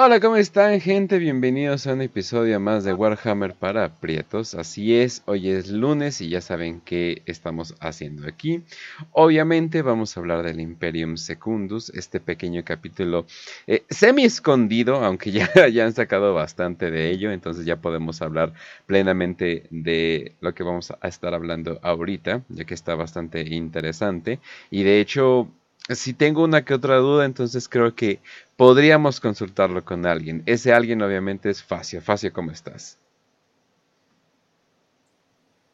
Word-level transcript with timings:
Hola, 0.00 0.20
¿cómo 0.20 0.36
están 0.36 0.80
gente? 0.80 1.18
Bienvenidos 1.18 1.88
a 1.88 1.92
un 1.92 2.02
episodio 2.02 2.60
más 2.60 2.84
de 2.84 2.94
Warhammer 2.94 3.54
para 3.54 3.96
Prietos. 3.96 4.54
Así 4.54 4.94
es, 4.94 5.24
hoy 5.26 5.50
es 5.50 5.70
lunes 5.70 6.20
y 6.20 6.28
ya 6.28 6.40
saben 6.40 6.80
qué 6.82 7.22
estamos 7.26 7.74
haciendo 7.80 8.28
aquí. 8.28 8.62
Obviamente 9.10 9.82
vamos 9.82 10.16
a 10.16 10.20
hablar 10.20 10.44
del 10.44 10.60
Imperium 10.60 11.16
Secundus, 11.16 11.90
este 11.90 12.20
pequeño 12.20 12.62
capítulo 12.64 13.26
eh, 13.66 13.82
semi 13.90 14.22
escondido, 14.22 15.04
aunque 15.04 15.32
ya, 15.32 15.50
ya 15.66 15.86
han 15.86 15.94
sacado 15.94 16.32
bastante 16.32 16.92
de 16.92 17.10
ello, 17.10 17.32
entonces 17.32 17.66
ya 17.66 17.80
podemos 17.80 18.22
hablar 18.22 18.52
plenamente 18.86 19.66
de 19.70 20.36
lo 20.40 20.54
que 20.54 20.62
vamos 20.62 20.92
a 20.92 21.08
estar 21.08 21.34
hablando 21.34 21.80
ahorita, 21.82 22.44
ya 22.50 22.64
que 22.64 22.74
está 22.74 22.94
bastante 22.94 23.40
interesante. 23.40 24.38
Y 24.70 24.84
de 24.84 25.00
hecho, 25.00 25.48
si 25.96 26.12
tengo 26.12 26.44
una 26.44 26.64
que 26.64 26.74
otra 26.74 26.96
duda, 26.96 27.24
entonces 27.24 27.68
creo 27.68 27.94
que 27.94 28.20
podríamos 28.56 29.20
consultarlo 29.20 29.84
con 29.84 30.04
alguien. 30.06 30.42
Ese 30.46 30.72
alguien 30.72 31.00
obviamente 31.02 31.48
es 31.48 31.62
Facio. 31.62 32.02
Facio, 32.02 32.32
¿cómo 32.32 32.50
estás? 32.50 32.98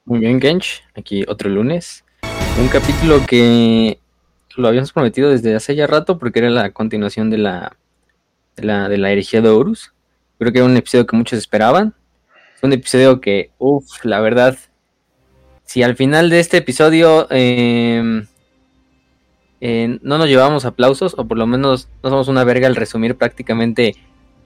Muy 0.05 0.21
bien, 0.21 0.41
Gench. 0.41 0.85
Aquí 0.95 1.25
otro 1.27 1.51
lunes. 1.51 2.05
Un 2.61 2.69
capítulo 2.69 3.25
que 3.27 3.99
lo 4.57 4.69
habíamos 4.69 4.93
prometido 4.93 5.31
desde 5.31 5.55
hace 5.57 5.75
ya 5.75 5.87
rato 5.87 6.19
porque 6.19 6.39
era 6.39 6.51
la 6.51 6.71
continuación 6.71 7.31
de 7.31 7.39
la, 7.39 7.77
de 8.55 8.65
la, 8.65 8.89
de 8.89 8.99
la 8.99 9.11
herejía 9.11 9.41
de 9.41 9.49
Horus. 9.49 9.93
Creo 10.39 10.53
que 10.53 10.59
era 10.59 10.67
un 10.67 10.77
episodio 10.77 11.07
que 11.07 11.17
muchos 11.17 11.39
esperaban. 11.39 11.95
Es 12.55 12.63
un 12.63 12.73
episodio 12.73 13.21
que, 13.21 13.51
uff, 13.59 14.05
la 14.05 14.21
verdad, 14.21 14.57
si 15.65 15.83
al 15.83 15.97
final 15.97 16.31
de 16.31 16.39
este 16.39 16.59
episodio... 16.59 17.27
Eh, 17.31 18.27
eh, 19.67 19.99
no 20.03 20.19
nos 20.19 20.29
llevamos 20.29 20.67
aplausos, 20.67 21.15
o 21.17 21.25
por 21.25 21.39
lo 21.39 21.47
menos 21.47 21.89
no 22.03 22.11
somos 22.11 22.29
una 22.29 22.45
verga 22.45 22.67
al 22.67 22.77
resumir 22.77 23.17
prácticamente 23.17 23.97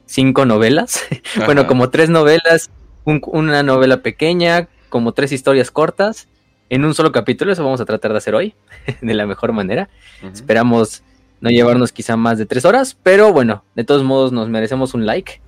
cinco 0.07 0.47
novelas. 0.47 1.03
bueno, 1.45 1.67
como 1.67 1.91
tres 1.91 2.09
novelas, 2.09 2.71
una 3.05 3.65
novela 3.65 3.97
pequeña, 4.01 4.69
como 4.89 5.11
tres 5.11 5.33
historias 5.33 5.73
cortas, 5.73 6.29
en 6.71 6.85
un 6.85 6.95
solo 6.95 7.11
capítulo. 7.11 7.51
Eso 7.51 7.65
vamos 7.65 7.81
a 7.81 7.85
tratar 7.85 8.13
de 8.13 8.19
hacer 8.19 8.37
hoy, 8.37 8.55
de 9.03 9.15
la 9.15 9.27
mejor 9.27 9.53
manera. 9.53 9.89
Esperamos 10.33 11.03
no 11.41 11.51
llevarnos 11.51 11.91
quizá 11.91 12.17
más 12.17 12.39
de 12.39 12.47
tres 12.47 12.65
horas, 12.65 12.97
pero 13.03 13.33
bueno, 13.33 13.65
de 13.75 13.83
todos 13.83 14.05
modos 14.05 14.31
nos 14.31 14.49
merecemos 14.49 14.95
un 14.95 15.05
like, 15.05 15.41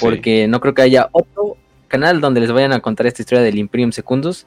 porque 0.00 0.48
no 0.48 0.60
creo 0.60 0.72
que 0.72 0.80
haya 0.80 1.10
otro 1.12 1.58
canal 1.88 2.22
donde 2.22 2.40
les 2.40 2.52
vayan 2.52 2.72
a 2.72 2.80
contar 2.80 3.06
esta 3.06 3.20
historia 3.20 3.44
del 3.44 3.58
Imperium 3.58 3.92
Secundus 3.92 4.46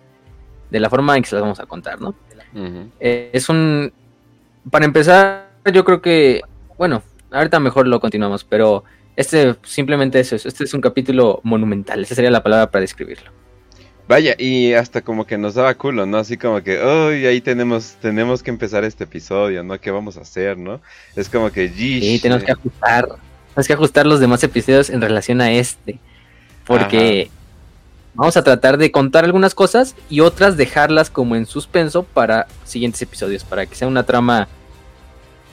de 0.72 0.80
la 0.80 0.90
forma 0.90 1.16
en 1.16 1.22
que 1.22 1.30
se 1.30 1.36
las 1.36 1.44
vamos 1.44 1.60
a 1.60 1.68
contar, 1.68 2.02
¿no? 2.02 2.16
Eh, 3.00 3.30
es 3.34 3.50
un 3.50 3.94
para 4.69 4.86
empezar, 4.86 5.50
yo 5.72 5.83
creo 5.83 6.02
que, 6.02 6.42
bueno, 6.78 7.03
ahorita 7.31 7.59
mejor 7.59 7.88
lo 7.88 8.00
continuamos, 8.00 8.44
pero 8.44 8.83
este 9.16 9.56
simplemente 9.64 10.19
eso, 10.19 10.36
este 10.36 10.64
es 10.64 10.73
un 10.73 10.81
capítulo 10.81 11.39
monumental, 11.44 12.02
esa 12.03 12.16
sería 12.16 12.31
la 12.31 12.44
palabra 12.44 12.72
para 12.72 12.81
describirlo. 12.81 13.31
Vaya, 14.08 14.36
y 14.38 14.73
hasta 14.73 15.02
como 15.02 15.25
que 15.25 15.38
nos 15.38 15.53
daba 15.53 15.73
culo, 15.75 16.06
¿no? 16.06 16.17
Así 16.17 16.38
como 16.38 16.61
que, 16.61 16.78
uy, 16.78 17.25
ahí 17.25 17.39
tenemos, 17.39 17.95
tenemos 18.02 18.44
que 18.44 18.52
empezar 18.52 18.84
este 18.84 19.06
episodio, 19.06 19.64
¿no? 19.64 19.80
¿Qué 19.80 19.91
vamos 19.91 20.17
a 20.17 20.22
hacer, 20.22 20.58
no? 20.58 20.81
Es 21.16 21.30
como 21.30 21.52
que, 21.52 21.69
Sí, 21.69 22.19
tenemos 22.22 22.44
que 22.44 22.52
ajustar, 22.52 23.08
tenemos 23.50 23.67
que 23.67 23.73
ajustar 23.73 24.06
los 24.06 24.19
demás 24.19 24.44
episodios 24.44 24.89
en 24.89 25.00
relación 25.00 25.39
a 25.39 25.52
este, 25.53 26.00
porque 26.66 27.30
vamos 28.16 28.38
a 28.38 28.44
tratar 28.44 28.78
de 28.78 28.92
contar 28.92 29.25
algunas 29.25 29.56
cosas 29.56 29.95
y 30.09 30.19
otras 30.19 30.58
dejarlas 30.58 31.09
como 31.09 31.36
en 31.36 31.45
suspenso 31.45 32.03
para 32.03 32.47
siguientes 32.64 33.02
episodios, 33.02 33.44
para 33.44 33.66
que 33.66 33.75
sea 33.75 33.88
una 33.88 34.03
trama 34.03 34.47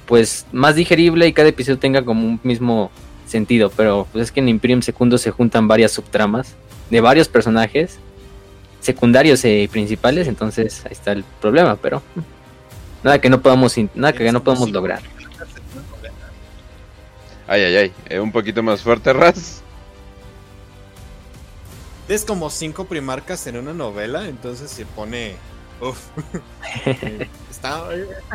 pues 0.06 0.46
más 0.52 0.74
digerible 0.74 1.26
y 1.26 1.32
cada 1.32 1.48
episodio 1.48 1.78
tenga 1.78 2.04
como 2.04 2.26
un 2.26 2.40
mismo 2.42 2.90
sentido, 3.26 3.70
pero 3.76 4.06
pues 4.12 4.24
es 4.24 4.32
que 4.32 4.40
en 4.40 4.48
Imperium 4.48 4.82
Secundo 4.82 5.18
se 5.18 5.30
juntan 5.30 5.68
varias 5.68 5.92
subtramas 5.92 6.54
de 6.90 7.00
varios 7.00 7.28
personajes 7.28 7.98
secundarios 8.80 9.44
y 9.44 9.68
principales, 9.68 10.26
entonces 10.26 10.84
ahí 10.86 10.92
está 10.92 11.12
el 11.12 11.22
problema, 11.40 11.76
pero 11.76 12.02
nada 13.04 13.20
que 13.20 13.30
no 13.30 13.40
podamos 13.40 13.76
nada 13.94 14.12
que 14.12 14.32
no 14.32 14.42
podamos 14.42 14.70
lograr. 14.70 15.00
Ay, 17.46 17.62
ay, 17.62 17.76
ay, 17.76 17.92
eh, 18.08 18.20
un 18.20 18.32
poquito 18.32 18.62
más 18.62 18.80
fuerte, 18.80 19.12
Raz 19.12 19.62
es 22.10 22.24
como 22.24 22.50
cinco 22.50 22.86
primarcas 22.86 23.46
en 23.46 23.56
una 23.56 23.72
novela, 23.72 24.28
entonces 24.28 24.70
se 24.70 24.84
pone. 24.84 25.34
Uf. 25.80 25.98
está, 27.50 27.84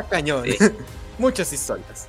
cañón. 0.08 0.44
Muchas 1.18 1.52
historias. 1.52 2.08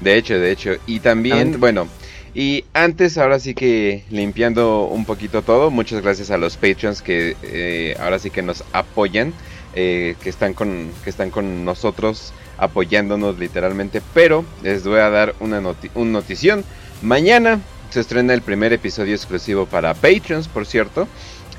De 0.00 0.16
hecho, 0.16 0.34
de 0.34 0.50
hecho. 0.50 0.72
Y 0.86 1.00
también, 1.00 1.60
bueno. 1.60 1.88
Y 2.34 2.64
antes, 2.72 3.16
ahora 3.16 3.38
sí 3.38 3.54
que 3.54 4.04
limpiando 4.10 4.86
un 4.86 5.04
poquito 5.04 5.42
todo, 5.42 5.70
muchas 5.70 6.02
gracias 6.02 6.32
a 6.32 6.36
los 6.36 6.56
Patreons 6.56 7.00
que 7.00 7.36
eh, 7.44 7.96
ahora 8.00 8.18
sí 8.18 8.30
que 8.30 8.42
nos 8.42 8.64
apoyan, 8.72 9.32
eh, 9.76 10.16
que, 10.20 10.30
están 10.30 10.52
con, 10.52 10.90
que 11.04 11.10
están 11.10 11.30
con 11.30 11.64
nosotros 11.64 12.32
apoyándonos 12.58 13.38
literalmente. 13.38 14.02
Pero 14.12 14.44
les 14.64 14.84
voy 14.84 14.98
a 14.98 15.10
dar 15.10 15.36
una, 15.38 15.60
una 15.94 16.10
notición. 16.10 16.64
Mañana 17.02 17.60
se 17.94 18.00
estrena 18.00 18.34
el 18.34 18.42
primer 18.42 18.72
episodio 18.72 19.14
exclusivo 19.14 19.66
para 19.66 19.94
Patreons, 19.94 20.48
por 20.48 20.66
cierto. 20.66 21.06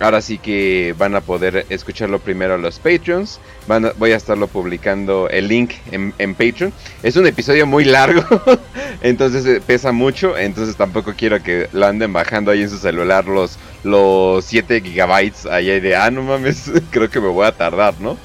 Ahora 0.02 0.20
sí 0.20 0.38
que 0.38 0.94
van 0.98 1.16
a 1.16 1.22
poder 1.22 1.66
escucharlo 1.70 2.20
primero 2.20 2.58
los 2.58 2.78
Patreons. 2.78 3.40
Van 3.68 3.94
voy 3.98 4.12
a 4.12 4.18
estarlo 4.18 4.48
publicando 4.48 5.30
el 5.30 5.48
link 5.48 5.72
en, 5.92 6.36
Patreon. 6.36 6.74
Es 7.04 7.16
un 7.16 7.26
episodio 7.26 7.66
muy 7.66 7.86
largo, 7.86 8.22
entonces 9.02 9.46
eh, 9.46 9.62
pesa 9.66 9.94
mucho. 9.94 10.38
Entonces 10.38 10.76
tampoco 10.76 11.14
quiero 11.16 11.42
que 11.42 11.70
lo 11.72 11.86
anden 11.86 12.12
bajando 12.12 12.52
ahí 12.52 12.64
en 12.64 12.70
su 12.70 12.80
celular 12.80 13.26
los, 13.28 13.58
los 13.86 14.44
7 14.44 14.82
gigabytes 14.82 15.46
ahí 15.46 15.80
de, 15.80 15.96
ah, 15.96 16.12
no 16.12 16.22
mames, 16.22 16.70
creo 16.92 17.10
que 17.10 17.22
me 17.22 17.30
voy 17.30 17.46
a 17.46 17.54
tardar, 17.54 17.94
¿no? 18.02 18.18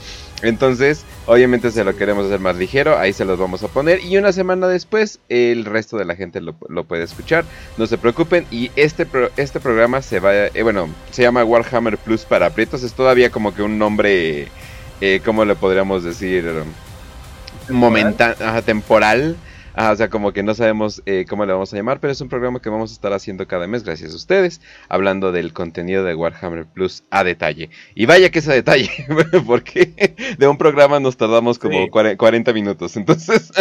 Entonces, 0.43 1.05
obviamente 1.27 1.71
se 1.71 1.85
lo 1.85 1.97
queremos 1.97 2.27
hacer 2.27 2.41
más 2.41 2.57
ligero, 2.57 2.99
ahí 2.99 3.13
se 3.13 3.25
los 3.25 3.39
vamos 3.39 3.63
a 3.63 3.69
poner. 3.69 4.05
Y 4.05 4.17
una 4.17 4.33
semana 4.33 4.69
después, 4.69 5.21
el 5.29 5.65
resto 5.65 5.97
de 5.97 6.05
la 6.05 6.17
gente 6.17 6.41
lo, 6.41 6.55
puede 6.85 7.05
escuchar. 7.05 7.45
No 7.77 7.87
se 7.87 7.99
preocupen. 7.99 8.47
Y 8.51 8.71
este, 8.77 9.07
este 9.37 9.61
programa 9.61 10.03
se 10.03 10.21
va, 10.21 10.35
eh, 10.35 10.63
bueno, 10.63 10.89
se 11.11 11.23
llama 11.23 11.45
Warhammer 11.45 11.99
Plus 11.99 12.25
para 12.25 12.47
aprietos. 12.47 12.83
Es 12.83 12.93
todavía 12.93 13.31
como 13.31 13.55
que 13.55 13.63
un 13.63 13.79
nombre, 13.79 14.49
eh, 15.01 15.21
¿cómo 15.25 15.45
le 15.45 15.55
podríamos 15.55 16.05
decir? 16.05 16.45
Momentáneo, 17.69 18.63
temporal 18.63 19.37
o 19.77 19.97
sea, 19.97 20.09
como 20.11 20.33
que 20.33 20.43
no 20.43 20.55
sabemos 20.55 21.03
eh, 21.07 21.25
cómo 21.29 21.47
le 21.47 21.53
vamos 21.53 21.73
a 21.73 21.77
llamar, 21.77 22.01
pero 22.01 22.13
es 22.13 22.21
un 22.21 22.29
programa 22.29 22.61
que 22.61 22.69
vamos 22.69 22.91
a 22.91 22.95
estar 22.95 23.13
haciendo 23.13 23.47
cada 23.47 23.67
mes, 23.67 23.85
gracias 23.85 24.13
a 24.13 24.17
ustedes, 24.17 24.61
hablando 24.89 25.33
del 25.33 25.53
contenido 25.53 26.05
de 26.05 26.15
Warhammer 26.15 26.67
Plus 26.67 27.05
a 27.11 27.25
detalle. 27.25 27.71
Y 27.95 28.07
vaya 28.07 28.31
que 28.31 28.41
es 28.41 28.49
a 28.49 28.53
detalle, 28.53 28.91
porque 29.47 30.15
de 30.39 30.49
un 30.49 30.59
programa 30.59 31.01
nos 31.01 31.17
tardamos 31.17 31.59
como 31.59 31.89
40 31.91 32.53
minutos, 32.53 32.97
entonces, 32.97 33.53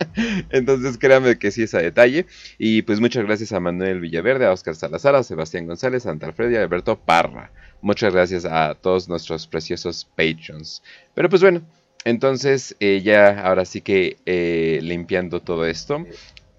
entonces 0.50 0.98
créanme 0.98 1.38
que 1.38 1.50
sí 1.50 1.62
es 1.62 1.74
a 1.74 1.78
detalle. 1.78 2.26
Y 2.58 2.82
pues 2.82 3.00
muchas 3.00 3.24
gracias 3.24 3.52
a 3.52 3.60
Manuel 3.60 4.00
Villaverde, 4.00 4.46
a 4.46 4.52
Oscar 4.52 4.74
Salazar, 4.74 5.14
a 5.14 5.22
Sebastián 5.22 5.66
González, 5.66 6.06
a 6.06 6.10
Santa 6.10 6.26
Alfredo 6.26 6.52
y 6.52 6.56
a 6.56 6.62
Alberto 6.62 6.98
Parra. 6.98 7.50
Muchas 7.80 8.12
gracias 8.12 8.44
a 8.44 8.74
todos 8.74 9.08
nuestros 9.08 9.46
preciosos 9.46 10.04
patrons. 10.16 10.82
Pero 11.14 11.28
pues 11.28 11.42
bueno. 11.42 11.62
Entonces, 12.04 12.76
eh, 12.80 13.02
ya 13.02 13.40
ahora 13.42 13.64
sí 13.64 13.80
que 13.80 14.16
eh, 14.26 14.80
limpiando 14.82 15.40
todo 15.40 15.66
esto. 15.66 16.04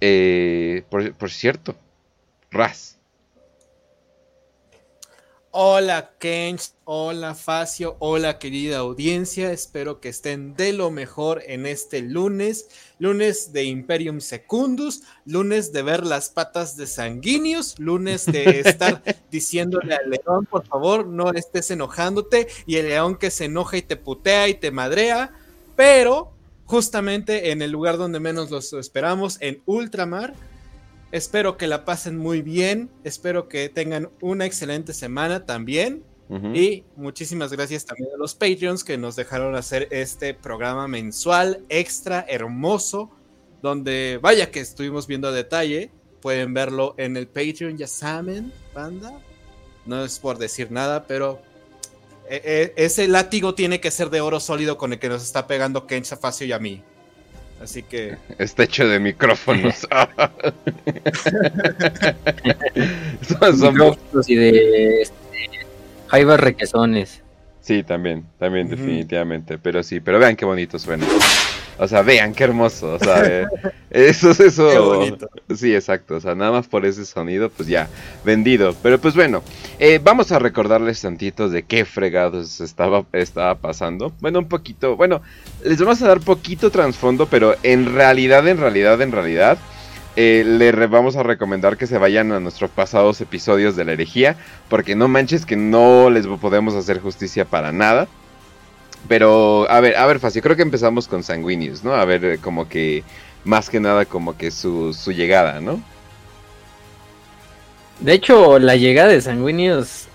Eh, 0.02 0.84
por, 0.90 1.32
cierto, 1.32 1.76
Raz. 2.52 2.99
Hola 5.52 6.12
Kench, 6.20 6.74
hola 6.84 7.34
Facio, 7.34 7.96
hola 7.98 8.38
querida 8.38 8.78
audiencia, 8.78 9.52
espero 9.52 10.00
que 10.00 10.10
estén 10.10 10.54
de 10.54 10.74
lo 10.74 10.92
mejor 10.92 11.42
en 11.48 11.66
este 11.66 12.04
lunes, 12.04 12.70
lunes 13.00 13.52
de 13.52 13.64
Imperium 13.64 14.20
Secundus, 14.20 15.02
lunes 15.26 15.74
de 15.74 15.82
ver 15.82 16.06
las 16.06 16.30
patas 16.30 16.78
de 16.78 16.86
sanguíneos, 16.86 17.80
lunes 17.80 18.28
de 18.28 18.60
estar 18.64 19.02
diciéndole 19.32 19.96
al 19.96 20.12
león, 20.12 20.46
por 20.46 20.68
favor, 20.68 21.08
no 21.08 21.34
estés 21.34 21.72
enojándote, 21.72 22.48
y 22.68 22.76
el 22.76 22.90
león 22.90 23.18
que 23.18 23.32
se 23.32 23.46
enoja 23.46 23.78
y 23.78 23.82
te 23.82 23.96
putea 23.96 24.50
y 24.50 24.54
te 24.54 24.70
madrea, 24.70 25.32
pero 25.76 26.32
justamente 26.66 27.50
en 27.50 27.64
el 27.64 27.72
lugar 27.72 27.98
donde 27.98 28.20
menos 28.20 28.52
los 28.52 28.72
esperamos, 28.74 29.38
en 29.42 29.64
Ultramar. 29.66 30.36
Espero 31.12 31.58
que 31.58 31.68
la 31.68 31.86
pasen 31.86 32.18
muy 32.18 32.42
bien, 32.42 32.92
espero 33.04 33.48
que 33.48 33.70
tengan 33.70 34.10
una 34.22 34.46
excelente 34.46 34.94
semana 34.94 35.46
también. 35.46 36.04
Y 36.54 36.84
muchísimas 36.96 37.52
gracias 37.52 37.86
también 37.86 38.10
a 38.14 38.18
los 38.18 38.36
Patreons 38.36 38.84
que 38.84 39.00
nos 39.00 39.16
dejaron 39.16 39.56
hacer 39.56 39.88
este 39.90 40.36
programa 40.36 40.88
mensual 40.88 41.66
extra 41.70 42.24
hermoso, 42.30 43.10
donde 43.64 44.20
vaya 44.22 44.52
que 44.52 44.60
estuvimos 44.60 45.08
viendo 45.08 45.28
a 45.28 45.32
detalle. 45.32 45.90
Pueden 46.22 46.54
verlo 46.54 46.94
en 46.98 47.18
el 47.18 47.26
Patreon, 47.26 47.78
ya 47.78 47.88
saben, 47.88 48.54
banda. 48.76 49.20
No 49.88 50.06
es 50.06 50.20
por 50.20 50.38
decir 50.38 50.72
nada, 50.72 51.08
pero 51.08 51.42
e, 52.30 52.74
e, 52.76 52.86
ese 52.86 53.08
látigo 53.08 53.56
tiene 53.56 53.82
que 53.82 53.90
ser 53.90 54.12
de 54.12 54.22
oro 54.22 54.40
sólido 54.40 54.78
con 54.78 54.94
el 54.94 55.00
que 55.00 55.10
nos 55.10 55.24
está 55.24 55.48
pegando 55.48 55.88
Kencha 55.88 56.16
Facio 56.16 56.46
y 56.46 56.52
a 56.52 56.60
mí. 56.60 56.84
Así 57.62 57.84
que. 57.84 58.18
Está 58.38 58.64
hecho 58.64 58.88
de 58.88 59.00
micrófonos. 59.00 59.76
son, 63.22 63.74
micrófonos 63.74 64.30
y 64.30 64.36
de 64.36 65.02
este, 65.02 65.16
jaivas 66.08 66.40
requesones. 66.40 67.22
Sí, 67.62 67.84
también, 67.84 68.26
también, 68.40 68.70
definitivamente. 68.70 69.58
Pero 69.58 69.84
sí, 69.84 70.00
pero 70.00 70.20
vean 70.20 70.36
qué 70.36 70.46
bonito 70.46 70.80
suena. 70.80 71.06
O 71.80 71.88
sea, 71.88 72.02
vean 72.02 72.34
qué 72.34 72.44
hermoso. 72.44 72.94
O 72.94 73.00
sea, 73.00 73.26
eh, 73.26 73.48
eso 73.90 74.32
es 74.32 74.40
eso. 74.42 74.70
Qué 74.70 74.80
bonito. 74.80 75.30
Sí, 75.56 75.74
exacto. 75.74 76.16
O 76.16 76.20
sea, 76.20 76.36
nada 76.36 76.52
más 76.52 76.68
por 76.68 76.86
ese 76.86 77.06
sonido, 77.06 77.50
pues 77.50 77.70
ya, 77.70 77.88
vendido. 78.26 78.76
Pero 78.84 79.00
pues 79.00 79.16
bueno, 79.16 79.42
eh, 79.80 80.00
vamos 80.04 80.32
a 80.32 80.40
recordarles 80.40 81.02
tantitos 81.02 81.52
de 81.52 81.64
qué 81.64 81.86
fregados 81.86 82.60
estaba, 82.60 83.06
estaba 83.14 83.56
pasando. 83.56 84.14
Bueno, 84.20 84.40
un 84.40 84.50
poquito. 84.50 84.98
Bueno, 84.98 85.22
les 85.64 85.80
vamos 85.80 86.02
a 86.02 86.10
dar 86.10 86.20
poquito 86.20 86.70
trasfondo, 86.70 87.28
pero 87.28 87.56
en 87.64 87.94
realidad, 87.94 88.46
en 88.48 88.58
realidad, 88.58 89.02
en 89.02 89.12
realidad 89.14 89.58
eh, 90.16 90.44
le 90.46 90.72
vamos 90.88 91.16
a 91.16 91.24
recomendar 91.24 91.78
que 91.78 91.88
se 91.88 91.98
vayan 91.98 92.34
a 92.34 92.42
nuestros 92.42 92.70
pasados 92.70 93.22
episodios 93.22 93.78
de 93.78 93.86
la 93.86 93.94
herejía, 93.94 94.36
porque 94.68 94.94
no 94.94 95.08
manches 95.08 95.46
que 95.46 95.56
no 95.56 96.10
les 96.10 96.28
podemos 96.28 96.76
hacer 96.76 97.00
justicia 97.00 97.46
para 97.46 97.72
nada. 97.72 98.10
Pero, 99.08 99.70
a 99.70 99.80
ver, 99.80 99.96
a 99.96 100.06
ver, 100.06 100.20
fácil, 100.20 100.42
creo 100.42 100.56
que 100.56 100.62
empezamos 100.62 101.08
con 101.08 101.24
Sanguinius, 101.24 101.84
¿no? 101.84 101.94
A 101.94 102.06
ver, 102.06 102.26
eh, 102.26 102.38
como 102.38 102.68
que, 102.68 103.04
más 103.44 103.70
que 103.70 103.80
nada, 103.80 104.06
como 104.06 104.38
que 104.38 104.52
su, 104.52 104.94
su 104.94 105.12
llegada, 105.12 105.62
¿no? 105.62 105.82
De 108.00 108.14
hecho, 108.14 108.60
la 108.60 108.76
llegada 108.76 109.10
de 109.10 109.22
Sanguinius 109.22 110.08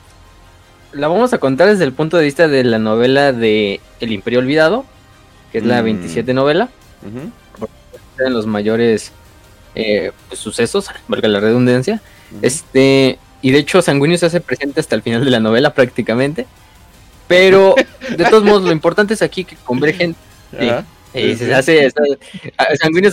la 0.93 1.09
vamos 1.09 1.33
a 1.33 1.39
contar 1.39 1.69
desde 1.69 1.85
el 1.85 1.93
punto 1.93 2.17
de 2.17 2.25
vista 2.25 2.47
de 2.47 2.65
la 2.65 2.79
novela 2.79 3.33
de 3.33 3.81
El 4.01 4.13
Imperio 4.13 4.39
Olvidado, 4.39 4.85
que 5.51 5.59
es 5.59 5.65
la 5.65 5.83
27 5.83 6.33
mm. 6.33 6.37
novela. 6.37 6.69
Uh 7.03 7.31
los 8.19 8.47
mayores 8.47 9.13
eh, 9.75 10.13
pues, 10.29 10.41
sucesos, 10.41 10.89
valga 11.09 11.29
la 11.29 11.41
redundancia. 11.41 12.01
Este, 12.43 13.19
y 13.43 13.51
de 13.51 13.59
hecho, 13.59 13.83
Sanguíneo 13.83 14.19
se 14.19 14.27
hace 14.27 14.41
presente 14.41 14.81
hasta 14.81 14.97
el 14.97 15.03
final 15.03 15.25
de 15.25 15.31
la 15.31 15.41
novela 15.41 15.75
prácticamente. 15.75 16.47
Pero, 17.27 17.75
de 18.17 18.25
todos 18.25 18.45
modos, 18.45 18.65
lo 18.65 18.73
importante 18.73 19.15
es 19.15 19.23
aquí 19.23 19.45
que 19.45 19.57
convergen. 19.57 20.15
y 21.15 21.35
se 21.37 21.55
hace. 21.55 21.91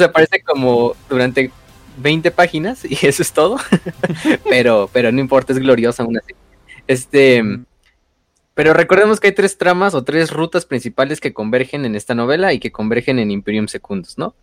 Aparece 0.03 0.41
como 0.41 0.95
durante 1.09 1.51
20 1.97 2.31
páginas 2.31 2.85
y 2.85 2.97
eso 3.05 3.21
es 3.21 3.31
todo. 3.31 3.57
pero, 4.49 4.89
pero 4.91 5.11
no 5.11 5.19
importa, 5.19 5.53
es 5.53 5.59
gloriosa 5.59 6.03
aún 6.03 6.17
así. 6.17 6.33
Este. 6.87 7.43
Pero 8.53 8.73
recordemos 8.73 9.19
que 9.19 9.27
hay 9.27 9.33
tres 9.33 9.57
tramas 9.57 9.93
o 9.93 10.03
tres 10.03 10.29
rutas 10.29 10.65
principales 10.65 11.21
que 11.21 11.33
convergen 11.33 11.85
en 11.85 11.95
esta 11.95 12.13
novela 12.13 12.51
y 12.51 12.59
que 12.59 12.71
convergen 12.71 13.17
en 13.17 13.31
Imperium 13.31 13.67
Secundus, 13.67 14.17
¿no? 14.17 14.35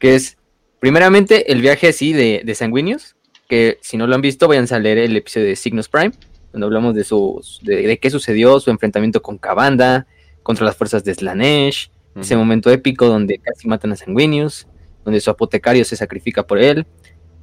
Que 0.00 0.16
es 0.16 0.36
Primeramente, 0.82 1.52
el 1.52 1.60
viaje 1.60 1.86
así 1.86 2.12
de, 2.12 2.42
de 2.44 2.54
Sanguinius, 2.56 3.14
que 3.48 3.78
si 3.82 3.96
no 3.96 4.08
lo 4.08 4.16
han 4.16 4.20
visto, 4.20 4.48
vayan 4.48 4.66
a 4.68 4.78
leer 4.80 4.98
el 4.98 5.16
episodio 5.16 5.46
de 5.46 5.54
Cygnus 5.54 5.88
Prime, 5.88 6.10
donde 6.52 6.66
hablamos 6.66 6.94
de, 6.94 7.04
sus, 7.04 7.60
de, 7.62 7.98
qué 7.98 8.10
sucedió, 8.10 8.60
su 8.60 8.70
enfrentamiento 8.70 9.22
con 9.22 9.38
Cabanda, 9.38 10.06
contra 10.42 10.64
las 10.64 10.76
fuerzas 10.76 11.04
de 11.04 11.14
Slanesh, 11.14 11.90
ese 12.16 12.36
momento 12.36 12.70
épico 12.70 13.06
donde 13.06 13.38
casi 13.38 13.68
matan 13.68 13.92
a 13.92 13.96
Sanguinius, 13.96 14.66
donde 15.04 15.20
su 15.20 15.30
apotecario 15.30 15.84
se 15.84 15.96
sacrifica 15.96 16.46
por 16.46 16.58
él, 16.58 16.86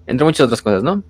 entre 0.05 0.25
muchas 0.25 0.45
otras 0.45 0.61
cosas, 0.61 0.83
¿no? 0.83 1.03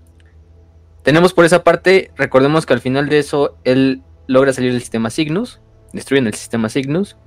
Tenemos 1.03 1.33
por 1.33 1.45
esa 1.45 1.63
parte, 1.63 2.11
recordemos 2.15 2.65
que 2.65 2.73
al 2.73 2.81
final 2.81 3.09
de 3.09 3.19
eso, 3.19 3.57
él 3.63 4.01
logra 4.27 4.53
salir 4.53 4.71
del 4.71 4.81
sistema 4.81 5.09
Cygnus, 5.09 5.59
destruyen 5.93 6.27
el 6.27 6.33
sistema 6.33 6.69
Cygnus, 6.69 7.17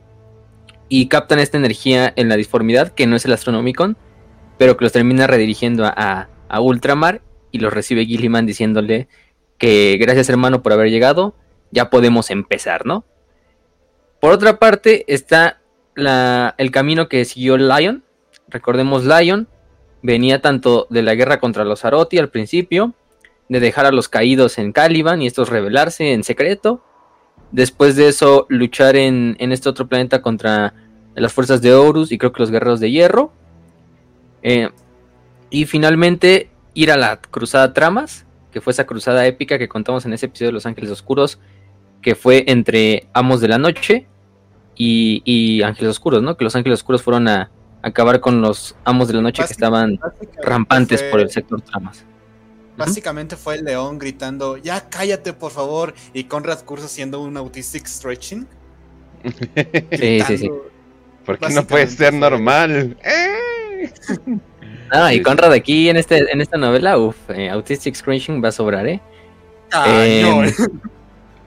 y 0.88 1.08
captan 1.08 1.38
esta 1.38 1.56
energía 1.56 2.12
en 2.16 2.28
la 2.28 2.36
disformidad, 2.36 2.92
que 2.92 3.06
no 3.06 3.16
es 3.16 3.24
el 3.24 3.32
Astronomicon, 3.32 3.96
pero 4.58 4.76
que 4.76 4.84
los 4.84 4.92
termina 4.92 5.26
redirigiendo 5.26 5.84
a, 5.86 6.28
Ultramar 6.60 7.22
y 7.50 7.60
los 7.60 7.72
recibe 7.72 8.04
Gilliman 8.04 8.44
diciéndole 8.44 9.08
que 9.62 9.96
gracias 10.00 10.28
hermano 10.28 10.60
por 10.60 10.72
haber 10.72 10.90
llegado, 10.90 11.36
ya 11.70 11.88
podemos 11.88 12.30
empezar, 12.30 12.84
¿no? 12.84 13.04
Por 14.20 14.32
otra 14.32 14.58
parte 14.58 15.04
está 15.06 15.60
el 15.94 16.70
camino 16.72 17.08
que 17.08 17.24
siguió 17.24 17.56
Lion. 17.56 18.02
Recordemos 18.48 19.04
Lion 19.04 19.46
venía 20.02 20.42
tanto 20.42 20.88
de 20.90 21.02
la 21.02 21.14
guerra 21.14 21.38
contra 21.38 21.64
los 21.64 21.84
Aroti 21.84 22.18
al 22.18 22.28
principio, 22.28 22.94
de 23.48 23.60
dejar 23.60 23.86
a 23.86 23.92
los 23.92 24.08
caídos 24.08 24.58
en 24.58 24.72
Caliban 24.72 25.22
y 25.22 25.28
estos 25.28 25.48
rebelarse 25.48 26.12
en 26.12 26.24
secreto. 26.24 26.82
Después 27.52 27.94
de 27.94 28.08
eso 28.08 28.46
luchar 28.48 28.96
en, 28.96 29.36
en 29.38 29.52
este 29.52 29.68
otro 29.68 29.86
planeta 29.86 30.22
contra 30.22 30.74
las 31.14 31.32
fuerzas 31.32 31.62
de 31.62 31.72
Horus 31.72 32.10
y 32.10 32.18
creo 32.18 32.32
que 32.32 32.40
los 32.40 32.50
guerreros 32.50 32.80
de 32.80 32.90
hierro. 32.90 33.32
Eh, 34.42 34.70
y 35.50 35.66
finalmente 35.66 36.50
ir 36.74 36.90
a 36.90 36.96
la 36.96 37.18
Cruzada 37.18 37.72
Tramas, 37.72 38.26
que 38.52 38.60
fue 38.60 38.72
esa 38.72 38.84
cruzada 38.84 39.26
épica 39.26 39.58
que 39.58 39.68
contamos 39.68 40.04
en 40.04 40.12
ese 40.12 40.26
episodio 40.26 40.48
de 40.48 40.52
Los 40.52 40.66
Ángeles 40.66 40.90
Oscuros, 40.90 41.40
que 42.02 42.14
fue 42.14 42.44
entre 42.48 43.08
Amos 43.12 43.40
de 43.40 43.48
la 43.48 43.58
Noche 43.58 44.06
y, 44.76 45.62
Ángeles 45.62 45.90
Oscuros, 45.90 46.22
¿no? 46.22 46.36
Que 46.36 46.44
los 46.44 46.54
Ángeles 46.54 46.80
Oscuros 46.80 47.02
fueron 47.02 47.28
a, 47.28 47.50
acabar 47.82 48.20
con 48.20 48.40
los 48.40 48.76
Amos 48.84 49.08
de 49.08 49.14
la 49.14 49.22
Noche 49.22 49.42
que 49.44 49.52
estaban 49.52 49.98
rampantes 50.42 51.02
por 51.04 51.20
el 51.20 51.30
sector 51.30 51.60
Tramas. 51.62 52.04
Básicamente 52.76 53.36
fue 53.36 53.56
el 53.56 53.64
león 53.64 53.98
gritando, 53.98 54.56
ya 54.56 54.88
cállate 54.88 55.32
por 55.32 55.50
favor, 55.50 55.94
y 56.12 56.24
Conrad 56.24 56.60
Kurz 56.64 56.84
haciendo 56.84 57.20
un 57.20 57.36
autistic 57.36 57.86
stretching. 57.86 58.46
sí, 59.92 60.20
sí, 60.20 60.38
sí. 60.38 60.50
Porque 61.24 61.48
no 61.50 61.66
puede 61.66 61.86
ser 61.86 62.14
normal. 62.14 62.96
¡Eh! 63.04 63.92
Ah, 64.94 65.14
y 65.14 65.22
Conrad 65.22 65.52
aquí 65.52 65.88
en 65.88 65.96
este 65.96 66.30
en 66.30 66.42
esta 66.42 66.58
novela, 66.58 66.98
uff, 66.98 67.16
eh, 67.30 67.48
Autistic 67.48 67.94
Scratching 67.94 68.44
va 68.44 68.48
a 68.48 68.52
sobrar, 68.52 68.86
¿eh? 68.86 69.00
Em, 69.86 70.52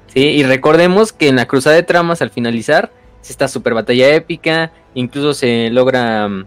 sí, 0.07 0.19
y 0.19 0.43
recordemos 0.43 1.13
que 1.13 1.27
en 1.27 1.35
la 1.35 1.45
cruzada 1.45 1.75
de 1.75 1.83
tramas 1.83 2.23
al 2.23 2.31
finalizar, 2.31 2.91
esta 3.29 3.47
super 3.47 3.75
batalla 3.75 4.15
épica, 4.15 4.71
incluso 4.95 5.35
se 5.35 5.69
logra 5.69 6.27
mm, 6.27 6.45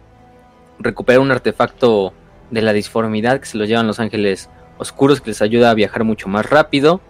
recuperar 0.81 1.21
un 1.21 1.31
artefacto 1.31 2.13
de 2.51 2.63
la 2.63 2.73
disformidad 2.73 3.39
que 3.39 3.47
se 3.47 3.59
lo 3.59 3.65
llevan 3.65 3.87
los 3.87 4.01
ángeles 4.01 4.49
oscuros 4.79 5.21
que 5.21 5.31
les 5.31 5.41
ayuda 5.41 5.71
a 5.71 5.75
viajar 5.75 6.03
mucho 6.03 6.29
más 6.29 6.47
rápido. 6.51 7.01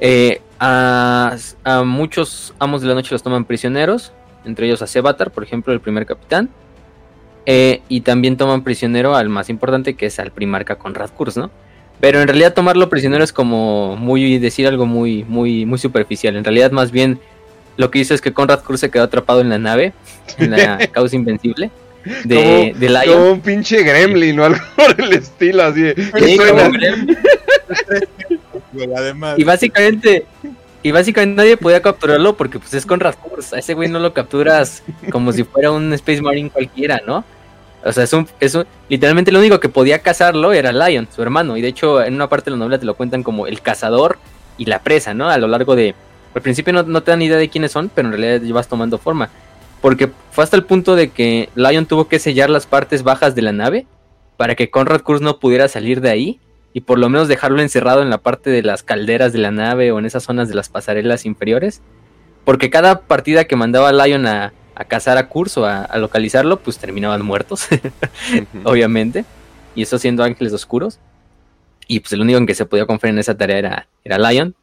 Eh, 0.00 0.40
a, 0.58 1.36
a, 1.64 1.82
muchos 1.82 2.54
amos 2.58 2.80
de 2.80 2.88
la 2.88 2.94
noche 2.94 3.10
los 3.12 3.22
toman 3.22 3.44
prisioneros, 3.44 4.12
entre 4.46 4.66
ellos 4.66 4.80
a 4.80 4.86
Sebatar, 4.86 5.30
por 5.30 5.42
ejemplo, 5.42 5.74
el 5.74 5.80
primer 5.80 6.06
capitán. 6.06 6.48
Eh, 7.46 7.80
y 7.88 8.00
también 8.00 8.36
toman 8.36 8.64
prisionero 8.64 9.14
al 9.14 9.28
más 9.28 9.48
importante, 9.48 9.94
que 9.94 10.06
es 10.06 10.18
al 10.18 10.32
primarca 10.32 10.74
Conrad 10.76 11.10
Kurz, 11.10 11.36
¿no? 11.36 11.50
Pero 12.00 12.20
en 12.20 12.26
realidad 12.26 12.52
tomarlo 12.52 12.90
prisionero 12.90 13.22
es 13.22 13.32
como 13.32 13.96
muy 13.96 14.38
decir 14.38 14.66
algo 14.66 14.84
muy, 14.84 15.24
muy, 15.24 15.64
muy 15.64 15.78
superficial. 15.78 16.36
En 16.36 16.44
realidad, 16.44 16.72
más 16.72 16.90
bien, 16.90 17.20
lo 17.76 17.90
que 17.90 18.00
dice 18.00 18.14
es 18.14 18.20
que 18.20 18.32
Conrad 18.32 18.64
Kurz 18.64 18.80
se 18.80 18.90
quedó 18.90 19.04
atrapado 19.04 19.40
en 19.40 19.48
la 19.48 19.58
nave, 19.58 19.92
en 20.38 20.50
la 20.50 20.78
causa 20.92 21.14
invencible. 21.16 21.70
De, 22.24 22.74
como, 22.78 23.14
Como 23.14 23.32
un 23.32 23.40
pinche 23.40 23.82
gremlin 23.82 24.38
o 24.38 24.44
algo 24.44 24.60
por 24.76 25.00
el 25.00 25.12
estilo, 25.12 25.62
así. 25.62 25.92
Sí, 25.94 26.38
Y 29.36 29.44
básicamente, 29.44 30.24
y 30.82 30.90
básicamente 30.92 31.36
nadie 31.36 31.56
podía 31.56 31.80
capturarlo 31.80 32.36
porque 32.36 32.58
pues 32.58 32.74
es 32.74 32.86
Conrad 32.86 33.14
Kurz. 33.14 33.52
A 33.52 33.58
ese 33.58 33.74
güey 33.74 33.88
no 33.88 33.98
lo 33.98 34.12
capturas 34.12 34.82
como 35.10 35.32
si 35.32 35.44
fuera 35.44 35.70
un 35.70 35.92
Space 35.94 36.22
Marine 36.22 36.50
cualquiera, 36.50 37.00
¿no? 37.06 37.24
O 37.86 37.92
sea, 37.92 38.04
es 38.04 38.12
un, 38.12 38.28
es 38.40 38.58
literalmente 38.88 39.30
lo 39.30 39.38
único 39.38 39.60
que 39.60 39.68
podía 39.68 40.00
cazarlo 40.00 40.52
era 40.52 40.72
Lion, 40.72 41.06
su 41.14 41.22
hermano. 41.22 41.56
Y 41.56 41.62
de 41.62 41.68
hecho, 41.68 42.02
en 42.02 42.14
una 42.14 42.28
parte 42.28 42.46
de 42.46 42.56
la 42.56 42.58
novela 42.58 42.78
te 42.78 42.84
lo 42.84 42.94
cuentan 42.94 43.22
como 43.22 43.46
el 43.46 43.60
cazador 43.60 44.18
y 44.58 44.64
la 44.64 44.80
presa, 44.80 45.14
¿no? 45.14 45.30
A 45.30 45.38
lo 45.38 45.46
largo 45.46 45.76
de. 45.76 45.94
Al 46.34 46.42
principio 46.42 46.72
no, 46.72 46.82
no 46.82 47.02
te 47.02 47.12
dan 47.12 47.22
idea 47.22 47.38
de 47.38 47.48
quiénes 47.48 47.72
son, 47.72 47.90
pero 47.94 48.08
en 48.08 48.12
realidad 48.12 48.42
llevas 48.42 48.68
tomando 48.68 48.98
forma. 48.98 49.30
Porque 49.80 50.10
fue 50.32 50.42
hasta 50.42 50.56
el 50.56 50.64
punto 50.64 50.96
de 50.96 51.10
que 51.10 51.48
Lion 51.54 51.86
tuvo 51.86 52.08
que 52.08 52.18
sellar 52.18 52.50
las 52.50 52.66
partes 52.66 53.02
bajas 53.02 53.34
de 53.34 53.42
la 53.42 53.52
nave 53.52 53.86
para 54.36 54.54
que 54.54 54.68
Conrad 54.68 55.02
Kurz 55.02 55.20
no 55.20 55.38
pudiera 55.38 55.68
salir 55.68 56.00
de 56.00 56.10
ahí 56.10 56.40
y 56.72 56.80
por 56.80 56.98
lo 56.98 57.08
menos 57.08 57.28
dejarlo 57.28 57.62
encerrado 57.62 58.02
en 58.02 58.10
la 58.10 58.18
parte 58.18 58.50
de 58.50 58.62
las 58.62 58.82
calderas 58.82 59.32
de 59.32 59.38
la 59.38 59.50
nave 59.50 59.92
o 59.92 59.98
en 59.98 60.04
esas 60.04 60.24
zonas 60.24 60.48
de 60.48 60.54
las 60.54 60.68
pasarelas 60.68 61.24
inferiores. 61.24 61.80
Porque 62.44 62.68
cada 62.68 63.00
partida 63.00 63.44
que 63.44 63.56
mandaba 63.56 63.92
Lion 63.92 64.26
a, 64.26 64.52
a 64.76 64.84
cazar 64.84 65.18
a 65.18 65.28
Curso, 65.28 65.64
a, 65.64 65.82
a 65.82 65.98
localizarlo, 65.98 66.60
pues 66.60 66.78
terminaban 66.78 67.24
muertos, 67.24 67.66
obviamente. 68.64 69.24
Y 69.74 69.82
eso 69.82 69.98
siendo 69.98 70.22
ángeles 70.22 70.52
oscuros. 70.52 71.00
Y 71.88 72.00
pues 72.00 72.12
el 72.12 72.20
único 72.20 72.38
en 72.38 72.46
que 72.46 72.54
se 72.54 72.66
podía 72.66 72.86
confiar 72.86 73.12
en 73.12 73.18
esa 73.18 73.36
tarea 73.36 73.58
era, 73.58 73.88
era 74.04 74.18
Lion. 74.18 74.54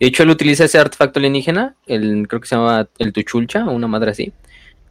De 0.00 0.06
hecho, 0.06 0.24
él 0.24 0.30
utiliza 0.30 0.64
ese 0.64 0.78
artefacto 0.78 1.20
alienígena, 1.20 1.76
el, 1.86 2.26
creo 2.28 2.40
que 2.40 2.48
se 2.48 2.56
llama 2.56 2.88
el 2.98 3.12
Tuchulcha, 3.12 3.66
o 3.66 3.72
una 3.72 3.86
madre 3.86 4.10
así, 4.10 4.32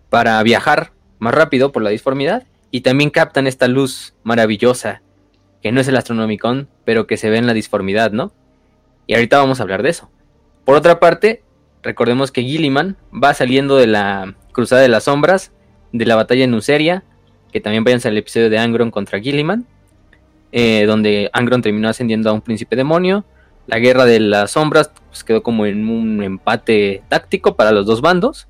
para 0.09 0.41
viajar 0.41 0.93
más 1.19 1.33
rápido 1.33 1.71
por 1.71 1.81
la 1.81 1.89
disformidad. 1.89 2.43
Y 2.71 2.81
también 2.81 3.09
captan 3.09 3.47
esta 3.47 3.67
luz 3.67 4.13
maravillosa, 4.23 5.01
que 5.61 5.73
no 5.73 5.81
es 5.81 5.87
el 5.89 5.97
Astronomicon, 5.97 6.69
pero 6.85 7.07
que 7.07 7.17
se 7.17 7.29
ve 7.29 7.37
en 7.37 7.47
la 7.47 7.53
disformidad, 7.53 8.11
¿no? 8.11 8.31
Y 9.05 9.15
ahorita 9.15 9.37
vamos 9.37 9.59
a 9.59 9.63
hablar 9.63 9.83
de 9.83 9.89
eso. 9.89 10.09
Por 10.63 10.75
otra 10.75 10.99
parte, 10.99 11.43
recordemos 11.83 12.31
que 12.31 12.43
Gilliman 12.43 12.95
va 13.11 13.33
saliendo 13.33 13.75
de 13.75 13.87
la 13.87 14.35
Cruzada 14.51 14.81
de 14.81 14.89
las 14.89 15.05
Sombras, 15.05 15.51
de 15.91 16.05
la 16.05 16.15
batalla 16.15 16.43
en 16.43 16.53
Useria, 16.53 17.03
que 17.51 17.59
también 17.59 17.83
vayan 17.83 18.01
al 18.03 18.17
episodio 18.17 18.49
de 18.49 18.57
Angron 18.57 18.91
contra 18.91 19.19
Gilliman, 19.19 19.65
eh, 20.51 20.85
donde 20.85 21.29
Angron 21.33 21.61
terminó 21.61 21.89
ascendiendo 21.89 22.29
a 22.29 22.33
un 22.33 22.41
príncipe 22.41 22.75
demonio. 22.75 23.25
La 23.67 23.79
guerra 23.79 24.05
de 24.05 24.19
las 24.19 24.51
sombras 24.51 24.91
pues, 25.09 25.23
quedó 25.23 25.43
como 25.43 25.65
en 25.65 25.87
un 25.87 26.23
empate 26.23 27.03
táctico 27.09 27.55
para 27.55 27.71
los 27.71 27.85
dos 27.85 28.01
bandos. 28.01 28.47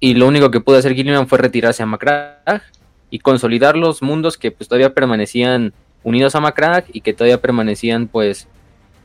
Y 0.00 0.14
lo 0.14 0.26
único 0.26 0.50
que 0.50 0.60
pudo 0.60 0.76
hacer 0.76 0.94
Gilliman 0.94 1.28
fue 1.28 1.38
retirarse 1.38 1.82
a 1.82 1.86
Macragge 1.86 2.66
y 3.10 3.20
consolidar 3.20 3.76
los 3.76 4.02
mundos 4.02 4.36
que 4.36 4.50
pues 4.50 4.68
todavía 4.68 4.92
permanecían 4.92 5.72
unidos 6.02 6.34
a 6.34 6.40
Macragge 6.40 6.90
y 6.92 7.00
que 7.00 7.14
todavía 7.14 7.40
permanecían 7.40 8.08
pues 8.08 8.48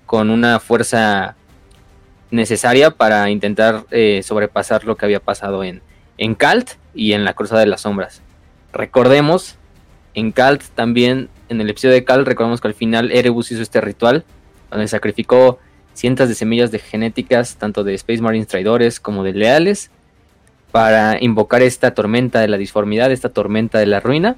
con 0.06 0.30
una 0.30 0.60
fuerza 0.60 1.36
necesaria 2.32 2.92
para 2.92 3.30
intentar 3.30 3.86
eh, 3.92 4.22
sobrepasar 4.24 4.84
lo 4.84 4.96
que 4.98 5.06
había 5.06 5.20
pasado 5.20 5.64
en, 5.64 5.82
en 6.20 6.36
Kalt 6.36 6.72
y 6.94 7.14
en 7.14 7.24
la 7.24 7.34
Cruzada 7.34 7.62
de 7.62 7.68
las 7.68 7.82
Sombras. 7.82 8.22
Recordemos, 8.74 9.56
en 10.14 10.32
Kalt 10.32 10.62
también, 10.76 11.30
en 11.48 11.62
el 11.62 11.70
episodio 11.70 11.96
de 11.96 12.04
Kalt, 12.04 12.28
recordemos 12.28 12.62
que 12.62 12.68
al 12.68 12.74
final 12.74 13.12
Erebus 13.12 13.52
hizo 13.52 13.64
este 13.64 13.82
ritual 13.82 14.26
donde 14.70 14.88
sacrificó 14.88 15.58
cientos 15.94 16.28
de 16.30 16.36
semillas 16.36 16.72
de 16.72 16.80
genéticas, 16.80 17.56
tanto 17.56 17.84
de 17.84 17.96
Space 17.96 18.22
Marines 18.22 18.48
traidores 18.48 19.00
como 19.00 19.24
de 19.24 19.34
leales, 19.34 19.90
para 20.72 21.18
invocar 21.24 21.64
esta 21.64 21.96
tormenta 21.96 22.42
de 22.42 22.48
la 22.50 22.58
disformidad, 22.58 23.12
esta 23.12 23.30
tormenta 23.30 23.80
de 23.80 23.88
la 23.88 24.00
ruina, 24.00 24.36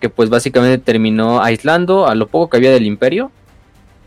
que 0.00 0.10
pues 0.10 0.28
básicamente 0.28 0.78
terminó 0.78 1.42
aislando 1.42 2.06
a 2.06 2.14
lo 2.14 2.26
poco 2.26 2.50
que 2.50 2.56
había 2.58 2.70
del 2.70 2.86
imperio, 2.86 3.30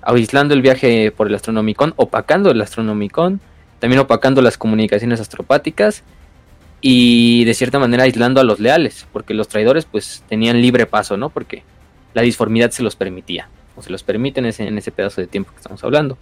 aislando 0.02 0.54
el 0.54 0.62
viaje 0.62 1.12
por 1.12 1.28
el 1.28 1.36
Astronomicon, 1.36 1.94
opacando 1.96 2.52
el 2.52 2.62
Astronomicon, 2.62 3.40
también 3.80 4.00
opacando 4.02 4.42
las 4.42 4.58
comunicaciones 4.58 5.20
astropáticas 5.20 6.04
y 6.82 7.46
de 7.46 7.54
cierta 7.54 7.80
manera 7.80 8.04
aislando 8.04 8.42
a 8.42 8.44
los 8.44 8.60
leales, 8.60 9.08
porque 9.14 9.34
los 9.34 9.48
traidores 9.48 9.86
pues 9.86 10.24
tenían 10.28 10.62
libre 10.62 10.88
paso, 10.88 11.16
¿no? 11.16 11.30
Porque 11.30 11.64
la 12.14 12.24
disformidad 12.24 12.72
se 12.72 12.84
los 12.84 12.96
permitía, 12.96 13.48
o 13.76 13.84
se 13.84 13.92
los 13.92 14.04
permite 14.04 14.40
en 14.40 14.48
ese, 14.48 14.68
en 14.68 14.78
ese 14.78 14.92
pedazo 14.92 15.22
de 15.22 15.28
tiempo 15.28 15.52
que 15.52 15.58
estamos 15.58 15.84
hablando. 15.84 16.18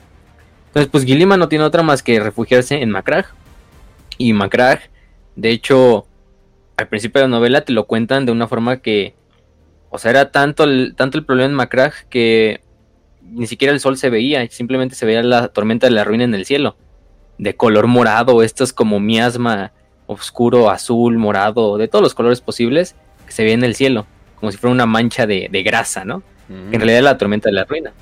Entonces 0.68 0.92
pues 0.92 1.06
Gilima 1.06 1.38
no 1.38 1.48
tiene 1.48 1.64
otra 1.64 1.82
más 1.82 2.04
que 2.04 2.20
refugiarse 2.20 2.82
en 2.82 2.92
Macragge, 2.92 3.34
y 4.18 4.34
Macragge, 4.34 4.90
de 5.38 5.52
hecho, 5.52 6.06
al 6.76 6.90
principio 6.90 7.22
de 7.22 7.28
la 7.28 7.38
novela 7.38 7.62
te 7.62 7.72
lo 7.72 7.88
cuentan 7.88 8.26
de 8.26 8.34
una 8.34 8.48
forma 8.48 8.78
que, 8.82 9.16
o 9.90 9.98
sea, 9.98 10.12
era 10.12 10.32
tanto 10.32 10.66
el, 10.66 10.94
tanto 10.96 11.18
el 11.18 11.26
problema 11.26 11.50
en 11.50 11.56
Macragge 11.56 12.06
que 12.10 12.62
ni 13.22 13.48
siquiera 13.48 13.74
el 13.74 13.80
sol 13.80 13.98
se 13.98 14.10
veía, 14.10 14.46
simplemente 14.50 14.96
se 14.96 15.06
veía 15.06 15.24
la 15.24 15.48
tormenta 15.48 15.88
de 15.88 15.92
la 15.92 16.04
ruina 16.04 16.26
en 16.26 16.34
el 16.34 16.46
cielo, 16.46 16.76
de 17.38 17.56
color 17.56 17.88
morado, 17.88 18.44
esto 18.44 18.66
es 18.66 18.74
como 18.74 19.00
miasma 19.00 19.72
oscuro, 20.10 20.72
azul, 20.72 21.18
morado, 21.18 21.78
de 21.78 21.88
todos 21.88 22.02
los 22.02 22.16
colores 22.16 22.42
posibles 22.42 22.96
que 23.28 23.32
se 23.32 23.44
ve 23.44 23.54
en 23.54 23.64
el 23.64 23.76
cielo, 23.76 24.08
como 24.40 24.52
si 24.52 24.58
fuera 24.58 24.74
una 24.74 24.88
mancha 24.88 25.28
de, 25.28 25.48
grasa, 25.64 26.04
¿no? 26.04 26.24
en 26.50 26.72
realidad 26.72 26.98
era 26.98 27.12
la 27.12 27.18
tormenta 27.20 27.48
de 27.48 27.54
la 27.54 27.64
ruina. 27.64 27.94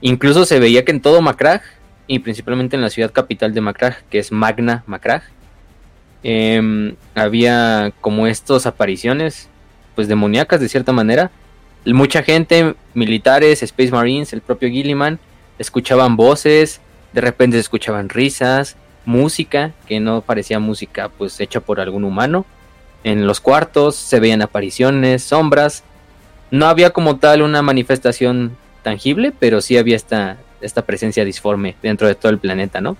Incluso 0.00 0.46
se 0.46 0.58
veía 0.58 0.86
que 0.86 0.90
en 0.90 1.02
todo 1.02 1.20
Macragge, 1.20 1.66
y 2.06 2.20
principalmente 2.20 2.76
en 2.76 2.82
la 2.82 2.88
ciudad 2.88 3.12
capital 3.12 3.52
de 3.52 3.60
Macragge, 3.60 4.02
que 4.08 4.18
es 4.18 4.32
Magna 4.32 4.84
Macragge, 4.86 5.28
em, 6.22 6.96
había 7.14 7.92
como 8.00 8.26
estas 8.26 8.64
apariciones, 8.64 9.50
pues 9.94 10.08
demoníacas 10.08 10.60
de 10.60 10.68
cierta 10.70 10.92
manera. 10.92 11.30
Mucha 11.84 12.22
gente, 12.22 12.74
militares, 12.94 13.62
Space 13.62 13.90
Marines, 13.90 14.32
el 14.32 14.40
propio 14.40 14.70
Gilliman, 14.70 15.18
escuchaban 15.58 16.16
voces, 16.16 16.80
de 17.12 17.20
repente 17.20 17.58
se 17.58 17.60
escuchaban 17.60 18.08
risas, 18.08 18.76
música, 19.04 19.72
que 19.86 20.00
no 20.00 20.20
parecía 20.20 20.58
música 20.58 21.08
pues 21.08 21.40
hecha 21.40 21.60
por 21.60 21.80
algún 21.80 22.04
humano. 22.04 22.44
En 23.04 23.26
los 23.26 23.40
cuartos 23.40 23.96
se 23.96 24.20
veían 24.20 24.42
apariciones, 24.42 25.22
sombras. 25.22 25.82
No 26.50 26.66
había 26.66 26.90
como 26.90 27.16
tal 27.16 27.42
una 27.42 27.62
manifestación 27.62 28.56
tangible, 28.82 29.32
pero 29.38 29.60
sí 29.60 29.76
había 29.76 29.96
esta, 29.96 30.36
esta 30.60 30.82
presencia 30.82 31.24
disforme 31.24 31.76
dentro 31.82 32.06
de 32.06 32.14
todo 32.14 32.30
el 32.30 32.38
planeta, 32.38 32.80
¿no? 32.80 32.96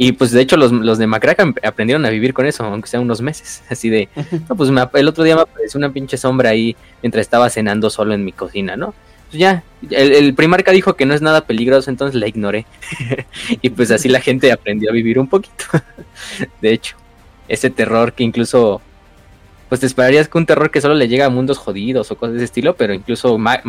Y 0.00 0.12
pues 0.12 0.30
de 0.30 0.40
hecho 0.40 0.56
los, 0.56 0.70
los 0.70 0.96
de 0.96 1.08
Macraca 1.08 1.52
aprendieron 1.64 2.06
a 2.06 2.10
vivir 2.10 2.32
con 2.32 2.46
eso, 2.46 2.64
aunque 2.64 2.88
sea 2.88 3.00
unos 3.00 3.20
meses. 3.20 3.62
Así 3.70 3.90
de, 3.90 4.08
no, 4.48 4.56
pues 4.56 4.70
el 4.94 5.08
otro 5.08 5.24
día 5.24 5.34
me 5.34 5.42
apareció 5.42 5.78
una 5.78 5.92
pinche 5.92 6.16
sombra 6.16 6.50
ahí 6.50 6.76
mientras 7.02 7.22
estaba 7.22 7.50
cenando 7.50 7.90
solo 7.90 8.14
en 8.14 8.24
mi 8.24 8.32
cocina, 8.32 8.76
¿no? 8.76 8.94
Pues 9.28 9.38
ya, 9.38 9.62
el, 9.90 10.12
el, 10.12 10.34
primarca 10.34 10.72
dijo 10.72 10.94
que 10.94 11.04
no 11.04 11.14
es 11.14 11.22
nada 11.22 11.42
peligroso, 11.42 11.90
entonces 11.90 12.18
la 12.18 12.26
ignoré. 12.26 12.66
y 13.62 13.70
pues 13.70 13.90
así 13.90 14.08
la 14.08 14.20
gente 14.20 14.50
aprendió 14.50 14.90
a 14.90 14.92
vivir 14.92 15.18
un 15.18 15.28
poquito. 15.28 15.64
de 16.62 16.72
hecho, 16.72 16.96
ese 17.46 17.70
terror 17.70 18.14
que 18.14 18.24
incluso, 18.24 18.80
pues 19.68 19.80
te 19.80 19.86
esperarías 19.86 20.28
que 20.28 20.38
un 20.38 20.46
terror 20.46 20.70
que 20.70 20.80
solo 20.80 20.94
le 20.94 21.08
llega 21.08 21.26
a 21.26 21.30
mundos 21.30 21.58
jodidos 21.58 22.10
o 22.10 22.16
cosas 22.16 22.34
de 22.34 22.38
ese 22.38 22.46
estilo, 22.46 22.76
pero 22.76 22.94
incluso 22.94 23.36
Ma 23.38 23.60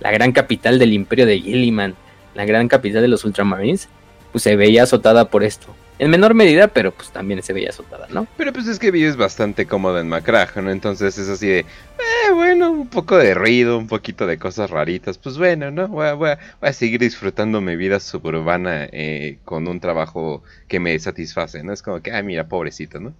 la 0.00 0.10
gran 0.10 0.32
capital 0.32 0.78
del 0.78 0.92
imperio 0.92 1.26
de 1.26 1.40
Gilliman, 1.40 1.94
la 2.34 2.44
gran 2.44 2.68
capital 2.68 3.02
de 3.02 3.08
los 3.08 3.24
Ultramarines, 3.24 3.88
pues 4.32 4.44
se 4.44 4.56
veía 4.56 4.84
azotada 4.84 5.28
por 5.28 5.44
esto. 5.44 5.74
En 6.00 6.08
menor 6.08 6.32
medida, 6.32 6.68
pero 6.68 6.92
pues 6.92 7.10
también 7.10 7.42
se 7.42 7.52
veía 7.52 7.68
azotada, 7.68 8.06
¿no? 8.08 8.26
Pero 8.38 8.54
pues 8.54 8.66
es 8.68 8.78
que 8.78 8.90
vives 8.90 9.18
bastante 9.18 9.66
cómodo 9.66 10.00
en 10.00 10.08
Macraja, 10.08 10.62
¿no? 10.62 10.70
Entonces 10.70 11.18
es 11.18 11.28
así 11.28 11.46
de, 11.46 11.58
eh, 11.58 12.32
bueno, 12.32 12.70
un 12.70 12.88
poco 12.88 13.18
de 13.18 13.34
ruido, 13.34 13.76
un 13.76 13.86
poquito 13.86 14.26
de 14.26 14.38
cosas 14.38 14.70
raritas. 14.70 15.18
Pues 15.18 15.36
bueno, 15.36 15.70
¿no? 15.70 15.88
Voy 15.88 16.06
a, 16.06 16.14
voy 16.14 16.30
a, 16.62 16.72
seguir 16.72 17.00
disfrutando 17.00 17.60
mi 17.60 17.76
vida 17.76 18.00
suburbana 18.00 18.88
eh, 18.92 19.40
con 19.44 19.68
un 19.68 19.78
trabajo 19.78 20.42
que 20.68 20.80
me 20.80 20.98
satisface, 20.98 21.62
¿no? 21.62 21.74
Es 21.74 21.82
como 21.82 22.00
que, 22.00 22.12
ay, 22.12 22.22
mira, 22.22 22.48
pobrecito, 22.48 22.98
¿no? 22.98 23.12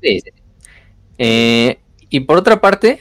Sí, 0.00 0.20
sí. 0.20 0.30
Eh, 1.18 1.80
y 2.10 2.20
por 2.20 2.36
otra 2.36 2.60
parte, 2.60 3.00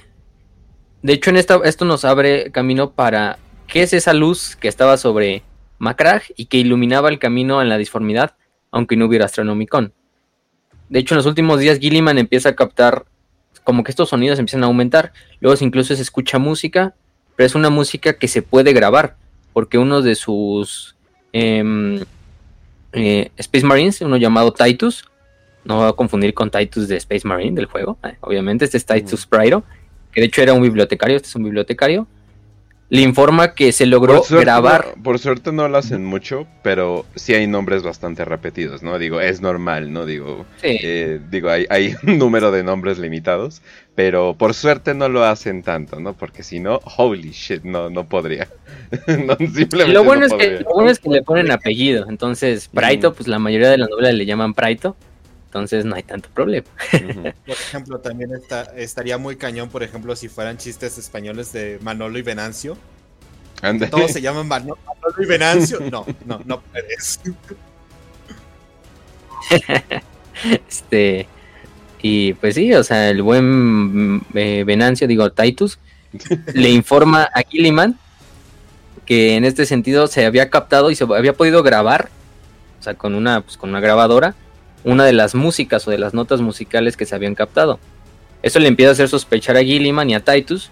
de 1.03 1.13
hecho, 1.13 1.29
en 1.29 1.37
esta, 1.37 1.59
esto 1.65 1.85
nos 1.85 2.03
abre 2.03 2.49
camino 2.49 2.89
para 2.93 3.37
qué 3.67 3.83
es 3.83 3.93
esa 3.93 4.13
luz 4.13 4.55
que 4.55 4.67
estaba 4.67 4.97
sobre 4.97 5.43
Macrag 5.77 6.23
y 6.35 6.45
que 6.45 6.57
iluminaba 6.57 7.09
el 7.09 7.19
camino 7.19 7.61
en 7.61 7.69
la 7.69 7.77
disformidad, 7.77 8.35
aunque 8.71 8.95
no 8.95 9.05
hubiera 9.05 9.25
Astronomicon. 9.25 9.93
De 10.89 10.99
hecho, 10.99 11.13
en 11.13 11.17
los 11.17 11.25
últimos 11.25 11.59
días 11.59 11.79
Gilliman 11.79 12.17
empieza 12.17 12.49
a 12.49 12.55
captar 12.55 13.05
como 13.63 13.83
que 13.83 13.91
estos 13.91 14.09
sonidos 14.09 14.39
empiezan 14.39 14.63
a 14.63 14.67
aumentar. 14.67 15.13
Luego 15.39 15.63
incluso 15.63 15.95
se 15.95 16.01
escucha 16.01 16.39
música, 16.39 16.95
pero 17.35 17.45
es 17.45 17.55
una 17.55 17.69
música 17.69 18.13
que 18.13 18.27
se 18.27 18.41
puede 18.41 18.73
grabar, 18.73 19.15
porque 19.53 19.77
uno 19.77 20.01
de 20.01 20.15
sus 20.15 20.95
em, 21.31 22.03
eh, 22.93 23.31
Space 23.37 23.65
Marines, 23.65 24.01
uno 24.01 24.17
llamado 24.17 24.53
Titus, 24.53 25.05
no 25.63 25.77
va 25.77 25.89
a 25.89 25.93
confundir 25.93 26.33
con 26.33 26.49
Titus 26.49 26.87
de 26.87 26.97
Space 26.97 27.27
Marine 27.27 27.55
del 27.55 27.65
juego, 27.65 27.97
eh, 28.03 28.15
obviamente 28.21 28.65
este 28.65 28.77
es 28.77 28.85
Titus 28.85 29.27
Priro, 29.27 29.63
que 30.11 30.21
de 30.21 30.27
hecho 30.27 30.41
era 30.41 30.53
un 30.53 30.61
bibliotecario, 30.61 31.15
este 31.15 31.27
es 31.27 31.35
un 31.35 31.43
bibliotecario, 31.43 32.07
le 32.89 33.01
informa 33.01 33.53
que 33.53 33.71
se 33.71 33.85
logró 33.85 34.23
grabar. 34.29 34.95
por 35.03 35.19
suerte 35.19 35.51
no 35.51 35.67
lo 35.67 35.77
hacen 35.77 36.03
mucho, 36.03 36.47
pero 36.63 37.05
sí 37.15 37.35
hay 37.35 37.45
nombres 37.45 37.83
bastante 37.83 38.25
repetidos, 38.25 38.81
¿no? 38.81 38.97
Digo, 38.97 39.21
es 39.21 39.41
normal, 39.41 39.93
¿no? 39.93 40.05
Digo, 40.05 40.45
eh, 40.63 41.19
digo 41.29 41.49
hay, 41.49 41.65
hay, 41.69 41.95
un 42.03 42.17
número 42.17 42.51
de 42.51 42.63
nombres 42.63 42.97
limitados, 42.97 43.61
pero 43.93 44.35
por 44.35 44.55
suerte 44.55 44.95
no 44.95 45.07
lo 45.07 45.23
hacen 45.23 45.61
tanto, 45.61 45.99
¿no? 45.99 46.13
Porque 46.13 46.41
si 46.41 46.59
no, 46.59 46.79
holy 46.97 47.31
shit, 47.31 47.63
no, 47.63 47.89
no 47.91 48.07
podría. 48.07 48.47
lo, 49.07 50.03
bueno 50.03 50.25
es 50.25 50.33
Que, 50.33 50.59
lo 50.61 50.73
bueno 50.73 50.89
es 50.89 50.99
que 50.99 51.09
le 51.09 51.21
ponen 51.21 51.51
apellido, 51.51 52.07
entonces, 52.09 52.69
Praito, 52.69 53.13
pues 53.13 53.27
la 53.27 53.37
mayoría 53.37 53.69
de 53.69 53.77
las 53.77 53.89
novelas 53.89 54.15
le 54.15 54.25
llaman 54.25 54.55
Praito. 54.55 54.95
Entonces 55.49 55.83
no 55.83 55.95
hay 55.95 56.03
tanto 56.03 56.29
problema. 56.29 56.67
Por 57.45 57.55
ejemplo, 57.55 57.99
también 57.99 58.29
estaría 58.75 59.17
muy 59.17 59.35
cañón, 59.35 59.69
por 59.69 59.81
ejemplo, 59.81 60.15
si 60.15 60.29
fueran 60.29 60.57
chistes 60.57 60.99
españoles 60.99 61.51
de 61.53 61.79
Manolo 61.81 62.19
y 62.19 62.21
Venancio. 62.21 62.77
Todos 63.89 64.11
se 64.11 64.21
llaman 64.21 64.47
Manolo, 64.47 64.77
y 65.17 65.25
Venancio. 65.25 65.79
No, 65.91 66.05
no, 66.25 66.39
no 66.45 66.61
puedes. 66.61 67.19
este. 70.69 71.27
Y 72.01 72.33
pues 72.33 72.53
sí, 72.53 72.71
o 72.75 72.83
sea, 72.83 73.09
el 73.09 73.23
buen 73.23 74.23
eh, 74.35 74.63
Venancio, 74.67 75.07
digo, 75.07 75.31
Titus, 75.31 75.79
le 76.53 76.69
informa 76.69 77.23
a 77.23 77.41
Gilliman 77.41 77.97
que 79.05 79.35
en 79.35 79.45
este 79.45 79.65
sentido 79.65 80.05
se 80.05 80.27
había 80.27 80.51
captado 80.51 80.91
y 80.91 80.95
se 80.95 81.03
había 81.03 81.33
podido 81.33 81.63
grabar, 81.63 82.09
o 82.79 82.83
sea, 82.83 82.93
con 82.93 83.15
una, 83.15 83.41
pues, 83.41 83.57
con 83.57 83.71
una 83.71 83.79
grabadora, 83.79 84.35
una 84.83 85.05
de 85.05 85.13
las 85.13 85.35
músicas 85.35 85.87
o 85.87 85.91
de 85.91 85.97
las 85.97 86.13
notas 86.13 86.41
musicales 86.41 86.97
que 86.97 87.05
se 87.05 87.15
habían 87.15 87.35
captado. 87.35 87.79
Eso 88.41 88.59
le 88.59 88.67
empieza 88.67 88.89
a 88.89 88.93
hacer 88.93 89.09
sospechar 89.09 89.57
a 89.57 89.63
Gilliman 89.63 90.09
y 90.09 90.15
a 90.15 90.21
Titus. 90.21 90.71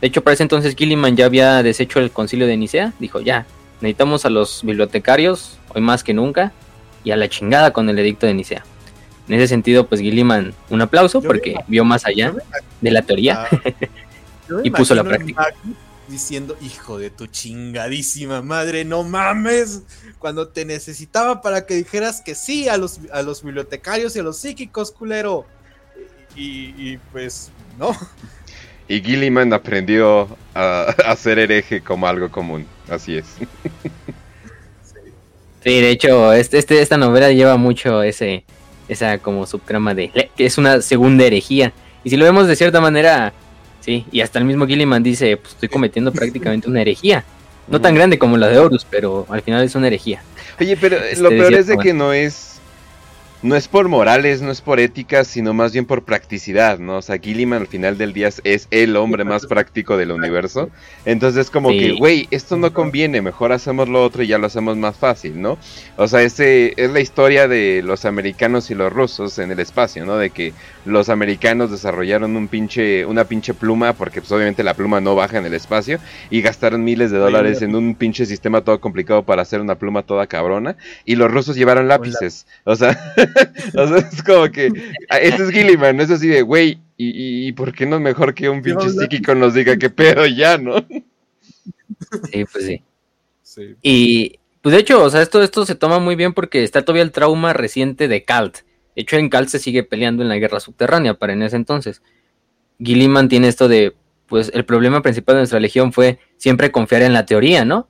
De 0.00 0.06
hecho, 0.06 0.22
para 0.22 0.34
ese 0.34 0.44
entonces 0.44 0.76
Gilliman 0.76 1.16
ya 1.16 1.26
había 1.26 1.62
deshecho 1.62 1.98
el 1.98 2.10
concilio 2.10 2.46
de 2.46 2.56
Nicea. 2.56 2.92
Dijo, 2.98 3.20
ya, 3.20 3.46
necesitamos 3.80 4.24
a 4.24 4.30
los 4.30 4.62
bibliotecarios, 4.62 5.58
hoy 5.74 5.82
más 5.82 6.04
que 6.04 6.14
nunca, 6.14 6.52
y 7.02 7.10
a 7.10 7.16
la 7.16 7.28
chingada 7.28 7.72
con 7.72 7.88
el 7.88 7.98
edicto 7.98 8.26
de 8.26 8.34
Nicea. 8.34 8.64
En 9.28 9.34
ese 9.34 9.48
sentido, 9.48 9.86
pues 9.86 10.00
Gilliman, 10.00 10.54
un 10.70 10.82
aplauso 10.82 11.20
porque 11.20 11.56
vio 11.66 11.84
más 11.84 12.04
allá 12.06 12.34
de 12.80 12.90
la 12.90 13.02
teoría 13.02 13.46
y 14.64 14.70
puso 14.70 14.94
la 14.94 15.04
práctica 15.04 15.54
diciendo, 16.10 16.56
hijo 16.60 16.98
de 16.98 17.10
tu 17.10 17.26
chingadísima 17.26 18.42
madre, 18.42 18.84
no 18.84 19.04
mames, 19.04 19.82
cuando 20.18 20.48
te 20.48 20.64
necesitaba 20.64 21.40
para 21.40 21.64
que 21.66 21.74
dijeras 21.74 22.20
que 22.20 22.34
sí 22.34 22.68
a 22.68 22.76
los, 22.76 23.00
a 23.12 23.22
los 23.22 23.42
bibliotecarios 23.42 24.16
y 24.16 24.18
a 24.18 24.22
los 24.22 24.36
psíquicos, 24.36 24.90
culero. 24.90 25.46
y, 26.36 26.96
pues 27.12 27.50
no. 27.78 27.96
Y 28.90 29.00
Gilliman 29.02 29.52
aprendió 29.52 30.36
a, 30.52 31.14
ser 31.16 31.38
hereje 31.38 31.80
como 31.80 32.08
algo 32.08 32.28
común, 32.28 32.66
así 32.88 33.18
es. 33.18 33.26
Sí, 35.62 35.80
de 35.80 35.90
hecho, 35.90 36.32
este, 36.32 36.58
este, 36.58 36.82
esta 36.82 36.96
novela 36.96 37.30
lleva 37.30 37.56
mucho 37.56 38.02
ese, 38.02 38.44
esa 38.88 39.18
como 39.18 39.46
subtrama 39.46 39.94
de 39.94 40.30
que 40.36 40.44
es 40.46 40.58
una 40.58 40.82
segunda 40.82 41.24
herejía. 41.24 41.72
Y 42.02 42.10
si 42.10 42.16
lo 42.16 42.24
vemos 42.24 42.48
de 42.48 42.56
cierta 42.56 42.80
manera, 42.80 43.32
sí, 43.80 44.06
y 44.10 44.20
hasta 44.20 44.38
el 44.38 44.44
mismo 44.44 44.66
Gilliman 44.66 45.02
dice, 45.02 45.36
pues 45.36 45.54
estoy 45.54 45.68
cometiendo 45.68 46.12
prácticamente 46.12 46.68
una 46.68 46.82
herejía. 46.82 47.24
No 47.68 47.80
tan 47.80 47.94
grande 47.94 48.18
como 48.18 48.36
la 48.36 48.48
de 48.48 48.58
Horus, 48.58 48.84
pero 48.88 49.26
al 49.28 49.42
final 49.42 49.62
es 49.62 49.74
una 49.76 49.86
herejía. 49.86 50.22
Oye, 50.60 50.76
pero 50.76 50.98
lo 50.98 51.04
este, 51.04 51.28
peor 51.28 51.54
es 51.54 51.68
de 51.68 51.78
que 51.78 51.94
no 51.94 52.12
es 52.12 52.50
no 53.42 53.56
es 53.56 53.68
por 53.68 53.88
morales, 53.88 54.42
no 54.42 54.50
es 54.50 54.60
por 54.60 54.80
ética, 54.80 55.24
sino 55.24 55.54
más 55.54 55.72
bien 55.72 55.86
por 55.86 56.04
practicidad, 56.04 56.78
¿no? 56.78 56.98
O 56.98 57.02
sea, 57.02 57.18
Gilliman 57.18 57.62
al 57.62 57.66
final 57.66 57.96
del 57.96 58.12
día 58.12 58.28
es 58.44 58.68
el 58.70 58.96
hombre 58.96 59.24
más 59.24 59.46
práctico 59.46 59.96
del 59.96 60.12
universo. 60.12 60.68
Entonces 61.06 61.46
es 61.46 61.50
como 61.50 61.70
que, 61.70 61.92
güey, 61.92 62.28
esto 62.30 62.58
no 62.58 62.72
conviene, 62.74 63.22
mejor 63.22 63.52
hacemos 63.52 63.88
lo 63.88 64.04
otro 64.04 64.22
y 64.22 64.26
ya 64.26 64.36
lo 64.36 64.46
hacemos 64.46 64.76
más 64.76 64.96
fácil, 64.96 65.40
¿no? 65.40 65.56
O 65.96 66.06
sea, 66.06 66.22
ese 66.22 66.74
es 66.76 66.90
la 66.90 67.00
historia 67.00 67.48
de 67.48 67.82
los 67.82 68.04
americanos 68.04 68.70
y 68.70 68.74
los 68.74 68.92
rusos 68.92 69.38
en 69.38 69.50
el 69.50 69.60
espacio, 69.60 70.04
¿no? 70.04 70.18
De 70.18 70.30
que 70.30 70.52
los 70.84 71.08
americanos 71.08 71.70
desarrollaron 71.70 72.36
un 72.36 72.48
pinche, 72.48 73.04
una 73.04 73.24
pinche 73.24 73.54
pluma, 73.54 73.92
porque 73.92 74.20
pues 74.20 74.32
obviamente 74.32 74.62
la 74.62 74.74
pluma 74.74 75.00
no 75.00 75.14
baja 75.14 75.38
en 75.38 75.46
el 75.46 75.54
espacio, 75.54 75.98
y 76.30 76.40
gastaron 76.40 76.84
miles 76.84 77.10
de 77.10 77.18
dólares 77.18 77.62
en 77.62 77.74
un 77.74 77.94
pinche 77.94 78.26
sistema 78.26 78.62
todo 78.62 78.80
complicado 78.80 79.22
para 79.22 79.42
hacer 79.42 79.60
una 79.60 79.76
pluma 79.76 80.02
toda 80.02 80.26
cabrona, 80.26 80.76
y 81.04 81.16
los 81.16 81.30
rusos 81.30 81.56
llevaron 81.56 81.88
lápices. 81.88 82.46
O 82.64 82.76
sea, 82.76 82.98
o 83.74 83.86
sea 83.86 83.98
es 83.98 84.22
como 84.22 84.50
que, 84.50 84.72
ese 85.20 85.42
es 85.42 85.50
Gilliman, 85.50 86.00
es 86.00 86.10
así 86.10 86.28
de, 86.28 86.42
güey, 86.42 86.78
y, 86.96 87.48
y, 87.48 87.52
¿por 87.52 87.72
qué 87.72 87.86
no 87.86 87.96
es 87.96 88.02
mejor 88.02 88.34
que 88.34 88.48
un 88.48 88.60
pinche 88.60 88.90
psíquico 88.90 89.34
nos 89.34 89.54
diga 89.54 89.76
qué 89.78 89.88
pedo 89.88 90.26
ya, 90.26 90.58
no? 90.58 90.84
Sí, 92.30 92.44
pues 92.52 92.66
sí. 92.66 92.82
sí. 93.42 93.74
Y, 93.82 94.38
pues 94.60 94.74
de 94.74 94.80
hecho, 94.80 95.02
o 95.02 95.08
sea, 95.08 95.22
esto, 95.22 95.42
esto 95.42 95.64
se 95.64 95.74
toma 95.74 95.98
muy 95.98 96.14
bien 96.14 96.34
porque 96.34 96.62
está 96.62 96.82
todavía 96.82 97.02
el 97.02 97.12
trauma 97.12 97.52
reciente 97.52 98.08
de 98.08 98.22
Calt 98.24 98.58
de 98.94 99.02
hecho, 99.02 99.16
en 99.16 99.28
Cal 99.28 99.48
se 99.48 99.58
sigue 99.58 99.82
peleando 99.82 100.22
en 100.22 100.28
la 100.28 100.36
guerra 100.36 100.60
subterránea 100.60 101.14
para 101.14 101.32
en 101.32 101.42
ese 101.42 101.56
entonces. 101.56 102.02
Gilliman 102.78 103.28
tiene 103.28 103.48
esto 103.48 103.68
de, 103.68 103.94
pues 104.26 104.50
el 104.54 104.64
problema 104.64 105.02
principal 105.02 105.36
de 105.36 105.40
nuestra 105.40 105.60
legión 105.60 105.92
fue 105.92 106.18
siempre 106.36 106.70
confiar 106.70 107.02
en 107.02 107.12
la 107.12 107.26
teoría, 107.26 107.64
¿no? 107.64 107.88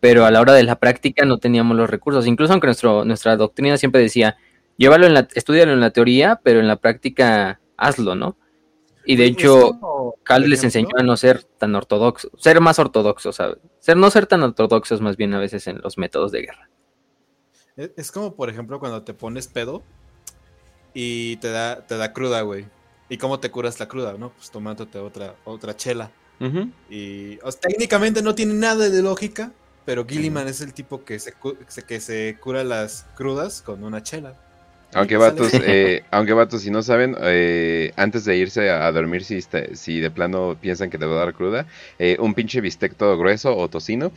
Pero 0.00 0.24
a 0.24 0.30
la 0.30 0.40
hora 0.40 0.52
de 0.52 0.62
la 0.62 0.78
práctica 0.78 1.24
no 1.24 1.38
teníamos 1.38 1.76
los 1.76 1.88
recursos. 1.88 2.26
Incluso 2.26 2.52
aunque 2.52 2.66
nuestro, 2.66 3.04
nuestra 3.04 3.36
doctrina 3.36 3.76
siempre 3.76 4.00
decía, 4.00 4.36
llévalo 4.76 5.06
en 5.06 5.14
la, 5.14 5.28
estudialo 5.34 5.72
en 5.72 5.80
la 5.80 5.90
teoría, 5.90 6.40
pero 6.42 6.60
en 6.60 6.68
la 6.68 6.76
práctica 6.76 7.60
hazlo, 7.76 8.14
¿no? 8.14 8.36
Y 9.04 9.16
de 9.16 9.24
hecho, 9.24 9.78
Cal 10.24 10.50
les 10.50 10.64
enseñó 10.64 10.88
a 10.98 11.02
no 11.02 11.16
ser 11.16 11.44
tan 11.44 11.74
ortodoxo, 11.76 12.28
ser 12.36 12.60
más 12.60 12.78
ortodoxo, 12.80 13.32
¿sabes? 13.32 13.58
Ser, 13.78 13.96
no 13.96 14.10
ser 14.10 14.26
tan 14.26 14.42
ortodoxos 14.42 15.00
más 15.00 15.16
bien 15.16 15.32
a 15.32 15.38
veces 15.38 15.68
en 15.68 15.78
los 15.78 15.96
métodos 15.96 16.32
de 16.32 16.42
guerra. 16.42 16.68
Es 17.76 18.10
como, 18.10 18.34
por 18.34 18.50
ejemplo, 18.50 18.80
cuando 18.80 19.04
te 19.04 19.14
pones 19.14 19.46
pedo 19.46 19.82
y 20.98 21.36
te 21.36 21.50
da, 21.50 21.86
te 21.86 21.98
da 21.98 22.14
cruda, 22.14 22.40
güey. 22.40 22.64
¿Y 23.10 23.18
cómo 23.18 23.38
te 23.38 23.50
curas 23.50 23.78
la 23.78 23.86
cruda, 23.86 24.14
no? 24.14 24.30
Pues 24.30 24.50
tomándote 24.50 24.98
otra, 24.98 25.34
otra 25.44 25.76
chela. 25.76 26.10
Y 26.88 27.36
técnicamente 27.60 28.22
no 28.22 28.34
tiene 28.34 28.54
nada 28.54 28.88
de 28.88 29.02
lógica, 29.02 29.52
pero 29.84 30.06
Gilliman 30.06 30.48
es 30.48 30.62
el 30.62 30.72
tipo 30.72 31.04
que 31.04 31.18
se, 31.18 31.34
que 31.86 32.00
se 32.00 32.38
cura 32.40 32.64
las 32.64 33.04
crudas 33.14 33.60
con 33.60 33.84
una 33.84 34.02
chela. 34.02 34.36
Aunque 34.94 35.18
vatos, 35.18 35.50
eh, 35.52 36.02
aunque 36.10 36.32
vatos, 36.32 36.62
si 36.62 36.70
no 36.70 36.82
saben, 36.82 37.14
eh, 37.20 37.92
antes 37.96 38.24
de 38.24 38.38
irse 38.38 38.70
a, 38.70 38.90
dormir, 38.90 39.22
si, 39.22 39.42
si 39.74 40.00
de 40.00 40.10
plano 40.10 40.56
piensan 40.58 40.88
que 40.88 40.96
te 40.96 41.04
va 41.04 41.16
a 41.16 41.26
dar 41.26 41.34
cruda, 41.34 41.66
eh, 41.98 42.16
un 42.20 42.32
pinche 42.32 42.62
bistec 42.62 42.94
todo 42.96 43.18
grueso 43.18 43.54
o 43.54 43.68
tocino 43.68 44.12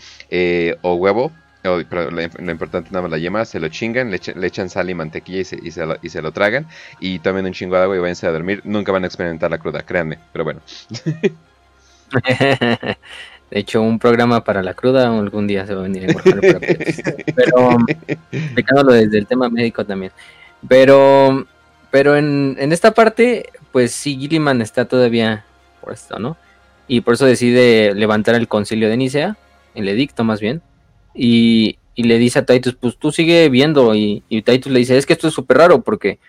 o 0.81 0.93
huevo 0.95 1.33
Oh, 1.65 1.77
pero 1.89 2.09
lo, 2.09 2.21
importante 2.21 2.89
nada 2.89 3.01
más 3.01 3.11
la 3.11 3.17
yema, 3.17 3.43
se 3.43 3.59
lo 3.59 3.67
chingan, 3.67 4.09
le, 4.11 4.47
echan 4.47 4.69
sal 4.69 4.89
y 4.89 4.93
mantequilla 4.93 5.41
y 5.41 5.43
se, 5.43 5.59
y, 5.61 5.71
se 5.71 5.85
lo, 5.85 5.97
y 6.01 6.09
se, 6.09 6.21
lo, 6.21 6.31
tragan. 6.31 6.65
Y 7.01 7.19
tomen 7.19 7.45
un 7.45 7.51
chingo 7.51 7.75
de 7.75 7.83
agua 7.83 7.97
y 7.97 7.99
váyanse 7.99 8.27
a 8.27 8.31
dormir. 8.31 8.61
Nunca 8.63 8.93
van 8.93 9.03
a 9.03 9.07
experimentar 9.07 9.51
la 9.51 9.57
cruda, 9.57 9.81
créanme, 9.81 10.19
pero 10.31 10.45
bueno. 10.45 10.61
de 13.51 13.59
hecho, 13.59 13.81
un 13.81 13.99
programa 13.99 14.41
para 14.43 14.63
la 14.63 14.73
cruda 14.73 15.09
algún 15.09 15.47
día 15.47 15.65
se 15.67 15.73
va 15.73 15.81
a 15.81 15.83
venir 15.83 16.09
en 16.09 16.15
Pero, 17.35 17.77
explicándolo 18.31 18.93
desde 18.93 19.17
el 19.17 19.27
tema 19.27 19.49
médico 19.49 19.85
también. 19.85 20.13
Pero, 20.65 21.45
pero 21.91 22.15
en, 22.15 22.55
en 22.57 22.71
esta 22.71 22.91
parte, 22.91 23.49
pues 23.73 23.91
sí, 23.91 24.17
Gilliman 24.17 24.61
está 24.61 24.85
todavía 24.85 25.43
por 25.81 25.91
esto, 25.91 26.19
¿no? 26.19 26.37
Y 26.87 27.01
por 27.01 27.15
eso 27.15 27.25
decide 27.25 27.93
levantar 27.95 28.35
el 28.35 28.47
concilio 28.47 28.87
de 28.87 28.95
Nicea, 28.95 29.35
el 29.75 29.89
edicto 29.89 30.23
más 30.23 30.39
bien, 30.39 30.61
y, 31.13 31.77
le 31.95 32.17
dice 32.17 32.39
a 32.39 32.45
Titus, 32.45 32.75
pues 32.75 32.97
tú 32.97 33.11
sigue 33.11 33.49
viendo. 33.49 33.93
Y, 33.93 34.23
y 34.29 34.41
Titus 34.41 34.71
le 34.71 34.79
dice, 34.79 34.97
es 34.97 35.05
que 35.05 35.13
esto 35.13 35.27
es 35.27 35.33
súper 35.33 35.57
raro 35.57 35.81
porque 35.81 36.19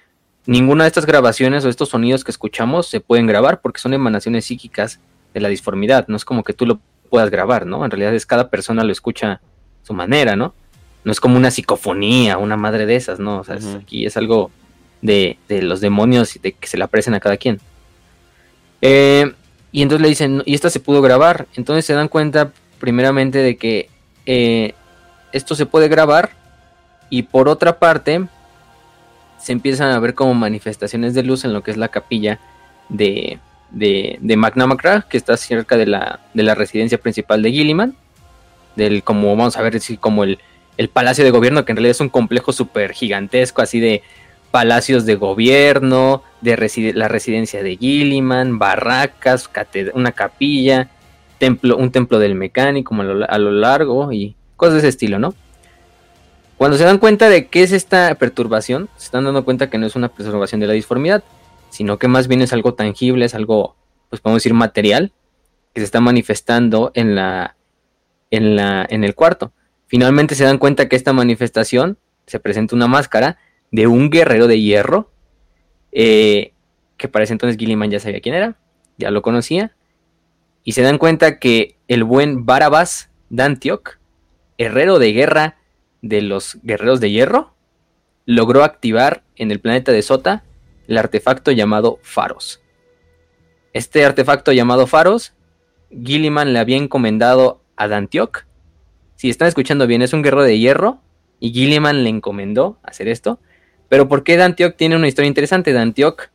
ninguna 0.46 0.84
de 0.84 0.88
estas 0.88 1.06
grabaciones 1.06 1.64
o 1.64 1.68
estos 1.68 1.90
sonidos 1.90 2.24
que 2.24 2.32
escuchamos 2.32 2.88
se 2.88 3.00
pueden 3.00 3.26
grabar 3.26 3.60
porque 3.60 3.80
son 3.80 3.94
emanaciones 3.94 4.46
psíquicas 4.46 4.98
de 5.32 5.40
la 5.40 5.48
disformidad. 5.48 6.06
No 6.08 6.16
es 6.16 6.24
como 6.24 6.42
que 6.42 6.52
tú 6.52 6.66
lo 6.66 6.80
puedas 7.08 7.30
grabar, 7.30 7.66
¿no? 7.66 7.84
En 7.84 7.90
realidad 7.90 8.14
es 8.14 8.26
cada 8.26 8.48
persona 8.48 8.84
lo 8.84 8.92
escucha 8.92 9.32
a 9.32 9.40
su 9.82 9.94
manera, 9.94 10.36
¿no? 10.36 10.54
No 11.04 11.12
es 11.12 11.20
como 11.20 11.36
una 11.36 11.50
psicofonía, 11.50 12.38
una 12.38 12.56
madre 12.56 12.86
de 12.86 12.96
esas, 12.96 13.20
¿no? 13.20 13.40
O 13.40 13.44
sea, 13.44 13.58
aquí 13.80 14.06
es 14.06 14.16
algo 14.16 14.50
de, 15.02 15.38
de, 15.48 15.62
los 15.62 15.80
demonios 15.80 16.36
y 16.36 16.38
de 16.38 16.52
que 16.52 16.66
se 16.66 16.76
le 16.76 16.84
apresen 16.84 17.14
a 17.14 17.20
cada 17.20 17.36
quien. 17.36 17.58
Eh, 18.82 19.32
y 19.72 19.82
entonces 19.82 20.02
le 20.02 20.08
dicen, 20.08 20.42
y 20.44 20.54
esta 20.54 20.68
se 20.68 20.80
pudo 20.80 21.00
grabar. 21.00 21.46
Entonces 21.54 21.84
se 21.84 21.94
dan 21.94 22.08
cuenta 22.08 22.52
primeramente 22.78 23.38
de 23.38 23.56
que 23.56 23.88
eh, 24.26 24.74
esto 25.32 25.54
se 25.54 25.66
puede 25.66 25.88
grabar 25.88 26.30
y 27.08 27.22
por 27.22 27.48
otra 27.48 27.78
parte 27.78 28.26
se 29.38 29.52
empiezan 29.52 29.90
a 29.90 29.98
ver 29.98 30.14
como 30.14 30.34
manifestaciones 30.34 31.14
de 31.14 31.22
luz 31.22 31.44
en 31.44 31.52
lo 31.52 31.62
que 31.62 31.70
es 31.70 31.76
la 31.76 31.88
capilla 31.88 32.38
de, 32.88 33.38
de, 33.70 34.18
de 34.20 35.02
que 35.08 35.16
está 35.16 35.36
cerca 35.36 35.76
de 35.76 35.86
la, 35.86 36.20
de 36.34 36.42
la 36.42 36.54
residencia 36.54 36.98
principal 36.98 37.42
de 37.42 37.50
Gilliman, 37.50 37.96
del 38.76 39.02
como 39.02 39.34
vamos 39.34 39.56
a 39.56 39.62
ver 39.62 39.72
decir 39.72 39.98
como 39.98 40.24
el, 40.24 40.38
el 40.76 40.88
palacio 40.88 41.24
de 41.24 41.30
gobierno, 41.30 41.64
que 41.64 41.72
en 41.72 41.76
realidad 41.76 41.92
es 41.92 42.00
un 42.00 42.08
complejo 42.08 42.52
súper 42.52 42.92
gigantesco, 42.92 43.62
así 43.62 43.80
de 43.80 44.02
palacios 44.50 45.06
de 45.06 45.14
gobierno, 45.14 46.22
de 46.40 46.92
la 46.94 47.08
residencia 47.08 47.62
de 47.62 47.76
Gilliman, 47.76 48.58
barracas, 48.58 49.48
una 49.94 50.12
capilla, 50.12 50.88
templo, 51.40 51.76
un 51.76 51.90
templo 51.90 52.20
del 52.20 52.36
mecánico 52.36 52.94
a 52.94 53.02
lo, 53.02 53.28
a 53.28 53.38
lo 53.38 53.50
largo 53.50 54.12
y 54.12 54.36
cosas 54.56 54.74
de 54.74 54.78
ese 54.80 54.88
estilo, 54.88 55.18
¿no? 55.18 55.34
Cuando 56.56 56.76
se 56.76 56.84
dan 56.84 56.98
cuenta 56.98 57.30
de 57.30 57.46
qué 57.46 57.62
es 57.62 57.72
esta 57.72 58.14
perturbación, 58.16 58.90
se 58.96 59.06
están 59.06 59.24
dando 59.24 59.44
cuenta 59.44 59.70
que 59.70 59.78
no 59.78 59.86
es 59.86 59.96
una 59.96 60.08
perturbación 60.08 60.60
de 60.60 60.66
la 60.66 60.74
disformidad, 60.74 61.24
sino 61.70 61.98
que 61.98 62.06
más 62.06 62.28
bien 62.28 62.42
es 62.42 62.52
algo 62.52 62.74
tangible, 62.74 63.24
es 63.24 63.34
algo, 63.34 63.76
pues 64.10 64.20
podemos 64.20 64.42
decir, 64.42 64.52
material, 64.52 65.12
que 65.72 65.80
se 65.80 65.86
está 65.86 66.00
manifestando 66.00 66.92
en 66.94 67.14
la, 67.14 67.56
en 68.30 68.56
la, 68.56 68.86
en 68.90 69.04
el 69.04 69.14
cuarto. 69.14 69.52
Finalmente 69.86 70.34
se 70.34 70.44
dan 70.44 70.58
cuenta 70.58 70.88
que 70.88 70.96
esta 70.96 71.14
manifestación 71.14 71.96
se 72.26 72.38
presenta 72.38 72.76
una 72.76 72.86
máscara 72.86 73.38
de 73.70 73.86
un 73.86 74.10
guerrero 74.10 74.46
de 74.46 74.60
hierro, 74.60 75.10
eh, 75.92 76.52
que 76.98 77.08
para 77.08 77.24
ese 77.24 77.32
entonces 77.32 77.56
Gilliman 77.56 77.90
ya 77.90 78.00
sabía 78.00 78.20
quién 78.20 78.34
era, 78.34 78.56
ya 78.98 79.10
lo 79.10 79.22
conocía, 79.22 79.72
y 80.64 80.72
se 80.72 80.82
dan 80.82 80.98
cuenta 80.98 81.38
que 81.38 81.76
el 81.88 82.04
buen 82.04 82.46
Barabás 82.46 83.10
Dantioc, 83.28 83.98
herrero 84.58 84.98
de 84.98 85.12
guerra 85.12 85.56
de 86.02 86.22
los 86.22 86.58
guerreros 86.62 87.00
de 87.00 87.10
hierro, 87.10 87.54
logró 88.26 88.64
activar 88.64 89.22
en 89.36 89.50
el 89.50 89.60
planeta 89.60 89.92
de 89.92 90.02
Sota 90.02 90.44
el 90.86 90.98
artefacto 90.98 91.50
llamado 91.52 91.98
Faros. 92.02 92.60
Este 93.72 94.04
artefacto 94.04 94.52
llamado 94.52 94.86
Faros, 94.86 95.32
Gilliman 95.90 96.52
le 96.52 96.58
había 96.58 96.76
encomendado 96.76 97.62
a 97.76 97.88
Dantioc. 97.88 98.46
Si 99.16 99.30
están 99.30 99.48
escuchando 99.48 99.86
bien, 99.86 100.02
es 100.02 100.12
un 100.12 100.22
guerrero 100.22 100.42
de 100.42 100.58
hierro 100.58 101.00
y 101.38 101.52
Gilliman 101.52 102.04
le 102.04 102.10
encomendó 102.10 102.78
hacer 102.82 103.08
esto. 103.08 103.38
Pero 103.88 104.08
¿por 104.08 104.22
qué 104.22 104.36
Dantioc 104.36 104.76
tiene 104.76 104.96
una 104.96 105.08
historia 105.08 105.28
interesante? 105.28 105.72
Dantioc, 105.72 106.30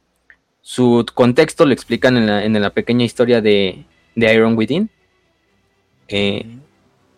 su 0.61 1.05
contexto 1.13 1.65
lo 1.65 1.73
explican 1.73 2.17
en 2.17 2.61
la, 2.61 2.69
pequeña 2.71 3.05
historia 3.05 3.41
de, 3.41 3.85
de 4.15 4.33
Iron 4.33 4.57
Within. 4.57 4.89
Eh, 6.07 6.45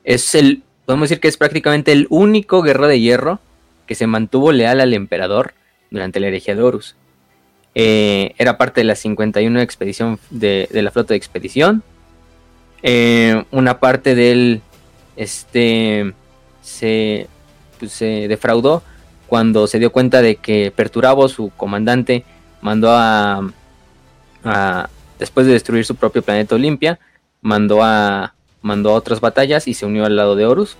es 0.03 0.35
el 0.35 0.63
podemos 0.85 1.09
decir 1.09 1.19
que 1.19 1.27
es 1.27 1.35
prácticamente 1.35 1.91
el 1.91 2.07
único 2.09 2.61
guerrero 2.61 2.87
de 2.87 3.01
hierro 3.01 3.41
que 3.85 3.93
se 3.93 4.07
mantuvo 4.07 4.53
leal 4.53 4.79
al 4.79 4.93
emperador 4.93 5.53
durante 5.91 6.21
la 6.21 6.27
herejía 6.27 6.55
de 6.55 6.61
Horus. 6.61 6.95
Eh, 7.75 8.33
era 8.37 8.57
parte 8.57 8.81
de 8.81 8.85
la 8.85 8.95
51 8.95 9.59
expedición 9.59 10.17
de, 10.29 10.67
la 10.71 10.91
flota 10.91 11.09
de 11.09 11.17
expedición. 11.17 11.83
Eh, 12.83 13.43
una 13.51 13.79
parte 13.79 14.15
de 14.15 14.31
él 14.31 14.61
este, 15.17 16.13
se, 16.61 17.27
pues, 17.79 17.91
se 17.91 18.27
defraudó 18.29 18.81
cuando 19.27 19.67
se 19.67 19.79
dio 19.79 19.91
cuenta 19.91 20.21
de 20.21 20.37
que 20.37 20.71
Perturabo, 20.73 21.27
su 21.27 21.49
comandante, 21.49 22.23
mandó 22.61 22.91
a, 22.91 23.51
después 25.19 25.45
de 25.47 25.53
destruir 25.53 25.85
su 25.85 25.95
propio 25.95 26.21
planeta 26.21 26.55
Olimpia, 26.55 26.99
mandó 27.41 27.83
a, 27.83 28.33
mandó 28.61 28.91
a 28.91 28.93
otras 28.93 29.19
batallas 29.19 29.67
y 29.67 29.73
se 29.73 29.85
unió 29.85 30.05
al 30.05 30.15
lado 30.15 30.35
de 30.35 30.45
Horus. 30.45 30.77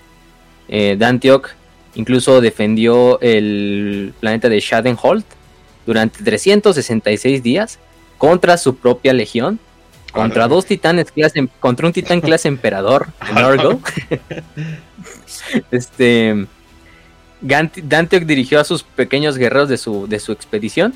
Eh, 0.68 0.96
Dantioch 0.98 1.50
incluso 1.96 2.42
defendió 2.42 3.20
el 3.22 4.14
planeta 4.20 4.50
de 4.50 4.60
Shadenholt 4.60 5.26
durante 5.86 6.24
366 6.24 7.42
días 7.42 7.80
contra 8.18 8.58
su 8.58 8.76
propia 8.76 9.14
legión, 9.14 9.60
contra 10.12 10.48
dos 10.48 10.66
titanes 10.66 11.12
clase, 11.12 11.48
contra 11.60 11.88
un 11.88 11.94
titán 11.94 12.22
clase 12.22 12.48
emperador, 12.50 13.08
Norgo. 13.34 13.80
este 15.72 16.48
Dantioch 17.42 18.24
dirigió 18.24 18.60
a 18.60 18.64
sus 18.64 18.84
pequeños 18.84 19.38
guerreros 19.38 19.70
de 19.70 19.78
su, 19.78 20.08
de 20.08 20.20
su 20.20 20.32
expedición 20.32 20.94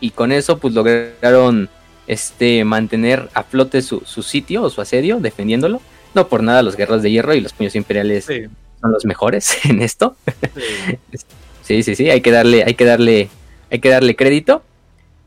y 0.00 0.10
con 0.10 0.32
eso 0.32 0.58
pues 0.58 0.74
lograron 0.74 1.68
este, 2.06 2.64
mantener 2.64 3.28
a 3.34 3.42
flote 3.42 3.82
su, 3.82 4.00
sitio 4.04 4.62
o 4.62 4.70
su 4.70 4.80
asedio, 4.80 5.20
defendiéndolo. 5.20 5.80
No 6.14 6.28
por 6.28 6.42
nada 6.42 6.62
los 6.62 6.76
guerreros 6.76 7.02
de 7.02 7.10
hierro 7.10 7.34
y 7.34 7.40
los 7.40 7.52
puños 7.52 7.74
imperiales 7.74 8.26
son 8.26 8.92
los 8.92 9.04
mejores 9.04 9.64
en 9.64 9.82
esto. 9.82 10.16
Sí. 11.62 11.82
sí, 11.82 11.94
sí, 11.94 12.10
hay 12.10 12.20
que 12.20 12.30
darle, 12.30 12.62
hay 12.64 12.74
que 12.74 12.84
darle, 12.84 13.30
hay 13.70 13.78
que 13.78 13.88
darle 13.88 14.16
crédito. 14.16 14.62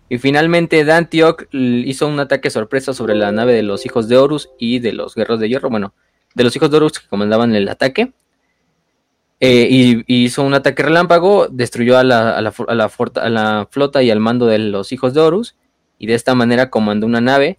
Y 0.09 0.19
finalmente 0.19 0.85
Dantioch 0.85 1.47
hizo 1.51 2.07
un 2.07 2.19
ataque 2.19 2.49
sorpresa 2.49 2.93
sobre 2.93 3.15
la 3.15 3.31
nave 3.31 3.53
de 3.53 3.63
los 3.63 3.85
hijos 3.85 4.07
de 4.07 4.17
Horus 4.17 4.49
y 4.57 4.79
de 4.79 4.93
los 4.93 5.15
guerreros 5.15 5.41
de 5.41 5.49
hierro. 5.49 5.69
Bueno, 5.69 5.93
de 6.33 6.43
los 6.43 6.55
hijos 6.55 6.71
de 6.71 6.77
Horus 6.77 6.99
que 6.99 7.07
comandaban 7.07 7.53
el 7.55 7.67
ataque. 7.67 8.13
Eh, 9.39 9.67
y, 9.69 10.23
hizo 10.23 10.43
un 10.43 10.53
ataque 10.53 10.81
relámpago, 10.81 11.47
destruyó 11.47 11.97
a 11.97 12.03
la, 12.03 12.37
a, 12.37 12.41
la, 12.41 12.53
a 12.67 13.29
la, 13.29 13.67
flota 13.69 14.01
y 14.01 14.09
al 14.09 14.19
mando 14.19 14.47
de 14.47 14.57
los 14.57 14.91
hijos 14.91 15.13
de 15.13 15.21
Horus, 15.21 15.55
y 15.97 16.07
de 16.07 16.15
esta 16.15 16.35
manera 16.35 16.69
comandó 16.69 17.05
una 17.05 17.21
nave 17.21 17.57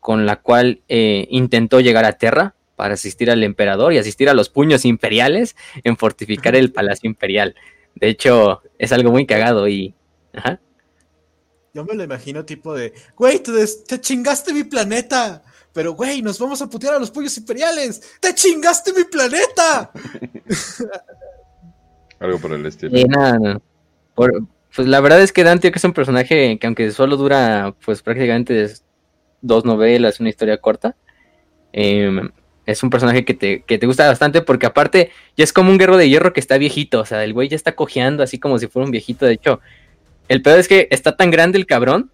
con 0.00 0.26
la 0.26 0.36
cual 0.36 0.80
eh, 0.88 1.26
intentó 1.30 1.80
llegar 1.80 2.04
a 2.04 2.14
Terra 2.14 2.54
para 2.76 2.94
asistir 2.94 3.30
al 3.30 3.44
emperador 3.44 3.92
y 3.92 3.98
asistir 3.98 4.28
a 4.28 4.34
los 4.34 4.48
puños 4.48 4.84
imperiales 4.84 5.56
en 5.84 5.96
fortificar 5.96 6.56
el 6.56 6.72
palacio 6.72 7.08
imperial. 7.08 7.54
De 7.94 8.08
hecho, 8.08 8.62
es 8.78 8.92
algo 8.92 9.10
muy 9.10 9.26
cagado 9.26 9.68
y... 9.68 9.94
Yo 11.74 11.84
me 11.84 11.94
lo 11.94 12.02
imagino 12.02 12.44
tipo 12.44 12.74
de, 12.74 12.94
güey, 13.16 13.40
te, 13.40 13.52
te 13.86 14.00
chingaste 14.00 14.54
mi 14.54 14.64
planeta. 14.64 15.42
Pero, 15.72 15.92
güey, 15.92 16.20
nos 16.20 16.38
vamos 16.38 16.60
a 16.62 16.68
putear 16.68 16.94
a 16.94 16.98
los 16.98 17.10
puños 17.10 17.36
imperiales. 17.36 18.18
¡Te 18.20 18.34
chingaste 18.34 18.92
mi 18.92 19.04
planeta! 19.04 19.92
Algo 22.18 22.38
por 22.38 22.52
el 22.52 22.66
estilo. 22.66 22.96
Eh, 22.96 23.04
nada, 23.06 23.60
pues 24.74 24.86
la 24.86 25.00
verdad 25.00 25.20
es 25.20 25.32
que 25.32 25.44
Dante 25.44 25.72
es 25.74 25.84
un 25.84 25.92
personaje 25.92 26.58
que 26.58 26.66
aunque 26.66 26.90
solo 26.92 27.16
dura 27.16 27.74
pues 27.84 28.02
prácticamente 28.02 28.68
dos 29.40 29.64
novelas, 29.64 30.20
una 30.20 30.28
historia 30.28 30.58
corta, 30.58 30.96
em, 31.72 32.30
es 32.66 32.82
un 32.82 32.90
personaje 32.90 33.24
que 33.24 33.34
te, 33.34 33.62
que 33.62 33.78
te 33.78 33.86
gusta 33.86 34.06
bastante 34.06 34.42
porque 34.42 34.66
aparte 34.66 35.10
ya 35.36 35.44
es 35.44 35.52
como 35.52 35.70
un 35.70 35.78
guerrero 35.78 35.98
de 35.98 36.08
hierro 36.08 36.32
que 36.32 36.40
está 36.40 36.58
viejito, 36.58 37.00
o 37.00 37.06
sea, 37.06 37.24
el 37.24 37.32
güey 37.32 37.48
ya 37.48 37.56
está 37.56 37.72
cojeando 37.72 38.22
así 38.22 38.38
como 38.38 38.58
si 38.58 38.68
fuera 38.68 38.84
un 38.86 38.92
viejito, 38.92 39.26
de 39.26 39.34
hecho, 39.34 39.60
el 40.28 40.42
peor 40.42 40.58
es 40.60 40.68
que 40.68 40.86
está 40.90 41.16
tan 41.16 41.30
grande 41.30 41.58
el 41.58 41.66
cabrón, 41.66 42.10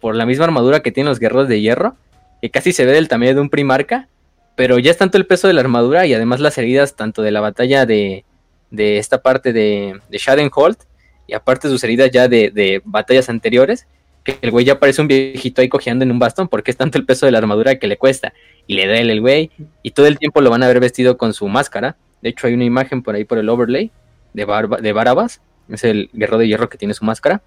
por 0.00 0.14
la 0.14 0.26
misma 0.26 0.44
armadura 0.44 0.80
que 0.80 0.92
tienen 0.92 1.08
los 1.08 1.18
guerreros 1.18 1.48
de 1.48 1.60
hierro, 1.60 1.96
que 2.40 2.50
casi 2.50 2.72
se 2.72 2.86
ve 2.86 2.92
del 2.92 3.08
tamaño 3.08 3.34
de 3.34 3.40
un 3.40 3.50
primarca, 3.50 4.08
pero 4.56 4.78
ya 4.78 4.90
es 4.90 4.96
tanto 4.96 5.18
el 5.18 5.26
peso 5.26 5.48
de 5.48 5.54
la 5.54 5.60
armadura 5.60 6.06
y 6.06 6.14
además 6.14 6.40
las 6.40 6.56
heridas 6.56 6.96
tanto 6.96 7.22
de 7.22 7.30
la 7.30 7.40
batalla 7.40 7.84
de, 7.84 8.24
de 8.70 8.98
esta 8.98 9.22
parte 9.22 9.52
de, 9.52 10.00
de 10.08 10.18
Shadenholt 10.18 10.87
y 11.28 11.34
aparte 11.34 11.68
sus 11.68 11.84
heridas 11.84 12.10
ya 12.10 12.26
de, 12.26 12.82
batallas 12.84 13.28
anteriores, 13.28 13.86
que 14.24 14.38
el 14.40 14.50
güey 14.50 14.64
ya 14.64 14.80
parece 14.80 15.00
un 15.00 15.08
viejito 15.08 15.60
ahí 15.60 15.68
cojeando 15.68 16.04
en 16.04 16.10
un 16.10 16.18
bastón 16.18 16.48
porque 16.48 16.72
es 16.72 16.76
tanto 16.76 16.98
el 16.98 17.04
peso 17.04 17.26
de 17.26 17.32
la 17.32 17.38
armadura 17.38 17.78
que 17.78 17.86
le 17.86 17.96
cuesta 17.96 18.32
y 18.66 18.74
le 18.74 18.86
duele 18.86 19.12
el 19.12 19.20
güey 19.20 19.50
y 19.82 19.92
todo 19.92 20.06
el 20.06 20.18
tiempo 20.18 20.40
lo 20.40 20.50
van 20.50 20.62
a 20.62 20.66
ver 20.66 20.80
vestido 20.80 21.16
con 21.16 21.32
su 21.34 21.46
máscara. 21.46 21.96
De 22.22 22.30
hecho 22.30 22.46
hay 22.46 22.54
una 22.54 22.64
imagen 22.64 23.02
por 23.02 23.14
ahí 23.14 23.24
por 23.24 23.38
el 23.38 23.48
overlay 23.48 23.92
de, 24.32 24.44
Barba, 24.44 24.78
de 24.78 24.92
Barabas, 24.92 25.40
es 25.68 25.84
el 25.84 26.10
guerrero 26.12 26.38
de 26.38 26.48
hierro 26.48 26.68
que 26.68 26.78
tiene 26.78 26.94
su 26.94 27.04
máscara. 27.04 27.42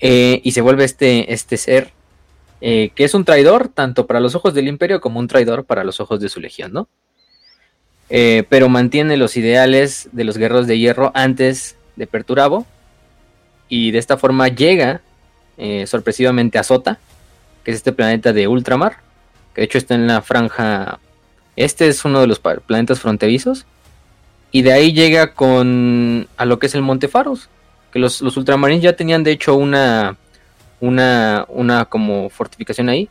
Eh, 0.00 0.40
y 0.44 0.52
se 0.52 0.60
vuelve 0.60 0.84
este, 0.84 1.32
este 1.32 1.56
ser 1.56 1.90
eh, 2.60 2.90
que 2.94 3.04
es 3.04 3.14
un 3.14 3.24
traidor 3.24 3.68
tanto 3.68 4.06
para 4.06 4.20
los 4.20 4.36
ojos 4.36 4.54
del 4.54 4.68
imperio 4.68 5.00
como 5.00 5.18
un 5.18 5.26
traidor 5.26 5.64
para 5.64 5.82
los 5.82 6.00
ojos 6.00 6.20
de 6.20 6.28
su 6.28 6.40
legión, 6.40 6.72
¿no? 6.72 6.88
Eh, 8.10 8.44
pero 8.48 8.68
mantiene 8.68 9.16
los 9.16 9.36
ideales 9.36 10.08
de 10.12 10.24
los 10.24 10.38
guerreros 10.38 10.66
de 10.66 10.78
hierro 10.78 11.12
antes 11.14 11.76
de 11.98 12.06
Perturabo 12.06 12.66
y 13.68 13.90
de 13.90 13.98
esta 13.98 14.16
forma 14.16 14.48
llega 14.48 15.02
eh, 15.58 15.86
sorpresivamente 15.86 16.58
a 16.58 16.62
Sota, 16.62 16.98
que 17.64 17.72
es 17.72 17.76
este 17.76 17.92
planeta 17.92 18.32
de 18.32 18.48
ultramar, 18.48 18.98
que 19.54 19.60
de 19.60 19.64
hecho 19.66 19.78
está 19.78 19.94
en 19.94 20.06
la 20.06 20.22
franja, 20.22 20.98
este 21.56 21.88
es 21.88 22.04
uno 22.04 22.20
de 22.20 22.26
los 22.26 22.38
planetas 22.38 23.00
fronterizos, 23.00 23.66
y 24.50 24.62
de 24.62 24.72
ahí 24.72 24.92
llega 24.92 25.34
con 25.34 26.28
a 26.36 26.44
lo 26.46 26.58
que 26.58 26.66
es 26.66 26.74
el 26.74 26.82
Monte 26.82 27.08
Faros, 27.08 27.50
que 27.92 27.98
los, 27.98 28.22
los 28.22 28.36
ultramarines 28.36 28.82
ya 28.82 28.94
tenían 28.94 29.22
de 29.24 29.32
hecho 29.32 29.54
una 29.54 30.16
una, 30.80 31.44
una 31.48 31.84
como 31.86 32.30
fortificación 32.30 32.88
ahí. 32.88 33.08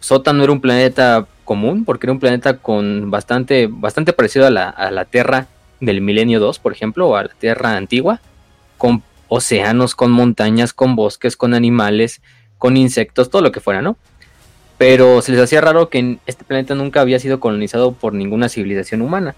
Sota 0.00 0.32
no 0.32 0.44
era 0.44 0.52
un 0.52 0.60
planeta 0.60 1.26
común, 1.44 1.84
porque 1.84 2.06
era 2.06 2.12
un 2.12 2.20
planeta 2.20 2.58
con 2.58 3.10
bastante, 3.10 3.68
bastante 3.70 4.12
parecido 4.12 4.46
a 4.46 4.50
la, 4.50 4.68
a 4.68 4.90
la 4.90 5.04
Tierra 5.04 5.46
del 5.80 6.00
Milenio 6.00 6.40
2, 6.40 6.58
por 6.58 6.72
ejemplo, 6.72 7.08
o 7.08 7.16
a 7.16 7.24
la 7.24 7.30
Tierra 7.30 7.76
antigua, 7.76 8.20
con 8.78 9.02
océanos, 9.28 9.94
con 9.94 10.10
montañas, 10.10 10.72
con 10.72 10.96
bosques, 10.96 11.36
con 11.36 11.54
animales, 11.54 12.20
con 12.58 12.76
insectos, 12.76 13.30
todo 13.30 13.42
lo 13.42 13.52
que 13.52 13.60
fuera, 13.60 13.82
¿no? 13.82 13.96
Pero 14.78 15.22
se 15.22 15.32
les 15.32 15.40
hacía 15.40 15.60
raro 15.60 15.88
que 15.88 16.18
este 16.26 16.44
planeta 16.44 16.74
nunca 16.74 17.00
había 17.00 17.18
sido 17.18 17.40
colonizado 17.40 17.92
por 17.92 18.14
ninguna 18.14 18.48
civilización 18.48 19.02
humana. 19.02 19.34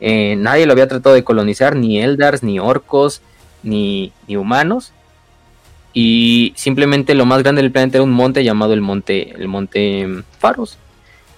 Eh, 0.00 0.36
nadie 0.36 0.66
lo 0.66 0.72
había 0.72 0.88
tratado 0.88 1.14
de 1.14 1.24
colonizar, 1.24 1.74
ni 1.74 2.00
Eldars, 2.00 2.42
ni 2.42 2.60
orcos, 2.60 3.20
ni, 3.62 4.12
ni 4.28 4.36
humanos 4.36 4.92
y 5.92 6.52
simplemente 6.54 7.14
lo 7.14 7.26
más 7.26 7.42
grande 7.42 7.62
del 7.62 7.72
planeta 7.72 7.96
era 7.96 8.04
un 8.04 8.12
monte 8.12 8.44
llamado 8.44 8.72
el 8.72 8.80
monte 8.80 9.32
el 9.36 9.48
monte 9.48 10.06
Faros. 10.38 10.78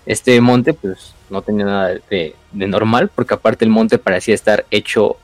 Este 0.06 0.40
monte 0.40 0.74
pues 0.74 1.14
no 1.30 1.42
tenía 1.42 1.64
nada 1.64 1.94
de, 2.10 2.34
normal 2.52 3.10
porque 3.14 3.34
aparte 3.34 3.64
el 3.64 3.70
monte 3.70 3.98
parecía 3.98 4.34
estar 4.34 4.66
hecho 4.70 5.16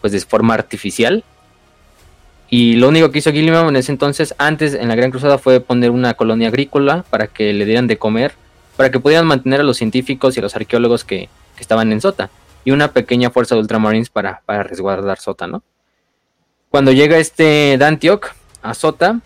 pues 0.00 0.12
de 0.12 0.20
forma 0.20 0.54
artificial. 0.54 1.24
Y 2.48 2.74
lo 2.74 2.88
único 2.88 3.10
que 3.10 3.18
hizo 3.18 3.32
Gilliman 3.32 3.68
en 3.68 3.76
ese 3.76 3.92
entonces, 3.92 4.34
antes 4.36 4.74
en 4.74 4.88
la 4.88 4.94
Gran 4.94 5.10
Cruzada, 5.10 5.38
fue 5.38 5.60
poner 5.60 5.90
una 5.90 6.14
colonia 6.14 6.48
agrícola 6.48 7.04
para 7.08 7.26
que 7.28 7.52
le 7.52 7.64
dieran 7.64 7.86
de 7.86 7.96
comer, 7.96 8.32
para 8.76 8.90
que 8.90 9.00
pudieran 9.00 9.26
mantener 9.26 9.60
a 9.60 9.64
los 9.64 9.78
científicos 9.78 10.36
y 10.36 10.40
a 10.40 10.42
los 10.42 10.54
arqueólogos 10.54 11.04
que, 11.04 11.28
estaban 11.58 11.92
en 11.92 12.00
Sota, 12.00 12.28
y 12.64 12.72
una 12.72 12.90
pequeña 12.90 13.30
fuerza 13.30 13.54
de 13.54 13.60
ultramarines 13.60 14.10
para, 14.10 14.42
para 14.44 14.64
resguardar 14.64 15.20
Sota, 15.20 15.46
¿no? 15.46 15.62
Cuando 16.72 16.90
llega 16.90 17.18
este 17.18 17.76
Dantioch, 17.78 18.32
Sota, 18.72 19.20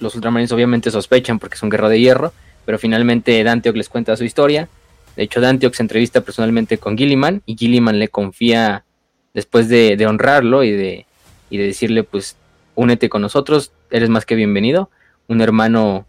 Los 0.00 0.14
ultramarines 0.14 0.52
obviamente 0.52 0.90
sospechan 0.90 1.38
porque 1.38 1.54
es 1.54 1.62
un 1.62 1.70
guerrero 1.70 1.88
de 1.88 2.00
hierro, 2.00 2.32
pero 2.64 2.78
finalmente 2.78 3.42
Dantioch 3.44 3.76
les 3.76 3.88
cuenta 3.88 4.16
su 4.16 4.24
historia. 4.24 4.68
De 5.16 5.22
hecho, 5.22 5.40
Dantioch 5.40 5.74
se 5.74 5.82
entrevista 5.82 6.22
personalmente 6.22 6.78
con 6.78 6.98
Gilliman 6.98 7.42
y 7.46 7.56
Gilliman 7.56 7.98
le 7.98 8.08
confía, 8.08 8.84
después 9.32 9.68
de, 9.68 10.04
honrarlo 10.06 10.64
y 10.64 10.72
de, 10.72 11.06
y 11.50 11.58
de 11.58 11.66
decirle, 11.66 12.04
pues, 12.04 12.36
únete 12.74 13.08
con 13.08 13.22
nosotros, 13.22 13.72
eres 13.90 14.08
más 14.08 14.26
que 14.26 14.34
bienvenido. 14.34 14.90
Un 15.28 15.40
hermano 15.40 16.06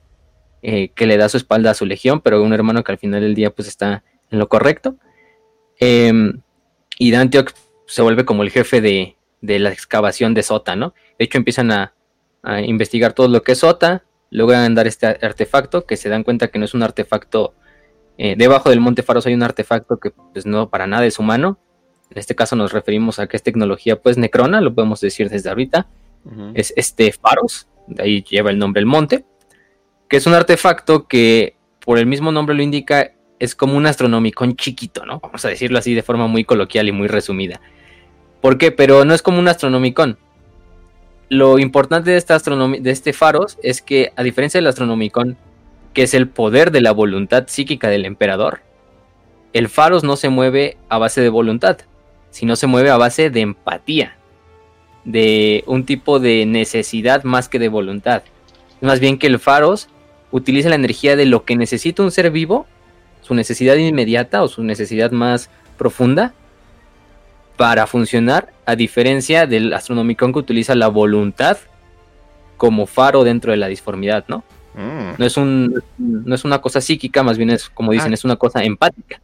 eh, 0.61 0.89
que 0.89 1.05
le 1.05 1.17
da 1.17 1.29
su 1.29 1.37
espalda 1.37 1.71
a 1.71 1.75
su 1.75 1.85
legión, 1.85 2.21
pero 2.21 2.41
un 2.41 2.53
hermano 2.53 2.83
que 2.83 2.91
al 2.91 2.97
final 2.97 3.21
del 3.21 3.35
día, 3.35 3.51
pues, 3.51 3.67
está 3.67 4.03
en 4.31 4.39
lo 4.39 4.49
correcto. 4.49 4.95
Em, 5.79 6.41
y 6.97 7.11
Dantioch 7.11 7.51
se 7.87 8.01
vuelve 8.01 8.25
como 8.25 8.43
el 8.43 8.51
jefe 8.51 8.81
de, 8.81 9.15
de 9.41 9.59
la 9.59 9.71
excavación 9.71 10.33
de 10.33 10.43
Sota, 10.43 10.75
¿no? 10.75 10.93
De 11.19 11.25
hecho, 11.25 11.37
empiezan 11.37 11.71
a, 11.71 11.93
a 12.41 12.61
investigar 12.61 13.13
todo 13.13 13.27
lo 13.27 13.43
que 13.43 13.51
es 13.53 13.59
Sota, 13.59 14.03
logran 14.29 14.75
dar 14.75 14.87
este 14.87 15.07
artefacto, 15.07 15.85
que 15.85 15.97
se 15.97 16.09
dan 16.09 16.23
cuenta 16.23 16.47
que 16.47 16.59
no 16.59 16.65
es 16.65 16.73
un 16.73 16.83
artefacto, 16.83 17.53
eh, 18.17 18.35
debajo 18.37 18.69
del 18.69 18.79
Monte 18.79 19.03
Faros 19.03 19.25
hay 19.25 19.33
un 19.33 19.43
artefacto 19.43 19.97
que 19.97 20.11
pues 20.11 20.45
no 20.45 20.69
para 20.69 20.87
nada 20.87 21.05
es 21.05 21.19
humano, 21.19 21.59
en 22.09 22.17
este 22.17 22.35
caso 22.35 22.55
nos 22.55 22.71
referimos 22.71 23.19
a 23.19 23.27
que 23.27 23.37
es 23.37 23.43
tecnología 23.43 24.01
pues 24.01 24.17
necrona, 24.17 24.61
lo 24.61 24.73
podemos 24.73 25.01
decir 25.01 25.29
desde 25.29 25.49
ahorita, 25.49 25.87
es 26.53 26.73
este 26.75 27.11
Faros, 27.11 27.67
de 27.87 28.03
ahí 28.03 28.23
lleva 28.23 28.49
el 28.49 28.57
nombre 28.57 28.79
el 28.79 28.85
monte, 28.85 29.25
que 30.07 30.17
es 30.17 30.25
un 30.25 30.33
artefacto 30.33 31.07
que 31.07 31.55
por 31.83 31.99
el 31.99 32.05
mismo 32.05 32.31
nombre 32.31 32.55
lo 32.55 32.63
indica, 32.63 33.11
es 33.37 33.53
como 33.53 33.77
un 33.77 33.85
astronomicón 33.85 34.55
chiquito, 34.55 35.05
¿no? 35.05 35.19
Vamos 35.19 35.45
a 35.45 35.49
decirlo 35.49 35.77
así 35.77 35.93
de 35.93 36.01
forma 36.01 36.25
muy 36.27 36.45
coloquial 36.45 36.87
y 36.87 36.91
muy 36.91 37.07
resumida. 37.07 37.61
¿Por 38.41 38.57
qué? 38.57 38.71
Pero 38.71 39.05
no 39.05 39.13
es 39.13 39.21
como 39.21 39.39
un 39.39 39.47
astronomicón 39.47 40.17
lo 41.29 41.59
importante 41.59 42.11
de, 42.11 42.17
esta 42.17 42.37
de 42.37 42.91
este 42.91 43.13
Faros 43.13 43.57
es 43.63 43.81
que, 43.81 44.11
a 44.15 44.23
diferencia 44.23 44.59
del 44.59 44.67
Astronomicon, 44.67 45.37
que 45.95 46.03
es 46.03 46.13
el 46.13 46.27
poder 46.27 46.71
de 46.71 46.81
la 46.81 46.91
voluntad 46.91 47.45
psíquica 47.47 47.87
del 47.87 48.05
emperador, 48.05 48.59
el 49.53 49.69
Faros 49.69 50.03
no 50.03 50.17
se 50.17 50.27
mueve 50.27 50.77
a 50.89 50.97
base 50.97 51.21
de 51.21 51.29
voluntad, 51.29 51.77
sino 52.29 52.57
se 52.57 52.67
mueve 52.67 52.89
a 52.89 52.97
base 52.97 53.29
de 53.29 53.39
empatía, 53.39 54.17
de 55.05 55.63
un 55.67 55.85
tipo 55.85 56.19
de 56.19 56.45
necesidad 56.45 57.23
más 57.23 57.47
que 57.47 57.59
de 57.59 57.69
voluntad. 57.69 58.23
más 58.81 58.99
bien 58.99 59.17
que 59.17 59.27
el 59.27 59.39
Faros 59.39 59.87
utiliza 60.31 60.67
la 60.67 60.75
energía 60.75 61.15
de 61.15 61.25
lo 61.25 61.45
que 61.45 61.55
necesita 61.55 62.03
un 62.03 62.11
ser 62.11 62.29
vivo, 62.29 62.67
su 63.21 63.33
necesidad 63.33 63.75
inmediata 63.75 64.43
o 64.43 64.49
su 64.49 64.63
necesidad 64.63 65.11
más 65.11 65.49
profunda, 65.77 66.33
para 67.55 67.87
funcionar, 67.87 68.51
a 68.65 68.75
diferencia 68.75 69.47
del 69.47 69.73
Astronomicon 69.73 70.33
que 70.33 70.39
utiliza 70.39 70.75
la 70.75 70.89
voluntad 70.89 71.57
como 72.57 72.85
faro 72.85 73.23
dentro 73.23 73.51
de 73.51 73.57
la 73.57 73.67
disformidad, 73.67 74.25
¿no? 74.27 74.43
Mm. 74.75 75.15
No, 75.17 75.25
es 75.25 75.37
un, 75.37 75.83
no 75.97 76.35
es 76.35 76.43
una 76.43 76.59
cosa 76.59 76.81
psíquica, 76.81 77.23
más 77.23 77.37
bien 77.37 77.49
es, 77.49 77.69
como 77.69 77.91
dicen, 77.91 78.11
ah. 78.11 78.15
es 78.15 78.25
una 78.25 78.35
cosa 78.35 78.63
empática. 78.63 79.21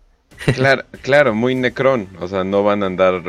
Claro, 0.55 0.83
claro, 1.01 1.33
muy 1.33 1.55
necrón. 1.55 2.07
O 2.19 2.27
sea, 2.27 2.43
no 2.43 2.63
van 2.63 2.83
a 2.83 2.87
andar. 2.87 3.21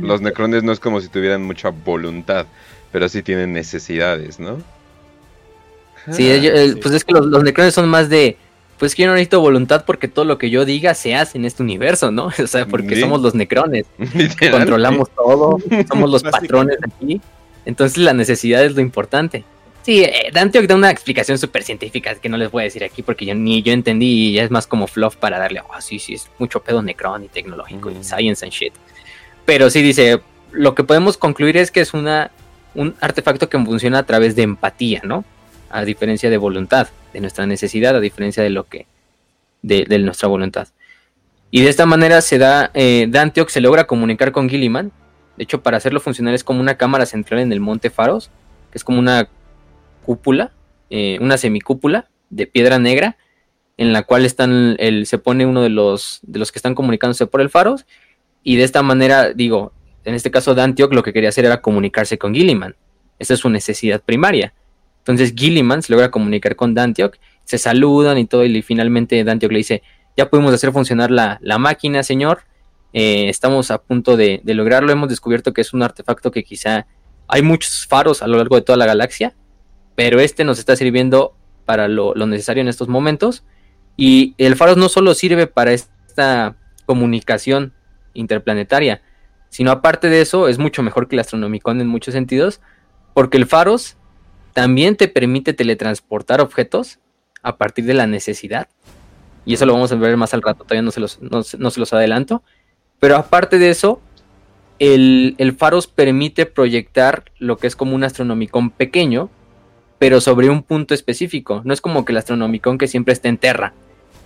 Los 0.00 0.20
necrones 0.20 0.62
no 0.62 0.72
es 0.72 0.80
como 0.80 1.00
si 1.00 1.08
tuvieran 1.08 1.42
mucha 1.42 1.70
voluntad, 1.70 2.46
pero 2.92 3.08
sí 3.08 3.22
tienen 3.22 3.52
necesidades, 3.52 4.40
¿no? 4.40 4.58
Sí, 6.10 6.30
ah, 6.30 6.74
pues 6.80 6.94
es 6.94 7.04
que 7.04 7.12
los, 7.12 7.42
necrones 7.42 7.74
son 7.74 7.88
más 7.88 8.08
de. 8.08 8.36
Pues 8.78 8.94
que 8.94 9.02
yo 9.02 9.08
no 9.08 9.14
necesito 9.14 9.40
voluntad 9.40 9.84
porque 9.84 10.06
todo 10.06 10.24
lo 10.24 10.38
que 10.38 10.50
yo 10.50 10.64
diga 10.64 10.94
se 10.94 11.16
hace 11.16 11.36
en 11.36 11.44
este 11.44 11.64
universo, 11.64 12.12
¿no? 12.12 12.30
O 12.42 12.46
sea, 12.46 12.66
porque 12.66 13.00
somos 13.00 13.20
los 13.20 13.34
necrones. 13.34 13.86
Controlamos 14.52 15.10
todo, 15.10 15.58
somos 15.88 16.10
los 16.10 16.22
patrones 16.22 16.78
aquí. 16.84 17.20
Entonces 17.64 17.98
la 17.98 18.14
necesidad 18.14 18.64
es 18.64 18.76
lo 18.76 18.80
importante. 18.80 19.44
Sí, 19.88 20.04
eh, 20.04 20.30
Dante 20.34 20.60
da 20.66 20.74
una 20.74 20.90
explicación 20.90 21.38
súper 21.38 21.62
científica 21.62 22.14
que 22.16 22.28
no 22.28 22.36
les 22.36 22.50
voy 22.50 22.60
a 22.60 22.64
decir 22.64 22.84
aquí 22.84 23.00
porque 23.00 23.24
yo 23.24 23.34
ni 23.34 23.62
yo 23.62 23.72
entendí 23.72 24.28
y 24.28 24.32
ya 24.34 24.44
es 24.44 24.50
más 24.50 24.66
como 24.66 24.86
fluff 24.86 25.16
para 25.16 25.38
darle, 25.38 25.62
oh, 25.62 25.80
sí, 25.80 25.98
sí, 25.98 26.12
es 26.12 26.28
mucho 26.38 26.62
pedo 26.62 26.82
necron 26.82 27.24
y 27.24 27.28
tecnológico 27.28 27.90
y 27.90 27.94
mm. 27.94 28.04
science 28.04 28.44
and 28.44 28.52
shit. 28.52 28.74
Pero 29.46 29.70
sí 29.70 29.80
dice, 29.80 30.20
lo 30.52 30.74
que 30.74 30.84
podemos 30.84 31.16
concluir 31.16 31.56
es 31.56 31.70
que 31.70 31.80
es 31.80 31.94
una, 31.94 32.30
un 32.74 32.96
artefacto 33.00 33.48
que 33.48 33.58
funciona 33.64 34.00
a 34.00 34.02
través 34.02 34.36
de 34.36 34.42
empatía, 34.42 35.00
¿no? 35.04 35.24
A 35.70 35.86
diferencia 35.86 36.28
de 36.28 36.36
voluntad, 36.36 36.88
de 37.14 37.22
nuestra 37.22 37.46
necesidad, 37.46 37.96
a 37.96 38.00
diferencia 38.00 38.42
de 38.42 38.50
lo 38.50 38.64
que, 38.64 38.84
de, 39.62 39.86
nuestra 40.00 40.28
voluntad. 40.28 40.68
Y 41.50 41.62
de 41.62 41.70
esta 41.70 41.86
manera 41.86 42.20
se 42.20 42.36
da, 42.36 42.70
eh, 42.74 43.10
se 43.46 43.60
logra 43.62 43.86
comunicar 43.86 44.32
con 44.32 44.50
Gilliman. 44.50 44.92
De 45.38 45.44
hecho, 45.44 45.62
para 45.62 45.78
hacerlo 45.78 46.00
funcionar 46.00 46.34
es 46.34 46.44
como 46.44 46.60
una 46.60 46.76
cámara 46.76 47.06
central 47.06 47.40
en 47.40 47.52
el 47.52 47.60
Monte 47.60 47.88
Faros, 47.88 48.30
que 48.70 48.76
es 48.76 48.84
como 48.84 48.98
una 48.98 49.30
cúpula, 50.08 50.52
eh, 50.88 51.18
una 51.20 51.36
semicúpula 51.36 52.08
de 52.30 52.46
piedra 52.46 52.78
negra, 52.78 53.18
en 53.76 53.92
la 53.92 54.04
cual 54.04 54.24
están 54.24 54.74
el, 54.78 55.04
se 55.04 55.18
pone 55.18 55.44
uno 55.44 55.60
de 55.60 55.68
los, 55.68 56.20
de 56.22 56.38
los 56.38 56.50
que 56.50 56.58
están 56.58 56.74
comunicándose 56.74 57.26
por 57.26 57.42
el 57.42 57.50
faros, 57.50 57.84
y 58.42 58.56
de 58.56 58.64
esta 58.64 58.82
manera, 58.82 59.34
digo, 59.34 59.74
en 60.04 60.14
este 60.14 60.30
caso 60.30 60.54
Dantioc 60.54 60.94
lo 60.94 61.02
que 61.02 61.12
quería 61.12 61.28
hacer 61.28 61.44
era 61.44 61.60
comunicarse 61.60 62.16
con 62.16 62.32
Gilliman. 62.34 62.74
Esa 63.18 63.34
es 63.34 63.40
su 63.40 63.50
necesidad 63.50 64.00
primaria. 64.00 64.54
Entonces 65.00 65.34
Gilliman 65.36 65.82
se 65.82 65.92
logra 65.92 66.10
comunicar 66.10 66.56
con 66.56 66.72
Dantioc, 66.72 67.16
se 67.44 67.58
saludan 67.58 68.16
y 68.16 68.24
todo, 68.24 68.46
y 68.46 68.62
finalmente 68.62 69.22
Dantioc 69.24 69.52
le 69.52 69.58
dice, 69.58 69.82
ya 70.16 70.30
pudimos 70.30 70.54
hacer 70.54 70.72
funcionar 70.72 71.10
la, 71.10 71.58
máquina, 71.58 72.02
señor, 72.02 72.44
eh, 72.94 73.28
estamos 73.28 73.70
a 73.70 73.76
punto 73.76 74.16
de, 74.16 74.40
de, 74.42 74.54
lograrlo, 74.54 74.90
hemos 74.90 75.10
descubierto 75.10 75.52
que 75.52 75.60
es 75.60 75.74
un 75.74 75.82
artefacto 75.82 76.30
que 76.30 76.44
quizá 76.44 76.86
hay 77.26 77.42
muchos 77.42 77.86
faros 77.86 78.22
a 78.22 78.26
lo 78.26 78.38
largo 78.38 78.56
de 78.56 78.62
toda 78.62 78.78
la 78.78 78.86
galaxia, 78.86 79.34
pero 79.98 80.20
este 80.20 80.44
nos 80.44 80.60
está 80.60 80.76
sirviendo 80.76 81.34
para 81.64 81.88
lo, 81.88 82.14
necesario 82.14 82.60
en 82.60 82.68
estos 82.68 82.86
momentos. 82.86 83.42
Y 83.96 84.36
el 84.38 84.54
Faros 84.54 84.76
no 84.76 84.88
solo 84.88 85.12
sirve 85.12 85.48
para 85.48 85.72
esta 85.72 86.54
comunicación 86.86 87.72
interplanetaria, 88.14 89.02
sino 89.48 89.72
aparte 89.72 90.08
de 90.08 90.20
eso 90.20 90.46
es 90.46 90.60
mucho 90.60 90.84
mejor 90.84 91.08
que 91.08 91.16
el 91.16 91.20
Astronomicon 91.20 91.80
en 91.80 91.88
muchos 91.88 92.14
sentidos, 92.14 92.60
porque 93.12 93.38
el 93.38 93.46
Faros 93.46 93.96
también 94.52 94.94
te 94.94 95.08
permite 95.08 95.52
teletransportar 95.52 96.40
objetos 96.40 97.00
a 97.42 97.56
partir 97.56 97.84
de 97.84 97.94
la 97.94 98.06
necesidad. 98.06 98.68
Y 99.44 99.54
eso 99.54 99.66
lo 99.66 99.72
vamos 99.72 99.90
a 99.90 99.96
ver 99.96 100.16
más 100.16 100.32
al 100.32 100.42
rato, 100.42 100.62
todavía 100.62 100.82
no 100.82 100.92
se 100.92 101.00
los, 101.00 101.18
no, 101.20 101.42
se 101.42 101.80
los 101.80 101.92
adelanto. 101.92 102.44
Pero 103.00 103.16
aparte 103.16 103.58
de 103.58 103.70
eso, 103.70 104.00
el, 104.78 105.34
el, 105.38 105.56
Faros 105.56 105.88
permite 105.88 106.46
proyectar 106.46 107.24
lo 107.40 107.56
que 107.56 107.66
es 107.66 107.74
como 107.74 107.96
un 107.96 108.04
Astronomicon 108.04 108.70
pequeño, 108.70 109.28
pero 109.98 110.20
sobre 110.20 110.50
un 110.50 110.62
punto 110.62 110.94
específico. 110.94 111.62
No 111.64 111.72
es 111.72 111.80
como 111.80 112.04
que 112.04 112.12
el 112.12 112.18
Astronomicon 112.18 112.78
que 112.78 112.88
siempre 112.88 113.12
está 113.12 113.28
en 113.28 113.38
Terra. 113.38 113.72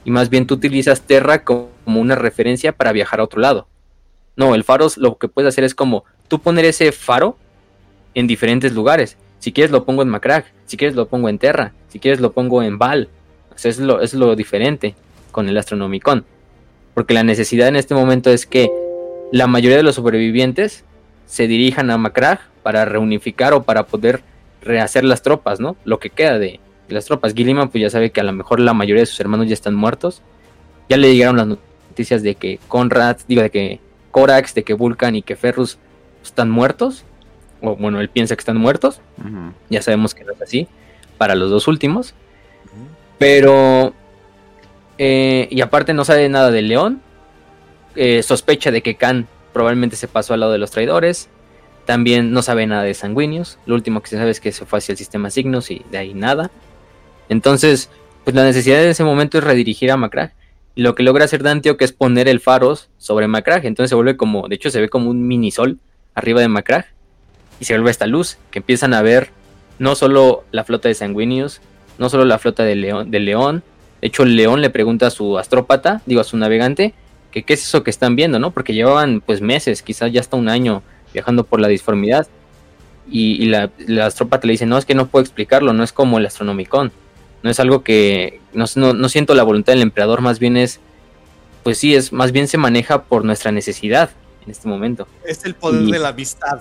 Y 0.05 0.11
más 0.11 0.31
bien 0.31 0.47
tú 0.47 0.55
utilizas 0.55 1.03
Terra 1.03 1.45
como 1.45 1.71
una 1.87 2.15
referencia 2.15 2.73
para 2.73 2.93
viajar 2.93 3.21
a 3.21 3.25
otro 3.25 3.41
lado. 3.41 3.67
No, 4.37 4.55
el 4.55 4.65
faro 4.65 4.89
lo 4.97 5.19
que 5.19 5.29
puedes 5.29 5.49
hacer 5.49 5.65
es 5.65 5.75
como 5.75 6.05
tú 6.29 6.41
poner 6.41 6.65
ese 6.65 6.93
faro 6.93 7.37
en 8.15 8.27
diferentes 8.27 8.73
lugares. 8.73 9.17
Si 9.39 9.53
quieres 9.53 9.71
lo 9.71 9.85
pongo 9.85 10.03
en 10.03 10.09
Macrag, 10.09 10.45
si 10.67 10.77
quieres 10.77 10.97
lo 10.97 11.09
pongo 11.09 11.29
en 11.29 11.39
Terra, 11.39 11.73
si 11.89 11.99
quieres 11.99 12.21
lo 12.21 12.33
pongo 12.33 12.63
en 12.63 12.79
Val. 12.79 13.09
es, 13.63 13.79
lo, 13.79 14.01
es 14.01 14.15
lo 14.15 14.35
diferente 14.37 14.95
con 15.31 15.49
el 15.49 15.57
Astronomicon. 15.57 16.25
Porque 16.95 17.15
la 17.15 17.25
necesidad 17.25 17.69
en 17.69 17.77
este 17.77 17.95
momento 17.95 18.31
es 18.31 18.47
que 18.47 18.71
la 19.31 19.47
mayoría 19.47 19.79
de 19.79 19.83
los 19.83 19.95
sobrevivientes 19.95 20.85
se 21.27 21.47
dirijan 21.47 21.91
a 21.91 21.99
Macrag 21.99 22.41
para 22.63 22.85
reunificar 22.85 23.55
o 23.55 23.63
para 23.63 23.87
poder 23.87 24.23
rehacer 24.63 25.05
las 25.05 25.23
tropas, 25.23 25.61
¿no? 25.61 25.77
Lo 25.85 25.99
que 25.99 26.11
queda 26.11 26.39
de, 26.39 26.61
las 26.93 27.07
tropas. 27.07 27.35
Gilliman 27.35 27.69
pues 27.69 27.83
ya 27.83 27.91
sabe 27.91 28.11
que 28.11 28.21
a 28.21 28.25
lo 28.25 28.33
mejor 28.33 28.61
la 28.61 28.75
mayoría 28.75 29.03
de 29.03 29.07
sus 29.07 29.21
hermanos 29.21 29.49
ya 29.49 29.55
están 29.55 29.75
muertos. 29.75 30.23
Ya 30.89 30.97
le 30.97 31.15
llegaron 31.15 31.37
las 31.37 31.47
noticias 31.47 32.23
de 32.23 32.35
que 32.35 32.59
Conrad, 32.69 33.17
digo, 33.27 33.43
de 33.43 33.51
que 33.51 33.81
Corax, 34.11 34.55
de 34.55 34.63
que 34.63 34.75
Vulcan 34.75 35.17
y 35.17 35.23
que 35.23 35.37
Ferrus 35.37 35.79
están 36.23 36.51
muertos. 36.51 37.05
O 37.61 37.77
bueno, 37.77 38.01
él 38.01 38.09
piensa 38.09 38.37
que 38.37 38.41
están 38.41 38.57
muertos. 38.57 39.01
Ya 39.71 39.83
sabemos 39.83 40.15
que 40.15 40.25
no 40.25 40.33
es 40.33 40.43
así 40.43 40.69
para 41.19 41.35
los 41.35 41.51
dos 41.51 41.69
últimos. 41.69 42.15
Pero... 43.19 43.95
Eh, 44.99 45.49
y 45.51 45.63
aparte 45.63 45.95
no 45.95 46.05
sabe 46.05 46.29
nada 46.29 46.51
de 46.51 46.63
León. 46.63 47.01
Eh, 47.97 48.23
sospecha 48.23 48.71
de 48.71 48.83
que 48.83 48.95
Khan 48.95 49.27
probablemente 49.53 49.97
se 49.97 50.09
pasó 50.09 50.35
al 50.35 50.41
lado 50.41 50.53
de 50.53 50.59
los 50.59 50.71
traidores. 50.71 51.29
También 51.85 52.33
no 52.33 52.43
sabe 52.43 52.67
nada 52.67 52.83
de 52.83 52.95
sanguíneos. 52.95 53.59
Lo 53.67 53.75
último 53.75 54.03
que 54.03 54.09
se 54.09 54.17
sabe 54.17 54.31
es 54.31 54.41
que 54.41 54.53
se 54.53 54.65
fue 54.65 54.79
hacia 54.79 54.93
el 54.93 54.99
sistema 54.99 55.31
Signos 55.31 55.71
y 55.71 55.85
de 55.91 55.99
ahí 55.99 56.15
nada. 56.15 56.51
Entonces, 57.29 57.91
pues 58.25 58.37
la 58.37 58.45
necesidad 58.45 58.79
de 58.79 58.91
ese 58.91 59.05
momento 59.05 59.39
es 59.39 59.45
redirigir 59.45 59.91
a 59.91 59.97
Macrag. 59.97 60.33
Y 60.75 60.83
lo 60.83 60.95
que 60.95 61.03
logra 61.03 61.25
hacer 61.25 61.43
Danteo 61.43 61.77
que 61.77 61.85
es 61.85 61.93
poner 61.93 62.29
el 62.29 62.41
faros 62.41 62.89
sobre 62.99 63.27
Macrag. 63.27 63.67
Entonces 63.67 63.91
se 63.91 63.95
vuelve 63.95 64.17
como, 64.17 64.49
de 64.49 64.55
hecho 64.55 64.71
se 64.71 64.81
ve 64.81 64.89
como 64.89 65.11
un 65.11 65.27
mini 65.27 65.51
sol 65.51 65.79
arriba 66.15 66.41
de 66.41 66.49
Macrag. 66.49 66.87
Y 67.61 67.65
se 67.65 67.75
vuelve 67.75 67.91
esta 67.91 68.07
luz 68.07 68.39
que 68.51 68.61
empiezan 68.61 68.95
a 68.95 69.03
ver 69.03 69.31
no 69.79 69.95
solo 69.95 70.45
la 70.53 70.65
flota 70.65 70.89
de 70.89 70.95
sanguíneos, 70.95 71.61
no 71.99 72.09
solo 72.09 72.25
la 72.25 72.39
flota 72.39 72.63
de 72.63 72.77
león, 72.77 73.11
de 73.11 73.21
león. 73.21 73.63
De 74.01 74.09
hecho, 74.09 74.25
león 74.25 74.61
le 74.61 74.71
pregunta 74.71 75.09
a 75.09 75.11
su 75.11 75.39
astrópata, 75.39 76.03
digo 76.07 76.21
a 76.21 76.25
su 76.25 76.37
navegante, 76.37 76.95
que 77.31 77.43
qué 77.43 77.55
es 77.55 77.63
eso 77.63 77.83
que 77.83 77.91
están 77.91 78.15
viendo, 78.15 78.39
¿no? 78.39 78.53
Porque 78.53 78.75
llevaban 78.75 79.21
pues 79.21 79.41
meses, 79.41 79.83
quizás 79.83 80.13
ya 80.13 80.21
hasta 80.21 80.37
un 80.37 80.49
año 80.49 80.83
viajando 81.13 81.45
por 81.45 81.61
la 81.61 81.69
disformidad. 81.69 82.27
Y, 83.11 83.47
la, 83.47 83.71
la 83.87 84.07
astrópata 84.07 84.47
le 84.47 84.53
dice, 84.53 84.65
no, 84.65 84.79
es 84.79 84.85
que 84.85 84.95
no 84.95 85.09
puedo 85.09 85.23
explicarlo, 85.23 85.73
no 85.73 85.83
es 85.83 85.93
como 85.93 86.19
el 86.19 86.27
astronomicón. 86.27 86.93
No 87.43 87.51
es 87.51 87.59
algo 87.59 87.83
que, 87.83 88.41
no, 88.53 88.65
no, 88.77 89.09
siento 89.09 89.35
la 89.35 89.43
voluntad 89.43 89.73
del 89.73 89.83
emperador, 89.83 90.21
más 90.21 90.39
bien 90.39 90.57
es, 90.57 90.81
pues 91.65 91.79
sí, 91.79 91.95
es 91.95 92.13
más 92.13 92.33
bien 92.33 92.47
se 92.47 92.57
maneja 92.57 93.03
por 93.03 93.25
nuestra 93.25 93.51
necesidad 93.51 94.11
en 94.45 94.53
este 94.53 94.69
momento. 94.69 95.09
Es 95.27 95.45
el 95.45 95.55
poder 95.55 95.83
de 95.83 95.99
la 95.99 96.09
amistad. 96.09 96.61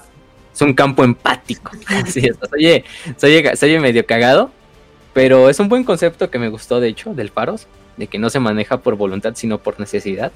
Es 0.54 0.62
un 0.62 0.74
campo 0.74 1.04
empático. 1.04 1.72
sí, 2.08 2.28
oye, 2.54 2.84
se 3.18 3.66
oye 3.66 3.80
medio 3.80 4.06
cagado, 4.06 4.52
pero 5.14 5.50
es 5.50 5.60
un 5.60 5.70
buen 5.70 5.84
concepto 5.84 6.32
que 6.32 6.40
me 6.40 6.50
gustó, 6.50 6.80
de 6.80 6.90
hecho, 6.90 7.14
del 7.14 7.30
Faros, 7.30 7.68
de 7.98 8.08
que 8.08 8.18
no 8.18 8.30
se 8.30 8.40
maneja 8.40 8.78
por 8.78 8.96
voluntad, 8.96 9.34
sino 9.36 9.60
por 9.60 9.80
necesidad. 9.80 10.32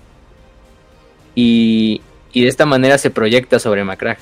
Y, 1.33 2.01
y 2.35 2.41
de 2.41 2.49
esta 2.49 2.65
manera 2.65 2.97
se 2.97 3.09
proyecta 3.09 3.59
sobre 3.59 3.85
Macrag. 3.85 4.17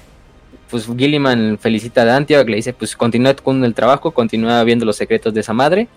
Pues 0.70 0.86
Gilliman 0.86 1.58
felicita 1.60 2.04
a 2.04 2.06
Dante, 2.06 2.46
le 2.46 2.56
dice, 2.56 2.72
pues 2.72 2.96
continúa 2.96 3.36
con 3.36 3.64
el 3.64 3.74
trabajo, 3.74 4.12
continúa 4.12 4.64
viendo 4.64 4.86
los 4.86 4.98
secretos 4.98 5.34
de 5.34 5.40
esa 5.40 5.52
madre 5.52 5.88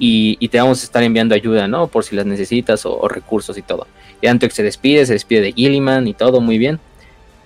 y, 0.00 0.48
te 0.48 0.58
vamos 0.58 0.80
a 0.82 0.84
estar 0.84 1.04
enviando 1.04 1.32
ayuda, 1.32 1.68
¿no? 1.68 1.86
Por 1.86 2.02
si 2.02 2.16
las 2.16 2.26
necesitas 2.26 2.84
o, 2.84 3.06
recursos 3.06 3.56
y 3.56 3.62
todo. 3.62 3.86
Y 4.20 4.26
Antioch 4.26 4.50
se 4.50 4.64
despide, 4.64 5.06
se 5.06 5.12
despide 5.12 5.42
de 5.42 5.52
Gilliman 5.52 6.08
y 6.08 6.14
todo, 6.14 6.40
muy 6.40 6.58
bien. 6.58 6.80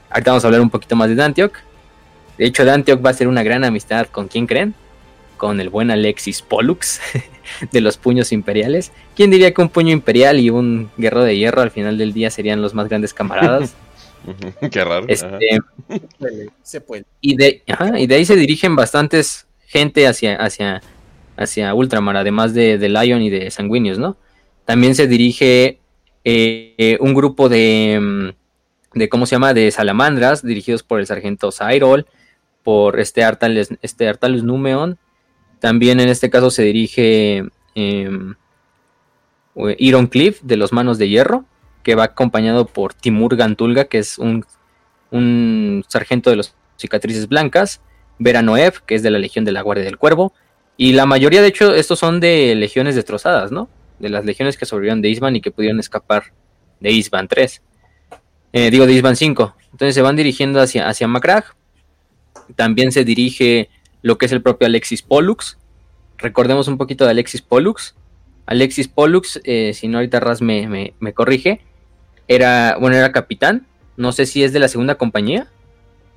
Ahorita 0.08 0.30
vamos 0.30 0.44
a 0.44 0.46
hablar 0.46 0.62
un 0.62 0.70
poquito 0.70 0.96
más 0.96 1.10
de 1.10 1.14
Dantioch. 1.14 1.52
De 2.38 2.46
hecho, 2.46 2.64
Dantioch 2.64 3.04
va 3.04 3.10
a 3.10 3.14
ser 3.14 3.28
una 3.28 3.42
gran 3.42 3.62
amistad 3.62 4.06
con 4.06 4.28
quién 4.28 4.46
creen? 4.46 4.74
Con 5.36 5.60
el 5.60 5.68
buen 5.68 5.90
Alexis 5.90 6.40
Pollux 6.40 6.98
de 7.72 7.80
los 7.82 7.98
puños 7.98 8.32
imperiales. 8.32 8.90
¿Quién 9.14 9.30
diría 9.30 9.52
que 9.52 9.60
un 9.60 9.68
puño 9.68 9.92
imperial 9.92 10.40
y 10.40 10.48
un 10.48 10.90
guerrero 10.96 11.24
de 11.24 11.36
hierro 11.36 11.60
al 11.60 11.70
final 11.70 11.98
del 11.98 12.14
día 12.14 12.30
serían 12.30 12.62
los 12.62 12.72
más 12.72 12.88
grandes 12.88 13.12
camaradas? 13.12 13.74
Qué 14.70 14.84
raro. 14.84 15.06
Este, 15.08 15.60
se 16.62 16.80
puede. 16.80 17.04
Y 17.20 17.36
de, 17.36 17.62
y 17.96 18.06
de 18.06 18.14
ahí 18.14 18.24
se 18.24 18.36
dirigen 18.36 18.76
bastantes 18.76 19.46
gente 19.66 20.06
hacia, 20.06 20.36
hacia, 20.36 20.82
hacia 21.36 21.74
Ultramar, 21.74 22.16
además 22.16 22.54
de, 22.54 22.78
de 22.78 22.88
Lion 22.88 23.22
y 23.22 23.30
de 23.30 23.50
Sanguíneos, 23.50 23.98
¿no? 23.98 24.16
También 24.64 24.94
se 24.94 25.06
dirige 25.06 25.78
eh, 26.24 26.98
un 27.00 27.14
grupo 27.14 27.48
de, 27.48 27.98
mm, 28.00 28.98
de, 28.98 29.08
¿cómo 29.08 29.26
se 29.26 29.36
llama? 29.36 29.54
De 29.54 29.70
salamandras, 29.70 30.44
dirigidos 30.44 30.82
por 30.82 31.00
el 31.00 31.06
sargento 31.06 31.50
Cyrol, 31.52 32.06
por 32.62 33.00
este 33.00 33.24
Artalus, 33.24 33.68
este 33.80 34.08
Artalus 34.08 34.42
Numeon 34.42 34.98
También 35.58 36.00
en 36.00 36.10
este 36.10 36.28
caso 36.28 36.50
se 36.50 36.64
dirige 36.64 37.44
eh, 37.74 38.10
Iron 39.78 40.06
Cliff 40.06 40.40
de 40.42 40.56
los 40.56 40.72
Manos 40.72 40.98
de 40.98 41.08
Hierro, 41.08 41.44
que 41.88 41.94
va 41.94 42.04
acompañado 42.04 42.66
por 42.66 42.92
Timur 42.92 43.34
Gantulga, 43.34 43.86
que 43.86 43.96
es 43.96 44.18
un, 44.18 44.44
un 45.10 45.82
sargento 45.88 46.28
de 46.28 46.36
los 46.36 46.54
cicatrices 46.76 47.28
blancas, 47.28 47.80
Vera 48.18 48.42
Noev, 48.42 48.82
que 48.84 48.94
es 48.94 49.02
de 49.02 49.10
la 49.10 49.18
Legión 49.18 49.46
de 49.46 49.52
la 49.52 49.62
Guardia 49.62 49.86
del 49.86 49.96
Cuervo, 49.96 50.34
y 50.76 50.92
la 50.92 51.06
mayoría, 51.06 51.40
de 51.40 51.48
hecho, 51.48 51.72
estos 51.74 51.98
son 51.98 52.20
de 52.20 52.54
legiones 52.56 52.94
destrozadas, 52.94 53.52
¿no? 53.52 53.70
De 54.00 54.10
las 54.10 54.26
legiones 54.26 54.58
que 54.58 54.66
sobrevivieron 54.66 55.00
de 55.00 55.08
Isban 55.08 55.34
y 55.36 55.40
que 55.40 55.50
pudieron 55.50 55.80
escapar 55.80 56.24
de 56.78 56.90
Isban 56.90 57.26
3. 57.26 57.62
Eh, 58.52 58.70
digo, 58.70 58.84
de 58.84 58.92
Isban 58.92 59.16
5. 59.16 59.56
Entonces 59.72 59.94
se 59.94 60.02
van 60.02 60.14
dirigiendo 60.14 60.60
hacia, 60.60 60.90
hacia 60.90 61.08
También 62.54 62.92
se 62.92 63.04
dirige 63.04 63.70
lo 64.02 64.18
que 64.18 64.26
es 64.26 64.32
el 64.32 64.42
propio 64.42 64.66
Alexis 64.66 65.00
Pollux. 65.00 65.56
Recordemos 66.18 66.68
un 66.68 66.76
poquito 66.76 67.06
de 67.06 67.12
Alexis 67.12 67.40
Pollux. 67.40 67.94
Alexis 68.48 68.88
Pollux, 68.88 69.40
eh, 69.44 69.72
si 69.74 69.88
no 69.88 69.98
ahorita 69.98 70.20
Raz 70.20 70.40
me, 70.40 70.94
me, 70.98 71.12
corrige, 71.12 71.60
era, 72.28 72.76
bueno, 72.78 72.96
era 72.96 73.10
capitán. 73.12 73.66
No 73.96 74.12
sé 74.12 74.26
si 74.26 74.44
es 74.44 74.52
de 74.52 74.60
la 74.60 74.68
segunda 74.68 74.94
compañía 74.96 75.48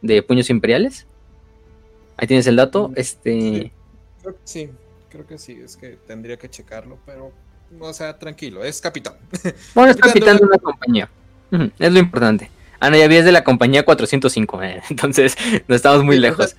de 0.01 0.21
Puños 0.21 0.49
Imperiales. 0.49 1.07
Ahí 2.17 2.27
tienes 2.27 2.45
el 2.47 2.57
dato. 2.57 2.89
Mm, 2.89 2.93
este. 2.97 3.71
Creo 4.21 4.33
que 4.35 4.41
sí, 4.43 4.69
creo 5.09 5.25
que 5.25 5.37
sí, 5.37 5.59
es 5.63 5.77
que 5.77 5.97
tendría 6.07 6.37
que 6.37 6.49
checarlo, 6.49 6.99
pero, 7.05 7.31
o 7.79 7.93
sea, 7.93 8.19
tranquilo, 8.19 8.63
es 8.63 8.79
capitán. 8.79 9.15
Bueno, 9.73 9.91
es 9.91 9.97
capitán, 9.97 10.37
de 10.37 10.43
una 10.43 10.57
compañía, 10.59 11.09
es 11.79 11.91
lo 11.91 11.99
importante. 11.99 12.51
Ah, 12.79 12.89
no, 12.89 12.97
ya 12.97 13.07
vi, 13.07 13.15
es 13.15 13.25
de 13.25 13.31
la 13.31 13.43
compañía 13.43 13.83
405, 13.83 14.63
eh. 14.63 14.81
entonces 14.89 15.35
no 15.67 15.75
estamos 15.75 16.03
muy 16.03 16.19
lejos. 16.19 16.55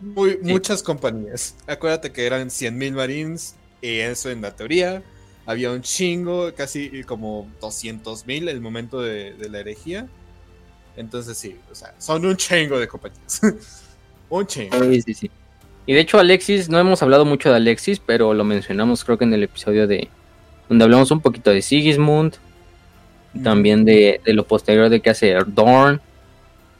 Muy, 0.00 0.38
Muchas 0.42 0.82
compañías. 0.82 1.54
Acuérdate 1.68 2.10
que 2.10 2.26
eran 2.26 2.48
100.000 2.48 2.92
marines, 2.92 3.54
y 3.80 4.00
eso 4.00 4.30
en 4.30 4.42
la 4.42 4.56
teoría. 4.56 5.02
Había 5.46 5.70
un 5.70 5.80
chingo, 5.82 6.52
casi 6.54 7.04
como 7.04 7.48
200.000 7.60 8.48
el 8.48 8.60
momento 8.60 9.00
de, 9.00 9.32
de 9.34 9.48
la 9.48 9.60
herejía. 9.60 10.08
Entonces 10.96 11.38
sí, 11.38 11.56
o 11.70 11.74
sea, 11.74 11.94
son 11.98 12.26
un 12.26 12.36
chingo 12.36 12.78
de 12.78 12.88
compañías. 12.88 13.40
un 14.28 14.46
chingo. 14.46 14.82
Sí, 14.84 15.02
sí, 15.02 15.14
sí. 15.14 15.30
Y 15.86 15.94
de 15.94 16.00
hecho 16.00 16.18
Alexis, 16.18 16.68
no 16.68 16.78
hemos 16.78 17.02
hablado 17.02 17.24
mucho 17.24 17.50
de 17.50 17.56
Alexis, 17.56 18.00
pero 18.04 18.34
lo 18.34 18.42
mencionamos 18.44 19.04
creo 19.04 19.18
que 19.18 19.24
en 19.24 19.34
el 19.34 19.44
episodio 19.44 19.86
de 19.86 20.08
donde 20.68 20.84
hablamos 20.84 21.10
un 21.12 21.20
poquito 21.20 21.50
de 21.50 21.62
Sigismund, 21.62 22.34
también 23.42 23.84
de, 23.84 24.20
lo 24.24 24.46
posterior 24.46 24.88
de 24.88 25.00
que 25.00 25.10
hace 25.10 25.36
Dorn. 25.46 26.00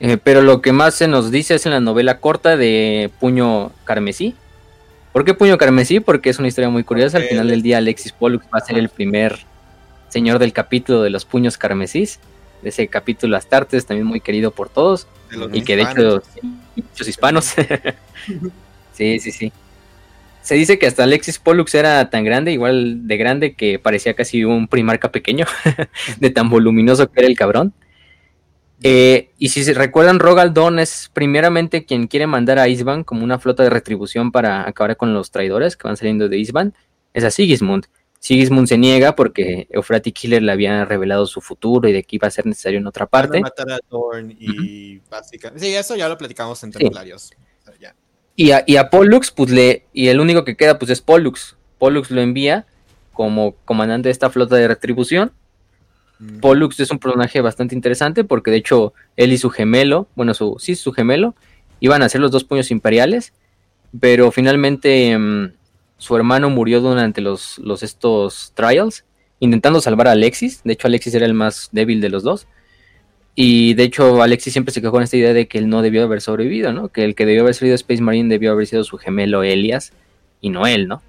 Eh, 0.01 0.19
pero 0.23 0.43
lo 0.43 0.61
que 0.61 0.73
más 0.73 0.95
se 0.95 1.09
nos 1.09 1.31
dice 1.31 1.55
es 1.55 1.67
en 1.67 1.73
la 1.73 1.81
novela 1.81 2.19
corta 2.19 2.57
de 2.57 3.11
Puño 3.21 3.73
Carmesí. 3.85 4.35
¿Por 5.17 5.25
qué 5.25 5.33
Puño 5.33 5.57
Carmesí? 5.57 6.01
Porque 6.01 6.29
es 6.29 6.39
una 6.39 6.49
historia 6.49 6.69
muy 6.69 6.85
curiosa. 6.85 7.17
Al 7.17 7.23
final 7.23 7.49
del 7.49 7.63
día 7.63 7.79
Alexis 7.79 8.13
Pollux 8.13 8.45
va 8.55 8.59
a 8.59 8.61
ser 8.61 8.77
el 8.77 8.91
primer 8.91 9.39
señor 10.11 10.39
del 10.39 10.53
capítulo 10.53 11.01
de 11.01 11.09
los 11.09 11.25
Puños 11.25 11.57
Carmesís. 11.57 12.21
De 12.61 12.69
ese 12.69 12.87
capítulo 12.89 13.35
Astartes, 13.35 13.87
también 13.87 14.07
muy 14.07 14.21
querido 14.21 14.51
por 14.51 14.69
todos. 14.69 15.07
y 15.55 15.63
que 15.63 15.77
de 15.77 15.85
hecho 15.85 16.23
muchos 16.77 17.09
hispanos. 17.09 17.55
Sí, 18.93 19.19
sí, 19.19 19.33
sí. 19.33 19.53
Se 20.43 20.55
dice 20.55 20.79
que 20.79 20.87
hasta 20.87 21.05
Alexis 21.05 21.39
Pollux 21.39 21.75
era 21.75 22.11
tan 22.11 22.23
grande, 22.23 22.53
igual 22.53 23.07
de 23.07 23.17
grande, 23.17 23.55
que 23.55 23.79
parecía 23.79 24.13
casi 24.13 24.45
un 24.45 24.69
primarca 24.69 25.13
pequeño, 25.13 25.47
de 26.21 26.29
tan 26.29 26.51
voluminoso 26.51 27.11
que 27.11 27.21
era 27.21 27.29
el 27.29 27.37
cabrón. 27.39 27.73
Eh, 28.83 29.31
y 29.39 29.49
si 29.49 29.65
se 29.65 29.75
recuerdan, 29.75 30.19
Rogaldon 30.19 30.79
es 30.79 31.11
primeramente 31.13 31.85
quien 31.85 32.07
quiere 32.09 32.27
mandar 32.27 32.59
a 32.59 32.69
Isban 32.69 33.05
como 33.05 33.25
una 33.25 33.39
flota 33.39 33.63
de 33.63 33.71
retribución 33.71 34.33
para 34.33 34.69
acabar 34.69 34.97
con 34.97 35.15
los 35.15 35.31
traidores 35.31 35.77
que 35.77 35.89
van 35.89 35.97
saliendo 35.97 36.29
de 36.29 36.39
Isban. 36.39 36.75
Es 37.15 37.25
a 37.25 37.31
Sigismund. 37.31 37.87
Sigismund 38.19 38.67
se 38.67 38.77
niega 38.77 39.15
porque 39.15 39.67
Eufrati 39.71 40.13
Killer 40.13 40.43
le 40.43 40.53
había 40.53 40.85
revelado 40.85 41.27
su 41.27 41.41
futuro 41.41 41.89
y 41.89 41.93
de 41.93 42.03
que 42.03 42.17
iba 42.17 42.29
a 42.29 42.31
ser 42.31 42.47
necesario 42.47 42.79
en 42.79 42.87
otra 42.87 43.07
parte. 43.07 43.41
matar 43.41 43.71
a 43.71 43.79
y 44.39 44.99
básicamente. 45.09 45.65
Sí, 45.65 45.75
eso 45.75 45.97
ya 45.97 46.09
lo 46.09 46.19
platicamos 46.19 46.63
en 46.65 46.73
Templarios. 46.73 47.31
Y 48.39 48.51
a, 48.51 48.65
y 48.67 48.77
a 48.77 48.91
Pollux, 48.91 49.31
pues 49.31 49.51
le, 49.51 49.87
y 49.95 50.09
el 50.09 50.21
único 50.21 50.45
que 50.45 50.57
queda, 50.57 50.79
pues 50.79 50.91
es 50.91 51.01
Pollux. 51.01 51.57
Pollux 51.79 52.11
lo 52.11 52.21
envía 52.21 52.67
como 53.15 53.55
comandante 53.65 54.09
de 54.09 54.13
esta 54.13 54.29
flota 54.29 54.57
de 54.57 54.69
retribución. 54.69 55.33
Pollux 56.41 56.81
es 56.81 56.91
un 56.91 56.99
personaje 56.99 57.41
bastante 57.41 57.75
interesante 57.75 58.25
porque 58.25 58.51
de 58.51 58.59
hecho 58.59 58.95
él 59.17 59.33
y 59.33 59.39
su 59.39 59.51
gemelo, 59.51 60.09
bueno, 60.15 60.35
su, 60.35 60.57
sí, 60.59 60.75
su 60.75 60.93
gemelo, 60.93 61.35
iban 61.81 62.03
a 62.03 62.09
ser 62.09 62.21
los 62.21 62.31
dos 62.31 62.45
puños 62.45 62.71
imperiales, 62.71 63.33
pero 64.01 64.31
finalmente 64.31 65.17
mm, 65.17 65.53
su 65.99 66.17
hermano 66.17 66.51
murió 66.51 66.81
durante 66.81 67.21
los, 67.21 67.59
los 67.59 67.83
estos 67.83 68.53
trials, 68.55 69.05
intentando 69.41 69.81
salvar 69.81 70.09
a 70.09 70.13
Alexis. 70.13 70.63
De 70.65 70.73
hecho, 70.75 70.87
Alexis 70.87 71.15
era 71.15 71.27
el 71.27 71.35
más 71.35 71.69
débil 71.73 72.01
de 72.01 72.09
los 72.09 72.23
dos. 72.23 72.47
Y 73.35 73.75
de 73.75 73.85
hecho, 73.85 74.23
Alexis 74.23 74.55
siempre 74.55 74.73
se 74.73 74.81
quejó 74.81 74.93
con 74.93 75.03
esta 75.03 75.17
idea 75.17 75.35
de 75.35 75.47
que 75.47 75.59
él 75.59 75.69
no 75.69 75.83
debió 75.83 76.03
haber 76.05 76.23
sobrevivido, 76.23 76.73
¿no? 76.73 76.89
Que 76.89 77.05
el 77.05 77.15
que 77.15 77.27
debió 77.27 77.43
haber 77.43 77.55
sido 77.55 77.75
Space 77.75 78.01
Marine 78.01 78.31
debió 78.31 78.53
haber 78.53 78.67
sido 78.67 78.83
su 78.83 78.97
gemelo 78.97 79.43
Elias 79.43 79.93
y 80.41 80.49
no 80.49 80.67
él, 80.67 80.89
¿no? 80.89 81.03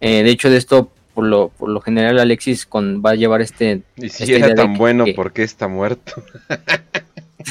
Eh, 0.00 0.22
de 0.22 0.30
hecho, 0.30 0.48
de 0.48 0.56
esto, 0.56 0.90
por 1.20 1.28
lo, 1.28 1.48
por 1.50 1.68
lo 1.68 1.82
general, 1.82 2.18
Alexis 2.18 2.64
con, 2.64 3.02
va 3.04 3.10
a 3.10 3.14
llevar 3.14 3.42
este. 3.42 3.82
Y 3.98 4.08
si 4.08 4.32
era 4.32 4.54
tan 4.54 4.72
bueno, 4.72 5.04
¿por 5.14 5.34
qué 5.34 5.42
está 5.42 5.68
muerto? 5.68 6.14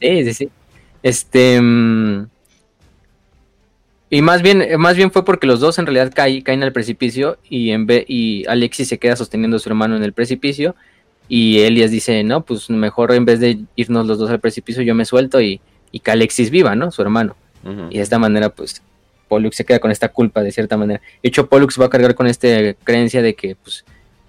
sí, 0.00 0.24
sí, 0.24 0.34
sí. 0.34 0.48
Este. 1.00 1.60
Mm, 1.60 2.26
y 4.10 4.20
más 4.20 4.42
bien, 4.42 4.66
más 4.80 4.96
bien 4.96 5.12
fue 5.12 5.24
porque 5.24 5.46
los 5.46 5.60
dos 5.60 5.78
en 5.78 5.86
realidad 5.86 6.10
caen, 6.12 6.42
caen 6.42 6.64
al 6.64 6.72
precipicio 6.72 7.38
y, 7.48 7.70
en 7.70 7.86
vez, 7.86 8.04
y 8.08 8.44
Alexis 8.48 8.88
se 8.88 8.98
queda 8.98 9.14
sosteniendo 9.14 9.58
a 9.58 9.60
su 9.60 9.68
hermano 9.68 9.96
en 9.96 10.02
el 10.02 10.12
precipicio 10.12 10.74
y 11.28 11.60
Elias 11.60 11.92
dice, 11.92 12.24
no, 12.24 12.44
pues 12.44 12.68
mejor 12.68 13.12
en 13.12 13.26
vez 13.26 13.38
de 13.38 13.60
irnos 13.76 14.08
los 14.08 14.18
dos 14.18 14.28
al 14.28 14.40
precipicio, 14.40 14.82
yo 14.82 14.96
me 14.96 15.04
suelto 15.04 15.40
y, 15.40 15.60
y 15.92 16.00
que 16.00 16.10
Alexis 16.10 16.50
viva, 16.50 16.74
¿no? 16.74 16.90
Su 16.90 17.00
hermano. 17.00 17.36
Y 17.90 17.98
de 17.98 18.02
esta 18.02 18.18
manera, 18.18 18.48
pues, 18.48 18.82
Pollux 19.32 19.56
se 19.56 19.64
queda 19.64 19.78
con 19.78 19.90
esta 19.90 20.08
culpa 20.08 20.42
de 20.42 20.52
cierta 20.52 20.76
manera. 20.76 21.00
De 21.22 21.28
hecho, 21.30 21.46
Pollux 21.46 21.80
va 21.80 21.86
a 21.86 21.88
cargar 21.88 22.14
con 22.14 22.26
esta 22.26 22.48
creencia 22.84 23.22
de 23.22 23.34
que, 23.34 23.56
pues, 23.56 23.86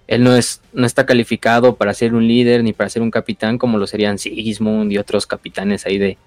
él 0.07 0.23
no, 0.23 0.33
es, 0.33 0.61
no 0.71 0.85
está 0.85 1.05
calificado 1.05 1.75
para 1.75 1.93
ser 1.93 2.13
un 2.13 2.25
líder 2.25 2.63
ni 2.63 2.71
para 2.71 2.89
ser 2.89 3.01
un 3.01 3.11
capitán 3.11 3.57
como 3.57 3.77
lo 3.77 3.85
serían 3.85 4.17
Sigismund 4.17 4.93
y 4.93 4.97
otros 4.97 5.27
capitanes 5.27 5.85
ahí 5.85 5.97
de, 5.97 6.17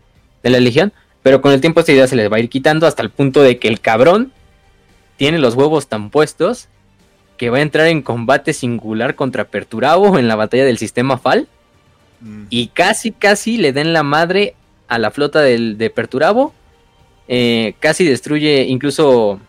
de 0.43 0.51
la 0.51 0.61
Legión. 0.61 0.93
Pero 1.23 1.41
con 1.41 1.53
el 1.53 1.63
tiempo 1.63 1.81
esta 1.81 1.93
idea 1.93 2.07
se 2.07 2.17
les 2.17 2.31
va 2.31 2.37
a 2.37 2.41
ir 2.41 2.51
quitando 2.51 2.87
hasta 2.87 3.03
el 3.03 3.09
punto 3.09 3.41
de 3.41 3.59
que 3.59 3.69
el 3.69 3.81
cabrón 3.81 4.31
tiene 5.17 5.39
los 5.39 5.55
huevos 5.55 5.89
tan 5.89 6.11
puestos 6.11 6.69
que 7.39 7.49
va 7.49 7.57
a 7.57 7.63
entrar 7.63 7.87
en 7.87 8.03
combate 8.03 8.53
singular 8.53 9.15
contra 9.15 9.45
Perturabo 9.45 10.19
en 10.19 10.29
la 10.29 10.37
batalla 10.37 10.67
del 10.67 10.77
sistema 10.77 11.17
Fal. 11.17 11.49
Mm. 12.21 12.45
Y 12.51 12.67
casi, 12.69 13.11
casi 13.11 13.57
le 13.57 13.73
den 13.73 13.95
la 13.95 14.03
madre 14.03 14.55
a 14.87 14.99
la 14.99 15.11
flota 15.11 15.41
del, 15.41 15.79
de 15.79 15.89
Perturabo. 15.89 16.53
Eh, 17.29 17.75
casi 17.81 18.05
destruye, 18.05 18.67
incluso 18.69 19.41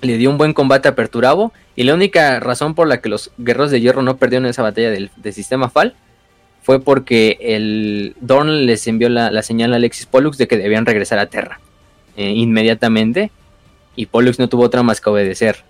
le 0.00 0.16
dio 0.16 0.30
un 0.30 0.38
buen 0.38 0.52
combate 0.52 0.88
a 0.88 0.94
Perturabo. 0.94 1.52
Y 1.76 1.84
la 1.84 1.94
única 1.94 2.40
razón 2.40 2.74
por 2.74 2.88
la 2.88 3.00
que 3.00 3.08
los 3.08 3.30
guerreros 3.38 3.70
de 3.70 3.80
hierro 3.80 4.02
no 4.02 4.16
perdieron 4.16 4.46
esa 4.46 4.62
batalla 4.62 4.90
del, 4.90 5.10
sistema 5.32 5.68
Fal 5.68 5.94
fue 6.62 6.80
porque 6.80 7.38
el 7.40 8.16
Dorn 8.20 8.66
les 8.66 8.86
envió 8.88 9.08
la, 9.08 9.42
señal 9.42 9.72
a 9.72 9.76
Alexis 9.76 10.06
Pollux 10.06 10.36
de 10.38 10.48
que 10.48 10.56
debían 10.56 10.86
regresar 10.86 11.18
a 11.18 11.26
Terra 11.26 11.60
eh, 12.16 12.30
inmediatamente. 12.30 13.30
Y 13.94 14.06
Pollux 14.06 14.38
no 14.38 14.48
tuvo 14.48 14.64
otra 14.64 14.82
más 14.82 15.00
que 15.00 15.10
obedecer. 15.10 15.64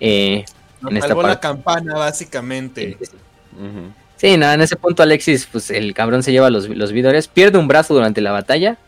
Eh, 0.00 0.44
en 0.88 0.96
esta 0.96 1.14
la 1.14 1.38
campana, 1.38 1.94
básicamente. 1.94 2.98
Sí, 4.16 4.36
nada, 4.36 4.54
en 4.54 4.60
ese 4.60 4.76
punto 4.76 5.02
Alexis, 5.02 5.48
pues 5.50 5.70
el 5.70 5.94
cabrón 5.94 6.22
se 6.22 6.32
lleva 6.32 6.50
los, 6.50 6.68
los 6.68 6.92
vidores, 6.92 7.28
pierde 7.28 7.58
un 7.58 7.68
brazo 7.68 7.94
durante 7.94 8.20
la 8.20 8.32
batalla. 8.32 8.78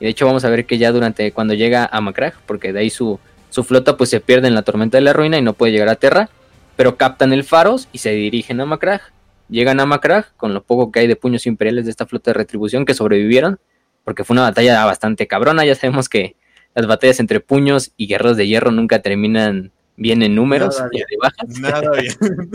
Y 0.00 0.04
de 0.04 0.10
hecho 0.10 0.26
vamos 0.26 0.44
a 0.44 0.50
ver 0.50 0.66
que 0.66 0.78
ya 0.78 0.92
durante 0.92 1.32
cuando 1.32 1.54
llega 1.54 1.88
a 1.90 2.00
Macrag, 2.00 2.34
porque 2.46 2.72
de 2.72 2.80
ahí 2.80 2.90
su, 2.90 3.18
su 3.50 3.64
flota 3.64 3.96
pues 3.96 4.10
se 4.10 4.20
pierde 4.20 4.48
en 4.48 4.54
la 4.54 4.62
tormenta 4.62 4.98
de 4.98 5.02
la 5.02 5.12
ruina 5.12 5.38
y 5.38 5.42
no 5.42 5.52
puede 5.54 5.72
llegar 5.72 5.88
a 5.88 5.96
Terra. 5.96 6.28
Pero 6.76 6.96
captan 6.96 7.32
el 7.32 7.44
Faros 7.44 7.88
y 7.92 7.98
se 7.98 8.10
dirigen 8.10 8.60
a 8.60 8.66
Macrag. 8.66 9.00
Llegan 9.48 9.78
a 9.78 9.86
Macrag 9.86 10.34
con 10.36 10.54
lo 10.54 10.62
poco 10.62 10.90
que 10.90 11.00
hay 11.00 11.06
de 11.06 11.16
puños 11.16 11.46
imperiales 11.46 11.84
de 11.84 11.92
esta 11.92 12.06
flota 12.06 12.30
de 12.30 12.34
retribución 12.34 12.84
que 12.84 12.94
sobrevivieron. 12.94 13.60
Porque 14.02 14.24
fue 14.24 14.34
una 14.34 14.42
batalla 14.42 14.84
bastante 14.84 15.28
cabrona. 15.28 15.64
Ya 15.64 15.76
sabemos 15.76 16.08
que 16.08 16.34
las 16.74 16.86
batallas 16.86 17.20
entre 17.20 17.38
puños 17.40 17.92
y 17.96 18.08
guerreros 18.08 18.36
de 18.36 18.48
hierro 18.48 18.72
nunca 18.72 19.00
terminan 19.02 19.70
Vienen 19.96 20.34
números 20.34 20.82
y 20.90 20.98
de 20.98 21.04
bajas. 21.20 21.60
Nada 21.60 21.90
bien. 21.92 22.12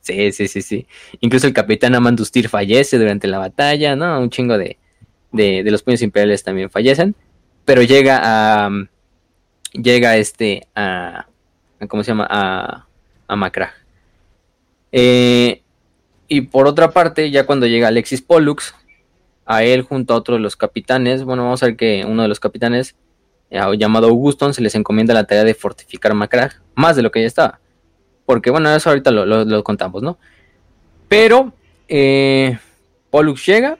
sí, 0.00 0.32
sí, 0.32 0.48
sí, 0.48 0.62
sí. 0.62 0.86
Incluso 1.20 1.46
el 1.46 1.52
capitán 1.52 1.94
Amandustir 1.94 2.48
fallece 2.48 2.98
durante 2.98 3.28
la 3.28 3.38
batalla, 3.38 3.94
¿no? 3.94 4.20
Un 4.20 4.30
chingo 4.30 4.56
de, 4.56 4.78
de, 5.32 5.62
los 5.64 5.82
puños 5.82 6.02
imperiales 6.02 6.42
también 6.42 6.70
fallecen. 6.70 7.14
Pero 7.64 7.82
llega 7.82 8.20
a. 8.22 8.70
Llega 9.72 10.16
este 10.16 10.66
a. 10.74 11.26
¿Cómo 11.88 12.02
se 12.02 12.12
llama? 12.12 12.26
A, 12.30 12.86
a 13.26 13.36
Macrag. 13.36 13.72
Eh, 14.92 15.62
y 16.28 16.42
por 16.42 16.66
otra 16.66 16.90
parte, 16.90 17.30
ya 17.30 17.46
cuando 17.46 17.66
llega 17.66 17.88
Alexis 17.88 18.22
Pollux, 18.22 18.74
a 19.46 19.62
él 19.64 19.82
junto 19.82 20.14
a 20.14 20.16
otro 20.16 20.34
de 20.34 20.40
los 20.40 20.56
capitanes, 20.56 21.24
bueno, 21.24 21.44
vamos 21.44 21.62
a 21.62 21.66
ver 21.66 21.76
que 21.76 22.04
uno 22.06 22.22
de 22.22 22.28
los 22.28 22.40
capitanes 22.40 22.96
llamado 23.50 24.08
Auguston, 24.08 24.54
se 24.54 24.62
les 24.62 24.74
encomienda 24.74 25.14
la 25.14 25.24
tarea 25.24 25.44
de 25.44 25.54
fortificar 25.54 26.14
Macragge, 26.14 26.58
más 26.74 26.96
de 26.96 27.02
lo 27.02 27.10
que 27.10 27.20
ya 27.20 27.26
estaba. 27.26 27.60
Porque 28.26 28.50
bueno, 28.50 28.74
eso 28.74 28.90
ahorita 28.90 29.10
lo, 29.10 29.64
contamos, 29.64 30.02
¿no? 30.02 30.18
Pero 31.08 31.52
eh, 31.88 32.58
Pollux 33.10 33.44
llega, 33.46 33.78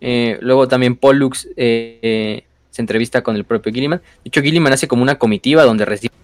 eh, 0.00 0.38
luego 0.40 0.68
también 0.68 0.96
Pollux 0.96 1.48
se 1.56 2.82
entrevista 2.82 3.22
con 3.22 3.36
el 3.36 3.44
propio 3.44 3.72
Gilliman. 3.72 3.98
De 3.98 4.28
hecho, 4.28 4.42
Gilliman 4.42 4.72
hace 4.72 4.88
como 4.88 5.02
una 5.02 5.16
comitiva 5.18 5.64
donde 5.64 5.84
recibe, 5.84 6.14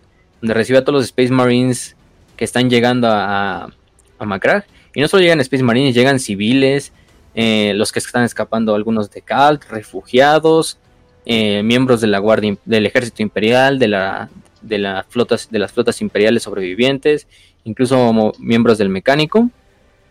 donde 0.41 0.55
recibe 0.55 0.79
a 0.79 0.85
todos 0.85 0.99
los 0.99 1.05
Space 1.07 1.33
Marines 1.33 1.97
que 2.37 2.45
están 2.45 2.71
llegando 2.71 3.09
a, 3.09 3.65
a, 4.19 4.65
Y 4.95 5.01
no 5.01 5.09
solo 5.09 5.23
llegan 5.23 5.41
Space 5.41 5.63
Marines, 5.63 5.95
llegan 5.95 6.21
civiles, 6.21 6.93
eh, 7.35 7.73
los 7.75 7.93
que 7.93 7.99
están 7.99 8.25
escapando, 8.25 8.75
algunos 8.75 9.11
de 9.11 9.23
Calt, 9.23 9.65
refugiados, 9.69 10.79
eh, 11.27 11.63
miembros 11.63 12.01
de 12.01 12.07
la 12.07 12.19
guardia 12.19 12.57
del 12.65 12.87
ejército 12.87 13.23
imperial, 13.23 13.79
de 13.79 13.89
la 13.89 14.29
de 14.61 14.79
las 14.79 15.05
flotas 15.07 15.51
de 15.51 15.59
las 15.59 15.73
flotas 15.73 16.01
imperiales 16.01 16.43
sobrevivientes, 16.45 17.27
incluso 17.65 18.33
miembros 18.39 18.79
del 18.79 18.89
mecánico. 18.89 19.51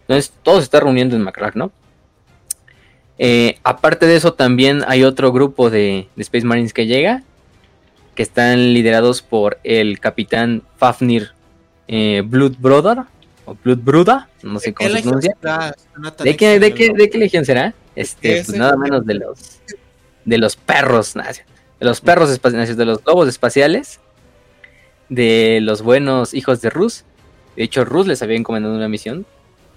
Entonces 0.01 0.34
todo 0.43 0.57
se 0.57 0.64
está 0.64 0.80
reuniendo 0.80 1.16
en 1.16 1.22
Macrack, 1.22 1.55
¿no? 1.55 1.72
Eh, 3.18 3.59
aparte 3.64 4.05
de 4.05 4.16
eso, 4.16 4.34
también 4.34 4.84
hay 4.88 5.03
otro 5.03 5.32
grupo 5.32 5.70
de, 5.70 6.07
de, 6.16 6.22
Space 6.22 6.45
Marines 6.45 6.74
que 6.74 6.88
llega, 6.88 7.24
que 8.16 8.24
están 8.24 8.74
liderados 8.74 9.22
por 9.22 9.59
el 9.64 9.99
capitán 9.99 10.64
Fafnir 10.78 11.32
eh, 11.88 12.24
Blood 12.26 12.55
Brother 12.59 12.99
o 13.45 13.55
Blood 13.64 13.80
Bruda, 13.80 14.30
no 14.41 14.59
sé 14.59 14.74
cómo 14.74 14.89
se 14.89 15.01
pronuncia. 15.01 15.36
¿De 16.24 16.36
qué, 16.36 16.59
de, 16.59 16.74
qué, 16.74 16.93
¿De 16.93 17.09
qué 17.09 17.18
legión 17.18 17.45
será? 17.45 17.74
Este, 17.95 18.43
pues 18.43 18.57
nada 18.57 18.76
menos 18.76 19.05
de 19.05 19.16
los 19.16 19.59
de 20.26 20.38
los 20.38 20.55
perros, 20.55 21.14
de 21.14 21.86
los 21.86 22.01
perros 22.01 22.30
espaciales, 22.30 22.78
de 22.78 22.86
los 22.86 23.05
lobos 23.05 23.28
espaciales, 23.28 23.99
de 25.09 25.59
los 25.61 25.82
buenos 25.82 26.34
hijos 26.34 26.61
de 26.61 26.70
Rus. 26.70 27.03
De 27.55 27.64
hecho, 27.64 27.84
Rus 27.84 28.07
les 28.07 28.22
había 28.22 28.38
encomendado 28.38 28.76
una 28.76 28.88
misión 28.88 29.26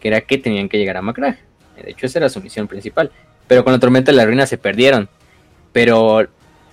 que 0.01 0.09
era 0.09 0.21
que 0.21 0.39
tenían 0.39 0.69
que 0.69 0.79
llegar 0.79 0.97
a 0.97 1.03
Macrag. 1.03 1.39
De 1.83 1.91
hecho, 1.91 2.07
esa 2.07 2.21
era 2.21 2.29
su 2.29 2.41
misión 2.41 2.69
principal. 2.69 3.11
Pero 3.49 3.65
con 3.65 3.73
la 3.73 3.79
tormenta 3.79 4.11
de 4.13 4.17
la 4.17 4.27
ruina 4.27 4.47
se 4.47 4.59
perdieron. 4.59 5.09
Pero 5.73 6.27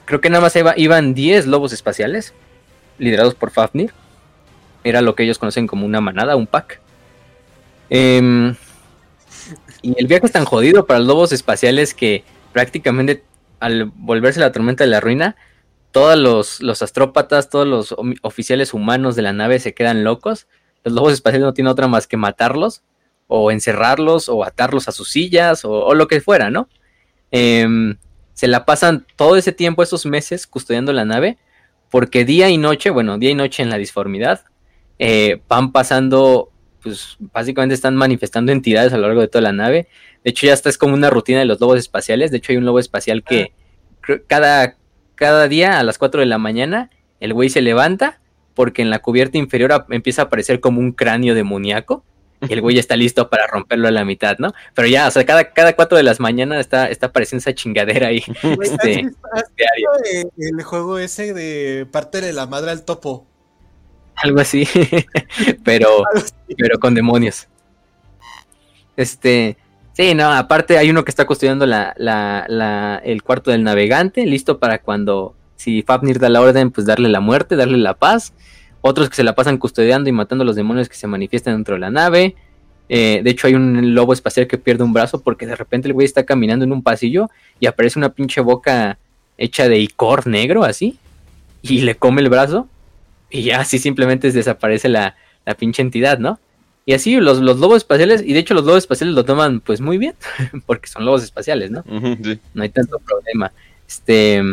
creo 0.05 0.21
que 0.21 0.29
nada 0.29 0.41
más 0.41 0.55
iban 0.77 1.13
10 1.13 1.47
lobos 1.47 1.73
espaciales, 1.73 2.33
liderados 2.97 3.35
por 3.35 3.51
Fafnir 3.51 3.93
era 4.83 5.01
lo 5.01 5.15
que 5.15 5.23
ellos 5.23 5.39
conocen 5.39 5.67
como 5.67 5.85
una 5.85 6.01
manada, 6.01 6.35
un 6.35 6.47
pack. 6.47 6.79
Em, 7.89 8.55
y 9.81 9.95
el 9.97 10.07
viaje 10.07 10.25
es 10.25 10.31
tan 10.31 10.45
jodido 10.45 10.85
para 10.85 10.99
los 10.99 11.07
lobos 11.07 11.31
espaciales 11.31 11.93
que 11.93 12.23
prácticamente 12.51 13.23
al 13.59 13.85
volverse 13.85 14.39
la 14.39 14.51
tormenta 14.51 14.83
de 14.83 14.89
la 14.89 14.99
ruina, 14.99 15.35
todos 15.91 16.59
los, 16.61 16.81
astrópatas, 16.81 17.49
todos 17.49 17.67
los 17.67 17.95
oficiales 18.23 18.73
humanos 18.73 19.15
de 19.15 19.21
la 19.21 19.31
nave 19.31 19.59
se 19.59 19.73
quedan 19.73 20.03
locos. 20.03 20.47
Los 20.83 20.93
lobos 20.93 21.13
espaciales 21.13 21.45
no 21.45 21.53
tienen 21.53 21.71
otra 21.71 21.87
más 21.87 22.07
que 22.07 22.17
matarlos, 22.17 22.81
o 23.35 23.49
encerrarlos, 23.49 24.29
o 24.29 24.43
atarlos 24.43 24.87
a 24.87 24.91
sus 24.91 25.09
sillas, 25.09 25.65
o, 25.65 25.95
lo 25.95 26.07
que 26.07 26.21
fuera, 26.21 26.51
¿no? 26.51 26.69
Em, 27.31 27.97
se 28.33 28.47
la 28.47 28.63
pasan 28.63 29.07
todo 29.15 29.37
ese 29.37 29.51
tiempo, 29.51 29.81
esos 29.81 30.05
meses, 30.05 30.45
custodiando 30.45 30.93
la 30.93 31.03
nave, 31.03 31.39
porque 31.89 32.25
día 32.25 32.49
y 32.49 32.59
noche, 32.59 32.91
bueno, 32.91 33.17
día 33.17 33.31
y 33.31 33.35
noche 33.35 33.63
en 33.63 33.71
la 33.71 33.79
disformidad, 33.79 34.43
eh, 34.99 35.41
van 35.47 35.71
pasando, 35.71 36.51
pues 36.83 37.17
básicamente 37.19 37.73
están 37.73 37.95
manifestando 37.95 38.51
entidades 38.51 38.93
a 38.93 38.97
lo 38.97 39.07
largo 39.07 39.21
de 39.21 39.29
toda 39.29 39.41
la 39.41 39.51
nave. 39.51 39.87
De 40.23 40.29
hecho, 40.29 40.45
ya 40.45 40.53
está 40.53 40.69
es 40.69 40.77
como 40.77 40.93
una 40.93 41.09
rutina 41.09 41.39
de 41.39 41.45
los 41.45 41.59
lobos 41.59 41.79
espaciales. 41.79 42.29
De 42.29 42.37
hecho, 42.37 42.51
hay 42.51 42.57
un 42.57 42.65
lobo 42.65 42.77
espacial 42.77 43.23
que 43.23 43.53
ah. 44.07 44.13
cada, 44.27 44.77
cada 45.15 45.47
día 45.47 45.79
a 45.79 45.83
las 45.83 45.97
4 45.97 46.19
de 46.19 46.27
la 46.27 46.37
mañana 46.37 46.91
el 47.19 47.33
güey 47.33 47.49
se 47.49 47.61
levanta 47.61 48.19
porque 48.53 48.83
en 48.83 48.91
la 48.91 48.99
cubierta 48.99 49.39
inferior 49.39 49.87
empieza 49.89 50.21
a 50.21 50.25
aparecer 50.25 50.59
como 50.59 50.79
un 50.79 50.91
cráneo 50.91 51.33
demoníaco. 51.33 52.05
Y 52.47 52.53
el 52.53 52.61
güey 52.61 52.77
está 52.77 52.95
listo 52.95 53.29
para 53.29 53.47
romperlo 53.47 53.87
a 53.87 53.91
la 53.91 54.05
mitad, 54.05 54.37
¿no? 54.39 54.53
Pero 54.73 54.87
ya, 54.87 55.07
o 55.07 55.11
sea, 55.11 55.25
cada, 55.25 55.51
cada 55.51 55.75
cuatro 55.75 55.97
de 55.97 56.03
las 56.03 56.19
mañanas 56.19 56.59
está, 56.59 56.89
está 56.89 57.07
apareciendo 57.07 57.41
esa 57.41 57.53
chingadera 57.53 58.07
ahí. 58.07 58.23
Este, 58.61 59.11
el 60.37 60.63
juego 60.63 60.99
ese 60.99 61.33
de 61.33 61.85
parte 61.85 62.21
de 62.21 62.33
la 62.33 62.45
madre 62.45 62.71
al 62.71 62.85
topo 62.85 63.27
algo 64.15 64.39
así, 64.39 64.67
pero, 65.63 66.03
pero 66.57 66.79
con 66.79 66.93
demonios. 66.93 67.47
Este, 68.95 69.57
sí, 69.93 70.13
no, 70.13 70.31
aparte 70.31 70.77
hay 70.77 70.89
uno 70.89 71.03
que 71.03 71.11
está 71.11 71.25
custodiando 71.25 71.65
la, 71.65 71.93
la, 71.97 73.01
el 73.03 73.23
cuarto 73.23 73.51
del 73.51 73.63
navegante, 73.63 74.25
listo 74.25 74.59
para 74.59 74.79
cuando, 74.79 75.35
si 75.55 75.81
Fafnir 75.81 76.19
da 76.19 76.29
la 76.29 76.41
orden, 76.41 76.71
pues 76.71 76.85
darle 76.87 77.09
la 77.09 77.19
muerte, 77.19 77.55
darle 77.55 77.77
la 77.77 77.95
paz. 77.95 78.33
Otros 78.85 79.09
que 79.09 79.15
se 79.15 79.23
la 79.23 79.33
pasan 79.33 79.57
custodiando 79.57 80.09
y 80.09 80.11
matando 80.11 80.41
a 80.41 80.45
los 80.45 80.57
demonios 80.57 80.89
que 80.89 80.95
se 80.95 81.07
manifiestan 81.07 81.55
dentro 81.55 81.75
de 81.75 81.79
la 81.79 81.89
nave. 81.89 82.35
Eh, 82.89 83.21
de 83.23 83.29
hecho, 83.29 83.47
hay 83.47 83.55
un 83.55 83.95
lobo 83.95 84.11
espacial 84.11 84.45
que 84.45 84.57
pierde 84.57 84.83
un 84.83 84.91
brazo 84.91 85.21
porque 85.21 85.47
de 85.47 85.55
repente 85.55 85.87
el 85.87 85.93
güey 85.93 86.03
está 86.03 86.25
caminando 86.25 86.65
en 86.65 86.73
un 86.73 86.83
pasillo 86.83 87.29
y 87.61 87.67
aparece 87.67 87.97
una 87.97 88.09
pinche 88.09 88.41
boca 88.41 88.97
hecha 89.37 89.69
de 89.69 89.79
icor 89.79 90.27
negro, 90.27 90.65
así, 90.65 90.97
y 91.61 91.79
le 91.81 91.95
come 91.95 92.21
el 92.21 92.29
brazo 92.29 92.67
y 93.29 93.43
ya 93.43 93.61
así 93.61 93.79
simplemente 93.79 94.29
desaparece 94.29 94.89
la, 94.89 95.15
la 95.45 95.55
pinche 95.55 95.81
entidad, 95.81 96.19
¿no? 96.19 96.39
Y 96.85 96.91
así 96.91 97.15
los, 97.15 97.39
los, 97.39 97.59
lobos 97.59 97.77
espaciales, 97.77 98.21
y 98.21 98.33
de 98.33 98.39
hecho 98.39 98.53
los 98.53 98.65
lobos 98.65 98.79
espaciales 98.79 99.15
lo 99.15 99.23
toman 99.23 99.61
pues 99.61 99.79
muy 99.79 99.97
bien, 99.97 100.15
porque 100.65 100.89
son 100.89 101.05
lobos 101.05 101.23
espaciales, 101.23 101.71
¿no? 101.71 101.85
No 102.53 102.63
hay 102.63 102.69
tanto 102.69 102.99
problema. 102.99 103.53
Este, 103.87 104.43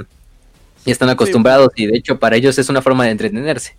y 0.85 0.91
están 0.91 1.09
acostumbrados 1.09 1.73
y 1.77 1.87
de 1.87 1.99
hecho 1.99 2.19
para 2.19 2.37
ellos 2.37 2.59
es 2.59 2.69
una 2.69 2.81
forma 2.81 3.05
de 3.05 3.11
entretenerse. 3.11 3.75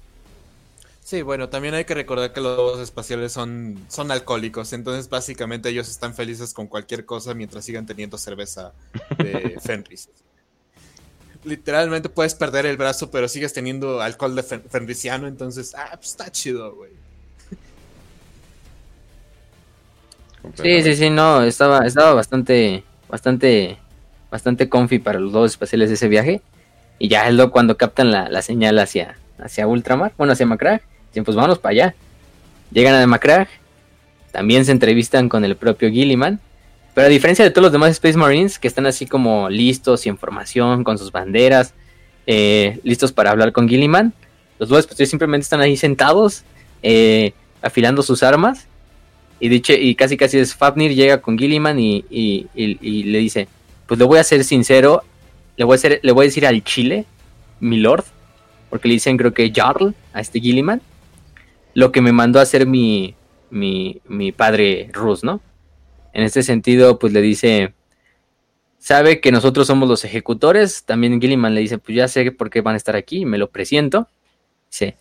Sí, 1.12 1.24
bueno, 1.24 1.50
también 1.50 1.74
hay 1.74 1.84
que 1.84 1.94
recordar 1.94 2.32
que 2.32 2.40
los 2.40 2.56
lobos 2.56 2.80
espaciales 2.80 3.34
son, 3.34 3.78
son 3.90 4.12
alcohólicos, 4.12 4.72
entonces 4.72 5.10
básicamente 5.10 5.68
ellos 5.68 5.90
están 5.90 6.14
felices 6.16 6.54
con 6.54 6.68
cualquier 6.68 7.04
cosa 7.04 7.34
mientras 7.34 7.66
sigan 7.66 7.86
teniendo 7.86 8.18
cerveza 8.18 8.72
de 9.18 9.60
Fenris 9.62 10.08
literalmente 11.44 12.08
puedes 12.08 12.34
perder 12.34 12.66
el 12.66 12.78
brazo, 12.78 13.12
pero 13.12 13.28
sigues 13.28 13.52
teniendo 13.52 14.00
alcohol 14.00 14.38
de 14.38 14.44
fenriciano, 14.44 15.28
entonces, 15.28 15.76
ah, 15.76 15.90
pues 15.96 16.12
está 16.12 16.32
chido, 16.32 16.76
güey. 16.76 16.92
Sí, 20.64 20.82
sí, 20.82 20.96
sí, 20.96 21.10
no, 21.10 21.44
estaba, 21.44 21.86
estaba 21.86 22.14
bastante, 22.14 22.86
bastante, 23.10 23.78
bastante 24.30 24.70
comfy 24.70 25.00
para 25.00 25.20
los 25.20 25.34
dos 25.34 25.52
espaciales 25.52 25.90
de 25.90 25.96
ese 25.96 26.08
viaje. 26.08 26.42
Y 27.00 27.10
ya 27.10 27.28
es 27.28 27.34
lo 27.34 27.52
cuando 27.52 27.76
captan 27.76 28.12
la, 28.12 28.42
señal 28.42 28.80
hacia, 28.80 29.18
hacia 29.40 29.68
Ultramar, 29.68 30.14
bueno, 30.18 30.32
hacia 30.32 30.46
Macrag, 30.46 30.82
dicen, 31.12 31.24
pues 31.24 31.36
vámonos 31.36 31.60
para 31.60 31.72
allá. 31.72 31.96
Llegan 32.72 32.96
a 32.96 33.06
Macrag, 33.06 33.48
también 34.32 34.66
se 34.66 34.72
entrevistan 34.72 35.30
con 35.30 35.44
el 35.44 35.56
propio 35.56 35.90
Gilliman, 35.90 36.40
pero 36.94 37.08
a 37.08 37.10
diferencia 37.10 37.46
de 37.46 37.52
todos 37.52 37.64
los 37.64 37.72
demás 37.72 37.92
Space 37.92 38.18
Marines 38.18 38.60
que 38.60 38.68
están 38.68 38.86
así 38.86 39.06
como 39.06 39.50
listos 39.50 40.06
y 40.06 40.10
en 40.10 40.18
formación 40.18 40.84
con 40.84 40.98
sus 40.98 41.12
banderas, 41.12 41.74
eh, 42.28 42.80
listos 42.84 43.12
para 43.12 43.32
hablar 43.32 43.52
con 43.52 43.68
Gilliman, 43.68 44.14
los 44.60 44.70
dos 44.70 44.88
pues, 44.88 45.10
simplemente 45.10 45.44
están 45.44 45.62
ahí 45.62 45.76
sentados, 45.76 46.44
eh, 46.84 47.34
afilando 47.62 48.04
sus 48.04 48.24
armas. 48.24 48.68
Y, 49.40 49.50
dicho, 49.50 49.74
y 49.74 49.96
casi 49.96 50.18
casi 50.18 50.38
es 50.38 50.54
Fafnir 50.54 50.94
llega 50.94 51.20
con 51.20 51.36
Gilliman 51.38 51.80
y, 51.80 52.06
le 52.54 53.18
dice, 53.18 53.48
pues 53.88 54.00
le 54.00 54.06
voy 54.06 54.20
a 54.20 54.24
ser 54.24 54.44
sincero, 54.44 55.02
le 55.58 55.66
voy 55.66 55.80
a, 55.84 55.90
le 56.02 56.12
voy 56.12 56.26
a 56.26 56.28
decir 56.28 56.46
al 56.46 56.64
Chile, 56.64 57.06
mi 57.60 57.78
lord, 57.78 58.06
porque 58.70 58.88
le 58.88 58.94
dicen 58.94 59.18
creo 59.18 59.34
que 59.34 59.52
Jarl 59.52 59.96
a 60.14 60.22
este 60.22 60.40
Gilliman, 60.40 60.80
lo 61.74 61.92
que 61.92 62.02
me 62.02 62.12
mandó 62.12 62.40
a 62.40 62.44
hacer 62.44 62.68
mi, 62.68 63.16
mi, 63.50 64.32
padre 64.32 64.90
Rus, 64.94 65.24
¿no? 65.24 65.42
En 66.14 66.24
este 66.24 66.44
sentido, 66.44 67.00
pues 67.00 67.14
le 67.14 67.22
dice, 67.22 67.74
sabe 68.78 69.22
que 69.22 69.32
nosotros 69.32 69.68
somos 69.68 69.88
los 69.88 70.04
ejecutores. 70.04 70.84
También 70.86 71.22
Gilliman 71.22 71.56
le 71.56 71.62
dice, 71.62 71.78
pues 71.78 71.96
ya 71.96 72.08
sé 72.08 72.32
por 72.32 72.50
qué 72.50 72.62
van 72.62 72.74
a 72.74 72.78
estar 72.78 72.96
aquí, 72.96 73.26
me 73.26 73.38
lo 73.38 73.50
presiento. 73.50 74.08
Dice, 74.70 74.98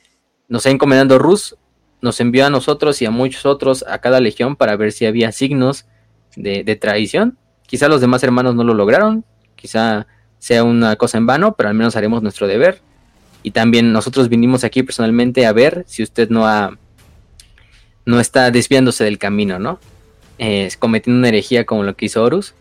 nos 0.49 0.67
ha 0.67 0.71
encomendado 0.71 1.19
Rus, 1.19 1.57
nos 2.01 2.21
envió 2.21 2.47
a 2.47 2.51
nosotros 2.51 3.01
y 3.03 3.07
a 3.07 3.11
muchos 3.11 3.47
otros 3.47 3.85
a 3.89 3.99
cada 3.99 4.21
legión 4.21 4.57
para 4.57 4.77
ver 4.77 4.93
si 4.93 5.07
había 5.07 5.33
signos 5.33 5.87
de, 6.37 6.77
traición. 6.77 7.39
Quizá 7.67 7.89
los 7.89 8.01
demás 8.01 8.23
hermanos 8.23 8.55
no 8.55 8.65
lo 8.65 8.75
lograron, 8.75 9.25
quizá 9.55 10.07
sea 10.39 10.65
una 10.65 10.97
cosa 10.97 11.19
en 11.19 11.27
vano, 11.27 11.55
pero 11.57 11.69
al 11.69 11.75
menos 11.75 11.97
haremos 11.97 12.23
nuestro 12.23 12.47
deber. 12.47 12.83
Y 13.43 13.53
también 13.53 13.93
nosotros 13.93 14.29
vinimos 14.29 14.65
aquí 14.65 14.83
personalmente 14.83 15.47
a 15.47 15.53
ver 15.53 15.85
si 15.87 16.03
usted 16.03 16.29
no 16.31 16.47
ha 16.47 16.77
no 18.07 18.19
está 18.19 18.51
desviándose 18.51 19.05
del 19.05 19.19
camino, 19.19 19.59
¿no? 19.59 19.79
eh, 20.41 20.71
cometiendo 20.79 21.19
una 21.19 21.29
herejía 21.29 21.67
como 21.67 21.85
lo 21.85 21.95
que 21.95 22.07
hizo 22.07 22.25
Horus. 22.25 22.55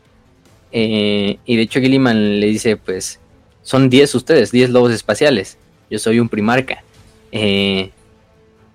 Eh, 0.72 1.40
y 1.46 1.56
de 1.56 1.62
hecho 1.62 1.80
Gilliman 1.80 2.42
le 2.42 2.48
dice, 2.48 2.76
pues, 2.76 3.20
son 3.64 3.90
10 3.90 4.16
ustedes, 4.16 4.52
10 4.52 4.72
lobos 4.72 4.92
espaciales. 4.92 5.58
Yo 5.90 5.98
soy 5.98 6.20
un 6.20 6.28
primarca. 6.28 6.84
Eh, 7.32 7.92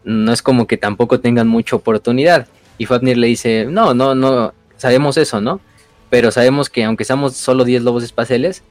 no 0.05 0.32
es 0.32 0.40
como 0.40 0.66
que 0.66 0.78
tampoco 0.78 1.20
tengan 1.20 1.48
mucha 1.48 1.76
oportunidad. 1.76 2.48
Y 2.78 2.86
Fafnir 2.86 3.18
le 3.18 3.26
dice, 3.26 3.66
no, 3.68 3.92
no, 3.92 4.14
no, 4.14 4.55
sabemos 4.78 5.18
eso, 5.18 5.40
¿no? 5.40 5.61
Pero 6.09 6.30
sabemos 6.30 6.70
que 6.70 6.84
aunque 6.84 7.05
seamos 7.05 7.36
solo 7.36 7.64
10 7.64 7.82
lobos 7.82 8.05
espaciales, 8.05 8.62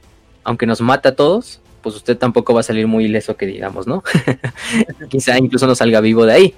aunque 0.42 0.66
nos 0.66 0.80
mata 0.80 1.10
a 1.10 1.14
todos, 1.14 1.60
pues 1.84 1.94
usted 1.96 2.16
tampoco 2.16 2.54
va 2.54 2.60
a 2.60 2.64
salir 2.64 2.86
muy 2.88 3.04
ileso 3.04 3.36
que 3.36 3.44
digamos, 3.46 3.86
¿no? 3.86 4.02
Quizá 5.08 5.38
incluso 5.38 5.66
no 5.66 5.74
salga 5.74 6.00
vivo 6.00 6.24
de 6.24 6.32
ahí. 6.32 6.54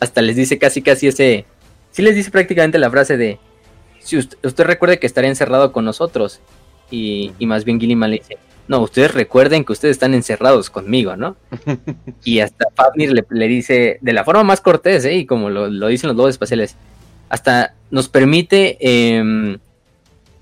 Hasta 0.00 0.20
les 0.20 0.34
dice 0.34 0.58
casi 0.58 0.82
casi 0.82 1.06
ese, 1.06 1.46
sí 1.92 2.02
les 2.02 2.16
dice 2.16 2.32
prácticamente 2.32 2.78
la 2.78 2.90
frase 2.90 3.16
de, 3.16 3.38
si 4.00 4.18
usted, 4.18 4.64
recuerde 4.64 4.98
que 4.98 5.06
estará 5.06 5.28
encerrado 5.28 5.72
con 5.72 5.84
nosotros. 5.84 6.40
Y, 6.90 7.32
más 7.40 7.64
bien 7.64 7.78
Gilliman 7.78 8.10
le 8.10 8.18
dice, 8.18 8.38
no, 8.66 8.80
ustedes 8.80 9.14
recuerden 9.14 9.64
que 9.64 9.72
ustedes 9.72 9.92
están 9.92 10.14
encerrados 10.14 10.68
conmigo, 10.68 11.16
¿no? 11.16 11.36
y 12.24 12.40
hasta 12.40 12.66
Fafnir 12.74 13.12
le, 13.30 13.48
dice, 13.48 13.98
de 14.00 14.12
la 14.12 14.24
forma 14.24 14.42
más 14.42 14.60
cortés, 14.60 15.04
¿eh? 15.04 15.14
y 15.14 15.26
como 15.26 15.48
lo, 15.48 15.86
dicen 15.86 16.08
los 16.08 16.16
lobos 16.16 16.30
espaciales, 16.30 16.74
hasta 17.28 17.74
nos 17.92 18.08
permite, 18.08 18.76
eh, 18.80 19.58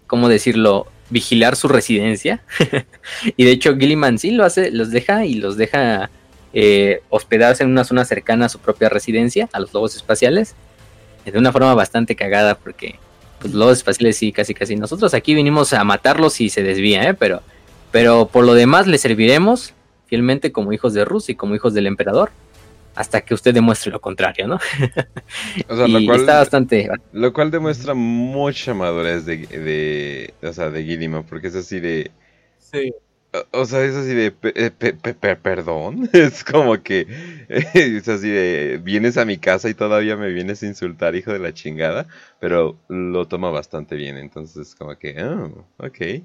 ¿cómo 0.06 0.30
decirlo?, 0.30 0.86
vigilar 1.11 1.56
su 1.56 1.68
residencia. 1.68 2.42
y 3.36 3.44
de 3.44 3.50
hecho 3.50 3.76
Gilliman 3.76 4.18
sí 4.18 4.30
lo 4.30 4.44
hace, 4.44 4.70
los 4.70 4.90
deja 4.90 5.24
y 5.24 5.34
los 5.34 5.56
deja 5.56 6.11
eh, 6.52 7.02
hospedarse 7.11 7.62
en 7.62 7.70
una 7.70 7.84
zona 7.84 8.04
cercana 8.04 8.46
a 8.46 8.48
su 8.48 8.59
propia 8.59 8.88
residencia, 8.88 9.48
a 9.52 9.61
los 9.61 9.72
lobos 9.72 9.96
espaciales, 9.96 10.54
de 11.24 11.38
una 11.38 11.52
forma 11.52 11.74
bastante 11.74 12.16
cagada 12.16 12.54
porque 12.54 12.98
pues, 13.40 13.52
los 13.52 13.61
lobos 13.61 13.78
espaciales 13.78 14.16
sí, 14.16 14.32
casi 14.32 14.54
casi. 14.54 14.76
Nosotros 14.76 15.14
aquí 15.14 15.34
vinimos 15.34 15.72
a 15.72 15.84
matarlos 15.84 16.40
y 16.40 16.48
se 16.48 16.62
desvía, 16.62 17.04
¿eh? 17.04 17.14
pero, 17.14 17.42
pero 17.90 18.28
por 18.28 18.44
lo 18.44 18.54
demás 18.54 18.86
le 18.86 18.98
serviremos 18.98 19.74
fielmente 20.06 20.52
como 20.52 20.72
hijos 20.72 20.94
de 20.94 21.04
Rus 21.04 21.28
y 21.28 21.34
como 21.34 21.54
hijos 21.54 21.74
del 21.74 21.86
emperador 21.86 22.30
hasta 22.99 23.20
que 23.20 23.32
usted 23.32 23.55
demuestre 23.55 23.92
lo 23.92 24.01
contrario, 24.01 24.49
¿no? 24.49 24.57
o 24.57 25.76
sea, 25.76 25.86
lo 25.86 26.01
cual, 26.07 26.20
está 26.20 26.38
bastante... 26.38 26.88
Lo 27.12 27.32
cual 27.32 27.53
demuestra 27.53 27.94
mucha 27.94 28.74
madurez 28.74 29.24
de, 29.24 29.46
de, 29.46 30.34
o 30.42 30.53
sea, 30.53 30.68
de 30.68 30.82
Gilliman, 30.82 31.22
porque 31.22 31.46
es 31.46 31.55
así 31.55 31.78
de... 31.78 32.11
Sí. 32.59 32.92
O, 33.53 33.66
sea, 33.66 33.84
es 33.84 33.94
así 33.94 34.14
de, 34.14 34.32
perdón, 34.32 36.11
es 36.12 36.42
como 36.42 36.82
que, 36.82 37.07
es 37.49 38.09
así 38.09 38.28
de, 38.28 38.80
vienes 38.82 39.16
a 39.16 39.24
mi 39.24 39.38
casa 39.38 39.68
y 39.68 39.74
todavía 39.74 40.16
me 40.16 40.30
vienes 40.30 40.64
a 40.64 40.66
insultar, 40.66 41.14
hijo 41.14 41.32
de 41.32 41.38
la 41.38 41.55
chingada, 41.55 42.09
pero 42.40 42.76
lo 42.88 43.28
toma 43.28 43.51
bastante 43.51 43.94
bien, 43.94 44.16
entonces 44.16 44.74
como 44.74 44.99
que, 44.99 45.22
oh, 45.22 45.64
ok, 45.76 46.24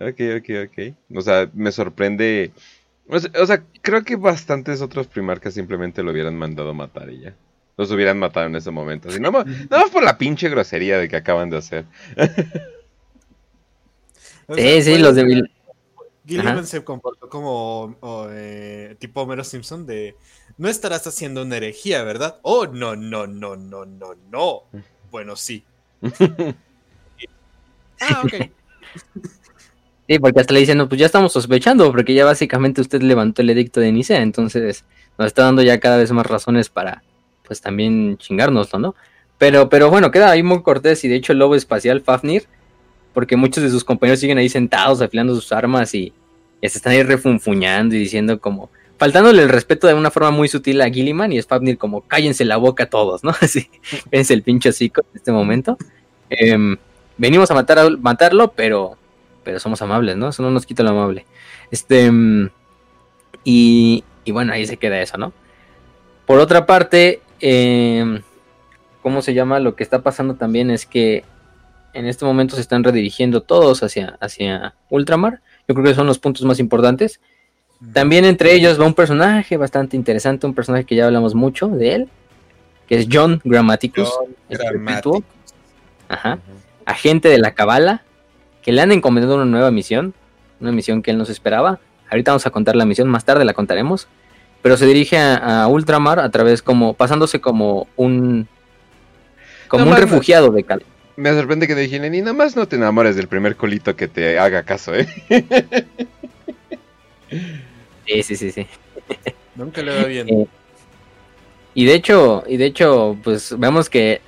ok, 0.00 0.20
ok, 0.38 0.50
ok. 0.66 1.16
O 1.16 1.20
sea, 1.20 1.48
me 1.54 1.70
sorprende 1.70 2.50
o 3.10 3.46
sea, 3.46 3.64
creo 3.82 4.04
que 4.04 4.16
bastantes 4.16 4.80
otros 4.80 5.06
primarcas 5.06 5.54
simplemente 5.54 6.02
lo 6.02 6.12
hubieran 6.12 6.36
mandado 6.36 6.72
matar 6.74 7.10
y 7.10 7.20
ya. 7.20 7.34
Los 7.76 7.90
hubieran 7.90 8.18
matado 8.18 8.46
en 8.46 8.56
ese 8.56 8.70
momento. 8.70 9.08
Así, 9.08 9.20
nada, 9.20 9.44
más, 9.70 9.90
por 9.90 10.02
la 10.02 10.18
pinche 10.18 10.48
grosería 10.48 10.98
de 10.98 11.08
que 11.08 11.16
acaban 11.16 11.48
de 11.50 11.56
hacer. 11.56 11.86
sí, 14.54 14.82
sí, 14.82 14.98
los 14.98 15.14
de 15.14 15.48
Gilliman 16.26 16.66
se 16.66 16.84
comportó 16.84 17.28
como 17.28 17.96
eh, 18.30 18.94
tipo 18.98 19.22
Homero 19.22 19.42
Simpson 19.42 19.86
de 19.86 20.14
no 20.58 20.68
estarás 20.68 21.06
haciendo 21.06 21.42
una 21.42 21.56
herejía, 21.56 22.04
¿verdad? 22.04 22.38
Oh, 22.42 22.66
no, 22.66 22.94
no, 22.94 23.26
no, 23.26 23.56
no, 23.56 23.86
no, 23.86 24.14
no. 24.30 24.64
Bueno, 25.10 25.34
sí. 25.34 25.64
ah, 28.00 28.22
ok. 28.24 28.34
Sí, 30.10 30.18
porque 30.18 30.40
hasta 30.40 30.52
le 30.52 30.58
dicen, 30.58 30.76
no, 30.76 30.88
pues 30.88 30.98
ya 30.98 31.06
estamos 31.06 31.32
sospechando, 31.32 31.92
porque 31.92 32.14
ya 32.14 32.24
básicamente 32.24 32.80
usted 32.80 33.00
levantó 33.00 33.42
el 33.42 33.50
edicto 33.50 33.78
de 33.78 33.92
Nicea, 33.92 34.22
entonces 34.22 34.84
nos 35.16 35.28
está 35.28 35.44
dando 35.44 35.62
ya 35.62 35.78
cada 35.78 35.98
vez 35.98 36.10
más 36.10 36.26
razones 36.26 36.68
para, 36.68 37.04
pues 37.46 37.60
también 37.60 38.18
chingárnoslo, 38.18 38.80
¿no? 38.80 38.96
Pero, 39.38 39.68
pero 39.68 39.88
bueno, 39.88 40.10
queda 40.10 40.32
ahí 40.32 40.42
muy 40.42 40.62
cortés 40.62 41.04
y 41.04 41.08
de 41.08 41.14
hecho 41.14 41.32
el 41.32 41.38
lobo 41.38 41.54
espacial 41.54 42.00
Fafnir, 42.00 42.46
porque 43.14 43.36
muchos 43.36 43.62
de 43.62 43.70
sus 43.70 43.84
compañeros 43.84 44.18
siguen 44.18 44.38
ahí 44.38 44.48
sentados 44.48 45.00
afilando 45.00 45.32
sus 45.32 45.52
armas 45.52 45.94
y, 45.94 46.12
se 46.60 46.66
están 46.66 46.94
ahí 46.94 47.04
refunfuñando 47.04 47.94
y 47.94 48.00
diciendo 48.00 48.40
como, 48.40 48.68
faltándole 48.98 49.44
el 49.44 49.48
respeto 49.48 49.86
de 49.86 49.94
una 49.94 50.10
forma 50.10 50.32
muy 50.32 50.48
sutil 50.48 50.80
a 50.80 50.90
Gilliman 50.90 51.32
y 51.32 51.38
es 51.38 51.46
Fafnir 51.46 51.78
como, 51.78 52.00
cállense 52.00 52.44
la 52.44 52.56
boca 52.56 52.90
todos, 52.90 53.22
¿no? 53.22 53.30
Así, 53.40 53.70
es 54.10 54.32
el 54.32 54.42
pinche 54.42 54.70
hocico 54.70 55.02
en 55.02 55.18
este 55.18 55.30
momento. 55.30 55.78
Em, 56.30 56.76
venimos 57.16 57.48
a 57.52 57.54
matar 57.54 57.78
a, 57.78 57.90
matarlo, 57.90 58.50
pero 58.56 58.96
pero 59.44 59.58
somos 59.58 59.82
amables, 59.82 60.16
¿no? 60.16 60.28
Eso 60.28 60.42
no 60.42 60.50
nos 60.50 60.66
quita 60.66 60.82
lo 60.82 60.90
amable. 60.90 61.26
Este, 61.70 62.10
mm, 62.10 62.50
y, 63.44 64.04
bueno, 64.26 64.52
ahí 64.52 64.66
se 64.66 64.76
queda 64.76 65.00
eso, 65.00 65.18
¿no? 65.18 65.32
Por 66.26 66.38
otra 66.38 66.66
parte, 66.66 67.20
em, 67.40 68.22
¿cómo 69.02 69.22
se 69.22 69.34
llama? 69.34 69.58
Lo 69.60 69.74
que 69.74 69.82
está 69.82 70.02
pasando 70.02 70.34
también 70.34 70.70
es 70.70 70.86
que 70.86 71.24
en 71.92 72.06
este 72.06 72.24
momento 72.24 72.54
se 72.54 72.60
están 72.60 72.84
redirigiendo 72.84 73.42
todos 73.42 73.82
hacia, 73.82 74.16
hacia 74.20 74.74
Ultramar. 74.88 75.40
Yo 75.66 75.74
creo 75.74 75.86
que 75.86 75.94
son 75.94 76.06
los 76.06 76.18
puntos 76.18 76.44
más 76.44 76.60
importantes. 76.60 77.20
También 77.92 78.24
entre 78.26 78.52
ellos 78.52 78.78
va 78.78 78.84
un 78.84 78.94
personaje 78.94 79.56
bastante 79.56 79.96
interesante, 79.96 80.46
un 80.46 80.54
personaje 80.54 80.84
que 80.84 80.94
ya 80.94 81.06
hablamos 81.06 81.34
mucho 81.34 81.68
de 81.68 81.94
él, 81.94 82.08
que 82.86 82.98
es 82.98 83.08
John 83.10 83.40
Grammaticus. 83.42 84.10
John 84.50 85.24
Ajá. 86.08 86.38
Agente 86.84 87.28
de 87.28 87.38
la 87.38 87.54
Cabala, 87.54 88.02
que 88.62 88.72
le 88.72 88.80
han 88.82 88.92
encomendado 88.92 89.36
una 89.36 89.44
nueva 89.44 89.70
misión, 89.70 90.14
una 90.60 90.72
misión 90.72 91.02
que 91.02 91.10
él 91.10 91.18
nos 91.18 91.30
esperaba. 91.30 91.80
Ahorita 92.10 92.32
vamos 92.32 92.46
a 92.46 92.50
contar 92.50 92.76
la 92.76 92.84
misión, 92.84 93.08
más 93.08 93.24
tarde 93.24 93.44
la 93.44 93.54
contaremos. 93.54 94.08
Pero 94.62 94.76
se 94.76 94.86
dirige 94.86 95.18
a, 95.18 95.66
Ultramar 95.68 96.18
a 96.20 96.28
través 96.28 96.60
como, 96.60 96.92
pasándose 96.94 97.40
como 97.40 97.88
un, 97.96 98.46
como 99.68 99.86
un 99.86 99.96
refugiado 99.96 100.50
de 100.50 100.64
Cal. 100.64 100.84
Me 101.16 101.32
sorprende 101.32 101.66
que 101.66 101.74
te 101.74 101.80
dijeron, 101.80 102.14
y 102.14 102.20
nada 102.20 102.34
más 102.34 102.56
no 102.56 102.68
te 102.68 102.76
enamores 102.76 103.16
del 103.16 103.28
primer 103.28 103.56
colito 103.56 103.96
que 103.96 104.08
te 104.08 104.38
haga 104.38 104.62
caso, 104.64 104.94
¿eh? 104.94 105.08
sí, 108.06 108.22
sí, 108.22 108.36
sí, 108.36 108.50
sí. 108.50 108.66
Nunca 109.54 109.82
le 109.82 109.96
va 109.96 110.04
bien. 110.04 110.28
Eh, 110.28 110.46
y 111.74 111.84
de 111.84 111.94
hecho, 111.94 112.44
y 112.46 112.56
de 112.56 112.66
hecho, 112.66 113.16
pues 113.22 113.58
vemos 113.58 113.88
que 113.88 114.20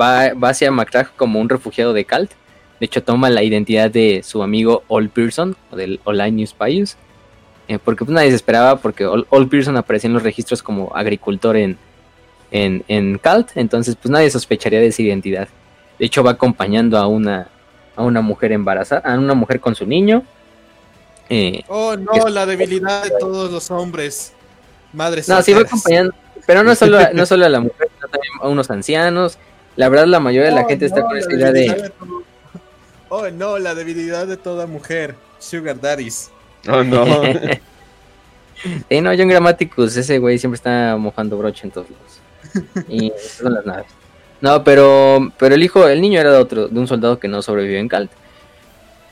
va, 0.00 0.32
va 0.34 0.50
hacia 0.50 0.70
Mactag 0.70 1.14
como 1.14 1.40
un 1.40 1.48
refugiado 1.48 1.92
de 1.92 2.04
Calt. 2.04 2.32
De 2.80 2.86
hecho, 2.86 3.02
toma 3.02 3.28
la 3.28 3.42
identidad 3.42 3.90
de 3.90 4.22
su 4.24 4.42
amigo 4.42 4.82
All 4.88 5.10
Pearson, 5.10 5.54
o 5.70 5.76
del 5.76 6.00
Online 6.04 6.32
News 6.32 6.54
Pius, 6.54 6.96
eh, 7.68 7.78
porque 7.78 8.04
pues, 8.04 8.14
nadie 8.14 8.30
se 8.30 8.36
esperaba, 8.36 8.80
porque 8.80 9.04
All, 9.04 9.48
Pearson 9.48 9.76
aparecía 9.76 10.08
en 10.08 10.14
los 10.14 10.22
registros 10.22 10.62
como 10.62 10.90
agricultor 10.96 11.56
en, 11.56 11.76
en, 12.50 12.82
en 12.88 13.18
Calt, 13.18 13.50
entonces 13.54 13.94
pues 13.94 14.10
nadie 14.10 14.30
sospecharía 14.30 14.80
de 14.80 14.88
esa 14.88 15.02
identidad. 15.02 15.48
De 15.98 16.06
hecho, 16.06 16.24
va 16.24 16.32
acompañando 16.32 16.96
a 16.96 17.06
una, 17.06 17.48
a 17.94 18.02
una 18.02 18.22
mujer 18.22 18.52
embarazada, 18.52 19.02
a 19.04 19.18
una 19.18 19.34
mujer 19.34 19.60
con 19.60 19.74
su 19.74 19.86
niño. 19.86 20.24
Eh, 21.28 21.62
oh, 21.68 21.94
no, 21.96 22.28
la 22.28 22.46
debilidad 22.46 23.04
de 23.04 23.10
todos 23.20 23.52
los 23.52 23.70
hombres. 23.70 24.32
Madres. 24.92 25.28
No, 25.28 25.40
sí 25.42 25.52
va 25.52 25.60
acompañando, 25.60 26.14
pero 26.46 26.64
no 26.64 26.74
solo, 26.74 26.98
no 27.12 27.26
solo 27.26 27.44
a 27.44 27.50
la 27.50 27.60
mujer, 27.60 27.88
sino 27.94 28.08
también 28.08 28.32
a 28.40 28.48
unos 28.48 28.70
ancianos. 28.70 29.38
La 29.76 29.88
verdad, 29.88 30.06
la 30.06 30.18
mayoría 30.18 30.48
de 30.48 30.54
la 30.56 30.62
oh, 30.62 30.68
gente 30.68 30.86
está 30.86 31.02
con 31.02 31.16
esa 31.16 31.32
idea 31.32 31.52
de 31.52 31.92
Oh 33.10 33.28
no, 33.28 33.58
la 33.58 33.74
debilidad 33.74 34.26
de 34.26 34.36
toda 34.36 34.66
mujer. 34.66 35.16
Sugar 35.40 35.80
Daddies. 35.80 36.30
Oh 36.68 36.82
no. 36.84 37.04
sí, 38.88 39.00
no, 39.00 39.10
John 39.16 39.28
Grammaticus, 39.28 39.96
ese 39.96 40.18
güey 40.18 40.38
siempre 40.38 40.56
está 40.56 40.96
mojando 40.96 41.36
broche 41.36 41.66
en 41.66 41.72
todos 41.72 41.88
lados. 41.90 42.86
Y 42.88 43.12
son 43.36 43.54
las 43.54 43.66
naves. 43.66 43.86
No, 44.40 44.64
pero, 44.64 45.32
pero 45.38 45.54
el 45.54 45.62
hijo, 45.62 45.86
el 45.86 46.00
niño 46.00 46.20
era 46.20 46.32
de 46.32 46.38
otro, 46.38 46.68
de 46.68 46.80
un 46.80 46.86
soldado 46.86 47.18
que 47.18 47.28
no 47.28 47.42
sobrevivió 47.42 47.78
en 47.78 47.88
Calt. 47.88 48.10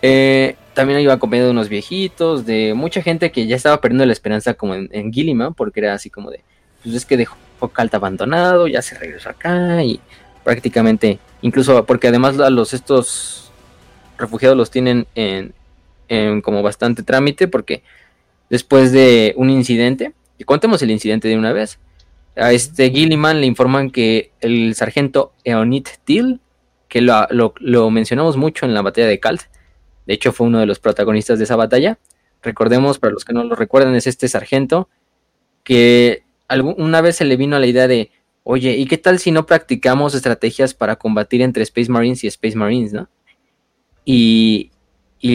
Eh, 0.00 0.54
también 0.74 1.00
iba 1.00 1.12
acompañado 1.12 1.48
de 1.48 1.52
unos 1.52 1.68
viejitos, 1.68 2.46
de 2.46 2.72
mucha 2.74 3.02
gente 3.02 3.32
que 3.32 3.46
ya 3.46 3.56
estaba 3.56 3.80
perdiendo 3.80 4.06
la 4.06 4.12
esperanza 4.12 4.54
como 4.54 4.74
en, 4.74 4.88
en 4.92 5.12
Gilliman, 5.12 5.54
porque 5.54 5.80
era 5.80 5.92
así 5.92 6.08
como 6.08 6.30
de, 6.30 6.40
pues 6.82 6.94
es 6.94 7.04
que 7.04 7.16
dejó 7.16 7.36
Calt 7.72 7.92
abandonado, 7.94 8.68
ya 8.68 8.80
se 8.80 8.96
regresó 8.96 9.30
acá 9.30 9.82
y 9.82 10.00
prácticamente, 10.44 11.18
incluso 11.42 11.84
porque 11.84 12.08
además 12.08 12.38
a 12.38 12.48
los 12.48 12.72
estos 12.72 13.47
refugiados 14.18 14.56
los 14.56 14.70
tienen 14.70 15.06
en, 15.14 15.52
como 16.42 16.62
bastante 16.62 17.02
trámite 17.02 17.48
porque 17.48 17.82
después 18.50 18.92
de 18.92 19.34
un 19.36 19.50
incidente, 19.50 20.12
y 20.38 20.44
contemos 20.44 20.82
el 20.82 20.90
incidente 20.90 21.28
de 21.28 21.36
una 21.36 21.52
vez, 21.52 21.78
a 22.36 22.52
este 22.52 22.90
Gilliman 22.90 23.40
le 23.40 23.46
informan 23.46 23.90
que 23.90 24.30
el 24.40 24.74
sargento 24.74 25.32
Eonit 25.44 25.88
Till, 26.04 26.40
que 26.88 27.00
lo, 27.00 27.26
lo, 27.58 27.90
mencionamos 27.90 28.36
mucho 28.36 28.64
en 28.64 28.74
la 28.74 28.82
batalla 28.82 29.06
de 29.06 29.20
Kalt, 29.20 29.42
de 30.06 30.14
hecho 30.14 30.32
fue 30.32 30.46
uno 30.46 30.58
de 30.58 30.66
los 30.66 30.78
protagonistas 30.78 31.38
de 31.38 31.44
esa 31.44 31.56
batalla, 31.56 31.98
recordemos, 32.42 32.98
para 32.98 33.12
los 33.12 33.24
que 33.24 33.32
no 33.32 33.44
lo 33.44 33.56
recuerdan, 33.56 33.94
es 33.94 34.06
este 34.06 34.28
sargento 34.28 34.88
que 35.64 36.22
una 36.48 37.02
vez 37.02 37.16
se 37.16 37.26
le 37.26 37.36
vino 37.36 37.56
a 37.56 37.58
la 37.58 37.66
idea 37.66 37.88
de, 37.88 38.10
oye, 38.42 38.76
¿y 38.76 38.86
qué 38.86 38.96
tal 38.96 39.18
si 39.18 39.30
no 39.32 39.44
practicamos 39.44 40.14
estrategias 40.14 40.72
para 40.72 40.96
combatir 40.96 41.42
entre 41.42 41.62
Space 41.64 41.90
Marines 41.90 42.24
y 42.24 42.28
Space 42.28 42.56
Marines, 42.56 42.94
no? 42.94 43.08
Y, 44.10 44.70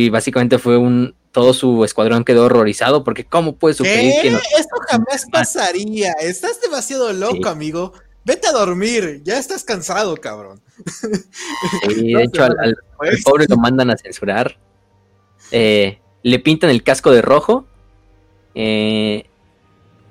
básicamente 0.10 0.58
fue 0.58 0.78
un, 0.78 1.14
todo 1.32 1.54
su 1.54 1.86
escuadrón 1.86 2.24
quedó 2.24 2.46
horrorizado 2.46 3.04
porque 3.04 3.24
cómo 3.24 3.56
puede 3.56 3.76
suceder 3.76 4.22
que 4.22 4.30
Esto 4.30 4.76
jamás 4.90 5.28
pasaría. 5.32 6.14
Estás 6.14 6.60
demasiado 6.60 7.14
loco, 7.14 7.50
amigo. 7.50 7.94
Vete 8.26 8.48
a 8.48 8.52
dormir, 8.52 9.22
ya 9.24 9.38
estás 9.38 9.64
cansado, 9.64 10.16
cabrón. 10.16 10.60
Sí, 11.88 12.14
de 12.14 12.24
hecho, 12.24 12.46
al, 12.46 12.76
pobre 13.24 13.46
lo 13.48 13.58
mandan 13.58 13.92
a 13.92 13.98
censurar. 13.98 14.58
Eh, 15.52 16.00
le 16.24 16.40
pintan 16.40 16.72
el 16.72 16.84
casco 16.84 17.12
de 17.12 17.22
rojo 17.22 17.68
Eh, 18.56 19.26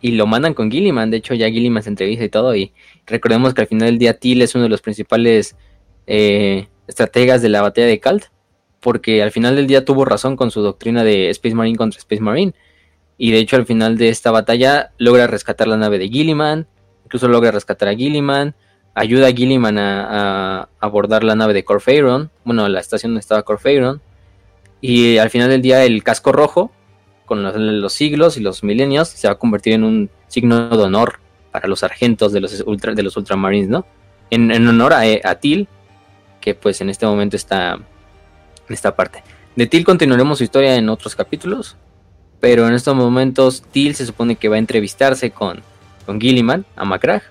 y 0.00 0.12
lo 0.12 0.26
mandan 0.26 0.54
con 0.54 0.70
Gilliman. 0.70 1.10
De 1.10 1.16
hecho, 1.16 1.34
ya 1.34 1.48
Gilliman 1.48 1.82
se 1.82 1.88
entrevista 1.88 2.24
y 2.24 2.28
todo. 2.28 2.54
Y 2.54 2.72
recordemos 3.06 3.54
que 3.54 3.62
al 3.62 3.66
final 3.66 3.88
del 3.88 3.98
día 3.98 4.18
Till 4.18 4.42
es 4.42 4.54
uno 4.54 4.64
de 4.64 4.70
los 4.70 4.82
principales 4.82 5.56
eh, 6.06 6.68
estrategas 6.86 7.42
de 7.42 7.48
la 7.48 7.62
batalla 7.62 7.88
de 7.88 7.98
Kalt. 7.98 8.26
Porque 8.82 9.22
al 9.22 9.30
final 9.30 9.54
del 9.54 9.68
día 9.68 9.84
tuvo 9.84 10.04
razón 10.04 10.36
con 10.36 10.50
su 10.50 10.60
doctrina 10.60 11.04
de 11.04 11.30
Space 11.30 11.54
Marine 11.54 11.78
contra 11.78 11.98
Space 11.98 12.20
Marine. 12.20 12.52
Y 13.16 13.30
de 13.30 13.38
hecho, 13.38 13.54
al 13.54 13.64
final 13.64 13.96
de 13.96 14.08
esta 14.08 14.32
batalla 14.32 14.90
logra 14.98 15.28
rescatar 15.28 15.68
la 15.68 15.76
nave 15.76 15.98
de 16.00 16.08
Gilliman. 16.08 16.66
Incluso 17.04 17.28
logra 17.28 17.52
rescatar 17.52 17.88
a 17.88 17.94
Gilliman. 17.94 18.56
Ayuda 18.94 19.28
a 19.28 19.32
Gilliman 19.32 19.78
a, 19.78 20.68
abordar 20.80 21.22
la 21.22 21.36
nave 21.36 21.54
de 21.54 21.64
Corfeiron. 21.64 22.30
Bueno, 22.44 22.68
la 22.68 22.80
estación 22.80 23.12
donde 23.12 23.20
estaba 23.20 23.44
Corfeiron. 23.44 24.02
Y 24.80 25.18
al 25.18 25.30
final 25.30 25.48
del 25.48 25.62
día, 25.62 25.84
el 25.84 26.02
casco 26.02 26.32
rojo 26.32 26.72
con 27.24 27.80
los, 27.80 27.92
siglos 27.92 28.36
y 28.36 28.40
los 28.40 28.64
milenios, 28.64 29.08
se 29.08 29.28
va 29.28 29.34
a 29.34 29.38
convertir 29.38 29.74
en 29.74 29.84
un 29.84 30.10
signo 30.26 30.68
de 30.68 30.82
honor 30.82 31.20
para 31.52 31.68
los 31.68 31.80
sargentos 31.80 32.32
de 32.32 32.40
los, 32.40 32.60
ultra, 32.66 32.92
de 32.92 33.02
los 33.02 33.16
ultramarines, 33.16 33.68
¿no? 33.68 33.86
En, 34.30 34.50
honor 34.66 34.92
a, 34.92 35.02
a, 35.22 35.34
Til, 35.36 35.68
que 36.40 36.54
pues 36.54 36.80
en 36.80 36.90
este 36.90 37.06
momento 37.06 37.36
está 37.36 37.78
esta 38.72 38.94
parte. 38.96 39.22
De 39.56 39.66
Til 39.66 39.84
continuaremos 39.84 40.38
su 40.38 40.44
historia 40.44 40.76
en 40.76 40.88
otros 40.88 41.14
capítulos, 41.14 41.76
pero 42.40 42.66
en 42.66 42.74
estos 42.74 42.94
momentos 42.94 43.62
Til 43.70 43.94
se 43.94 44.06
supone 44.06 44.36
que 44.36 44.48
va 44.48 44.56
a 44.56 44.58
entrevistarse 44.58 45.30
con, 45.30 45.60
con 46.06 46.20
Gilliman, 46.20 46.64
a 46.76 46.84
Macragh, 46.84 47.22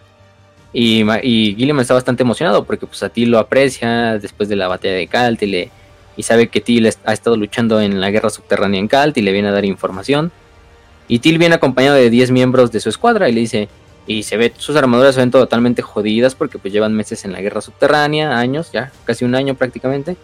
y, 0.73 1.03
y, 1.23 1.55
Gilliman 1.55 1.81
está 1.81 1.93
bastante 1.93 2.23
emocionado 2.23 2.63
porque 2.63 2.87
pues 2.87 3.03
a 3.03 3.09
Til 3.09 3.29
lo 3.29 3.39
aprecia 3.39 4.17
después 4.17 4.47
de 4.47 4.55
la 4.55 4.67
batalla 4.67 4.93
de 4.93 5.07
Kalt 5.07 5.41
y 5.43 5.47
le, 5.47 5.71
y 6.15 6.23
sabe 6.23 6.47
que 6.47 6.61
Till 6.61 6.87
ha 7.03 7.13
estado 7.13 7.35
luchando 7.35 7.81
en 7.81 7.99
la 7.99 8.09
guerra 8.11 8.29
subterránea 8.29 8.79
en 8.79 8.87
Kalt 8.87 9.17
y 9.17 9.21
le 9.21 9.31
viene 9.31 9.49
a 9.49 9.51
dar 9.51 9.65
información. 9.65 10.31
Y 11.07 11.19
Till 11.19 11.37
viene 11.37 11.55
acompañado 11.55 11.97
de 11.97 12.09
10 12.09 12.31
miembros 12.31 12.71
de 12.71 12.79
su 12.79 12.89
escuadra 12.89 13.27
y 13.27 13.33
le 13.33 13.41
dice, 13.41 13.69
y 14.07 14.23
se 14.23 14.37
ve, 14.37 14.53
sus 14.57 14.75
armaduras 14.75 15.15
se 15.15 15.21
ven 15.21 15.31
totalmente 15.31 15.81
jodidas 15.81 16.35
porque 16.35 16.57
pues 16.57 16.73
llevan 16.73 16.93
meses 16.93 17.25
en 17.25 17.33
la 17.33 17.41
guerra 17.41 17.61
subterránea, 17.61 18.37
años, 18.37 18.71
ya, 18.71 18.91
casi 19.03 19.25
un 19.25 19.35
año 19.35 19.55
prácticamente. 19.55 20.15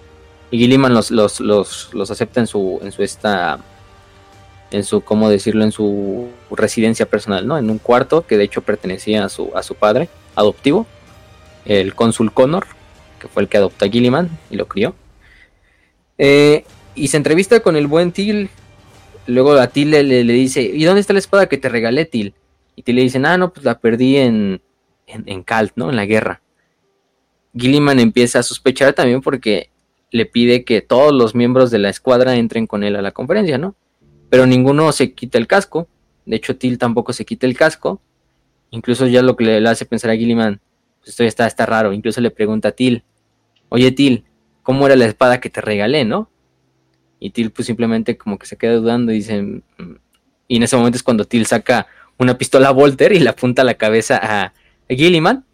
Y 0.50 0.60
Gilliman 0.60 0.94
los, 0.94 1.12
los, 1.12 1.40
los, 1.40 1.94
los 1.94 2.12
acepta 2.12 2.40
en 2.40 2.48
su, 2.48 2.80
en 2.82 2.92
su 2.92 3.04
esta, 3.04 3.60
en 4.72 4.84
su, 4.84 5.02
¿cómo 5.02 5.30
decirlo? 5.30 5.64
En 5.64 5.72
su 5.72 6.30
residencia 6.52 7.06
personal, 7.06 7.46
¿no? 7.46 7.58
En 7.58 7.70
un 7.70 7.80
cuarto 7.80 8.26
que 8.26 8.38
de 8.38 8.46
hecho 8.46 8.62
pertenecía 8.62 9.26
a 9.26 9.30
su, 9.30 9.52
a 9.56 9.64
su 9.64 9.76
padre 9.76 10.10
adoptivo, 10.36 10.86
el 11.66 11.96
cónsul 11.96 12.32
Connor, 12.32 12.66
que 13.20 13.28
fue 13.28 13.44
el 13.44 13.50
que 13.50 13.58
adoptó 13.58 13.86
a 13.86 13.90
Gilliman 13.90 14.30
y 14.50 14.56
lo 14.56 14.68
crió. 14.68 14.96
Eh, 16.18 16.64
y 16.96 17.10
se 17.10 17.18
entrevista 17.18 17.60
con 17.60 17.76
el 17.76 17.88
buen 17.88 18.12
Til. 18.12 18.50
Luego 19.26 19.54
a 19.54 19.68
Til 19.68 19.92
le, 19.92 20.24
dice, 20.24 20.62
¿y 20.62 20.84
dónde 20.86 21.02
está 21.02 21.14
la 21.14 21.20
espada 21.20 21.50
que 21.50 21.58
te 21.58 21.68
regalé, 21.68 22.06
Til? 22.06 22.34
Y 22.76 22.84
Til 22.84 22.96
le 22.96 23.02
dice, 23.02 23.22
ah, 23.24 23.38
no, 23.38 23.52
pues 23.52 23.66
la 23.66 23.80
perdí 23.80 24.18
en, 24.18 24.62
en, 25.08 25.24
en 25.28 25.44
Kalt, 25.44 25.74
¿no? 25.76 25.90
En 25.90 25.98
la 25.98 26.06
guerra. 26.06 26.42
Gilliman 27.56 28.00
empieza 28.00 28.40
a 28.40 28.44
sospechar 28.44 28.94
también 28.94 29.22
porque 29.22 29.70
le 30.12 30.26
pide 30.26 30.64
que 30.64 30.82
todos 30.82 31.14
los 31.14 31.36
miembros 31.36 31.72
de 31.72 31.80
la 31.80 31.90
escuadra 31.90 32.36
entren 32.36 32.68
con 32.68 32.84
él 32.84 32.96
a 32.96 33.02
la 33.02 33.12
conferencia, 33.12 33.58
¿no? 33.58 33.76
Pero 34.30 34.46
ninguno 34.46 34.92
se 34.92 35.14
quita 35.14 35.38
el 35.38 35.48
casco. 35.48 35.88
De 36.26 36.36
hecho, 36.36 36.58
Til 36.58 36.78
tampoco 36.78 37.14
se 37.14 37.26
quita 37.26 37.46
el 37.46 37.58
casco. 37.58 38.02
Incluso 38.72 39.08
ya 39.08 39.22
lo 39.22 39.36
que 39.36 39.46
le, 39.46 39.70
hace 39.70 39.86
pensar 39.86 40.12
a 40.12 40.16
Gilliman, 40.16 40.60
pues 41.00 41.10
esto 41.10 41.24
está, 41.24 41.48
está 41.48 41.66
raro. 41.66 41.94
Incluso 41.94 42.22
le 42.22 42.32
pregunta 42.32 42.70
a 42.70 42.72
Til, 42.72 43.04
oye 43.70 43.92
Til, 43.92 44.26
cómo 44.64 44.86
era 44.86 44.96
la 44.96 45.06
espada 45.06 45.40
que 45.40 45.50
te 45.50 45.62
regalé, 45.62 46.04
¿no? 46.04 46.30
Y 47.20 47.30
Till 47.30 47.52
pues 47.52 47.66
simplemente 47.66 48.18
como 48.18 48.38
que 48.38 48.46
se 48.46 48.58
queda 48.58 48.76
dudando 48.76 49.12
y 49.12 49.16
dice, 49.16 49.42
mm". 49.42 49.62
y 50.50 50.58
en 50.58 50.64
ese 50.64 50.76
momento 50.76 50.98
es 50.98 51.04
cuando 51.04 51.26
Till 51.26 51.46
saca 51.46 51.88
una 52.18 52.38
pistola 52.38 52.72
Volter 52.72 53.14
y 53.14 53.20
le 53.20 53.30
apunta 53.30 53.64
la 53.64 53.76
cabeza 53.76 54.20
a, 54.22 54.54
Gilliman. 54.90 55.46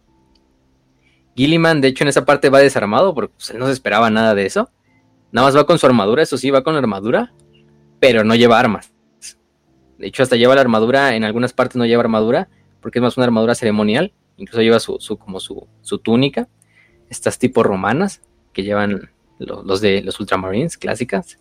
Gilliman, 1.36 1.82
de 1.82 1.90
hecho, 1.90 2.04
en 2.04 2.10
esa 2.10 2.26
parte 2.26 2.50
va 2.50 2.60
desarmado 2.60 3.14
porque 3.14 3.34
pues, 3.36 3.50
él 3.52 3.60
no 3.60 3.66
se 3.66 3.74
esperaba 3.74 4.10
nada 4.10 4.36
de 4.36 4.46
eso. 4.46 4.70
Nada 5.32 5.48
más 5.48 5.58
va 5.58 5.66
con 5.66 5.80
su 5.80 5.86
armadura, 5.86 6.22
eso 6.22 6.38
sí, 6.38 6.52
va 6.52 6.64
con 6.64 6.74
la 6.74 6.80
armadura, 6.80 7.34
pero 8.00 8.24
no 8.24 8.36
lleva 8.36 8.60
armas. 8.60 8.94
De 9.98 10.08
hecho, 10.08 10.22
hasta 10.22 10.36
lleva 10.36 10.56
la 10.56 10.62
armadura, 10.62 11.16
en 11.16 11.24
algunas 11.24 11.54
partes 11.54 11.78
no 11.78 11.86
lleva 11.86 12.02
armadura, 12.02 12.50
porque 12.82 13.00
es 13.00 13.04
más 13.04 13.18
una 13.18 13.26
armadura 13.26 13.56
ceremonial. 13.56 14.14
Incluso 14.38 14.62
lleva 14.62 14.80
su, 14.80 14.98
su 15.00 15.18
como 15.18 15.40
su, 15.40 15.68
su 15.82 16.00
túnica, 16.00 16.48
estas 17.10 17.40
tipo 17.40 17.64
romanas 17.64 18.22
que 18.52 18.64
llevan 18.64 19.10
los, 19.40 19.82
de 19.82 20.02
los 20.02 20.20
Ultramarines 20.20 20.78
clásicas. 20.78 21.40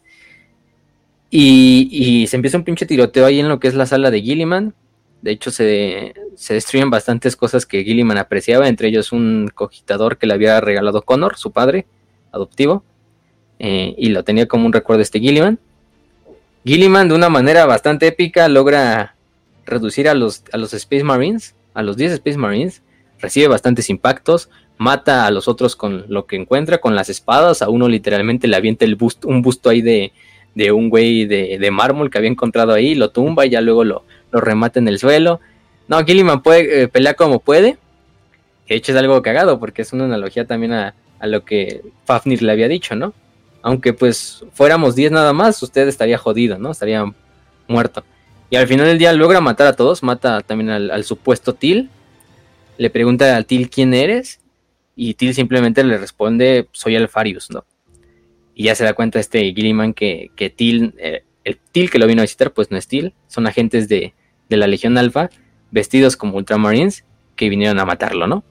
Y, 1.30 2.26
se 2.28 2.36
empieza 2.36 2.58
un 2.58 2.64
pinche 2.64 2.84
tiroteo 2.84 3.24
ahí 3.24 3.40
en 3.40 3.48
lo 3.48 3.58
que 3.58 3.68
es 3.68 3.74
la 3.74 3.86
sala 3.86 4.10
de 4.10 4.20
Gilliman. 4.20 4.74
De 5.22 5.30
hecho, 5.30 5.50
se, 5.50 6.14
destruyen 6.48 6.90
bastantes 6.90 7.36
cosas 7.36 7.64
que 7.64 7.84
Gilliman 7.84 8.18
apreciaba, 8.18 8.68
entre 8.68 8.88
ellos 8.88 9.12
un 9.12 9.50
cogitador 9.54 10.18
que 10.18 10.26
le 10.26 10.34
había 10.34 10.60
regalado 10.60 11.02
Connor, 11.02 11.36
su 11.36 11.52
padre 11.52 11.86
adoptivo, 12.32 12.82
eh, 13.58 13.94
y 13.96 14.08
lo 14.08 14.24
tenía 14.24 14.46
como 14.46 14.66
un 14.66 14.72
recuerdo 14.72 14.98
de 14.98 15.04
este 15.04 15.20
Gilliman. 15.20 15.58
Gilliman, 16.64 17.08
de 17.08 17.14
una 17.14 17.28
manera 17.28 17.66
bastante 17.66 18.08
épica, 18.08 18.48
logra 18.48 19.14
reducir 19.64 20.08
a 20.08 20.14
los, 20.14 20.42
a 20.52 20.56
los 20.56 20.74
Space 20.74 21.04
Marines, 21.04 21.54
a 21.72 21.82
los 21.82 21.96
10 21.96 22.12
Space 22.14 22.38
Marines, 22.38 22.82
recibe 23.20 23.46
bastantes 23.46 23.88
impactos, 23.90 24.50
mata 24.76 25.26
a 25.26 25.30
los 25.30 25.46
otros 25.46 25.76
con 25.76 26.04
lo 26.08 26.26
que 26.26 26.34
encuentra, 26.36 26.78
con 26.78 26.96
las 26.96 27.08
espadas, 27.08 27.62
a 27.62 27.68
uno 27.68 27.88
literalmente 27.88 28.48
le 28.48 28.56
avienta 28.56 28.84
el 28.84 28.96
busto, 28.96 29.28
un 29.28 29.40
busto 29.40 29.70
ahí 29.70 29.82
de, 29.82 30.12
de 30.54 30.72
un 30.72 30.90
güey 30.90 31.24
de, 31.26 31.70
mármol 31.70 32.10
que 32.10 32.18
había 32.18 32.30
encontrado 32.30 32.72
ahí, 32.72 32.94
lo 32.94 33.10
tumba 33.10 33.46
y 33.46 33.50
ya 33.50 33.60
luego 33.60 33.84
lo, 33.84 34.04
lo 34.32 34.40
remata 34.40 34.80
en 34.80 34.88
el 34.88 34.98
suelo. 34.98 35.40
No, 35.88 36.04
Gilliman 36.04 36.42
puede 36.42 36.82
eh, 36.82 36.88
pelear 36.88 37.16
como 37.16 37.38
puede. 37.38 37.78
De 38.68 38.76
hecho 38.76 38.92
es 38.92 38.98
algo 38.98 39.20
cagado 39.22 39.60
porque 39.60 39.82
es 39.82 39.92
una 39.92 40.04
analogía 40.04 40.46
también 40.46 40.72
a, 40.72 40.94
a 41.18 41.26
lo 41.26 41.44
que 41.44 41.82
Fafnir 42.04 42.42
le 42.42 42.52
había 42.52 42.68
dicho, 42.68 42.96
¿no? 42.96 43.14
Aunque 43.62 43.92
pues 43.92 44.44
fuéramos 44.52 44.96
10 44.96 45.12
nada 45.12 45.32
más, 45.32 45.62
usted 45.62 45.86
estaría 45.86 46.18
jodido, 46.18 46.58
¿no? 46.58 46.72
Estaría 46.72 47.04
muerto. 47.68 48.04
Y 48.50 48.56
al 48.56 48.66
final 48.66 48.86
del 48.86 48.98
día 48.98 49.12
logra 49.12 49.40
matar 49.40 49.68
a 49.68 49.76
todos, 49.76 50.02
mata 50.02 50.40
también 50.40 50.70
al, 50.70 51.04
supuesto 51.04 51.54
Til. 51.54 51.90
Le 52.76 52.90
pregunta 52.90 53.36
a 53.36 53.42
Til 53.44 53.70
quién 53.70 53.94
eres 53.94 54.40
y 54.96 55.14
Till 55.14 55.32
simplemente 55.34 55.84
le 55.84 55.96
responde, 55.96 56.68
soy 56.72 56.96
Alfarius, 56.96 57.50
¿no? 57.50 57.64
Y 58.54 58.64
ya 58.64 58.74
se 58.74 58.84
da 58.84 58.92
cuenta 58.92 59.20
este 59.20 59.40
Gilliman 59.54 59.94
que, 59.94 60.30
que 60.36 60.50
Till, 60.50 60.94
eh, 60.98 61.24
el 61.44 61.58
Till 61.70 61.88
que 61.88 61.98
lo 61.98 62.06
vino 62.06 62.20
a 62.20 62.24
visitar, 62.24 62.52
pues 62.52 62.70
no 62.70 62.76
es 62.76 62.88
Till, 62.88 63.14
son 63.28 63.46
agentes 63.46 63.88
de, 63.88 64.12
la 64.56 64.66
Legión 64.66 64.98
Alfa, 64.98 65.30
vestidos 65.70 66.16
como 66.16 66.36
Ultramarines, 66.36 67.04
que 67.36 67.48
vinieron 67.48 67.78
a 67.78 67.84
matarlo, 67.84 68.26
¿no? 68.26 68.44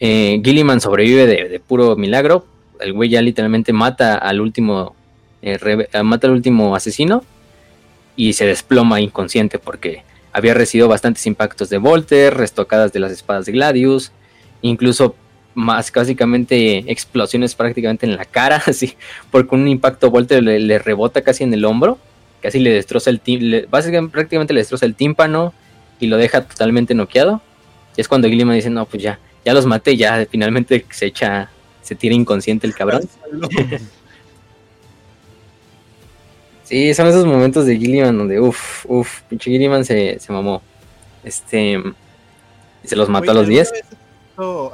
Eh, 0.00 0.40
Gilliman 0.44 0.80
sobrevive 0.80 1.26
de, 1.26 1.60
puro 1.60 1.96
milagro, 1.96 2.46
el 2.80 2.92
güey 2.92 3.08
ya 3.08 3.20
literalmente 3.20 3.72
mata 3.72 4.16
al 4.16 4.40
último, 4.40 4.94
eh, 5.42 5.58
mata 6.04 6.28
al 6.28 6.34
último 6.34 6.76
asesino 6.76 7.24
y 8.14 8.34
se 8.34 8.46
desploma 8.46 9.00
inconsciente 9.00 9.58
porque 9.58 10.04
había 10.32 10.54
recibido 10.54 10.88
bastantes 10.88 11.26
impactos 11.26 11.68
de 11.68 11.78
Volter, 11.78 12.34
restocadas 12.36 12.92
de 12.92 13.00
las 13.00 13.12
espadas 13.12 13.46
de 13.46 13.52
Gladius, 13.52 14.12
incluso 14.62 15.16
más 15.54 15.90
básicamente 15.92 16.90
explosiones 16.90 17.54
prácticamente 17.56 18.06
en 18.06 18.16
la 18.16 18.24
cara, 18.24 18.62
así, 18.66 18.96
porque 19.30 19.54
un 19.54 19.66
impacto 19.68 20.10
Volter 20.10 20.42
le, 20.42 20.78
rebota 20.78 21.22
casi 21.22 21.44
en 21.44 21.52
el 21.52 21.64
hombro, 21.64 21.98
casi 22.40 22.58
le 22.58 22.70
destroza 22.70 23.10
el 23.10 23.20
tímpano, 23.20 23.68
básicamente 23.70 24.12
prácticamente 24.12 24.54
le 24.54 24.60
destroza 24.60 24.86
el 24.86 24.94
tímpano 24.94 25.52
y 26.00 26.06
lo 26.06 26.16
deja 26.16 26.44
totalmente 26.44 26.94
noqueado. 26.94 27.40
Y 27.96 28.00
es 28.00 28.08
cuando 28.08 28.28
Gilliman 28.28 28.54
dice, 28.54 28.70
no, 28.70 28.86
pues 28.86 29.02
ya, 29.02 29.18
ya 29.44 29.52
los 29.54 29.66
maté, 29.66 29.96
ya 29.96 30.26
finalmente 30.30 30.84
se 30.90 31.06
echa, 31.06 31.50
se 31.82 31.94
tira 31.94 32.14
inconsciente 32.14 32.66
el 32.66 32.74
cabrón. 32.74 33.02
sí, 36.64 36.94
son 36.94 37.08
esos 37.08 37.26
momentos 37.26 37.66
de 37.66 37.76
Gilliman 37.76 38.16
donde, 38.16 38.40
uff, 38.40 38.86
uff, 38.86 39.22
pinche 39.22 39.50
Gilliman 39.50 39.84
se, 39.84 40.18
se 40.20 40.32
mamó. 40.32 40.62
Este, 41.24 41.82
se 42.84 42.96
los 42.96 43.08
mató 43.08 43.32
a 43.32 43.34
los 43.34 43.48
10. 43.48 43.72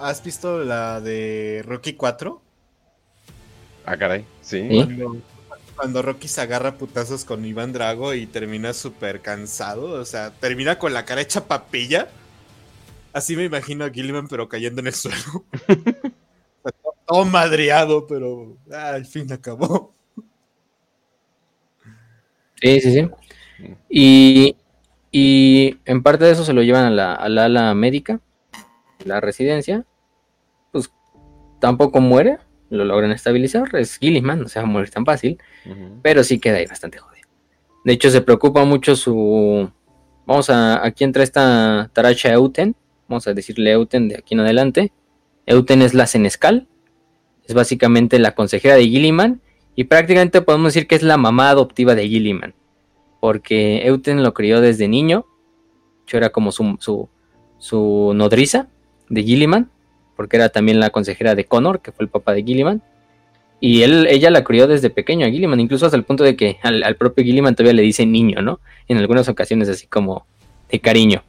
¿Has 0.00 0.22
visto 0.22 0.62
la 0.62 1.00
de 1.00 1.62
Rocky 1.64 1.94
4? 1.94 2.42
Ah, 3.86 3.96
caray, 3.96 4.24
sí. 4.42 4.66
Cuando, 4.68 5.16
Rocky 5.76 6.28
se 6.28 6.40
agarra 6.40 6.78
putazos 6.78 7.24
con 7.24 7.44
Iván 7.44 7.72
Drago 7.72 8.14
y 8.14 8.26
termina 8.26 8.72
súper 8.72 9.20
cansado, 9.20 10.00
o 10.00 10.04
sea, 10.04 10.30
termina 10.30 10.78
con 10.78 10.94
la 10.94 11.04
cara 11.04 11.20
hecha 11.20 11.46
papilla. 11.46 12.08
Así 13.12 13.36
me 13.36 13.44
imagino 13.44 13.84
a 13.84 13.90
Gilliman, 13.90 14.28
pero 14.28 14.48
cayendo 14.48 14.80
en 14.80 14.88
el 14.88 14.94
suelo. 14.94 15.44
todo 17.06 17.24
madreado, 17.24 18.06
pero 18.06 18.56
ah, 18.72 18.90
al 18.90 19.06
fin 19.06 19.30
acabó. 19.32 19.92
Sí, 22.60 22.80
sí, 22.80 22.92
sí. 22.92 23.10
Y, 23.88 24.56
y 25.12 25.78
en 25.84 26.02
parte 26.02 26.24
de 26.24 26.32
eso 26.32 26.44
se 26.44 26.52
lo 26.52 26.62
llevan 26.62 26.86
a 26.86 26.90
la, 26.90 27.14
a 27.14 27.28
la 27.28 27.44
ala 27.44 27.74
médica 27.74 28.20
la 29.04 29.20
residencia, 29.20 29.84
pues 30.72 30.90
tampoco 31.60 32.00
muere, 32.00 32.38
lo 32.74 32.84
logran 32.84 33.10
estabilizar, 33.12 33.74
es 33.76 33.98
Gilliman, 33.98 34.40
no 34.40 34.48
se 34.48 34.58
va 34.58 34.64
a 34.64 34.68
morir 34.68 34.90
tan 34.90 35.04
fácil, 35.04 35.38
pero 36.02 36.24
sí 36.24 36.38
queda 36.38 36.58
ahí 36.58 36.66
bastante 36.66 36.98
jodido. 36.98 37.14
De 37.84 37.92
hecho, 37.92 38.10
se 38.10 38.22
preocupa 38.22 38.64
mucho 38.64 38.96
su. 38.96 39.70
Vamos 40.26 40.48
a. 40.48 40.84
Aquí 40.84 41.04
entra 41.04 41.22
esta 41.22 41.90
Taracha 41.92 42.32
Euten. 42.32 42.74
Vamos 43.08 43.28
a 43.28 43.34
decirle 43.34 43.72
Euten 43.72 44.08
de 44.08 44.16
aquí 44.16 44.34
en 44.34 44.40
adelante. 44.40 44.92
Euten 45.46 45.82
es 45.82 45.92
la 45.92 46.06
Senescal. 46.06 46.66
Es 47.46 47.54
básicamente 47.54 48.18
la 48.18 48.34
consejera 48.34 48.76
de 48.76 48.88
Gilliman. 48.88 49.42
Y 49.76 49.84
prácticamente 49.84 50.40
podemos 50.40 50.72
decir 50.72 50.86
que 50.88 50.94
es 50.94 51.02
la 51.02 51.18
mamá 51.18 51.50
adoptiva 51.50 51.94
de 51.94 52.08
Gilliman. 52.08 52.54
Porque 53.20 53.86
Euten 53.86 54.22
lo 54.22 54.32
crió 54.32 54.62
desde 54.62 54.88
niño. 54.88 55.26
Yo 56.06 56.16
era 56.16 56.30
como 56.30 56.52
su, 56.52 56.76
su, 56.80 57.10
su 57.58 58.12
nodriza 58.14 58.68
de 59.10 59.22
Gilliman. 59.22 59.70
Porque 60.16 60.36
era 60.36 60.48
también 60.48 60.80
la 60.80 60.90
consejera 60.90 61.34
de 61.34 61.44
Connor, 61.44 61.80
que 61.80 61.92
fue 61.92 62.04
el 62.04 62.10
papá 62.10 62.32
de 62.32 62.42
Gilliman. 62.42 62.82
Y 63.60 63.82
él, 63.82 64.06
ella 64.10 64.30
la 64.30 64.44
crió 64.44 64.66
desde 64.66 64.90
pequeño 64.90 65.26
a 65.26 65.30
Gilliman, 65.30 65.60
incluso 65.60 65.86
hasta 65.86 65.96
el 65.96 66.04
punto 66.04 66.22
de 66.22 66.36
que 66.36 66.58
al, 66.62 66.96
propio 66.96 67.24
Gilliman 67.24 67.54
todavía 67.54 67.72
le 67.72 67.82
dice 67.82 68.04
niño, 68.04 68.42
¿no? 68.42 68.60
En 68.88 68.98
algunas 68.98 69.28
ocasiones 69.28 69.68
así 69.68 69.86
como 69.86 70.26
de 70.70 70.80
cariño. 70.80 71.22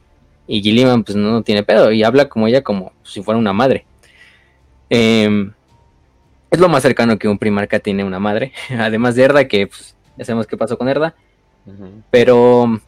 Y 0.46 0.62
Gilliman 0.62 1.02
pues 1.02 1.16
no, 1.16 1.42
tiene 1.42 1.62
pedo 1.62 1.90
y 1.92 2.02
habla 2.02 2.28
como 2.28 2.46
ella 2.46 2.62
como 2.62 2.92
si 3.02 3.22
fuera 3.22 3.38
una 3.38 3.52
madre. 3.52 3.86
Em, 4.90 5.52
es 6.50 6.60
lo 6.60 6.68
más 6.68 6.82
cercano 6.82 7.18
que 7.18 7.28
un 7.28 7.38
primarca 7.38 7.78
tiene 7.78 8.04
una 8.04 8.18
madre. 8.18 8.52
Además 8.78 9.14
de 9.14 9.22
Erda, 9.22 9.48
que 9.48 9.66
pues, 9.66 9.96
ya 10.16 10.24
sabemos 10.24 10.46
qué 10.46 10.56
pasó 10.56 10.78
con 10.78 10.88
Erda. 10.88 11.14
Pero, 12.10 12.80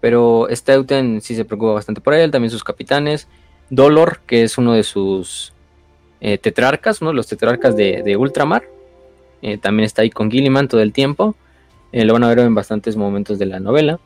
pero 0.00 0.46
Steuten 0.50 1.22
sí 1.22 1.34
se 1.34 1.44
preocupa 1.44 1.72
bastante 1.72 2.02
por 2.02 2.12
él, 2.12 2.30
también 2.30 2.50
sus 2.50 2.64
capitanes. 2.64 3.28
Dolor, 3.70 4.20
que 4.26 4.42
es 4.42 4.58
uno 4.58 4.74
de 4.74 4.82
sus 4.82 5.52
eh, 6.20 6.38
tetrarcas, 6.38 7.00
uno 7.00 7.10
de 7.10 7.16
los 7.16 7.26
tetrarcas 7.26 7.76
de, 7.76 8.16
Ultramar. 8.16 8.64
Eh, 9.42 9.58
también 9.58 9.84
está 9.84 10.02
ahí 10.02 10.10
con 10.10 10.30
Gilliman 10.30 10.68
todo 10.68 10.80
el 10.80 10.92
tiempo. 10.92 11.34
Eh, 11.92 12.04
lo 12.04 12.14
van 12.14 12.24
a 12.24 12.28
ver 12.28 12.38
en 12.40 12.54
bastantes 12.54 12.96
momentos 12.96 13.38
de 13.38 13.46
la 13.46 13.60
novela. 13.60 14.00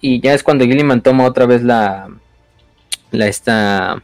Y 0.00 0.20
ya 0.20 0.34
es 0.34 0.42
cuando 0.42 0.64
Gilliman 0.64 1.02
toma 1.02 1.24
otra 1.24 1.46
vez 1.46 1.62
la. 1.62 2.08
La 3.10 3.26
esta. 3.26 4.02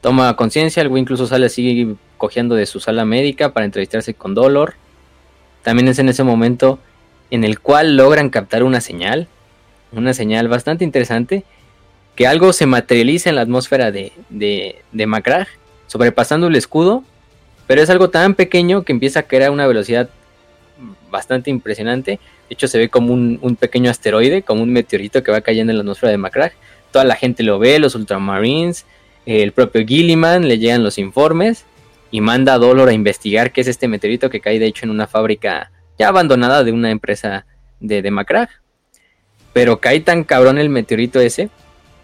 Toma 0.00 0.34
conciencia. 0.36 0.82
El 0.82 0.88
güey 0.88 1.02
incluso 1.02 1.26
sale 1.26 1.46
así 1.46 1.96
cogiendo 2.18 2.54
de 2.54 2.66
su 2.66 2.80
sala 2.80 3.04
médica 3.04 3.52
para 3.52 3.66
entrevistarse 3.66 4.14
con 4.14 4.34
Dolor. 4.34 4.74
También 5.62 5.88
es 5.88 5.98
en 5.98 6.08
ese 6.08 6.24
momento 6.24 6.78
en 7.30 7.44
el 7.44 7.60
cual 7.60 7.96
logran 7.96 8.30
captar 8.30 8.64
una 8.64 8.80
señal. 8.80 9.28
Una 9.92 10.12
señal 10.12 10.48
bastante 10.48 10.84
interesante. 10.84 11.44
Que 12.14 12.26
algo 12.26 12.52
se 12.52 12.66
materializa 12.66 13.28
en 13.28 13.36
la 13.36 13.42
atmósfera 13.42 13.90
de, 13.90 14.12
de, 14.30 14.82
de 14.92 15.06
sobrepasando 15.86 16.46
el 16.46 16.56
escudo, 16.56 17.04
pero 17.66 17.82
es 17.82 17.90
algo 17.90 18.10
tan 18.10 18.34
pequeño 18.34 18.82
que 18.82 18.92
empieza 18.92 19.20
a 19.20 19.46
a 19.46 19.50
una 19.50 19.66
velocidad 19.66 20.08
bastante 21.10 21.50
impresionante. 21.50 22.12
De 22.48 22.54
hecho, 22.54 22.68
se 22.68 22.78
ve 22.78 22.88
como 22.88 23.12
un, 23.12 23.56
pequeño 23.56 23.90
asteroide, 23.90 24.42
como 24.42 24.62
un 24.62 24.72
meteorito 24.72 25.22
que 25.22 25.32
va 25.32 25.40
cayendo 25.40 25.70
en 25.70 25.78
la 25.78 25.82
atmósfera 25.82 26.10
de 26.10 26.18
Macrag. 26.18 26.52
Toda 26.90 27.04
la 27.04 27.16
gente 27.16 27.42
lo 27.42 27.58
ve, 27.58 27.78
los 27.78 27.94
Ultramarines, 27.94 28.84
el 29.26 29.52
propio 29.52 29.86
Gilliman, 29.86 30.46
le 30.46 30.58
llegan 30.58 30.82
los 30.82 30.98
informes 30.98 31.64
y 32.10 32.20
manda 32.20 32.54
a 32.54 32.58
Dolor 32.58 32.88
a 32.88 32.92
investigar 32.92 33.52
qué 33.52 33.62
es 33.62 33.68
este 33.68 33.88
meteorito 33.88 34.30
que 34.30 34.40
cae, 34.40 34.58
de 34.58 34.66
hecho, 34.66 34.84
en 34.84 34.90
una 34.90 35.06
fábrica 35.06 35.70
ya 35.98 36.08
abandonada 36.08 36.64
de 36.64 36.72
una 36.72 36.90
empresa 36.90 37.46
de, 37.80 38.02
de. 38.02 38.48
Pero 39.52 39.80
cae 39.80 40.00
tan 40.00 40.24
cabrón 40.24 40.58
el 40.58 40.68
meteorito 40.68 41.20
ese 41.20 41.48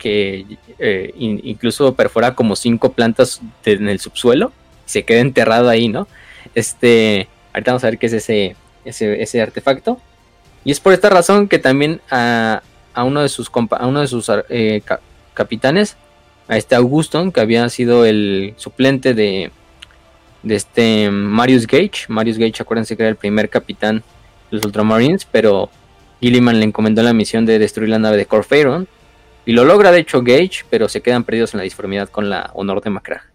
que 0.01 0.47
eh, 0.79 1.13
incluso 1.19 1.95
perfora 1.95 2.35
como 2.35 2.57
cinco 2.57 2.93
plantas 2.93 3.41
en 3.67 3.89
el 3.89 4.01
subsuelo 4.01 4.51
y 4.87 4.91
se 4.91 5.05
queda 5.05 5.21
enterrado 5.21 5.69
ahí, 5.69 5.89
¿no? 5.89 6.09
Este, 6.55 7.29
ahorita 7.53 7.73
vamos 7.73 7.85
a 7.85 7.89
ver 7.89 7.99
qué 7.99 8.07
es 8.07 8.15
ese, 8.15 8.57
ese, 8.85 9.43
artefacto. 9.43 10.01
Y 10.65 10.73
es 10.73 10.81
por 10.81 10.95
esta 10.95 11.11
razón 11.11 11.49
que 11.49 11.59
también 11.59 12.01
a, 12.11 12.63
uno 12.97 13.21
de 13.21 13.29
sus, 13.29 13.51
a 13.71 13.87
uno 13.87 14.01
de 14.01 14.07
sus 14.07 14.31
eh, 14.49 14.83
capitanes, 15.35 15.97
a 16.49 16.57
este 16.57 16.75
Auguston, 16.75 17.31
que 17.31 17.41
había 17.41 17.69
sido 17.69 18.07
el 18.07 18.55
suplente 18.57 19.13
de, 19.13 19.51
de 20.43 20.55
este 20.55 21.11
Marius 21.11 21.67
Gage. 21.67 22.07
Marius 22.09 22.39
Gage, 22.39 22.63
acuérdense 22.63 22.97
que 22.97 23.03
era 23.03 23.11
el 23.11 23.17
primer 23.17 23.51
capitán 23.51 23.99
de 24.51 24.57
los 24.57 24.65
Ultramarines, 24.65 25.27
pero 25.31 25.69
Gilliman 26.23 26.59
le 26.59 26.65
encomendó 26.65 27.03
la 27.03 27.13
misión 27.13 27.45
de 27.45 27.59
destruir 27.59 27.91
la 27.91 27.99
nave 27.99 28.17
de 28.17 28.25
Corfeiron 28.25 28.89
y 29.51 29.53
lo 29.53 29.65
logra 29.65 29.91
de 29.91 29.99
hecho 29.99 30.23
Gage, 30.23 30.65
pero 30.71 30.89
se 30.89 31.01
quedan 31.01 31.25
perdidos 31.25 31.55
en 31.55 31.59
la 31.59 31.65
disformidad 31.65 32.09
con 32.09 32.31
la 32.31 32.53
honor 32.55 32.81
de 32.83 32.91
Macrag. 32.91 33.33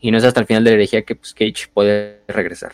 Y 0.00 0.10
no 0.10 0.16
es 0.16 0.24
hasta 0.24 0.40
el 0.40 0.46
final 0.46 0.64
de 0.64 0.70
la 0.70 0.76
herejía 0.76 1.02
que 1.02 1.14
pues, 1.14 1.34
Gage 1.34 1.68
puede 1.74 2.22
regresar. 2.26 2.72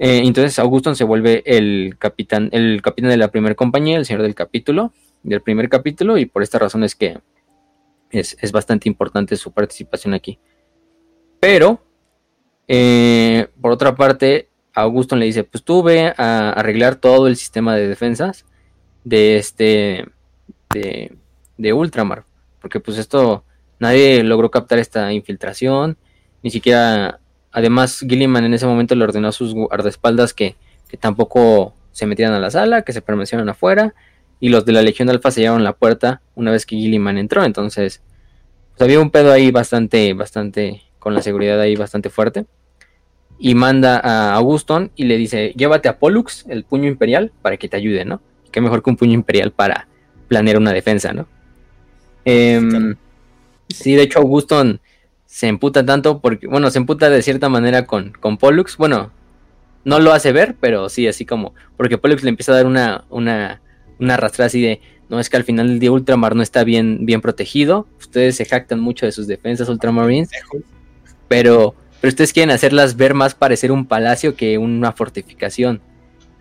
Eh, 0.00 0.22
entonces 0.24 0.58
Auguston 0.58 0.96
se 0.96 1.04
vuelve 1.04 1.44
el 1.46 1.94
capitán, 2.00 2.48
el 2.50 2.82
capitán 2.82 3.10
de 3.10 3.16
la 3.16 3.30
primera 3.30 3.54
compañía, 3.54 3.96
el 3.96 4.04
señor 4.04 4.22
del 4.22 4.34
capítulo, 4.34 4.92
del 5.22 5.40
primer 5.40 5.68
capítulo, 5.68 6.18
y 6.18 6.26
por 6.26 6.42
esta 6.42 6.58
razón 6.58 6.82
es 6.82 6.96
que 6.96 7.20
es, 8.10 8.50
bastante 8.50 8.88
importante 8.88 9.36
su 9.36 9.52
participación 9.52 10.14
aquí. 10.14 10.40
Pero, 11.38 11.80
eh, 12.66 13.46
por 13.60 13.70
otra 13.70 13.94
parte, 13.94 14.48
Auguston 14.74 15.20
le 15.20 15.26
dice, 15.26 15.44
pues 15.44 15.62
tú 15.62 15.84
ve 15.84 16.12
a 16.16 16.50
arreglar 16.50 16.96
todo 16.96 17.28
el 17.28 17.36
sistema 17.36 17.76
de 17.76 17.86
defensas 17.86 18.46
de 19.04 19.36
este, 19.36 20.06
de, 20.74 21.21
de 21.62 21.72
Ultramar, 21.72 22.24
porque 22.60 22.80
pues 22.80 22.98
esto 22.98 23.44
nadie 23.78 24.22
logró 24.22 24.50
captar 24.50 24.78
esta 24.78 25.12
infiltración, 25.12 25.96
ni 26.42 26.50
siquiera, 26.50 27.20
además 27.50 28.00
Gilliman 28.00 28.44
en 28.44 28.54
ese 28.54 28.66
momento 28.66 28.94
le 28.94 29.04
ordenó 29.04 29.28
a 29.28 29.32
sus 29.32 29.54
guardaespaldas 29.54 30.34
que, 30.34 30.56
que 30.88 30.96
tampoco 30.96 31.74
se 31.92 32.06
metieran 32.06 32.34
a 32.34 32.40
la 32.40 32.50
sala, 32.50 32.82
que 32.82 32.92
se 32.92 33.00
permanecieran 33.00 33.48
afuera, 33.48 33.94
y 34.40 34.48
los 34.48 34.64
de 34.64 34.72
la 34.72 34.82
Legión 34.82 35.08
Alfa 35.08 35.30
sellaron 35.30 35.62
la 35.62 35.72
puerta 35.72 36.20
una 36.34 36.50
vez 36.50 36.66
que 36.66 36.76
Gilliman 36.76 37.16
entró, 37.16 37.44
entonces 37.44 38.02
pues, 38.72 38.82
había 38.82 39.00
un 39.00 39.10
pedo 39.10 39.32
ahí 39.32 39.50
bastante, 39.50 40.12
bastante, 40.14 40.82
con 40.98 41.14
la 41.14 41.22
seguridad 41.22 41.60
ahí 41.60 41.76
bastante 41.76 42.10
fuerte. 42.10 42.46
Y 43.38 43.54
manda 43.54 43.98
a 43.98 44.34
Auguston 44.34 44.92
y 44.94 45.04
le 45.04 45.16
dice, 45.16 45.52
llévate 45.56 45.88
a 45.88 45.98
Pollux, 45.98 46.44
el 46.48 46.64
puño 46.64 46.88
imperial, 46.88 47.32
para 47.42 47.56
que 47.56 47.68
te 47.68 47.76
ayude, 47.76 48.04
¿no? 48.04 48.20
Qué 48.52 48.60
mejor 48.60 48.82
que 48.82 48.90
un 48.90 48.96
puño 48.96 49.14
imperial 49.14 49.50
para 49.50 49.88
planear 50.28 50.58
una 50.58 50.72
defensa, 50.72 51.12
¿no? 51.12 51.26
Eh, 52.24 52.94
sí, 53.68 53.94
de 53.94 54.02
hecho, 54.02 54.20
Auguston 54.20 54.80
se 55.26 55.48
emputa 55.48 55.84
tanto 55.84 56.20
porque, 56.20 56.46
bueno, 56.46 56.70
se 56.70 56.78
emputa 56.78 57.08
de 57.08 57.22
cierta 57.22 57.48
manera 57.48 57.86
con, 57.86 58.12
con 58.12 58.36
Pollux. 58.36 58.76
Bueno, 58.76 59.10
no 59.84 59.98
lo 59.98 60.12
hace 60.12 60.32
ver, 60.32 60.56
pero 60.60 60.88
sí, 60.88 61.08
así 61.08 61.24
como, 61.24 61.54
porque 61.76 61.98
Pollux 61.98 62.22
le 62.22 62.30
empieza 62.30 62.52
a 62.52 62.56
dar 62.56 62.66
una, 62.66 63.04
una, 63.10 63.60
una 63.98 64.14
arrastrada 64.14 64.46
así 64.46 64.60
de, 64.60 64.80
no 65.08 65.20
es 65.20 65.28
que 65.28 65.36
al 65.36 65.44
final 65.44 65.70
el 65.70 65.78
día 65.78 65.92
Ultramar 65.92 66.34
no 66.34 66.42
está 66.42 66.64
bien, 66.64 67.04
bien 67.04 67.20
protegido. 67.20 67.86
Ustedes 67.98 68.36
se 68.36 68.44
jactan 68.44 68.80
mucho 68.80 69.06
de 69.06 69.12
sus 69.12 69.26
defensas 69.26 69.68
Ultramarines, 69.68 70.30
pero, 71.28 71.74
pero 72.00 72.08
ustedes 72.08 72.32
quieren 72.32 72.50
hacerlas 72.50 72.96
ver 72.96 73.14
más 73.14 73.34
parecer 73.34 73.72
un 73.72 73.86
palacio 73.86 74.36
que 74.36 74.58
una 74.58 74.92
fortificación. 74.92 75.80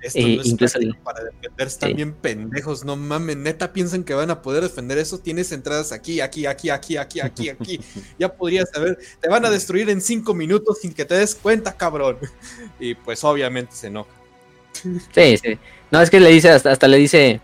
Esto 0.02 0.20
no 0.20 0.66
es 0.66 0.95
para 1.04 1.24
defender, 1.24 1.68
están 1.68 1.95
bien 1.95 2.14
pendejos, 2.14 2.84
no 2.84 2.95
mames, 2.95 3.38
neta 3.38 3.72
piensan 3.72 4.04
que 4.04 4.14
van 4.14 4.32
a 4.32 4.41
poder 4.41 4.64
defender 4.64 4.97
eso, 4.97 5.20
tienes 5.20 5.52
entradas 5.52 5.91
aquí, 5.91 6.22
aquí, 6.22 6.45
aquí, 6.47 6.70
aquí, 6.70 6.97
aquí, 6.97 7.20
aquí, 7.20 7.49
aquí, 7.49 7.80
ya 8.20 8.34
podrías 8.34 8.70
saber, 8.72 8.97
te 9.20 9.30
van 9.30 9.45
a 9.45 9.49
destruir 9.49 9.89
en 9.89 10.02
cinco 10.02 10.34
minutos 10.34 10.80
sin 10.82 10.93
que 10.93 11.06
te 11.06 11.16
des 11.16 11.36
cuenta, 11.36 11.78
cabrón. 11.78 12.18
Y 12.80 12.95
pues 12.95 13.24
obviamente 13.24 13.76
se 13.76 13.88
enoja. 13.88 14.10
Sí, 15.14 15.38
sí. 15.38 15.60
No, 15.91 16.02
es 16.02 16.10
que 16.10 16.20
le 16.20 16.30
dice, 16.30 16.49
hasta, 16.49 16.72
hasta 16.72 16.88
le 16.88 16.97
dice, 16.97 17.39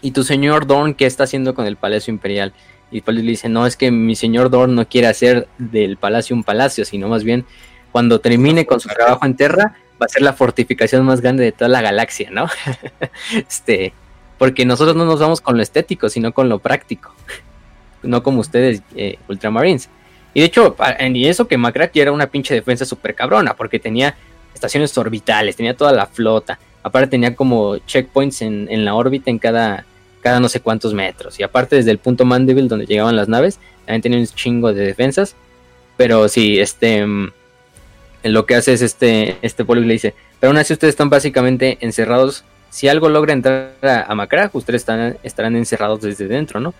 ¿y 0.00 0.12
tu 0.12 0.22
señor 0.22 0.66
Dorn 0.66 0.94
qué 0.94 1.06
está 1.06 1.24
haciendo 1.24 1.54
con 1.54 1.66
el 1.66 1.76
Palacio 1.76 2.12
Imperial? 2.12 2.54
Y 2.90 3.00
Paul 3.00 3.16
le 3.16 3.22
dice, 3.22 3.48
no, 3.48 3.66
es 3.66 3.76
que 3.76 3.90
mi 3.90 4.14
señor 4.14 4.50
Dorn 4.50 4.76
no 4.76 4.88
quiere 4.88 5.08
hacer 5.08 5.48
del 5.58 5.96
palacio 5.96 6.36
un 6.36 6.44
palacio, 6.44 6.84
sino 6.84 7.08
más 7.08 7.24
bien 7.24 7.44
cuando 7.90 8.20
termine 8.20 8.66
con 8.66 8.78
su 8.80 8.88
trabajo 8.88 9.24
en 9.26 9.36
tierra, 9.36 9.76
va 10.00 10.06
a 10.06 10.08
ser 10.08 10.22
la 10.22 10.32
fortificación 10.32 11.04
más 11.04 11.20
grande 11.20 11.44
de 11.44 11.52
toda 11.52 11.68
la 11.68 11.80
galaxia, 11.80 12.30
¿no? 12.30 12.48
este, 13.48 13.92
porque 14.38 14.64
nosotros 14.64 14.96
no 14.96 15.04
nos 15.04 15.20
vamos 15.20 15.40
con 15.40 15.56
lo 15.56 15.62
estético, 15.62 16.08
sino 16.08 16.32
con 16.32 16.48
lo 16.48 16.58
práctico, 16.58 17.14
no 18.02 18.22
como 18.22 18.40
ustedes, 18.40 18.82
eh, 18.96 19.18
Ultramarines. 19.28 19.88
Y 20.34 20.40
de 20.40 20.46
hecho, 20.46 20.76
y 21.00 21.26
eso 21.26 21.46
que 21.46 21.56
Macrack 21.56 21.96
era 21.96 22.10
una 22.10 22.26
pinche 22.26 22.54
defensa 22.54 22.84
súper 22.84 23.14
cabrona, 23.14 23.54
porque 23.54 23.78
tenía 23.78 24.16
estaciones 24.52 24.96
orbitales, 24.98 25.54
tenía 25.54 25.76
toda 25.76 25.92
la 25.92 26.06
flota, 26.06 26.58
aparte 26.82 27.08
tenía 27.08 27.36
como 27.36 27.78
checkpoints 27.78 28.42
en, 28.42 28.66
en 28.68 28.84
la 28.84 28.94
órbita 28.94 29.30
en 29.30 29.38
cada, 29.38 29.86
cada 30.20 30.40
no 30.40 30.48
sé 30.48 30.60
cuántos 30.60 30.92
metros, 30.92 31.38
y 31.38 31.44
aparte 31.44 31.76
desde 31.76 31.92
el 31.92 31.98
punto 31.98 32.24
Mandeville 32.24 32.66
donde 32.66 32.86
llegaban 32.86 33.14
las 33.14 33.28
naves, 33.28 33.60
también 33.86 34.02
tenía 34.02 34.18
un 34.18 34.26
chingo 34.26 34.72
de 34.72 34.84
defensas, 34.86 35.36
pero 35.96 36.28
sí, 36.28 36.58
este 36.58 37.06
mm, 37.06 37.30
lo 38.32 38.46
que 38.46 38.54
hace 38.54 38.72
es 38.72 38.82
este, 38.82 39.36
este 39.42 39.64
y 39.68 39.80
le 39.80 39.92
dice, 39.92 40.14
pero 40.40 40.50
aún 40.50 40.58
así 40.58 40.72
ustedes 40.72 40.92
están 40.92 41.10
básicamente 41.10 41.78
encerrados, 41.80 42.44
si 42.70 42.88
algo 42.88 43.08
logra 43.08 43.32
entrar 43.32 43.74
a, 43.82 44.00
a 44.02 44.50
ustedes 44.52 44.82
están, 44.82 45.18
estarán 45.22 45.56
encerrados 45.56 46.00
desde 46.00 46.26
dentro, 46.26 46.58
¿no? 46.58 46.74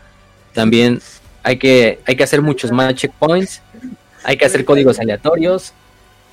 También 0.53 1.01
hay 1.43 1.59
que, 1.59 2.01
hay 2.07 2.17
que 2.17 2.25
hacer 2.25 2.41
muchos 2.41 2.73
más 2.73 2.95
checkpoints, 2.95 3.63
hay 4.25 4.37
que 4.37 4.47
hacer 4.47 4.65
códigos 4.65 4.99
aleatorios, 4.99 5.75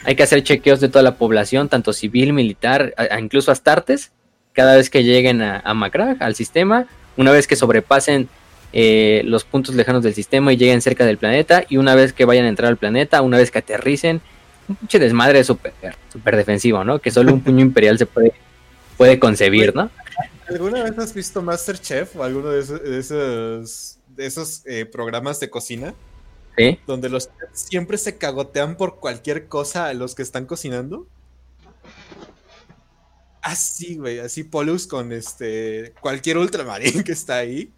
hay 0.04 0.16
que 0.16 0.24
hacer 0.24 0.44
chequeos 0.44 0.80
de 0.80 0.90
toda 0.90 1.04
la 1.04 1.16
población, 1.16 1.70
tanto 1.70 1.94
civil, 1.94 2.34
militar, 2.34 2.94
incluso 3.20 3.52
Astartes, 3.52 4.12
cada 4.54 4.76
vez 4.76 4.90
que 4.90 5.04
lleguen 5.04 5.42
a, 5.42 5.58
a 5.58 6.16
al 6.20 6.36
sistema, 6.36 6.88
una 7.18 7.32
vez 7.32 7.48
que 7.48 7.56
sobrepasen 7.56 8.30
eh, 8.74 9.22
los 9.26 9.44
puntos 9.44 9.76
lejanos 9.76 10.02
del 10.02 10.14
sistema 10.14 10.54
y 10.54 10.58
lleguen 10.58 10.82
cerca 10.82 11.06
del 11.06 11.18
planeta, 11.18 11.66
y 11.68 11.78
una 11.78 11.94
vez 11.96 12.14
que 12.14 12.26
vayan 12.26 12.46
a 12.46 12.50
entrar 12.50 12.70
al 12.70 12.78
planeta, 12.78 13.22
una 13.22 13.38
vez 13.38 13.52
que 13.52 13.60
aterricen, 13.60 14.22
un 14.72 14.76
pinche 14.78 15.00
desmadre 15.00 15.44
súper 15.44 15.74
super 16.12 16.36
defensivo, 16.36 16.84
¿no? 16.84 17.00
Que 17.00 17.12
solo 17.12 17.34
un 17.34 17.42
puño 17.42 17.62
imperial 17.62 17.98
se 17.98 18.06
puede, 18.06 18.34
puede 18.98 19.20
concebir, 19.20 19.76
¿no? 19.76 19.90
¿Alguna 20.48 20.84
vez 20.84 20.98
has 20.98 21.14
visto 21.14 21.42
Masterchef 21.42 22.16
o 22.16 22.24
alguno 22.24 22.50
de 22.50 22.60
esos, 22.60 22.82
de 24.10 24.26
esos, 24.26 24.62
eh, 24.66 24.86
programas 24.86 25.40
de 25.40 25.50
cocina? 25.50 25.94
¿Sí? 26.58 26.80
Donde 26.86 27.08
los 27.08 27.30
siempre 27.54 27.98
se 27.98 28.18
cagotean 28.18 28.76
por 28.76 29.00
cualquier 29.00 29.48
cosa 29.48 29.88
a 29.88 29.94
los 29.94 30.16
que 30.16 30.22
están 30.22 30.46
cocinando. 30.46 31.08
Así, 33.42 33.96
güey, 33.96 34.20
así 34.20 34.44
Polus 34.44 34.86
con 34.86 35.12
este 35.12 35.94
cualquier 36.02 36.38
ultramarín 36.38 37.04
que 37.04 37.14
está 37.14 37.38
ahí. 37.38 37.72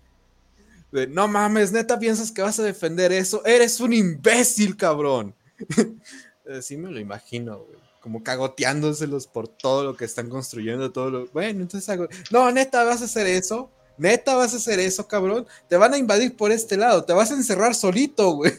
no 1.09 1.27
mames, 1.27 1.71
neta, 1.71 1.99
piensas 1.99 2.31
que 2.31 2.41
vas 2.41 2.59
a 2.59 2.63
defender 2.63 3.11
eso. 3.11 3.45
Eres 3.45 3.79
un 3.79 3.93
imbécil, 3.93 4.75
cabrón. 4.75 5.35
Así 6.49 6.77
me 6.77 6.91
lo 6.91 6.99
imagino, 6.99 7.59
güey. 7.59 7.79
Como 7.99 8.21
cagoteándoselos 8.21 9.27
por 9.27 9.47
todo 9.47 9.83
lo 9.83 9.95
que 9.95 10.05
están 10.05 10.29
construyendo, 10.29 10.91
todo 10.91 11.09
lo. 11.09 11.27
Bueno, 11.27 11.61
entonces 11.61 11.87
hago. 11.89 12.07
No, 12.31 12.51
neta, 12.51 12.83
vas 12.83 13.01
a 13.01 13.05
hacer 13.05 13.27
eso. 13.27 13.71
Neta, 13.97 14.35
vas 14.35 14.53
a 14.53 14.57
hacer 14.57 14.79
eso, 14.79 15.07
cabrón. 15.07 15.47
Te 15.69 15.77
van 15.77 15.93
a 15.93 15.97
invadir 15.97 16.35
por 16.35 16.51
este 16.51 16.75
lado. 16.75 17.05
Te 17.05 17.13
vas 17.13 17.31
a 17.31 17.35
encerrar 17.35 17.75
solito, 17.75 18.31
güey. 18.31 18.51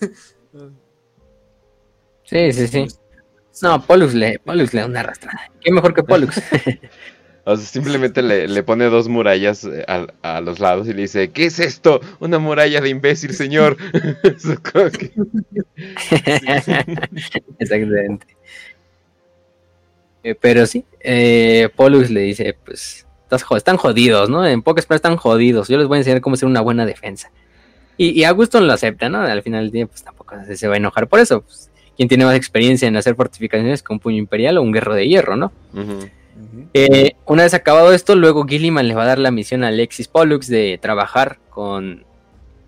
Sí, 2.24 2.52
sí, 2.52 2.68
sí. 2.68 2.86
No, 3.62 3.84
Pollux 3.86 4.14
le, 4.14 4.38
Pollux 4.38 4.72
le 4.72 4.80
da 4.80 4.86
una 4.86 5.00
arrastrada. 5.00 5.50
¿Qué 5.60 5.70
mejor 5.70 5.94
que 5.94 6.02
Pollux? 6.02 6.40
O 7.46 7.56
sea, 7.56 7.66
simplemente 7.66 8.22
le, 8.22 8.62
pone 8.62 8.86
dos 8.86 9.08
murallas 9.08 9.64
eh, 9.64 9.84
a, 10.22 10.40
los 10.40 10.60
lados 10.60 10.88
y 10.88 10.94
le 10.94 11.02
dice, 11.02 11.30
¿qué 11.30 11.44
es 11.46 11.60
esto? 11.60 12.00
Una 12.18 12.38
muralla 12.38 12.80
de 12.80 12.88
imbécil, 12.88 13.34
señor. 13.34 13.76
Exactamente. 17.58 18.26
Eh, 20.22 20.34
pero 20.40 20.64
sí, 20.64 20.86
eh, 21.00 21.68
Pollux 21.76 22.08
le 22.08 22.20
dice, 22.22 22.56
pues, 22.64 23.06
están 23.56 23.76
jodidos, 23.76 24.30
¿no? 24.30 24.46
En 24.46 24.62
pocas 24.62 24.86
palabras 24.86 25.00
están 25.00 25.16
jodidos. 25.16 25.68
Yo 25.68 25.76
les 25.76 25.86
voy 25.86 25.96
a 25.96 25.98
enseñar 25.98 26.22
cómo 26.22 26.34
hacer 26.34 26.48
una 26.48 26.62
buena 26.62 26.86
defensa. 26.86 27.30
Y, 27.98 28.18
y 28.18 28.24
Aguston 28.24 28.66
lo 28.66 28.72
acepta, 28.72 29.10
¿no? 29.10 29.20
Al 29.20 29.42
final 29.42 29.64
del 29.64 29.70
día, 29.70 29.86
pues 29.86 30.02
tampoco 30.02 30.34
se 30.54 30.66
va 30.66 30.74
a 30.74 30.76
enojar 30.78 31.08
por 31.08 31.20
eso. 31.20 31.42
Pues, 31.42 31.70
¿Quién 31.96 32.08
tiene 32.08 32.24
más 32.24 32.36
experiencia 32.36 32.88
en 32.88 32.96
hacer 32.96 33.14
fortificaciones 33.14 33.82
con 33.82 34.00
puño 34.00 34.16
imperial 34.16 34.56
o 34.58 34.62
un 34.62 34.72
guerrero 34.72 34.94
de 34.94 35.06
hierro, 35.06 35.36
¿no? 35.36 35.52
Eh, 36.72 37.12
una 37.26 37.44
vez 37.44 37.54
acabado 37.54 37.92
esto, 37.92 38.16
luego 38.16 38.46
Gilliman 38.46 38.88
le 38.88 38.94
va 38.94 39.04
a 39.04 39.06
dar 39.06 39.18
la 39.18 39.30
misión 39.30 39.64
a 39.64 39.68
Alexis 39.68 40.08
Pollux 40.08 40.48
de 40.48 40.78
trabajar 40.80 41.38
con, 41.50 42.04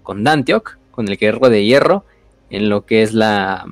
con 0.03 0.25
con 0.91 1.09
el 1.09 1.17
guerrero 1.17 1.51
de 1.51 1.65
hierro, 1.65 2.05
en 2.51 2.69
lo 2.69 2.87
que 2.87 3.03
es 3.03 3.13
la 3.13 3.67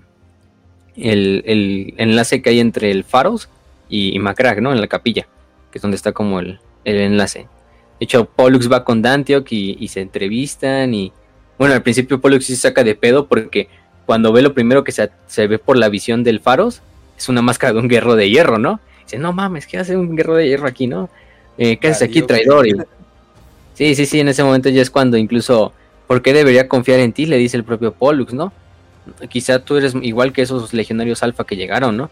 el, 0.97 1.95
enlace 1.97 2.43
que 2.43 2.51
hay 2.51 2.61
entre 2.61 2.91
el 2.91 3.05
Faros 3.05 3.49
y, 3.89 4.19
Macrag, 4.19 4.61
¿no? 4.61 4.73
En 4.73 4.81
la 4.81 4.87
capilla, 4.87 5.27
que 5.71 5.79
es 5.79 5.83
donde 5.83 5.97
está 5.97 6.13
como 6.13 6.41
el, 6.41 6.59
enlace. 6.85 7.41
De 7.99 8.05
hecho, 8.05 8.25
Pollux 8.25 8.71
va 8.71 8.85
con 8.85 9.03
Dantiok 9.03 9.47
y, 9.51 9.89
se 9.89 10.01
entrevistan 10.01 10.95
y... 10.95 11.13
Bueno, 11.59 11.75
al 11.75 11.83
principio 11.83 12.21
Pollux 12.21 12.47
se 12.47 12.57
saca 12.57 12.83
de 12.83 12.97
pedo 12.97 13.27
porque 13.27 13.69
cuando 14.07 14.33
ve 14.33 14.43
lo 14.43 14.55
primero 14.55 14.83
que 14.83 14.91
se, 14.91 15.11
se 15.29 15.47
ve 15.47 15.59
por 15.59 15.77
la 15.77 15.89
visión 15.89 16.25
del 16.25 16.41
Faros, 16.41 16.83
es 17.17 17.29
una 17.29 17.43
máscara 17.43 17.73
de 17.73 17.79
un 17.79 17.89
guerrero 17.89 18.17
de 18.17 18.29
hierro, 18.29 18.59
¿no? 18.59 18.81
Dice, 19.05 19.19
no 19.19 19.33
mames, 19.33 19.67
¿qué 19.67 19.79
hace 19.79 19.97
un 19.97 20.17
guerrero 20.17 20.37
de 20.37 20.49
hierro 20.49 20.67
aquí, 20.67 20.87
no? 20.87 21.09
Eh, 21.57 21.77
¿Qué 21.77 21.89
hace 21.89 22.05
aquí, 22.05 22.23
traidor? 22.23 22.67
Sí, 23.75 23.95
sí, 23.95 24.07
sí, 24.07 24.21
en 24.21 24.29
ese 24.29 24.43
momento 24.43 24.69
ya 24.69 24.83
es 24.83 24.91
cuando 24.91 25.17
incluso, 25.17 25.73
¿por 26.07 26.23
qué 26.23 26.33
debería 26.33 26.69
confiar 26.69 27.01
en 27.01 27.13
ti? 27.13 27.27
Le 27.27 27.37
dice 27.37 27.57
el 27.57 27.65
propio 27.65 27.93
Pollux, 27.93 28.33
¿no? 28.33 28.53
Quizá 29.29 29.59
tú 29.59 29.77
eres 29.77 29.95
igual 30.01 30.33
que 30.33 30.43
esos 30.43 30.73
legionarios 30.73 31.23
alfa 31.23 31.45
que 31.45 31.57
llegaron, 31.57 31.97
¿no? 31.97 32.11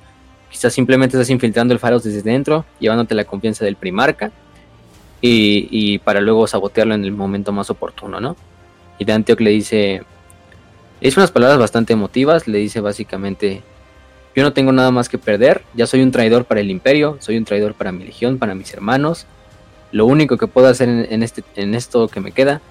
Quizá 0.51 0.69
simplemente 0.69 1.17
estás 1.17 1.31
infiltrando 1.31 1.73
el 1.73 1.81
Faros 1.81 2.05
desde 2.05 2.23
dentro, 2.23 2.67
llevándote 2.79 3.15
la 3.15 3.25
confianza 3.25 3.65
del 3.65 3.77
primarca 3.77 4.31
y, 5.23 5.69
y 5.71 5.99
para 5.99 6.21
luego 6.21 6.47
sabotearlo 6.47 6.95
en 6.95 7.05
el 7.05 7.13
momento 7.13 7.53
más 7.53 7.71
oportuno, 7.71 8.21
¿no? 8.21 8.37
Y 8.99 9.05
Dantioc 9.05 9.41
le 9.41 9.51
dice, 9.51 10.03
es 11.01 11.17
unas 11.17 11.31
palabras 11.31 11.59
bastante 11.59 11.95
emotivas, 11.95 12.47
le 12.47 12.59
dice 12.59 12.81
básicamente, 12.81 13.63
yo 14.35 14.43
no 14.43 14.53
tengo 14.53 14.73
nada 14.73 14.91
más 14.91 15.09
que 15.09 15.19
perder, 15.19 15.63
ya 15.75 15.87
soy 15.87 16.03
un 16.03 16.11
traidor 16.11 16.45
para 16.45 16.61
el 16.61 16.71
imperio, 16.71 17.19
soy 17.21 17.37
un 17.37 17.45
traidor 17.45 17.75
para 17.75 17.93
mi 17.93 18.05
legión, 18.05 18.39
para 18.39 18.55
mis 18.55 18.73
hermanos. 18.73 19.27
Lo 19.91 20.07
único 20.07 20.39
que 20.39 20.47
puedo 20.47 20.69
hacer 20.69 20.89
en, 20.89 21.23
este, 21.23 21.45
esto 21.57 22.09
que 22.09 22.21
me 22.21 22.33
queda 22.33 22.63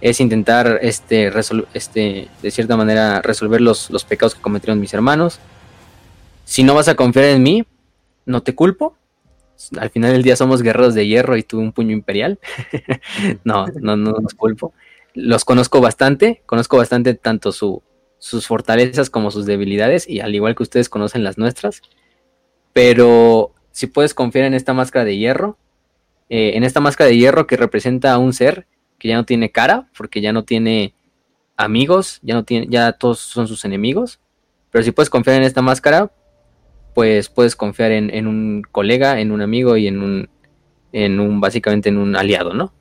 es 0.00 0.18
intentar 0.20 0.78
este, 0.80 1.30
este, 1.74 2.28
de 2.40 2.50
cierta 2.50 2.76
manera 2.76 3.20
resolver 3.20 3.60
los, 3.60 3.90
pecados 4.08 4.34
que 4.34 4.40
cometieron 4.40 4.80
mis 4.80 4.94
hermanos. 4.94 5.40
Si 6.46 6.64
no 6.64 6.74
vas 6.74 6.88
a 6.88 6.94
confiar 6.94 7.26
en 7.26 7.42
mí, 7.42 7.66
no 8.24 8.42
te 8.42 8.54
culpo. 8.54 8.96
Al 9.78 9.90
final 9.90 10.12
del 10.12 10.22
día 10.22 10.36
somos 10.36 10.62
guerreros 10.62 10.94
de 10.94 11.06
hierro 11.06 11.36
y 11.36 11.42
tú 11.42 11.58
un 11.58 11.72
puño 11.72 11.92
imperial. 11.92 12.38
no, 13.44 13.66
no, 13.66 13.96
no 13.96 14.12
los 14.12 14.32
culpo. 14.32 14.72
Los 15.12 15.44
conozco 15.44 15.82
bastante, 15.82 16.42
conozco 16.46 16.78
bastante 16.78 17.12
tanto 17.12 17.52
su, 17.52 17.82
sus 18.20 18.46
fortalezas 18.46 19.10
como 19.10 19.32
sus 19.32 19.46
debilidades, 19.46 20.08
y 20.08 20.20
al 20.20 20.34
igual 20.34 20.54
que 20.54 20.62
ustedes 20.62 20.88
conocen 20.88 21.24
las 21.24 21.38
nuestras. 21.38 21.82
Pero 22.72 23.52
si 23.72 23.88
puedes 23.88 24.14
confiar 24.14 24.44
en 24.44 24.54
esta 24.54 24.72
máscara 24.72 25.04
de 25.04 25.16
hierro, 25.16 25.58
eh, 26.28 26.52
en 26.54 26.62
esta 26.62 26.78
máscara 26.78 27.08
de 27.08 27.16
hierro 27.16 27.48
que 27.48 27.56
representa 27.56 28.12
a 28.12 28.18
un 28.18 28.32
ser 28.32 28.66
que 28.98 29.08
ya 29.08 29.16
no 29.16 29.24
tiene 29.24 29.50
cara, 29.50 29.88
porque 29.96 30.20
ya 30.20 30.32
no 30.32 30.44
tiene 30.44 30.94
amigos, 31.56 32.20
ya 32.22 32.34
no 32.34 32.44
tiene, 32.44 32.66
ya 32.68 32.92
todos 32.92 33.18
son 33.18 33.48
sus 33.48 33.64
enemigos. 33.64 34.20
Pero 34.70 34.84
si 34.84 34.92
puedes 34.92 35.10
confiar 35.10 35.36
en 35.36 35.42
esta 35.42 35.62
máscara, 35.62 36.12
pues 36.94 37.28
puedes 37.28 37.56
confiar 37.56 37.92
en, 37.92 38.26
un 38.26 38.62
colega, 38.70 39.20
en 39.20 39.32
un 39.32 39.40
amigo 39.40 39.76
y 39.76 39.86
en 39.86 40.02
un, 40.02 40.28
en 40.92 41.18
un, 41.18 41.40
básicamente 41.40 41.88
en 41.88 41.96
un 41.96 42.14
aliado, 42.14 42.52
¿no? 42.52 42.72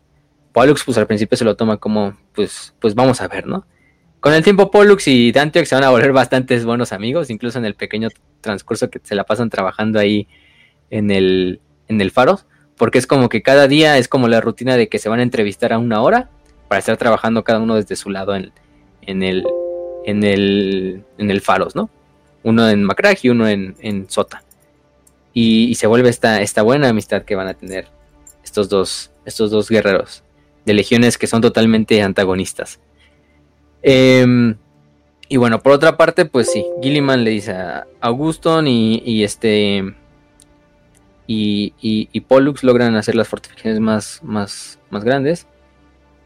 Pollux, 0.51 0.83
pues 0.83 0.97
al 0.97 1.07
principio 1.07 1.37
se 1.37 1.45
lo 1.45 1.55
toma 1.55 1.77
como, 1.77 2.17
pues, 2.33 2.75
pues 2.79 2.95
vamos 2.95 3.21
a 3.21 3.27
ver, 3.27 3.47
¿no? 3.47 3.65
Con 4.19 4.33
el 4.33 4.43
tiempo, 4.43 4.69
Pollux 4.69 5.07
y 5.07 5.31
Dante 5.31 5.65
se 5.65 5.75
van 5.75 5.83
a 5.83 5.89
volver 5.89 6.11
bastantes 6.11 6.65
buenos 6.65 6.91
amigos, 6.91 7.29
incluso 7.29 7.57
en 7.57 7.65
el 7.65 7.75
pequeño 7.75 8.09
transcurso 8.41 8.89
que 8.89 8.99
se 9.01 9.15
la 9.15 9.23
pasan 9.23 9.49
trabajando 9.49 9.97
ahí 9.97 10.27
en 10.89 11.09
el, 11.09 11.61
en 11.87 12.01
el 12.01 12.11
faro, 12.11 12.41
porque 12.75 12.97
es 12.97 13.07
como 13.07 13.29
que 13.29 13.41
cada 13.41 13.67
día 13.67 13.97
es 13.97 14.07
como 14.07 14.27
la 14.27 14.41
rutina 14.41 14.75
de 14.75 14.89
que 14.89 14.99
se 14.99 15.07
van 15.07 15.19
a 15.19 15.23
entrevistar 15.23 15.71
a 15.71 15.77
una 15.77 16.01
hora 16.01 16.29
para 16.67 16.79
estar 16.79 16.97
trabajando 16.97 17.43
cada 17.43 17.59
uno 17.59 17.75
desde 17.75 17.95
su 17.95 18.09
lado 18.09 18.35
en, 18.35 18.51
en 19.01 19.23
el 19.23 19.45
en 20.05 20.23
el 20.23 21.03
en 21.17 21.31
el 21.31 21.41
faros, 21.41 21.75
¿no? 21.75 21.89
Uno 22.43 22.69
en 22.69 22.83
Macrag 22.83 23.17
y 23.21 23.29
uno 23.29 23.47
en, 23.47 23.75
en 23.79 24.09
Sota. 24.09 24.43
Y, 25.33 25.75
se 25.75 25.87
vuelve 25.87 26.09
esta, 26.09 26.41
esta 26.41 26.63
buena 26.63 26.89
amistad 26.89 27.23
que 27.23 27.35
van 27.35 27.47
a 27.47 27.53
tener 27.53 27.87
estos 28.43 28.67
dos, 28.67 29.11
estos 29.25 29.51
dos 29.51 29.69
guerreros 29.69 30.23
de 30.65 30.73
legiones 30.73 31.17
que 31.17 31.27
son 31.27 31.41
totalmente 31.41 32.01
antagonistas. 32.01 32.79
Em, 33.81 34.55
y 35.27 35.37
bueno, 35.37 35.61
por 35.61 35.73
otra 35.73 35.97
parte, 35.97 36.25
pues 36.25 36.51
sí, 36.51 36.65
Gilliman 36.81 37.23
le 37.23 37.31
dice 37.31 37.51
a 37.51 37.87
Auguston 38.01 38.67
y, 38.67 39.23
este. 39.23 39.95
Y, 41.27 41.73
y, 41.81 42.19
Pollux 42.21 42.63
logran 42.63 42.95
hacer 42.95 43.15
las 43.15 43.27
fortificaciones 43.27 43.79
más, 43.79 44.19
más, 44.23 44.79
más 44.89 45.03
grandes. 45.03 45.45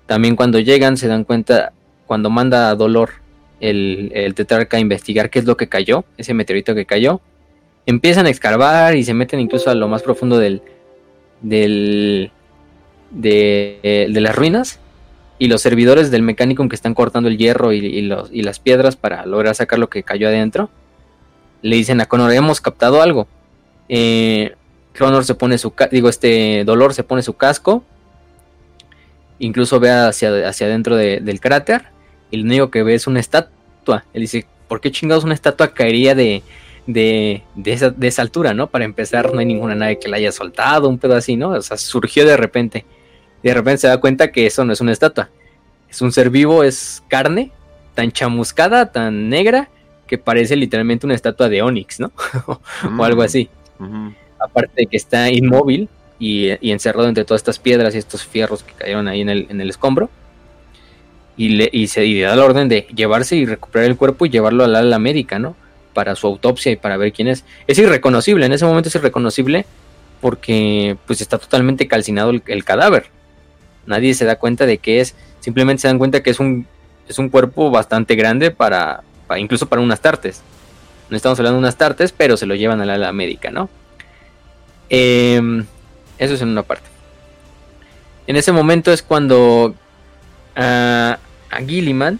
También 0.06 0.36
cuando 0.36 0.60
llegan 0.60 0.96
se 0.96 1.08
dan 1.08 1.26
cuenta, 1.26 1.74
cuando 2.08 2.30
manda 2.30 2.70
a 2.70 2.76
Dolor 2.76 3.12
el, 3.60 4.12
el 4.14 4.34
tetrarca 4.36 4.78
a 4.78 4.80
investigar 4.80 5.30
qué 5.30 5.40
es 5.40 5.46
lo 5.46 5.58
que 5.58 5.68
cayó, 5.68 6.06
ese 6.18 6.34
meteorito 6.34 6.74
que 6.74 6.86
cayó, 6.86 7.20
empiezan 7.86 8.26
a 8.28 8.30
escarbar 8.30 8.96
y 8.96 9.04
se 9.04 9.14
meten 9.14 9.42
incluso 9.42 9.70
a 9.70 9.76
lo 9.76 9.90
más 9.90 10.04
profundo 10.04 10.38
del, 10.38 10.62
del 11.42 12.32
de, 13.12 14.08
de 14.10 14.22
las 14.22 14.36
ruinas 14.36 14.80
y 15.40 15.48
los 15.48 15.62
servidores 15.62 16.12
del 16.12 16.22
mecánico 16.22 16.68
que 16.70 16.76
están 16.76 16.94
cortando 16.94 17.30
el 17.30 17.38
hierro 17.38 17.74
y, 17.74 18.02
las 18.02 18.60
piedras 18.60 18.96
para 18.96 19.26
lograr 19.26 19.56
sacar 19.56 19.80
lo 19.80 19.90
que 19.90 20.04
cayó 20.04 20.28
adentro, 20.28 20.70
le 21.62 21.76
dicen 21.76 22.02
a 22.02 22.06
Connor, 22.06 22.32
hemos 22.34 22.62
captado 22.62 23.02
algo. 23.02 23.28
Eh, 23.90 24.54
Connor 24.98 25.26
se 25.26 25.36
pone 25.36 25.58
su, 25.58 25.74
digo, 25.92 26.10
este 26.10 26.64
Dolor 26.66 26.94
se 26.94 27.04
pone 27.04 27.24
su 27.24 27.34
casco, 27.34 27.84
incluso 29.40 29.80
ve 29.80 29.92
hacia, 29.92 30.48
hacia 30.48 30.68
adentro 30.68 30.96
del 30.96 31.40
cráter, 31.40 31.84
y 32.32 32.38
lo 32.38 32.44
único 32.46 32.72
que 32.72 32.84
ve 32.84 32.96
es 32.96 33.08
una 33.08 33.20
estatua. 33.20 34.06
Él 34.14 34.22
dice, 34.22 34.46
¿por 34.68 34.82
qué 34.82 34.92
chingados 34.92 35.24
una 35.24 35.34
estatua 35.34 35.74
caería 35.74 36.16
de, 36.16 36.44
de, 36.88 37.44
esa, 37.66 37.90
de 37.90 38.08
esa 38.08 38.22
altura, 38.22 38.54
no? 38.54 38.68
Para 38.68 38.86
empezar, 38.86 39.34
no 39.34 39.40
hay 39.40 39.46
ninguna 39.46 39.76
nave 39.76 40.00
que 40.00 40.10
la 40.10 40.18
haya 40.18 40.32
soltado, 40.32 40.90
un 40.90 40.98
pedo 40.98 41.16
así, 41.16 41.36
¿no? 41.36 41.50
O 41.50 41.62
sea, 41.62 41.78
surgió 41.78 42.26
de 42.26 42.38
repente. 42.38 42.86
Y 43.44 43.50
de 43.50 43.54
repente 43.54 43.80
se 43.80 43.88
da 43.88 43.98
cuenta 43.98 44.32
que 44.32 44.46
eso 44.46 44.66
no 44.66 44.74
es 44.74 44.82
una 44.82 44.92
estatua. 44.92 45.30
Es 45.90 46.02
un 46.02 46.12
ser 46.12 46.30
vivo, 46.30 46.64
es 46.64 47.04
carne, 47.08 47.52
tan 47.94 48.12
chamuscada, 48.12 48.92
tan 48.92 49.30
negra, 49.30 49.70
que 50.08 50.18
parece 50.18 50.56
literalmente 50.56 51.06
una 51.06 51.16
estatua 51.16 51.50
de 51.50 51.62
Onix, 51.62 52.00
¿no? 52.00 52.12
o 52.98 53.04
algo 53.04 53.22
así. 53.22 53.50
Aparte 54.40 54.72
de 54.76 54.86
que 54.88 54.98
está 54.98 55.30
inmóvil, 55.30 55.90
y, 56.24 56.72
encerrado 56.72 57.08
entre 57.08 57.26
todas 57.26 57.42
estas 57.42 57.60
piedras 57.60 57.96
y 57.96 57.98
estos 57.98 58.26
fierros 58.26 58.64
que 58.64 58.74
cayeron 58.74 59.08
ahí 59.08 59.22
en 59.22 59.30
el, 59.30 59.48
en 59.50 59.60
el 59.60 59.70
escombro. 59.70 60.10
Y, 61.36 61.50
le, 61.50 61.70
y 61.72 61.88
se 61.88 62.06
y 62.06 62.22
da 62.22 62.36
la 62.36 62.46
orden 62.46 62.70
de 62.70 62.88
llevarse 62.96 63.36
y 63.36 63.46
recuperar 63.46 63.88
el 63.88 63.98
cuerpo 63.98 64.26
y 64.26 64.30
llevarlo 64.30 64.64
al 64.64 64.76
ala 64.76 65.00
médica, 65.00 65.40
¿no? 65.40 65.56
Para 65.94 66.16
su 66.16 66.28
autopsia 66.28 66.72
y 66.72 66.76
para 66.76 66.96
ver 66.96 67.12
quién 67.12 67.28
es. 67.28 67.44
Es 67.68 67.78
irreconocible, 67.80 68.46
en 68.46 68.54
ese 68.54 68.66
momento 68.66 68.90
es 68.90 68.96
irreconocible 68.96 69.66
porque 70.22 70.96
pues 71.06 71.20
está 71.22 71.38
totalmente 71.38 71.88
calcinado 71.88 72.30
el, 72.30 72.64
cadáver. 72.64 73.08
Nadie 73.86 74.14
se 74.14 74.26
da 74.26 74.38
cuenta 74.38 74.66
de 74.66 74.78
que 74.78 75.02
es, 75.02 75.16
simplemente 75.40 75.82
se 75.82 75.88
dan 75.88 75.98
cuenta 75.98 76.24
que 76.24 76.30
es 76.30 76.40
un, 76.40 76.66
es 77.08 77.20
un 77.20 77.30
cuerpo 77.30 77.70
bastante 77.72 78.16
grande 78.16 78.52
para, 78.52 79.04
incluso 79.38 79.68
para 79.68 79.82
unas 79.82 80.02
tartes. 80.02 80.42
No 81.10 81.18
estamos 81.18 81.38
hablando 81.40 81.58
de 81.58 81.66
unas 81.66 81.78
tartes, 81.78 82.12
pero 82.12 82.38
se 82.38 82.46
lo 82.46 82.56
llevan 82.56 82.82
a 82.82 82.86
la 82.86 82.96
ala 82.96 83.12
médica, 83.12 83.52
¿no? 83.52 83.70
Em, 84.90 85.66
eso 86.18 86.34
es 86.34 86.42
en 86.42 86.50
una 86.50 86.64
parte. 86.64 86.88
En 88.26 88.36
ese 88.36 88.52
momento 88.52 88.94
es 88.94 89.04
cuando 89.04 89.76
a 90.56 91.18
Gilliman 91.66 92.20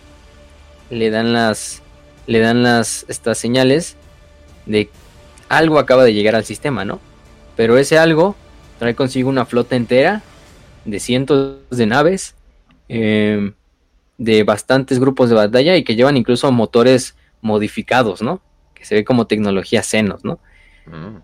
le 0.90 1.10
dan 1.10 1.34
las 1.34 1.82
le 2.26 2.40
dan 2.40 2.64
las 2.64 3.06
estas 3.08 3.38
señales 3.38 3.96
de 4.66 4.90
algo 5.50 5.78
acaba 5.78 6.04
de 6.04 6.14
llegar 6.14 6.36
al 6.36 6.46
sistema, 6.46 6.86
¿no? 6.86 7.00
Pero 7.56 7.78
ese 7.78 7.98
algo 7.98 8.36
trae 8.80 8.96
consigo 8.96 9.30
una 9.30 9.46
flota 9.46 9.76
entera 9.76 10.24
de 10.86 11.00
cientos 11.00 11.58
de 11.70 11.86
naves, 11.86 12.36
em, 12.88 13.54
de 14.18 14.44
bastantes 14.44 15.00
grupos 15.00 15.30
de 15.30 15.36
batalla 15.36 15.76
y 15.76 15.84
que 15.84 15.96
llevan 15.96 16.18
incluso 16.18 16.52
motores 16.52 17.16
modificados, 17.42 18.22
¿no? 18.22 18.42
Que 18.74 18.86
se 18.86 18.96
ve 18.96 19.04
como 19.04 19.28
tecnología 19.28 19.84
senos, 19.84 20.24
¿no? 20.24 20.40
Mm. 20.86 21.18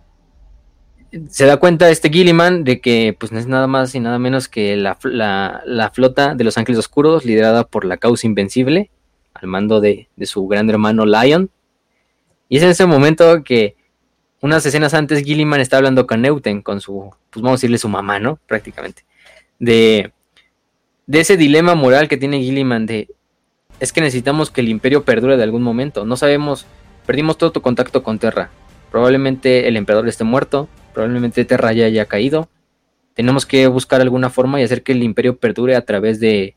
Se 1.30 1.46
da 1.46 1.58
cuenta 1.58 1.90
este 1.90 2.10
Gilliman 2.10 2.64
de 2.64 2.82
que 2.82 3.16
pues 3.20 3.32
no 3.32 3.40
es 3.40 3.48
nada 3.48 3.66
más 3.66 3.96
y 3.96 4.00
nada 4.00 4.20
menos 4.20 4.48
que 4.48 4.76
la, 4.78 4.96
flota 5.92 6.36
de 6.36 6.44
los 6.44 6.58
Ángeles 6.58 6.78
Oscuros 6.78 7.26
liderada 7.26 7.64
por 7.66 7.84
la 7.84 7.98
Causa 7.98 8.28
Invencible 8.28 8.92
al 9.34 9.48
mando 9.48 9.82
de, 9.82 10.08
de 10.16 10.26
su 10.28 10.48
gran 10.48 10.70
hermano 10.70 11.06
Lion. 11.06 11.50
Y 12.48 12.58
es 12.58 12.64
en 12.64 12.70
ese 12.70 12.86
momento 12.86 13.44
que 13.44 13.76
unas 14.42 14.66
escenas 14.66 14.94
antes 14.94 15.24
Gilliman 15.24 15.60
está 15.60 15.78
hablando 15.78 16.06
con 16.06 16.22
Neuten, 16.22 16.62
con 16.62 16.80
su, 16.80 17.12
pues 17.30 17.42
vamos 17.42 17.54
a 17.54 17.60
decirle 17.60 17.78
su 17.78 17.90
mamá, 17.90 18.20
¿no? 18.20 18.40
Prácticamente. 18.48 19.04
De, 19.60 20.12
de 21.06 21.20
ese 21.20 21.38
dilema 21.38 21.76
moral 21.76 22.08
que 22.08 22.18
tiene 22.18 22.40
Gilliman 22.40 22.86
de, 22.86 23.10
es 23.80 23.94
que 23.94 24.02
necesitamos 24.02 24.50
que 24.50 24.62
el 24.62 24.70
imperio 24.70 25.04
perdure 25.04 25.38
de 25.38 25.44
algún 25.44 25.62
momento. 25.62 26.06
No 26.06 26.18
sabemos, 26.18 26.66
perdimos 27.06 27.38
todo 27.38 27.52
tu 27.52 27.62
contacto 27.62 28.04
con 28.04 28.20
Terra. 28.20 28.50
Probablemente 28.92 29.68
el 29.68 29.78
emperador 29.78 30.08
esté 30.08 30.24
muerto, 30.24 30.68
probablemente 30.94 31.46
Terra 31.46 31.74
ya 31.74 31.86
haya 31.86 32.06
caído. 32.06 32.50
Tenemos 33.14 33.46
que 33.46 33.68
buscar 33.68 34.02
alguna 34.02 34.30
forma 34.30 34.60
y 34.60 34.64
hacer 34.64 34.82
que 34.82 34.94
el 34.94 35.04
imperio 35.04 35.38
perdure 35.38 35.76
a 35.76 35.82
través 35.82 36.20
de, 36.20 36.56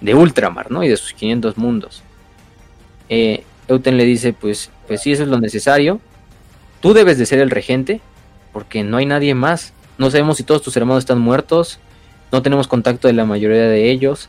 de 0.00 0.14
Ultramar, 0.14 0.70
¿no? 0.70 0.84
Y 0.84 0.88
de 0.88 0.96
sus 0.96 1.12
500 1.12 1.58
mundos. 1.58 2.02
Eh, 3.08 3.42
Euten 3.68 3.96
le 3.96 4.04
dice, 4.04 4.32
pues, 4.32 4.70
pues 4.86 5.02
sí, 5.02 5.12
eso 5.12 5.24
es 5.24 5.28
lo 5.28 5.40
necesario 5.40 6.00
Tú 6.84 6.92
debes 6.92 7.16
de 7.16 7.24
ser 7.24 7.38
el 7.38 7.48
regente, 7.48 8.02
porque 8.52 8.84
no 8.84 8.98
hay 8.98 9.06
nadie 9.06 9.34
más. 9.34 9.72
No 9.96 10.10
sabemos 10.10 10.36
si 10.36 10.42
todos 10.42 10.60
tus 10.60 10.76
hermanos 10.76 11.04
están 11.04 11.18
muertos, 11.18 11.78
no 12.34 12.42
tenemos 12.42 12.66
contacto 12.66 13.06
de 13.06 13.14
la 13.14 13.24
mayoría 13.24 13.68
de 13.68 13.90
ellos. 13.90 14.28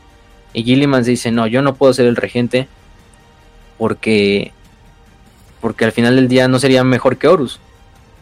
Y 0.53 0.63
Gilliman 0.63 1.03
dice, 1.03 1.31
no, 1.31 1.47
yo 1.47 1.63
no 1.63 1.73
puedo 1.73 1.91
ser 1.91 2.05
el 2.05 2.15
regente, 2.15 2.67
porque, 3.79 4.51
porque 5.59 5.85
al 5.85 5.91
final 5.91 6.15
del 6.15 6.27
día 6.27 6.47
no 6.47 6.59
sería 6.59 6.83
mejor 6.83 7.17
que 7.17 7.27
Horus. 7.27 7.59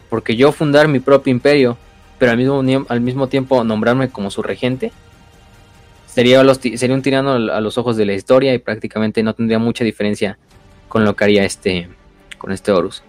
Porque 0.08 0.36
yo 0.36 0.52
fundar 0.52 0.88
mi 0.88 1.00
propio 1.00 1.30
imperio, 1.30 1.76
pero 2.18 2.32
al 2.32 2.38
mismo, 2.38 2.86
al 2.88 3.00
mismo 3.02 3.28
tiempo 3.28 3.62
nombrarme 3.62 4.08
como 4.08 4.30
su 4.30 4.42
regente, 4.42 4.90
sería, 6.06 6.42
sería 6.54 6.96
un 6.96 7.02
tirano 7.02 7.32
a 7.32 7.60
los 7.60 7.76
ojos 7.76 7.98
de 7.98 8.06
la 8.06 8.14
historia 8.14 8.54
y 8.54 8.58
prácticamente 8.58 9.22
no 9.22 9.34
tendría 9.34 9.58
mucha 9.58 9.84
diferencia 9.84 10.38
con 10.88 11.04
lo 11.04 11.14
que 11.14 11.24
haría 11.24 11.44
este, 11.44 11.88
con 12.38 12.52
este 12.52 12.72
Horus. 12.72 13.02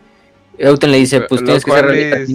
Euten 0.58 0.92
le 0.92 0.98
dice, 0.98 1.22
pues 1.22 1.42
tienes 1.42 1.64
que 1.64 1.72
ser 1.72 2.28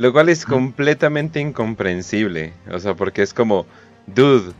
Lo 0.00 0.14
cual 0.14 0.30
es 0.30 0.46
completamente 0.46 1.40
incomprensible. 1.40 2.54
O 2.72 2.78
sea, 2.78 2.94
porque 2.94 3.20
es 3.20 3.34
como, 3.34 3.66
dude, 4.06 4.54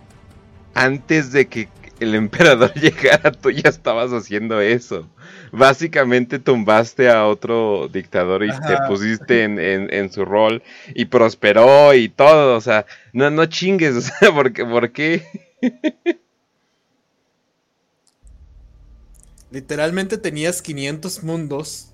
antes 0.74 1.32
de 1.32 1.48
que 1.48 1.66
el 1.98 2.14
emperador 2.14 2.74
llegara, 2.74 3.32
tú 3.32 3.50
ya 3.50 3.70
estabas 3.70 4.10
haciendo 4.10 4.60
eso. 4.60 5.08
Básicamente 5.50 6.40
tumbaste 6.40 7.08
a 7.08 7.26
otro 7.26 7.88
dictador 7.90 8.44
y 8.44 8.48
te 8.48 8.76
pusiste 8.86 9.44
en, 9.44 10.12
su 10.12 10.26
rol 10.26 10.62
y 10.94 11.06
prosperó 11.06 11.94
y 11.94 12.10
todo. 12.10 12.54
O 12.54 12.60
sea, 12.60 12.84
no, 13.14 13.30
no 13.30 13.46
chingues, 13.46 13.96
o 13.96 14.00
sea, 14.02 14.34
porque, 14.34 14.66
¿por 14.66 14.92
qué? 14.92 15.24
Literalmente 19.50 20.18
tenías 20.18 20.60
500 20.60 21.22
mundos 21.22 21.90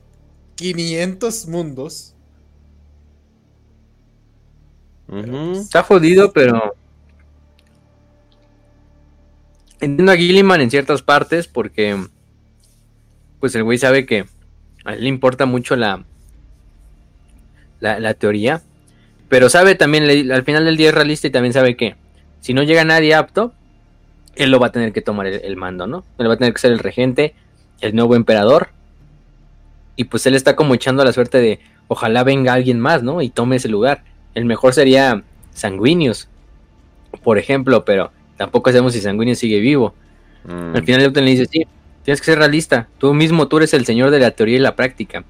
500 0.57 1.47
mundos. 1.47 2.16
Está 5.53 5.83
jodido, 5.83 6.33
pero. 6.33 6.75
Entiendo 9.81 10.13
a 10.13 10.17
Gilliman 10.17 10.61
en 10.61 10.71
ciertas 10.71 11.03
partes 11.03 11.49
porque. 11.49 11.97
Pues 13.41 13.55
el 13.55 13.65
güey 13.65 13.79
sabe 13.79 14.07
que 14.07 14.27
a 14.85 14.95
él 14.95 15.03
le 15.03 15.09
importa 15.09 15.47
mucho 15.47 15.77
la, 15.77 16.05
la, 17.81 18.15
teoría. 18.15 18.63
Pero 19.29 19.49
sabe 19.49 19.75
también, 19.75 20.33
al 20.33 20.45
final 20.45 20.65
del 20.65 20.77
día 20.77 20.89
es 20.89 20.95
realista 20.95 21.27
y 21.27 21.31
también 21.31 21.53
sabe 21.53 21.77
que 21.77 21.97
si 22.41 22.55
no 22.55 22.63
llega 22.63 22.85
nadie 22.85 23.15
apto, 23.15 23.53
él 24.37 24.51
lo 24.51 24.59
va 24.59 24.69
a 24.69 24.73
tener 24.73 24.93
que 24.93 25.03
tomar 25.03 25.27
el, 25.27 25.41
el 25.45 25.57
mando, 25.57 25.87
¿no? 25.87 26.05
Él 26.19 26.29
va 26.29 26.35
a 26.35 26.39
tener 26.39 26.55
que 26.55 26.61
ser 26.61 26.73
el 26.73 26.79
regente, 26.79 27.35
el 27.81 27.95
nuevo 27.95 28.17
emperador 28.17 28.71
y 29.97 30.05
pues 30.05 30.27
él 30.27 30.35
está 30.35 30.55
como 30.55 30.75
echando 30.75 31.03
la 31.03 31.13
suerte 31.13 31.39
de 31.39 31.59
ojalá 31.89 32.23
venga 32.23 32.53
alguien 32.53 32.79
más, 32.79 33.03
¿no? 33.03 33.23
Y 33.23 33.31
tome 33.31 33.57
ese 33.57 33.69
lugar. 33.69 34.05
El 34.37 34.45
mejor 34.45 34.75
sería 34.75 35.25
Sanguinius, 35.55 36.29
por 37.25 37.39
ejemplo, 37.39 37.85
pero 37.85 38.13
tampoco 38.37 38.71
sabemos 38.71 38.93
si 38.93 39.01
Sanguinius 39.01 39.39
sigue 39.39 39.59
vivo. 39.59 39.95
Mm. 40.45 40.77
Al 40.77 40.85
final 40.85 41.01
Newton 41.01 41.25
le 41.25 41.31
dice, 41.33 41.47
sí, 41.47 41.67
tienes 42.05 42.21
que 42.21 42.27
ser 42.27 42.39
realista. 42.39 42.87
Tú 42.99 43.15
mismo, 43.15 43.49
tú 43.49 43.57
eres 43.57 43.75
el 43.75 43.85
señor 43.85 44.11
de 44.11 44.21
la 44.21 44.31
teoría 44.31 44.57
y 44.57 44.61
la 44.61 44.77
práctica. 44.77 45.25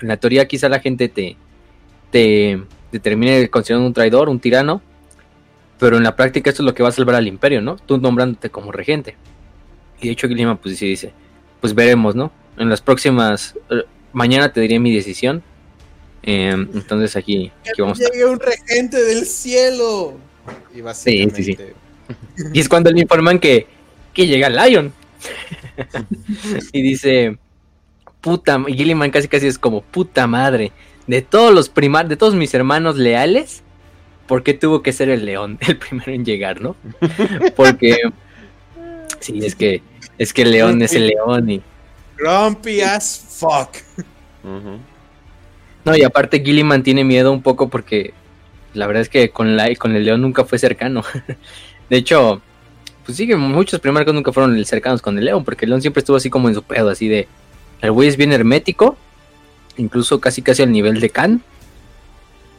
En 0.00 0.08
la 0.08 0.16
teoría 0.16 0.46
quizá 0.46 0.68
la 0.68 0.80
gente 0.80 1.08
te, 1.08 1.36
te, 2.10 2.60
te 2.90 2.98
termine 2.98 3.48
considerando 3.48 3.86
un 3.86 3.94
traidor, 3.94 4.28
un 4.28 4.40
tirano, 4.40 4.82
pero 5.78 5.96
en 5.96 6.02
la 6.02 6.16
práctica 6.16 6.50
esto 6.50 6.62
es 6.62 6.66
lo 6.66 6.74
que 6.74 6.82
va 6.82 6.88
a 6.88 6.92
salvar 6.92 7.14
al 7.14 7.28
imperio, 7.28 7.62
¿no? 7.62 7.76
Tú 7.76 7.96
nombrándote 7.98 8.50
como 8.50 8.72
regente. 8.72 9.16
Y 10.00 10.08
de 10.08 10.12
hecho 10.12 10.26
Guillermo 10.26 10.56
pues 10.56 10.76
sí 10.76 10.88
dice, 10.88 11.12
pues 11.60 11.74
veremos, 11.74 12.14
¿no? 12.14 12.32
en 12.56 12.68
las 12.68 12.80
próximas. 12.80 13.56
Eh, 13.70 13.84
mañana 14.12 14.52
te 14.52 14.60
diré 14.60 14.78
mi 14.78 14.94
decisión. 14.94 15.42
Em, 16.22 16.68
entonces 16.74 17.16
aquí, 17.16 17.50
aquí 17.60 17.82
vamos. 17.82 17.98
Llegue 17.98 18.24
un 18.24 18.38
regente 18.38 19.02
del 19.02 19.26
cielo. 19.26 20.18
Y 20.74 20.82
sí, 20.94 21.28
sí, 21.34 21.44
sí. 21.44 21.58
Y 22.52 22.60
es 22.60 22.68
cuando 22.68 22.90
le 22.90 23.00
informan 23.00 23.38
que, 23.38 23.66
que 24.12 24.26
llega 24.26 24.48
Lion. 24.48 24.92
y 26.72 26.82
dice, 26.82 27.36
puta, 28.20 28.62
y 28.66 28.74
Gilliman 28.74 29.10
casi 29.10 29.28
casi 29.28 29.46
es 29.46 29.58
como, 29.58 29.82
puta 29.82 30.26
madre, 30.26 30.72
de 31.06 31.22
todos 31.22 31.52
los 31.52 31.68
primar, 31.68 32.08
de 32.08 32.16
todos 32.16 32.34
mis 32.34 32.54
hermanos 32.54 32.96
leales, 32.96 33.62
¿por 34.26 34.42
qué 34.42 34.54
tuvo 34.54 34.82
que 34.82 34.92
ser 34.92 35.10
el 35.10 35.24
león 35.24 35.58
el 35.66 35.76
primero 35.76 36.12
en 36.12 36.24
llegar, 36.24 36.60
no? 36.60 36.76
Porque, 37.56 37.98
sí, 39.20 39.40
es 39.44 39.54
que, 39.54 39.82
es 40.18 40.32
que 40.32 40.42
el 40.42 40.52
león 40.52 40.82
es 40.82 40.94
el 40.94 41.08
león 41.08 41.50
y 41.50 41.62
Grumpy 42.16 42.80
as 42.82 43.18
fuck. 43.18 43.70
No, 45.84 45.96
y 45.96 46.02
aparte 46.02 46.42
Gilliman 46.44 46.82
tiene 46.82 47.04
miedo 47.04 47.32
un 47.32 47.42
poco 47.42 47.68
porque 47.68 48.14
la 48.74 48.86
verdad 48.86 49.02
es 49.02 49.08
que 49.08 49.30
con, 49.30 49.56
la, 49.56 49.74
con 49.76 49.94
el 49.94 50.04
león 50.04 50.22
nunca 50.22 50.44
fue 50.44 50.58
cercano. 50.58 51.04
de 51.90 51.96
hecho, 51.96 52.40
pues 53.04 53.16
sí 53.16 53.26
que 53.26 53.36
muchos 53.36 53.80
primarcos 53.80 54.14
nunca 54.14 54.32
fueron 54.32 54.64
cercanos 54.64 55.02
con 55.02 55.18
el 55.18 55.24
león, 55.24 55.44
porque 55.44 55.64
el 55.64 55.70
león 55.70 55.82
siempre 55.82 56.00
estuvo 56.00 56.16
así 56.16 56.30
como 56.30 56.48
en 56.48 56.54
su 56.54 56.62
pedo, 56.62 56.88
así 56.88 57.08
de... 57.08 57.28
El 57.80 57.90
güey 57.90 58.08
es 58.08 58.16
bien 58.16 58.32
hermético, 58.32 58.96
incluso 59.76 60.20
casi 60.20 60.40
casi 60.40 60.62
al 60.62 60.70
nivel 60.70 61.00
de 61.00 61.10
Khan, 61.10 61.42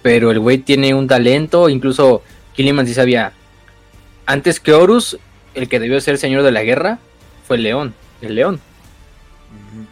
pero 0.01 0.31
el 0.31 0.39
güey 0.39 0.57
tiene 0.57 0.93
un 0.93 1.07
talento, 1.07 1.69
incluso 1.69 2.23
Gilliman 2.55 2.85
sí 2.85 2.93
sabía, 2.93 3.31
antes 4.25 4.59
que 4.59 4.73
Horus, 4.73 5.17
el 5.53 5.69
que 5.69 5.79
debió 5.79 5.99
ser 6.01 6.17
señor 6.17 6.43
de 6.43 6.51
la 6.51 6.63
guerra 6.63 6.99
fue 7.47 7.55
el 7.55 7.63
león, 7.63 7.93
el 8.21 8.35
león. 8.35 8.59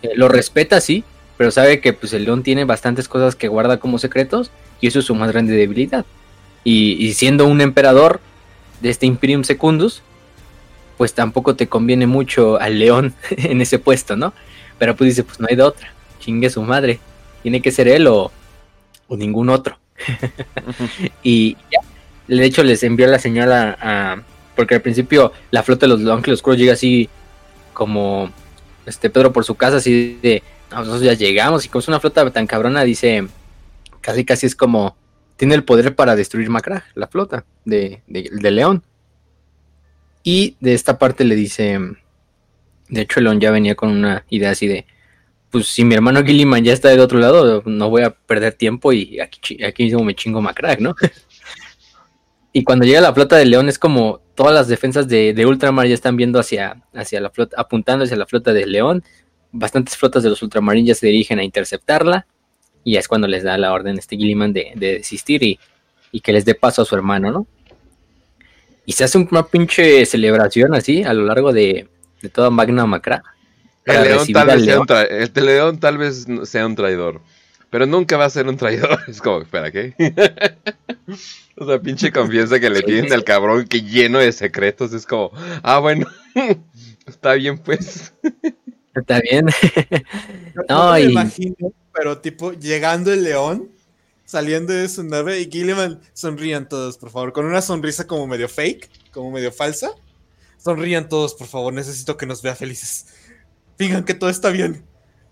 Eh, 0.01 0.11
lo 0.15 0.27
respeta, 0.27 0.81
sí, 0.81 1.05
pero 1.41 1.49
sabe 1.49 1.81
que 1.81 1.91
pues 1.91 2.13
el 2.13 2.25
león 2.25 2.43
tiene 2.43 2.65
bastantes 2.65 3.07
cosas 3.07 3.35
que 3.35 3.47
guarda 3.47 3.79
como 3.79 3.97
secretos 3.97 4.51
y 4.79 4.85
eso 4.85 4.99
es 4.99 5.05
su 5.05 5.15
más 5.15 5.31
grande 5.31 5.53
debilidad. 5.53 6.05
Y, 6.63 7.11
siendo 7.15 7.47
un 7.47 7.61
emperador 7.61 8.21
de 8.79 8.91
este 8.91 9.07
Imperium 9.07 9.43
Secundus, 9.43 10.03
pues 10.99 11.15
tampoco 11.15 11.55
te 11.55 11.65
conviene 11.65 12.05
mucho 12.05 12.61
al 12.61 12.77
león 12.77 13.15
en 13.31 13.59
ese 13.59 13.79
puesto, 13.79 14.15
¿no? 14.15 14.35
Pero 14.77 14.95
pues 14.95 15.09
dice, 15.09 15.23
pues 15.23 15.39
no 15.39 15.47
hay 15.49 15.55
de 15.55 15.63
otra, 15.63 15.91
chingue 16.19 16.51
su 16.51 16.61
madre, 16.61 16.99
tiene 17.41 17.59
que 17.59 17.71
ser 17.71 17.87
él 17.87 18.05
o, 18.05 18.31
o 19.07 19.17
ningún 19.17 19.49
otro. 19.49 19.79
y 21.23 21.57
ya, 21.71 21.79
de 22.27 22.45
hecho 22.45 22.61
les 22.61 22.83
envió 22.83 23.07
la 23.07 23.17
señal 23.17 23.51
a, 23.51 24.21
porque 24.55 24.75
al 24.75 24.81
principio 24.83 25.33
la 25.49 25.63
flota 25.63 25.87
de 25.87 25.97
los 25.97 26.07
Ángeles 26.07 26.37
Oscuros 26.37 26.59
llega 26.59 26.73
así 26.73 27.09
como 27.73 28.29
este 28.85 29.09
Pedro 29.09 29.33
por 29.33 29.43
su 29.43 29.55
casa, 29.55 29.77
así 29.77 30.19
de 30.21 30.43
nosotros 30.71 31.01
ya 31.01 31.13
llegamos 31.13 31.65
y 31.65 31.69
como 31.69 31.81
es 31.81 31.87
una 31.87 31.99
flota 31.99 32.29
tan 32.31 32.47
cabrona, 32.47 32.83
dice 32.83 33.27
casi 34.01 34.25
casi 34.25 34.47
es 34.47 34.55
como 34.55 34.95
tiene 35.41 35.55
el 35.55 35.63
poder 35.63 35.95
para 35.95 36.15
destruir 36.15 36.51
Macra, 36.51 36.85
la 36.93 37.07
flota 37.07 37.45
de, 37.65 38.03
de, 38.05 38.51
León. 38.51 38.83
Y 40.23 40.55
de 40.59 40.75
esta 40.75 40.99
parte 40.99 41.23
le 41.23 41.35
dice, 41.35 41.79
de 42.89 43.01
hecho 43.01 43.21
León 43.21 43.39
ya 43.39 43.49
venía 43.49 43.73
con 43.73 43.89
una 43.89 44.23
idea 44.29 44.51
así 44.51 44.67
de, 44.67 44.85
pues 45.49 45.65
si 45.65 45.83
mi 45.83 45.95
hermano 45.95 46.23
Gilliman 46.23 46.63
ya 46.63 46.73
está 46.73 46.89
del 46.89 46.99
otro 46.99 47.17
lado, 47.17 47.63
no 47.65 47.89
voy 47.89 48.03
a 48.03 48.11
perder 48.11 48.53
tiempo 48.53 48.93
y 48.93 49.19
aquí, 49.19 49.63
aquí 49.63 49.85
mismo 49.85 50.03
me 50.03 50.13
chingo 50.13 50.41
Macrack, 50.41 50.79
¿no? 50.79 50.95
y 52.53 52.63
cuando 52.63 52.85
llega 52.85 53.01
la 53.01 53.11
flota 53.11 53.35
de 53.35 53.45
León 53.45 53.67
es 53.67 53.79
como 53.79 54.21
todas 54.35 54.53
las 54.53 54.67
defensas 54.67 55.07
de, 55.07 55.33
de, 55.33 55.45
Ultramar 55.47 55.87
ya 55.87 55.95
están 55.95 56.17
viendo 56.17 56.39
hacia, 56.39 56.83
hacia 56.93 57.19
la 57.19 57.31
flota, 57.31 57.59
apuntando 57.59 58.05
hacia 58.05 58.15
la 58.15 58.27
flota 58.27 58.53
de 58.53 58.67
León. 58.67 59.03
Bastantes 59.51 59.97
flotas 59.97 60.23
de 60.23 60.29
los 60.29 60.41
Ultramarines 60.41 60.87
ya 60.87 60.95
se 60.95 61.07
dirigen 61.07 61.39
a 61.39 61.43
interceptarla. 61.43 62.25
Y 62.83 62.97
es 62.97 63.07
cuando 63.07 63.27
les 63.27 63.43
da 63.43 63.57
la 63.57 63.73
orden 63.73 63.97
este 63.97 64.17
Gilliman 64.17 64.53
de, 64.53 64.73
desistir 64.75 65.43
y, 65.43 65.59
que 66.21 66.33
les 66.33 66.45
dé 66.45 66.55
paso 66.55 66.81
a 66.81 66.85
su 66.85 66.95
hermano, 66.95 67.31
¿no? 67.31 67.47
Y 68.85 68.93
se 68.93 69.03
hace 69.03 69.17
una 69.17 69.43
pinche 69.43 70.05
celebración 70.05 70.73
así 70.73 71.03
a 71.03 71.13
lo 71.13 71.23
largo 71.25 71.53
de, 71.53 71.87
toda 72.33 72.49
Magna 72.49 72.85
Macra. 72.85 73.23
El 73.85 74.03
león, 74.03 74.27
tal 74.33 74.47
vez 74.47 74.63
Sea 74.63 74.79
un 74.79 74.87
el 74.89 75.45
león 75.45 75.79
tal 75.79 75.97
vez 75.97 76.27
sea 76.43 76.65
un 76.67 76.75
traidor, 76.75 77.21
pero 77.71 77.85
nunca 77.87 78.17
va 78.17 78.25
a 78.25 78.29
ser 78.29 78.47
un 78.47 78.57
traidor. 78.57 78.99
Es 79.07 79.21
como, 79.21 79.41
espera, 79.41 79.71
¿qué? 79.71 79.93
o 81.57 81.65
sea, 81.65 81.79
pinche 81.79 82.11
confianza 82.11 82.59
que 82.59 82.69
le 82.69 82.81
tienen 82.81 83.11
al 83.13 83.23
cabrón 83.23 83.65
que 83.67 83.81
lleno 83.81 84.19
de 84.19 84.31
secretos. 84.31 84.93
Es 84.93 85.05
como, 85.05 85.31
ah, 85.63 85.79
bueno, 85.79 86.05
está 87.07 87.33
bien, 87.33 87.57
pues. 87.57 88.13
Está 88.95 89.21
bien. 89.21 89.47
no, 90.69 90.91
me 90.93 91.01
imagino, 91.01 91.55
pero 91.93 92.19
tipo, 92.19 92.53
llegando 92.53 93.11
el 93.13 93.23
león, 93.23 93.71
saliendo 94.25 94.73
de 94.73 94.89
su 94.89 95.03
nave 95.03 95.39
y 95.39 95.49
Gilliman, 95.49 96.01
sonrían 96.13 96.67
todos, 96.67 96.97
por 96.97 97.09
favor, 97.09 97.33
con 97.33 97.45
una 97.45 97.61
sonrisa 97.61 98.07
como 98.07 98.27
medio 98.27 98.49
fake, 98.49 98.89
como 99.11 99.31
medio 99.31 99.51
falsa. 99.51 99.91
Sonrían 100.57 101.09
todos, 101.09 101.33
por 101.33 101.47
favor, 101.47 101.73
necesito 101.73 102.17
que 102.17 102.25
nos 102.25 102.41
vea 102.41 102.55
felices. 102.55 103.07
Fijan 103.77 104.03
que 104.03 104.13
todo 104.13 104.29
está 104.29 104.49
bien. 104.49 104.85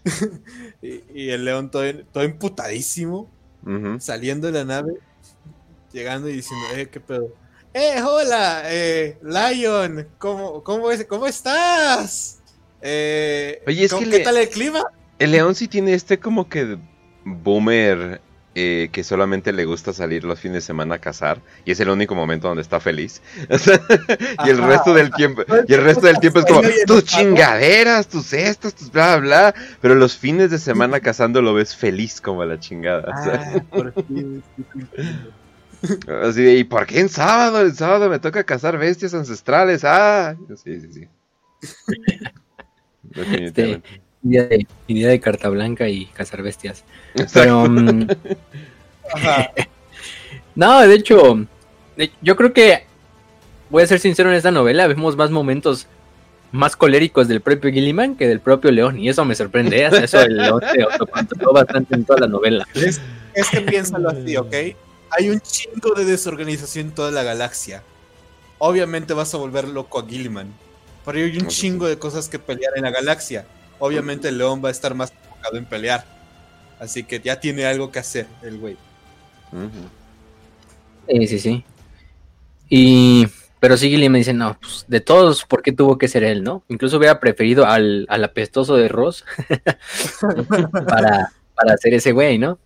y, 0.81 1.29
el 1.29 1.45
león 1.45 1.69
todo, 1.69 1.83
todo 2.11 2.23
emputadísimo, 2.23 3.29
saliendo 3.99 4.47
de 4.47 4.53
la 4.53 4.65
nave, 4.65 4.93
llegando 5.91 6.29
y 6.29 6.33
diciendo, 6.33 6.65
eh, 6.75 6.87
qué 6.89 6.99
pedo. 6.99 7.33
Eh, 7.73 8.01
hola, 8.01 8.63
eh, 8.65 9.19
Lion, 9.21 10.07
¿cómo, 10.17 10.63
cómo, 10.63 10.87
cómo 11.07 11.27
estás? 11.27 12.38
Eh, 12.81 13.61
Oye, 13.67 13.85
es 13.85 13.93
que 13.93 14.09
¿Qué 14.09 14.19
tal 14.19 14.37
el 14.37 14.49
clima? 14.49 14.83
El 15.17 15.31
león 15.31 15.55
sí 15.55 15.67
tiene 15.67 15.93
este 15.93 16.19
como 16.19 16.47
que 16.47 16.77
boomer 17.25 18.21
eh, 18.55 18.89
que 18.91 19.03
solamente 19.03 19.53
le 19.53 19.65
gusta 19.65 19.93
salir 19.93 20.23
los 20.23 20.39
fines 20.39 20.55
de 20.55 20.61
semana 20.61 20.95
a 20.95 20.99
cazar 20.99 21.39
y 21.65 21.71
es 21.71 21.79
el 21.79 21.89
único 21.89 22.15
momento 22.15 22.47
donde 22.47 22.61
está 22.61 22.79
feliz. 22.79 23.21
y 24.45 24.49
el 24.49 24.57
resto 24.57 24.93
del 24.93 25.11
tiempo, 25.11 25.43
y 25.67 25.73
el 25.73 25.83
resto 25.83 26.07
del 26.07 26.19
tiempo 26.19 26.39
es 26.39 26.45
como 26.45 26.61
tus 26.87 27.03
chingaderas, 27.03 28.07
tus 28.07 28.25
cestas, 28.25 28.73
tus 28.73 28.91
bla 28.91 29.17
bla, 29.17 29.53
pero 29.81 29.95
los 29.95 30.17
fines 30.17 30.51
de 30.51 30.57
semana 30.57 30.99
cazando 30.99 31.41
lo 31.41 31.53
ves 31.53 31.75
feliz 31.75 32.19
como 32.19 32.43
la 32.43 32.59
chingada. 32.59 33.13
Ah, 33.13 33.61
Así 36.23 36.41
de, 36.41 36.55
¿y 36.55 36.63
por 36.63 36.85
qué 36.85 36.99
en 36.99 37.09
sábado? 37.09 37.61
El 37.61 37.75
sábado 37.75 38.09
me 38.09 38.19
toca 38.19 38.43
cazar 38.43 38.77
bestias 38.77 39.13
ancestrales. 39.13 39.83
Ah, 39.85 40.35
sí, 40.61 40.81
sí, 40.81 40.89
sí. 40.91 41.07
Definitivamente. 43.15 44.01
idea, 44.23 44.43
de, 44.43 44.67
idea 44.87 45.09
de 45.09 45.19
carta 45.19 45.49
blanca 45.49 45.87
y 45.87 46.05
cazar 46.07 46.41
bestias. 46.41 46.83
Pero. 47.33 47.69
Mm, 47.69 48.07
no, 50.55 50.81
de 50.81 50.93
hecho, 50.93 51.45
yo 52.21 52.35
creo 52.35 52.53
que. 52.53 52.87
Voy 53.69 53.83
a 53.83 53.87
ser 53.87 53.99
sincero 53.99 54.31
en 54.31 54.35
esta 54.35 54.49
novela, 54.49 54.87
vemos 54.87 55.15
más 55.15 55.29
momentos 55.29 55.87
más 56.51 56.75
coléricos 56.75 57.27
del 57.27 57.41
propio 57.41 57.71
Gilliman 57.71 58.15
que 58.15 58.27
del 58.27 58.39
propio 58.39 58.71
León, 58.71 58.99
y 58.99 59.09
eso 59.09 59.23
me 59.25 59.35
sorprende. 59.35 59.83
¿eh? 59.83 59.89
Eso 60.03 60.21
el 60.21 60.37
León 60.37 60.61
se 60.71 61.45
bastante 61.53 61.95
en 61.95 62.05
toda 62.05 62.21
la 62.21 62.27
novela. 62.27 62.67
Es, 62.73 62.99
es 63.33 63.49
que 63.49 63.61
piénsalo 63.61 64.09
así, 64.09 64.35
¿ok? 64.37 64.53
Hay 65.11 65.29
un 65.29 65.39
chingo 65.39 65.93
de 65.95 66.05
desorganización 66.05 66.87
en 66.87 66.93
toda 66.93 67.11
la 67.11 67.23
galaxia. 67.23 67.83
Obviamente 68.57 69.13
vas 69.13 69.33
a 69.33 69.37
volver 69.37 69.67
loco 69.67 69.99
a 69.99 70.07
Gilliman. 70.07 70.53
Pero 71.11 71.25
hay 71.25 71.37
un 71.39 71.47
chingo 71.47 71.87
de 71.87 71.97
cosas 71.97 72.29
que 72.29 72.37
pelear 72.37 72.73
en 72.75 72.83
la 72.83 72.91
galaxia. 72.91 73.43
Obviamente 73.79 74.27
el 74.27 74.37
león 74.37 74.61
va 74.63 74.69
a 74.69 74.71
estar 74.71 74.93
más 74.93 75.11
enfocado 75.11 75.57
en 75.57 75.65
pelear. 75.65 76.05
Así 76.79 77.03
que 77.03 77.19
ya 77.19 77.39
tiene 77.39 77.65
algo 77.65 77.91
que 77.91 77.97
hacer 77.97 78.27
el 78.43 78.59
güey. 78.59 78.77
Sí, 81.07 81.27
sí, 81.27 81.39
sí. 81.39 81.63
Y. 82.69 83.27
Pero 83.59 83.75
sí, 83.75 83.89
Gilliman 83.89 84.11
me 84.11 84.17
dice, 84.19 84.33
no, 84.33 84.55
pues 84.61 84.85
de 84.87 85.01
todos, 85.01 85.45
¿por 85.45 85.63
qué 85.63 85.71
tuvo 85.71 85.97
que 85.97 86.07
ser 86.07 86.23
él, 86.23 86.43
no? 86.43 86.63
Incluso 86.69 86.97
hubiera 86.97 87.19
preferido 87.19 87.65
al, 87.65 88.07
apestoso 88.07 88.75
de 88.77 88.87
Ross 88.87 89.25
para, 90.87 91.33
para 91.55 91.77
ser 91.77 91.95
ese 91.95 92.11
güey, 92.11 92.37
¿no? 92.37 92.59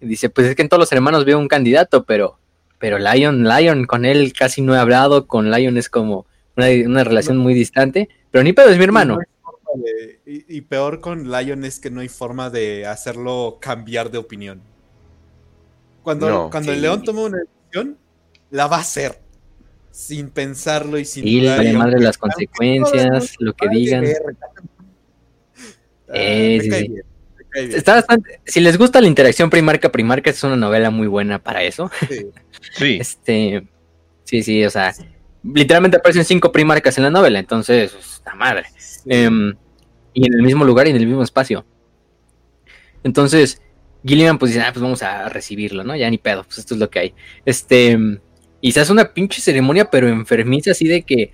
dice, 0.00 0.30
pues 0.30 0.48
es 0.48 0.56
que 0.56 0.62
en 0.62 0.68
todos 0.68 0.80
los 0.80 0.92
hermanos 0.92 1.24
veo 1.24 1.38
un 1.38 1.48
candidato, 1.48 2.04
pero, 2.04 2.38
pero 2.78 2.98
Lion, 2.98 3.44
Lion, 3.44 3.86
con 3.86 4.04
él 4.04 4.32
casi 4.36 4.62
no 4.62 4.74
he 4.74 4.78
hablado, 4.78 5.26
con 5.26 5.50
Lion 5.50 5.78
es 5.78 5.88
como 5.88 6.26
una, 6.56 7.04
relación 7.04 7.38
muy 7.38 7.54
distante, 7.54 8.08
pero 8.30 8.44
ni 8.44 8.52
pedo 8.52 8.70
es 8.70 8.78
mi 8.78 8.84
hermano. 8.84 9.18
y, 10.26 10.60
peor 10.62 11.00
con 11.00 11.30
Lion 11.30 11.64
es 11.64 11.80
que 11.80 11.90
no 11.90 12.00
hay 12.00 12.08
forma 12.08 12.50
de 12.50 12.86
hacerlo 12.86 13.58
cambiar 13.60 14.10
de 14.10 14.18
opinión. 14.18 14.62
Cuando, 16.02 16.48
cuando 16.50 16.72
el 16.72 16.82
león 16.82 17.02
toma 17.02 17.22
una 17.22 17.38
decisión, 17.38 17.96
la 18.50 18.66
va 18.66 18.76
a 18.76 18.80
hacer. 18.80 19.18
Sin 19.90 20.30
pensarlo 20.30 20.98
y 20.98 21.04
sin. 21.04 21.26
Y 21.26 21.40
le 21.40 21.72
madre 21.72 22.00
las 22.00 22.18
consecuencias, 22.18 23.34
lo 23.38 23.54
que 23.54 23.68
digan. 23.68 24.04
Eh, 26.12 27.02
Está 27.54 27.94
bastante, 27.94 28.40
si 28.44 28.60
les 28.60 28.76
gusta 28.76 29.00
la 29.00 29.06
interacción 29.06 29.48
primarca 29.48 29.92
primarca 29.92 30.30
es 30.30 30.42
una 30.42 30.56
novela 30.56 30.90
muy 30.90 31.06
buena 31.06 31.38
para 31.38 31.62
eso. 31.62 31.90
Sí. 32.76 32.98
este, 33.00 33.64
sí, 34.24 34.42
sí, 34.42 34.64
o 34.64 34.70
sea, 34.70 34.92
literalmente 35.44 35.98
aparecen 35.98 36.24
cinco 36.24 36.52
primarcas 36.52 36.96
en 36.98 37.04
la 37.04 37.10
novela, 37.10 37.38
entonces, 37.38 38.22
la 38.24 38.34
madre. 38.34 38.64
Em, 39.06 39.54
y 40.12 40.26
en 40.26 40.34
el 40.34 40.42
mismo 40.42 40.64
lugar 40.64 40.86
y 40.86 40.90
en 40.90 40.96
el 40.96 41.06
mismo 41.06 41.22
espacio. 41.22 41.64
Entonces, 43.02 43.60
Gilliman 44.04 44.38
pues 44.38 44.52
dice, 44.52 44.64
ah, 44.64 44.70
pues 44.72 44.82
vamos 44.82 45.02
a 45.02 45.28
recibirlo, 45.28 45.84
¿no? 45.84 45.96
Ya 45.96 46.08
ni 46.10 46.18
pedo, 46.18 46.44
pues 46.44 46.58
esto 46.58 46.74
es 46.74 46.80
lo 46.80 46.88
que 46.90 46.98
hay. 46.98 47.14
Este, 47.44 47.98
y 48.60 48.72
se 48.72 48.80
hace 48.80 48.92
una 48.92 49.12
pinche 49.12 49.40
ceremonia, 49.40 49.90
pero 49.90 50.08
enfermiza 50.08 50.70
así 50.70 50.86
de 50.86 51.02
que 51.02 51.32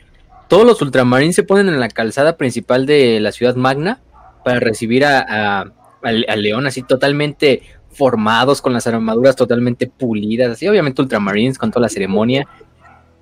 todos 0.49 0.67
los 0.67 0.83
ultramarines 0.83 1.37
se 1.37 1.45
ponen 1.45 1.69
en 1.69 1.79
la 1.79 1.89
calzada 1.89 2.37
principal 2.37 2.87
de 2.87 3.21
la 3.21 3.33
ciudad 3.33 3.55
magna 3.55 4.01
para 4.43 4.59
recibir 4.59 5.05
a 5.05 5.73
al, 6.03 6.43
león 6.43 6.67
así 6.67 6.83
totalmente 6.83 7.63
formados, 7.93 8.63
con 8.63 8.73
las 8.73 8.87
armaduras 8.87 9.37
totalmente 9.37 9.87
pulidas, 9.87 10.53
así 10.53 10.69
obviamente 10.69 11.03
ultramarines 11.03 11.59
con 11.59 11.71
toda 11.71 11.83
la 11.83 11.89
ceremonia. 11.89 12.47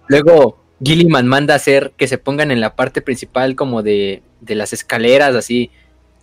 Luego 0.08 0.62
Gilliman 0.82 1.26
manda 1.26 1.54
a 1.54 1.56
hacer 1.56 1.92
que 1.96 2.08
se 2.08 2.18
pongan 2.18 2.50
en 2.50 2.60
la 2.60 2.76
parte 2.76 3.02
principal 3.02 3.56
como 3.56 3.82
de, 3.82 4.22
de 4.40 4.54
las 4.54 4.72
escaleras, 4.72 5.34
así 5.34 5.70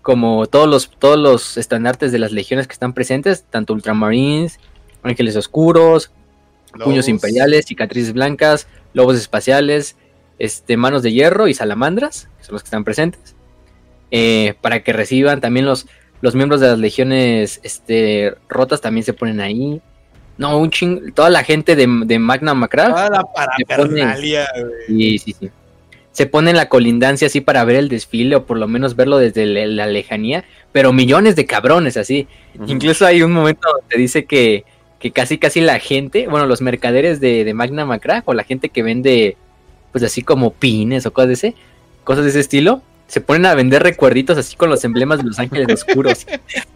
como 0.02 0.46
todos 0.46 0.70
los, 0.70 0.92
todos 0.92 1.18
los 1.18 1.58
estandartes 1.58 2.12
de 2.12 2.20
las 2.20 2.32
legiones 2.32 2.68
que 2.68 2.74
están 2.74 2.94
presentes, 2.94 3.44
tanto 3.50 3.74
ultramarines, 3.74 4.60
ángeles 5.04 5.36
oscuros, 5.36 6.12
puños 6.84 7.08
imperiales, 7.08 7.66
cicatrices 7.66 8.14
blancas, 8.14 8.68
lobos 8.94 9.18
espaciales, 9.18 9.96
este, 10.38 10.78
manos 10.78 11.02
de 11.04 11.12
hierro 11.12 11.48
y 11.48 11.54
salamandras, 11.54 12.30
que 12.38 12.44
son 12.44 12.54
los 12.54 12.64
que 12.64 12.68
están 12.68 12.84
presentes, 12.84 13.36
eh, 14.12 14.56
para 14.62 14.84
que 14.84 14.94
reciban 14.94 15.42
también 15.42 15.66
los, 15.66 15.88
los 16.22 16.36
miembros 16.36 16.62
de 16.62 16.68
las 16.68 16.80
legiones 16.80 17.60
este, 17.64 18.36
rotas 18.48 18.82
también 18.82 19.06
se 19.06 19.14
ponen 19.14 19.42
ahí. 19.42 19.82
No, 20.38 20.58
un 20.58 20.70
ching... 20.70 21.14
Toda 21.14 21.30
la 21.30 21.44
gente 21.44 21.76
de, 21.76 21.88
Magna 21.88 22.54
Macra. 22.54 22.90
Toda 22.90 23.10
la 23.10 23.24
parafernalia, 23.24 24.48
Sí, 24.88 25.18
sí, 25.20 25.36
sí. 25.40 25.50
Se 26.12 26.26
pone 26.26 26.52
en 26.52 26.56
la 26.56 26.70
colindancia 26.70 27.28
así 27.28 27.42
para 27.42 27.66
ver 27.66 27.76
el 27.76 27.90
desfile 27.90 28.38
o 28.38 28.46
por 28.46 28.58
lo 28.58 28.68
menos 28.68 28.96
verlo 28.96 29.18
desde 29.18 29.46
la, 29.46 29.86
lejanía. 29.88 30.46
Pero 30.72 30.94
millones 30.94 31.36
de 31.36 31.46
cabrones 31.46 31.98
así. 31.98 32.28
Incluso 32.68 33.06
hay 33.06 33.22
un 33.22 33.32
momento 33.32 33.68
donde 33.70 33.98
dice 33.98 34.26
que, 34.26 34.64
que 35.00 35.12
casi 35.12 35.38
casi 35.38 35.62
la 35.62 35.80
gente, 35.80 36.28
bueno, 36.28 36.46
los 36.46 36.62
mercaderes 36.62 37.20
de, 37.20 37.52
Magna 37.54 37.86
Macra 37.86 38.24
o 38.26 38.34
la 38.34 38.44
gente 38.44 38.70
que 38.70 38.84
vende 38.84 39.38
pues 39.92 40.04
así 40.04 40.22
como 40.22 40.52
pines 40.52 41.06
o 41.06 41.14
cosas 41.14 41.28
de 41.28 41.34
ese, 41.34 41.56
cosas 42.04 42.24
de 42.24 42.30
ese 42.32 42.40
estilo, 42.42 42.82
se 43.08 43.22
ponen 43.22 43.46
a 43.46 43.56
vender 43.56 43.84
recuerditos 43.84 44.38
así 44.38 44.56
con 44.56 44.70
los 44.70 44.84
emblemas 44.84 45.20
de 45.20 45.26
los 45.26 45.40
ángeles 45.40 45.68
oscuros. 45.70 46.26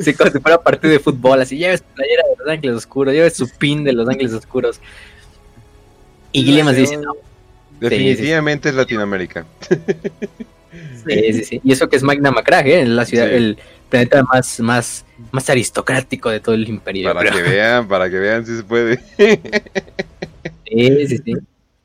Sí, 0.00 0.14
como 0.14 0.30
si 0.30 0.38
fuera 0.40 0.62
partido 0.62 0.92
de 0.92 0.98
fútbol, 0.98 1.40
así, 1.40 1.56
lleves 1.56 1.80
su 1.80 1.94
playera 1.94 2.22
de 2.28 2.36
los 2.38 2.48
Ángeles 2.48 2.76
Oscuros, 2.76 3.14
lleves 3.14 3.34
su 3.34 3.48
pin 3.58 3.84
de 3.84 3.92
los 3.92 4.08
Ángeles 4.08 4.32
Oscuros. 4.32 4.80
Y 6.32 6.44
Gilliam 6.44 6.74
dice, 6.74 6.96
no. 6.96 7.14
Definitivamente 7.80 8.68
es 8.68 8.74
Latinoamérica. 8.74 9.46
Sí, 11.06 11.32
sí, 11.32 11.44
sí. 11.44 11.60
Y 11.64 11.72
eso 11.72 11.88
que 11.88 11.96
es 11.96 12.02
Magna 12.02 12.30
Macrag, 12.30 12.66
¿eh? 12.68 12.86
La 12.86 13.04
ciudad, 13.04 13.30
el 13.30 13.58
planeta 13.88 14.22
más, 14.22 14.60
más, 14.60 15.04
más 15.30 15.50
aristocrático 15.50 16.30
de 16.30 16.40
todo 16.40 16.54
el 16.54 16.68
imperio. 16.68 17.12
Para 17.12 17.30
que 17.30 17.42
vean, 17.42 17.88
para 17.88 18.08
que 18.08 18.18
vean 18.18 18.46
si 18.46 18.56
se 18.56 18.62
puede. 18.62 19.00
Sí, 20.66 21.06
sí, 21.06 21.18
sí. 21.18 21.34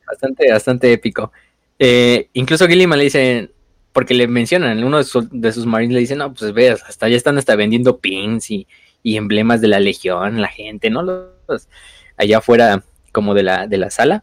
Bastante, 0.06 0.50
bastante 0.50 0.92
épico. 0.92 1.32
Eh, 1.78 2.28
incluso 2.32 2.66
Gilliam 2.66 2.92
le 2.92 3.04
dice, 3.04 3.50
porque 3.92 4.14
le 4.14 4.28
mencionan, 4.28 4.82
uno 4.84 4.98
de 4.98 5.04
sus, 5.04 5.28
de 5.30 5.52
sus 5.52 5.66
marines 5.66 5.94
le 5.94 6.00
dice, 6.00 6.16
no, 6.16 6.32
pues 6.32 6.52
veas, 6.52 6.82
hasta 6.84 7.08
ya 7.08 7.16
están 7.16 7.38
hasta 7.38 7.56
vendiendo 7.56 7.98
pins 7.98 8.50
y, 8.50 8.66
emblemas 9.04 9.62
de 9.62 9.68
la 9.68 9.80
legión, 9.80 10.40
la 10.40 10.48
gente, 10.48 10.90
¿no? 10.90 11.02
Los, 11.02 11.68
allá 12.18 12.38
afuera 12.38 12.84
como 13.10 13.32
de 13.32 13.42
la, 13.42 13.66
de 13.66 13.78
la 13.78 13.88
sala. 13.90 14.22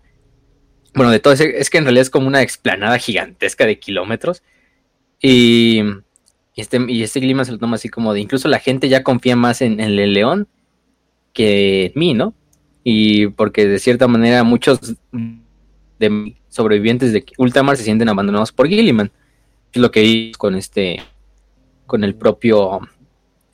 Bueno, 0.93 1.11
de 1.11 1.19
todo, 1.19 1.33
es, 1.33 1.41
es 1.41 1.69
que 1.71 1.79
en 1.79 1.85
realidad 1.85 2.03
es 2.03 2.09
como 2.11 2.27
una 2.27 2.43
explanada 2.43 2.99
gigantesca 2.99 3.65
de 3.65 3.79
kilómetros. 3.79 4.43
Y, 5.21 5.81
este, 6.55 6.79
y 6.87 7.03
este 7.03 7.19
clima 7.19 7.43
se 7.45 7.51
lo 7.51 7.57
toma 7.57 7.75
así 7.75 7.89
como 7.89 8.13
de, 8.13 8.21
incluso 8.21 8.47
la 8.47 8.59
gente 8.59 8.87
ya 8.89 9.03
confía 9.03 9.35
más 9.35 9.61
en, 9.61 9.79
el 9.79 10.13
león 10.13 10.47
que 11.33 11.87
en 11.87 11.91
mí, 11.95 12.13
¿no? 12.13 12.33
Y 12.83 13.27
porque 13.27 13.67
de 13.67 13.79
cierta 13.79 14.07
manera 14.07 14.43
muchos 14.43 14.95
de 15.99 16.35
sobrevivientes 16.47 17.11
de 17.11 17.25
Ultramar 17.37 17.75
se 17.75 17.83
sienten 17.83 18.07
abandonados 18.07 18.51
por 18.51 18.67
Gilliman. 18.67 19.11
Es 19.75 19.81
lo 19.81 19.91
que 19.91 20.03
hizo 20.03 20.39
con 20.39 20.55
este, 20.55 21.03
con 21.85 22.03
el 22.03 22.15
propio 22.15 22.79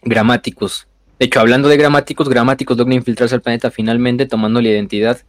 Grammaticus. 0.03 0.87
De 1.19 1.25
hecho, 1.25 1.39
hablando 1.39 1.67
de 1.67 1.77
Grammaticus, 1.77 2.29
Grammaticus 2.29 2.77
logra 2.77 2.93
infiltrarse 2.93 3.35
al 3.35 3.41
planeta 3.41 3.71
finalmente 3.71 4.27
tomando 4.27 4.61
la 4.61 4.69
identidad 4.69 5.19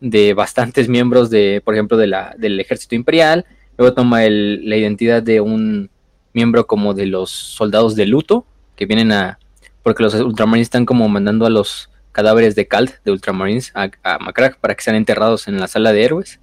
de 0.00 0.34
bastantes 0.34 0.88
miembros 0.88 1.30
de, 1.30 1.62
por 1.64 1.74
ejemplo, 1.74 1.96
de 1.96 2.06
la, 2.06 2.34
del 2.38 2.60
ejército 2.60 2.94
imperial, 2.94 3.46
Luego 3.78 3.94
toma 3.94 4.20
la 4.20 4.76
identidad 4.76 5.22
de 5.22 5.40
un 5.40 5.90
miembro 6.32 6.66
como 6.66 6.94
de 6.94 7.06
los 7.06 7.30
soldados 7.30 7.94
de 7.94 8.06
luto, 8.06 8.46
que 8.74 8.86
vienen 8.86 9.12
a... 9.12 9.38
Porque 9.82 10.02
los 10.02 10.14
Ultramarines 10.14 10.66
están 10.66 10.86
como 10.86 11.08
mandando 11.08 11.46
a 11.46 11.50
los 11.50 11.90
cadáveres 12.12 12.54
de 12.54 12.66
Calt, 12.66 13.02
de 13.04 13.12
Ultramarines, 13.12 13.72
a, 13.74 13.90
a 14.02 14.18
Macrack 14.18 14.58
para 14.58 14.74
que 14.74 14.82
sean 14.82 14.96
enterrados 14.96 15.48
en 15.48 15.60
la 15.60 15.68
sala 15.68 15.92
de 15.92 16.04
héroes. 16.04 16.40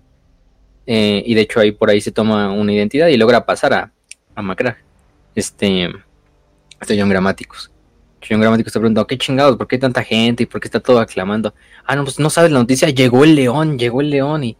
Eh, 0.85 1.23
y 1.26 1.34
de 1.34 1.41
hecho 1.41 1.60
ahí 1.60 1.72
por 1.72 1.89
ahí 1.89 2.01
se 2.01 2.11
toma 2.11 2.51
una 2.51 2.73
identidad 2.73 3.07
y 3.07 3.18
logra 3.18 3.45
pasar 3.45 3.73
a, 3.73 3.91
a 4.35 4.41
Macrack. 4.41 4.84
Este, 5.35 5.89
este 6.80 6.99
John 6.99 7.10
Gramáticos. 7.10 7.72
John 8.27 8.39
Gramáticos 8.39 8.72
te 8.72 8.80
preguntando, 8.80 9.07
¿qué 9.07 9.18
chingados? 9.18 9.57
¿Por 9.57 9.68
qué 9.68 9.77
tanta 9.77 10.03
gente? 10.03 10.43
¿Y 10.43 10.45
por 10.45 10.61
qué 10.61 10.68
está 10.68 10.80
todo 10.80 10.99
aclamando? 10.99 11.53
Ah, 11.85 11.95
no, 11.95 12.03
pues 12.03 12.19
no 12.19 12.30
sabes 12.30 12.51
la 12.51 12.60
noticia, 12.60 12.89
llegó 12.89 13.23
el 13.23 13.35
león, 13.35 13.77
llegó 13.77 14.01
el 14.01 14.10
león 14.10 14.43
y 14.43 14.57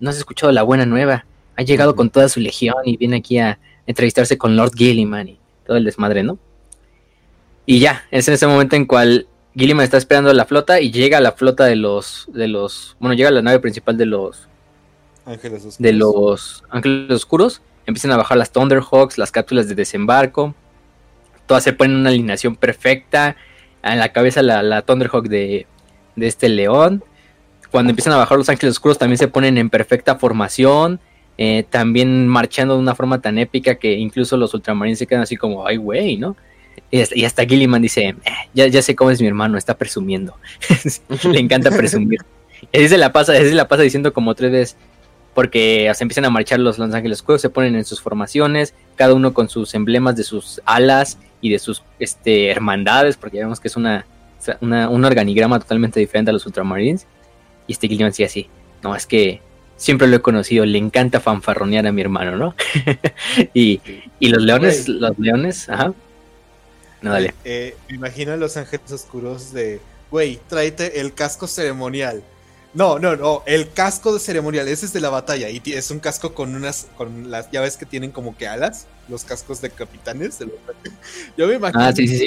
no 0.00 0.10
has 0.10 0.16
escuchado 0.16 0.52
la 0.52 0.62
buena 0.62 0.84
nueva 0.84 1.24
ha 1.56 1.62
llegado 1.62 1.96
con 1.96 2.10
toda 2.10 2.28
su 2.28 2.38
legión 2.38 2.76
y 2.84 2.96
viene 2.96 3.16
aquí 3.16 3.38
a 3.38 3.58
entrevistarse 3.86 4.38
con 4.38 4.56
Lord 4.56 4.72
Gilliman 4.76 5.28
y 5.28 5.38
todo 5.66 5.76
el 5.76 5.84
desmadre, 5.84 6.22
¿no? 6.22 6.38
Y 7.64 7.80
ya, 7.80 8.04
es 8.10 8.28
en 8.28 8.34
ese 8.34 8.46
momento 8.46 8.76
en 8.76 8.84
cual 8.84 9.26
Gilliman 9.54 9.84
está 9.84 9.96
esperando 9.96 10.30
a 10.30 10.34
la 10.34 10.44
flota 10.44 10.80
y 10.80 10.92
llega 10.92 11.18
a 11.18 11.20
la 11.20 11.32
flota 11.32 11.64
de 11.64 11.76
los, 11.76 12.28
de 12.32 12.46
los, 12.46 12.96
bueno, 13.00 13.14
llega 13.14 13.30
a 13.30 13.32
la 13.32 13.42
nave 13.42 13.58
principal 13.58 13.96
de 13.96 14.06
los 14.06 14.48
Ángeles 15.26 15.58
Oscuros. 15.58 15.78
De 15.78 15.92
los 15.92 16.64
Ángeles 16.70 17.10
Oscuros. 17.10 17.62
Empiezan 17.84 18.12
a 18.12 18.16
bajar 18.16 18.38
las 18.38 18.50
Thunderhawks, 18.50 19.18
las 19.18 19.30
cápsulas 19.30 19.68
de 19.68 19.74
desembarco. 19.74 20.54
Todas 21.46 21.62
se 21.62 21.72
ponen 21.72 21.96
en 21.96 22.00
una 22.00 22.10
alineación 22.10 22.56
perfecta. 22.56 23.36
En 23.82 23.98
la 23.98 24.12
cabeza 24.12 24.42
la, 24.42 24.62
la 24.62 24.82
Thunderhawk 24.82 25.28
de, 25.28 25.66
de 26.16 26.26
este 26.26 26.48
león. 26.48 27.04
Cuando 27.70 27.90
empiezan 27.90 28.14
a 28.14 28.16
bajar 28.16 28.38
los 28.38 28.48
Ángeles 28.48 28.72
Oscuros 28.72 28.98
también 28.98 29.18
se 29.18 29.28
ponen 29.28 29.58
en 29.58 29.70
perfecta 29.70 30.16
formación. 30.16 31.00
Eh, 31.38 31.64
también 31.68 32.26
marchando 32.26 32.74
de 32.74 32.80
una 32.80 32.94
forma 32.94 33.20
tan 33.20 33.38
épica 33.38 33.74
que 33.74 33.92
incluso 33.92 34.36
los 34.38 34.54
ultramarines 34.54 34.98
se 34.98 35.06
quedan 35.06 35.22
así 35.22 35.36
como, 35.36 35.66
ay, 35.66 35.76
güey, 35.76 36.16
¿no? 36.16 36.36
Y 36.90 37.24
hasta, 37.24 37.44
Gilliman 37.44 37.82
dice, 37.82 38.08
eh, 38.08 38.16
ya, 38.54 38.66
ya 38.68 38.80
sé 38.80 38.94
cómo 38.94 39.10
es 39.10 39.20
mi 39.20 39.26
hermano, 39.26 39.58
está 39.58 39.76
presumiendo. 39.76 40.36
Le 41.24 41.40
encanta 41.40 41.70
presumir. 41.70 42.20
Y 42.72 42.78
así 42.78 42.88
se 42.88 42.96
la 42.96 43.12
pasa, 43.12 43.34
se 43.34 43.52
la 43.52 43.68
pasa 43.68 43.82
diciendo 43.82 44.14
como 44.14 44.34
tres 44.34 44.50
veces, 44.50 44.76
porque 45.36 45.92
se 45.94 46.02
empiezan 46.02 46.24
a 46.24 46.30
marchar 46.30 46.58
los 46.60 46.78
Los 46.78 46.94
Ángeles 46.94 47.18
Oscuros, 47.18 47.42
se 47.42 47.50
ponen 47.50 47.76
en 47.76 47.84
sus 47.84 48.00
formaciones, 48.00 48.72
cada 48.94 49.12
uno 49.12 49.34
con 49.34 49.50
sus 49.50 49.74
emblemas 49.74 50.16
de 50.16 50.24
sus 50.24 50.62
alas 50.64 51.18
y 51.42 51.50
de 51.50 51.58
sus 51.58 51.82
este, 51.98 52.48
hermandades, 52.48 53.18
porque 53.18 53.40
vemos 53.40 53.60
que 53.60 53.68
es 53.68 53.76
una, 53.76 54.06
un 54.62 55.04
organigrama 55.04 55.60
totalmente 55.60 56.00
diferente 56.00 56.30
a 56.30 56.32
los 56.32 56.46
Ultramarines. 56.46 57.06
Y 57.66 57.72
este 57.72 57.86
Gilliman 57.86 58.14
sigue 58.14 58.26
así, 58.26 58.48
no, 58.82 58.96
es 58.96 59.04
que 59.04 59.42
siempre 59.76 60.08
lo 60.08 60.16
he 60.16 60.22
conocido, 60.22 60.64
le 60.64 60.78
encanta 60.78 61.20
fanfarronear 61.20 61.86
a 61.86 61.92
mi 61.92 62.00
hermano, 62.00 62.38
¿no? 62.38 62.54
y, 63.52 63.82
los 64.20 64.42
leones, 64.42 64.88
los 64.88 65.18
leones, 65.18 65.68
ajá. 65.68 65.92
No, 67.02 67.12
dale. 67.12 67.34
Eh, 67.44 67.76
me 67.90 67.96
imagino 67.96 68.32
a 68.32 68.36
los 68.36 68.56
ángeles 68.56 68.90
oscuros 68.90 69.52
de, 69.52 69.80
güey, 70.10 70.40
tráete 70.48 70.98
el 70.98 71.12
casco 71.12 71.46
ceremonial. 71.46 72.22
No, 72.76 72.98
no, 72.98 73.16
no, 73.16 73.42
el 73.46 73.72
casco 73.72 74.12
de 74.12 74.20
ceremonial, 74.20 74.68
ese 74.68 74.84
es 74.84 74.92
de 74.92 75.00
la 75.00 75.08
batalla 75.08 75.48
y 75.48 75.62
es 75.64 75.90
un 75.90 75.98
casco 75.98 76.34
con 76.34 76.54
unas, 76.54 76.88
con 76.98 77.30
las 77.30 77.50
llaves 77.50 77.78
que 77.78 77.86
tienen 77.86 78.10
como 78.10 78.36
que 78.36 78.46
alas, 78.46 78.86
los 79.08 79.24
cascos 79.24 79.62
de 79.62 79.70
capitanes. 79.70 80.40
Yo 81.38 81.46
me 81.46 81.54
imagino. 81.54 81.82
Ah, 81.82 81.92
sí, 81.94 82.06
sí, 82.06 82.18
sí. 82.18 82.26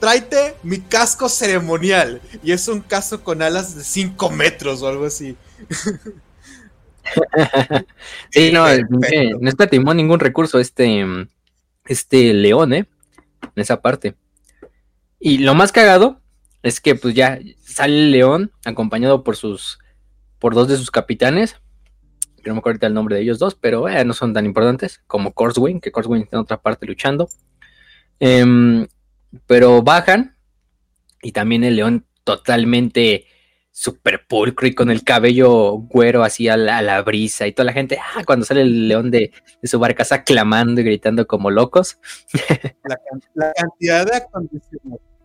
Tráete 0.00 0.56
mi 0.64 0.80
casco 0.80 1.28
ceremonial 1.28 2.20
y 2.42 2.50
es 2.50 2.66
un 2.66 2.80
casco 2.80 3.20
con 3.20 3.40
alas 3.40 3.76
de 3.76 3.84
5 3.84 4.30
metros 4.30 4.82
o 4.82 4.88
algo 4.88 5.06
así. 5.06 5.36
sí, 8.30 8.50
no, 8.50 8.66
no 8.66 9.48
escatimó 9.48 9.94
ningún 9.94 10.18
recurso 10.18 10.58
este, 10.58 11.06
este 11.84 12.32
león, 12.32 12.72
¿eh? 12.72 12.88
En 13.42 13.62
esa 13.62 13.80
parte. 13.80 14.16
Y 15.20 15.38
lo 15.38 15.54
más 15.54 15.70
cagado 15.70 16.20
es 16.66 16.80
que 16.80 16.96
pues 16.96 17.14
ya 17.14 17.38
sale 17.62 17.94
el 17.94 18.10
león 18.10 18.50
acompañado 18.64 19.22
por 19.22 19.36
sus, 19.36 19.78
por 20.40 20.52
dos 20.52 20.66
de 20.66 20.76
sus 20.76 20.90
capitanes. 20.90 21.54
Que 22.42 22.50
no 22.50 22.54
me 22.54 22.58
acuerdo 22.58 22.88
el 22.88 22.94
nombre 22.94 23.14
de 23.14 23.22
ellos 23.22 23.38
dos, 23.38 23.54
pero 23.54 23.88
eh, 23.88 24.04
no 24.04 24.14
son 24.14 24.34
tan 24.34 24.46
importantes 24.46 25.00
como 25.06 25.32
Corswing, 25.32 25.80
que 25.80 25.92
Corswing 25.92 26.22
está 26.22 26.36
en 26.36 26.42
otra 26.42 26.60
parte 26.60 26.84
luchando. 26.86 27.28
Em, 28.18 28.88
pero 29.46 29.80
bajan 29.82 30.36
y 31.22 31.30
también 31.30 31.62
el 31.62 31.76
león 31.76 32.04
totalmente 32.24 33.26
super 33.70 34.26
pulcro 34.26 34.66
y 34.66 34.74
con 34.74 34.90
el 34.90 35.04
cabello 35.04 35.72
güero 35.72 36.24
así 36.24 36.48
a 36.48 36.56
la, 36.56 37.00
brisa 37.02 37.46
y 37.46 37.52
toda 37.52 37.66
la 37.66 37.74
gente, 37.74 37.98
ah, 38.00 38.24
cuando 38.24 38.44
sale 38.44 38.62
el 38.62 38.88
león 38.88 39.12
de, 39.12 39.30
su 39.62 39.78
barcaza 39.78 40.24
clamando 40.24 40.80
y 40.80 40.84
gritando 40.84 41.28
como 41.28 41.48
locos. 41.52 42.00
La, 43.34 43.52
cantidad 43.52 44.04
de 44.04 44.16
acondicionamiento. 44.16 45.15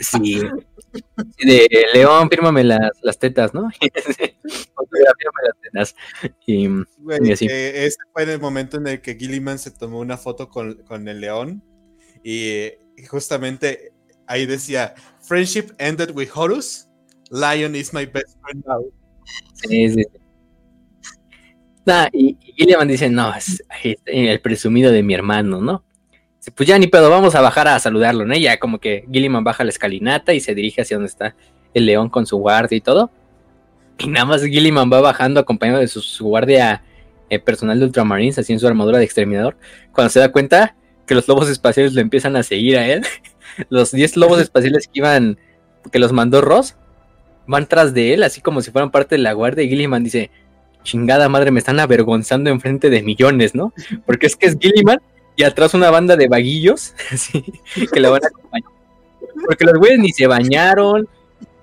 Sí. 0.00 0.42
De 1.38 1.86
León, 1.94 2.28
fírmame 2.30 2.64
las, 2.64 2.90
las 3.02 3.18
tetas, 3.18 3.52
¿no? 3.54 3.70
las 3.82 5.60
tetas. 5.62 5.96
Y, 6.46 6.66
así. 7.32 7.46
Eh, 7.50 7.86
este 7.86 8.02
fue 8.12 8.22
el 8.24 8.40
momento 8.40 8.76
en 8.78 8.86
el 8.86 9.00
que 9.00 9.14
Gilliman 9.14 9.58
se 9.58 9.70
tomó 9.70 10.00
una 10.00 10.16
foto 10.16 10.48
con, 10.48 11.08
el 11.08 11.20
león. 11.20 11.62
Y, 12.22 12.72
justamente 13.08 13.92
ahí 14.26 14.46
decía: 14.46 14.94
Friendship 15.20 15.72
ended 15.78 16.10
with 16.14 16.30
Horus. 16.34 16.88
Lion 17.30 17.74
is 17.74 17.92
my 17.92 18.06
best 18.06 18.38
friend 18.40 18.64
now. 18.66 18.84
Sí, 19.54 19.90
sí. 19.90 20.04
y, 22.12 22.38
y 22.40 22.52
Gilliman 22.52 22.88
dice: 22.88 23.10
No, 23.10 23.34
es 23.34 23.62
el 24.06 24.40
presumido 24.40 24.92
de 24.92 25.02
mi 25.02 25.14
hermano, 25.14 25.60
¿no? 25.60 25.84
Pues 26.54 26.68
ya 26.68 26.78
ni 26.78 26.86
pedo, 26.86 27.10
vamos 27.10 27.34
a 27.34 27.40
bajar 27.40 27.68
a 27.68 27.78
saludarlo, 27.78 28.24
¿no? 28.24 28.36
ya 28.36 28.58
como 28.58 28.78
que 28.78 29.04
Gilliman 29.10 29.44
baja 29.44 29.64
la 29.64 29.70
escalinata 29.70 30.32
y 30.32 30.40
se 30.40 30.54
dirige 30.54 30.82
hacia 30.82 30.96
donde 30.96 31.08
está 31.08 31.34
el 31.74 31.86
león 31.86 32.08
con 32.08 32.26
su 32.26 32.36
guardia 32.38 32.76
y 32.76 32.80
todo. 32.80 33.10
Y 33.98 34.08
nada 34.08 34.26
más 34.26 34.42
Gilliman 34.42 34.90
va 34.92 35.00
bajando 35.00 35.40
acompañado 35.40 35.80
de 35.80 35.88
su, 35.88 36.24
guardia 36.24 36.82
eh, 37.30 37.38
personal 37.38 37.78
de 37.78 37.86
Ultramarines, 37.86 38.38
así 38.38 38.52
en 38.52 38.60
su 38.60 38.66
armadura 38.66 38.98
de 38.98 39.04
exterminador. 39.04 39.56
Cuando 39.92 40.10
se 40.10 40.20
da 40.20 40.30
cuenta 40.30 40.76
que 41.06 41.14
los 41.14 41.26
lobos 41.28 41.48
espaciales 41.48 41.94
lo 41.94 42.00
empiezan 42.00 42.36
a 42.36 42.42
seguir 42.42 42.76
a 42.76 42.86
él, 42.86 43.02
los 43.68 43.92
10 43.92 44.16
lobos 44.16 44.40
espaciales 44.40 44.86
que 44.86 45.00
iban, 45.00 45.38
que 45.90 45.98
los 45.98 46.12
mandó 46.12 46.40
Ross, 46.42 46.76
van 47.46 47.66
tras 47.66 47.94
de 47.94 48.14
él, 48.14 48.22
así 48.22 48.40
como 48.40 48.60
si 48.60 48.70
fueran 48.70 48.90
parte 48.90 49.16
de 49.16 49.22
la 49.22 49.32
guardia. 49.32 49.64
Y 49.64 49.68
Gilliman 49.68 50.04
dice: 50.04 50.30
Chingada 50.82 51.28
madre, 51.28 51.50
me 51.50 51.58
están 51.58 51.80
avergonzando 51.80 52.50
enfrente 52.50 52.90
de 52.90 53.02
millones, 53.02 53.54
¿no? 53.54 53.72
Porque 54.04 54.26
es 54.26 54.36
que 54.36 54.46
es 54.46 54.56
Gilliman 54.60 55.00
y 55.36 55.44
atrás 55.44 55.74
una 55.74 55.90
banda 55.90 56.16
de 56.16 56.28
vaguillos 56.28 56.94
que 57.92 58.00
la 58.00 58.08
van 58.08 58.24
a 58.24 58.28
acompañar. 58.28 58.70
Porque 59.46 59.64
los 59.64 59.74
güeyes 59.74 59.98
ni 59.98 60.12
se 60.12 60.26
bañaron, 60.26 61.06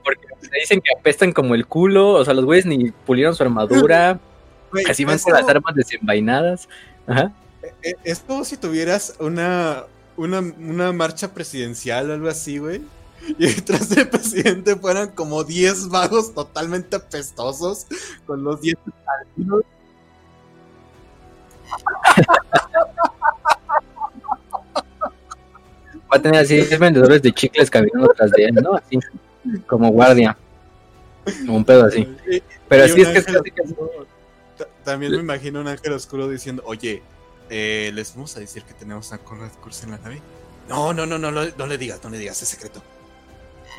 porque 0.03 0.27
dicen 0.59 0.79
que 0.79 0.91
apestan 0.97 1.33
como 1.33 1.55
el 1.55 1.65
culo, 1.65 2.09
o 2.09 2.23
sea, 2.23 2.35
los 2.35 2.45
güeyes 2.45 2.67
ni 2.67 2.91
pulieron 2.91 3.35
su 3.35 3.41
armadura, 3.41 4.19
así 4.87 5.05
van 5.05 5.17
con 5.17 5.33
las 5.33 5.49
armas 5.49 5.73
desenvainadas. 5.73 6.69
Ajá. 7.07 7.33
E, 7.81 7.89
e, 7.89 7.95
es 8.03 8.19
como 8.19 8.45
si 8.45 8.57
tuvieras 8.57 9.15
una, 9.19 9.85
una, 10.17 10.39
una 10.39 10.91
marcha 10.91 11.33
presidencial 11.33 12.11
o 12.11 12.13
algo 12.13 12.29
así, 12.29 12.59
güey. 12.59 12.81
Y 13.39 13.47
detrás 13.47 13.89
del 13.89 14.09
presidente 14.09 14.75
fueran 14.75 15.11
como 15.11 15.43
10 15.43 15.89
vagos 15.89 16.33
totalmente 16.33 16.97
apestosos 16.97 17.87
con 18.27 18.43
los 18.43 18.61
10 18.61 18.75
Va 26.14 26.18
a 26.18 26.22
tener 26.22 26.41
así 26.41 26.56
10 26.57 26.77
vendedores 26.77 27.22
de 27.23 27.31
chicles 27.31 27.72
caminando 27.72 28.11
atrás 28.11 28.30
de 28.31 28.45
él, 28.45 28.53
¿no? 28.56 28.76
Así, 28.76 28.99
como 29.65 29.90
guardia. 29.90 30.38
Un 31.48 31.65
pedo 31.65 31.85
así. 31.85 32.07
Pero 32.68 32.84
así 32.84 33.02
es 33.02 33.07
que 33.07 33.18
es 33.18 33.26
También 34.84 35.14
me 35.14 35.18
imagino 35.18 35.60
un 35.61 35.68
ángel 35.68 35.94
oscuro 35.94 36.30
diciendo, 36.30 36.61
oye, 36.68 37.02
eh, 37.49 37.90
¿les 37.95 38.14
vamos 38.14 38.38
a 38.38 38.41
decir 38.41 38.64
que 38.64 38.76
tenemos 38.76 39.11
a 39.11 39.18
Conrad 39.18 39.52
Kurz 39.61 39.84
en 39.84 39.91
la 39.91 39.98
nave? 39.98 40.22
No, 40.69 40.94
no, 40.94 41.07
no, 41.07 41.18
no, 41.18 41.31
no, 41.31 41.68
le 41.68 41.77
digas, 41.80 41.99
no 42.03 42.11
le 42.11 42.19
digas, 42.19 42.40
es 42.41 42.48
secreto. 42.48 42.84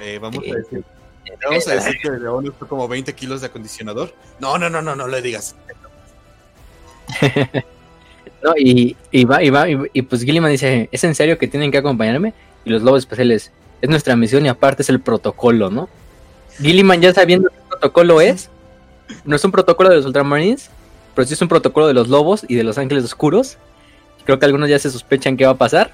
Eh, 0.03 0.19
vamos 0.21 0.43
a 0.51 0.57
decir. 0.57 0.85
Vamos 1.45 1.69
a 1.69 1.75
decir 1.75 1.95
que 2.03 2.11
le 2.11 2.51
fue 2.51 2.67
como 2.67 2.89
20 2.89 3.15
kilos 3.15 3.43
de 3.43 3.47
acondicionador. 3.47 4.13
No, 4.41 4.59
no, 4.59 4.69
no, 4.69 4.83
no, 4.83 4.97
no 4.97 5.07
le 5.07 5.23
digas. 5.23 5.55
no, 8.45 8.53
y, 8.59 8.95
y, 9.11 9.25
va, 9.25 9.43
y 9.43 9.49
va, 9.49 9.67
y, 9.69 10.03
pues 10.03 10.23
Gilliman 10.23 10.51
dice, 10.51 10.91
¿es 10.93 11.03
en 11.03 11.15
serio 11.15 11.39
que 11.39 11.49
tienen 11.49 11.73
que 11.73 11.79
acompañarme? 11.79 12.35
Y 12.67 12.71
los 12.71 12.83
lobos 12.83 13.01
especiales, 13.01 13.51
es 13.81 13.89
nuestra 13.89 14.17
misión 14.17 14.45
y 14.45 14.51
aparte 14.51 14.83
es 14.83 14.91
el 14.91 15.01
protocolo, 15.01 15.71
¿no? 15.71 15.89
Gilliman 16.59 17.01
ya 17.01 17.15
sabiendo 17.15 17.49
qué 17.49 17.57
protocolo 17.71 18.21
es, 18.21 18.51
no 19.25 19.35
es 19.35 19.45
un 19.47 19.51
protocolo 19.51 19.89
de 19.89 19.97
los 19.97 20.05
Ultramarines, 20.05 20.69
pero 21.15 21.27
sí 21.27 21.33
es 21.33 21.41
un 21.41 21.49
protocolo 21.49 21.87
de 21.87 21.95
los 21.95 22.09
lobos 22.09 22.45
y 22.47 22.55
de 22.55 22.65
los 22.65 22.77
ángeles 22.77 23.05
oscuros. 23.05 23.57
Creo 24.27 24.39
que 24.39 24.45
algunos 24.45 24.69
ya 24.69 24.79
se 24.79 24.91
sospechan 24.91 25.39
qué 25.39 25.47
va 25.47 25.53
a 25.53 25.57
pasar. 25.57 25.93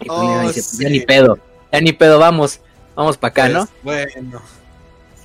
Y 0.00 0.06
pues 0.06 0.18
oh, 0.18 0.40
dice, 0.40 0.62
pues 0.62 0.78
ya 0.78 0.88
ni 0.88 1.00
pedo, 1.00 1.38
ya 1.70 1.80
ni 1.82 1.92
pedo, 1.92 2.18
vamos, 2.18 2.60
vamos 2.96 3.18
para 3.18 3.30
acá, 3.30 3.48
¿no? 3.50 3.68
Pues, 3.82 4.14
bueno. 4.14 4.40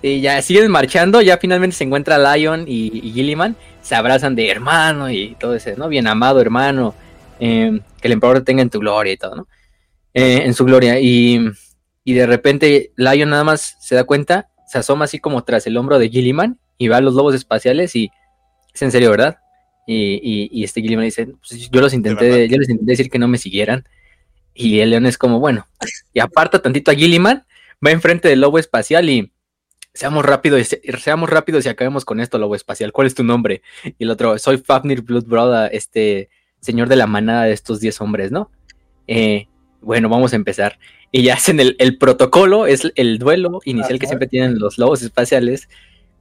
Sí, 0.03 0.19
ya 0.19 0.41
siguen 0.41 0.69
marchando, 0.69 1.21
ya 1.21 1.37
finalmente 1.37 1.77
se 1.77 1.85
encuentra 1.85 2.35
Lion 2.35 2.65
y, 2.67 3.13
Gilliman, 3.13 3.55
se 3.81 3.95
abrazan 3.95 4.35
de 4.35 4.49
hermano 4.49 5.09
y 5.09 5.37
todo 5.39 5.55
ese, 5.55 5.77
¿no? 5.77 5.87
Bien 5.87 6.07
amado 6.07 6.41
hermano, 6.41 6.93
em, 7.39 7.79
que 8.01 8.09
el 8.09 8.11
emperador 8.11 8.43
tenga 8.43 8.61
en 8.61 8.69
tu 8.69 8.79
gloria 8.79 9.13
y 9.13 9.17
todo, 9.17 9.33
¿no? 9.33 9.47
Eh, 10.13 10.41
en 10.43 10.53
su 10.55 10.65
gloria. 10.65 10.99
Y, 10.99 11.39
y 12.03 12.13
de 12.15 12.25
repente 12.27 12.91
Lion 12.97 13.29
nada 13.29 13.45
más 13.45 13.77
se 13.79 13.95
da 13.95 14.03
cuenta, 14.03 14.49
se 14.67 14.77
asoma 14.77 15.05
así 15.05 15.19
como 15.19 15.41
tras 15.45 15.67
el 15.67 15.77
hombro 15.77 15.97
de 15.97 16.09
Gilliman 16.09 16.59
y 16.77 16.89
va 16.89 16.97
a 16.97 17.01
los 17.01 17.13
lobos 17.13 17.33
espaciales 17.33 17.95
y 17.95 18.11
es 18.73 18.81
en 18.81 18.91
serio, 18.91 19.09
¿verdad? 19.09 19.37
Y, 19.87 20.49
y, 20.51 20.65
este 20.65 20.81
Gilliman 20.81 21.05
dice, 21.05 21.27
pues 21.27 21.69
yo 21.71 21.79
los 21.79 21.93
intenté, 21.93 22.49
yo 22.49 22.57
les 22.57 22.67
intenté 22.67 22.91
decir 22.91 23.09
que 23.09 23.19
no 23.19 23.29
me 23.29 23.37
siguieran. 23.37 23.87
Y 24.53 24.79
el 24.81 24.89
león 24.89 25.05
es 25.05 25.17
como, 25.17 25.39
bueno, 25.39 25.65
y 26.13 26.19
aparta 26.19 26.61
tantito 26.61 26.91
a 26.91 26.93
Gilliman, 26.93 27.45
va 27.85 27.91
enfrente 27.91 28.27
del 28.27 28.41
lobo 28.41 28.59
espacial 28.59 29.09
y 29.09 29.31
seamos 29.93 30.25
rápidos, 30.25 30.75
seamos 30.99 31.29
rápidos 31.29 31.65
y 31.65 31.69
acabemos 31.69 32.05
con 32.05 32.19
esto, 32.19 32.37
lobo 32.37 32.55
espacial. 32.55 32.91
¿Cuál 32.91 33.07
es 33.07 33.15
tu 33.15 33.23
nombre? 33.23 33.61
Y 33.83 34.03
el 34.03 34.09
otro, 34.09 34.37
soy 34.37 34.57
Fafnir 34.57 35.01
Bloodbrother, 35.01 35.69
este 35.73 36.29
señor 36.59 36.87
de 36.87 36.95
la 36.95 37.07
manada 37.07 37.43
de 37.43 37.53
estos 37.53 37.79
10 37.79 38.01
hombres, 38.01 38.31
¿no? 38.31 38.49
Eh, 39.07 39.47
bueno, 39.81 40.09
vamos 40.09 40.33
a 40.33 40.35
empezar. 40.35 40.79
Y 41.11 41.23
ya 41.23 41.35
hacen 41.35 41.59
el, 41.59 41.75
el 41.79 41.97
protocolo, 41.97 42.65
es 42.65 42.91
el 42.95 43.19
duelo 43.19 43.59
inicial 43.65 43.99
que 43.99 44.07
siempre 44.07 44.27
tienen 44.27 44.57
los 44.57 44.77
lobos 44.77 45.01
espaciales 45.01 45.67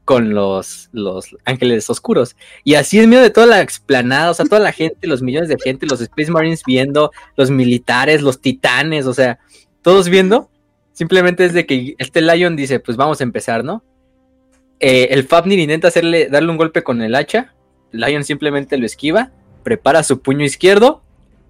con 0.05 0.35
los, 0.35 0.89
los 0.93 1.37
ángeles 1.45 1.89
oscuros. 1.89 2.37
Y 2.65 2.75
así 2.75 2.99
en 2.99 3.09
medio 3.09 3.23
de 3.23 3.31
toda 3.31 3.47
la 3.47 3.61
explanada, 3.61 4.31
o 4.31 4.35
sea, 4.35 4.45
toda 4.47 4.61
la 4.61 4.73
gente, 4.73 5.07
los 5.07 5.23
millones 5.23 5.49
de 5.49 5.57
gente, 5.63 5.87
los 5.87 6.01
Space 6.01 6.31
Marines 6.31 6.63
viendo, 6.67 7.13
los 7.37 7.51
militares, 7.51 8.21
los 8.23 8.41
titanes, 8.41 9.07
o 9.07 9.15
sea, 9.15 9.39
todos 9.81 10.09
viendo. 10.09 10.51
Simplemente 10.93 11.45
es 11.45 11.53
de 11.53 11.67
que 11.67 11.95
este 11.99 12.21
Lion 12.21 12.57
dice, 12.57 12.81
pues 12.81 12.97
vamos 12.97 13.21
a 13.21 13.25
empezar, 13.25 13.65
¿no? 13.65 13.83
Eh, 14.81 15.09
el 15.11 15.25
Fafnir 15.25 15.59
intenta 15.59 15.89
hacerle, 15.89 16.29
darle 16.29 16.51
un 16.51 16.57
golpe 16.57 16.83
con 16.83 17.03
el 17.03 17.15
hacha. 17.15 17.55
Lion 17.93 18.25
simplemente 18.25 18.77
lo 18.79 18.87
esquiva, 18.87 19.31
prepara 19.63 20.03
su 20.03 20.21
puño 20.21 20.45
izquierdo 20.45 21.03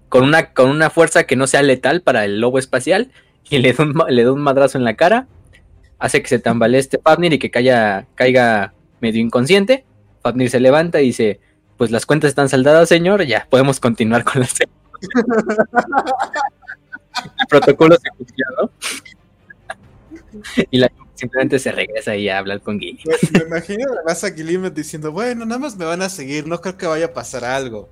con 0.09 0.23
una, 0.23 0.53
con 0.53 0.69
una 0.69 0.89
fuerza 0.89 1.23
que 1.23 1.35
no 1.35 1.47
sea 1.47 1.63
letal 1.63 2.01
para 2.01 2.25
el 2.25 2.39
lobo 2.39 2.59
espacial 2.59 3.11
y 3.49 3.57
le 3.57 3.75
le 4.09 4.23
da 4.23 4.31
un 4.31 4.41
madrazo 4.41 4.77
en 4.77 4.83
la 4.83 4.95
cara 4.95 5.27
hace 6.03 6.21
que 6.21 6.27
se 6.27 6.37
tambalee 6.37 6.79
este 6.79 6.99
Fafnir 6.99 7.31
y 7.31 7.39
que 7.39 7.49
caiga, 7.49 8.07
caiga 8.15 8.73
medio 8.99 9.21
inconsciente. 9.21 9.85
Fafnir 10.21 10.49
se 10.49 10.59
levanta 10.59 10.99
y 10.99 11.05
dice, 11.05 11.39
pues 11.77 11.91
las 11.91 12.05
cuentas 12.05 12.27
están 12.27 12.49
saldadas, 12.49 12.89
señor, 12.89 13.23
ya 13.23 13.47
podemos 13.49 13.79
continuar 13.79 14.25
con 14.25 14.41
la 14.41 14.47
El 17.39 17.47
protocolo 17.47 17.95
se 17.95 18.09
cumplió, 18.17 18.45
¿no? 18.61 18.69
Y 20.71 20.77
la 20.77 20.91
simplemente 21.15 21.59
se 21.59 21.71
regresa 21.71 22.15
y 22.15 22.29
a 22.29 22.37
hablar 22.37 22.61
con 22.61 22.79
Gilly. 22.79 23.01
Me, 23.31 23.45
imagino 23.45 23.85
además 23.93 24.23
a 24.23 24.31
Gilliman 24.31 24.73
diciendo, 24.73 25.11
bueno, 25.11 25.45
nada 25.45 25.59
más 25.59 25.77
me 25.77 25.85
van 25.85 26.01
a 26.01 26.09
seguir, 26.09 26.47
no 26.47 26.59
creo 26.59 26.77
que 26.77 26.87
vaya 26.87 27.07
a 27.07 27.13
pasar 27.13 27.45
algo. 27.45 27.89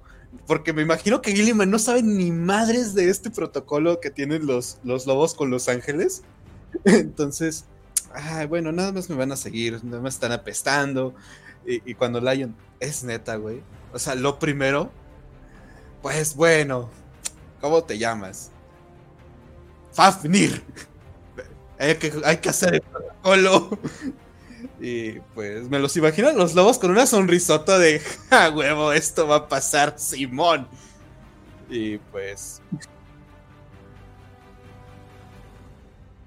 Porque 0.47 0.73
me 0.73 0.81
imagino 0.81 1.21
que 1.21 1.33
Gilliman 1.33 1.69
no 1.69 1.79
sabe 1.79 2.03
ni 2.03 2.31
madres 2.31 2.93
de 2.93 3.09
este 3.09 3.29
protocolo 3.29 3.99
que 3.99 4.09
tienen 4.09 4.45
los, 4.45 4.79
los 4.83 5.05
lobos 5.05 5.33
con 5.33 5.49
los 5.49 5.69
ángeles. 5.69 6.23
Entonces, 6.85 7.65
ay, 8.13 8.47
bueno, 8.47 8.71
nada 8.71 8.91
más 8.91 9.09
me 9.09 9.15
van 9.15 9.31
a 9.31 9.37
seguir, 9.37 9.83
nada 9.83 10.01
más 10.01 10.15
están 10.15 10.31
apestando. 10.31 11.13
Y, 11.65 11.93
cuando 11.93 12.19
Lion, 12.19 12.55
es 12.79 13.03
neta, 13.03 13.35
güey. 13.35 13.61
O 13.93 13.99
sea, 13.99 14.15
lo 14.15 14.39
primero, 14.39 14.89
pues 16.01 16.35
bueno, 16.35 16.89
¿cómo 17.59 17.83
te 17.83 17.97
llamas? 17.97 18.51
Fafnir. 19.91 20.63
Hay 21.81 21.95
que, 21.95 22.13
hay 22.23 22.37
que 22.37 22.49
hacer 22.49 22.75
el 22.75 22.81
protocolo. 22.81 23.79
Y 24.83 25.19
pues 25.35 25.69
me 25.69 25.77
los 25.79 25.95
imagino 25.95 26.31
los 26.33 26.55
lobos 26.55 26.79
con 26.79 26.89
una 26.89 27.05
sonrisota 27.05 27.77
de, 27.77 27.99
ja, 28.29 28.49
huevo, 28.49 28.93
esto 28.93 29.27
va 29.27 29.35
a 29.37 29.47
pasar, 29.47 29.93
Simón. 29.99 30.67
Y 31.69 31.97
pues... 31.99 32.61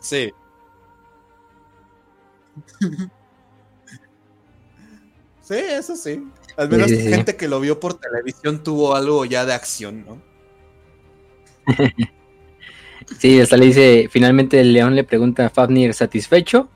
Sí. 0.00 0.32
sí, 5.40 5.54
eso 5.54 5.96
sí. 5.96 6.22
Al 6.58 6.68
menos 6.68 6.90
gente 6.90 7.36
que 7.36 7.46
lo 7.46 7.60
vio 7.60 7.78
por 7.78 7.94
televisión 7.94 8.64
tuvo 8.64 8.96
algo 8.96 9.24
ya 9.24 9.46
de 9.46 9.54
acción, 9.54 10.04
¿no? 10.04 10.20
sí, 13.18 13.40
hasta 13.40 13.56
le 13.56 13.66
dice, 13.66 14.08
finalmente 14.10 14.58
el 14.60 14.72
león 14.72 14.96
le 14.96 15.04
pregunta 15.04 15.46
a 15.46 15.50
Fafnir, 15.50 15.94
¿satisfecho? 15.94 16.68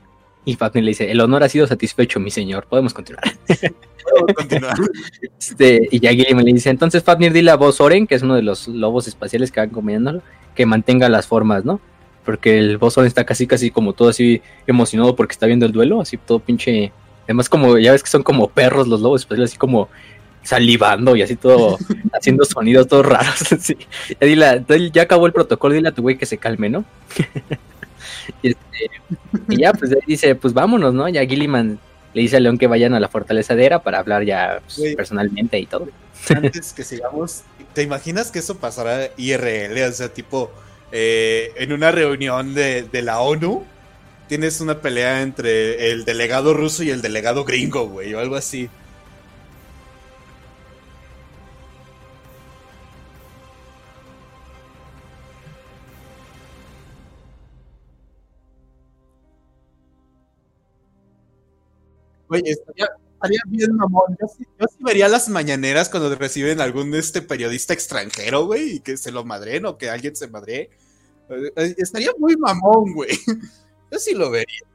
Y 0.45 0.55
Fafnir 0.55 0.85
le 0.85 0.91
dice, 0.91 1.11
el 1.11 1.19
honor 1.19 1.43
ha 1.43 1.49
sido 1.49 1.67
satisfecho, 1.67 2.21
mi 2.21 2.31
señor, 2.31 2.65
podemos 2.65 2.93
continuar. 2.93 3.25
podemos 3.47 4.33
continuar. 4.33 4.77
este, 5.37 5.89
y 5.91 5.99
ya 5.99 6.11
Gilliman 6.11 6.45
le 6.45 6.53
dice, 6.53 6.69
entonces 6.69 7.03
Fafnir 7.03 7.33
dile 7.33 7.51
a 7.51 7.57
vos 7.57 7.81
Oren, 7.81 8.07
que 8.07 8.15
es 8.15 8.21
uno 8.21 8.35
de 8.35 8.41
los 8.41 8.69
lobos 8.69 9.09
espaciales 9.09 9.51
que 9.51 9.59
van 9.59 9.69
comiéndolo, 9.69 10.21
que 10.55 10.65
mantenga 10.65 11.09
las 11.09 11.27
formas, 11.27 11.65
¿no? 11.65 11.81
Porque 12.23 12.57
el 12.57 12.77
Bosón 12.77 13.05
está 13.05 13.25
casi, 13.25 13.47
casi 13.47 13.69
como 13.69 13.91
todo 13.91 14.07
así 14.07 14.41
emocionado 14.65 15.13
porque 15.13 15.33
está 15.33 15.45
viendo 15.45 15.65
el 15.65 15.73
duelo, 15.73 15.99
así 15.99 16.15
todo 16.15 16.39
pinche. 16.39 16.93
Además, 17.23 17.49
como 17.49 17.77
ya 17.77 17.91
ves 17.91 18.03
que 18.03 18.09
son 18.09 18.23
como 18.23 18.49
perros 18.49 18.87
los 18.87 19.01
lobos, 19.01 19.25
pues 19.25 19.39
así 19.39 19.57
como 19.57 19.89
salivando 20.41 21.15
y 21.15 21.21
así 21.21 21.35
todo, 21.35 21.77
haciendo 22.13 22.45
sonidos 22.45 22.87
todos 22.87 23.05
raros. 23.05 23.41
Así. 23.51 23.77
Ya, 24.19 24.63
ya 24.91 25.01
acabó 25.03 25.25
el 25.25 25.33
protocolo, 25.33 25.73
dile 25.73 25.89
a 25.89 25.93
tu 25.93 26.01
güey 26.01 26.17
que 26.17 26.25
se 26.25 26.37
calme, 26.37 26.69
¿no? 26.69 26.83
y, 28.41 28.49
este, 28.49 28.91
y, 29.47 29.57
ya, 29.57 29.73
pues 29.73 29.95
dice, 30.05 30.35
pues 30.35 30.53
vámonos, 30.53 30.93
¿no? 30.93 31.07
Ya 31.07 31.25
Gilliman 31.25 31.79
le 32.13 32.21
dice 32.21 32.37
a 32.37 32.39
León 32.41 32.57
que 32.57 32.67
vayan 32.67 32.93
a 32.93 32.99
la 32.99 33.07
fortaleza 33.07 33.55
de 33.55 33.65
Era 33.65 33.79
para 33.79 33.99
hablar 33.99 34.23
ya 34.23 34.61
pues, 34.75 34.95
personalmente 34.95 35.57
y 35.57 35.65
todo. 35.65 35.87
Antes 36.29 36.73
que 36.73 36.83
sigamos, 36.83 37.43
¿Te 37.73 37.81
imaginas 37.81 38.31
que 38.31 38.39
eso 38.39 38.57
pasará 38.57 39.09
IRL? 39.17 39.83
O 39.89 39.91
sea, 39.91 40.09
tipo, 40.09 40.51
eh, 40.91 41.51
en 41.57 41.73
una 41.73 41.91
reunión 41.91 42.53
de, 42.53 42.87
la 43.01 43.19
ONU, 43.19 43.65
tienes 44.33 44.61
una 44.61 44.81
pelea 44.81 45.21
entre 45.21 45.91
el 45.91 46.05
delegado 46.05 46.55
ruso 46.55 46.81
y 46.81 46.89
el 46.89 47.03
delegado 47.03 47.45
gringo, 47.45 47.87
güey, 47.87 48.15
o 48.15 48.19
algo 48.19 48.35
así. 48.35 48.67
Oye, 62.27 62.41
estaría, 62.49 62.87
bien, 63.45 63.75
mamón. 63.75 64.17
Yo 64.19 64.27
sí, 64.35 64.43
vería 64.79 65.07
las 65.07 65.29
mañaneras 65.29 65.89
cuando 65.89 66.15
reciben 66.15 66.59
algún 66.59 66.95
este 66.95 67.21
periodista 67.21 67.75
extranjero, 67.75 68.47
güey, 68.47 68.77
y 68.77 68.79
que 68.79 68.97
se 68.97 69.11
lo 69.11 69.23
madren 69.23 69.67
o 69.67 69.77
que 69.77 69.91
alguien 69.91 70.15
se 70.15 70.27
madre. 70.27 70.71
Eh, 71.29 71.75
estaría 71.77 72.09
muy 72.17 72.35
mamón, 72.35 72.93
güey. 72.95 73.11
Yo 73.93 73.99
sí 73.99 74.15
lo 74.15 74.31
vería. 74.31 74.65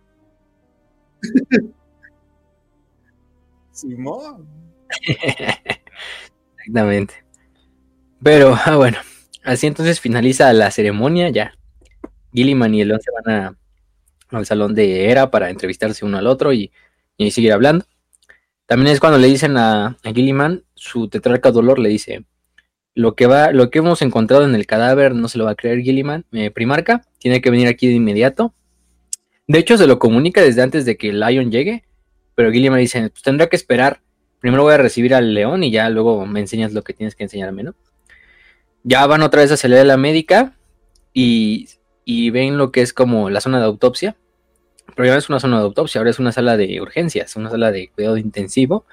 Simón. 3.73 4.47
Exactamente. 6.57 7.25
Pero, 8.23 8.57
ah, 8.65 8.77
bueno, 8.77 8.99
así 9.43 9.67
entonces 9.67 9.99
finaliza 9.99 10.53
la 10.53 10.71
ceremonia 10.71 11.31
ya. 11.31 11.53
Gilliman 12.33 12.73
y 12.77 12.83
Elon 12.83 13.01
se 13.01 13.11
van 13.11 13.35
a, 13.35 13.59
al 14.29 14.47
salón 14.47 14.77
de 14.77 15.11
Era 15.11 15.33
para 15.33 15.51
entrevistarse 15.51 16.05
uno 16.05 16.19
al 16.19 16.29
otro 16.29 16.53
y, 16.53 16.71
seguir 17.19 17.53
hablando. 17.53 17.87
También 18.67 18.93
es 18.93 19.01
cuando 19.01 19.19
le 19.19 19.27
dicen 19.27 19.57
a, 19.57 19.99
a 20.05 20.13
Gilliman, 20.15 20.63
su 20.77 21.09
tetrarca 21.09 21.51
dolor 21.51 21.81
le 21.81 21.89
dice, 21.89 22.25
lo 22.95 23.17
que 23.17 23.27
va, 23.27 23.51
lo 23.51 23.71
que 23.71 23.81
hemos 23.81 24.01
encontrado 24.01 24.45
en 24.45 24.55
el 24.55 24.67
cadáver 24.67 25.17
no 25.17 25.27
se 25.27 25.39
lo 25.39 25.45
va 25.45 25.53
a 25.53 25.57
creer 25.57 25.81
Gilliman, 25.81 26.25
eh, 26.31 26.53
Primarca, 26.53 27.03
tiene 27.19 27.41
que 27.41 27.51
venir 27.51 27.67
aquí 27.67 27.89
de 27.89 27.95
inmediato. 27.95 28.55
De 29.49 29.59
hecho, 29.59 29.79
se 29.79 29.87
lo 29.87 29.99
comunica 29.99 30.43
desde 30.43 30.61
antes 30.61 30.85
de 30.85 30.99
que 30.99 31.11
Lion 31.11 31.51
llegue, 31.51 31.83
pero 32.35 32.53
Gilliman 32.53 32.81
dice, 32.81 33.09
pues 33.09 33.23
tendrá 33.23 33.49
que 33.49 33.57
esperar. 33.57 34.03
Primero 34.41 34.63
voy 34.63 34.75
a 34.75 34.77
recibir 34.77 35.15
al 35.15 35.33
león 35.33 35.65
y 35.65 35.71
ya 35.71 35.89
luego 35.89 36.27
me 36.27 36.41
enseñas 36.41 36.75
lo 36.75 36.83
que 36.85 36.93
tienes 36.93 37.17
que 37.17 37.25
enseñarme, 37.25 37.63
¿no? 37.63 37.75
Ya 38.85 39.07
van 39.07 39.23
otra 39.23 39.41
vez 39.41 39.51
a 39.51 39.57
salir 39.57 39.79
de 39.79 39.87
la 39.87 39.97
médica 39.97 40.55
y, 41.15 41.67
y 42.05 42.29
ven 42.29 42.59
lo 42.59 42.71
que 42.71 42.83
es 42.83 42.93
como 42.93 43.31
la 43.31 43.41
zona 43.41 43.59
de 43.59 43.65
autopsia. 43.65 44.17
Pero 44.95 45.07
ya 45.07 45.13
no 45.13 45.19
es 45.19 45.29
una 45.31 45.41
zona 45.41 45.59
de 45.59 45.65
autopsia, 45.65 45.99
ahora 45.99 46.11
es 46.11 46.19
una 46.19 46.33
sala 46.33 46.59
de 46.59 46.81
urgencias, 46.83 47.35
una 47.35 47.51
sala 47.51 47.73
de 47.73 47.89
cuidado 47.89 48.19
intensivo. 48.19 48.85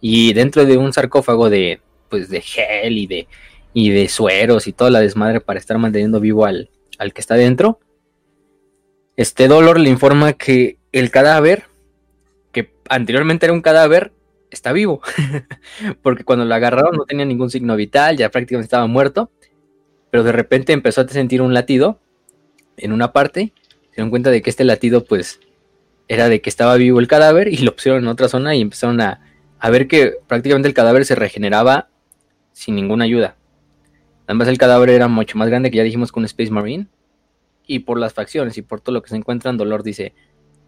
Y 0.00 0.32
dentro 0.32 0.64
de 0.64 0.78
un 0.78 0.92
sarcófago 0.92 1.48
de, 1.48 1.80
pues, 2.08 2.28
de 2.28 2.40
gel 2.40 2.98
y 2.98 3.06
de, 3.06 3.28
y 3.72 3.90
de 3.90 4.08
sueros 4.08 4.66
y 4.66 4.72
toda 4.72 4.90
la 4.90 5.00
desmadre 5.00 5.40
para 5.40 5.60
estar 5.60 5.78
manteniendo 5.78 6.18
vivo 6.18 6.44
al, 6.44 6.70
al 6.98 7.12
que 7.12 7.20
está 7.20 7.36
dentro. 7.36 7.78
Este 9.22 9.46
Dolor 9.46 9.78
le 9.78 9.88
informa 9.88 10.32
que 10.32 10.78
el 10.90 11.12
cadáver, 11.12 11.62
que 12.50 12.72
anteriormente 12.88 13.46
era 13.46 13.52
un 13.52 13.62
cadáver, 13.62 14.10
está 14.50 14.72
vivo. 14.72 15.00
Porque 16.02 16.24
cuando 16.24 16.44
lo 16.44 16.52
agarraron 16.52 16.96
no 16.96 17.04
tenía 17.04 17.24
ningún 17.24 17.48
signo 17.48 17.76
vital, 17.76 18.16
ya 18.16 18.32
prácticamente 18.32 18.64
estaba 18.64 18.88
muerto. 18.88 19.30
Pero 20.10 20.24
de 20.24 20.32
repente 20.32 20.72
empezó 20.72 21.02
a 21.02 21.06
sentir 21.06 21.40
un 21.40 21.54
latido 21.54 22.00
en 22.76 22.90
una 22.90 23.12
parte. 23.12 23.52
Se 23.90 23.94
dieron 23.94 24.10
cuenta 24.10 24.30
de 24.30 24.42
que 24.42 24.50
este 24.50 24.64
latido, 24.64 25.04
pues, 25.04 25.38
era 26.08 26.28
de 26.28 26.40
que 26.40 26.50
estaba 26.50 26.74
vivo 26.74 26.98
el 26.98 27.06
cadáver 27.06 27.46
y 27.46 27.58
lo 27.58 27.76
pusieron 27.76 28.02
en 28.02 28.08
otra 28.08 28.28
zona 28.28 28.56
y 28.56 28.60
empezaron 28.60 29.00
a, 29.00 29.20
a 29.60 29.70
ver 29.70 29.86
que 29.86 30.14
prácticamente 30.26 30.66
el 30.66 30.74
cadáver 30.74 31.04
se 31.04 31.14
regeneraba 31.14 31.90
sin 32.50 32.74
ninguna 32.74 33.04
ayuda. 33.04 33.36
Además, 34.26 34.48
el 34.48 34.58
cadáver 34.58 34.90
era 34.90 35.06
mucho 35.06 35.38
más 35.38 35.48
grande 35.48 35.70
que 35.70 35.76
ya 35.76 35.84
dijimos 35.84 36.10
con 36.10 36.24
Space 36.24 36.50
Marine. 36.50 36.88
Y 37.66 37.80
por 37.80 37.98
las 37.98 38.12
facciones 38.12 38.58
y 38.58 38.62
por 38.62 38.80
todo 38.80 38.94
lo 38.94 39.02
que 39.02 39.10
se 39.10 39.16
encuentra 39.16 39.50
en 39.50 39.56
Dolor, 39.56 39.82
dice: 39.82 40.14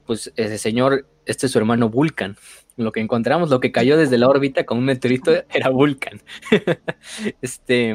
Pues 0.06 0.32
ese 0.36 0.58
señor, 0.58 1.08
este 1.26 1.46
es 1.46 1.52
su 1.52 1.58
hermano 1.58 1.88
Vulcan. 1.88 2.36
Lo 2.76 2.92
que 2.92 3.00
encontramos, 3.00 3.50
lo 3.50 3.60
que 3.60 3.72
cayó 3.72 3.96
desde 3.96 4.18
la 4.18 4.28
órbita 4.28 4.64
con 4.64 4.78
un 4.78 4.84
meteorito 4.84 5.32
era 5.52 5.70
Vulcan. 5.70 6.20
este. 7.42 7.94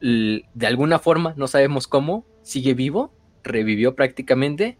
De 0.00 0.66
alguna 0.66 0.98
forma, 0.98 1.32
no 1.36 1.46
sabemos 1.46 1.86
cómo, 1.86 2.26
sigue 2.42 2.74
vivo, 2.74 3.14
revivió 3.44 3.94
prácticamente 3.94 4.76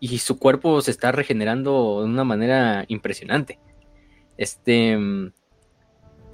y 0.00 0.18
su 0.18 0.38
cuerpo 0.38 0.82
se 0.82 0.90
está 0.90 1.12
regenerando 1.12 2.00
de 2.00 2.06
una 2.06 2.24
manera 2.24 2.84
impresionante. 2.88 3.58
Este 4.36 4.98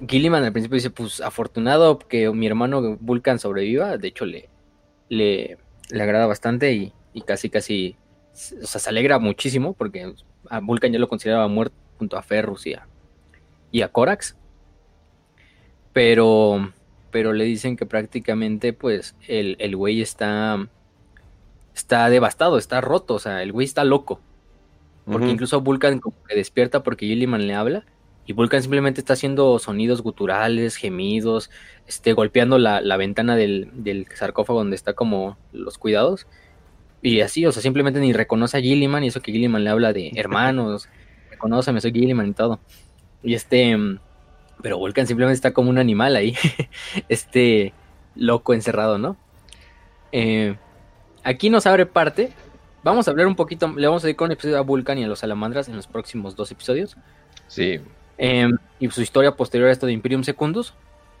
Gilliman 0.07 0.43
al 0.43 0.51
principio 0.51 0.75
dice, 0.75 0.89
pues 0.89 1.21
afortunado 1.21 1.99
que 1.99 2.29
mi 2.31 2.47
hermano 2.47 2.97
Vulcan 2.99 3.39
sobreviva, 3.39 3.97
de 3.97 4.07
hecho 4.07 4.25
le, 4.25 4.49
le, 5.09 5.57
le 5.93 6.03
agrada 6.03 6.25
bastante 6.25 6.73
y, 6.73 7.21
casi 7.21 7.49
casi, 7.51 7.95
o 8.33 8.65
sea, 8.65 8.81
se 8.81 8.89
alegra 8.89 9.19
muchísimo 9.19 9.73
porque 9.73 10.13
a 10.49 10.59
Vulcan 10.59 10.91
ya 10.91 10.97
lo 10.97 11.07
consideraba 11.07 11.47
muerto 11.47 11.75
junto 11.99 12.17
a 12.17 12.23
Ferrus 12.23 12.65
y 12.65 12.73
a, 12.73 12.87
y 13.71 13.83
a 13.83 13.89
Corax. 13.89 14.35
Pero, 15.93 16.73
pero 17.11 17.33
le 17.33 17.45
dicen 17.45 17.77
que 17.77 17.85
prácticamente 17.85 18.73
pues 18.73 19.15
el, 19.27 19.55
el 19.59 19.75
güey 19.75 20.01
está, 20.01 20.67
está 21.75 22.09
devastado, 22.09 22.57
está 22.57 22.81
roto, 22.81 23.13
o 23.13 23.19
sea, 23.19 23.43
el 23.43 23.51
güey 23.51 23.65
está 23.65 23.83
loco. 23.83 24.19
Porque 25.05 25.29
incluso 25.29 25.61
Vulcan 25.61 25.99
como 25.99 26.15
que 26.23 26.35
despierta 26.35 26.81
porque 26.81 27.05
Gilliman 27.05 27.45
le 27.45 27.53
habla 27.53 27.85
y 28.25 28.33
Vulcan 28.33 28.61
simplemente 28.61 29.01
está 29.01 29.13
haciendo 29.13 29.59
sonidos 29.59 30.01
guturales, 30.01 30.77
gemidos, 30.77 31.49
este, 31.87 32.13
golpeando 32.13 32.57
la, 32.57 32.97
ventana 32.97 33.35
del, 33.35 34.07
sarcófago 34.15 34.59
donde 34.59 34.75
está 34.75 34.93
como 34.93 35.37
los 35.51 35.77
cuidados. 35.77 36.27
Y 37.01 37.19
así, 37.19 37.45
o 37.45 37.51
sea, 37.51 37.61
simplemente 37.61 37.99
ni 37.99 38.13
reconoce 38.13 38.57
a 38.57 38.61
Gilliman 38.61 39.03
y 39.03 39.07
eso 39.07 39.21
que 39.21 39.33
Gilliman 39.33 39.63
le 39.65 39.69
habla 39.69 39.91
de 39.91 40.11
hermanos, 40.15 40.87
me 41.73 41.81
soy 41.81 41.91
Gilliman 41.91 42.29
y 42.29 42.33
todo. 42.33 42.59
Y 43.21 43.33
este, 43.33 43.75
pero 44.61 44.77
Vulcan 44.77 45.05
simplemente 45.05 45.35
está 45.35 45.51
como 45.51 45.69
un 45.69 45.77
animal 45.77 46.15
ahí, 46.15 46.35
este 47.09 47.73
loco 48.15 48.53
encerrado, 48.53 48.97
¿no? 48.97 49.17
Eh, 50.13 50.55
aquí 51.23 51.49
nos 51.49 51.65
abre 51.65 51.85
parte. 51.85 52.31
Vamos 52.83 53.07
a 53.07 53.11
hablar 53.11 53.27
un 53.27 53.35
poquito, 53.35 53.73
le 53.75 53.87
vamos 53.87 54.03
a 54.05 54.09
ir 54.09 54.15
con 54.15 54.27
un 54.27 54.33
episodio 54.33 54.57
a 54.57 54.61
Vulcan 54.61 54.97
y 54.97 55.03
a 55.03 55.07
los 55.07 55.19
salamandras 55.19 55.67
en 55.67 55.75
los 55.75 55.87
próximos 55.87 56.35
dos 56.35 56.51
episodios. 56.51 56.95
Sí. 57.47 57.79
Em, 58.17 58.57
y 58.79 58.89
su 58.89 59.01
historia 59.01 59.35
posterior 59.35 59.69
a 59.69 59.71
esto 59.71 59.85
de 59.85 59.93
Imperium 59.93 60.23
Secundus. 60.23 60.73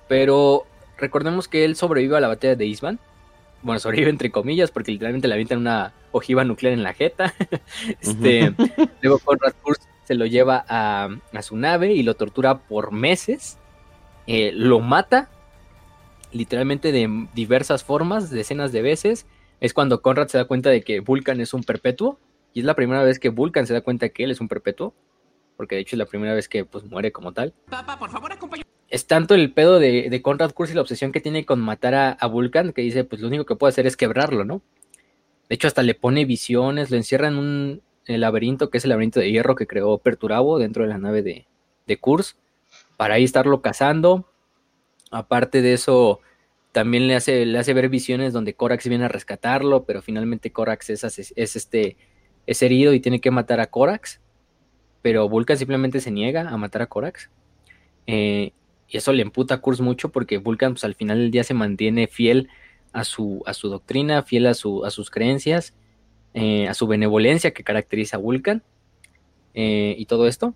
Pero 0.07 0.65
recordemos 0.97 1.47
que 1.47 1.65
él 1.65 1.75
sobrevive 1.75 2.17
a 2.17 2.19
la 2.19 2.27
batalla 2.27 2.55
de 2.55 2.65
Isban. 2.65 2.99
Bueno, 3.61 3.79
sobrevive 3.79 4.09
entre 4.09 4.31
comillas, 4.31 4.71
porque 4.71 4.91
literalmente 4.91 5.27
le 5.27 5.33
avientan 5.33 5.59
una 5.59 5.93
ojiva 6.11 6.43
nuclear 6.43 6.73
en 6.73 6.83
la 6.83 6.93
jeta. 6.93 7.33
este, 8.01 8.53
luego 9.01 9.19
Conrad 9.19 9.53
Kurz 9.61 9.79
se 10.05 10.15
lo 10.15 10.25
lleva 10.25 10.65
a, 10.67 11.09
su 11.41 11.55
nave 11.55 11.93
y 11.93 12.03
lo 12.03 12.15
tortura 12.15 12.59
por 12.59 12.91
meses. 12.91 13.57
Eh, 14.27 14.51
lo 14.53 14.79
mata, 14.79 15.29
literalmente 16.31 16.91
de 16.91 17.27
diversas 17.33 17.83
formas, 17.83 18.29
decenas 18.29 18.71
de 18.71 18.81
veces. 18.81 19.25
Es 19.59 19.73
cuando 19.73 20.01
Conrad 20.01 20.27
se 20.27 20.37
da 20.37 20.45
cuenta 20.45 20.69
de 20.69 20.81
que 20.81 20.99
Vulcan 20.99 21.39
es 21.39 21.53
un 21.53 21.63
perpetuo. 21.63 22.19
Y 22.55 22.59
es 22.59 22.65
la 22.65 22.75
primera 22.75 23.01
vez 23.01 23.17
que 23.17 23.29
Vulcan 23.29 23.65
se 23.65 23.73
da 23.73 23.81
cuenta 23.81 24.05
de 24.05 24.11
que 24.11 24.23
él 24.25 24.29
es 24.29 24.39
un 24.39 24.47
perpetuo 24.47 24.93
porque 25.63 25.75
de 25.75 25.81
hecho 25.81 25.95
es 25.95 25.97
la 25.97 26.05
primera 26.05 26.33
vez 26.33 26.49
que 26.49 26.65
pues 26.65 26.83
muere 26.83 27.13
como 27.13 27.31
tal. 27.31 27.53
Papá, 27.69 27.97
por 27.97 28.09
favor, 28.09 28.33
Es 28.89 29.07
tanto 29.07 29.33
el 29.33 29.53
pedo 29.53 29.79
de, 29.79 30.09
de 30.09 30.21
Conrad 30.21 30.51
Kurz 30.51 30.71
y 30.71 30.73
la 30.73 30.81
obsesión 30.81 31.13
que 31.13 31.21
tiene 31.21 31.45
con 31.45 31.61
matar 31.61 32.17
a, 32.19 32.27
Vulcan 32.27 32.73
que 32.73 32.81
dice, 32.81 33.05
pues 33.05 33.21
lo 33.21 33.29
único 33.29 33.45
que 33.45 33.55
puede 33.55 33.69
hacer 33.69 33.87
es 33.87 33.95
quebrarlo, 33.95 34.43
¿no? 34.43 34.61
De 35.47 35.55
hecho, 35.55 35.67
hasta 35.67 35.81
le 35.81 35.95
pone 35.95 36.25
visiones, 36.25 36.91
lo 36.91 36.97
encierra 36.97 37.29
en 37.29 37.37
un 37.37 37.81
laberinto 38.07 38.69
que 38.69 38.77
es 38.77 38.83
el 38.83 38.89
laberinto 38.89 39.21
de 39.21 39.31
hierro 39.31 39.55
que 39.55 39.67
creó 39.67 39.99
Perturabo 39.99 40.59
dentro 40.59 40.83
de 40.83 40.89
la 40.89 40.97
nave 40.97 41.21
de, 41.21 41.47
de 41.87 41.97
Kurz, 41.97 42.35
para 42.97 43.13
ahí 43.13 43.23
estarlo 43.23 43.61
cazando. 43.61 44.29
Aparte 45.11 45.61
de 45.61 45.71
eso, 45.71 46.19
también 46.73 47.07
le 47.07 47.15
hace, 47.15 47.45
le 47.45 47.57
hace 47.57 47.73
ver 47.73 47.87
visiones 47.87 48.33
donde 48.33 48.53
Corax 48.53 48.89
viene 48.89 49.05
a 49.05 49.07
rescatarlo, 49.07 49.85
pero 49.85 50.01
finalmente 50.01 50.51
Corax 50.51 50.89
es, 50.89 51.05
es, 51.05 51.55
este, 51.55 51.95
es 52.47 52.61
herido 52.61 52.93
y 52.93 52.99
tiene 52.99 53.21
que 53.21 53.31
matar 53.31 53.61
a 53.61 53.67
Corax 53.67 54.19
pero 55.03 55.27
Vulcan 55.29 55.57
simplemente 55.57 55.99
se 55.99 56.09
niega 56.09 56.49
a 56.49 56.57
matar 56.57 56.81
a 56.81 56.87
Corax. 56.87 57.29
Eh, 58.07 58.53
y 58.87 58.97
eso 58.97 59.11
le 59.11 59.21
emputa 59.21 59.55
a 59.55 59.57
Kurz 59.59 59.81
mucho 59.81 60.09
porque 60.09 60.37
Vulcan 60.37 60.73
pues, 60.73 60.85
al 60.85 60.95
final 60.95 61.19
del 61.19 61.29
día 61.29 61.43
se 61.43 61.53
mantiene 61.53 62.07
fiel 62.07 62.49
a 62.93 63.03
su, 63.03 63.43
a 63.45 63.53
su 63.53 63.67
doctrina, 63.67 64.23
fiel 64.23 64.47
a, 64.47 64.53
su, 64.53 64.85
a 64.85 64.91
sus 64.91 65.11
creencias, 65.11 65.73
eh, 66.33 66.69
a 66.69 66.73
su 66.73 66.87
benevolencia 66.87 67.51
que 67.51 67.65
caracteriza 67.65 68.15
a 68.15 68.21
Vulcan 68.21 68.63
eh, 69.53 69.93
y 69.97 70.05
todo 70.05 70.25
esto, 70.25 70.55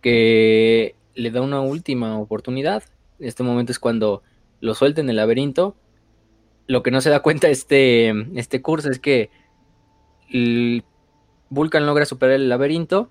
que 0.00 0.94
le 1.14 1.30
da 1.30 1.42
una 1.42 1.60
última 1.60 2.18
oportunidad. 2.18 2.84
Este 3.18 3.42
momento 3.42 3.70
es 3.70 3.78
cuando 3.78 4.22
lo 4.60 4.74
suelta 4.74 5.02
en 5.02 5.10
el 5.10 5.16
laberinto. 5.16 5.76
Lo 6.66 6.82
que 6.82 6.90
no 6.90 7.02
se 7.02 7.10
da 7.10 7.20
cuenta 7.20 7.50
este, 7.50 8.14
este 8.34 8.62
curso 8.62 8.90
es 8.90 8.98
que 8.98 9.28
Vulcan 11.50 11.84
logra 11.84 12.06
superar 12.06 12.36
el 12.36 12.48
laberinto 12.48 13.10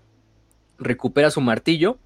recupera 0.78 1.32
su 1.32 1.42
martillo. 1.42 1.98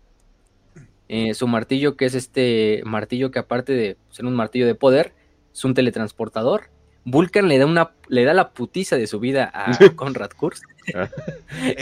Eh, 1.07 1.33
su 1.33 1.47
martillo, 1.47 1.97
que 1.97 2.05
es 2.05 2.15
este 2.15 2.81
martillo 2.85 3.31
que 3.31 3.39
aparte 3.39 3.73
de 3.73 3.97
ser 4.11 4.25
un 4.25 4.33
martillo 4.33 4.65
de 4.65 4.75
poder, 4.75 5.13
es 5.53 5.65
un 5.65 5.73
teletransportador. 5.73 6.69
Vulcan 7.03 7.47
le 7.47 7.57
da 7.57 7.65
una, 7.65 7.91
le 8.07 8.23
da 8.23 8.33
la 8.33 8.51
putiza 8.51 8.95
de 8.95 9.07
su 9.07 9.19
vida 9.19 9.51
a 9.53 9.71
Conrad 9.95 10.31
Kurz. 10.31 10.61
Ah. 10.95 11.09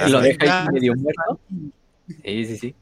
y 0.07 0.09
lo 0.09 0.21
deja 0.21 0.63
ahí 0.63 0.67
medio 0.73 0.95
muerto. 0.95 1.39
Sí, 2.23 2.45
sí, 2.45 2.57
sí. 2.57 2.75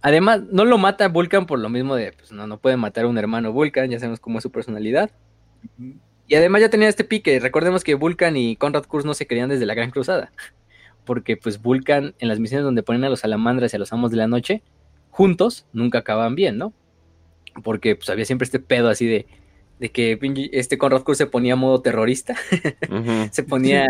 Además, 0.00 0.42
no 0.50 0.64
lo 0.64 0.78
mata 0.78 1.08
Vulcan 1.08 1.46
por 1.46 1.58
lo 1.58 1.68
mismo 1.68 1.96
de, 1.96 2.12
pues 2.12 2.32
no, 2.32 2.46
no 2.46 2.58
puede 2.58 2.76
matar 2.76 3.04
a 3.04 3.08
un 3.08 3.18
hermano 3.18 3.52
Vulcan, 3.52 3.90
ya 3.90 3.98
sabemos 3.98 4.20
cómo 4.20 4.38
es 4.38 4.42
su 4.42 4.50
personalidad. 4.50 5.10
Y 6.28 6.34
además 6.34 6.60
ya 6.60 6.70
tenía 6.70 6.88
este 6.88 7.04
pique, 7.04 7.40
recordemos 7.40 7.82
que 7.82 7.94
Vulcan 7.94 8.36
y 8.36 8.56
Conrad 8.56 8.84
Kurz 8.84 9.04
no 9.04 9.14
se 9.14 9.26
querían 9.26 9.48
desde 9.48 9.66
la 9.66 9.74
Gran 9.74 9.90
Cruzada 9.90 10.30
porque 11.06 11.38
pues 11.38 11.62
Vulcan 11.62 12.14
en 12.18 12.28
las 12.28 12.38
misiones 12.38 12.64
donde 12.64 12.82
ponen 12.82 13.04
a 13.04 13.08
los 13.08 13.20
salamandras 13.20 13.72
y 13.72 13.76
a 13.76 13.78
los 13.78 13.92
amos 13.94 14.10
de 14.10 14.18
la 14.18 14.26
noche 14.26 14.62
juntos 15.08 15.64
nunca 15.72 16.00
acaban 16.00 16.34
bien, 16.34 16.58
¿no? 16.58 16.74
Porque 17.64 17.96
pues 17.96 18.10
había 18.10 18.26
siempre 18.26 18.44
este 18.44 18.58
pedo 18.58 18.90
así 18.90 19.06
de, 19.06 19.26
de 19.78 19.90
que 19.90 20.18
este 20.52 20.76
Conrad 20.76 21.04
Kurz 21.04 21.16
se 21.16 21.26
ponía 21.26 21.54
a 21.54 21.56
modo 21.56 21.80
terrorista, 21.80 22.36
se 23.30 23.42
ponía 23.42 23.86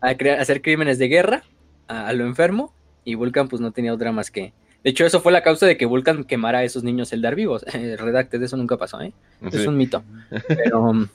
a, 0.00 0.08
hacer 0.08 0.62
crímenes 0.62 0.98
de 0.98 1.06
guerra 1.06 1.44
a, 1.86 2.12
lo 2.12 2.26
enfermo 2.26 2.74
y 3.04 3.14
Vulcan 3.14 3.46
pues 3.46 3.62
no 3.62 3.70
tenía 3.70 3.94
otra 3.94 4.10
más 4.10 4.32
que... 4.32 4.52
De 4.82 4.90
hecho, 4.90 5.06
eso 5.06 5.20
fue 5.20 5.32
la 5.32 5.42
causa 5.42 5.64
de 5.64 5.76
que 5.78 5.86
Vulcan 5.86 6.24
quemara 6.24 6.58
a 6.58 6.64
esos 6.64 6.82
niños 6.82 7.12
Eldar 7.12 7.36
vivos. 7.36 7.64
Redacte, 7.72 8.38
de 8.38 8.46
eso 8.46 8.56
nunca 8.56 8.76
pasó, 8.76 9.00
¿eh? 9.00 9.14
Es 9.50 9.66
un 9.66 9.76
mito. 9.76 10.02
Pero, 10.48 11.08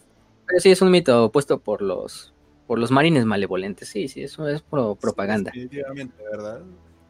pero 0.47 0.59
sí, 0.59 0.71
es 0.71 0.81
un 0.81 0.89
mito 0.89 1.31
puesto 1.31 1.59
por 1.59 1.83
los, 1.83 2.33
por 2.69 2.77
los 2.77 2.91
marines 2.91 3.25
malevolentes. 3.25 3.87
Sí, 3.89 4.07
sí, 4.07 4.21
eso 4.21 4.47
es 4.47 4.61
propaganda. 4.61 5.49
definitivamente, 5.51 6.23
¿verdad? 6.31 6.61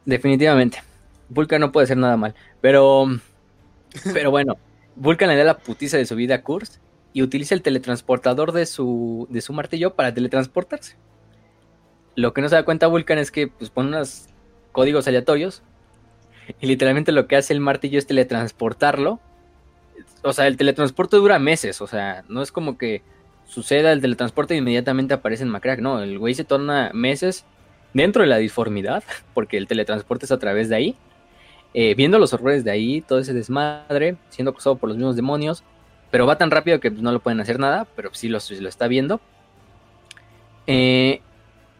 Definitivamente. 0.06 0.82
Vulcan 1.28 1.60
no 1.60 1.74
puede 1.74 1.84
hacer 1.84 1.98
nada 1.98 2.16
mal. 2.16 2.34
Pero, 2.62 3.08
pero 4.14 4.32
bueno, 4.32 4.56
Vulcan 4.96 5.28
le 5.28 5.36
da 5.36 5.44
la 5.44 5.58
putiza 5.58 5.98
de 5.98 6.06
su 6.06 6.16
vida 6.16 6.36
a 6.36 6.44
Kurz 6.44 6.80
y 7.12 7.24
utiliza 7.24 7.56
el 7.56 7.62
teletransportador 7.62 8.54
de 8.54 8.66
su, 8.66 9.28
de 9.30 9.42
su 9.42 9.52
martillo 9.52 9.96
para 9.96 10.14
teletransportarse. 10.14 10.96
Lo 12.16 12.34
que 12.34 12.42
no 12.42 12.48
se 12.48 12.56
da 12.56 12.64
cuenta 12.64 12.88
Vulcan 12.88 13.18
es 13.18 13.30
que 13.30 13.50
pues, 13.50 13.70
pone 13.70 13.90
unos 13.90 14.28
códigos 14.72 15.10
aleatorios 15.10 15.62
y 16.62 16.68
literalmente 16.68 17.12
lo 17.12 17.28
que 17.28 17.36
hace 17.36 17.52
el 17.52 17.60
martillo 17.60 18.00
es 18.00 18.08
teletransportarlo. 18.08 19.20
O 20.24 20.32
sea, 20.32 20.48
el 20.48 20.56
teletransporte 20.56 21.18
dura 21.18 21.38
meses, 21.38 21.82
o 21.82 21.88
sea, 21.88 22.24
no 22.30 22.42
es 22.42 22.54
como 22.54 22.78
que 22.78 23.02
suceda 23.50 23.92
el 23.92 24.02
teletransporte 24.02 24.56
inmediatamente 24.56 25.16
aparece 25.16 25.44
en 25.44 25.50
Macrack, 25.50 25.80
no, 25.80 26.02
el 26.02 26.20
güey 26.20 26.36
se 26.36 26.44
torna 26.44 26.92
meses 26.94 27.46
dentro 27.94 28.22
de 28.22 28.28
la 28.28 28.38
disformidad, 28.38 29.04
porque 29.34 29.58
el 29.58 29.68
teletransporte 29.68 30.26
es 30.26 30.32
a 30.32 30.40
través 30.40 30.70
de 30.70 30.76
ahí, 30.76 30.96
eh, 31.74 31.96
viendo 31.96 32.20
los 32.20 32.34
horrores 32.34 32.64
de 32.64 32.72
ahí, 32.72 33.02
todo 33.02 33.20
ese 33.20 33.34
desmadre, 33.34 34.18
siendo 34.30 34.52
acusado 34.52 34.78
por 34.78 34.90
los 34.90 34.98
mismos 34.98 35.16
demonios, 35.16 35.64
pero 36.12 36.26
va 36.26 36.38
tan 36.38 36.52
rápido 36.52 36.80
que 36.80 36.92
pues, 36.92 37.02
no 37.02 37.12
lo 37.12 37.20
pueden 37.20 37.40
hacer 37.40 37.60
nada, 37.60 37.86
pero 37.96 38.12
sí 38.14 38.30
lo, 38.30 38.40
lo 38.60 38.70
está 38.70 38.88
viendo. 38.88 39.20
Eh, 40.66 41.22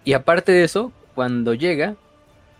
y 0.04 0.14
aparte 0.14 0.52
de 0.52 0.64
eso, 0.64 0.92
cuando 1.16 1.54
llega, 1.54 1.96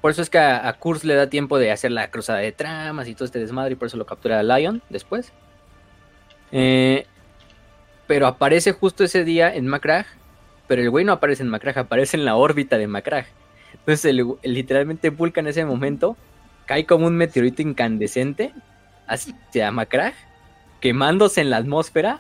por 0.02 0.12
eso 0.12 0.22
es 0.22 0.30
que 0.30 0.38
a, 0.38 0.72
Kurz 0.80 1.04
le 1.04 1.16
da 1.16 1.28
tiempo 1.28 1.58
de 1.58 1.72
hacer 1.72 1.92
la 1.92 2.10
cruzada 2.10 2.40
de 2.40 2.52
tramas 2.52 3.08
y 3.08 3.16
todo 3.16 3.26
este 3.26 3.40
desmadre, 3.40 3.74
y 3.74 3.76
por 3.76 3.88
eso 3.88 3.98
lo 3.98 4.06
captura 4.06 4.40
a 4.40 4.44
Lion 4.44 4.82
después. 4.90 5.32
Eh, 6.52 7.06
pero 8.10 8.26
aparece 8.26 8.72
justo 8.72 9.04
ese 9.04 9.24
día 9.24 9.54
en 9.54 9.68
Macrag, 9.68 10.08
pero 10.66 10.82
el 10.82 10.90
güey 10.90 11.06
no 11.06 11.12
aparece 11.12 11.44
en 11.44 11.50
Macrag, 11.50 11.78
aparece 11.78 12.18
en 12.18 12.26
la 12.26 12.38
órbita 12.38 12.80
de 12.80 12.88
Macrag. 12.88 13.28
Entonces, 13.72 14.16
literalmente 14.42 15.12
Vulcan 15.12 15.46
en 15.46 15.52
ese 15.52 15.64
momento 15.64 16.18
cae 16.66 16.88
como 16.88 17.06
un 17.06 17.16
meteorito 17.16 17.62
incandescente 17.62 18.52
hacia 19.06 19.70
Macrag, 19.70 20.16
quemándose 20.82 21.42
en 21.42 21.52
la 21.52 21.58
atmósfera, 21.58 22.20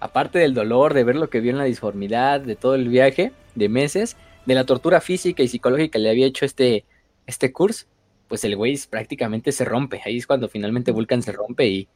aparte 0.00 0.38
del 0.38 0.52
dolor 0.52 0.92
de 0.92 1.02
ver 1.02 1.16
lo 1.16 1.30
que 1.30 1.40
vio 1.40 1.52
en 1.52 1.56
la 1.56 1.64
disformidad, 1.64 2.42
de 2.42 2.54
todo 2.54 2.74
el 2.74 2.90
viaje 2.90 3.32
de 3.54 3.70
meses, 3.70 4.18
de 4.44 4.54
la 4.54 4.66
tortura 4.66 5.00
física 5.00 5.42
y 5.42 5.48
psicológica 5.48 5.92
que 5.92 5.98
le 5.98 6.10
había 6.10 6.26
hecho 6.26 6.44
este, 6.44 6.84
este 7.26 7.52
curso, 7.52 7.86
pues 8.28 8.44
el 8.44 8.54
güey 8.54 8.78
prácticamente 8.90 9.50
se 9.50 9.64
rompe. 9.64 10.02
Ahí 10.04 10.18
es 10.18 10.26
cuando 10.26 10.50
finalmente 10.50 10.92
Vulcan 10.92 11.22
se 11.22 11.32
rompe 11.32 11.66
y, 11.68 11.88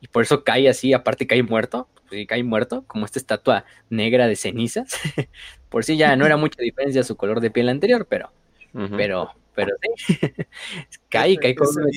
y 0.00 0.06
por 0.06 0.22
eso 0.22 0.44
cae 0.44 0.68
así, 0.68 0.92
aparte 0.92 1.26
cae 1.26 1.42
muerto, 1.42 1.88
pues 2.08 2.26
cae 2.26 2.42
muerto, 2.42 2.84
como 2.86 3.04
esta 3.04 3.18
estatua 3.18 3.64
negra 3.90 4.26
de 4.26 4.36
cenizas. 4.36 4.94
por 5.68 5.84
si 5.84 5.96
ya 5.96 6.16
no 6.16 6.26
era 6.26 6.36
mucha 6.36 6.62
diferencia 6.62 7.02
su 7.02 7.16
color 7.16 7.40
de 7.40 7.50
piel 7.50 7.68
anterior, 7.68 8.06
pero, 8.08 8.30
pero, 8.96 9.30
pero 9.54 9.76
sí, 9.96 10.18
cae, 11.08 11.36
cae 11.36 11.54
con 11.54 11.68
un 11.68 11.90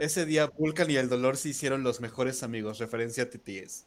Ese 0.00 0.26
día 0.26 0.46
Vulcan 0.46 0.90
y 0.90 0.96
el 0.96 1.08
dolor 1.08 1.36
se 1.36 1.50
hicieron 1.50 1.82
los 1.82 2.00
mejores 2.00 2.42
amigos, 2.42 2.78
referencia 2.78 3.24
a 3.24 3.30
TTS. 3.30 3.86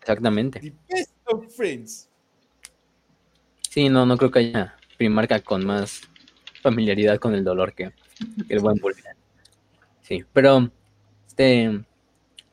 Exactamente. 0.00 0.60
The 0.60 0.74
best 0.88 1.12
of 1.26 1.54
friends. 1.54 2.08
Sí, 3.70 3.88
no, 3.88 4.04
no 4.04 4.16
creo 4.16 4.30
que 4.30 4.40
haya 4.40 4.76
primarca 4.98 5.40
con 5.40 5.64
más 5.64 6.02
familiaridad 6.60 7.18
con 7.18 7.34
el 7.34 7.44
dolor 7.44 7.72
que, 7.72 7.92
el 8.48 8.58
buen 8.58 8.78
Vulcan. 8.78 9.16
Sí, 10.02 10.24
pero 10.32 10.70
este 11.26 11.84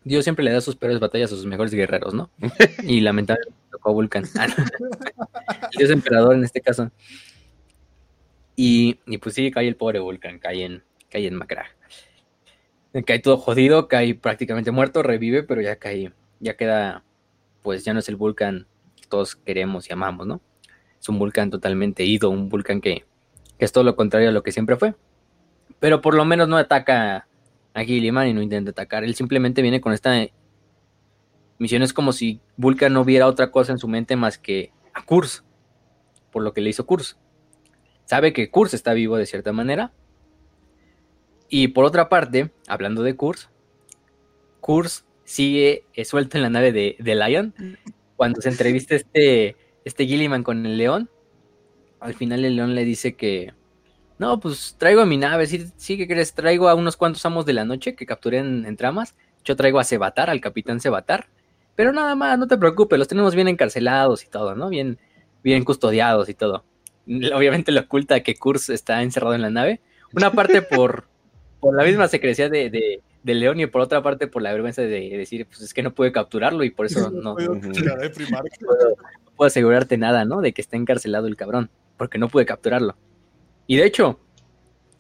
Dios 0.09 0.23
siempre 0.23 0.43
le 0.43 0.51
da 0.51 0.59
sus 0.59 0.75
peores 0.75 0.99
batallas 0.99 1.31
a 1.31 1.35
sus 1.35 1.45
mejores 1.45 1.71
guerreros, 1.71 2.15
¿no? 2.15 2.31
Y 2.83 3.01
lamentablemente 3.01 3.55
tocó 3.69 3.91
a 3.91 3.93
Vulcan. 3.93 4.23
Dios 5.77 5.91
emperador 5.91 6.33
en 6.33 6.43
este 6.43 6.61
caso. 6.61 6.91
Y, 8.55 8.95
pues 9.19 9.35
sí, 9.35 9.51
cae 9.51 9.67
el 9.67 9.75
pobre 9.75 9.99
Vulcan, 9.99 10.39
cae 10.39 10.65
en, 10.65 10.83
cae 11.11 11.27
en 11.27 11.35
Macra. 11.35 11.67
Cae 13.05 13.19
todo 13.19 13.37
jodido, 13.37 13.87
cae 13.87 14.15
prácticamente 14.15 14.71
muerto, 14.71 15.03
revive, 15.03 15.43
pero 15.43 15.61
ya 15.61 15.75
cae, 15.75 16.11
ya 16.39 16.57
queda, 16.57 17.03
pues 17.61 17.85
ya 17.85 17.93
no 17.93 17.99
es 17.99 18.09
el 18.09 18.15
Vulcan 18.15 18.65
que 18.99 19.07
todos 19.07 19.35
queremos 19.35 19.87
y 19.87 19.93
amamos, 19.93 20.25
¿no? 20.25 20.41
Es 20.99 21.07
un 21.07 21.19
volcán 21.19 21.51
totalmente 21.51 22.03
ido, 22.03 22.31
un 22.31 22.49
volcán 22.49 22.81
que, 22.81 23.05
es 23.59 23.71
todo 23.71 23.83
lo 23.83 23.95
contrario 23.95 24.29
a 24.29 24.31
lo 24.31 24.41
que 24.41 24.51
siempre 24.51 24.75
fue. 24.75 24.95
Pero 25.79 26.01
por 26.01 26.15
lo 26.15 26.25
menos 26.25 26.47
no 26.47 26.57
ataca 26.57 27.27
a 27.73 27.83
Gilliman 27.83 28.27
y 28.27 28.33
no 28.33 28.41
intenta 28.41 28.71
atacar. 28.71 29.03
Él 29.03 29.15
simplemente 29.15 29.61
viene 29.61 29.81
con 29.81 29.93
esta 29.93 30.27
misión. 31.57 31.81
Es 31.81 31.93
como 31.93 32.11
si 32.11 32.41
Vulcan 32.57 32.93
no 32.93 33.05
viera 33.05 33.27
otra 33.27 33.51
cosa 33.51 33.71
en 33.71 33.79
su 33.79 33.87
mente 33.87 34.15
más 34.15 34.37
que 34.37 34.71
a 34.93 35.03
Kurz. 35.03 35.43
Por 36.31 36.43
lo 36.43 36.53
que 36.53 36.61
le 36.61 36.69
hizo 36.69 36.85
Kurz. 36.85 37.17
Sabe 38.05 38.33
que 38.33 38.49
Kurz 38.49 38.73
está 38.73 38.93
vivo 38.93 39.17
de 39.17 39.25
cierta 39.25 39.51
manera. 39.53 39.91
Y 41.47 41.69
por 41.69 41.85
otra 41.85 42.09
parte, 42.09 42.51
hablando 42.67 43.01
de 43.03 43.15
Kurz, 43.15 43.49
Kurz 44.61 45.05
sigue 45.23 45.85
suelto 46.03 46.37
en 46.37 46.43
la 46.43 46.49
nave 46.49 46.71
de, 46.71 46.95
de 46.99 47.15
Lion. 47.15 47.53
Cuando 48.15 48.41
se 48.41 48.49
entrevista 48.49 48.95
este 48.95 49.55
este 49.89 50.05
Gilliman 50.05 50.43
con 50.43 50.65
el 50.65 50.77
león, 50.77 51.09
al 51.99 52.13
final 52.13 52.45
el 52.45 52.55
león 52.55 52.75
le 52.75 52.85
dice 52.85 53.15
que, 53.15 53.53
no, 54.19 54.37
pues 54.37 54.75
traigo 54.77 54.99
a 55.01 55.05
mi 55.05 55.15
nave, 55.15 55.47
sí, 55.47 55.65
sí 55.77 55.97
que 55.97 56.05
crees, 56.05 56.33
traigo 56.33 56.67
a 56.67 56.75
unos 56.75 56.97
cuantos 56.97 57.25
amos 57.25 57.45
de 57.45 57.53
la 57.53 57.63
noche 57.63 57.95
que 57.95 58.05
capturé 58.05 58.39
en, 58.39 58.75
tramas, 58.75 59.15
yo 59.45 59.55
traigo 59.55 59.79
a 59.79 59.85
Sebatar, 59.85 60.29
al 60.29 60.41
capitán 60.41 60.81
Sebatar, 60.81 61.27
pero 61.77 61.93
nada 61.93 62.15
más, 62.15 62.37
no 62.37 62.45
te 62.45 62.57
preocupes, 62.57 62.99
los 62.99 63.07
tenemos 63.07 63.33
bien 63.33 63.47
encarcelados 63.47 64.25
y 64.25 64.27
todo, 64.27 64.55
¿no? 64.55 64.67
Bien, 64.67 64.99
bien 65.41 65.63
custodiados 65.63 66.27
y 66.27 66.33
todo. 66.33 66.65
Obviamente 67.33 67.71
le 67.71 67.79
oculta 67.79 68.21
que 68.21 68.35
Kurz 68.35 68.69
está 68.69 69.01
encerrado 69.03 69.35
en 69.35 69.41
la 69.41 69.51
nave, 69.51 69.79
una 70.13 70.33
parte 70.33 70.61
por, 70.61 71.05
por 71.61 71.73
la 71.73 71.85
misma 71.85 72.09
secrecía 72.09 72.49
de, 72.49 72.69
de, 72.69 73.33
León 73.33 73.59
y 73.61 73.67
por 73.67 73.81
otra 73.81 74.03
parte 74.03 74.27
por 74.27 74.41
la 74.41 74.51
vergüenza 74.51 74.81
de 74.81 75.17
decir, 75.17 75.45
pues 75.45 75.61
es 75.61 75.73
que 75.73 75.83
no 75.83 75.93
pude 75.93 76.11
capturarlo 76.11 76.65
y 76.65 76.71
por 76.71 76.87
eso 76.87 77.09
no, 77.11 77.35
no, 77.35 77.61
puedo 79.37 79.47
asegurarte 79.47 79.97
nada, 79.97 80.25
¿no? 80.25 80.41
De 80.41 80.51
que 80.51 80.61
está 80.61 80.75
encarcelado 80.75 81.27
el 81.27 81.37
cabrón, 81.37 81.69
porque 81.95 82.17
no 82.17 82.27
pude 82.27 82.45
capturarlo. 82.45 82.97
Y 83.69 83.77
de 83.77 83.85
hecho, 83.85 84.19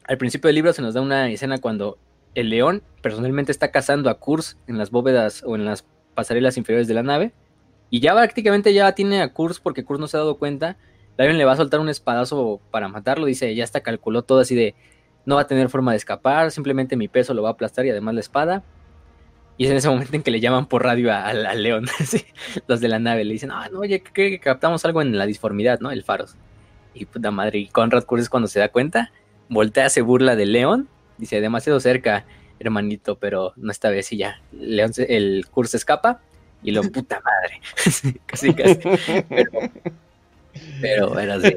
al 0.03 0.19
principio 0.19 0.47
del 0.47 0.53
libro 0.53 0.73
se 0.73 0.83
nos 0.83 0.93
da 0.93 1.01
una 1.01 1.27
escena 1.27 1.57
cuando 1.57 1.97
el 2.35 2.51
león 2.51 2.83
personalmente 3.01 3.51
está 3.51 3.71
cazando 3.71 4.11
a 4.11 4.19
Kurz 4.19 4.57
en 4.67 4.77
las 4.77 4.91
bóvedas 4.91 5.41
o 5.43 5.55
en 5.55 5.65
las 5.65 5.87
pasarelas 6.13 6.55
inferiores 6.55 6.87
de 6.87 6.93
la 6.93 7.01
nave. 7.01 7.33
Y 7.89 7.99
ya 7.99 8.13
prácticamente 8.13 8.71
ya 8.71 8.91
tiene 8.93 9.23
a 9.23 9.33
Kurz 9.33 9.59
porque 9.59 9.83
Kurz 9.83 9.99
no 9.99 10.07
se 10.07 10.17
ha 10.17 10.19
dado 10.19 10.37
cuenta. 10.37 10.77
Lion 11.17 11.39
le 11.39 11.45
va 11.45 11.53
a 11.53 11.55
soltar 11.55 11.79
un 11.79 11.89
espadazo 11.89 12.61
para 12.69 12.87
matarlo. 12.87 13.25
Dice, 13.25 13.55
ya 13.55 13.63
está, 13.63 13.81
calculó 13.81 14.21
todo 14.21 14.37
así 14.37 14.53
de, 14.53 14.75
no 15.25 15.37
va 15.37 15.41
a 15.41 15.47
tener 15.47 15.67
forma 15.69 15.89
de 15.89 15.97
escapar, 15.97 16.51
simplemente 16.51 16.95
mi 16.95 17.07
peso 17.07 17.33
lo 17.33 17.41
va 17.41 17.49
a 17.49 17.53
aplastar 17.53 17.87
y 17.87 17.89
además 17.89 18.13
la 18.13 18.19
espada. 18.19 18.63
Y 19.57 19.65
es 19.65 19.71
en 19.71 19.77
ese 19.77 19.89
momento 19.89 20.15
en 20.15 20.21
que 20.21 20.29
le 20.29 20.41
llaman 20.41 20.67
por 20.67 20.83
radio 20.83 21.11
al 21.11 21.63
león, 21.63 21.87
los 22.67 22.79
de 22.81 22.87
la 22.87 22.99
nave. 22.99 23.25
Le 23.25 23.33
dicen, 23.33 23.49
ah, 23.51 23.67
no, 23.73 23.79
oye, 23.79 24.03
que 24.03 24.39
captamos 24.39 24.85
algo 24.85 25.01
en 25.01 25.17
la 25.17 25.25
disformidad, 25.25 25.79
¿no? 25.79 25.89
El 25.89 26.03
faros. 26.03 26.37
Y 26.93 27.05
puta 27.05 27.31
madre, 27.31 27.59
y 27.59 27.67
Conrad 27.67 28.05
Kurz 28.05 28.29
cuando 28.29 28.47
se 28.47 28.59
da 28.59 28.69
cuenta, 28.69 29.11
voltea, 29.47 29.89
se 29.89 30.01
burla 30.01 30.35
del 30.35 30.53
león. 30.53 30.87
Dice, 31.17 31.41
demasiado 31.41 31.79
cerca, 31.79 32.25
hermanito, 32.59 33.17
pero 33.17 33.53
no 33.55 33.71
esta 33.71 33.89
vez 33.89 34.11
y 34.11 34.17
ya. 34.17 34.41
León, 34.51 34.91
el 34.97 35.45
Kurz 35.49 35.75
escapa 35.75 36.21
y 36.63 36.71
lo 36.71 36.81
puta 36.83 37.21
madre. 37.21 37.61
casi, 38.25 38.53
casi. 38.53 38.79
Pero, 40.81 41.11
pero 41.13 41.19
era 41.19 41.35
así. 41.35 41.55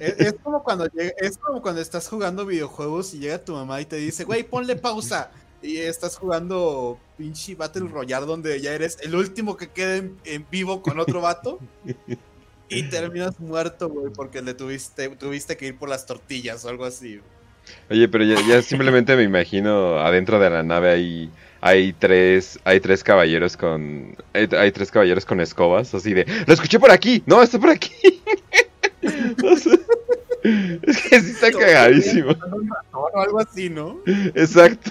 Es, 0.00 0.34
como 0.42 0.62
cuando 0.62 0.88
es 0.94 1.38
como 1.38 1.62
cuando 1.62 1.80
estás 1.80 2.08
jugando 2.08 2.46
videojuegos 2.46 3.14
y 3.14 3.18
llega 3.18 3.44
tu 3.44 3.52
mamá 3.52 3.80
y 3.80 3.84
te 3.84 3.96
dice, 3.96 4.24
güey, 4.24 4.42
ponle 4.44 4.76
pausa. 4.76 5.30
Y 5.62 5.78
estás 5.78 6.18
jugando 6.18 6.98
pinche 7.16 7.54
Battle 7.54 7.88
Royale 7.88 8.26
donde 8.26 8.60
ya 8.60 8.72
eres 8.72 8.98
el 9.00 9.14
último 9.14 9.56
que 9.56 9.70
quede 9.70 10.10
en, 10.24 10.46
vivo 10.50 10.82
con 10.82 11.00
otro 11.00 11.22
vato. 11.22 11.58
Y 12.74 12.82
terminas 12.84 13.40
muerto, 13.40 13.88
güey, 13.88 14.12
porque 14.12 14.42
le 14.42 14.54
tuviste, 14.54 15.08
tuviste 15.10 15.56
que 15.56 15.66
ir 15.66 15.78
por 15.78 15.88
las 15.88 16.06
tortillas 16.06 16.64
o 16.64 16.68
algo 16.68 16.84
así. 16.84 17.20
Oye, 17.90 18.08
pero 18.08 18.24
ya, 18.24 18.62
simplemente 18.62 19.16
me 19.16 19.22
imagino 19.22 19.98
adentro 19.98 20.38
de 20.38 20.50
la 20.50 20.62
nave 20.62 20.90
ahí 20.90 21.30
hay 21.66 21.94
tres, 21.94 22.60
hay 22.64 22.78
tres 22.78 23.02
caballeros 23.02 23.56
con, 23.56 24.14
hay, 24.34 24.70
tres 24.70 24.90
caballeros 24.90 25.24
con 25.24 25.40
escobas, 25.40 25.94
así 25.94 26.12
de, 26.12 26.26
lo 26.46 26.52
escuché 26.52 26.78
por 26.78 26.90
aquí, 26.90 27.22
no, 27.24 27.42
está 27.42 27.58
por 27.58 27.70
aquí. 27.70 28.20
es 29.00 31.02
que 31.02 31.20
sí 31.22 31.30
está 31.30 31.50
cagadísimo. 31.50 32.32
O 32.92 33.18
algo 33.18 33.40
así, 33.40 33.70
¿no? 33.70 33.98
Exacto. 34.34 34.90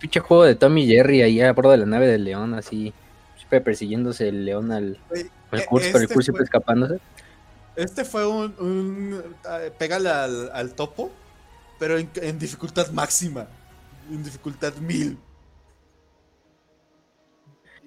Pinche 0.00 0.18
juego 0.18 0.42
de 0.42 0.56
Tommy 0.56 0.88
Jerry 0.88 1.22
ahí 1.22 1.40
a 1.40 1.52
bordo 1.52 1.70
de 1.70 1.76
la 1.76 1.86
nave 1.86 2.08
del 2.08 2.24
león, 2.24 2.54
así, 2.54 2.92
persiguiéndose 3.60 4.28
el 4.28 4.44
león 4.44 4.72
al, 4.72 4.98
al 5.50 5.60
e, 5.60 5.66
curso, 5.66 5.88
pero 5.88 5.98
el 5.98 6.04
este 6.04 6.14
curso 6.14 6.24
siempre 6.26 6.44
escapándose. 6.44 7.00
Este 7.76 8.04
fue 8.04 8.26
un, 8.26 8.54
un 8.58 9.22
pégale 9.78 10.10
al, 10.10 10.74
topo, 10.74 11.10
pero 11.78 11.98
en, 11.98 12.38
dificultad 12.38 12.90
máxima, 12.90 13.46
en 14.10 14.22
dificultad 14.22 14.74
mil. 14.76 15.18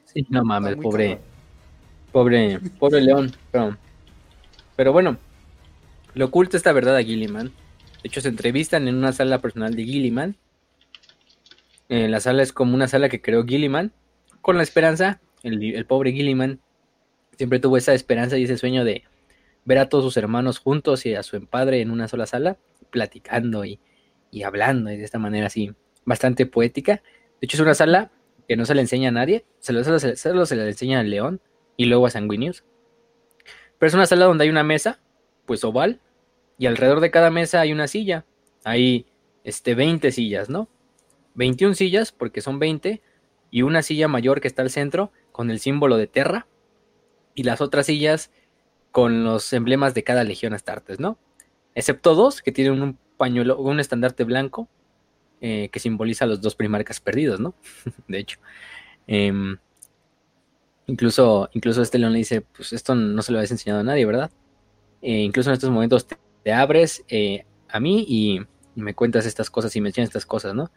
Sí, 0.06 0.26
no 0.30 0.44
mames, 0.44 0.76
pobre, 0.78 1.20
pobre, 2.12 2.60
pobre 2.80 3.02
león, 3.02 3.32
pero, 3.52 3.78
pero 4.76 4.94
bueno, 4.94 5.18
lo 6.16 6.26
oculta 6.26 6.58
esta 6.58 6.72
verdad 6.72 6.96
a 6.96 7.04
Gilliman. 7.04 7.48
De 7.48 8.08
hecho, 8.08 8.22
se 8.22 8.30
entrevistan 8.30 8.88
en 8.88 8.96
una 8.96 9.12
sala 9.12 9.40
personal 9.40 9.76
de 9.76 9.84
Gilliman. 9.84 10.36
Eh, 11.90 12.08
la 12.08 12.20
sala 12.22 12.42
es 12.42 12.54
como 12.54 12.74
una 12.74 12.88
sala 12.88 13.10
que 13.10 13.22
creó 13.22 13.44
Gilliman, 13.46 13.92
con 14.42 14.58
la 14.58 14.64
esperanza, 14.64 15.20
el, 15.46 15.86
pobre 15.86 16.12
Gilliman 16.12 16.60
siempre 17.38 17.60
tuvo 17.60 17.78
esa 17.78 17.94
esperanza 17.94 18.38
y 18.38 18.44
ese 18.46 18.58
sueño 18.58 18.84
de 18.84 19.04
ver 19.64 19.78
a 19.78 19.90
todos 19.90 20.04
sus 20.04 20.18
hermanos 20.18 20.60
juntos 20.60 21.06
y 21.06 21.16
a 21.16 21.24
su 21.24 21.46
padre 21.46 21.82
en 21.82 21.92
una 21.92 22.08
sola 22.08 22.26
sala, 22.26 22.58
platicando 22.90 23.64
y, 23.66 23.80
hablando 24.44 24.92
y 24.92 24.98
de 24.98 25.04
esta 25.04 25.20
manera 25.20 25.48
así, 25.48 25.74
bastante 26.06 26.46
poética. 26.46 27.02
De 27.40 27.46
hecho, 27.46 27.58
es 27.58 27.62
una 27.62 27.76
sala 27.76 28.12
que 28.48 28.58
no 28.58 28.66
se 28.66 28.76
le 28.76 28.82
enseña 28.82 29.10
a 29.10 29.12
nadie, 29.12 29.46
solo, 29.60 29.84
se 30.00 30.56
le 30.56 30.68
enseña 30.68 31.00
al 31.00 31.10
león 31.10 31.42
y 31.78 31.86
luego 31.86 32.06
a 32.06 32.10
Sanguinius. 32.10 32.64
Pero 33.78 33.88
es 33.88 33.94
una 33.94 34.06
sala 34.06 34.26
donde 34.26 34.44
hay 34.44 34.50
una 34.50 34.64
mesa, 34.64 35.00
pues 35.46 35.64
oval, 35.64 36.00
y 36.58 36.68
alrededor 36.68 37.02
de 37.02 37.12
cada 37.12 37.30
mesa 37.30 37.62
hay 37.62 37.74
una 37.74 37.88
silla. 37.88 38.26
Hay 38.64 39.06
este, 39.44 39.76
20 39.76 40.12
sillas, 40.12 40.50
¿no? 40.50 40.70
21 41.36 41.76
sillas, 41.76 42.12
porque 42.12 42.42
son 42.42 42.60
20, 42.60 43.02
y 43.52 43.62
una 43.62 43.82
silla 43.82 44.08
mayor 44.08 44.42
que 44.42 44.48
está 44.48 44.62
al 44.62 44.70
centro 44.70 45.12
con 45.36 45.52
el 45.52 45.60
símbolo 45.60 45.98
de 45.98 46.08
Terra, 46.08 46.48
y 47.34 47.44
las 47.44 47.60
otras 47.60 47.88
sillas 47.88 48.32
con 48.92 49.26
los 49.26 49.52
emblemas 49.52 49.94
de 49.94 50.06
cada 50.06 50.24
legión 50.24 50.54
Astartes, 50.54 51.02
¿no? 51.02 51.20
Excepto 51.76 52.16
dos 52.16 52.42
que 52.42 52.54
tienen 52.54 52.82
un 52.82 52.98
pañuelo, 53.18 53.58
un 53.58 53.82
estandarte 53.82 54.24
blanco 54.24 54.70
eh, 55.42 55.68
que 55.74 55.82
simboliza 55.82 56.26
los 56.26 56.40
dos 56.40 56.56
primarcas 56.56 57.02
perdidos, 57.02 57.42
¿no? 57.42 57.54
de 58.08 58.18
hecho. 58.18 58.40
Em, 59.08 59.58
incluso, 60.88 61.50
incluso 61.52 61.82
este 61.82 62.00
león 62.00 62.14
le 62.14 62.20
dice, 62.20 62.40
pues 62.40 62.72
esto 62.72 62.96
no 62.96 63.22
se 63.22 63.34
lo 63.34 63.40
habías 63.40 63.52
enseñado 63.52 63.82
a 63.82 63.84
nadie, 63.84 64.06
¿verdad? 64.06 64.32
Eh, 65.02 65.20
incluso 65.20 65.50
en 65.50 65.56
estos 65.56 65.70
momentos 65.70 66.08
te, 66.08 66.54
abres 66.54 67.04
eh, 67.10 67.44
a 67.68 67.82
mí 67.82 68.06
y, 68.08 68.40
me 68.76 68.94
cuentas 68.94 69.26
estas 69.26 69.50
cosas 69.50 69.76
y 69.76 69.82
me 69.82 69.90
enseñas 69.90 70.10
estas 70.10 70.26
cosas, 70.26 70.54
¿no? 70.56 70.72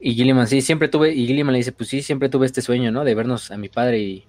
Y 0.00 0.14
Gilliman, 0.14 0.46
sí, 0.46 0.60
siempre 0.60 0.88
tuve, 0.88 1.12
y 1.12 1.26
Gilliman 1.26 1.52
le 1.52 1.58
dice, 1.58 1.72
pues 1.72 1.88
sí, 1.88 2.02
siempre 2.02 2.28
tuve 2.28 2.46
este 2.46 2.62
sueño, 2.62 2.92
¿no? 2.92 3.04
De 3.04 3.14
vernos 3.14 3.50
a 3.50 3.56
mi 3.56 3.68
padre 3.68 3.98
y 3.98 4.26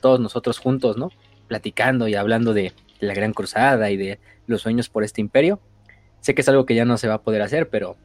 todos 0.00 0.20
nosotros 0.20 0.58
juntos, 0.58 0.96
¿no? 0.96 1.10
platicando 1.46 2.08
y 2.08 2.14
hablando 2.14 2.54
de, 2.54 2.72
la 3.00 3.14
gran 3.14 3.32
cruzada 3.32 3.90
y 3.90 3.96
de 3.96 4.18
los 4.46 4.62
sueños 4.62 4.88
por 4.88 5.04
este 5.04 5.20
imperio. 5.20 5.60
Sé 6.20 6.34
que 6.34 6.40
es 6.40 6.48
algo 6.48 6.66
que 6.66 6.74
ya 6.74 6.84
no 6.84 6.96
se 6.96 7.08
va 7.08 7.14
a 7.14 7.22
poder 7.22 7.42
hacer, 7.42 7.68
pero, 7.68 7.96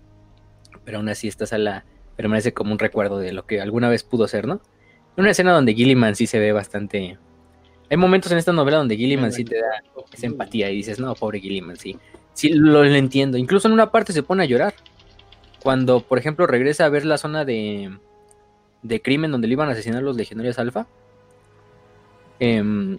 pero 0.83 0.97
aún 0.97 1.09
así 1.09 1.27
esta 1.27 1.45
sala 1.45 1.85
permanece 2.17 2.53
como 2.53 2.71
un 2.71 2.79
recuerdo 2.79 3.17
de 3.17 3.31
lo 3.31 3.45
que 3.45 3.61
alguna 3.61 3.89
vez 3.89 4.03
pudo 4.03 4.27
ser, 4.27 4.47
¿no? 4.47 4.61
Una 5.17 5.31
escena 5.31 5.53
donde 5.53 5.73
Gilliman 5.73 6.15
sí 6.15 6.27
se 6.27 6.39
ve 6.39 6.51
bastante... 6.51 7.17
Hay 7.89 7.97
momentos 7.97 8.31
en 8.31 8.37
esta 8.37 8.53
novela 8.53 8.77
donde 8.77 8.95
Gilliman 8.95 9.31
sí 9.31 9.43
te 9.43 9.55
da 9.55 9.81
esa 10.13 10.25
empatía 10.25 10.69
y 10.69 10.77
dices, 10.77 10.99
no, 10.99 11.13
pobre 11.15 11.39
Gilliman, 11.39 11.77
sí. 11.77 11.97
Sí, 12.33 12.49
lo, 12.53 12.85
entiendo. 12.85 13.37
Incluso 13.37 13.67
en 13.67 13.73
una 13.73 13.91
parte 13.91 14.13
se 14.13 14.23
pone 14.23 14.43
a 14.43 14.45
llorar. 14.45 14.73
Cuando, 15.61 16.01
por 16.01 16.17
ejemplo, 16.17 16.47
regresa 16.47 16.85
a 16.85 16.89
ver 16.89 17.05
la 17.05 17.17
zona 17.17 17.45
de, 17.45 17.97
de 18.81 19.01
crimen 19.01 19.31
donde 19.31 19.47
le 19.47 19.53
iban 19.53 19.69
a 19.69 19.73
asesinar 19.73 20.01
los 20.01 20.15
legionarios 20.15 20.59
alfa. 20.59 20.87
Eh, 22.39 22.97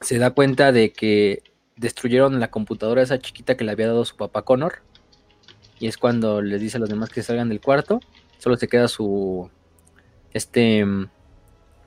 se 0.00 0.18
da 0.18 0.30
cuenta 0.30 0.72
de 0.72 0.92
que 0.92 1.42
destruyeron 1.76 2.40
la 2.40 2.50
computadora 2.50 3.02
esa 3.02 3.18
chiquita 3.18 3.56
que 3.56 3.64
le 3.64 3.72
había 3.72 3.88
dado 3.88 4.04
su 4.04 4.16
papá 4.16 4.42
Connor. 4.42 4.82
Y 5.78 5.88
es 5.88 5.98
cuando 5.98 6.42
les 6.42 6.60
dice 6.60 6.76
a 6.76 6.80
los 6.80 6.88
demás 6.88 7.10
que 7.10 7.22
salgan 7.22 7.48
del 7.48 7.60
cuarto. 7.60 8.00
Solo 8.38 8.56
se 8.56 8.68
queda 8.68 8.88
su. 8.88 9.50
Este. 10.32 10.84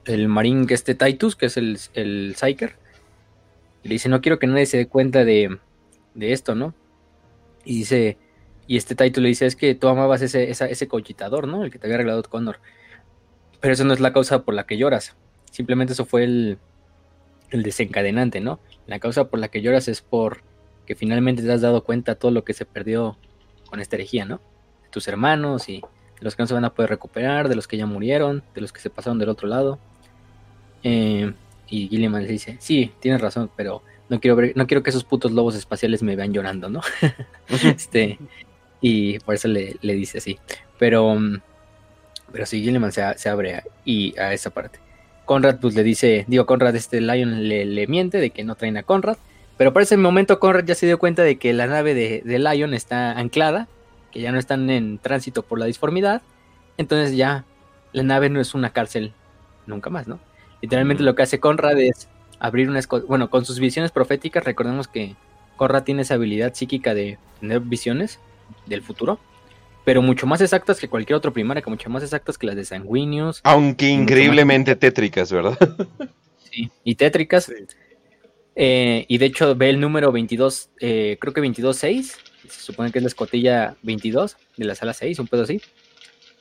El 0.06 0.28
marín, 0.28 0.68
que 0.68 0.76
este 0.76 0.94
Titus, 0.94 1.36
que 1.36 1.48
es 1.48 1.58
el, 1.58 1.80
el 1.94 2.36
Psyker. 2.36 2.76
Le 3.84 3.90
dice: 3.90 4.10
No 4.10 4.22
quiero 4.22 4.38
que 4.38 4.48
nadie 4.48 4.66
se 4.66 4.78
dé 4.78 4.88
cuenta 4.88 5.26
de, 5.26 5.58
de 6.14 6.34
esto, 6.34 6.56
¿no? 6.56 6.74
Y 7.64 7.80
dice. 7.80 8.18
Y 8.68 8.78
este 8.78 8.96
Titus 8.96 9.22
le 9.22 9.30
dice: 9.30 9.46
Es 9.46 9.56
que 9.56 9.76
tú 9.76 9.88
amabas 9.88 10.22
ese, 10.22 10.50
ese 10.50 10.88
cochitador, 10.88 11.48
¿no? 11.48 11.64
El 11.64 11.72
que 11.72 11.80
te 11.80 11.88
había 11.88 11.98
regalado 11.98 12.24
Connor. 12.24 12.60
Pero 13.62 13.74
eso 13.74 13.84
no 13.84 13.94
es 13.94 14.00
la 14.00 14.14
causa 14.14 14.44
por 14.44 14.54
la 14.54 14.66
que 14.66 14.78
lloras. 14.78 15.16
Simplemente 15.52 15.94
eso 15.94 16.06
fue 16.06 16.24
el, 16.24 16.58
el 17.52 17.64
desencadenante, 17.64 18.42
¿no? 18.42 18.60
La 18.88 19.00
causa 19.00 19.26
por 19.30 19.40
la 19.40 19.48
que 19.48 19.62
lloras 19.62 19.88
es 19.88 20.02
por 20.02 20.42
que 20.86 20.96
finalmente 20.96 21.42
te 21.42 21.52
has 21.52 21.62
dado 21.62 21.84
cuenta 21.84 22.14
de 22.14 22.20
todo 22.20 22.32
lo 22.32 22.44
que 22.44 22.54
se 22.54 22.66
perdió 22.66 23.18
con 23.70 23.80
esta 23.80 23.96
herejía, 23.96 24.26
¿no? 24.26 24.42
De 24.84 24.90
tus 24.90 25.08
hermanos 25.08 25.68
y 25.70 25.82
de 25.82 26.22
los 26.22 26.36
que 26.36 26.44
no 26.44 26.48
se 26.48 26.54
van 26.54 26.66
a 26.66 26.74
poder 26.74 26.90
recuperar, 26.90 27.50
de 27.50 27.56
los 27.56 27.68
que 27.68 27.78
ya 27.78 27.86
murieron, 27.86 28.44
de 28.54 28.62
los 28.62 28.72
que 28.72 28.82
se 28.82 28.90
pasaron 28.90 29.20
del 29.20 29.30
otro 29.30 29.48
lado. 29.48 29.80
Eh, 30.84 31.34
y 31.68 31.88
Gilliman 31.88 32.24
le 32.24 32.30
dice, 32.30 32.58
sí, 32.60 32.94
tienes 33.00 33.20
razón, 33.22 33.50
pero 33.56 33.82
no 34.08 34.20
quiero 34.20 34.36
ver, 34.36 34.54
no 34.56 34.68
quiero 34.68 34.84
que 34.84 34.92
esos 34.92 35.04
putos 35.04 35.32
lobos 35.32 35.56
espaciales 35.56 36.04
me 36.04 36.16
vean 36.16 36.32
llorando, 36.32 36.70
¿no? 36.70 36.82
este, 37.64 38.20
y 38.88 39.18
por 39.18 39.34
eso 39.34 39.48
le, 39.48 39.76
dice 39.82 40.20
así. 40.20 40.38
Pero, 40.78 41.18
pero 42.32 42.46
sí, 42.46 42.62
Gilliman 42.62 42.92
se, 42.92 43.18
se 43.18 43.30
abre 43.30 43.64
y 43.84 44.16
a 44.20 44.32
esa 44.32 44.52
parte. 44.52 44.78
Conrad 45.26 45.60
pues 45.60 45.74
le 45.74 45.82
dice, 45.82 46.24
digo, 46.28 46.46
Conrad, 46.46 46.76
este 46.76 47.02
Lion 47.02 47.50
le, 47.50 47.88
miente 47.88 48.20
de 48.20 48.30
que 48.30 48.44
no 48.44 48.54
traen 48.54 48.78
a 48.78 48.84
Conrad, 48.84 49.18
pero 49.58 49.74
para 49.74 49.86
ese 49.86 49.98
momento 49.98 50.40
Conrad 50.40 50.66
ya 50.66 50.76
se 50.76 50.86
dio 50.86 51.00
cuenta 51.00 51.24
de 51.24 51.38
que 51.38 51.52
la 51.52 51.66
nave 51.66 51.96
de, 51.96 52.22
Lion 52.38 52.76
está 52.76 53.14
anclada, 53.14 53.68
que 54.12 54.22
ya 54.22 54.32
no 54.32 54.38
están 54.38 54.70
en 54.70 55.00
tránsito 55.00 55.42
por 55.42 55.58
la 55.58 55.66
disformidad, 55.66 56.22
entonces 56.78 57.18
ya 57.18 57.44
la 57.92 58.04
nave 58.04 58.30
no 58.30 58.40
es 58.40 58.54
una 58.54 58.70
cárcel 58.70 59.14
nunca 59.66 59.90
más, 59.90 60.08
¿no? 60.08 60.20
Literalmente 60.62 61.02
lo 61.02 61.16
que 61.16 61.24
hace 61.24 61.40
Conrad 61.40 61.80
es 61.80 62.08
abrir 62.38 62.70
una 62.70 62.82
bueno, 63.08 63.32
con 63.32 63.46
sus 63.46 63.58
visiones 63.58 63.92
proféticas, 63.92 64.44
recordemos 64.44 64.88
que 64.88 65.16
Conrad 65.56 65.82
tiene 65.82 66.04
esa 66.04 66.14
habilidad 66.14 66.54
psíquica 66.54 66.94
de 66.94 67.18
tener 67.40 67.62
visiones 67.62 68.20
del 68.66 68.82
futuro 68.82 69.20
pero 69.86 70.02
mucho 70.02 70.26
más 70.26 70.42
exactas 70.42 70.80
que 70.80 70.90
cualquier 70.90 71.16
otro 71.16 71.32
que 71.32 71.44
mucho 71.44 71.90
más 71.90 72.04
exactas 72.04 72.38
que 72.38 72.48
las 72.48 72.56
de 72.56 72.66
sanguíneos. 72.66 73.40
Aunque 73.44 73.88
increíblemente 73.88 74.76
tétricas, 74.76 75.32
¿verdad? 75.32 75.58
Sí, 76.52 76.72
y 76.86 76.96
tétricas. 76.96 77.52
Eh, 78.56 79.06
y 79.10 79.18
de 79.18 79.26
hecho 79.26 79.56
ve 79.56 79.70
el 79.70 79.82
número 79.82 80.14
22, 80.14 80.70
eh, 80.80 81.18
creo 81.20 81.34
que 81.34 81.42
22.6, 81.42 82.16
se 82.48 82.62
supone 82.62 82.92
que 82.94 83.00
es 83.00 83.04
la 83.04 83.10
escotilla 83.10 83.76
22 83.82 84.38
de 84.56 84.66
la 84.66 84.74
sala 84.74 84.94
6, 84.94 85.20
un 85.20 85.28
pedo 85.28 85.44
así, 85.44 85.62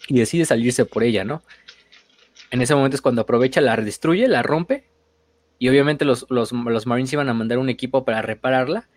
y 0.06 0.20
decide 0.20 0.44
salirse 0.44 0.84
por 0.84 1.02
ella, 1.02 1.24
¿no? 1.24 1.42
En 2.52 2.62
ese 2.62 2.76
momento 2.76 2.94
es 2.94 3.00
cuando 3.00 3.22
aprovecha, 3.22 3.60
la 3.60 3.76
destruye, 3.76 4.28
la 4.28 4.44
rompe, 4.44 4.84
y 5.58 5.68
obviamente 5.68 6.04
los, 6.04 6.26
los, 6.28 6.52
los 6.52 6.86
Marines 6.86 7.12
iban 7.12 7.28
a 7.28 7.34
mandar 7.34 7.58
un 7.58 7.70
equipo 7.70 8.04
para 8.04 8.22
repararla 8.22 8.88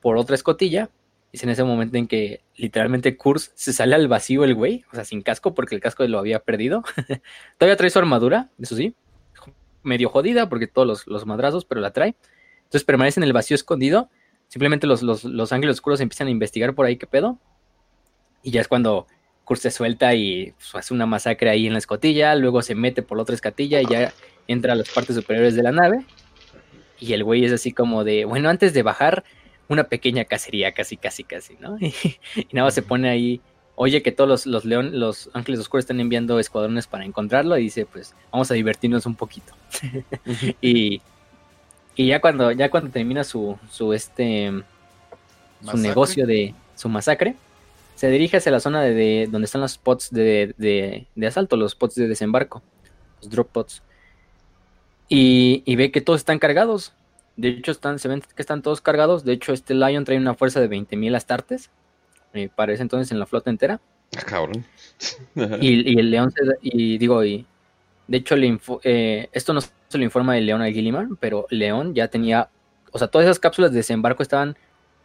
por 0.00 0.16
otra 0.16 0.34
escotilla, 0.34 0.90
es 1.34 1.42
en 1.42 1.48
ese 1.48 1.64
momento 1.64 1.96
en 1.98 2.06
que 2.06 2.42
literalmente 2.54 3.16
Kurz 3.16 3.50
se 3.56 3.72
sale 3.72 3.96
al 3.96 4.06
vacío 4.06 4.44
el 4.44 4.54
güey, 4.54 4.84
o 4.92 4.94
sea, 4.94 5.04
sin 5.04 5.20
casco 5.20 5.52
porque 5.52 5.74
el 5.74 5.80
casco 5.80 6.06
lo 6.06 6.20
había 6.20 6.38
perdido. 6.38 6.84
Todavía 7.58 7.76
trae 7.76 7.90
su 7.90 7.98
armadura, 7.98 8.50
eso 8.60 8.76
sí, 8.76 8.94
medio 9.82 10.10
jodida 10.10 10.48
porque 10.48 10.68
todos 10.68 11.08
los, 11.08 11.26
madrazos, 11.26 11.64
pero 11.64 11.80
la 11.80 11.92
trae. 11.92 12.14
Entonces 12.58 12.84
permanece 12.84 13.18
en 13.18 13.24
el 13.24 13.32
vacío 13.32 13.56
escondido. 13.56 14.10
Simplemente 14.46 14.86
los, 14.86 15.02
los, 15.02 15.52
ángeles 15.52 15.74
oscuros 15.74 16.00
empiezan 16.00 16.28
a 16.28 16.30
investigar 16.30 16.72
por 16.76 16.86
ahí 16.86 16.98
qué 16.98 17.08
pedo. 17.08 17.40
Y 18.44 18.52
ya 18.52 18.60
es 18.60 18.68
cuando 18.68 19.08
Kurz 19.42 19.58
se 19.58 19.72
suelta 19.72 20.14
y 20.14 20.52
pues, 20.52 20.72
hace 20.76 20.94
una 20.94 21.06
masacre 21.06 21.50
ahí 21.50 21.66
en 21.66 21.72
la 21.72 21.80
escotilla. 21.80 22.36
Luego 22.36 22.62
se 22.62 22.76
mete 22.76 23.02
por 23.02 23.18
la 23.18 23.22
otra 23.22 23.34
escotilla 23.34 23.82
y 23.82 23.86
ya 23.86 24.12
entra 24.46 24.74
a 24.74 24.76
las 24.76 24.88
partes 24.88 25.16
superiores 25.16 25.56
de 25.56 25.64
la 25.64 25.72
nave. 25.72 26.06
Y 27.00 27.12
el 27.12 27.24
güey 27.24 27.44
es 27.44 27.50
así 27.50 27.72
como 27.72 28.04
de, 28.04 28.24
bueno, 28.24 28.48
antes 28.48 28.72
de 28.72 28.84
bajar, 28.84 29.24
una 29.68 29.84
pequeña 29.84 30.24
cacería, 30.24 30.72
casi, 30.72 30.96
casi, 30.96 31.24
casi, 31.24 31.56
¿no? 31.60 31.76
Y, 31.80 32.48
nada 32.52 32.66
más 32.66 32.74
se 32.74 32.82
pone 32.82 33.08
ahí, 33.08 33.40
oye 33.76 34.02
que 34.02 34.12
todos 34.12 34.28
los, 34.28 34.46
los, 34.46 34.64
león, 34.64 34.98
los 34.98 35.30
ángeles 35.34 35.60
oscuros 35.60 35.84
están 35.84 36.00
enviando 36.00 36.38
escuadrones 36.38 36.86
para 36.86 37.04
encontrarlo 37.04 37.56
y 37.58 37.64
dice, 37.64 37.86
pues 37.86 38.14
vamos 38.30 38.50
a 38.50 38.54
divertirnos 38.54 39.06
un 39.06 39.14
poquito. 39.14 39.54
y, 40.60 41.00
y 41.96 42.06
ya 42.06 42.20
cuando, 42.20 42.52
ya 42.52 42.70
cuando 42.70 42.90
termina 42.90 43.24
su, 43.24 43.58
su 43.70 43.92
este 43.92 44.52
su 45.70 45.76
negocio 45.78 46.26
de 46.26 46.54
su 46.74 46.88
masacre, 46.88 47.36
se 47.94 48.10
dirige 48.10 48.36
hacia 48.36 48.52
la 48.52 48.60
zona 48.60 48.82
de, 48.82 49.28
donde 49.30 49.46
están 49.46 49.60
los 49.60 49.72
spots 49.72 50.10
de, 50.10 50.54
de, 50.58 51.26
asalto, 51.26 51.56
los 51.56 51.72
spots 51.72 51.94
de 51.94 52.08
desembarco, 52.08 52.62
los 53.20 53.30
drop 53.30 53.48
pods. 53.50 53.82
Y, 55.08 55.62
y, 55.64 55.76
ve 55.76 55.90
que 55.90 56.00
todos 56.00 56.20
están 56.20 56.38
cargados. 56.38 56.92
De 57.36 57.48
hecho, 57.48 57.72
están, 57.72 57.98
se 57.98 58.08
ven 58.08 58.20
que 58.20 58.42
están 58.42 58.62
todos 58.62 58.80
cargados. 58.80 59.24
De 59.24 59.32
hecho, 59.32 59.52
este 59.52 59.74
Lion 59.74 60.04
trae 60.04 60.18
una 60.18 60.34
fuerza 60.34 60.60
de 60.60 60.70
20.000 60.70 61.16
astartes. 61.16 61.70
Me 62.32 62.48
parece 62.48 62.82
entonces 62.82 63.10
en 63.12 63.18
la 63.18 63.26
flota 63.26 63.50
entera. 63.50 63.80
Ah, 64.16 64.22
cabrón. 64.22 64.64
y, 65.60 65.92
y, 65.92 65.98
el 65.98 66.10
león 66.10 66.32
se, 66.32 66.42
y 66.62 66.98
digo, 66.98 67.24
y 67.24 67.46
de 68.06 68.18
hecho, 68.18 68.36
le 68.36 68.58
eh, 68.82 69.28
esto 69.32 69.52
no 69.52 69.60
se 69.60 69.70
lo 69.98 70.04
informa 70.04 70.36
el 70.36 70.46
León 70.46 70.60
al 70.60 70.72
Gilliman, 70.72 71.16
pero 71.16 71.46
León 71.50 71.94
ya 71.94 72.08
tenía, 72.08 72.50
o 72.92 72.98
sea, 72.98 73.08
todas 73.08 73.26
esas 73.26 73.38
cápsulas 73.38 73.70
de 73.70 73.78
desembarco 73.78 74.22
estaban 74.22 74.56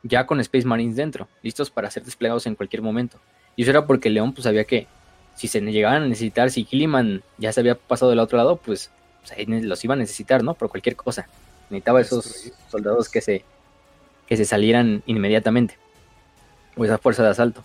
ya 0.04 0.26
con 0.26 0.40
Space 0.40 0.66
Marines 0.66 0.96
dentro, 0.96 1.28
listos 1.42 1.70
para 1.70 1.92
ser 1.92 2.04
desplegados 2.04 2.46
en 2.46 2.56
cualquier 2.56 2.82
momento. 2.82 3.20
Y 3.56 3.64
eso 3.64 3.72
era 3.72 3.86
porque 3.86 4.10
León 4.10 4.34
pues 4.34 4.44
sabía 4.44 4.66
que 4.66 4.88
si 5.36 5.48
se 5.48 5.62
llegaban 5.62 6.04
a 6.04 6.08
necesitar, 6.08 6.52
si 6.52 6.66
Gilliman 6.66 7.24
ya 7.38 7.54
se 7.54 7.62
había 7.62 7.76
pasado 7.76 8.10
del 8.10 8.20
otro 8.20 8.38
lado, 8.38 8.58
pues, 8.58 8.92
pues 9.26 9.48
los 9.64 9.84
iba 9.84 9.94
a 9.94 9.98
necesitar, 9.98 10.44
¿no? 10.44 10.54
Por 10.54 10.70
cualquier 10.70 10.96
cosa. 10.96 11.28
Necesitaba 11.70 12.02
esos 12.02 12.52
soldados 12.70 13.10
que 13.10 13.22
se, 13.22 13.44
que 14.28 14.38
se 14.38 14.46
salieran 14.46 15.04
inmediatamente. 15.06 15.78
O 16.76 16.86
esa 16.86 16.98
fuerza 16.98 17.24
de 17.24 17.30
asalto. 17.30 17.64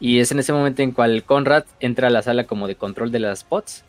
Y 0.00 0.20
es 0.20 0.32
en 0.32 0.38
ese 0.38 0.52
momento 0.52 0.82
en 0.82 0.92
cual 0.92 1.22
Conrad 1.24 1.64
entra 1.80 2.08
a 2.08 2.10
la 2.10 2.22
sala 2.22 2.44
como 2.44 2.66
de 2.66 2.76
control 2.76 3.10
de 3.10 3.20
las 3.20 3.40
spots 3.40 3.84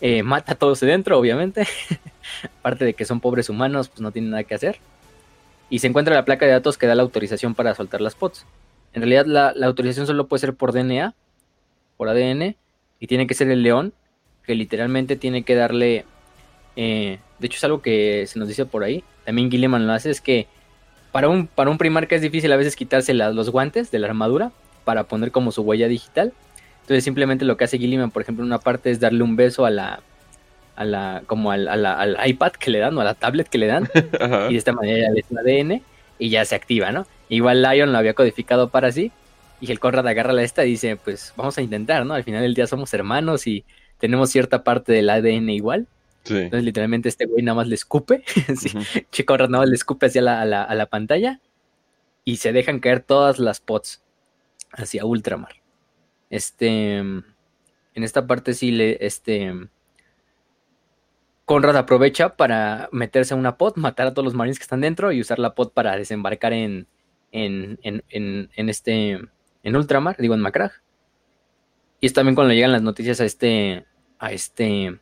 eh, 0.00 0.22
mata 0.22 0.52
a 0.52 0.54
todos 0.54 0.80
dentro, 0.80 1.18
obviamente. 1.18 1.66
Aparte 2.60 2.84
de 2.84 2.94
que 2.94 3.04
son 3.04 3.20
pobres 3.20 3.48
humanos, 3.48 3.88
pues 3.88 4.00
no 4.00 4.12
tienen 4.12 4.30
nada 4.30 4.44
que 4.44 4.54
hacer. 4.54 4.78
Y 5.68 5.78
se 5.78 5.86
encuentra 5.86 6.14
la 6.14 6.24
placa 6.24 6.46
de 6.46 6.52
datos 6.52 6.78
que 6.78 6.86
da 6.86 6.94
la 6.94 7.02
autorización 7.02 7.54
para 7.54 7.74
soltar 7.74 8.00
las 8.00 8.14
pods. 8.14 8.44
En 8.92 9.02
realidad 9.02 9.26
la, 9.26 9.66
autorización 9.66 10.06
solo 10.06 10.26
puede 10.26 10.40
ser 10.40 10.54
por 10.54 10.72
DNA, 10.72 11.14
por 11.96 12.08
ADN, 12.08 12.56
y 12.98 13.06
tiene 13.06 13.26
que 13.26 13.34
ser 13.34 13.50
el 13.50 13.62
león, 13.62 13.92
que 14.44 14.54
literalmente 14.54 15.16
tiene 15.16 15.42
que 15.44 15.54
darle... 15.54 16.04
Eh, 16.76 17.18
de 17.40 17.46
hecho 17.46 17.56
es 17.56 17.64
algo 17.64 17.82
que 17.82 18.26
se 18.26 18.38
nos 18.38 18.48
dice 18.48 18.66
por 18.66 18.84
ahí, 18.84 19.02
también 19.24 19.50
Gilliman 19.50 19.86
lo 19.86 19.92
hace, 19.92 20.10
es 20.10 20.20
que 20.20 20.46
para 21.12 21.28
un, 21.28 21.46
para 21.46 21.70
un 21.70 21.78
primarca 21.78 22.14
es 22.14 22.22
difícil 22.22 22.52
a 22.52 22.56
veces 22.56 22.76
quitarse 22.76 23.14
los 23.14 23.50
guantes 23.50 23.90
de 23.90 23.98
la 23.98 24.06
armadura 24.06 24.52
para 24.84 25.04
poner 25.04 25.32
como 25.32 25.52
su 25.52 25.62
huella 25.62 25.88
digital. 25.88 26.32
Entonces 26.82 27.04
simplemente 27.04 27.44
lo 27.44 27.56
que 27.56 27.64
hace 27.64 27.78
Gilliman, 27.78 28.10
por 28.10 28.22
ejemplo, 28.22 28.44
en 28.44 28.46
una 28.48 28.58
parte 28.58 28.90
es 28.90 29.00
darle 29.00 29.22
un 29.22 29.36
beso 29.36 29.64
a 29.64 29.70
la, 29.70 30.00
a 30.76 30.84
la, 30.84 31.22
como 31.26 31.50
al, 31.50 31.68
al 31.68 32.16
iPad 32.28 32.52
que 32.52 32.70
le 32.70 32.78
dan 32.78 32.96
o 32.96 33.00
a 33.00 33.04
la 33.04 33.14
tablet 33.14 33.48
que 33.48 33.58
le 33.58 33.66
dan. 33.66 33.88
y 34.48 34.52
de 34.52 34.58
esta 34.58 34.72
manera 34.72 35.08
ya 35.08 35.12
le 35.12 35.24
un 35.28 35.38
ADN 35.38 35.82
y 36.18 36.28
ya 36.30 36.44
se 36.44 36.54
activa, 36.54 36.92
¿no? 36.92 37.06
Igual 37.28 37.62
Lion 37.62 37.92
lo 37.92 37.98
había 37.98 38.14
codificado 38.14 38.68
para 38.70 38.92
sí. 38.92 39.12
Y 39.60 39.70
el 39.70 39.78
Conrad 39.78 40.06
agarra 40.06 40.32
la 40.32 40.42
esta 40.42 40.64
y 40.64 40.70
dice, 40.70 40.96
pues 40.96 41.34
vamos 41.36 41.58
a 41.58 41.62
intentar, 41.62 42.06
¿no? 42.06 42.14
Al 42.14 42.24
final 42.24 42.42
del 42.42 42.54
día 42.54 42.66
somos 42.66 42.94
hermanos 42.94 43.46
y 43.46 43.64
tenemos 43.98 44.30
cierta 44.30 44.64
parte 44.64 44.92
del 44.92 45.10
ADN 45.10 45.50
igual. 45.50 45.86
Entonces 46.24 46.64
literalmente 46.64 47.08
este 47.08 47.26
güey 47.26 47.42
nada 47.42 47.56
más 47.56 47.66
le 47.66 47.74
escupe. 47.74 48.22
sí, 49.10 49.24
Conrad 49.24 49.48
nada 49.48 49.62
más 49.62 49.70
le 49.70 49.74
escupe 49.74 50.06
hacia 50.06 50.22
la, 50.22 50.40
a, 50.40 50.44
la, 50.44 50.62
a 50.62 50.74
la 50.74 50.86
pantalla. 50.86 51.40
Y 52.24 52.36
se 52.36 52.52
dejan 52.52 52.80
caer 52.80 53.00
todas 53.00 53.38
las 53.38 53.60
pots 53.60 54.02
hacia 54.72 55.04
Ultramar. 55.04 55.54
Este, 56.28 56.98
en 56.98 57.24
esta 57.94 58.26
parte 58.26 58.54
sí 58.54 58.70
le, 58.70 59.04
este, 59.04 59.52
Conrad 61.50 61.76
aprovecha 61.76 62.36
para 62.36 62.88
meterse 62.92 63.34
a 63.34 63.36
una 63.36 63.56
pod, 63.56 63.76
matar 63.76 64.06
a 64.06 64.14
todos 64.14 64.24
los 64.24 64.34
marines 64.34 64.58
que 64.58 64.62
están 64.62 64.80
dentro 64.80 65.10
y 65.10 65.20
usar 65.20 65.40
la 65.40 65.56
pod 65.56 65.70
para 65.72 65.96
desembarcar 65.96 66.52
en, 66.52 66.86
en, 67.32 67.80
en, 67.82 68.04
en, 68.54 68.68
este, 68.68 69.18
en 69.64 69.76
Ultramar, 69.76 70.16
digo 70.18 70.34
en 70.34 70.40
Macrag. 70.40 70.72
Y 72.00 72.06
es 72.06 72.12
también 72.12 72.36
cuando 72.36 72.54
llegan 72.54 72.70
las 72.70 72.82
noticias 72.82 73.20
a 73.20 73.24
este, 73.24 73.84
a 74.20 74.30
este, 74.30 75.00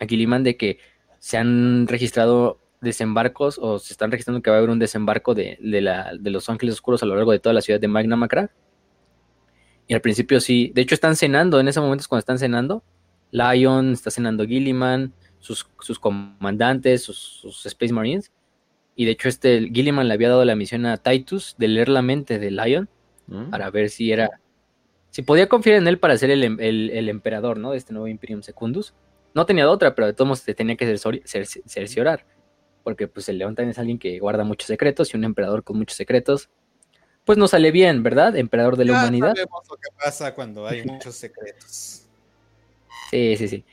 a 0.00 0.06
Gilliman 0.06 0.42
de 0.42 0.56
que 0.56 0.78
se 1.18 1.36
han 1.36 1.86
registrado 1.86 2.58
desembarcos 2.80 3.58
o 3.60 3.78
se 3.78 3.92
están 3.92 4.10
registrando 4.10 4.42
que 4.42 4.50
va 4.50 4.56
a 4.56 4.58
haber 4.58 4.70
un 4.70 4.78
desembarco 4.78 5.34
de, 5.34 5.58
de, 5.60 5.80
la, 5.80 6.12
de 6.18 6.30
los 6.30 6.48
ángeles 6.48 6.74
oscuros 6.74 7.02
a 7.02 7.06
lo 7.06 7.14
largo 7.14 7.32
de 7.32 7.38
toda 7.38 7.52
la 7.52 7.60
ciudad 7.60 7.78
de 7.78 7.88
Magna 7.88 8.16
Macrag. 8.16 8.50
Y 9.86 9.94
al 9.94 10.00
principio 10.00 10.40
sí, 10.40 10.72
de 10.74 10.82
hecho 10.82 10.94
están 10.94 11.16
cenando, 11.16 11.60
en 11.60 11.68
ese 11.68 11.80
momento 11.80 12.02
es 12.02 12.08
cuando 12.08 12.20
están 12.20 12.38
cenando. 12.38 12.82
Lion 13.32 13.92
está 13.92 14.10
cenando 14.10 14.46
Gilliman, 14.46 15.12
sus, 15.40 15.68
sus 15.80 15.98
comandantes, 15.98 17.02
sus, 17.02 17.66
Space 17.66 17.92
Marines. 17.92 18.32
Y 18.96 19.04
de 19.04 19.12
hecho 19.12 19.28
este 19.28 19.68
Gilliman 19.72 20.08
le 20.08 20.14
había 20.14 20.28
dado 20.28 20.44
la 20.44 20.56
misión 20.56 20.86
a 20.86 20.96
Titus 20.96 21.54
de 21.58 21.68
leer 21.68 21.88
la 21.88 22.02
mente 22.02 22.38
de 22.38 22.50
Lion 22.50 22.88
mm. 23.26 23.50
para 23.50 23.70
ver 23.70 23.90
si 23.90 24.12
era... 24.12 24.40
Si 25.10 25.22
podía 25.22 25.48
confiar 25.48 25.76
en 25.76 25.88
él 25.88 25.98
para 25.98 26.16
ser 26.16 26.30
el, 26.30 26.44
el, 26.60 27.08
emperador, 27.08 27.58
¿no? 27.58 27.72
De 27.72 27.78
este 27.78 27.92
nuevo 27.92 28.06
Imperium 28.06 28.42
Secundus. 28.42 28.94
No 29.34 29.46
tenía 29.46 29.68
otra, 29.70 29.94
pero 29.94 30.06
de 30.06 30.12
todos 30.12 30.26
modos 30.26 30.56
tenía 30.56 30.76
que 30.76 30.98
cerciorar. 31.66 32.26
Porque 32.82 33.06
pues 33.08 33.28
el 33.28 33.38
león 33.38 33.54
también 33.54 33.70
es 33.70 33.78
alguien 33.78 33.98
que 33.98 34.18
guarda 34.18 34.44
muchos 34.44 34.66
secretos 34.66 35.12
y 35.12 35.16
un 35.16 35.24
emperador 35.24 35.62
con 35.62 35.76
muchos 35.76 35.96
secretos 35.96 36.48
pues 37.24 37.38
no 37.38 37.46
sale 37.48 37.70
bien, 37.70 38.02
¿verdad? 38.02 38.36
Emperador 38.36 38.76
de 38.76 38.86
la 38.86 38.92
humanidad. 38.92 39.34
Sabemos 39.34 39.68
lo 39.68 39.76
que 39.76 39.88
pasa 40.02 40.34
cuando 40.34 40.66
hay 40.66 40.84
muchos 40.84 41.14
secretos. 41.14 41.96
Sí, 43.10 43.36
sí, 43.36 43.48
sí. 43.48 43.64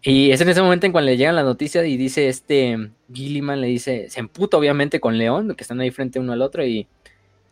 Y 0.00 0.30
es 0.30 0.40
en 0.40 0.48
ese 0.48 0.62
momento 0.62 0.86
en 0.86 0.92
cuando 0.92 1.10
le 1.10 1.18
llegan 1.18 1.36
las 1.36 1.44
noticias 1.44 1.84
y 1.84 1.98
dice 1.98 2.28
este 2.28 2.90
Gilliman, 3.12 3.60
le 3.60 3.66
dice, 3.66 4.08
se 4.08 4.20
emputa 4.20 4.56
obviamente 4.56 4.98
con 4.98 5.18
León, 5.18 5.54
que 5.54 5.62
están 5.62 5.78
ahí 5.80 5.90
frente 5.90 6.18
uno 6.18 6.32
al 6.32 6.40
otro 6.40 6.64
y 6.64 6.88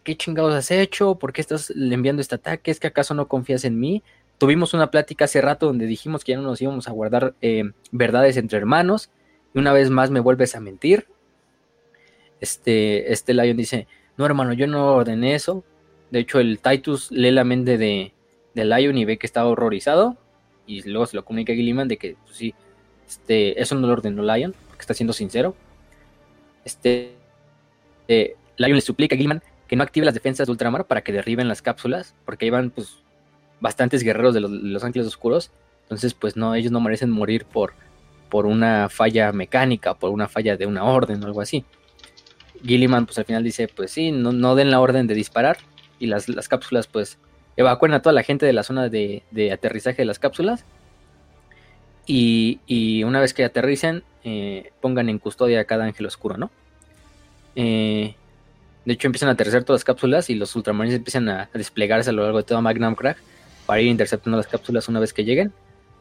¿qué 0.03 0.17
chingados 0.17 0.55
has 0.55 0.71
hecho? 0.71 1.17
¿Por 1.17 1.35
qué 1.35 1.43
estás 1.43 1.71
enviando 1.71 2.23
este 2.23 2.37
ataque? 2.37 2.71
¿Es 2.71 2.81
que 2.81 2.87
acaso 2.87 3.13
no 3.13 3.29
confías 3.29 3.67
en 3.67 3.79
mí? 3.79 4.03
Tuvimos 4.45 4.75
una 4.75 4.91
plática 4.91 5.25
hace 5.25 5.41
rato 5.41 5.65
donde 5.65 5.87
dijimos 5.87 6.23
que 6.23 6.33
ya 6.33 6.37
no 6.37 6.45
nos 6.45 6.61
íbamos 6.61 6.87
a 6.87 6.91
guardar 6.91 7.35
eh, 7.41 7.73
verdades 7.93 8.37
entre 8.37 8.59
hermanos 8.59 9.09
y 9.55 9.59
una 9.59 9.73
vez 9.73 9.89
más 9.89 10.11
me 10.11 10.21
vuelves 10.21 10.55
a 10.55 10.61
mentir. 10.61 11.07
Este, 12.43 13.11
este 13.11 13.33
Lion 13.33 13.57
dice, 13.57 13.87
no 14.19 14.27
hermano, 14.27 14.53
yo 14.53 14.67
no 14.67 14.97
ordené 14.97 15.35
eso. 15.35 15.65
De 16.11 16.19
hecho, 16.19 16.41
el 16.41 16.59
Titus 16.59 17.11
lee 17.11 17.31
la 17.31 17.45
mente 17.45 17.79
de, 17.79 18.13
de 18.55 18.65
Lion 18.67 18.99
y 18.99 19.07
ve 19.07 19.17
que 19.17 19.27
está 19.27 19.47
horrorizado. 19.47 20.19
Y 20.67 20.83
luego 20.91 21.07
se 21.07 21.17
lo 21.17 21.25
comunica 21.25 21.55
a 21.55 21.57
Gilliman 21.57 21.89
de 21.89 21.97
que, 21.97 22.19
pues 22.23 22.37
sí, 22.37 22.55
este, 23.09 23.59
eso 23.59 23.77
no 23.77 23.87
lo 23.87 23.95
ordenó 23.95 24.23
Lion, 24.23 24.55
porque 24.69 24.83
está 24.83 24.93
siendo 24.93 25.15
sincero. 25.15 25.57
Este, 26.67 27.15
eh, 28.09 28.37
Lion 28.59 28.75
le 28.75 28.83
suplica 28.83 29.15
a 29.15 29.17
Gilliman 29.17 29.43
que 29.67 29.77
no 29.77 29.85
active 29.85 30.05
las 30.05 30.13
defensas 30.13 30.47
de 30.47 30.51
Ultramar 30.51 30.85
para 30.85 31.01
que 31.01 31.13
derriben 31.13 31.49
las 31.49 31.63
cápsulas, 31.63 32.15
porque 32.27 32.45
iban 32.45 32.69
pues 32.69 33.04
bastantes 33.65 34.03
guerreros 34.03 34.35
de 34.35 34.41
los, 34.43 34.85
Ángeles 34.85 35.09
Oscuros. 35.09 35.51
Entonces, 35.85 36.13
pues 36.13 36.37
no, 36.37 36.55
ellos 36.55 36.71
no 36.71 36.81
merecen 36.81 37.11
morir 37.11 37.47
por, 37.47 37.73
por 38.29 38.45
una 38.45 38.91
falla 38.91 39.33
mecánica, 39.33 39.95
por 39.95 40.11
una 40.11 40.29
falla 40.29 40.59
de 40.59 40.67
una 40.67 40.85
orden 40.85 41.23
o 41.23 41.27
algo 41.27 41.41
así. 41.41 41.65
Gilliman 42.63 43.07
pues 43.07 43.17
al 43.19 43.25
final 43.25 43.43
dice, 43.43 43.67
pues 43.67 43.91
sí, 43.91 44.13
no, 44.13 44.55
den 44.55 44.71
la 44.71 44.81
orden 44.81 45.07
de 45.07 45.15
disparar 45.15 45.57
y 45.99 46.07
las, 46.09 46.27
cápsulas 46.47 46.87
pues 46.89 47.17
evacúen 47.57 47.95
a 47.95 48.03
toda 48.03 48.13
la 48.13 48.23
gente 48.23 48.45
de 48.45 48.53
la 48.53 48.65
zona 48.65 48.91
de, 48.91 49.23
aterrizaje 49.51 50.03
de 50.03 50.05
las 50.05 50.19
cápsulas 50.19 50.67
y, 52.07 53.03
una 53.05 53.19
vez 53.19 53.33
que 53.33 53.45
aterricen 53.45 54.05
eh, 54.25 54.73
pongan 54.83 55.09
en 55.09 55.19
custodia 55.19 55.61
a 55.61 55.65
cada 55.65 55.85
ángel 55.85 56.05
oscuro, 56.05 56.37
¿no? 56.37 56.51
Eh, 57.57 58.15
de 58.85 58.93
hecho 58.93 59.09
empiezan 59.09 59.31
a 59.31 59.33
aterrizar 59.33 59.65
todas 59.65 59.81
las 59.81 59.85
cápsulas 59.85 60.29
y 60.29 60.35
los 60.35 60.55
ultramarines 60.55 60.99
empiezan 60.99 61.31
a, 61.31 61.49
desplegarse 61.55 62.11
a 62.11 62.13
lo 62.13 62.25
largo 62.25 62.39
de 62.39 62.45
toda 62.45 62.61
Magnum 62.61 62.95
Crack 62.95 63.17
para 63.67 63.81
ir 63.81 63.89
interceptando 63.89 64.37
las 64.37 64.47
cápsulas 64.47 64.89
una 64.89 65.01
vez 65.01 65.13
que 65.13 65.25
lleguen. 65.25 65.53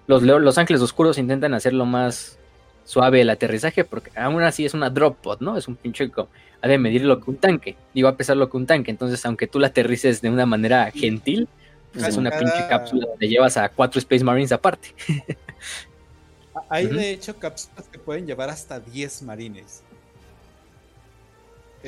Los, 0.07 0.23
los 0.23 0.57
ángeles 0.57 0.81
oscuros 0.81 1.17
intentan 1.17 1.53
hacerlo 1.53 1.85
más 1.85 2.37
suave 2.85 3.21
el 3.21 3.29
aterrizaje, 3.29 3.83
porque 3.83 4.11
aún 4.15 4.43
así 4.43 4.65
es 4.65 4.73
una 4.73 4.89
drop 4.89 5.17
pod, 5.17 5.39
¿no? 5.39 5.57
Es 5.57 5.67
un 5.67 5.75
pinche 5.75 6.11
ha 6.61 6.67
de 6.67 6.77
medir 6.77 7.03
lo 7.03 7.19
que 7.19 7.29
un 7.29 7.37
tanque, 7.37 7.75
digo, 7.93 8.07
a 8.07 8.15
pesar 8.15 8.37
lo 8.37 8.49
que 8.49 8.55
un 8.55 8.65
tanque, 8.65 8.89
entonces 8.89 9.25
aunque 9.25 9.47
tú 9.47 9.59
la 9.59 9.67
aterrices 9.67 10.21
de 10.21 10.29
una 10.29 10.45
manera 10.45 10.89
gentil, 10.91 11.49
pues 11.91 12.07
es 12.07 12.15
una 12.15 12.31
pinche 12.31 12.67
cápsula 12.69 13.05
donde 13.05 13.27
llevas 13.27 13.57
a 13.57 13.67
cuatro 13.69 13.99
Space 13.99 14.23
Marines 14.23 14.51
aparte. 14.53 14.93
Hay 16.69 16.87
de 16.87 17.11
hecho 17.11 17.37
cápsulas 17.37 17.87
que 17.89 17.99
pueden 17.99 18.25
llevar 18.25 18.49
hasta 18.49 18.79
10 18.79 19.23
marines. 19.23 19.83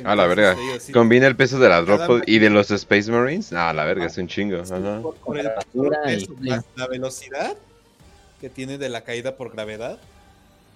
A 0.04 0.16
la 0.16 0.28
verga. 0.28 0.56
Combina 0.92 1.28
el 1.28 1.36
peso 1.36 1.60
de 1.60 1.70
la 1.70 1.82
drop 1.82 2.06
pod 2.06 2.22
y 2.26 2.40
de 2.40 2.50
los 2.50 2.72
Space 2.72 3.12
Marines. 3.12 3.54
Ah, 3.54 3.74
la 3.74 3.86
verga, 3.86 4.06
es 4.06 4.18
un 4.18 4.28
chingo. 4.28 4.62
Por, 5.24 5.40
el 5.40 5.50
la 6.76 6.88
velocidad 6.88 7.56
que 8.42 8.50
tiene 8.50 8.78
de 8.78 8.90
la 8.90 9.02
caída 9.02 9.38
por 9.38 9.52
gravedad, 9.52 9.98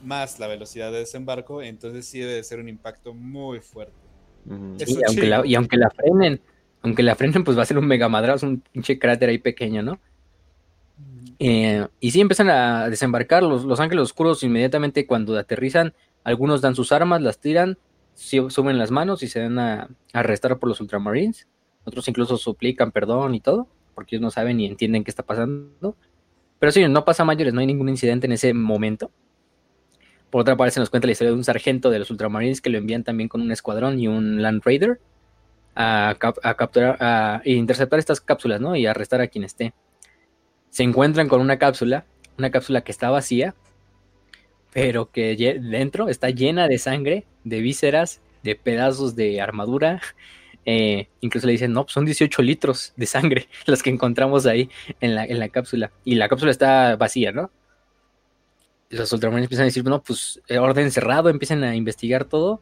más 0.03 0.39
la 0.39 0.47
velocidad 0.47 0.91
de 0.91 0.99
desembarco, 0.99 1.61
entonces 1.61 2.05
sí 2.05 2.19
debe 2.19 2.43
ser 2.43 2.59
un 2.59 2.69
impacto 2.69 3.13
muy 3.13 3.59
fuerte. 3.59 3.93
y, 4.45 5.03
aunque 5.05 5.27
la, 5.27 5.45
y, 5.45 5.55
aunque 5.55 5.77
la, 5.77 5.89
frenen, 5.89 6.39
aunque 6.81 7.03
la 7.03 7.15
frenen, 7.15 7.43
pues 7.43 7.57
va 7.57 7.63
a 7.63 7.65
ser 7.65 7.77
un 7.77 7.87
mega 7.87 8.07
madrazo, 8.07 8.47
un 8.47 8.61
pinche 8.61 8.97
cráter 8.97 9.29
ahí 9.29 9.37
pequeño, 9.37 9.83
¿no? 9.83 9.99
Eh, 11.37 11.87
y 11.99 12.11
sí 12.11 12.19
empiezan 12.19 12.49
a 12.49 12.89
desembarcar 12.89 13.43
los, 13.43 13.63
los 13.63 13.79
ángeles 13.79 14.03
oscuros 14.03 14.43
inmediatamente 14.43 15.05
cuando 15.05 15.37
aterrizan, 15.37 15.93
algunos 16.23 16.61
dan 16.61 16.75
sus 16.75 16.91
armas, 16.91 17.21
las 17.21 17.39
tiran, 17.39 17.77
suben 18.19 18.77
las 18.77 18.91
manos 18.91 19.23
y 19.23 19.27
se 19.27 19.39
dan 19.39 19.59
a, 19.59 19.89
arrestar 20.13 20.57
por 20.59 20.69
los 20.69 20.81
ultramarines, 20.81 21.47
Otros 21.85 22.07
incluso 22.07 22.37
suplican 22.37 22.91
perdón 22.91 23.33
y 23.35 23.39
todo, 23.39 23.67
porque 23.95 24.15
ellos 24.15 24.23
no 24.23 24.31
saben 24.31 24.57
ni 24.57 24.65
entienden 24.65 25.03
qué 25.03 25.11
está 25.11 25.23
pasando. 25.23 25.95
Pero 26.59 26.71
sí, 26.71 26.85
no 26.87 27.05
pasa 27.05 27.23
mayores, 27.23 27.53
no 27.53 27.61
hay 27.61 27.67
ningún 27.67 27.89
incidente 27.89 28.27
en 28.27 28.33
ese 28.33 28.53
momento. 28.53 29.11
Por 30.29 30.41
otra 30.41 30.55
parte, 30.55 30.71
se 30.71 30.79
nos 30.79 30.89
cuenta 30.89 31.07
la 31.07 31.13
historia 31.13 31.31
de 31.31 31.37
un 31.37 31.43
sargento 31.43 31.89
de 31.89 31.99
los 31.99 32.11
Ultramarines 32.11 32.61
que 32.61 32.69
lo 32.69 32.77
envían 32.77 33.03
también 33.03 33.29
con 33.29 33.41
un 33.41 33.51
escuadrón 33.51 33.99
y 33.99 34.07
un 34.07 34.41
Land 34.41 34.61
Raider 34.63 34.99
a, 35.75 36.15
capturar, 36.19 36.97
a 36.99 37.41
interceptar 37.45 37.97
estas 37.97 38.21
cápsulas, 38.21 38.61
¿no? 38.61 38.75
Y 38.75 38.85
arrestar 38.85 39.21
a 39.21 39.27
quien 39.27 39.43
esté. 39.45 39.73
Se 40.69 40.83
encuentran 40.83 41.29
con 41.29 41.41
una 41.41 41.57
cápsula, 41.57 42.05
una 42.37 42.51
cápsula 42.51 42.81
que 42.81 42.91
está 42.91 43.09
vacía, 43.09 43.55
pero 44.71 45.09
que 45.09 45.35
dentro 45.61 46.09
está 46.09 46.29
llena 46.29 46.67
de 46.67 46.77
sangre, 46.77 47.25
de 47.43 47.61
vísceras, 47.61 48.21
de 48.43 48.55
pedazos 48.55 49.15
de 49.15 49.41
armadura. 49.41 50.01
Eh, 50.65 51.07
incluso 51.21 51.47
le 51.47 51.53
dicen, 51.53 51.73
no, 51.73 51.85
pues 51.85 51.93
son 51.93 52.05
18 52.05 52.43
litros 52.43 52.93
de 52.95 53.07
sangre 53.07 53.47
los 53.65 53.81
que 53.81 53.89
encontramos 53.89 54.45
ahí 54.45 54.69
en 54.99 55.15
la, 55.15 55.25
en 55.25 55.39
la 55.39 55.49
cápsula. 55.49 55.91
Y 56.03 56.13
la 56.13 56.29
cápsula 56.29 56.51
está 56.51 56.95
vacía, 56.95 57.31
¿no? 57.31 57.49
Los 58.89 59.11
ultramarines 59.11 59.45
empiezan 59.45 59.63
a 59.63 59.65
decir, 59.65 59.83
no, 59.85 60.03
pues 60.03 60.41
eh, 60.47 60.59
orden 60.59 60.91
cerrado, 60.91 61.29
empiezan 61.29 61.63
a 61.63 61.75
investigar 61.75 62.25
todo. 62.25 62.61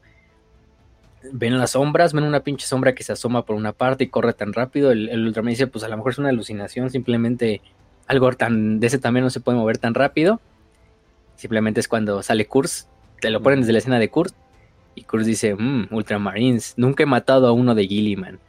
Ven 1.34 1.58
las 1.58 1.72
sombras, 1.72 2.14
ven 2.14 2.24
una 2.24 2.42
pinche 2.42 2.66
sombra 2.66 2.96
que 2.96 3.04
se 3.04 3.12
asoma 3.12 3.46
por 3.46 3.58
una 3.58 3.74
parte 3.74 4.06
y 4.06 4.08
corre 4.08 4.32
tan 4.32 4.54
rápido. 4.54 4.92
El, 4.92 5.10
el 5.10 5.26
Ultraman 5.26 5.50
dice, 5.50 5.68
pues 5.68 5.84
a 5.84 5.90
lo 5.90 5.98
mejor 5.98 6.14
es 6.14 6.20
una 6.20 6.30
alucinación, 6.30 6.90
simplemente 6.90 7.62
algo 8.08 8.32
tan 8.34 8.80
de 8.80 8.88
ese 8.88 9.00
también 9.00 9.26
no 9.26 9.30
se 9.30 9.42
puede 9.42 9.58
mover 9.58 9.78
tan 9.78 9.94
rápido. 9.94 10.40
Simplemente 11.36 11.80
es 11.80 11.88
cuando 11.88 12.24
sale 12.24 12.48
Kurz, 12.48 12.88
te 13.20 13.30
lo 13.30 13.42
ponen 13.42 13.60
desde 13.60 13.74
la 13.74 13.80
escena 13.80 14.00
de 14.00 14.10
Kurz. 14.10 14.34
Y 14.98 15.04
Kurz 15.04 15.28
dice, 15.28 15.54
mmm, 15.54 15.90
Ultramarines, 15.92 16.74
nunca 16.76 17.04
he 17.04 17.06
matado 17.06 17.46
a 17.46 17.52
uno 17.52 17.76
de 17.76 17.88
Gilliman. 17.88 18.40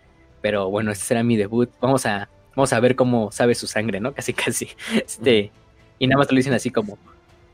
Pero 0.41 0.71
bueno, 0.71 0.91
este 0.91 1.05
será 1.05 1.23
mi 1.23 1.37
debut. 1.37 1.69
Vamos 1.79 2.07
a, 2.07 2.31
vamos 2.57 2.73
a 2.73 2.81
ver 2.81 2.97
cómo 2.97 3.31
sabe 3.31 3.55
su 3.55 3.67
sangre, 3.67 4.01
¿no? 4.01 4.15
Casi, 4.15 4.33
casi. 4.33 4.69
Este, 4.95 5.53
y 5.99 6.07
nada 6.07 6.21
más 6.21 6.33
lo 6.33 6.37
dicen 6.37 6.55
así 6.55 6.71
como, 6.71 6.97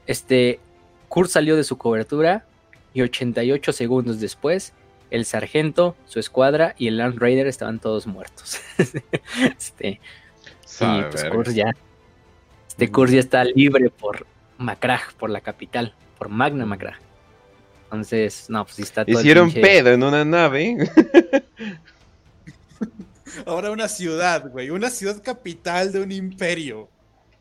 este, 0.06 0.60
Kurz 1.08 1.32
salió 1.32 1.56
de 1.56 1.64
su 1.64 1.76
cobertura 1.76 2.46
y 2.92 3.02
88 3.02 3.72
segundos 3.72 4.20
después, 4.20 4.74
el 5.10 5.24
sargento, 5.24 5.96
su 6.06 6.20
escuadra 6.20 6.76
y 6.78 6.86
el 6.86 6.98
Land 6.98 7.18
Raider 7.18 7.48
estaban 7.48 7.80
todos 7.80 8.06
muertos. 8.06 8.60
este, 9.58 10.00
y 10.80 11.02
pues 11.10 11.24
Kurz 11.32 11.52
ya, 11.52 11.72
este 12.68 12.92
Kurz 12.92 13.10
ya 13.10 13.18
está 13.18 13.42
libre 13.42 13.90
por 13.90 14.24
Macrag, 14.58 15.14
por 15.14 15.30
la 15.30 15.40
capital, 15.40 15.94
por 16.16 16.28
Magna 16.28 16.64
Macrag. 16.64 17.03
Entonces, 17.94 18.46
no, 18.48 18.64
pues 18.64 18.78
está 18.80 19.04
todo 19.04 19.18
Hicieron 19.18 19.52
pedo 19.52 19.90
en 19.90 20.02
una 20.02 20.24
nave. 20.24 20.76
Ahora 23.46 23.70
una 23.70 23.88
ciudad, 23.88 24.50
güey, 24.50 24.70
una 24.70 24.90
ciudad 24.90 25.22
capital 25.22 25.92
de 25.92 26.00
un 26.00 26.12
imperio. 26.12 26.88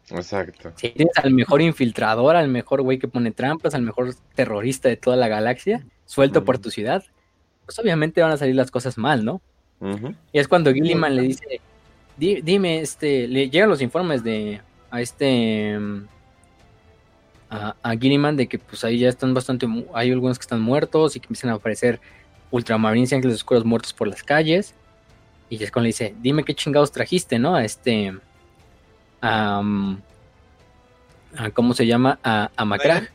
Exacto. 0.10 0.74
Si 0.76 0.90
tienes 0.90 1.18
al 1.18 1.32
mejor 1.32 1.62
infiltrador, 1.62 2.36
al 2.36 2.50
mejor 2.50 2.82
güey 2.82 3.00
que 3.00 3.08
pone 3.08 3.32
trampas, 3.32 3.74
al 3.74 3.84
mejor 3.84 4.14
terrorista 4.36 4.90
de 4.90 4.98
toda 4.98 5.16
la 5.16 5.28
galaxia, 5.28 5.86
suelto 6.06 6.44
por 6.44 6.58
tu 6.60 6.72
ciudad, 6.72 7.04
pues 7.66 7.80
obviamente 7.80 8.22
van 8.22 8.32
a 8.32 8.38
salir 8.38 8.56
las 8.56 8.72
cosas 8.72 8.98
mal, 8.98 9.24
¿no? 9.24 9.42
Y 10.32 10.40
es 10.40 10.48
cuando 10.48 10.74
Gilliman 10.74 11.16
le 11.16 11.24
dice, 11.24 11.60
dime, 12.18 12.80
este, 12.80 13.28
le 13.28 13.50
llegan 13.50 13.70
los 13.70 13.82
informes 13.82 14.24
de 14.24 14.62
a 14.92 15.02
este 15.02 15.78
a, 17.54 17.76
a 17.84 17.96
Gilliman 17.96 18.36
de 18.36 18.48
que 18.48 18.60
pues 18.60 18.84
ahí 18.84 19.00
ya 19.00 19.10
están 19.10 19.34
bastante, 19.34 19.68
hay 19.94 20.12
algunos 20.12 20.38
que 20.38 20.44
están 20.44 20.62
muertos 20.62 21.16
y 21.16 21.20
que 21.20 21.28
empiezan 21.28 21.52
a 21.52 21.54
aparecer 21.54 22.00
ultramarines 22.52 23.12
y 23.12 23.16
ángeles 23.16 23.38
oscuros 23.38 23.66
muertos 23.66 23.94
por 23.94 24.08
las 24.08 24.24
calles. 24.24 24.74
Y 25.50 25.64
es 25.64 25.72
cuando 25.72 25.84
le 25.84 25.90
dice, 25.90 26.16
dime 26.22 26.44
qué 26.44 26.56
chingados 26.56 26.92
trajiste, 26.92 27.38
¿no? 27.38 27.56
A 27.56 27.64
este, 27.64 28.14
a, 29.22 29.62
¿cómo 31.54 31.74
se 31.74 31.86
llama? 31.86 32.20
A, 32.24 32.50
a 32.56 32.66
Macra. 32.66 33.10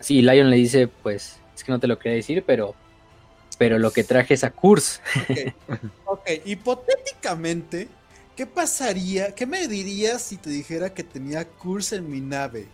Sí, 0.00 0.20
Lion 0.20 0.50
le 0.50 0.56
dice, 0.56 0.88
pues, 0.88 1.38
es 1.54 1.62
que 1.62 1.70
no 1.70 1.78
te 1.78 1.86
lo 1.86 1.98
quería 1.98 2.16
decir, 2.16 2.42
pero 2.44 2.74
pero 3.56 3.78
lo 3.78 3.92
que 3.92 4.04
traje 4.04 4.34
es 4.34 4.44
a 4.44 4.50
Kurz. 4.50 5.00
ok, 6.04 6.28
hipotéticamente, 6.44 7.88
¿qué 8.36 8.46
pasaría? 8.46 9.34
¿Qué 9.34 9.46
me 9.46 9.68
dirías 9.68 10.22
si 10.22 10.36
te 10.36 10.50
dijera 10.50 10.92
que 10.92 11.04
tenía 11.04 11.46
Kurz 11.46 11.92
en 11.92 12.10
mi 12.10 12.20
nave? 12.20 12.66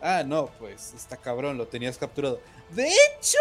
Ah, 0.00 0.22
no, 0.26 0.46
pues 0.58 0.94
está 0.94 1.16
cabrón, 1.16 1.58
lo 1.58 1.66
tenías 1.66 1.98
capturado. 1.98 2.40
De 2.74 2.88
hecho, 2.88 3.38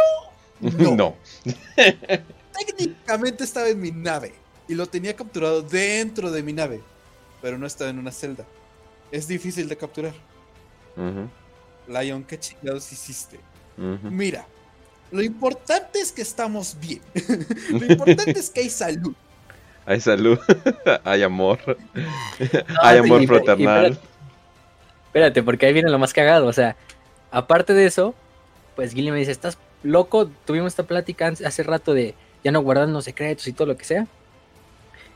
no. 0.96 1.16
Técnicamente 2.58 3.44
estaba 3.44 3.70
en 3.70 3.80
mi 3.80 3.92
nave 3.92 4.34
y 4.68 4.76
lo 4.76 4.86
tenía 4.88 5.16
capturado 5.16 5.62
dentro 5.62 6.32
de 6.32 6.44
mi 6.44 6.54
nave, 6.54 6.82
pero 7.42 7.58
no 7.58 7.66
estaba 7.66 7.90
en 7.90 8.00
una 8.00 8.12
celda. 8.12 8.46
Es 9.12 9.28
difícil 9.28 9.68
de 9.70 9.78
capturar. 9.78 10.14
Lion, 11.88 12.24
¿qué 12.24 12.38
chingados 12.38 12.92
hiciste? 12.92 13.40
Mira, 13.78 14.46
lo 15.12 15.24
importante 15.24 16.00
es 16.00 16.12
que 16.12 16.22
estamos 16.22 16.78
bien. 16.80 17.02
lo 17.72 17.86
importante 17.86 18.40
es 18.40 18.50
que 18.50 18.62
hay 18.62 18.70
salud. 18.70 19.14
Hay 19.86 20.02
salud, 20.02 20.38
hay 21.04 21.24
amor, 21.24 21.78
hay 22.80 22.98
amor 23.00 23.26
fraternal. 23.26 24.00
Espérate, 25.10 25.42
porque 25.42 25.66
ahí 25.66 25.74
viene 25.74 25.90
lo 25.90 25.98
más 25.98 26.14
cagado. 26.14 26.46
O 26.46 26.54
sea, 26.54 26.76
aparte 27.32 27.74
de 27.74 27.86
eso, 27.86 28.14
pues 28.76 28.94
Gilly 28.94 29.12
me 29.12 29.18
dice: 29.18 29.32
¿Estás 29.32 29.58
loco? 29.82 30.30
Tuvimos 30.46 30.74
esta 30.74 30.84
plática 30.84 31.28
hace 31.28 31.64
rato 31.64 31.96
de 31.96 32.14
ya 32.44 32.52
no 32.52 32.62
guardarnos 32.62 33.06
secretos 33.06 33.48
y 33.48 33.54
todo 33.54 33.68
lo 33.68 33.78
que 33.78 33.86
sea. 33.86 34.08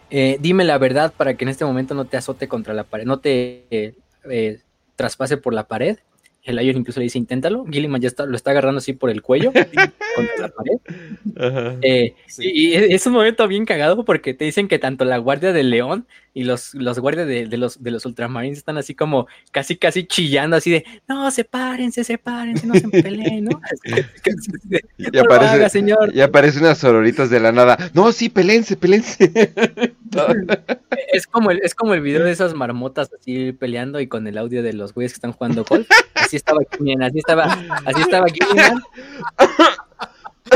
Eh, 0.10 0.38
dime 0.40 0.64
la 0.64 0.78
verdad 0.78 1.14
para 1.16 1.36
que 1.36 1.46
en 1.46 1.50
este 1.50 1.66
momento 1.66 1.96
no 1.96 2.06
te 2.06 2.18
azote 2.18 2.48
contra 2.48 2.74
la 2.74 2.84
pared, 2.84 3.06
no 3.06 3.20
te 3.20 3.66
eh, 3.72 4.62
traspase 4.96 5.38
por 5.38 5.54
la 5.54 5.64
pared 5.68 5.98
el 6.44 6.58
Lion 6.58 6.78
incluso 6.78 7.00
le 7.00 7.06
dice, 7.06 7.18
inténtalo. 7.18 7.66
Gilliman 7.66 8.02
ya 8.02 8.10
está, 8.10 8.26
lo 8.26 8.36
está 8.36 8.52
agarrando 8.52 8.80
así 8.80 8.94
por 8.94 9.10
el 9.10 9.22
cuello 9.22 9.54
contra 10.16 10.38
la 10.40 10.50
pared. 10.50 11.80
Eh, 11.82 12.16
y, 12.40 12.74
es 12.74 13.08
un 13.08 13.14
momento 13.14 13.48
bien 13.48 13.66
cagado 13.66 14.04
porque 14.04 14.34
te 14.34 14.46
dicen 14.46 14.68
que 14.68 14.78
tanto 14.78 15.06
la 15.06 15.18
guardia 15.18 15.54
del 15.54 15.70
león 15.70 16.06
y 16.34 16.44
los, 16.44 16.74
los 16.74 17.00
guardias 17.00 17.28
de, 17.28 17.46
los, 17.58 17.82
de 17.82 17.92
los 17.92 18.06
ultramarines 18.06 18.58
están 18.58 18.78
así 18.78 18.96
como 18.96 19.28
casi 19.52 19.78
casi 19.78 20.06
chillando 20.06 20.58
así 20.58 20.72
de, 20.72 20.86
no, 21.08 21.30
sepárense, 21.30 22.04
sepárense, 22.04 22.66
no 22.66 22.74
se 22.74 22.90
peleen, 22.90 23.46
¿no? 23.46 23.62
y, 24.98 25.18
aparece, 25.18 25.70
señor. 25.70 26.12
y 26.14 26.22
aparece 26.22 26.60
unas 26.60 26.80
sororitas 26.80 27.30
de 27.30 27.40
la 27.40 27.52
nada. 27.52 27.78
No, 27.94 28.12
sí, 28.12 28.30
pelense, 28.30 28.76
pelense. 28.76 29.32
es, 31.14 31.28
como 31.28 31.52
el, 31.52 31.62
es 31.64 31.76
como 31.76 31.94
el 31.94 32.02
video 32.02 32.24
de 32.24 32.32
esas 32.32 32.54
marmotas 32.54 33.12
así 33.14 33.52
peleando 33.54 34.00
y 34.00 34.08
con 34.08 34.28
el 34.28 34.38
audio 34.38 34.64
de 34.64 34.74
los 34.74 34.94
güeyes 34.94 35.14
que 35.14 35.18
están 35.18 35.34
jugando 35.34 35.64
golf 35.64 35.88
así 36.16 36.33
estaba 36.38 36.62
así 36.62 37.20
estaba, 37.20 37.44
así 37.86 38.02
estaba 38.02 38.26
Gilliman. 38.34 38.84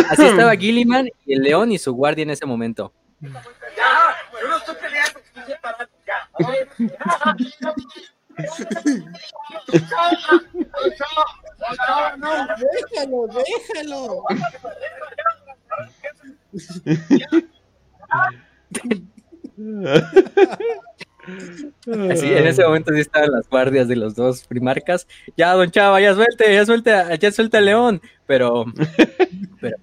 Así 0.10 0.26
estaba 0.26 0.56
Gilliman 0.56 1.08
y 1.26 1.34
el 1.34 1.42
león 1.42 1.72
y 1.72 1.78
su 1.78 1.94
guardia 1.94 2.24
en 2.24 2.32
ese 2.32 2.46
momento. 2.46 2.94
déjalo, 12.94 13.28
déjalo. 13.28 14.24
Así, 22.12 22.32
en 22.32 22.48
ese 22.48 22.64
momento 22.64 22.94
sí 22.94 23.02
estaban 23.02 23.32
las 23.32 23.50
guardias 23.50 23.88
de 23.88 23.96
los 23.96 24.16
dos 24.16 24.46
primarcas. 24.46 25.08
Ya, 25.36 25.54
don 25.54 25.70
Chava, 25.72 26.00
ya 26.00 26.14
suelte, 26.14 26.54
ya 26.54 26.66
suelte, 26.66 26.92
ya 27.20 27.32
suelta 27.32 27.60
el 27.60 27.66
león. 27.66 28.02
Pero, 28.26 28.66
pero, 29.62 29.78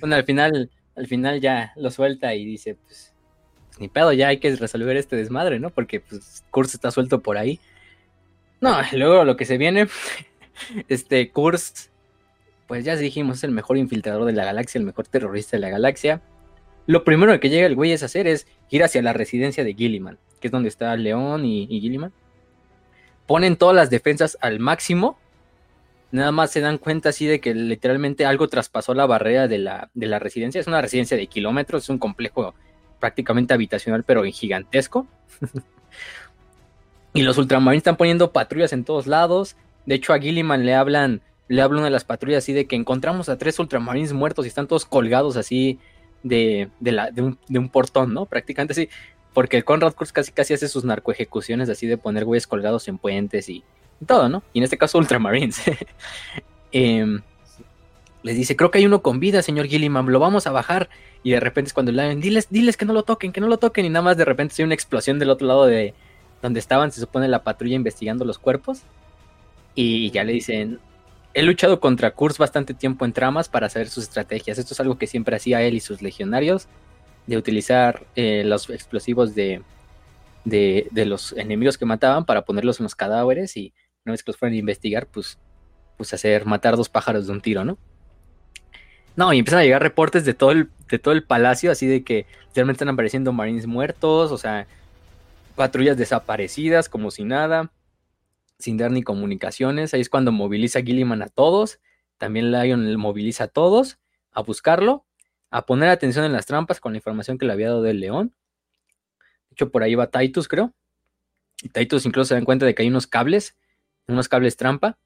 bueno, 0.00 0.16
al 0.16 0.24
final, 0.24 0.70
al 0.96 1.06
final 1.06 1.40
ya 1.40 1.72
lo 1.76 1.90
suelta 1.90 2.34
y 2.34 2.44
dice, 2.44 2.76
pues, 2.86 3.14
ni 3.78 3.88
pedo, 3.88 4.12
ya 4.12 4.28
hay 4.28 4.38
que 4.38 4.54
resolver 4.56 4.96
este 4.96 5.16
desmadre, 5.16 5.60
¿no? 5.60 5.70
Porque, 5.70 6.00
pues, 6.00 6.44
Kurz 6.50 6.74
está 6.74 6.90
suelto 6.90 7.20
por 7.20 7.36
ahí. 7.36 7.60
No, 8.60 8.78
luego 8.92 9.24
lo 9.24 9.36
que 9.36 9.44
se 9.44 9.58
viene, 9.58 9.88
este, 10.88 11.30
Kurz, 11.30 11.90
pues 12.66 12.84
ya 12.84 12.96
dijimos, 12.96 13.38
es 13.38 13.44
el 13.44 13.50
mejor 13.50 13.76
infiltrador 13.76 14.24
de 14.24 14.32
la 14.32 14.44
galaxia, 14.44 14.78
el 14.78 14.86
mejor 14.86 15.06
terrorista 15.06 15.56
de 15.56 15.60
la 15.62 15.70
galaxia. 15.70 16.22
Lo 16.86 17.04
primero 17.04 17.38
que 17.40 17.50
llega 17.50 17.66
el 17.66 17.74
güey 17.74 17.92
es 17.92 18.02
hacer 18.02 18.26
es 18.26 18.46
ir 18.70 18.82
hacia 18.82 19.02
la 19.02 19.12
residencia 19.12 19.64
de 19.64 19.74
Gilliman 19.74 20.18
que 20.40 20.48
es 20.48 20.52
donde 20.52 20.68
está 20.68 20.96
León 20.96 21.44
y, 21.44 21.66
Gilliman, 21.66 22.12
ponen 23.26 23.56
todas 23.56 23.76
las 23.76 23.90
defensas 23.90 24.38
al 24.40 24.58
máximo. 24.58 25.18
Nada 26.10 26.32
más 26.32 26.50
se 26.50 26.60
dan 26.60 26.78
cuenta 26.78 27.10
así 27.10 27.26
de 27.26 27.40
que 27.40 27.54
literalmente 27.54 28.26
algo 28.26 28.48
traspasó 28.48 28.94
la 28.94 29.06
barrera 29.06 29.46
de 29.46 29.58
la, 29.58 29.90
de 29.94 30.06
la 30.06 30.18
residencia. 30.18 30.60
Es 30.60 30.66
una 30.66 30.80
residencia 30.80 31.16
de 31.16 31.26
kilómetros, 31.28 31.84
es 31.84 31.88
un 31.88 31.98
complejo 31.98 32.54
prácticamente 32.98 33.54
habitacional, 33.54 34.02
pero 34.04 34.24
gigantesco. 34.24 35.06
y 37.14 37.22
los 37.22 37.38
ultramarines 37.38 37.80
están 37.80 37.96
poniendo 37.96 38.32
patrullas 38.32 38.72
en 38.72 38.84
todos 38.84 39.06
lados. 39.06 39.56
De 39.86 39.94
hecho, 39.94 40.12
a 40.12 40.18
Gilliman 40.18 40.64
le 40.64 40.74
hablan, 40.74 41.22
le 41.48 41.62
habla 41.62 41.78
una 41.78 41.86
de 41.86 41.92
las 41.92 42.04
patrullas 42.04 42.44
así 42.44 42.52
de 42.52 42.66
que 42.66 42.76
encontramos 42.76 43.28
a 43.28 43.38
tres 43.38 43.58
ultramarines 43.58 44.12
muertos 44.12 44.44
y 44.44 44.48
están 44.48 44.66
todos 44.66 44.84
colgados 44.84 45.36
así 45.36 45.78
de, 46.22 46.70
la, 46.80 47.10
de, 47.10 47.22
un, 47.22 47.68
portón, 47.70 48.14
¿no? 48.14 48.26
Prácticamente 48.26 48.72
así, 48.72 48.88
porque 49.32 49.56
el 49.56 49.64
Conrad 49.64 49.94
Kurz 49.94 50.12
casi 50.12 50.32
casi 50.32 50.54
hace 50.54 50.68
sus 50.68 50.84
narcoejecuciones 50.84 51.68
así 51.68 51.86
de 51.86 51.96
poner 51.96 52.24
güeyes 52.24 52.46
colgados 52.46 52.88
en 52.88 52.98
puentes 52.98 53.48
y, 53.48 53.62
todo, 54.06 54.28
¿no? 54.28 54.42
Y 54.52 54.58
en 54.58 54.64
este 54.64 54.78
caso 54.78 54.98
Ultramarines. 54.98 55.62
eh, 56.72 57.20
les 58.22 58.36
dice, 58.36 58.56
creo 58.56 58.70
que 58.70 58.78
hay 58.78 58.86
uno 58.86 59.02
con 59.02 59.18
vida, 59.20 59.42
señor 59.42 59.66
Gilliman, 59.66 60.06
lo 60.10 60.18
vamos 60.18 60.46
a 60.46 60.52
bajar. 60.52 60.88
Y 61.22 61.30
de 61.30 61.40
repente 61.40 61.72
cuando 61.72 61.92
le 61.92 62.14
diles, 62.16 62.48
diles 62.50 62.76
que 62.76 62.84
no 62.84 62.92
lo 62.92 63.02
toquen, 63.02 63.32
que 63.32 63.40
no 63.40 63.48
lo 63.48 63.58
toquen. 63.58 63.86
Y 63.86 63.90
nada 63.90 64.02
más 64.02 64.16
de 64.16 64.24
repente 64.24 64.54
hay 64.58 64.64
una 64.64 64.74
explosión 64.74 65.18
del 65.18 65.30
otro 65.30 65.46
lado 65.46 65.66
de 65.66 65.94
donde 66.42 66.60
estaban, 66.60 66.92
se 66.92 67.00
supone, 67.00 67.28
la 67.28 67.42
patrulla 67.42 67.76
investigando 67.76 68.24
los 68.24 68.38
cuerpos. 68.38 68.82
Y 69.74 70.10
ya 70.10 70.24
le 70.24 70.32
dicen, 70.32 70.80
he 71.34 71.42
luchado 71.42 71.80
contra 71.80 72.12
Kurz 72.12 72.38
bastante 72.38 72.74
tiempo 72.74 73.04
en 73.04 73.12
tramas 73.12 73.48
para 73.48 73.68
saber 73.68 73.88
sus 73.88 74.04
estrategias. 74.04 74.58
Esto 74.58 74.74
es 74.74 74.80
algo 74.80 74.98
que 74.98 75.06
siempre 75.06 75.36
hacía 75.36 75.62
él 75.62 75.74
y 75.74 75.80
sus 75.80 76.02
legionarios, 76.02 76.66
de 77.30 77.36
utilizar 77.36 78.06
eh, 78.16 78.42
los 78.44 78.68
explosivos 78.70 79.36
de, 79.36 79.62
de, 80.44 80.88
los 81.06 81.32
enemigos 81.32 81.78
que 81.78 81.84
mataban 81.84 82.24
para 82.24 82.44
ponerlos 82.44 82.80
en 82.80 82.84
los 82.84 82.96
cadáveres 82.96 83.56
y 83.56 83.72
una 84.04 84.12
vez 84.12 84.24
que 84.24 84.32
los 84.32 84.36
fueran 84.36 84.54
a 84.54 84.58
investigar, 84.58 85.06
pues, 85.06 85.38
pues 85.96 86.12
hacer 86.12 86.44
matar 86.44 86.76
dos 86.76 86.88
pájaros 86.88 87.26
de 87.28 87.32
un 87.32 87.40
tiro, 87.40 87.64
¿no? 87.64 87.78
No, 89.14 89.32
y 89.32 89.38
empiezan 89.38 89.60
a 89.60 89.62
llegar 89.62 89.80
reportes 89.80 90.24
de 90.24 90.34
todo 90.34 90.50
el, 90.50 90.70
de 90.88 90.98
todo 90.98 91.14
el 91.14 91.22
palacio, 91.22 91.70
así 91.70 91.86
de 91.86 92.02
que 92.02 92.26
realmente 92.54 92.78
están 92.78 92.88
apareciendo 92.88 93.32
marines 93.32 93.66
muertos, 93.66 94.32
o 94.32 94.38
sea, 94.38 94.66
patrullas 95.54 95.96
desaparecidas, 95.96 96.88
como 96.88 97.12
si 97.12 97.22
nada, 97.22 97.70
sin 98.58 98.76
dar 98.76 98.90
ni 98.90 99.02
comunicaciones. 99.02 99.94
Ahí 99.94 100.00
es 100.00 100.08
cuando 100.08 100.32
moviliza 100.32 100.82
Gilliman 100.82 101.22
a 101.22 101.28
todos. 101.28 101.78
También 102.18 102.50
Lion 102.50 102.96
moviliza 102.96 103.44
a 103.44 103.48
todos 103.48 103.98
a 104.32 104.42
buscarlo, 104.42 105.04
a 105.50 105.66
poner 105.66 105.88
atención 105.88 106.24
en 106.24 106.32
las 106.32 106.46
trampas 106.46 106.80
con 106.80 106.92
la 106.92 106.98
información 106.98 107.38
que 107.38 107.46
le 107.46 107.52
había 107.52 107.68
dado 107.68 107.86
el 107.86 108.00
león. 108.00 108.32
De 109.50 109.54
hecho, 109.54 109.70
por 109.70 109.82
ahí 109.82 109.94
va 109.94 110.10
Titus, 110.10 110.48
creo. 110.48 110.72
Y 111.62 111.68
Titus 111.68 112.06
incluso 112.06 112.28
se 112.28 112.34
dan 112.34 112.44
cuenta 112.44 112.66
de 112.66 112.74
que 112.74 112.82
hay 112.82 112.88
unos 112.88 113.06
cables, 113.06 113.56
unos 114.06 114.28
cables 114.28 114.56
trampa. 114.56 114.98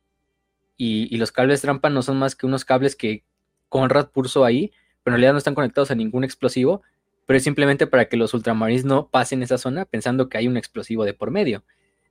Y, 0.77 1.17
los 1.17 1.33
cables 1.33 1.63
trampa 1.63 1.89
no 1.89 2.03
son 2.03 2.19
más 2.19 2.35
que 2.35 2.47
unos 2.47 2.65
cables 2.65 2.97
que 2.97 3.25
Conrad 3.69 4.11
puso 4.11 4.45
ahí, 4.45 4.73
pero 5.03 5.15
en 5.15 5.21
realidad 5.21 5.33
no 5.33 5.39
están 5.39 5.55
conectados 5.55 5.91
a 5.91 5.95
ningún 5.95 6.25
explosivo, 6.25 6.83
pero 7.27 7.37
es 7.37 7.45
simplemente 7.45 7.87
para 7.87 8.07
que 8.07 8.17
los 8.17 8.35
ultramarines 8.35 8.85
no 8.85 9.09
pasen 9.09 9.43
esa 9.43 9.57
zona 9.57 9.85
pensando 9.85 10.29
que 10.29 10.39
hay 10.39 10.49
un 10.49 10.57
explosivo 10.57 11.05
de 11.05 11.15
por 11.15 11.31
medio. 11.31 11.65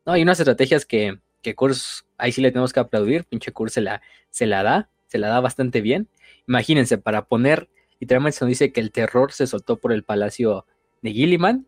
No, 0.05 0.13
hay 0.13 0.23
unas 0.23 0.39
estrategias 0.39 0.85
que, 0.85 1.19
que 1.41 1.55
Kurz, 1.55 2.05
ahí 2.17 2.31
sí 2.31 2.41
le 2.41 2.51
tenemos 2.51 2.73
que 2.73 2.79
aplaudir, 2.79 3.25
pinche 3.25 3.51
Kurz 3.51 3.73
se 3.73 3.81
la, 3.81 4.01
se 4.29 4.47
la 4.47 4.63
da, 4.63 4.89
se 5.07 5.19
la 5.19 5.27
da 5.27 5.39
bastante 5.39 5.81
bien. 5.81 6.07
Imagínense, 6.47 6.97
para 6.97 7.25
poner, 7.25 7.69
literalmente 8.03 8.37
se 8.37 8.43
nos 8.43 8.49
dice 8.49 8.73
que 8.73 8.81
el 8.81 8.91
terror 8.91 9.31
se 9.31 9.47
soltó 9.47 9.77
por 9.77 9.93
el 9.93 10.03
palacio 10.03 10.65
de 11.01 11.13
Gilliman, 11.13 11.65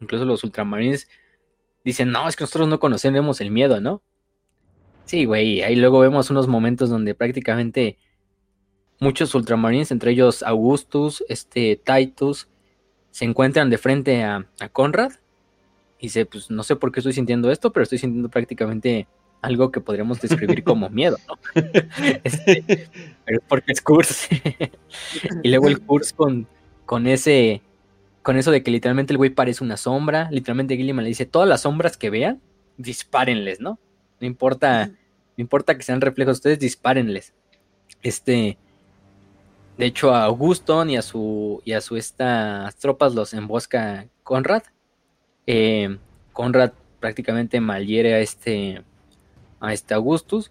incluso 0.00 0.24
los 0.24 0.42
ultramarines 0.42 1.06
dicen, 1.84 2.10
no, 2.10 2.26
es 2.26 2.34
que 2.34 2.44
nosotros 2.44 2.66
no 2.66 2.80
conocemos 2.80 3.42
el 3.42 3.50
miedo, 3.50 3.78
¿no? 3.82 4.02
Sí, 5.04 5.26
güey, 5.26 5.62
ahí 5.62 5.76
luego 5.76 6.00
vemos 6.00 6.30
unos 6.30 6.48
momentos 6.48 6.88
donde 6.88 7.14
prácticamente 7.14 7.98
muchos 8.98 9.34
ultramarines, 9.34 9.90
entre 9.90 10.12
ellos 10.12 10.42
Augustus, 10.42 11.22
este, 11.28 11.78
Titus, 11.84 12.48
se 13.10 13.26
encuentran 13.26 13.68
de 13.68 13.76
frente 13.76 14.24
a, 14.24 14.48
Conrad 14.72 15.12
y 15.98 16.06
dice, 16.06 16.24
pues 16.24 16.50
no 16.50 16.62
sé 16.62 16.76
por 16.76 16.90
qué 16.90 17.00
estoy 17.00 17.12
sintiendo 17.12 17.50
esto, 17.50 17.70
pero 17.70 17.84
estoy 17.84 17.98
sintiendo 17.98 18.30
prácticamente 18.30 19.08
algo 19.42 19.70
que 19.70 19.80
podríamos 19.80 20.20
describir 20.20 20.64
como 20.64 20.88
miedo, 20.90 21.18
¿no? 21.28 21.38
Este, 22.24 22.88
pero 23.24 23.40
porque 23.48 23.72
es 23.72 23.80
Kurz. 23.80 24.28
y 25.42 25.48
luego 25.48 25.68
el 25.68 25.80
Kurz 25.80 26.12
con, 26.12 26.46
con 26.84 27.06
ese, 27.06 27.62
con 28.22 28.36
eso 28.36 28.50
de 28.50 28.62
que 28.62 28.70
literalmente 28.70 29.12
el 29.12 29.18
güey 29.18 29.30
parece 29.30 29.62
una 29.62 29.76
sombra, 29.76 30.28
literalmente 30.30 30.76
Gilliman 30.76 31.04
le 31.04 31.10
dice, 31.10 31.26
todas 31.26 31.48
las 31.48 31.62
sombras 31.62 31.96
que 31.96 32.10
vean, 32.10 32.40
dispárenles, 32.76 33.60
¿no? 33.60 33.78
No 34.20 34.26
importa, 34.26 34.86
no 34.86 34.96
importa 35.36 35.76
que 35.76 35.82
sean 35.82 36.00
reflejos, 36.00 36.38
ustedes 36.38 36.58
dispárenles. 36.58 37.34
Este, 38.02 38.58
de 39.76 39.86
hecho, 39.86 40.14
a 40.14 40.24
Auguston 40.24 40.90
y 40.90 40.96
a 40.96 41.02
su 41.02 41.60
y 41.64 41.72
a 41.72 41.80
su 41.80 41.96
estas 41.96 42.76
tropas 42.76 43.14
los 43.14 43.34
embosca 43.34 44.06
Conrad. 44.22 44.62
Eh, 45.46 45.98
Conrad 46.32 46.72
prácticamente 46.98 47.60
malhiere 47.60 48.14
a 48.14 48.20
este 48.20 48.82
a 49.60 49.72
este 49.72 49.94
Augustus. 49.94 50.50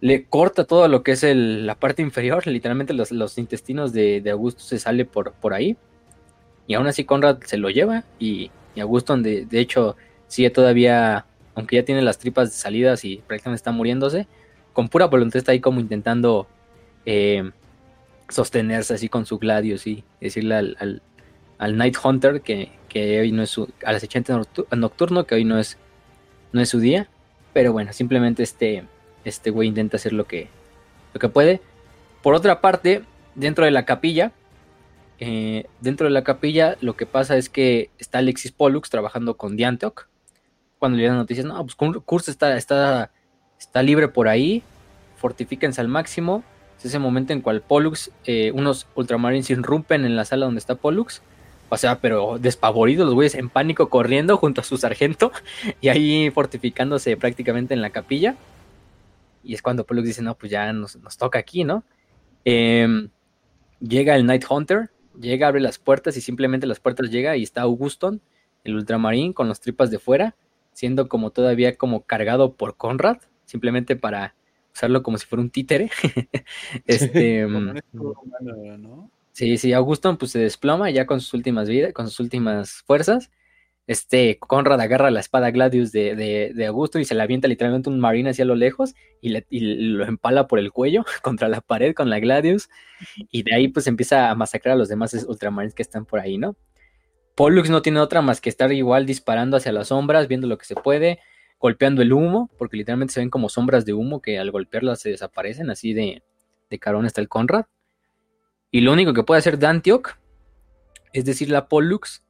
Le 0.00 0.24
corta 0.24 0.64
todo 0.64 0.88
lo 0.88 1.02
que 1.02 1.12
es 1.12 1.24
la 1.24 1.74
parte 1.74 2.02
inferior, 2.02 2.46
literalmente 2.46 2.92
los, 2.92 3.38
intestinos 3.38 3.92
de, 3.92 4.22
Augustus 4.30 4.64
se 4.64 4.78
sale 4.78 5.04
por, 5.04 5.32
por 5.32 5.54
ahí. 5.54 5.76
Y 6.66 6.74
aún 6.74 6.86
así 6.86 7.04
Conrad 7.04 7.38
se 7.44 7.56
lo 7.56 7.70
lleva 7.70 8.04
y, 8.18 8.50
y 8.74 8.80
Auguston 8.80 9.22
de, 9.22 9.46
de, 9.46 9.60
hecho 9.60 9.96
sigue 10.26 10.50
todavía, 10.50 11.24
aunque 11.54 11.76
ya 11.76 11.84
tiene 11.84 12.02
las 12.02 12.18
tripas 12.18 12.52
salidas 12.52 13.04
y 13.04 13.22
prácticamente 13.26 13.56
está 13.56 13.72
muriéndose, 13.72 14.26
con 14.72 14.88
pura 14.88 15.06
voluntad 15.06 15.38
está 15.38 15.52
ahí 15.52 15.60
como 15.60 15.80
intentando 15.80 16.46
eh, 17.06 17.50
sostenerse 18.28 18.94
así 18.94 19.08
con 19.08 19.24
su 19.24 19.38
Gladius 19.38 19.86
y 19.86 20.04
decirle 20.20 20.56
al, 20.56 21.02
al, 21.58 21.76
Night 21.76 21.96
Hunter 22.02 22.42
que, 22.42 22.70
hoy 23.20 23.32
no 23.32 23.42
es 23.42 23.50
su, 23.50 23.72
al 23.84 24.80
nocturno 24.80 25.24
que 25.24 25.36
hoy 25.36 25.44
no 25.44 25.58
es, 25.58 25.78
no 26.52 26.60
es 26.60 26.68
su 26.68 26.80
día. 26.80 27.08
Pero 27.56 27.72
bueno, 27.72 27.94
simplemente 27.94 28.42
este, 28.42 28.84
este 29.24 29.48
güey 29.48 29.68
intenta 29.68 29.96
hacer 29.96 30.12
lo 30.12 30.26
que, 30.26 30.48
lo 31.14 31.20
que 31.20 31.30
puede. 31.30 31.62
Por 32.22 32.34
otra 32.34 32.60
parte, 32.60 33.02
dentro 33.34 33.64
de 33.64 33.70
la 33.70 33.86
capilla, 33.86 34.32
eh, 35.20 35.64
dentro 35.80 36.04
de 36.04 36.10
la 36.10 36.22
capilla 36.22 36.76
lo 36.82 36.96
que 36.96 37.06
pasa 37.06 37.38
es 37.38 37.48
que 37.48 37.88
está 37.96 38.18
Alexis 38.18 38.52
Pollux 38.52 38.90
trabajando 38.90 39.38
con 39.38 39.56
Diantok. 39.56 40.06
Cuando 40.78 40.98
le 40.98 41.06
dan 41.06 41.16
noticias, 41.16 41.46
no, 41.46 41.64
pues 41.64 41.76
Kurz 42.04 42.28
está, 42.28 42.58
está, 42.58 43.10
está 43.58 43.82
libre 43.82 44.08
por 44.08 44.28
ahí, 44.28 44.62
fortifíquense 45.16 45.80
al 45.80 45.88
máximo 45.88 46.44
es 46.78 46.84
ese 46.84 46.98
momento 46.98 47.32
en 47.32 47.40
cual 47.40 47.62
Pollux, 47.62 48.10
eh, 48.26 48.52
unos 48.54 48.86
ultramarines 48.96 49.48
irrumpen 49.48 50.04
en 50.04 50.14
la 50.14 50.26
sala 50.26 50.44
donde 50.44 50.58
está 50.58 50.74
Pollux. 50.74 51.22
O 51.68 51.76
sea, 51.76 52.00
pero 52.00 52.38
despavoridos, 52.38 53.06
los 53.06 53.14
güeyes 53.14 53.34
en 53.34 53.48
pánico 53.48 53.88
corriendo 53.88 54.36
junto 54.36 54.60
a 54.60 54.64
su 54.64 54.76
sargento 54.76 55.32
y 55.80 55.88
ahí 55.88 56.30
fortificándose 56.30 57.16
prácticamente 57.16 57.74
en 57.74 57.82
la 57.82 57.90
capilla. 57.90 58.36
Y 59.42 59.54
es 59.54 59.62
cuando 59.62 59.84
Pollux 59.84 60.06
dice, 60.06 60.22
no, 60.22 60.36
pues 60.36 60.50
ya 60.50 60.72
nos, 60.72 60.98
toca 61.18 61.38
aquí, 61.38 61.64
¿no? 61.64 61.84
Em, 62.44 63.10
llega 63.80 64.16
el 64.16 64.26
Night 64.26 64.44
Hunter, 64.48 64.90
llega, 65.20 65.48
abre 65.48 65.60
las 65.60 65.78
puertas 65.78 66.16
y 66.16 66.20
simplemente 66.20 66.66
las 66.66 66.80
puertas 66.80 67.10
llega 67.10 67.36
y 67.36 67.42
está 67.42 67.62
Auguston, 67.62 68.20
el 68.64 68.74
ultramarín, 68.74 69.32
con 69.32 69.48
las 69.48 69.60
tripas 69.60 69.90
de 69.90 69.98
fuera, 69.98 70.34
siendo 70.72 71.08
como 71.08 71.30
todavía 71.30 71.76
como 71.76 72.02
cargado 72.02 72.54
por 72.54 72.76
Conrad, 72.76 73.18
simplemente 73.44 73.94
para 73.94 74.34
usarlo 74.74 75.02
como 75.02 75.16
si 75.16 75.26
fuera 75.26 75.42
un 75.42 75.50
títere. 75.50 75.90
este, 76.86 77.46
mm, 77.46 77.78
Sí, 79.36 79.58
sí, 79.58 79.74
Auguston 79.74 80.16
pues 80.16 80.30
se 80.30 80.38
desploma 80.38 80.88
ya 80.88 81.04
con 81.04 81.20
sus 81.20 81.34
últimas 81.34 81.68
vidas, 81.68 81.92
con 81.92 82.08
sus 82.08 82.20
últimas 82.20 82.82
fuerzas. 82.86 83.30
Este, 83.86 84.38
Conrad 84.38 84.80
agarra 84.80 85.10
la 85.10 85.20
espada 85.20 85.50
Gladius 85.50 85.92
de, 85.92 86.16
de, 86.16 86.66
Augusto 86.66 86.98
y 86.98 87.04
se 87.04 87.14
la 87.14 87.24
avienta 87.24 87.46
literalmente 87.46 87.90
un 87.90 88.00
marine 88.00 88.30
hacia 88.30 88.46
lo 88.46 88.54
lejos 88.54 88.94
y, 89.20 89.28
lo 89.60 90.06
empala 90.06 90.46
por 90.46 90.58
el 90.58 90.72
cuello 90.72 91.04
contra 91.22 91.48
la 91.48 91.60
pared 91.60 91.94
con 91.94 92.08
la 92.08 92.18
Gladius. 92.18 92.70
Y 93.30 93.42
de 93.42 93.54
ahí 93.54 93.68
pues 93.68 93.86
empieza 93.88 94.30
a 94.30 94.34
masacrar 94.34 94.72
a 94.74 94.78
los 94.78 94.88
demás 94.88 95.12
ultramarines 95.28 95.74
que 95.74 95.82
están 95.82 96.06
por 96.06 96.20
ahí, 96.20 96.38
¿no? 96.38 96.56
Pollux 97.34 97.68
no 97.68 97.82
tiene 97.82 98.00
otra 98.00 98.22
más 98.22 98.40
que 98.40 98.48
estar 98.48 98.72
igual 98.72 99.04
disparando 99.04 99.58
hacia 99.58 99.70
las 99.70 99.88
sombras, 99.88 100.28
viendo 100.28 100.46
lo 100.46 100.56
que 100.56 100.64
se 100.64 100.76
puede 100.76 101.18
golpeando 101.58 102.00
el 102.00 102.14
humo, 102.14 102.50
porque 102.56 102.78
literalmente 102.78 103.12
se 103.12 103.20
ven 103.20 103.28
como 103.28 103.50
sombras 103.50 103.84
de 103.84 103.92
humo 103.92 104.22
que 104.22 104.38
al 104.38 104.50
golpearlas 104.50 105.00
se 105.00 105.10
desaparecen, 105.10 105.68
así 105.68 105.92
de, 105.92 106.22
de 106.70 106.78
carón 106.78 107.04
está 107.04 107.20
el 107.20 107.28
Conrad. 107.28 107.66
Y 108.70 108.80
lo 108.80 108.92
único 108.92 109.14
que 109.14 109.22
puede 109.22 109.38
hacer 109.38 109.58
Dantioc 109.58 110.18
es 111.12 111.24
decir 111.24 111.48
la 111.50 111.68
Pollux, 111.68 112.22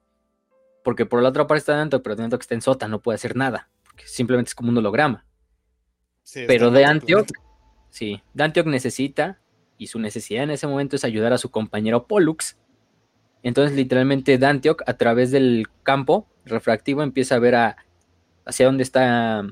porque 0.84 1.06
por 1.06 1.20
la 1.22 1.30
otra 1.30 1.46
parte 1.46 1.58
está 1.58 1.76
Dantioc, 1.76 2.02
pero 2.02 2.14
Dantioc 2.14 2.40
está 2.40 2.54
en 2.54 2.62
sota, 2.62 2.86
no 2.86 3.00
puede 3.00 3.16
hacer 3.16 3.34
nada, 3.34 3.68
porque 3.82 4.06
simplemente 4.06 4.50
es 4.50 4.54
como 4.54 4.70
un 4.70 4.78
holograma. 4.78 5.24
pero 6.46 6.70
de 6.70 6.84
Antioch, 6.84 7.28
sí, 7.90 8.22
Dantioc 8.32 8.66
necesita, 8.66 9.40
y 9.78 9.88
su 9.88 9.98
necesidad 9.98 10.44
en 10.44 10.50
ese 10.50 10.66
momento 10.66 10.96
es 10.96 11.04
ayudar 11.04 11.32
a 11.32 11.38
su 11.38 11.50
compañero 11.50 12.06
Pollux. 12.06 12.56
Entonces, 13.42 13.76
literalmente, 13.76 14.38
Dantioc, 14.38 14.82
a 14.86 14.94
través 14.94 15.30
del 15.30 15.66
campo 15.82 16.28
refractivo, 16.44 17.02
empieza 17.02 17.34
a 17.34 17.40
ver 17.40 17.54
a 17.56 17.76
hacia 18.44 18.66
dónde 18.66 18.84
está, 18.84 19.42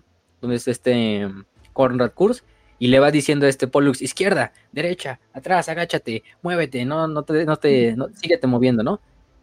dónde 0.40 0.56
está 0.56 0.70
este 0.70 1.28
Conrad 1.72 2.12
Kurz 2.12 2.44
y 2.78 2.88
le 2.88 3.00
va 3.00 3.10
diciendo 3.10 3.46
a 3.46 3.48
este 3.48 3.68
Pollux, 3.68 4.02
izquierda, 4.02 4.52
derecha, 4.72 5.20
atrás, 5.32 5.68
agáchate, 5.68 6.22
muévete, 6.42 6.84
no, 6.84 7.08
no 7.08 7.22
te, 7.22 7.44
no 7.44 7.56
te, 7.56 7.94
no, 7.96 8.08
síguete 8.14 8.46
moviendo, 8.46 8.82
¿no? 8.82 9.00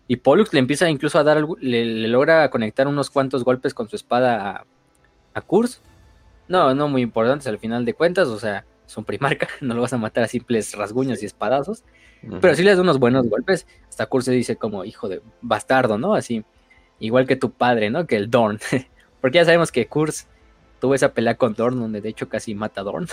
Y 0.07 0.17
Pollux 0.17 0.53
le 0.53 0.59
empieza 0.59 0.89
incluso 0.89 1.19
a 1.19 1.23
dar, 1.23 1.45
le, 1.59 2.07
logra 2.07 2.49
conectar 2.49 2.87
unos 2.87 3.09
cuantos 3.09 3.43
golpes 3.43 3.73
con 3.73 3.87
su 3.89 3.95
espada 3.95 4.49
a, 4.49 4.65
a 5.33 5.41
Kurz. 5.41 5.81
No, 6.47 6.75
no 6.75 6.89
muy 6.89 7.01
importantes 7.01 7.47
al 7.47 7.59
final 7.59 7.85
de 7.85 7.93
cuentas, 7.93 8.27
o 8.27 8.37
sea, 8.37 8.65
son 8.85 9.05
primarca, 9.05 9.47
no 9.61 9.73
lo 9.73 9.81
vas 9.81 9.93
a 9.93 9.97
matar 9.97 10.25
a 10.25 10.27
simples 10.27 10.75
rasguños 10.75 11.23
y 11.23 11.25
espadazos, 11.25 11.83
pero 12.39 12.53
sí 12.53 12.63
les 12.63 12.75
da 12.75 12.83
unos 12.83 12.99
buenos 12.99 13.27
golpes. 13.27 13.65
Hasta 13.89 14.05
Kurz 14.05 14.25
se 14.25 14.31
dice 14.31 14.55
como 14.57 14.85
hijo 14.85 15.09
de 15.09 15.21
bastardo, 15.41 15.97
¿no? 15.97 16.13
Así, 16.13 16.43
igual 16.99 17.25
que 17.25 17.35
tu 17.35 17.51
padre, 17.51 17.89
¿no? 17.89 18.05
Que 18.05 18.17
el 18.17 18.29
Dorn. 18.29 18.59
Porque 19.21 19.37
ya 19.37 19.45
sabemos 19.45 19.71
que 19.71 19.87
Kurz 19.87 20.27
tuvo 20.81 20.95
esa 20.95 21.13
pelea 21.13 21.35
con 21.35 21.53
Dorn, 21.53 21.79
donde 21.79 22.01
de 22.01 22.09
hecho 22.09 22.27
casi 22.27 22.53
mata 22.53 22.81
a 22.81 22.83
Dorn. 22.83 23.07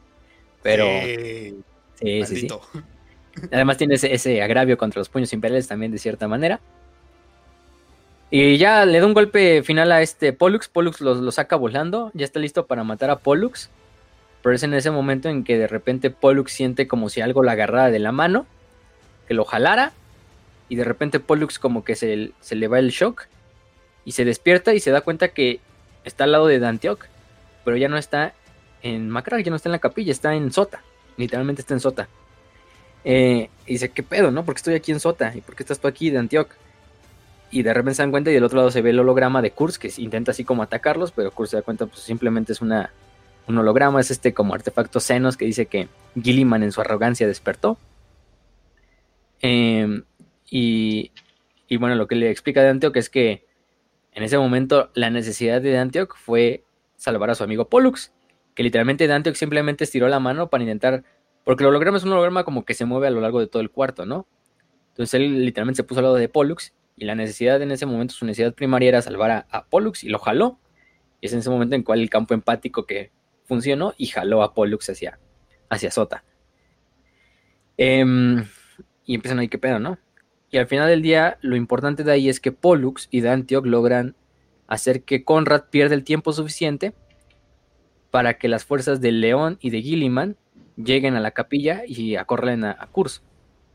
pero. 0.62 0.84
Sí, 1.94 2.24
sí, 2.26 2.36
sí, 2.36 2.48
Además 3.50 3.78
tiene 3.78 3.94
ese, 3.94 4.42
agravio 4.42 4.76
contra 4.76 5.00
los 5.00 5.08
puños 5.08 5.32
imperiales 5.32 5.66
también, 5.66 5.90
de 5.90 5.98
cierta 5.98 6.28
manera. 6.28 6.60
Y 8.30 8.58
ya 8.58 8.84
le 8.84 9.00
da 9.00 9.06
un 9.06 9.14
golpe 9.14 9.62
final 9.62 9.90
a 9.92 10.02
este 10.02 10.32
Pollux. 10.32 10.68
Pollux 10.68 11.00
lo, 11.00 11.14
lo 11.14 11.32
saca 11.32 11.56
volando. 11.56 12.10
Ya 12.14 12.24
está 12.24 12.38
listo 12.38 12.66
para 12.66 12.84
matar 12.84 13.10
a 13.10 13.18
Pollux. 13.18 13.70
Pero 14.44 14.56
es 14.56 14.62
en 14.62 14.74
ese 14.74 14.90
momento 14.90 15.30
en 15.30 15.42
que 15.42 15.56
de 15.56 15.66
repente 15.66 16.10
Pollux 16.10 16.52
siente 16.52 16.86
como 16.86 17.08
si 17.08 17.22
algo 17.22 17.42
la 17.42 17.52
agarrara 17.52 17.90
de 17.90 17.98
la 17.98 18.12
mano, 18.12 18.46
que 19.26 19.32
lo 19.32 19.46
jalara, 19.46 19.92
y 20.68 20.76
de 20.76 20.84
repente 20.84 21.18
Pollux 21.18 21.58
como 21.58 21.82
que 21.82 21.96
se, 21.96 22.32
le 22.50 22.68
va 22.68 22.78
el 22.78 22.90
shock, 22.90 23.26
y 24.04 24.12
se 24.12 24.26
despierta 24.26 24.74
y 24.74 24.80
se 24.80 24.90
da 24.90 25.00
cuenta 25.00 25.28
que 25.28 25.60
está 26.04 26.24
al 26.24 26.32
lado 26.32 26.46
de 26.46 26.58
Dantioc, 26.58 27.06
pero 27.64 27.76
ya 27.76 27.88
no 27.88 27.96
está 27.96 28.34
en 28.82 29.08
Macra, 29.10 29.40
ya 29.40 29.50
no 29.50 29.56
está 29.56 29.68
en 29.68 29.72
la 29.72 29.78
capilla, 29.78 30.12
está 30.12 30.34
en 30.34 30.52
Sota, 30.52 30.82
literalmente 31.16 31.62
está 31.62 31.74
en 31.74 31.80
Sota. 31.80 32.08
Eh, 33.04 33.50
y 33.66 33.72
dice, 33.72 33.90
¿qué 33.90 34.02
pedo, 34.02 34.30
no? 34.30 34.44
¿Por 34.44 34.54
qué 34.54 34.58
estoy 34.58 34.74
aquí 34.74 34.92
en 34.92 35.00
Sota? 35.00 35.32
¿Y 35.34 35.40
por 35.40 35.56
qué 35.56 35.62
estás 35.62 35.80
tú 35.80 35.88
aquí, 35.88 36.10
Dantioc? 36.10 36.50
Y 37.50 37.62
de 37.62 37.72
repente 37.72 37.96
se 37.96 38.02
dan 38.02 38.10
cuenta 38.10 38.30
y 38.30 38.34
del 38.34 38.44
otro 38.44 38.58
lado 38.58 38.70
se 38.70 38.82
ve 38.82 38.90
el 38.90 38.98
holograma 38.98 39.42
de 39.42 39.52
Kurz, 39.52 39.78
que 39.78 39.92
intenta 39.98 40.32
así 40.32 40.44
como 40.44 40.62
atacarlos, 40.62 41.12
pero 41.12 41.30
Kurz 41.30 41.50
se 41.50 41.56
da 41.56 41.62
cuenta, 41.62 41.86
pues 41.86 42.00
simplemente 42.00 42.52
es 42.52 42.60
una 42.60 42.90
un 43.46 43.58
holograma, 43.58 44.00
es 44.00 44.10
este 44.10 44.32
como 44.32 44.54
artefacto 44.54 45.00
Xenos 45.00 45.36
que 45.36 45.44
dice 45.44 45.66
que 45.66 45.88
Gilliman 46.20 46.62
en 46.62 46.72
su 46.72 46.80
arrogancia 46.80 47.26
despertó. 47.26 47.78
Em, 49.40 50.04
y, 50.50 51.10
y, 51.68 51.76
bueno, 51.76 51.94
lo 51.96 52.06
que 52.06 52.14
le 52.14 52.30
explica 52.30 52.62
de 52.62 52.70
Antioch 52.70 52.96
es 52.96 53.10
que 53.10 53.44
en 54.14 54.22
ese 54.22 54.38
momento 54.38 54.90
la 54.94 55.10
necesidad 55.10 55.60
de 55.60 55.76
Antioch 55.78 56.14
fue 56.16 56.64
salvar 56.96 57.30
a 57.30 57.34
su 57.34 57.44
amigo 57.44 57.68
Pollux, 57.68 58.12
que 58.54 58.62
literalmente 58.62 59.10
Antioch 59.12 59.34
simplemente 59.34 59.84
estiró 59.84 60.08
la 60.08 60.20
mano 60.20 60.48
para 60.48 60.62
intentar, 60.62 61.04
porque 61.44 61.64
el 61.64 61.68
holograma 61.68 61.98
es 61.98 62.04
un 62.04 62.12
holograma 62.12 62.44
como 62.44 62.64
que 62.64 62.74
se 62.74 62.84
mueve 62.84 63.08
a 63.08 63.10
lo 63.10 63.20
largo 63.20 63.40
de 63.40 63.48
todo 63.48 63.60
el 63.60 63.70
cuarto, 63.70 64.06
¿no? 64.06 64.26
Entonces 64.90 65.14
él 65.14 65.44
literalmente 65.44 65.78
se 65.78 65.84
puso 65.84 66.00
al 66.00 66.04
lado 66.04 66.16
de 66.16 66.28
Pollux 66.28 66.72
y 66.96 67.04
la 67.04 67.14
necesidad 67.14 67.60
en 67.60 67.72
ese 67.72 67.86
momento, 67.86 68.14
su 68.14 68.24
necesidad 68.24 68.54
primaria 68.54 68.88
era 68.88 69.02
salvar 69.02 69.30
a, 69.30 69.46
a 69.50 69.66
Pollux 69.66 70.04
y 70.04 70.08
lo 70.08 70.18
jaló. 70.20 70.58
Y 71.20 71.26
es 71.26 71.32
en 71.32 71.40
ese 71.40 71.50
momento 71.50 71.74
en 71.74 71.82
cual 71.82 72.00
el 72.00 72.10
campo 72.10 72.34
empático 72.34 72.86
que 72.86 73.10
funcionó 73.44 73.94
y 73.96 74.06
jaló 74.06 74.42
a 74.42 74.54
Pollux 74.54 74.88
hacia, 74.88 75.18
hacia 75.68 75.90
Sota. 75.90 76.24
Em, 77.76 78.44
y 79.04 79.14
empiezan 79.14 79.38
ahí, 79.40 79.48
qué 79.48 79.58
pedo, 79.58 79.80
¿no? 79.80 79.98
Y 80.54 80.56
al 80.56 80.68
final 80.68 80.88
del 80.88 81.02
día, 81.02 81.36
lo 81.40 81.56
importante 81.56 82.04
de 82.04 82.12
ahí 82.12 82.28
es 82.28 82.38
que 82.38 82.52
Pollux 82.52 83.08
y 83.10 83.22
Dantioch 83.22 83.66
logran 83.66 84.14
hacer 84.68 85.02
que 85.02 85.24
Conrad 85.24 85.64
pierda 85.68 85.96
el 85.96 86.04
tiempo 86.04 86.32
suficiente 86.32 86.94
para 88.12 88.34
que 88.34 88.46
las 88.46 88.64
fuerzas 88.64 89.00
de 89.00 89.10
León 89.10 89.58
y 89.60 89.70
de 89.70 89.82
Gilliman 89.82 90.36
lleguen 90.76 91.16
a 91.16 91.20
la 91.20 91.32
capilla 91.32 91.82
y 91.84 92.14
acorren 92.14 92.62
a, 92.62 92.76
a 92.78 92.86
Kurz. 92.86 93.20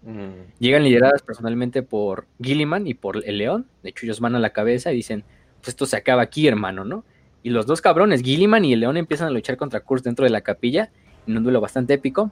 Mm. 0.04 0.54
Llegan 0.60 0.86
lideradas 0.86 1.22
personalmente 1.22 1.84
por 1.84 2.28
Gilliman 2.42 2.88
y 2.88 2.94
por 2.94 3.28
el 3.28 3.40
León. 3.40 3.66
De 3.84 3.90
hecho, 3.90 4.06
ellos 4.06 4.22
van 4.22 4.36
a 4.36 4.40
la 4.40 4.52
cabeza 4.52 4.94
y 4.94 4.96
dicen: 4.96 5.26
Pues 5.58 5.68
esto 5.68 5.86
se 5.86 5.98
acaba 5.98 6.22
aquí, 6.22 6.48
hermano, 6.48 6.86
¿no? 6.86 7.04
Y 7.44 7.50
los 7.50 7.66
dos 7.66 7.82
cabrones, 7.82 8.22
Gilliman 8.24 8.64
y 8.64 8.72
el 8.72 8.80
León, 8.80 8.96
empiezan 8.96 9.28
a 9.28 9.32
luchar 9.32 9.58
contra 9.58 9.82
Kurz 9.82 10.04
dentro 10.04 10.24
de 10.24 10.32
la 10.32 10.40
capilla, 10.40 10.92
en 11.28 11.36
un 11.36 11.44
duelo 11.44 11.60
bastante 11.60 11.96
épico, 11.96 12.32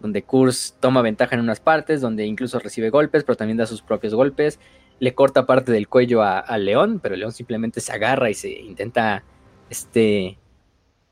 donde 0.00 0.22
Kurz 0.22 0.74
toma 0.80 1.02
ventaja 1.02 1.34
en 1.34 1.40
unas 1.40 1.60
partes, 1.60 2.00
donde 2.00 2.26
incluso 2.26 2.58
recibe 2.58 2.90
golpes, 2.90 3.24
pero 3.24 3.36
también 3.36 3.56
da 3.56 3.66
sus 3.66 3.82
propios 3.82 4.14
golpes. 4.14 4.58
Le 5.00 5.14
corta 5.14 5.46
parte 5.46 5.72
del 5.72 5.88
cuello 5.88 6.22
al 6.22 6.64
León, 6.64 7.00
pero 7.02 7.16
León 7.16 7.32
simplemente 7.32 7.80
se 7.80 7.92
agarra 7.92 8.30
y 8.30 8.34
se 8.34 8.50
intenta 8.50 9.22
este, 9.70 10.38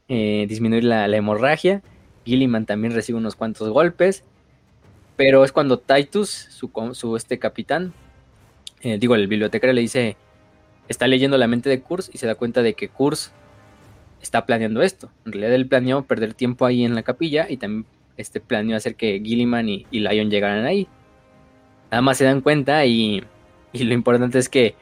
eh, 0.09 0.47
disminuir 0.49 0.85
la, 0.85 1.07
hemorragia. 1.07 1.83
Gilliman 2.25 2.67
también 2.67 2.95
recibe 2.95 3.19
unos 3.19 3.37
cuantos 3.37 3.69
golpes. 3.71 4.25
Pero 5.17 5.45
es 5.45 5.53
cuando 5.53 5.79
Titus, 5.79 6.29
su, 6.29 6.71
su 6.93 7.17
este 7.17 7.39
capitán, 7.39 7.95
eh, 8.83 8.99
digo, 8.99 9.15
el 9.15 9.29
bibliotecario 9.29 9.73
le 9.73 9.81
dice, 9.81 10.17
está 10.89 11.07
leyendo 11.07 11.39
la 11.39 11.47
mente 11.47 11.71
de 11.71 11.81
Kurz 11.81 12.11
y 12.13 12.19
se 12.19 12.27
da 12.27 12.35
cuenta 12.35 12.63
de 12.63 12.75
que 12.75 12.89
Kurz 12.89 13.33
está 14.21 14.45
planeando 14.45 14.83
esto. 14.83 15.11
En 15.25 15.33
realidad 15.33 15.55
él 15.55 15.67
planeó 15.67 16.03
perder 16.03 16.35
tiempo 16.35 16.67
ahí 16.67 16.85
en 16.85 16.95
la 16.95 17.03
capilla 17.03 17.47
y 17.49 17.57
también 17.57 17.87
este 18.17 18.41
planeó 18.41 18.77
hacer 18.77 18.95
que 18.95 19.21
Gilliman 19.23 19.69
y, 19.69 19.87
Lion 19.91 20.31
llegaran 20.31 20.65
ahí. 20.65 20.89
Nada 21.91 22.03
más 22.03 22.19
se 22.19 22.25
dan 22.25 22.41
cuenta 22.41 22.85
y, 22.85 23.23
y, 23.73 23.85
lo 23.85 23.95
importante 23.95 24.39
es 24.39 24.49
que 24.49 24.75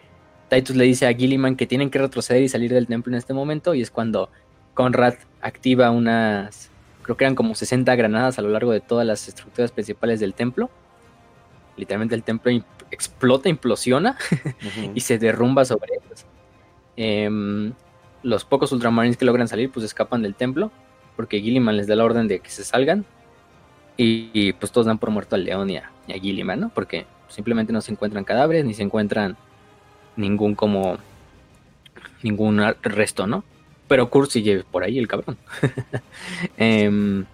Titus 0.48 0.76
le 0.76 0.84
dice 0.84 1.06
a 1.06 1.14
Gilliman 1.14 1.56
que 1.56 1.66
tienen 1.66 1.90
que 1.90 1.98
retroceder 1.98 2.42
y 2.42 2.48
salir 2.48 2.72
del 2.72 2.86
templo 2.86 3.12
en 3.12 3.18
este 3.18 3.34
momento 3.34 3.74
y 3.74 3.82
es 3.82 3.90
cuando 3.90 4.30
Conrad 4.74 5.14
activa 5.40 5.90
unas, 5.90 6.70
creo 7.02 7.16
que 7.16 7.24
eran 7.24 7.34
como 7.34 7.54
60 7.54 7.94
granadas 7.96 8.38
a 8.38 8.42
lo 8.42 8.48
largo 8.48 8.72
de 8.72 8.80
todas 8.80 9.06
las 9.06 9.28
estructuras 9.28 9.72
principales 9.72 10.20
del 10.20 10.34
templo. 10.34 10.70
Literalmente 11.76 12.14
el 12.14 12.22
templo 12.22 12.52
explota, 12.90 13.48
implosiona 13.48 14.16
y 14.94 15.00
se 15.00 15.18
derrumba 15.18 15.64
sobre 15.64 15.94
ellos. 15.94 16.24
Em, 16.96 17.72
los 18.22 18.44
pocos 18.44 18.72
ultramarines 18.72 19.16
que 19.16 19.24
logran 19.24 19.48
salir 19.48 19.70
pues 19.70 19.84
escapan 19.84 20.22
del 20.22 20.34
templo 20.34 20.70
porque 21.16 21.40
Gilliman 21.40 21.76
les 21.76 21.86
da 21.86 21.96
la 21.96 22.04
orden 22.04 22.28
de 22.28 22.40
que 22.40 22.50
se 22.50 22.64
salgan 22.64 23.04
y, 23.96 24.52
pues 24.54 24.72
todos 24.72 24.86
dan 24.86 24.98
por 24.98 25.10
muerto 25.10 25.36
al 25.36 25.44
león 25.44 25.70
y 25.70 25.76
a, 25.76 25.90
Gilliman, 26.08 26.60
¿no? 26.60 26.68
Porque 26.70 27.06
simplemente 27.28 27.72
no 27.72 27.80
se 27.80 27.92
encuentran 27.92 28.24
cadáveres 28.24 28.64
ni 28.64 28.74
se 28.74 28.82
encuentran 28.82 29.36
ningún 30.16 30.54
como 30.54 30.98
ningún 32.22 32.60
resto, 32.82 33.26
¿no? 33.26 33.44
Pero 33.86 34.10
Kurt 34.10 34.30
sigue 34.30 34.64
por 34.64 34.82
ahí 34.82 34.98
el 34.98 35.08
cabrón. 35.08 35.36
Em, 36.56 37.24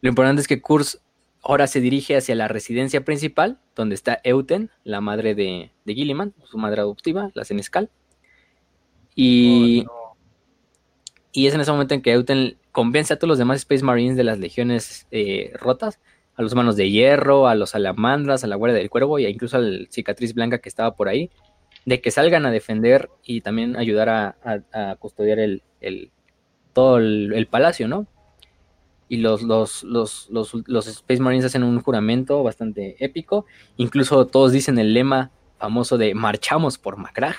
lo 0.00 0.08
importante 0.08 0.40
es 0.40 0.48
que 0.48 0.60
Kurz 0.60 0.98
ahora 1.42 1.66
se 1.66 1.80
dirige 1.80 2.16
hacia 2.16 2.34
la 2.34 2.48
residencia 2.48 3.04
principal, 3.04 3.58
donde 3.76 3.94
está 3.94 4.20
Euten, 4.24 4.70
la 4.82 5.00
madre 5.00 5.34
de, 5.34 5.70
de 5.84 5.94
Gilliman, 5.94 6.32
su 6.44 6.58
madre 6.58 6.80
adoptiva, 6.80 7.30
la 7.34 7.44
Senescal. 7.44 7.90
Y, 9.14 9.84
oh, 9.88 10.16
y 11.32 11.46
es 11.46 11.54
en 11.54 11.60
ese 11.60 11.70
momento 11.70 11.94
en 11.94 12.02
que 12.02 12.12
Euten 12.12 12.56
convence 12.74 13.14
a 13.14 13.18
todos 13.18 13.28
los 13.28 13.38
demás 13.38 13.58
Space 13.58 13.84
Marines 13.84 14.16
de 14.16 14.24
las 14.24 14.40
legiones 14.40 15.06
eh, 15.12 15.52
rotas, 15.54 16.00
a 16.34 16.42
los 16.42 16.56
manos 16.56 16.74
de 16.74 16.90
hierro, 16.90 17.46
a 17.46 17.54
los 17.54 17.70
salamandras, 17.70 18.42
a 18.42 18.48
la 18.48 18.56
guardia 18.56 18.76
del 18.76 18.90
cuervo 18.90 19.20
y 19.20 19.26
incluso 19.26 19.58
al 19.58 19.86
cicatriz 19.92 20.34
blanca 20.34 20.58
que 20.58 20.68
estaba 20.68 20.96
por 20.96 21.06
ahí, 21.06 21.30
de 21.86 22.00
que 22.00 22.10
salgan 22.10 22.46
a 22.46 22.50
defender 22.50 23.10
y 23.24 23.42
también 23.42 23.76
ayudar 23.76 24.08
a, 24.08 24.96
custodiar 24.98 25.38
el, 25.38 25.62
todo 26.72 26.98
el, 26.98 27.46
palacio, 27.46 27.86
¿no? 27.86 28.08
y 29.08 29.18
los, 29.18 29.42
los, 29.42 29.84
los, 29.84 30.28
los, 30.66 30.86
Space 30.88 31.22
Marines 31.22 31.44
hacen 31.44 31.62
un 31.62 31.80
juramento 31.80 32.42
bastante 32.42 32.96
épico. 32.98 33.46
Incluso 33.76 34.26
todos 34.26 34.50
dicen 34.50 34.80
el 34.80 34.94
lema 34.94 35.30
famoso 35.58 35.96
de 35.96 36.12
marchamos 36.16 36.76
por 36.76 36.96
Macrag. 36.96 37.36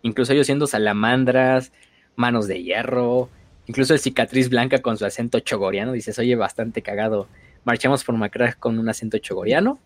Incluso 0.00 0.32
ellos 0.32 0.46
siendo 0.46 0.66
salamandras, 0.66 1.72
manos 2.16 2.46
de 2.46 2.62
hierro, 2.62 3.28
incluso 3.68 3.94
el 3.94 4.00
cicatriz 4.00 4.48
blanca 4.48 4.82
con 4.82 4.98
su 4.98 5.04
acento 5.04 5.38
chogoriano, 5.40 5.92
dices, 5.92 6.18
oye, 6.18 6.34
bastante 6.34 6.82
cagado. 6.82 7.28
Marchamos 7.64 8.02
por 8.02 8.16
Macrag 8.16 8.58
con 8.58 8.78
un 8.78 8.88
acento 8.88 9.18
chogoriano. 9.18 9.78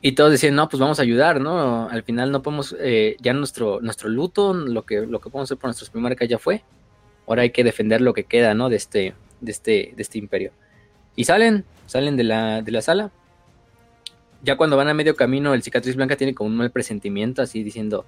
Y 0.00 0.12
todos 0.12 0.30
decían, 0.30 0.54
no, 0.54 0.68
pues 0.68 0.80
vamos 0.80 1.00
a 1.00 1.02
ayudar, 1.02 1.40
¿no? 1.40 1.88
Al 1.88 2.04
final 2.04 2.30
no 2.30 2.40
podemos, 2.40 2.74
eh, 2.78 3.16
ya 3.20 3.32
nuestro, 3.32 3.80
nuestro 3.80 4.08
luto, 4.08 4.54
lo 4.54 4.86
que, 4.86 5.00
lo 5.00 5.20
que 5.20 5.28
podemos 5.28 5.48
hacer 5.48 5.58
por 5.58 5.68
nuestros 5.68 5.90
primarcas 5.90 6.28
ya 6.28 6.38
fue. 6.38 6.62
Ahora 7.26 7.42
hay 7.42 7.50
que 7.50 7.64
defender 7.64 8.00
lo 8.00 8.14
que 8.14 8.24
queda, 8.24 8.54
¿no? 8.54 8.68
De 8.68 8.76
este, 8.76 9.14
de 9.40 9.50
este, 9.50 9.92
de 9.96 10.02
este 10.02 10.18
imperio. 10.18 10.52
Y 11.16 11.24
salen, 11.24 11.64
salen 11.86 12.16
de 12.16 12.22
la, 12.22 12.62
de 12.62 12.70
la 12.70 12.80
sala. 12.80 13.10
Ya 14.44 14.56
cuando 14.56 14.76
van 14.76 14.86
a 14.86 14.94
medio 14.94 15.16
camino, 15.16 15.52
el 15.52 15.64
cicatriz 15.64 15.96
blanca 15.96 16.14
tiene 16.14 16.32
como 16.32 16.48
un 16.48 16.56
mal 16.56 16.70
presentimiento, 16.70 17.42
así 17.42 17.64
diciendo: 17.64 18.06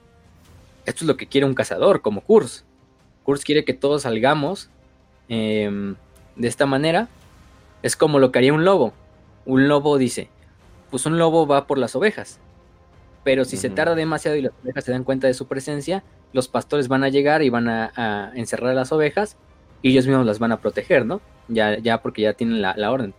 Esto 0.86 1.04
es 1.04 1.08
lo 1.08 1.16
que 1.16 1.26
quiere 1.26 1.44
un 1.44 1.54
cazador, 1.54 2.02
como 2.02 2.20
Kurz. 2.20 2.64
Kurz 3.30 3.44
quiere 3.44 3.64
que 3.64 3.74
todos 3.74 4.02
salgamos 4.02 4.70
em, 5.28 5.94
de 6.34 6.48
esta 6.48 6.66
manera. 6.66 7.06
Es 7.80 7.94
como 7.94 8.18
lo 8.18 8.32
que 8.32 8.40
haría 8.40 8.52
un 8.52 8.64
lobo. 8.64 8.92
Un 9.46 9.68
lobo 9.68 9.98
dice: 9.98 10.28
Pues 10.90 11.06
un 11.06 11.16
lobo 11.16 11.46
va 11.46 11.68
por 11.68 11.78
las 11.78 11.94
ovejas. 11.94 12.40
Pero 13.22 13.44
si 13.44 13.56
se 13.56 13.70
tarda 13.70 13.94
demasiado 13.94 14.36
y 14.36 14.42
las 14.42 14.52
ovejas 14.64 14.82
se 14.82 14.90
dan 14.90 15.04
cuenta 15.04 15.28
de 15.28 15.34
su 15.34 15.46
presencia, 15.46 16.02
los 16.32 16.48
pastores 16.48 16.88
van 16.88 17.04
a 17.04 17.08
llegar 17.08 17.42
y 17.42 17.50
van 17.50 17.68
a, 17.68 17.92
a 17.94 18.32
encerrar 18.34 18.72
a 18.72 18.74
las 18.74 18.90
ovejas 18.90 19.36
y 19.80 19.90
ellos 19.90 20.08
mismos 20.08 20.26
las 20.26 20.40
van 20.40 20.50
a 20.50 20.60
proteger, 20.60 21.06
¿no? 21.06 21.20
Ya, 21.46 21.78
ya 21.78 22.02
porque 22.02 22.22
ya 22.22 22.32
tienen 22.32 22.60
la, 22.60 22.90
orden. 22.90 23.14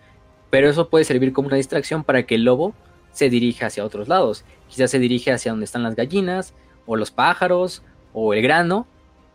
Pero 0.49 0.69
eso 0.69 0.89
puede 0.89 1.05
servir 1.05 1.31
como 1.31 1.47
una 1.47 1.55
distracción 1.55 2.03
para 2.03 2.23
que 2.23 2.35
el 2.35 2.43
lobo 2.43 2.73
se 3.13 3.29
dirija 3.29 3.67
hacia 3.67 3.85
otros 3.85 4.09
lados. 4.09 4.43
Quizás 4.67 4.91
se 4.91 4.99
dirige 4.99 5.31
hacia 5.31 5.53
donde 5.53 5.63
están 5.63 5.83
las 5.83 5.95
gallinas, 5.95 6.53
o 6.85 6.97
los 6.97 7.11
pájaros, 7.11 7.81
o 8.11 8.33
el 8.33 8.41
grano, 8.41 8.87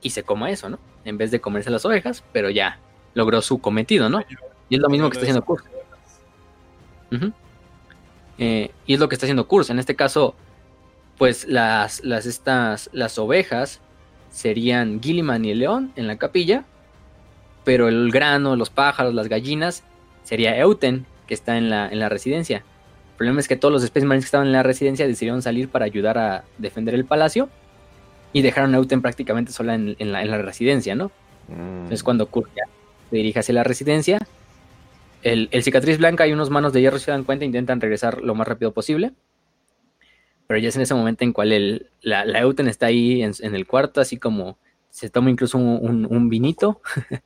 y 0.06 0.10
se 0.10 0.22
coma 0.22 0.50
eso, 0.50 0.68
¿no? 0.68 0.78
En 1.04 1.18
vez 1.18 1.32
de 1.32 1.40
comerse 1.40 1.68
las 1.68 1.84
ovejas, 1.84 2.22
pero 2.32 2.48
ya 2.48 2.78
logró 3.14 3.42
su 3.42 3.58
cometido, 3.58 4.08
¿no? 4.08 4.22
Y 4.68 4.76
es 4.76 4.80
lo 4.80 4.88
mismo 4.88 5.10
que 5.10 5.16
está 5.16 5.24
haciendo 5.24 5.44
Kurz. 5.44 5.64
Eh, 8.38 8.70
y 8.86 8.94
es 8.94 9.00
lo 9.00 9.08
que 9.08 9.16
está 9.16 9.26
haciendo 9.26 9.48
Kurz. 9.48 9.68
En 9.68 9.80
este 9.80 9.96
caso, 9.96 10.36
pues 11.18 11.48
las, 11.48 12.04
las, 12.04 12.24
estas, 12.24 12.88
las 12.92 13.18
ovejas 13.18 13.80
serían 14.30 15.02
Gilliman 15.02 15.44
y 15.44 15.50
el 15.50 15.58
león 15.58 15.92
en 15.96 16.06
la 16.06 16.18
capilla, 16.18 16.64
pero 17.64 17.88
el 17.88 18.12
grano, 18.12 18.54
los 18.54 18.70
pájaros, 18.70 19.12
las 19.12 19.28
gallinas, 19.28 19.82
sería 20.22 20.56
Euten, 20.56 21.04
que 21.26 21.34
está 21.34 21.58
en 21.58 21.68
la, 21.68 21.88
en 21.88 21.98
la 21.98 22.08
residencia. 22.08 22.58
El 22.58 23.16
problema 23.16 23.40
es 23.40 23.48
que 23.48 23.56
todos 23.56 23.72
los 23.72 23.82
Space 23.82 24.06
que 24.06 24.16
estaban 24.18 24.46
en 24.46 24.52
la 24.52 24.62
residencia 24.62 25.08
decidieron 25.08 25.42
salir 25.42 25.68
para 25.68 25.84
ayudar 25.84 26.16
a 26.16 26.44
defender 26.58 26.94
el 26.94 27.06
palacio 27.06 27.48
y 28.32 28.42
dejaron 28.42 28.74
a 28.74 28.78
Euten 28.78 29.02
prácticamente 29.02 29.52
sola 29.52 29.74
en, 29.74 30.12
la, 30.12 30.38
residencia, 30.38 30.94
¿no? 30.94 31.10
Mm. 31.48 31.76
Entonces 31.76 32.02
cuando 32.02 32.26
Kurt 32.26 32.50
se 33.10 33.16
dirige 33.16 33.38
hacia 33.38 33.54
la 33.54 33.64
residencia, 33.64 34.18
el, 35.22 35.62
cicatriz 35.62 35.98
blanca 35.98 36.26
y 36.26 36.32
unos 36.32 36.50
manos 36.50 36.72
de 36.72 36.80
hierro 36.80 36.98
se 36.98 37.10
dan 37.10 37.24
cuenta 37.24 37.44
e 37.44 37.46
intentan 37.46 37.80
regresar 37.80 38.22
lo 38.22 38.34
más 38.34 38.46
rápido 38.46 38.72
posible. 38.72 39.12
Pero 40.46 40.60
ya 40.60 40.68
es 40.68 40.76
en 40.76 40.82
ese 40.82 40.94
momento 40.94 41.24
en 41.24 41.32
cual 41.32 41.52
el, 41.52 41.90
la, 42.00 42.22
Euten 42.38 42.68
está 42.68 42.86
ahí 42.86 43.22
en, 43.22 43.54
el 43.54 43.66
cuarto, 43.66 44.00
así 44.00 44.16
como 44.16 44.58
se 44.90 45.10
toma 45.10 45.30
incluso 45.30 45.58
un, 45.58 46.28
vinito. 46.28 46.80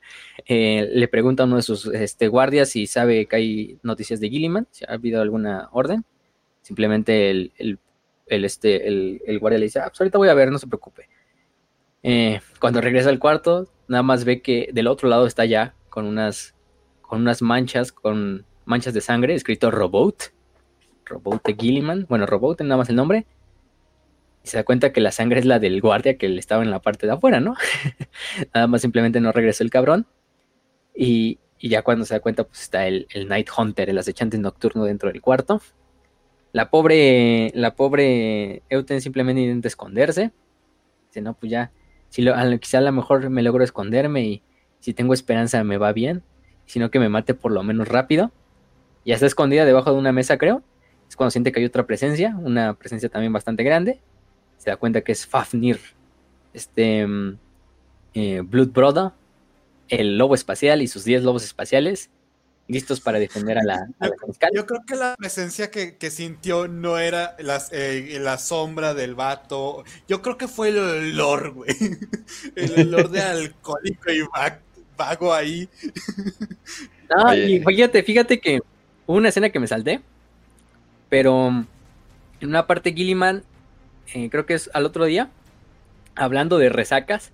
Eh, 0.47 0.89
le 0.91 1.07
pregunta 1.07 1.43
a 1.43 1.45
uno 1.45 1.57
de 1.57 1.61
sus 1.61 1.85
este, 1.85 2.27
guardias 2.27 2.69
si 2.69 2.87
sabe 2.87 3.27
que 3.27 3.35
hay 3.35 3.79
noticias 3.83 4.19
de 4.19 4.27
Gilliman, 4.27 4.67
si 4.71 4.83
ha 4.85 4.93
habido 4.93 5.21
alguna 5.21 5.69
orden. 5.71 6.03
Simplemente 6.63 7.29
el, 7.29 7.79
este, 8.35 8.87
el, 8.87 9.39
guardia 9.39 9.59
le 9.59 9.65
dice, 9.65 9.79
ah, 9.79 9.87
pues 9.89 9.99
ahorita 10.01 10.17
voy 10.17 10.29
a 10.29 10.33
ver, 10.33 10.51
no 10.51 10.57
se 10.57 10.67
preocupe. 10.67 11.09
Eh, 12.03 12.39
cuando 12.59 12.81
regresa 12.81 13.09
al 13.09 13.19
cuarto, 13.19 13.67
nada 13.87 14.03
más 14.03 14.25
ve 14.25 14.41
que 14.41 14.69
del 14.73 14.87
otro 14.87 15.09
lado 15.09 15.27
está 15.27 15.45
ya 15.45 15.75
con 15.89 16.05
unas, 16.05 16.55
con 17.01 17.21
unas 17.21 17.41
manchas, 17.41 17.91
con 17.91 18.45
manchas 18.65 18.93
de 18.93 19.01
sangre, 19.01 19.35
escrito 19.35 19.71
Robot. 19.71 20.33
Robot 21.05 21.43
de 21.43 21.55
Gilliman. 21.55 22.05
Bueno, 22.07 22.25
Robot 22.25 22.61
nada 22.61 22.77
más 22.77 22.89
el 22.89 22.95
nombre. 22.95 23.25
Y 24.43 24.47
se 24.47 24.57
da 24.57 24.63
cuenta 24.63 24.91
que 24.91 25.01
la 25.01 25.11
sangre 25.11 25.39
es 25.39 25.45
la 25.45 25.59
del 25.59 25.81
guardia 25.81 26.17
que 26.17 26.25
estaba 26.37 26.63
en 26.63 26.71
la 26.71 26.81
parte 26.81 27.05
de 27.05 27.13
afuera, 27.13 27.39
¿no? 27.39 27.55
nada 28.53 28.67
más 28.67 28.81
simplemente 28.81 29.19
no 29.19 29.31
regresó 29.31 29.63
el 29.63 29.69
cabrón. 29.69 30.07
Y, 30.95 31.39
ya 31.59 31.83
cuando 31.83 32.05
se 32.05 32.15
da 32.15 32.21
cuenta, 32.21 32.43
pues 32.43 32.61
está 32.61 32.87
el, 32.87 33.07
el 33.11 33.27
Night 33.27 33.49
Hunter, 33.55 33.89
el 33.89 33.97
acechante 33.97 34.37
nocturno 34.39 34.85
dentro 34.85 35.11
del 35.11 35.21
cuarto. 35.21 35.61
La 36.53 36.69
pobre, 36.69 37.51
la 37.55 37.75
pobre 37.75 38.63
Euten 38.69 39.01
simplemente 39.01 39.41
intenta 39.41 39.67
esconderse. 39.67 40.31
Dice, 41.07 41.21
no, 41.21 41.33
pues 41.33 41.51
ya, 41.51 41.71
si 42.09 42.21
lo, 42.21 42.33
quizá 42.59 42.79
a 42.79 42.81
lo 42.81 42.91
mejor 42.91 43.29
me 43.29 43.41
logro 43.41 43.63
esconderme 43.63 44.23
y 44.23 44.43
si 44.79 44.93
tengo 44.93 45.13
esperanza 45.13 45.63
me 45.63 45.77
va 45.77 45.93
bien, 45.93 46.23
sino 46.65 46.91
que 46.91 46.99
me 46.99 47.09
mate 47.09 47.33
por 47.33 47.51
lo 47.51 47.63
menos 47.63 47.87
rápido. 47.87 48.31
Ya 49.05 49.15
está 49.15 49.25
escondida 49.25 49.65
debajo 49.65 49.91
de 49.91 49.97
una 49.97 50.11
mesa, 50.11 50.37
creo. 50.37 50.61
Es 51.07 51.15
cuando 51.15 51.31
siente 51.31 51.51
que 51.51 51.59
hay 51.59 51.65
otra 51.65 51.85
presencia, 51.85 52.35
una 52.37 52.73
presencia 52.73 53.09
también 53.09 53.33
bastante 53.33 53.63
grande. 53.63 53.99
Se 54.57 54.69
da 54.69 54.77
cuenta 54.77 55.01
que 55.01 55.11
es 55.11 55.25
Fafnir, 55.25 55.79
este 56.53 57.07
mm, 57.07 57.37
eh, 58.13 58.41
Blood 58.41 58.69
Brother, 58.69 59.11
el 59.87 60.17
lobo 60.17 60.35
espacial 60.35 60.81
y 60.81 60.87
sus 60.87 61.03
10 61.03 61.23
lobos 61.23 61.43
espaciales 61.43 62.09
listos 62.67 63.01
para 63.01 63.19
defender 63.19 63.57
a 63.57 63.63
la, 63.63 63.87
yo, 64.53 64.65
creo 64.65 64.81
que 64.85 64.95
la 64.95 65.15
presencia 65.17 65.69
que, 65.69 66.11
sintió 66.11 66.67
no 66.67 66.97
era 66.97 67.35
eh, 67.71 68.17
la 68.19 68.37
sombra 68.37 68.93
del 68.93 69.15
vato. 69.15 69.83
Yo 70.07 70.21
creo 70.21 70.37
que 70.37 70.47
fue 70.47 70.69
el 70.69 70.79
olor, 70.79 71.51
güey. 71.51 71.75
El 72.55 72.87
olor 72.87 73.09
de 73.09 73.21
alcohólico 73.21 74.11
y 74.11 74.21
vago 74.97 75.33
ahí. 75.33 75.67
No, 77.09 77.35
y 77.35 77.59
fíjate, 77.59 78.03
fíjate 78.03 78.39
que 78.39 78.61
hubo 79.05 79.17
una 79.17 79.29
escena 79.29 79.49
que 79.49 79.59
me 79.59 79.67
salté, 79.67 80.01
pero 81.09 81.47
en 81.47 82.49
una 82.49 82.67
parte 82.67 82.93
Gilliman, 82.93 83.43
eh, 84.13 84.29
creo 84.29 84.45
que 84.45 84.53
es 84.53 84.69
al 84.73 84.85
otro 84.85 85.05
día, 85.05 85.29
hablando 86.15 86.57
de 86.57 86.69
resacas, 86.69 87.31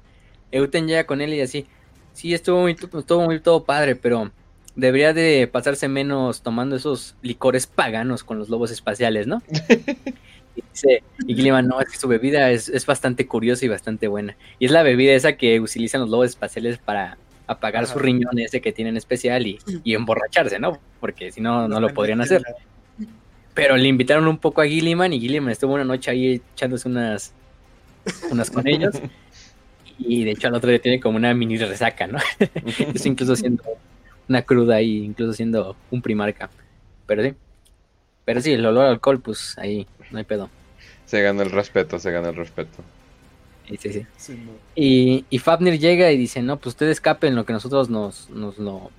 Euten 0.52 0.88
llega 0.88 1.06
con 1.06 1.22
él 1.22 1.34
y 1.34 1.42
así, 1.42 1.68
sí, 2.14 2.34
estuvo 2.34 2.62
muy, 2.62 2.72
estuvo 2.72 3.22
muy 3.22 3.40
todo 3.40 3.64
padre, 3.64 3.96
pero 3.96 4.32
debería 4.78 5.12
de 5.12 5.50
pasarse 5.52 5.90
menos 5.90 6.42
tomando 6.42 6.76
esos 6.76 7.16
licores 7.22 7.68
paganos 7.68 8.24
con 8.24 8.40
los 8.40 8.48
lobos 8.48 8.72
espaciales, 8.72 9.28
¿no? 9.28 9.42
y 10.56 10.64
dice, 10.72 11.04
y 11.28 11.36
Gilliman, 11.36 11.68
no, 11.68 11.82
es 11.82 11.90
que 11.90 11.98
su 11.98 12.08
bebida 12.08 12.52
es, 12.52 12.86
bastante 12.86 13.28
curiosa 13.28 13.66
y 13.66 13.68
bastante 13.68 14.08
buena. 14.08 14.38
Y 14.60 14.66
es 14.66 14.72
la 14.72 14.84
bebida 14.84 15.14
esa 15.14 15.34
que 15.34 15.60
utilizan 15.60 16.02
los 16.02 16.10
lobos 16.10 16.30
espaciales 16.30 16.78
para 16.78 17.18
apagar 17.48 17.88
su 17.88 17.98
riñón 17.98 18.38
ese 18.40 18.62
que 18.62 18.72
tienen 18.72 18.98
especial 18.98 19.48
y, 19.48 19.60
emborracharse, 19.86 20.60
¿no? 20.60 20.80
Porque 21.00 21.32
si 21.32 21.42
no, 21.42 21.68
no 21.68 21.80
lo 21.80 21.94
podrían 21.94 22.22
hacer. 22.22 22.44
Pero 23.56 23.78
le 23.78 23.88
invitaron 23.88 24.28
un 24.28 24.38
poco 24.38 24.62
a 24.62 24.68
Gilliman 24.68 25.12
y 25.12 25.20
Gilliman 25.20 25.50
estuvo 25.50 25.74
una 25.74 25.86
noche 25.86 26.12
ahí 26.12 26.42
echándose 26.54 26.88
unas, 26.88 27.34
unas 28.30 28.52
con 28.52 28.68
ellos. 28.68 28.96
Y 30.00 30.26
de 30.26 30.30
hecho 30.30 30.48
al 30.48 30.54
otro 30.54 30.70
día 30.70 30.78
tiene 30.78 31.00
como 31.00 31.18
una 31.18 31.34
mini 31.34 31.58
resaca, 31.58 32.06
¿no? 32.06 32.20
Eso 32.94 33.08
incluso 33.08 33.36
siendo 33.36 33.64
una 34.28 34.42
cruda 34.42 34.76
ahí, 34.76 35.04
incluso 35.04 35.34
siendo 35.34 35.76
un 35.92 36.02
primarca. 36.02 36.50
Pero 37.06 37.24
sí. 37.24 37.34
Pero 38.26 38.42
sí, 38.42 38.52
el 38.52 38.66
olor 38.66 38.86
al 38.86 38.92
alcohol, 38.92 39.22
pues 39.22 39.58
ahí, 39.58 39.88
no 40.12 40.18
hay 40.18 40.26
pedo. 40.26 40.50
Se 41.06 41.22
gana 41.22 41.44
el 41.44 41.52
respeto, 41.52 41.98
se 41.98 42.12
gana 42.12 42.30
el 42.30 42.36
respeto. 42.36 42.84
Sí, 43.70 43.78
sí, 43.78 44.06
sí. 44.18 44.40
y, 44.76 45.26
y, 45.30 45.40
Fabnir 45.40 45.78
llega 45.78 46.12
y 46.12 46.18
dice, 46.18 46.42
no, 46.42 46.58
pues 46.58 46.68
ustedes 46.68 46.94
escapen 46.94 47.36
lo 47.36 47.46
que 47.46 47.54
nosotros 47.54 47.90
nos, 47.90 48.30
nos 48.30 48.58
lo, 48.58 48.92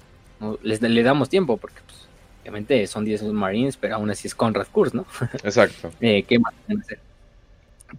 les, 0.63 0.83
le 0.83 1.03
damos 1.03 1.29
tiempo, 1.31 1.57
porque 1.57 1.81
pues, 1.87 2.07
obviamente 2.43 2.87
son 2.87 3.05
10 3.05 3.25
Marines, 3.25 3.77
pero 3.79 3.97
aún 3.97 4.11
así 4.11 4.29
es 4.29 4.35
Conrad 4.35 4.67
Kurz, 4.71 4.93
¿no? 4.95 5.07
Exacto. 5.43 5.91
eh, 6.01 6.23
¿Qué 6.23 6.39
más 6.39 6.55
pueden 6.67 6.83
hacer? 6.83 7.01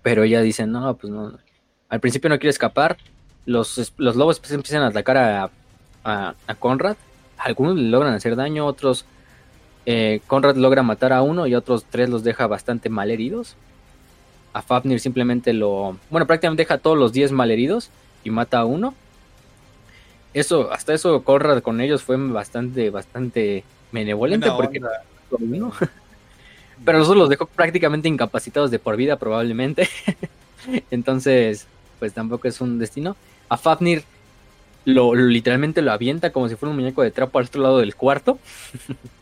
Pero 0.03 0.23
ella 0.23 0.41
dice, 0.41 0.67
no, 0.67 0.95
pues 0.95 1.11
no. 1.11 1.37
Al 1.89 1.99
principio 1.99 2.29
no 2.29 2.37
quiere 2.37 2.51
escapar. 2.51 2.97
Los, 3.45 3.93
los 3.97 4.15
lobos 4.15 4.39
pues, 4.39 4.51
empiezan 4.51 4.83
a 4.83 4.87
atacar 4.87 5.17
a, 5.17 5.49
a, 6.03 6.35
a 6.45 6.55
Conrad 6.55 6.97
algunos 7.39 7.75
le 7.75 7.89
logran 7.89 8.13
hacer 8.13 8.35
daño, 8.35 8.65
otros 8.65 9.05
eh, 9.85 10.21
Conrad 10.27 10.55
logra 10.55 10.83
matar 10.83 11.13
a 11.13 11.21
uno 11.21 11.47
y 11.47 11.55
otros 11.55 11.85
tres 11.89 12.09
los 12.09 12.23
deja 12.23 12.47
bastante 12.47 12.89
mal 12.89 13.09
heridos. 13.09 13.55
A 14.53 14.61
Fafnir 14.61 14.99
simplemente 14.99 15.53
lo. 15.53 15.97
Bueno, 16.09 16.27
prácticamente 16.27 16.63
deja 16.63 16.75
a 16.75 16.79
todos 16.79 16.97
los 16.97 17.13
10 17.13 17.31
mal 17.31 17.51
heridos 17.51 17.89
y 18.23 18.29
mata 18.29 18.59
a 18.59 18.65
uno. 18.65 18.93
Eso, 20.33 20.71
hasta 20.71 20.93
eso 20.93 21.23
Conrad 21.23 21.61
con 21.61 21.81
ellos 21.81 22.03
fue 22.03 22.17
bastante, 22.17 22.89
bastante 22.89 23.63
benevolente 23.91 24.51
porque 24.51 24.79
Pero 26.85 26.97
nosotros 26.97 27.17
los 27.17 27.29
dejó 27.29 27.45
prácticamente 27.45 28.07
incapacitados 28.07 28.71
de 28.71 28.79
por 28.79 28.95
vida, 28.95 29.17
probablemente. 29.17 29.89
Entonces, 30.91 31.67
pues 31.99 32.13
tampoco 32.13 32.47
es 32.47 32.61
un 32.61 32.79
destino. 32.79 33.15
A 33.49 33.57
Fafnir 33.57 34.03
lo, 34.89 35.15
literalmente 35.15 35.81
lo 35.81 35.91
avienta 35.91 36.31
como 36.31 36.49
si 36.49 36.55
fuera 36.55 36.71
un 36.71 36.77
muñeco 36.77 37.01
de 37.01 37.11
trapo 37.11 37.39
al 37.39 37.45
otro 37.45 37.61
lado 37.61 37.79
del 37.79 37.95
cuarto. 37.95 38.39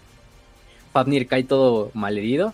Fafnir 0.94 1.28
cae 1.28 1.44
todo 1.44 1.92
malherido. 1.94 2.54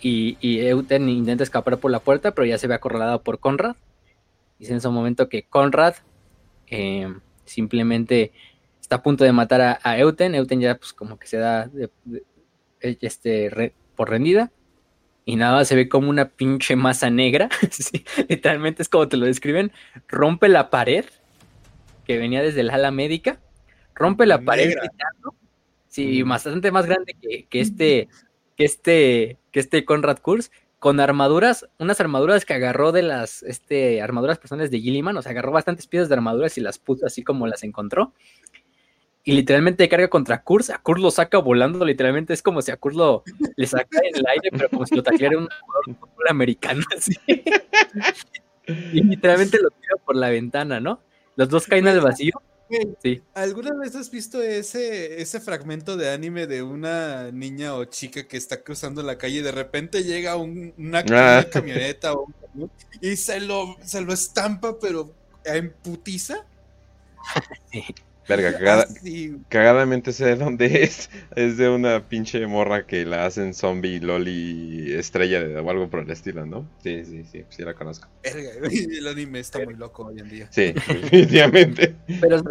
Y, 0.00 0.36
Euten 0.60 1.08
intenta 1.08 1.42
escapar 1.42 1.78
por 1.78 1.90
la 1.90 1.98
puerta, 1.98 2.30
pero 2.32 2.46
ya 2.46 2.58
se 2.58 2.68
ve 2.68 2.74
acorralado 2.74 3.22
por 3.22 3.40
Conrad. 3.40 3.76
Es 4.60 4.70
en 4.70 4.76
ese 4.76 4.88
momento 4.88 5.28
que 5.28 5.42
Conrad 5.42 5.94
eh, 6.68 7.12
simplemente 7.44 8.32
está 8.80 8.96
a 8.96 9.02
punto 9.02 9.24
de 9.24 9.32
matar 9.32 9.80
a, 9.82 9.98
Euten. 9.98 10.34
Euten 10.34 10.60
ya 10.60 10.76
pues 10.76 10.92
como 10.92 11.18
que 11.18 11.26
se 11.26 11.38
da 11.38 11.68
este, 12.80 13.74
por 13.96 14.10
rendida. 14.10 14.52
Y 15.24 15.36
nada, 15.36 15.64
se 15.64 15.74
ve 15.74 15.88
como 15.88 16.08
una 16.08 16.28
pinche 16.28 16.76
masa 16.76 17.10
negra. 17.10 17.48
literalmente 18.28 18.82
es 18.82 18.88
como 18.88 19.08
te 19.08 19.16
lo 19.16 19.26
describen. 19.26 19.72
Rompe 20.06 20.48
la 20.48 20.70
pared 20.70 21.04
que 22.08 22.16
venía 22.16 22.42
desde 22.42 22.62
el 22.62 22.70
ala 22.70 22.90
médica, 22.90 23.38
rompe 23.94 24.24
la 24.24 24.40
pared 24.40 24.70
gritando, 24.70 25.34
sí, 25.88 26.22
bastante 26.22 26.72
más 26.72 26.86
grande 26.86 27.14
que, 27.20 27.60
este, 27.60 28.08
que 28.56 28.64
este, 28.64 29.38
que 29.52 29.60
este 29.60 29.84
Conrad 29.84 30.18
Kurz, 30.20 30.50
con 30.78 31.00
armaduras, 31.00 31.68
unas 31.78 32.00
armaduras 32.00 32.46
que 32.46 32.54
agarró 32.54 32.92
de 32.92 33.02
las 33.02 33.42
este, 33.42 34.00
armaduras 34.00 34.38
personales 34.38 34.70
de 34.70 34.80
Gilliman, 34.80 35.18
o 35.18 35.22
sea, 35.22 35.32
agarró 35.32 35.52
bastantes 35.52 35.86
piezas 35.86 36.08
de 36.08 36.14
armaduras 36.14 36.56
y 36.56 36.62
las 36.62 36.78
puso 36.78 37.04
así 37.04 37.22
como 37.22 37.46
las 37.46 37.62
encontró. 37.62 38.14
Y 39.22 39.32
literalmente 39.32 39.86
carga 39.90 40.08
contra 40.08 40.42
Kurz, 40.42 40.70
a 40.70 40.78
Kurz 40.78 41.02
lo 41.02 41.10
saca 41.10 41.36
volando, 41.36 41.84
literalmente 41.84 42.32
es 42.32 42.40
como 42.40 42.62
si 42.62 42.70
a 42.70 42.78
Kurz 42.78 42.96
lo 42.96 43.22
le 43.54 43.66
saca 43.66 43.98
en 44.02 44.16
el 44.16 44.26
aire, 44.26 44.48
pero 44.50 44.70
como 44.70 44.86
si 44.86 44.94
lo 44.94 45.02
tacleara 45.02 45.36
un 45.36 45.48
jugador 45.84 46.30
americano, 46.30 46.82
así. 46.96 47.12
y 48.94 49.02
literalmente 49.02 49.58
lo 49.60 49.68
tira 49.68 49.96
por 50.06 50.16
la 50.16 50.30
ventana, 50.30 50.80
¿no? 50.80 51.02
Los 51.38 51.48
dos 51.48 51.66
caen 51.68 51.86
al 51.86 52.00
vacío. 52.00 52.32
Sí. 53.00 53.22
¿Alguna 53.32 53.72
vez 53.72 53.94
has 53.94 54.10
visto 54.10 54.42
ese, 54.42 55.22
ese 55.22 55.40
fragmento 55.40 55.96
de 55.96 56.10
anime 56.10 56.48
de 56.48 56.64
una 56.64 57.30
niña 57.30 57.74
o 57.76 57.84
chica 57.84 58.26
que 58.26 58.36
está 58.36 58.64
cruzando 58.64 59.04
la 59.04 59.18
calle 59.18 59.38
y 59.38 59.42
de 59.42 59.52
repente 59.52 60.02
llega 60.02 60.34
una, 60.34 61.04
ah. 61.12 61.46
camioneta 61.48 62.14
y 63.00 63.14
se 63.14 63.38
lo, 63.38 63.76
se 63.84 64.00
lo 64.00 64.12
estampa, 64.12 64.80
pero 64.80 65.14
en 65.44 65.72
putiza? 65.72 66.44
Verga, 68.28 68.52
cagada, 68.58 68.86
cagadamente 69.48 70.12
sé 70.12 70.26
de 70.26 70.36
dónde 70.36 70.82
es. 70.84 71.10
Es 71.34 71.56
de 71.56 71.68
una 71.68 72.08
pinche 72.08 72.46
morra 72.46 72.86
que 72.86 73.04
la 73.04 73.24
hacen 73.24 73.54
zombie, 73.54 74.00
loli, 74.00 74.92
estrella 74.92 75.42
de, 75.42 75.58
o 75.58 75.70
algo 75.70 75.88
por 75.88 76.00
el 76.00 76.10
estilo, 76.10 76.44
¿no? 76.44 76.68
Sí, 76.82 77.04
sí, 77.04 77.24
sí, 77.24 77.44
sí 77.48 77.62
la 77.62 77.74
conozco. 77.74 78.08
Verga, 78.22 78.50
el 78.70 79.08
anime 79.08 79.40
está 79.40 79.64
muy 79.64 79.74
loco 79.74 80.06
hoy 80.06 80.20
en 80.20 80.28
día. 80.28 80.48
Sí, 80.50 80.72
definitivamente. 80.74 81.94
Pero 82.20 82.36
es, 82.36 82.42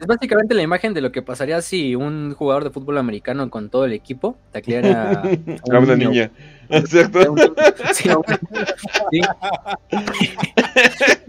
es 0.00 0.06
básicamente 0.06 0.54
la 0.54 0.62
imagen 0.62 0.94
de 0.94 1.00
lo 1.00 1.10
que 1.10 1.22
pasaría 1.22 1.60
si 1.62 1.94
un 1.94 2.34
jugador 2.34 2.64
de 2.64 2.70
fútbol 2.70 2.98
americano 2.98 3.50
con 3.50 3.68
todo 3.70 3.84
el 3.84 3.92
equipo 3.92 4.38
tacleara 4.52 5.22
a, 5.70 5.78
una 5.78 5.96
niña. 5.96 6.30
Exacto. 6.68 7.34
Sí, 7.94 8.08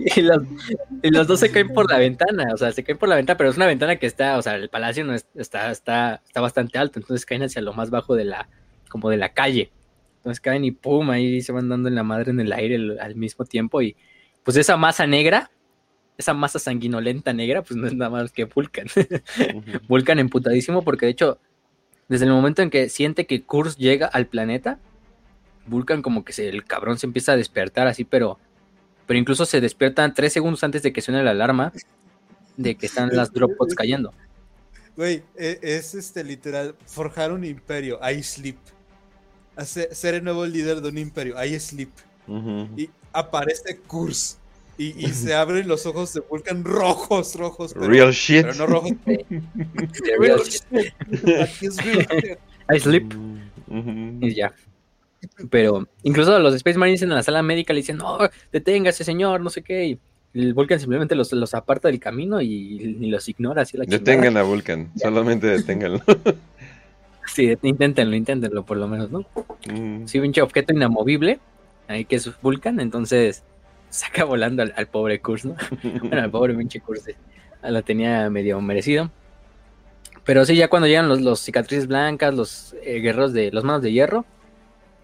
y, 0.15 0.21
los, 0.21 0.43
y, 1.03 1.09
los, 1.09 1.27
dos 1.27 1.39
se 1.39 1.51
caen 1.51 1.73
por 1.73 1.89
la 1.89 1.97
ventana, 1.97 2.47
o 2.53 2.57
sea, 2.57 2.71
se 2.71 2.83
caen 2.83 2.97
por 2.97 3.09
la 3.09 3.15
ventana, 3.15 3.37
pero 3.37 3.49
es 3.49 3.57
una 3.57 3.67
ventana 3.67 3.97
que 3.97 4.05
está, 4.05 4.37
o 4.37 4.41
sea, 4.41 4.55
el 4.55 4.69
palacio 4.69 5.03
no 5.05 5.13
está, 5.13 5.71
está, 5.71 6.21
está 6.25 6.41
bastante 6.41 6.77
alto, 6.77 6.99
entonces 6.99 7.25
caen 7.25 7.43
hacia 7.43 7.61
lo 7.61 7.73
más 7.73 7.89
bajo 7.89 8.15
de 8.15 8.25
la, 8.25 8.49
como 8.89 9.09
de 9.09 9.17
la 9.17 9.33
calle. 9.33 9.71
Entonces 10.17 10.41
caen 10.41 10.65
y 10.65 10.71
pum, 10.71 11.09
ahí 11.09 11.41
se 11.41 11.51
van 11.51 11.69
dando 11.69 11.87
en 11.87 11.95
la 11.95 12.03
madre 12.03 12.31
en 12.31 12.39
el 12.39 12.51
aire 12.51 12.99
al 12.99 13.15
mismo 13.15 13.45
tiempo 13.45 13.81
y 13.81 13.95
pues 14.43 14.57
esa 14.57 14.77
masa 14.77 15.07
negra, 15.07 15.51
esa 16.17 16.33
masa 16.33 16.59
sanguinolenta 16.59 17.33
negra, 17.33 17.61
pues 17.61 17.77
no 17.77 17.87
es 17.87 17.93
nada 17.93 18.09
más 18.09 18.31
que 18.31 18.45
Vulcan. 18.45 18.87
Vulcan 19.87 20.19
emputadísimo 20.19 20.83
porque 20.83 21.05
de 21.05 21.11
hecho, 21.11 21.39
desde 22.07 22.25
el 22.25 22.31
momento 22.31 22.61
en 22.61 22.69
que 22.69 22.89
siente 22.89 23.25
que 23.25 23.43
Kurz 23.43 23.77
llega 23.77 24.07
al 24.07 24.27
planeta, 24.27 24.79
Vulcan 25.67 26.01
como 26.01 26.23
que 26.23 26.33
se, 26.33 26.49
el 26.49 26.65
cabrón 26.65 26.97
se 26.97 27.05
empieza 27.05 27.33
a 27.33 27.37
despertar 27.37 27.87
así, 27.87 28.03
pero, 28.03 28.39
pero 29.05 29.19
incluso 29.19 29.45
se 29.45 29.61
despierta 29.61 30.13
tres 30.13 30.33
segundos 30.33 30.63
antes 30.63 30.81
de 30.81 30.93
que 30.93 31.01
suene 31.01 31.23
la 31.23 31.31
alarma 31.31 31.71
de 32.55 32.75
que 32.75 32.87
están 32.87 33.09
las 33.13 33.31
dropbots 33.31 33.75
cayendo. 33.75 34.13
Güey, 34.95 35.23
e, 35.35 35.59
es 35.61 35.93
este 35.93 36.23
literal, 36.23 36.75
forjar 36.85 37.31
un 37.31 37.45
imperio, 37.45 37.99
I 38.01 38.23
sleep. 38.23 38.57
ser 39.63 40.15
el 40.15 40.23
nuevo 40.23 40.45
líder 40.45 40.81
de 40.81 40.89
un 40.89 40.97
imperio, 40.97 41.35
I 41.43 41.59
sleep. 41.59 41.91
Y 42.75 42.89
aparece 43.13 43.77
Kurz. 43.87 44.37
Y, 44.77 44.91
se 45.13 45.33
abren 45.33 45.67
los 45.67 45.85
ojos 45.85 46.13
de 46.13 46.21
Vulcan 46.21 46.63
rojos, 46.63 47.35
rojos. 47.35 47.73
real 47.73 48.11
shit. 48.11 48.43
Pero 48.43 48.55
no 48.55 48.65
rojos. 48.67 48.91
real 49.05 50.19
real 50.19 50.41
shit. 50.43 50.93
I 52.69 52.79
sleep. 52.79 53.13
Y 54.21 54.35
ya. 54.35 54.53
Pero 55.49 55.87
incluso 56.03 56.37
los 56.39 56.53
Space 56.55 56.77
Marines 56.77 57.01
en 57.01 57.09
la 57.09 57.23
sala 57.23 57.41
médica 57.41 57.73
le 57.73 57.79
dicen, 57.79 57.97
no, 57.97 58.17
deténgase 58.51 59.03
señor, 59.03 59.41
no 59.41 59.49
sé 59.49 59.61
qué. 59.61 59.85
Y 59.85 59.99
el 60.33 60.53
Vulcan 60.53 60.79
simplemente 60.79 61.15
los, 61.15 61.31
los 61.33 61.53
aparta 61.53 61.87
del 61.87 61.99
camino 61.99 62.41
y, 62.41 63.09
los 63.09 63.27
ignora. 63.29 63.63
Así 63.63 63.77
la 63.77 63.85
Detengan 63.85 64.37
a 64.37 64.43
Vulcan, 64.43 64.91
solamente 64.95 65.47
deténganlo. 65.57 66.01
sí, 67.33 67.53
inténtenlo, 67.63 68.15
inténtenlo 68.15 68.65
por 68.65 68.77
lo 68.77 68.87
menos, 68.87 69.11
¿no? 69.11 69.25
Mm. 69.71 70.05
Sí, 70.05 70.19
pinche 70.19 70.41
objeto 70.41 70.73
inamovible, 70.73 71.39
ahí 71.87 72.05
que 72.05 72.17
es 72.17 72.41
Vulcan, 72.41 72.79
entonces 72.79 73.43
saca 73.89 74.25
volando 74.25 74.63
al, 74.63 74.87
pobre 74.87 75.19
Kurz, 75.21 75.45
¿no? 75.45 75.55
bueno, 76.01 76.21
al 76.21 76.29
pobre 76.29 76.53
pinche 76.53 76.79
Kurz, 76.81 77.05
la 77.63 77.81
tenía 77.81 78.29
medio 78.29 78.59
merecido. 78.61 79.09
Pero 80.23 80.45
sí, 80.45 80.57
ya 80.57 80.67
cuando 80.67 80.87
llegan 80.87 81.07
los, 81.07 81.21
los 81.21 81.39
cicatrices 81.39 81.87
blancas, 81.87 82.33
los 82.33 82.75
eh, 82.83 82.99
guerreros 82.99 83.31
de 83.31 83.49
los 83.51 83.63
manos 83.63 83.81
de 83.81 83.93
hierro, 83.93 84.25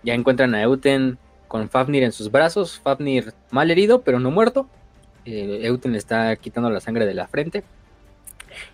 ya 0.03 0.13
encuentran 0.13 0.53
a 0.55 0.61
Euten 0.61 1.17
con 1.47 1.69
Fafnir 1.69 2.03
en 2.03 2.11
sus 2.11 2.31
brazos. 2.31 2.79
Fafnir 2.79 3.33
mal 3.51 3.71
herido, 3.71 4.01
pero 4.01 4.19
no 4.19 4.31
muerto. 4.31 4.67
Eh, 5.25 5.61
Euten 5.63 5.93
le 5.93 5.97
está 5.97 6.35
quitando 6.35 6.69
la 6.69 6.81
sangre 6.81 7.05
de 7.05 7.13
la 7.13 7.27
frente. 7.27 7.63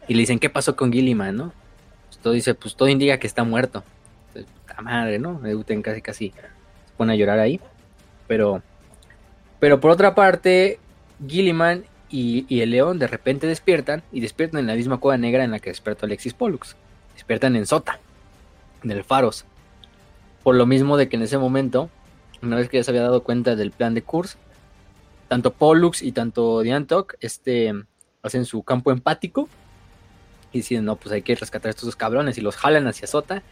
Y 0.08 0.14
le 0.14 0.22
dicen, 0.22 0.40
¿qué 0.40 0.50
pasó 0.50 0.76
con 0.76 0.92
Gilliman, 0.92 1.36
no? 1.36 1.54
Pues 2.08 2.20
todo 2.20 2.34
dice, 2.34 2.54
pues 2.56 2.76
todo 2.76 2.90
indica 2.90 3.20
que 3.20 3.28
está 3.28 3.44
muerto. 3.44 3.84
Entonces, 4.28 4.52
madre, 4.82 5.20
¿no? 5.20 5.46
Euten 5.46 5.82
casi 5.82 6.02
casi 6.02 6.30
se 6.30 6.94
pone 6.98 7.14
a 7.14 7.16
llorar 7.16 7.40
ahí. 7.40 7.60
Pero, 8.28 8.62
pero 9.60 9.80
por 9.80 9.92
otra 9.92 10.16
parte, 10.16 10.80
Gilliman 11.28 11.84
y, 12.10 12.46
y, 12.50 12.62
el 12.62 12.72
león 12.72 12.98
de 12.98 13.08
repente 13.08 13.46
despiertan. 13.46 14.04
Y 14.12 14.20
despiertan 14.20 14.62
en 14.62 14.68
la 14.68 14.76
misma 14.76 14.98
cueva 14.98 15.18
negra 15.18 15.44
en 15.44 15.52
la 15.52 15.60
que 15.60 15.70
despertó 15.70 16.06
Alexis 16.06 16.34
Pollux. 16.34 16.76
Despiertan 17.14 17.56
en 17.56 17.66
Sota, 17.66 18.00
en 18.84 18.92
el 18.92 19.04
Faros. 19.04 19.46
Por 20.50 20.56
lo 20.56 20.66
mismo 20.66 20.98
de 20.98 21.08
que 21.10 21.16
en 21.16 21.22
ese 21.22 21.38
momento, 21.38 21.92
una 22.42 22.56
vez 22.56 22.70
que 22.70 22.78
ya 22.78 22.84
se 22.84 22.90
había 22.90 23.04
dado 23.04 23.22
cuenta 23.22 23.56
del 23.56 23.70
plan 23.70 23.94
de 23.94 24.02
Kurz, 24.02 24.36
tanto 25.28 25.54
Pollux 25.54 26.02
y 26.02 26.12
tanto 26.12 26.62
Diantok 26.62 27.18
este, 27.20 27.72
hacen 28.24 28.46
su 28.46 28.64
campo 28.64 28.90
empático 28.90 29.48
y 30.52 30.58
dicen, 30.58 30.86
no, 30.86 30.96
pues 30.96 31.14
hay 31.14 31.22
que 31.22 31.36
rescatar 31.36 31.68
a 31.68 31.70
estos 31.70 31.86
dos 31.86 31.96
cabrones 31.96 32.40
y 32.40 32.42
los 32.42 32.56
jalan 32.56 32.88
hacia 32.88 33.06
Sota 33.06 33.44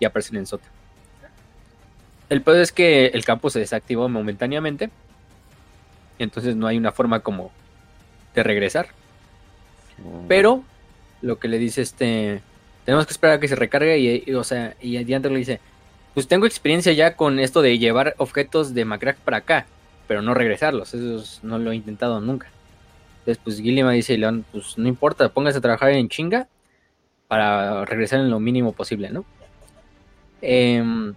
y 0.00 0.06
aparecen 0.06 0.38
en 0.38 0.46
Sota. 0.46 0.66
El 2.30 2.40
peor 2.40 2.56
es 2.56 2.72
que 2.72 3.08
el 3.08 3.22
campo 3.26 3.50
se 3.50 3.58
desactivó 3.58 4.08
momentáneamente, 4.08 4.88
y 6.18 6.22
entonces 6.22 6.56
no 6.56 6.66
hay 6.68 6.78
una 6.78 6.90
forma 6.90 7.20
como 7.20 7.50
de 8.34 8.42
regresar. 8.42 8.86
Mm. 9.98 10.26
Pero 10.26 10.64
lo 11.20 11.38
que 11.38 11.48
le 11.48 11.58
dice 11.58 11.82
este, 11.82 12.40
tenemos 12.86 13.04
que 13.04 13.12
esperar 13.12 13.36
a 13.36 13.40
que 13.40 13.48
se 13.48 13.56
recargue 13.56 13.98
y, 13.98 14.32
o 14.32 14.42
sea, 14.42 14.74
y 14.80 15.04
Diantok 15.04 15.32
le 15.32 15.38
dice, 15.38 15.60
pues 16.16 16.28
tengo 16.28 16.46
experiencia 16.46 16.94
ya 16.94 17.14
con 17.14 17.38
esto 17.38 17.60
de 17.60 17.78
llevar 17.78 18.14
objetos 18.16 18.72
de 18.72 18.86
Macrack 18.86 19.18
para 19.18 19.36
acá, 19.36 19.66
pero 20.08 20.22
no 20.22 20.32
regresarlos, 20.32 20.94
eso 20.94 21.40
no 21.42 21.58
lo 21.58 21.72
he 21.72 21.76
intentado 21.76 22.22
nunca. 22.22 22.48
Entonces, 23.18 23.38
pues 23.44 23.60
Gilliman 23.60 23.92
dice, 23.92 24.16
León, 24.16 24.42
pues 24.50 24.78
no 24.78 24.88
importa, 24.88 25.28
póngase 25.28 25.58
a 25.58 25.60
trabajar 25.60 25.90
en 25.90 26.08
chinga 26.08 26.48
para 27.28 27.84
regresar 27.84 28.20
en 28.20 28.30
lo 28.30 28.40
mínimo 28.40 28.72
posible, 28.72 29.10
¿no? 29.10 29.26
Em, 30.40 31.12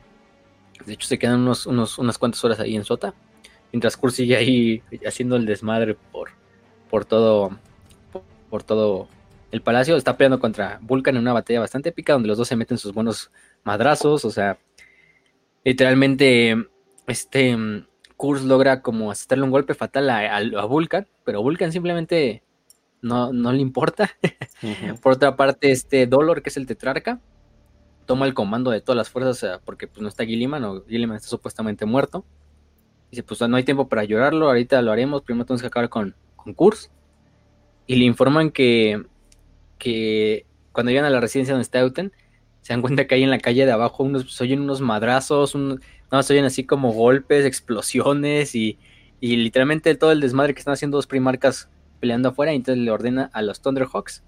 de 0.85 0.93
hecho, 0.93 1.07
se 1.07 1.17
quedan 1.17 1.47
unos, 1.47 1.65
unas 1.65 2.17
cuantas 2.17 2.43
horas 2.43 2.59
ahí 2.59 2.75
en 2.75 2.83
Sota, 2.83 3.13
mientras 3.71 3.95
Kurt 3.95 4.13
sigue 4.13 4.35
ahí 4.35 4.83
haciendo 5.07 5.37
el 5.37 5.45
desmadre 5.45 5.95
por, 6.11 6.31
por 6.89 7.05
todo, 7.05 7.57
por, 8.49 8.63
todo 8.63 9.07
el 9.51 9.61
palacio. 9.61 9.95
Está 9.95 10.17
peleando 10.17 10.41
contra 10.41 10.77
Vulcan 10.81 11.15
en 11.15 11.21
una 11.21 11.31
batalla 11.31 11.61
bastante 11.61 11.87
épica, 11.87 12.11
donde 12.11 12.27
los 12.27 12.37
dos 12.37 12.49
se 12.49 12.57
meten 12.57 12.77
sus 12.77 12.93
buenos 12.93 13.31
madrazos, 13.63 14.25
o 14.25 14.29
sea, 14.29 14.57
literalmente 15.63 16.55
este 17.07 17.57
Kurz 18.17 18.43
logra 18.43 18.81
como 18.81 19.11
hacerle 19.11 19.45
un 19.45 19.51
golpe 19.51 19.73
fatal 19.73 20.09
a, 20.09 20.65
Vulcan, 20.65 21.07
pero 21.23 21.41
Vulcan 21.41 21.71
simplemente 21.71 22.43
no, 23.01 23.31
no 23.31 23.51
le 23.53 23.61
importa. 23.61 24.09
Por 25.01 25.13
otra 25.13 25.35
parte, 25.35 25.71
este 25.71 26.05
Dolor, 26.05 26.41
que 26.41 26.49
es 26.49 26.57
el 26.57 26.67
tetrarca, 26.67 27.21
toma 28.05 28.25
el 28.25 28.33
comando 28.33 28.71
de 28.71 28.81
todas 28.81 28.97
las 28.97 29.09
fuerzas 29.09 29.61
porque 29.63 29.87
pues 29.87 30.01
no 30.01 30.09
está 30.09 30.25
Gilliman 30.25 30.63
o 30.65 30.83
Gilliman 30.85 31.15
está 31.15 31.29
supuestamente 31.29 31.85
muerto. 31.85 32.25
Dice, 33.11 33.23
pues 33.23 33.39
no 33.41 33.55
hay 33.55 33.63
tiempo 33.63 33.87
para 33.87 34.03
llorarlo, 34.03 34.47
ahorita 34.47 34.81
lo 34.81 34.91
haremos, 34.91 35.21
primero 35.21 35.45
tenemos 35.45 35.61
que 35.61 35.67
acabar 35.67 35.89
con, 35.89 36.15
con 36.35 36.53
Kurz. 36.53 36.91
Y 37.87 37.95
le 37.95 38.05
informan 38.05 38.51
que, 38.51 39.03
que 39.77 40.45
cuando 40.71 40.91
llegan 40.91 41.05
a 41.05 41.09
la 41.09 41.19
residencia 41.19 41.53
donde 41.53 41.63
está 41.63 41.79
Euten, 41.79 42.11
se 42.61 42.73
dan 42.73 42.81
cuenta 42.81 43.07
que 43.07 43.15
hay 43.15 43.23
en 43.23 43.29
la 43.29 43.39
calle 43.39 43.65
de 43.65 43.71
abajo 43.71 44.03
unos, 44.03 44.33
se 44.33 44.43
oyen 44.43 44.61
unos 44.61 44.81
madrazos, 44.81 45.55
no, 45.55 46.23
se 46.23 46.33
oyen 46.33 46.45
así 46.45 46.65
como 46.65 46.91
golpes, 46.91 47.45
explosiones 47.45 48.55
y, 48.55 48.77
y, 49.19 49.37
literalmente 49.37 49.95
todo 49.95 50.11
el 50.11 50.21
desmadre 50.21 50.53
que 50.53 50.59
están 50.59 50.73
haciendo 50.73 50.97
dos 50.97 51.07
primarcas 51.07 51.69
peleando 51.99 52.29
afuera. 52.29 52.51
Entonces 52.51 52.83
le 52.83 52.91
ordena 52.91 53.29
a 53.33 53.41
los 53.41 53.61
Thunderhawks 53.61 54.23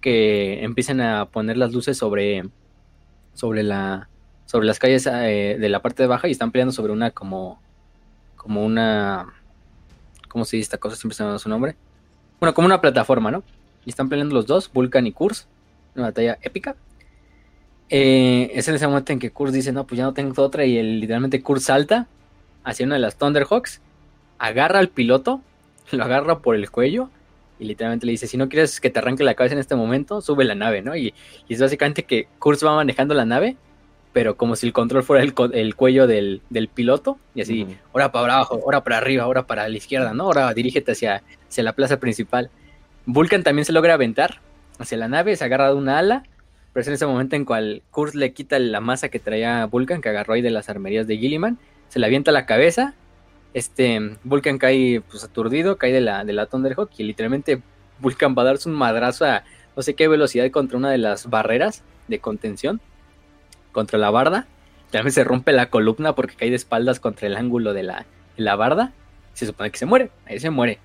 que 0.00 0.62
empiecen 0.62 1.00
a 1.00 1.26
poner 1.26 1.56
las 1.56 1.72
luces 1.72 1.96
sobre, 1.96 2.44
sobre, 3.32 3.62
la, 3.62 4.08
sobre 4.46 4.66
las 4.66 4.78
calles 4.78 5.06
eh, 5.06 5.56
de 5.58 5.68
la 5.68 5.80
parte 5.80 6.02
de 6.02 6.06
baja 6.08 6.28
y 6.28 6.32
están 6.32 6.50
peleando 6.50 6.72
sobre 6.72 6.92
una 6.92 7.10
como, 7.10 7.60
como 8.36 8.64
una, 8.64 9.32
¿cómo 10.28 10.44
se 10.44 10.56
dice 10.56 10.66
esta 10.66 10.78
cosa? 10.78 10.96
Siempre 10.96 11.16
se 11.16 11.24
me 11.24 11.30
da 11.30 11.38
su 11.38 11.48
nombre. 11.48 11.76
Bueno, 12.40 12.52
como 12.52 12.66
una 12.66 12.80
plataforma, 12.80 13.30
¿no? 13.30 13.42
Y 13.86 13.90
están 13.90 14.08
peleando 14.08 14.34
los 14.34 14.46
dos, 14.46 14.70
Vulcan 14.72 15.06
y 15.06 15.12
Kurz, 15.12 15.46
una 15.94 16.06
batalla 16.06 16.38
épica. 16.42 16.76
Eh, 17.90 18.50
es 18.54 18.66
en 18.68 18.74
ese 18.74 18.86
momento 18.86 19.12
en 19.12 19.18
que 19.18 19.30
Kurz 19.30 19.52
dice, 19.52 19.72
no, 19.72 19.86
pues 19.86 19.98
ya 19.98 20.04
no 20.04 20.14
tengo 20.14 20.40
otra, 20.42 20.64
y 20.64 20.78
el, 20.78 21.00
literalmente 21.00 21.42
Kurz 21.42 21.64
salta 21.64 22.06
hacia 22.64 22.86
una 22.86 22.94
de 22.94 23.00
las 23.00 23.16
Thunderhawks, 23.16 23.80
agarra 24.38 24.78
al 24.78 24.88
piloto, 24.88 25.42
lo 25.90 26.04
agarra 26.04 26.38
por 26.38 26.56
el 26.56 26.70
cuello, 26.70 27.10
y 27.58 27.66
literalmente 27.66 28.06
le 28.06 28.12
dice, 28.12 28.26
si 28.26 28.36
no 28.36 28.48
quieres 28.48 28.80
que 28.80 28.90
te 28.90 28.98
arranque 28.98 29.22
la 29.22 29.34
cabeza 29.34 29.54
en 29.54 29.60
este 29.60 29.76
momento, 29.76 30.20
sube 30.20 30.44
la 30.44 30.54
nave, 30.54 30.82
¿no? 30.82 30.96
Y, 30.96 31.14
es 31.48 31.60
básicamente 31.60 32.04
que 32.04 32.26
Kurz 32.38 32.64
va 32.64 32.74
manejando 32.74 33.14
la 33.14 33.24
nave, 33.24 33.56
pero 34.12 34.36
como 34.36 34.56
si 34.56 34.66
el 34.66 34.72
control 34.72 35.02
fuera 35.02 35.22
el, 35.22 35.74
cuello 35.74 36.06
del, 36.06 36.40
piloto, 36.72 37.18
y 37.34 37.42
así, 37.42 37.66
ahora 37.92 38.12
para 38.12 38.34
abajo, 38.34 38.60
ahora 38.62 38.82
para 38.82 38.98
arriba, 38.98 39.24
ahora 39.24 39.46
para 39.46 39.68
la 39.68 39.76
izquierda, 39.76 40.14
¿no? 40.14 40.24
Ahora 40.24 40.52
dirígete 40.54 40.92
hacia, 40.92 41.22
hacia 41.48 41.64
la 41.64 41.72
plaza 41.72 41.98
principal. 41.98 42.50
Vulcan 43.06 43.42
también 43.42 43.64
se 43.64 43.72
logra 43.72 43.94
aventar 43.94 44.40
hacia 44.78 44.96
la 44.96 45.08
nave, 45.08 45.36
se 45.36 45.44
agarra 45.44 45.68
de 45.68 45.74
una 45.74 45.98
ala, 45.98 46.24
pero 46.74 46.82
es 46.82 46.88
en 46.88 46.94
ese 46.94 47.06
momento 47.06 47.36
en 47.36 47.44
cual 47.44 47.82
Kurz 47.92 48.16
le 48.16 48.32
quita 48.32 48.58
la 48.58 48.80
masa 48.80 49.08
que 49.08 49.20
traía 49.20 49.64
Vulcan, 49.66 50.00
que 50.00 50.08
agarró 50.08 50.34
ahí 50.34 50.42
de 50.42 50.50
las 50.50 50.68
armerías 50.68 51.06
de 51.06 51.16
Gilliman, 51.16 51.56
se 51.88 52.00
le 52.00 52.06
avienta 52.06 52.32
la 52.32 52.46
cabeza, 52.46 52.94
este, 53.54 54.16
Vulcan 54.24 54.58
cae 54.58 55.00
pues 55.08 55.22
aturdido, 55.22 55.78
cae 55.78 55.92
de 55.92 56.00
la, 56.00 56.24
de 56.24 56.32
la 56.32 56.46
Thunderhawk 56.46 56.90
y 56.98 57.04
literalmente 57.04 57.62
Vulcan 58.00 58.34
va 58.36 58.42
a 58.42 58.46
darse 58.46 58.68
un 58.68 58.74
madrazo 58.74 59.24
a 59.24 59.44
no 59.76 59.82
sé 59.82 59.94
qué 59.94 60.08
velocidad 60.08 60.50
contra 60.50 60.76
una 60.76 60.90
de 60.90 60.98
las 60.98 61.30
barreras 61.30 61.84
de 62.08 62.18
contención, 62.18 62.80
contra 63.70 63.96
la 63.98 64.10
barda. 64.10 64.48
También 64.90 65.12
se 65.12 65.22
rompe 65.22 65.52
la 65.52 65.70
columna 65.70 66.16
porque 66.16 66.34
cae 66.34 66.50
de 66.50 66.56
espaldas 66.56 66.98
contra 66.98 67.28
el 67.28 67.36
ángulo 67.36 67.72
de 67.72 67.84
la, 67.84 68.06
la 68.36 68.56
barda. 68.56 68.92
Se 69.32 69.46
supone 69.46 69.70
que 69.70 69.78
se 69.78 69.86
muere, 69.86 70.10
ahí 70.26 70.40
se 70.40 70.50
muere. 70.50 70.78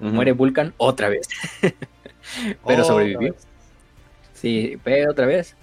Muere 0.00 0.32
Vulcan 0.32 0.72
otra 0.78 1.10
vez. 1.10 1.28
pero 2.66 2.84
sobrevivió. 2.84 3.34
Sí, 4.36 4.78
pero 4.84 5.10
otra 5.10 5.26
vez. 5.26 5.56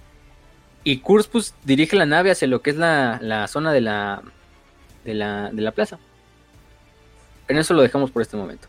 Y 0.82 0.98
Kurz 0.98 1.28
pues, 1.28 1.54
dirige 1.64 1.96
la 1.96 2.06
nave 2.06 2.30
hacia 2.30 2.48
lo 2.48 2.60
que 2.60 2.70
es 2.70 2.76
la, 2.76 3.18
la 3.22 3.48
zona 3.48 3.72
de 3.72 3.80
la, 3.80 4.22
de 5.04 5.14
la, 5.14 5.50
de 5.50 5.62
la 5.62 5.70
plaza. 5.70 5.98
En 7.48 7.56
eso 7.56 7.72
lo 7.72 7.82
dejamos 7.82 8.10
por 8.10 8.20
este 8.20 8.36
momento. 8.36 8.68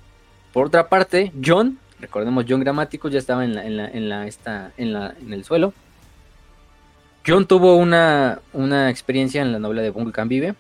Por 0.54 0.68
otra 0.68 0.88
parte, 0.88 1.34
John, 1.44 1.80
recordemos 2.00 2.46
John 2.48 2.62
Gramático 2.62 3.10
ya 3.10 3.20
estaba 3.20 3.44
en 3.44 3.56
la, 3.56 3.66
en 3.66 4.10
la, 4.10 4.28
esta, 4.28 4.72
en 4.78 4.94
la, 4.94 5.16
en 5.20 5.34
el 5.34 5.44
suelo. 5.44 5.74
John 7.28 7.48
tuvo 7.48 7.76
una, 7.76 8.40
una 8.54 8.90
experiencia 8.90 9.42
en 9.42 9.52
la 9.52 9.60
novela 9.60 9.82
de 9.82 9.90
Vulcan 9.90 10.30
Vive, 10.30 10.56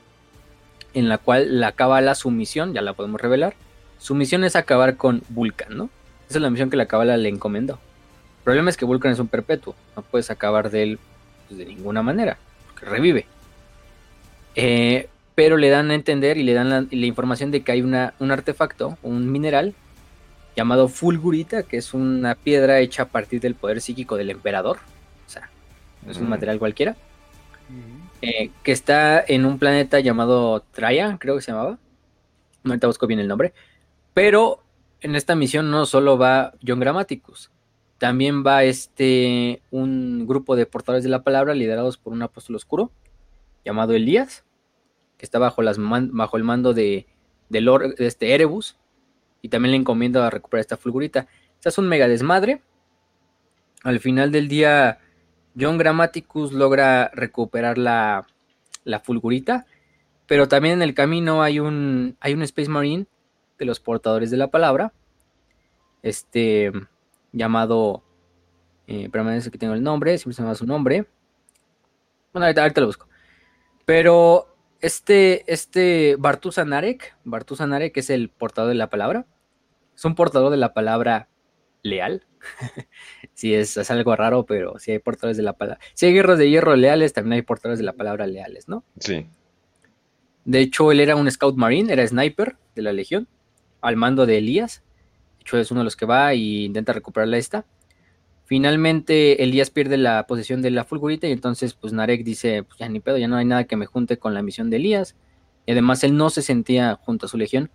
en 0.94 1.08
la 1.08 1.20
cual 1.20 1.60
la 1.60 1.74
la 1.78 2.16
su 2.16 2.32
misión, 2.32 2.74
ya 2.74 2.82
la 2.82 2.94
podemos 2.94 3.22
revelar. 3.22 3.54
Su 4.00 4.16
misión 4.16 4.44
es 4.44 4.56
acabar 4.56 4.98
con 4.98 5.22
Vulcan, 5.30 5.78
¿no? 5.78 5.90
Esa 6.28 6.40
es 6.40 6.42
la 6.42 6.50
misión 6.50 6.70
que 6.70 6.78
la 6.78 6.88
Cabala 6.88 7.18
le 7.18 7.30
encomendó. 7.30 7.80
El 8.46 8.52
problema 8.52 8.70
es 8.70 8.78
que 8.78 8.86
Vulcan 8.86 9.12
es 9.12 9.18
un 9.18 9.28
perpetuo, 9.28 9.74
no 9.96 10.04
puedes 10.04 10.30
acabar 10.30 10.70
de 10.70 10.84
él 10.84 11.00
pues, 11.48 11.58
de 11.58 11.66
ninguna 11.66 12.04
manera, 12.04 12.38
porque 12.68 12.86
revive. 12.86 13.26
Eh, 14.54 15.10
pero 15.34 15.58
le 15.58 15.70
dan 15.70 15.90
a 15.90 15.96
entender 15.96 16.38
y 16.38 16.44
le 16.44 16.54
dan 16.54 16.70
la, 16.70 17.06
información 17.08 17.50
de 17.50 17.64
que 17.64 17.72
hay 17.72 17.82
una, 17.82 18.14
un 18.20 18.30
artefacto, 18.30 19.00
un 19.02 19.32
mineral 19.32 19.74
llamado 20.56 20.90
Fulgurita, 20.90 21.64
que 21.64 21.78
es 21.78 21.96
una 21.96 22.36
piedra 22.36 22.82
hecha 22.82 23.02
a 23.02 23.08
partir 23.08 23.42
del 23.42 23.56
poder 23.56 23.82
psíquico 23.82 24.16
del 24.16 24.30
emperador. 24.30 24.78
O 25.26 25.30
sea, 25.32 25.50
no 26.06 26.12
es 26.12 26.18
un 26.20 26.30
material 26.30 26.60
cualquiera. 26.60 26.96
Eh, 28.22 28.52
que 28.62 28.72
está 28.72 29.26
en 29.28 29.48
un 29.48 29.58
planeta 29.58 30.02
llamado 30.02 30.62
Traya, 30.72 31.18
creo 31.20 31.36
que 31.36 31.42
se 31.42 31.52
llamaba. 31.52 31.80
Ahorita 32.64 32.86
busco 32.86 33.08
bien 33.08 33.20
el 33.20 33.28
nombre. 33.28 33.54
Pero 34.14 34.62
en 35.02 35.16
esta 35.16 35.34
misión 35.34 35.72
no 35.72 35.88
solo 35.88 36.20
va 36.20 36.54
John 36.66 36.80
Grammaticus, 36.80 37.50
también 37.98 38.44
va 38.46 38.64
este 38.64 39.62
un 39.72 40.28
grupo 40.28 40.56
de 40.56 40.66
portadores 40.66 41.04
de 41.04 41.10
la 41.10 41.24
palabra 41.24 41.54
liderados 41.54 41.98
por 41.98 42.14
un 42.14 42.22
apóstol 42.22 42.58
oscuro 42.58 42.92
llamado 43.64 43.94
Elías, 43.94 44.44
que 45.18 45.26
está 45.26 45.40
bajo, 45.40 45.62
las 45.62 45.78
bajo 45.80 46.38
el 46.38 46.44
mando 46.44 46.74
de, 46.74 47.08
de, 47.50 47.96
este 48.00 48.34
Erebus, 48.34 48.78
y 49.42 49.50
también 49.50 49.72
le 49.72 49.78
encomienda 49.78 50.26
a 50.26 50.30
recuperar 50.30 50.62
esta 50.62 50.78
fulgurita. 50.78 51.28
O 51.66 51.70
es 51.70 51.78
un 51.78 51.88
mega 51.88 52.08
desmadre. 52.08 52.62
Al 53.84 54.00
final 54.00 54.32
del 54.32 54.48
día, 54.48 55.00
John 55.60 55.78
Grammaticus 55.78 56.54
logra 56.54 57.10
recuperar 57.14 57.78
la, 57.78 58.28
la 58.84 59.00
fulgurita, 59.00 59.66
pero 60.28 60.48
también 60.48 60.76
en 60.76 60.82
el 60.82 60.94
camino 60.94 61.42
hay 61.42 61.60
un, 61.60 62.18
hay 62.20 62.34
un 62.34 62.44
Space 62.44 62.70
Marine 62.70 63.08
de 63.58 63.66
los 63.66 63.80
portadores 63.80 64.32
de 64.32 64.38
la 64.38 64.52
palabra, 64.52 64.94
este 66.04 66.72
llamado, 67.36 68.03
eh, 68.88 69.10
permanece 69.10 69.52
que 69.52 69.57
tengo 69.57 69.74
el 69.74 69.84
nombre, 69.84 70.18
siempre 70.18 70.34
se 70.34 70.41
llama 70.41 70.56
su 70.56 70.66
nombre. 70.66 71.06
Bueno, 72.34 72.48
ahorita, 72.48 72.82
lo 72.82 72.88
busco. 72.88 73.07
Pero 73.86 74.56
este, 74.82 75.52
este 75.52 76.16
Bartusa 76.18 76.66
Narek, 76.66 77.16
Bartusa 77.24 77.68
Narek 77.68 77.95
es 77.98 78.10
el 78.10 78.30
portador 78.30 78.70
de 78.70 78.76
la 78.76 78.90
palabra. 78.90 79.26
Es 79.95 80.03
un 80.06 80.16
portador 80.16 80.52
de 80.52 80.57
la 80.57 80.74
palabra 80.74 81.30
leal. 81.84 82.26
sí, 83.34 83.53
es, 83.53 83.78
es, 83.78 83.91
algo 83.91 84.16
raro, 84.16 84.45
pero 84.45 84.78
sí 84.80 84.91
hay 84.91 84.99
portadores 84.99 85.38
de 85.38 85.44
la 85.44 85.53
palabra. 85.53 85.80
Si 85.94 86.06
hay 86.06 86.14
guerras 86.14 86.38
de 86.38 86.49
hierro 86.49 86.76
leales, 86.76 87.14
también 87.14 87.34
hay 87.34 87.41
portadores 87.41 87.80
de 87.80 87.86
la 87.86 87.94
palabra 87.94 88.28
leales, 88.28 88.68
¿no? 88.68 88.84
Sí. 88.99 89.28
De 90.45 90.60
hecho, 90.60 90.91
él 90.91 90.99
era 90.99 91.16
un 91.16 91.30
Scout 91.30 91.56
Marine, 91.56 91.91
era 91.91 92.06
sniper 92.06 92.57
de 92.76 92.82
la 92.82 92.94
Legión 92.94 93.28
al 93.82 93.95
mando 93.95 94.26
de 94.26 94.38
Elías. 94.40 94.84
Es 95.54 95.72
uno 95.72 95.82
de 95.82 95.86
los 95.86 95.96
que 95.96 96.06
va 96.06 96.34
e 96.34 96.38
intenta 96.38 96.94
recuperarla 96.94 97.38
esta. 97.38 97.66
Finalmente, 98.46 99.44
Elías 99.44 99.72
pierde 99.72 99.98
la 99.98 100.28
posesión 100.28 100.62
de 100.62 100.70
la 100.70 100.84
Fulgurita 100.84 101.28
y 101.28 101.32
entonces, 101.32 101.74
pues 101.74 101.94
Narek 101.94 102.24
dice, 102.24 102.64
pues 102.64 102.78
ya 102.78 102.88
ni 102.90 103.00
pedo, 103.00 103.18
ya 103.18 103.28
no 103.28 103.38
hay 103.38 103.46
nada 103.46 103.64
que 103.64 103.76
me 103.76 103.88
junte 103.88 104.18
con 104.18 104.34
la 104.34 104.44
misión 104.44 104.70
de 104.70 104.78
Elías. 104.78 105.16
Y 105.66 105.72
además 105.72 106.04
él 106.04 106.16
no 106.16 106.30
se 106.30 106.44
sentía 106.44 106.96
junto 107.02 107.26
a 107.26 107.30
su 107.30 107.38
legión, 107.38 107.72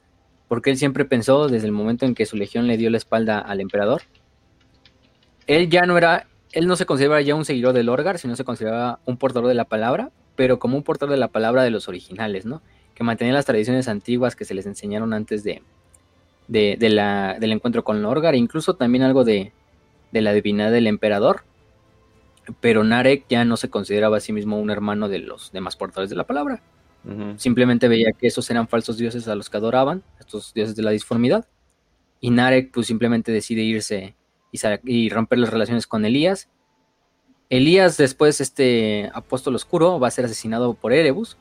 porque 0.46 0.70
él 0.70 0.76
siempre 0.76 1.04
pensó 1.04 1.48
desde 1.48 1.66
el 1.66 1.72
momento 1.72 2.06
en 2.06 2.14
que 2.14 2.24
su 2.24 2.36
legión 2.36 2.68
le 2.68 2.76
dio 2.76 2.88
la 2.88 2.98
espalda 2.98 3.40
al 3.40 3.60
emperador. 3.60 4.02
Él 5.48 5.68
ya 5.68 5.82
no 5.82 5.98
era, 5.98 6.28
él 6.52 6.68
no 6.68 6.76
se 6.76 6.86
consideraba 6.86 7.20
ya 7.20 7.34
un 7.34 7.44
seguidor 7.44 7.72
del 7.72 7.88
Orgar, 7.88 8.18
sino 8.18 8.36
se 8.36 8.44
consideraba 8.44 9.00
un 9.06 9.16
portador 9.16 9.48
de 9.48 9.54
la 9.54 9.64
palabra, 9.64 10.12
pero 10.36 10.60
como 10.60 10.76
un 10.76 10.84
portador 10.84 11.10
de 11.12 11.18
la 11.18 11.28
palabra 11.28 11.64
de 11.64 11.70
los 11.70 11.88
originales, 11.88 12.46
¿no? 12.46 12.62
Que 12.94 13.02
mantenía 13.02 13.34
las 13.34 13.44
tradiciones 13.44 13.88
antiguas 13.88 14.36
que 14.36 14.44
se 14.44 14.54
les 14.54 14.66
enseñaron 14.66 15.12
antes 15.12 15.42
de, 15.42 15.62
de, 16.50 16.90
la, 16.90 17.36
del 17.38 17.52
encuentro 17.52 17.84
con 17.84 18.02
Lorgar, 18.02 18.34
incluso 18.34 18.74
también 18.74 19.04
algo 19.04 19.24
de, 19.24 19.52
la 20.12 20.32
divinidad 20.32 20.72
del 20.72 20.88
emperador. 20.88 21.44
Pero 22.60 22.82
Narek 22.82 23.26
ya 23.28 23.44
no 23.44 23.56
se 23.56 23.70
consideraba 23.70 24.16
a 24.16 24.20
sí 24.20 24.32
mismo 24.32 24.58
un 24.58 24.70
hermano 24.70 25.08
de 25.08 25.20
los 25.20 25.52
demás 25.52 25.76
portadores 25.76 26.10
de 26.10 26.16
la 26.16 26.26
palabra. 26.26 26.60
Simplemente 27.36 27.88
veía 27.88 28.12
que 28.12 28.26
esos 28.26 28.50
eran 28.50 28.68
falsos 28.68 28.98
dioses 28.98 29.26
a 29.26 29.34
los 29.34 29.48
que 29.48 29.56
adoraban, 29.56 30.02
estos 30.18 30.52
dioses 30.52 30.76
de 30.76 30.82
la 30.82 30.90
disformidad. 30.90 31.46
Y 32.20 32.30
Narek 32.30 32.72
pues 32.72 32.88
simplemente 32.88 33.32
decide 33.32 33.62
irse 33.62 34.14
y, 34.52 34.60
y 34.84 35.08
romper 35.08 35.38
las 35.38 35.50
relaciones 35.50 35.86
con 35.86 36.04
Elías. 36.04 36.48
Elías 37.48 37.96
después, 37.96 38.40
este 38.40 39.10
apóstol 39.14 39.54
oscuro, 39.54 39.98
va 39.98 40.08
a 40.08 40.10
ser 40.10 40.26
asesinado 40.26 40.74
por 40.74 40.92
Erebus, 40.92 41.38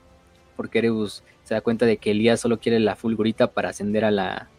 porque 0.55 0.79
Erebus 0.79 1.23
se 1.43 1.55
da 1.55 1.61
cuenta 1.61 1.85
de 1.85 1.97
que 1.97 2.11
Elías 2.11 2.39
solo 2.39 2.59
quiere 2.59 2.79
la 2.79 2.95
fulgurita 2.95 3.51
para 3.51 3.69
ascender 3.69 4.05
a 4.05 4.11
la, 4.11 4.49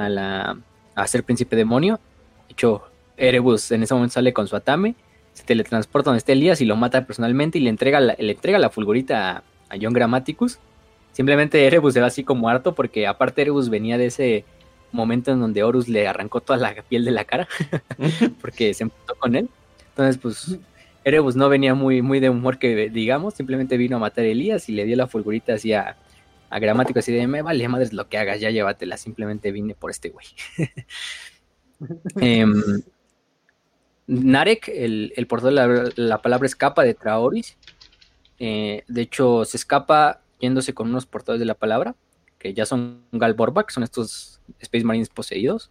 a, 0.00 0.08
la, 0.08 0.58
a 0.94 1.06
ser 1.06 1.24
príncipe 1.24 1.56
demonio. 1.56 2.00
De 2.48 2.52
hecho, 2.52 2.82
Erebus 3.16 3.70
en 3.70 3.82
ese 3.82 3.94
momento 3.94 4.14
sale 4.14 4.32
con 4.32 4.48
su 4.48 4.56
Atame, 4.56 4.94
se 5.32 5.44
teletransporta 5.44 6.10
donde 6.10 6.18
está 6.18 6.32
Elías 6.32 6.60
y 6.60 6.64
lo 6.64 6.76
mata 6.76 7.06
personalmente 7.06 7.58
y 7.58 7.60
le 7.60 7.70
entrega 7.70 8.00
la, 8.00 8.16
le 8.18 8.32
entrega 8.32 8.58
la 8.58 8.70
fulgurita 8.70 9.44
a, 9.68 9.76
John 9.80 9.92
Grammaticus. 9.92 10.58
Simplemente 11.12 11.64
Erebus 11.66 11.94
se 11.94 12.00
va 12.00 12.06
así 12.06 12.24
como 12.24 12.48
harto 12.48 12.74
porque 12.74 13.06
aparte 13.06 13.42
Erebus 13.42 13.68
venía 13.68 13.98
de 13.98 14.06
ese 14.06 14.44
momento 14.90 15.30
en 15.30 15.40
donde 15.40 15.62
Horus 15.62 15.86
le 15.88 16.08
arrancó 16.08 16.40
toda 16.40 16.58
la 16.58 16.74
piel 16.82 17.04
de 17.04 17.12
la 17.12 17.24
cara 17.24 17.46
porque 18.40 18.74
se 18.74 18.84
empezó 18.84 19.14
con 19.16 19.36
él. 19.36 19.48
Entonces, 19.90 20.18
pues 20.18 20.58
Erebus 21.04 21.36
no 21.36 21.48
venía 21.48 21.74
muy, 21.74 22.02
muy 22.02 22.20
de 22.20 22.30
humor 22.30 22.58
que 22.58 22.88
digamos, 22.88 23.34
simplemente 23.34 23.76
vino 23.76 23.96
a 23.96 24.00
matar 24.00 24.24
a 24.24 24.28
Elías 24.28 24.68
y 24.68 24.72
le 24.72 24.84
dio 24.84 24.96
la 24.96 25.06
fulgurita 25.06 25.54
así 25.54 25.72
a, 25.72 25.96
a 26.50 26.58
gramático 26.58 26.98
así 26.98 27.12
de, 27.12 27.26
me 27.28 27.42
vale 27.42 27.66
madres 27.68 27.92
lo 27.92 28.08
que 28.08 28.18
hagas, 28.18 28.40
ya 28.40 28.50
llévatela, 28.50 28.96
simplemente 28.96 29.52
vine 29.52 29.74
por 29.74 29.90
este 29.90 30.10
güey. 30.10 30.26
Em, 32.20 32.62
Narek, 34.06 34.68
el, 34.68 35.14
el 35.16 35.26
portador 35.26 35.94
de 35.94 36.02
la, 36.02 36.20
palabra 36.20 36.44
escapa 36.44 36.82
de 36.82 36.92
Traoris. 36.92 37.56
Eh, 38.38 38.84
de 38.86 39.00
hecho, 39.00 39.46
se 39.46 39.56
escapa 39.56 40.20
yéndose 40.40 40.74
con 40.74 40.90
unos 40.90 41.06
portadores 41.06 41.40
de 41.40 41.46
la 41.46 41.54
palabra, 41.54 41.94
que 42.38 42.52
ya 42.52 42.66
son 42.66 43.04
Galborbak, 43.12 43.70
son 43.70 43.82
estos 43.82 44.42
Space 44.58 44.84
Marines 44.84 45.08
poseídos. 45.08 45.70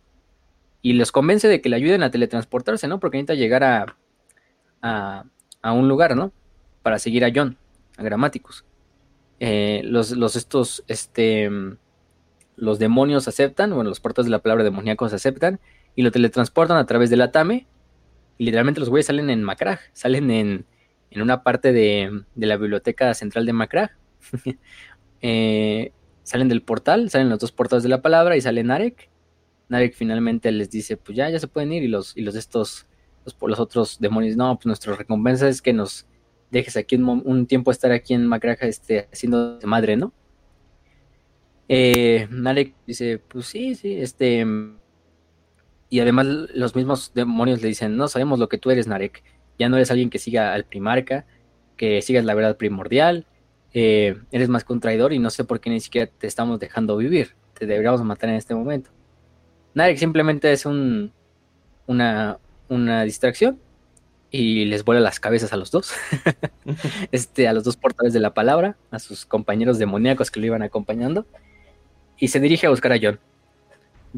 Y 0.82 0.94
les 0.94 1.12
convence 1.12 1.48
de 1.48 1.62
que 1.62 1.70
le 1.70 1.76
ayuden 1.76 2.02
a 2.02 2.10
teletransportarse, 2.10 2.88
¿no? 2.88 3.00
Porque 3.00 3.18
necesita 3.18 3.36
llegar 3.36 3.64
a, 3.64 3.98
a, 4.82 5.26
a 5.62 5.72
un 5.74 5.88
lugar, 5.88 6.16
¿no? 6.16 6.32
Para 6.82 6.98
seguir 6.98 7.26
a 7.26 7.32
John, 7.36 7.58
a 7.98 8.04
Grammaticus. 8.04 8.64
Eh, 9.40 9.82
los, 9.86 10.12
los, 10.12 10.36
estos, 10.36 10.84
este, 10.88 11.50
los 12.56 12.80
demonios 12.80 13.28
aceptan, 13.28 13.74
bueno, 13.74 13.90
los 13.90 14.00
portadores 14.00 14.28
de 14.28 14.32
la 14.32 14.42
palabra 14.42 14.64
demoníacos 14.64 15.14
aceptan 15.14 15.60
y 15.96 16.02
lo 16.02 16.12
teletransportan 16.12 16.78
a 16.78 16.86
través 16.86 17.10
del 17.10 17.22
Atame. 17.22 17.68
Y 18.38 18.46
literalmente 18.46 18.80
los 18.80 18.90
güeyes 18.90 19.08
salen 19.08 19.30
en 19.30 19.44
Macrag, 19.44 19.80
salen 19.94 20.32
en, 20.32 20.66
en 21.12 21.22
una 21.22 21.44
parte 21.44 21.74
de, 21.74 22.24
de, 22.36 22.48
la 22.48 22.58
biblioteca 22.58 23.14
central 23.14 23.46
de 23.46 23.54
Macrag. 23.54 23.92
Eh, 25.22 25.92
salen 26.24 26.48
del 26.48 26.62
portal, 26.62 27.10
salen 27.10 27.28
los 27.28 27.40
dos 27.40 27.52
portadores 27.52 27.84
de 27.84 27.90
la 27.90 28.02
palabra 28.02 28.38
y 28.38 28.42
sale 28.42 28.64
Narek. 28.64 29.10
Narek 29.68 29.94
finalmente 29.94 30.50
les 30.54 30.70
dice, 30.70 30.96
pues 30.96 31.18
ya, 31.18 31.30
ya 31.30 31.40
se 31.40 31.50
pueden 31.50 31.74
ir. 31.74 31.84
Y 31.84 31.90
los, 31.90 32.16
y 32.16 32.22
los 32.22 32.36
estos, 32.36 32.86
los, 33.26 33.36
los 33.42 33.60
otros 33.60 34.00
demonios, 34.00 34.38
no, 34.38 34.56
pues 34.56 34.68
nuestra 34.68 34.96
recompensa 34.96 35.50
es 35.50 35.62
que 35.62 35.74
nos, 35.74 36.08
dejes 36.52 36.78
aquí 36.78 36.96
un, 36.96 37.46
tiempo 37.46 37.72
estar 37.72 37.92
aquí 37.92 38.14
en 38.14 38.26
Macraja 38.26 38.66
este, 38.66 39.08
haciendo 39.12 39.60
madre, 39.64 39.96
¿no? 39.98 40.14
Eh, 41.68 42.28
dice, 42.88 43.20
pues 43.20 43.46
sí, 43.46 43.76
sí, 43.76 43.96
este... 44.00 44.46
Y 45.92 46.00
además 46.00 46.28
los 46.54 46.76
mismos 46.76 47.14
demonios 47.16 47.62
le 47.62 47.68
dicen, 47.68 47.98
no 47.98 48.08
sabemos 48.08 48.38
lo 48.40 48.48
que 48.48 48.60
tú 48.60 48.70
eres, 48.70 48.88
Narek. 48.88 49.24
Ya 49.58 49.70
no 49.70 49.76
eres 49.76 49.90
alguien 49.90 50.12
que 50.12 50.20
siga 50.20 50.54
al 50.54 50.66
primarca, 50.66 51.26
que 51.78 52.02
sigas 52.02 52.26
la 52.26 52.36
verdad 52.36 52.58
primordial. 52.58 53.26
Eh, 53.74 54.16
eres 54.32 54.50
más 54.50 54.64
que 54.64 54.74
un 54.74 54.80
traidor 54.80 55.14
y 55.14 55.20
no 55.20 55.30
sé 55.32 55.44
por 55.44 55.60
qué 55.60 55.70
ni 55.70 55.80
siquiera 55.80 56.08
te 56.08 56.28
estamos 56.28 56.60
dejando 56.60 56.96
vivir. 56.98 57.36
Te 57.58 57.66
deberíamos 57.66 58.04
matar 58.04 58.30
en 58.30 58.36
este 58.36 58.54
momento. 58.54 58.92
Narek 59.74 59.98
simplemente 59.98 60.52
es 60.52 60.66
un, 60.68 61.12
una, 61.88 62.38
una 62.68 63.04
distracción 63.04 63.60
y 64.32 64.66
les 64.66 64.84
vuela 64.86 65.02
las 65.02 65.20
cabezas 65.20 65.54
a 65.54 65.58
los 65.58 65.72
dos, 65.72 65.92
este, 67.12 67.48
a 67.48 67.54
los 67.54 67.64
dos 67.64 67.78
portadores 67.78 68.14
de 68.14 68.20
la 68.20 68.34
palabra, 68.34 68.78
a 68.92 69.00
sus 69.00 69.26
compañeros 69.26 69.80
demoníacos 69.80 70.30
que 70.32 70.40
lo 70.40 70.46
iban 70.46 70.62
acompañando, 70.62 71.26
y 72.18 72.28
se 72.28 72.40
dirige 72.40 72.68
a 72.68 72.70
buscar 72.70 72.92
a 72.92 73.00
John. 73.02 73.20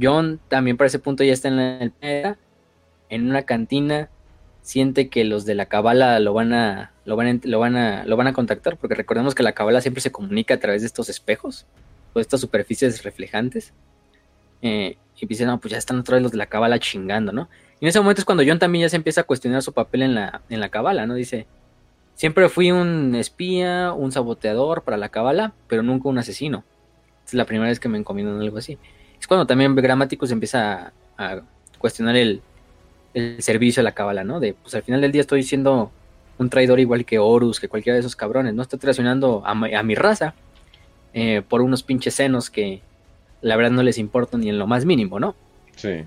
John 0.02 0.40
también 0.48 0.78
para 0.78 0.88
ese 0.88 1.00
punto 1.00 1.24
ya 1.24 1.34
está 1.34 1.48
en 1.50 1.92
la 2.02 2.38
en 3.10 3.30
una 3.30 3.44
cantina, 3.44 4.10
siente 4.62 5.10
que 5.10 5.24
los 5.26 5.46
de 5.46 5.56
la 5.56 5.66
cabala 5.66 6.20
lo 6.20 6.34
van 6.34 6.54
a 6.54 6.92
lo 7.04 7.16
van 7.16 7.28
a, 7.28 7.40
lo 7.44 7.60
van 7.60 7.76
a 7.76 8.06
lo 8.06 8.16
van 8.16 8.28
a 8.28 8.34
contactar 8.34 8.78
porque 8.78 8.96
recordemos 8.96 9.36
que 9.36 9.44
la 9.44 9.54
cabala 9.54 9.82
siempre 9.82 10.02
se 10.02 10.12
comunica 10.12 10.54
a 10.54 10.60
través 10.60 10.82
de 10.82 10.88
estos 10.88 11.10
espejos 11.10 11.66
o 12.14 12.20
estas 12.20 12.42
superficies 12.42 13.04
reflejantes. 13.04 13.74
Eh, 14.62 14.98
y 15.20 15.26
dice, 15.28 15.46
no, 15.46 15.60
pues 15.60 15.72
ya 15.72 15.78
están 15.78 16.00
otra 16.00 16.16
vez 16.16 16.24
los 16.24 16.32
de 16.32 16.40
la 16.40 16.48
cabala 16.48 16.80
chingando, 16.80 17.32
¿no? 17.32 17.48
Y 17.82 17.86
en 17.86 17.90
ese 17.90 18.00
momento 18.00 18.22
es 18.22 18.26
cuando 18.26 18.44
John 18.46 18.60
también 18.60 18.84
ya 18.84 18.90
se 18.90 18.96
empieza 18.96 19.22
a 19.22 19.24
cuestionar 19.24 19.64
su 19.64 19.74
papel 19.74 20.04
en 20.04 20.14
la, 20.14 20.42
en 20.50 20.60
la 20.60 20.70
cabala, 20.70 21.08
¿no? 21.08 21.16
Dice, 21.16 21.48
siempre 22.14 22.48
fui 22.48 22.72
un 22.72 23.16
espía, 23.16 23.92
un 23.92 24.12
saboteador 24.12 24.84
para 24.84 24.98
la 24.98 25.10
cabala, 25.10 25.54
pero 25.68 25.82
nunca 25.82 26.08
un 26.08 26.20
asesino. 26.20 26.64
Es 27.26 27.34
la 27.34 27.46
primera 27.46 27.70
vez 27.70 27.80
que 27.80 27.90
me 27.90 27.98
encomiendan 27.98 28.40
algo 28.40 28.60
así. 28.60 28.78
Es 29.20 29.26
cuando 29.26 29.48
también 29.48 29.76
Gramáticos 29.76 30.30
empieza 30.30 30.94
a, 31.18 31.42
cuestionar 31.80 32.16
el, 32.16 32.42
servicio 33.40 33.82
a 33.82 33.84
la 33.84 33.94
cabala, 33.94 34.24
¿no? 34.24 34.40
De, 34.40 34.54
pues 34.54 34.76
al 34.76 34.84
final 34.84 35.02
del 35.02 35.12
día 35.12 35.22
estoy 35.22 35.42
siendo 35.42 35.92
un 36.38 36.50
traidor 36.50 36.80
igual 36.80 37.04
que 37.04 37.18
Horus, 37.18 37.60
que 37.60 37.68
cualquiera 37.68 37.96
de 37.96 38.02
esos 38.02 38.16
cabrones, 38.16 38.54
¿no? 38.54 38.62
Estoy 38.62 38.78
traicionando 38.78 39.42
a, 39.44 39.52
a 39.52 39.84
mi 39.84 39.96
raza 39.96 40.36
eh, 41.14 41.42
por 41.48 41.62
unos 41.62 41.82
pinches 41.84 42.14
senos 42.14 42.52
que 42.52 42.82
la 43.42 43.56
verdad 43.56 43.72
no 43.72 43.84
les 43.84 43.98
importa 43.98 44.38
ni 44.38 44.50
en 44.50 44.60
lo 44.60 44.68
más 44.68 44.86
mínimo, 44.86 45.20
¿no? 45.20 45.36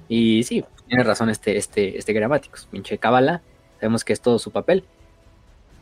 Y 0.09 0.43
sí, 0.45 0.65
tiene 0.89 1.05
razón 1.05 1.31
este, 1.31 1.57
este, 1.57 1.99
este 1.99 2.13
Gramáticos, 2.13 2.69
pinche 2.71 2.99
cabala, 2.99 3.43
sabemos 3.81 4.05
que 4.05 4.13
es 4.13 4.21
todo 4.21 4.39
su 4.39 4.51
papel. 4.51 4.85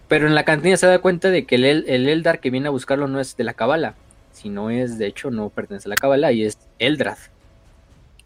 Pero 0.08 0.26
en 0.26 0.34
la 0.34 0.44
cantina 0.44 0.76
se 0.76 0.86
da 0.86 0.98
cuenta 0.98 1.30
de 1.30 1.46
que 1.46 1.54
el, 1.54 1.64
el 1.64 2.08
Eldar 2.08 2.40
que 2.40 2.50
viene 2.50 2.68
a 2.68 2.70
buscarlo 2.70 3.08
no 3.08 3.20
es 3.20 3.36
de 3.36 3.44
la 3.44 3.54
cabala, 3.54 3.94
si 4.32 4.48
no 4.48 4.70
es, 4.70 4.98
de 4.98 5.06
hecho, 5.06 5.30
no 5.30 5.50
pertenece 5.50 5.88
a 5.88 5.90
la 5.90 5.96
Kabbalah 5.96 6.32
y 6.32 6.44
es 6.44 6.58
Eldrad. 6.78 7.18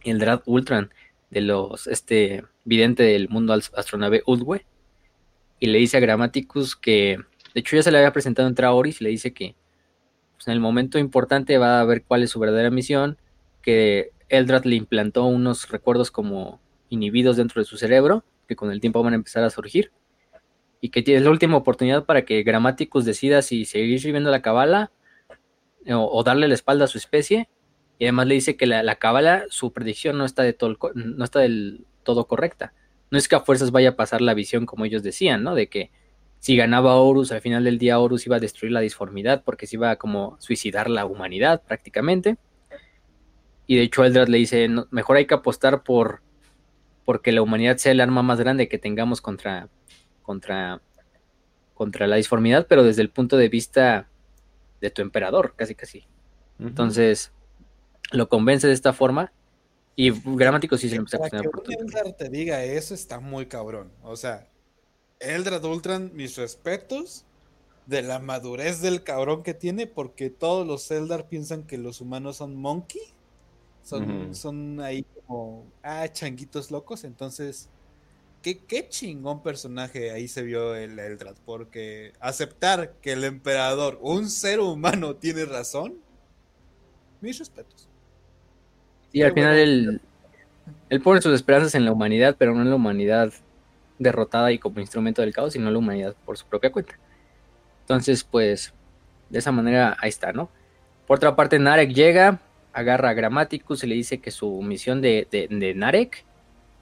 Eldrad 0.04 0.42
Ultran, 0.46 0.90
de 1.30 1.40
los, 1.40 1.86
este, 1.88 2.44
vidente 2.64 3.02
del 3.02 3.28
mundo 3.28 3.52
astronave 3.52 4.22
Udwe. 4.26 4.64
Y 5.58 5.66
le 5.66 5.78
dice 5.78 5.96
a 5.96 6.00
Grammaticus 6.00 6.76
que, 6.76 7.18
de 7.54 7.60
hecho, 7.60 7.76
ya 7.76 7.82
se 7.82 7.90
le 7.90 7.98
había 7.98 8.12
presentado 8.12 8.46
en 8.48 8.54
Traoris 8.54 9.00
y 9.00 9.04
le 9.04 9.10
dice 9.10 9.32
que 9.32 9.54
pues, 10.36 10.46
en 10.46 10.52
el 10.52 10.60
momento 10.60 10.98
importante 10.98 11.58
va 11.58 11.80
a 11.80 11.84
ver 11.84 12.04
cuál 12.04 12.22
es 12.22 12.30
su 12.30 12.38
verdadera 12.38 12.70
misión, 12.70 13.18
que 13.62 14.10
Eldrad 14.28 14.64
le 14.64 14.76
implantó 14.76 15.24
unos 15.24 15.68
recuerdos 15.68 16.10
como 16.10 16.60
inhibidos 16.88 17.36
dentro 17.36 17.60
de 17.60 17.66
su 17.66 17.76
cerebro, 17.76 18.24
que 18.46 18.56
con 18.56 18.70
el 18.70 18.80
tiempo 18.80 19.02
van 19.02 19.12
a 19.12 19.16
empezar 19.16 19.44
a 19.44 19.50
surgir, 19.50 19.92
y 20.80 20.90
que 20.90 21.02
tiene 21.02 21.20
la 21.20 21.30
última 21.30 21.56
oportunidad 21.56 22.04
para 22.04 22.24
que 22.24 22.42
Grammaticus 22.42 23.04
decida 23.04 23.42
si 23.42 23.64
seguir 23.64 24.00
viviendo 24.02 24.30
la 24.30 24.42
cabala 24.42 24.90
o, 25.88 26.22
darle 26.22 26.48
la 26.48 26.54
espalda 26.54 26.84
a 26.84 26.88
su 26.88 26.98
especie. 26.98 27.48
Y 27.98 28.04
además 28.04 28.26
le 28.26 28.34
dice 28.34 28.56
que 28.56 28.66
la, 28.66 28.82
la 28.82 28.96
cábala, 28.96 29.44
su 29.48 29.72
predicción 29.72 30.18
no 30.18 30.24
está, 30.24 30.42
de 30.42 30.52
todo, 30.52 30.76
no 30.94 31.24
está 31.24 31.40
del 31.40 31.86
todo 32.02 32.26
correcta. 32.26 32.74
No 33.10 33.18
es 33.18 33.28
que 33.28 33.36
a 33.36 33.40
fuerzas 33.40 33.70
vaya 33.70 33.90
a 33.90 33.96
pasar 33.96 34.20
la 34.20 34.34
visión 34.34 34.66
como 34.66 34.84
ellos 34.84 35.02
decían, 35.02 35.42
¿no? 35.42 35.54
De 35.54 35.68
que 35.68 35.90
si 36.38 36.56
ganaba 36.56 36.96
Horus, 36.96 37.32
al 37.32 37.40
final 37.40 37.64
del 37.64 37.78
día 37.78 37.98
Horus 37.98 38.26
iba 38.26 38.36
a 38.36 38.40
destruir 38.40 38.72
la 38.72 38.80
disformidad 38.80 39.42
porque 39.44 39.66
se 39.66 39.76
iba 39.76 39.90
a 39.90 39.96
como 39.96 40.36
suicidar 40.40 40.90
la 40.90 41.06
humanidad 41.06 41.62
prácticamente. 41.66 42.36
Y 43.66 43.76
de 43.76 43.82
hecho 43.82 44.04
Eldrad 44.04 44.28
le 44.28 44.38
dice, 44.38 44.68
mejor 44.90 45.16
hay 45.16 45.26
que 45.26 45.34
apostar 45.34 45.82
por 45.82 46.22
porque 47.04 47.30
la 47.30 47.40
humanidad 47.40 47.76
sea 47.76 47.92
el 47.92 48.00
arma 48.00 48.22
más 48.22 48.40
grande 48.40 48.68
que 48.68 48.78
tengamos 48.78 49.20
contra, 49.20 49.68
contra, 50.22 50.82
contra 51.74 52.08
la 52.08 52.16
disformidad, 52.16 52.66
pero 52.68 52.82
desde 52.82 53.02
el 53.02 53.10
punto 53.10 53.36
de 53.36 53.48
vista 53.48 54.08
de 54.80 54.90
tu 54.90 55.02
emperador, 55.02 55.54
casi 55.56 55.76
casi. 55.76 56.04
Entonces, 56.58 57.32
lo 58.10 58.28
convence 58.28 58.66
de 58.66 58.72
esta 58.72 58.92
forma 58.92 59.32
y 59.94 60.10
gramático 60.10 60.76
sí 60.76 60.88
se 60.88 60.96
lo 60.96 61.02
empieza 61.02 61.16
a 61.16 61.20
cuestionar. 61.20 61.50
Que 61.50 61.76
un 61.76 61.86
Eldar 61.86 62.12
te 62.12 62.28
diga 62.28 62.64
eso 62.64 62.92
está 62.92 63.20
muy 63.20 63.46
cabrón. 63.46 63.92
O 64.02 64.16
sea, 64.16 64.48
Eldrad 65.20 65.64
Ultran, 65.64 66.10
mis 66.12 66.36
respetos 66.36 67.24
de 67.86 68.02
la 68.02 68.18
madurez 68.18 68.80
del 68.80 69.04
cabrón 69.04 69.42
que 69.42 69.54
tiene, 69.54 69.86
porque 69.86 70.28
todos 70.28 70.66
los 70.66 70.90
Eldar 70.90 71.28
piensan 71.28 71.62
que 71.62 71.78
los 71.78 72.00
humanos 72.00 72.38
son 72.38 72.56
monkey. 72.56 73.00
Son, 73.86 74.34
son 74.34 74.80
ahí 74.80 75.04
como, 75.04 75.64
ah, 75.80 76.08
changuitos 76.08 76.72
locos. 76.72 77.04
Entonces, 77.04 77.68
qué, 78.42 78.88
chingón 78.88 79.44
personaje 79.44 80.10
ahí 80.10 80.26
se 80.26 80.42
vio 80.42 80.74
el 80.74 80.98
Eldrad, 80.98 81.36
porque 81.44 82.12
aceptar 82.18 82.94
que 83.00 83.12
el 83.12 83.22
emperador, 83.22 84.00
un 84.02 84.28
ser 84.28 84.58
humano, 84.58 85.14
tiene 85.14 85.44
razón, 85.44 85.94
mis 87.20 87.38
respetos. 87.38 87.88
Y 89.12 89.22
al 89.22 89.32
final 89.32 89.56
él, 89.56 90.00
él 90.90 91.00
pone 91.00 91.22
sus 91.22 91.32
esperanzas 91.32 91.76
en 91.76 91.84
la 91.84 91.92
humanidad, 91.92 92.34
pero 92.36 92.56
no 92.56 92.62
en 92.62 92.70
la 92.70 92.76
humanidad 92.76 93.32
derrotada 94.00 94.50
y 94.50 94.58
como 94.58 94.80
instrumento 94.80 95.22
del 95.22 95.32
caos, 95.32 95.52
sino 95.52 95.68
en 95.68 95.74
la 95.74 95.78
humanidad 95.78 96.16
por 96.24 96.36
su 96.36 96.44
propia 96.44 96.72
cuenta. 96.72 96.98
Entonces, 97.82 98.24
pues, 98.24 98.74
de 99.30 99.38
esa 99.38 99.52
manera 99.52 99.96
ahí 100.00 100.08
está, 100.08 100.32
¿no? 100.32 100.50
Por 101.06 101.18
otra 101.18 101.36
parte, 101.36 101.60
Narek 101.60 101.92
llega, 101.92 102.40
agarra 102.76 103.10
a 103.10 103.14
Grammaticus 103.14 103.82
y 103.84 103.86
le 103.86 103.94
dice 103.94 104.18
que 104.18 104.30
su 104.30 104.62
misión 104.62 105.00
de, 105.00 105.26
de 105.30 105.74
Narek 105.74 106.24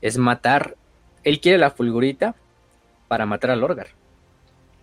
es 0.02 0.18
matar 0.18 0.76
él 1.24 1.40
quiere 1.40 1.58
la 1.58 1.70
fulgurita 1.70 2.34
para 3.08 3.26
matar 3.26 3.50
al 3.50 3.60
Lorgar, 3.60 3.88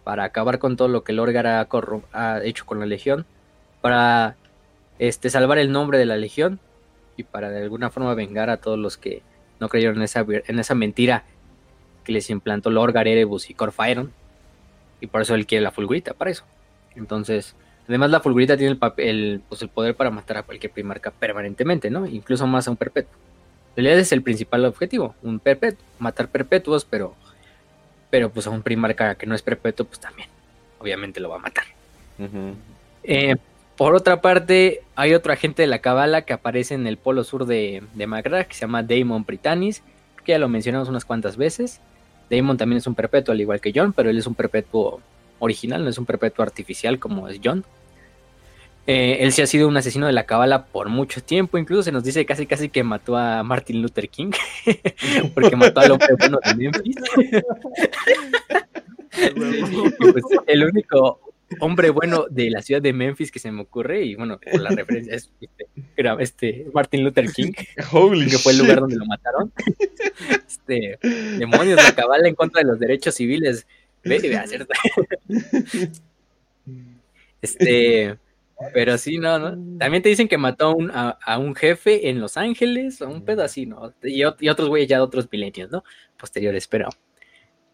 para 0.04 0.24
acabar 0.24 0.60
con 0.60 0.76
todo 0.76 0.88
lo 0.88 1.04
que 1.04 1.14
Lorgar 1.14 1.48
ha, 1.48 1.68
ha 2.14 2.44
hecho 2.44 2.66
con 2.66 2.80
la 2.80 2.86
Legión, 2.86 3.26
para 3.80 4.36
este, 5.00 5.30
salvar 5.30 5.60
el 5.60 5.72
nombre 5.72 5.98
de 5.98 6.06
la 6.06 6.18
Legión 6.18 6.60
y 7.16 7.24
para 7.24 7.50
de 7.50 7.62
alguna 7.62 7.92
forma 7.92 8.14
vengar 8.16 8.50
a 8.50 8.58
todos 8.58 8.78
los 8.78 8.98
que 8.98 9.22
no 9.60 9.70
creyeron 9.70 9.98
en 9.98 10.04
esa, 10.04 10.26
en 10.28 10.60
esa 10.60 10.76
mentira 10.76 11.24
que 12.04 12.12
les 12.12 12.30
implantó 12.32 12.72
Lorgar, 12.72 13.08
Erebus 13.08 13.50
y 13.50 13.54
Corfairon. 13.54 14.12
Y 15.00 15.08
por 15.08 15.22
eso 15.22 15.36
él 15.36 15.46
quiere 15.46 15.64
la 15.64 15.72
fulgurita, 15.72 16.14
para 16.14 16.32
eso. 16.32 16.44
Entonces, 16.96 17.56
además 17.92 18.10
la 18.10 18.22
fulgurita 18.22 18.56
tiene 18.56 18.72
el, 18.72 18.78
papel, 18.78 19.42
pues 19.50 19.62
el 19.62 19.68
poder 19.68 19.96
para 19.96 20.10
matar 20.10 20.38
a 20.38 20.44
cualquier 20.44 20.72
primarca 20.72 21.12
permanentemente, 21.12 21.90
¿no? 21.90 22.06
Incluso 22.06 22.48
más 22.48 22.68
a 22.68 22.72
un 22.72 22.78
perpetuo. 22.78 23.14
En 23.76 23.84
realidad 23.84 24.00
es 24.00 24.12
el 24.14 24.22
principal 24.22 24.64
objetivo, 24.64 25.14
un 25.24 25.40
perpetuo, 25.40 25.84
matar 26.00 26.30
perpetuos, 26.30 26.86
pero, 26.86 27.16
pero 28.10 28.30
pues 28.30 28.48
a 28.48 28.50
un 28.50 28.62
primarca 28.62 29.16
que 29.16 29.26
no 29.26 29.36
es 29.36 29.42
perpetuo, 29.42 29.86
pues 29.86 30.00
también, 30.00 30.30
obviamente 30.80 31.20
lo 31.20 31.30
va 31.30 31.36
a 31.36 31.40
matar. 31.40 31.66
Eh, 33.04 33.36
por 33.76 33.94
otra 33.94 34.22
parte, 34.22 34.84
hay 34.96 35.14
otro 35.14 35.34
agente 35.34 35.64
de 35.64 35.68
la 35.68 35.80
Cabala 35.80 36.22
que 36.22 36.34
aparece 36.34 36.76
en 36.76 36.88
el 36.88 36.98
polo 36.98 37.26
sur 37.26 37.46
de, 37.46 37.84
de 37.94 38.46
que 38.48 38.54
se 38.54 38.62
llama 38.62 38.84
Damon 38.84 39.26
Britannis, 39.26 39.84
que 40.24 40.32
ya 40.32 40.40
lo 40.40 40.48
mencionamos 40.48 40.88
unas 40.88 41.04
cuantas 41.04 41.36
veces. 41.36 41.82
Damon 42.30 42.58
también 42.58 42.78
es 42.78 42.88
un 42.88 42.96
perpetuo, 42.96 43.34
al 43.34 43.42
igual 43.42 43.60
que 43.60 43.74
John, 43.76 43.92
pero 43.92 44.10
él 44.10 44.18
es 44.18 44.28
un 44.28 44.36
perpetuo 44.36 45.02
original, 45.40 45.84
no 45.84 45.90
es 45.90 45.98
un 45.98 46.06
perpetuo 46.06 46.44
artificial 46.44 47.00
como 47.00 47.28
es 47.28 47.40
John. 47.44 47.66
Eh, 48.88 49.18
él 49.22 49.32
sí 49.32 49.42
ha 49.42 49.48
sido 49.48 49.68
un 49.68 49.78
asesino 49.78 50.08
de 50.08 50.14
la 50.14 50.26
cabala 50.26 50.66
por 50.66 50.90
mucho 50.90 51.22
tiempo. 51.22 51.58
Incluso 51.58 51.84
se 51.84 51.92
nos 51.92 52.04
dice 52.04 52.26
casi 52.26 52.46
casi 52.46 52.70
que 52.70 52.84
mató 52.84 53.16
a 53.16 53.44
Martin 53.44 53.82
Luther 53.82 54.10
King. 54.10 54.32
porque 55.34 55.56
mató 55.56 55.82
al 55.82 55.92
hombre 55.92 56.16
bueno 56.18 56.40
de 56.44 56.56
Memphis. 56.56 56.96
Pues, 59.12 60.24
el 60.48 60.64
único 60.64 61.20
hombre 61.60 61.90
bueno 61.90 62.28
de 62.30 62.50
la 62.50 62.62
ciudad 62.62 62.82
de 62.82 62.94
Memphis 62.94 63.30
que 63.30 63.40
se 63.40 63.52
me 63.52 63.62
ocurre, 63.62 64.04
y 64.04 64.16
bueno, 64.16 64.40
por 64.40 64.62
la 64.62 64.70
referencia 64.70 65.16
es 65.16 65.30
este, 65.42 65.68
este 66.20 66.68
Martin 66.74 67.04
Luther 67.04 67.30
King, 67.32 67.52
que 67.52 67.84
fue 67.84 68.54
el 68.54 68.58
lugar 68.60 68.80
donde 68.80 68.96
lo 68.96 69.06
mataron. 69.06 69.52
Este, 70.48 70.98
demonios 71.38 71.76
de 71.76 71.84
la 71.84 71.94
cabala 71.94 72.28
en 72.28 72.36
contra 72.36 72.62
de 72.62 72.68
los 72.68 72.80
derechos 72.80 73.16
civiles. 73.16 73.68
Ve. 74.04 74.20
Este 77.42 78.20
pero 78.74 78.98
sí, 78.98 79.18
no, 79.18 79.40
¿no? 79.40 79.78
También 79.78 80.04
te 80.04 80.10
dicen 80.10 80.28
que 80.28 80.38
mató 80.38 80.68
a 80.68 80.76
un, 80.76 80.92
a, 80.94 81.38
un 81.38 81.56
jefe 81.56 82.10
en 82.10 82.20
Los 82.20 82.38
Ángeles, 82.38 83.02
a 83.02 83.08
un 83.08 83.24
pedo 83.24 83.44
así, 83.44 83.66
¿no? 83.66 83.94
Y, 84.04 84.24
otros 84.24 84.70
güeyes 84.70 84.90
ya 84.90 84.98
de 84.98 85.04
otros 85.04 85.28
milenios, 85.32 85.72
¿no? 85.72 85.84
Posteriores, 86.18 86.68
pero. 86.68 86.90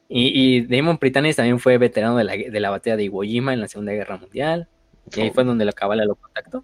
Y, 0.09 0.57
y 0.57 0.61
Damon 0.61 0.97
Britannis 0.99 1.35
también 1.35 1.59
fue 1.59 1.77
veterano 1.77 2.17
de 2.17 2.23
la, 2.23 2.33
de 2.35 2.59
la 2.59 2.69
batalla 2.69 2.95
de 2.95 3.03
Iwo 3.03 3.23
Jima 3.23 3.53
en 3.53 3.61
la 3.61 3.67
Segunda 3.67 3.91
Guerra 3.93 4.17
Mundial. 4.17 4.69
Y 5.15 5.21
ahí 5.21 5.31
fue 5.31 5.43
donde 5.43 5.65
la 5.65 5.73
cabala 5.73 6.05
lo 6.05 6.15
contactó. 6.15 6.63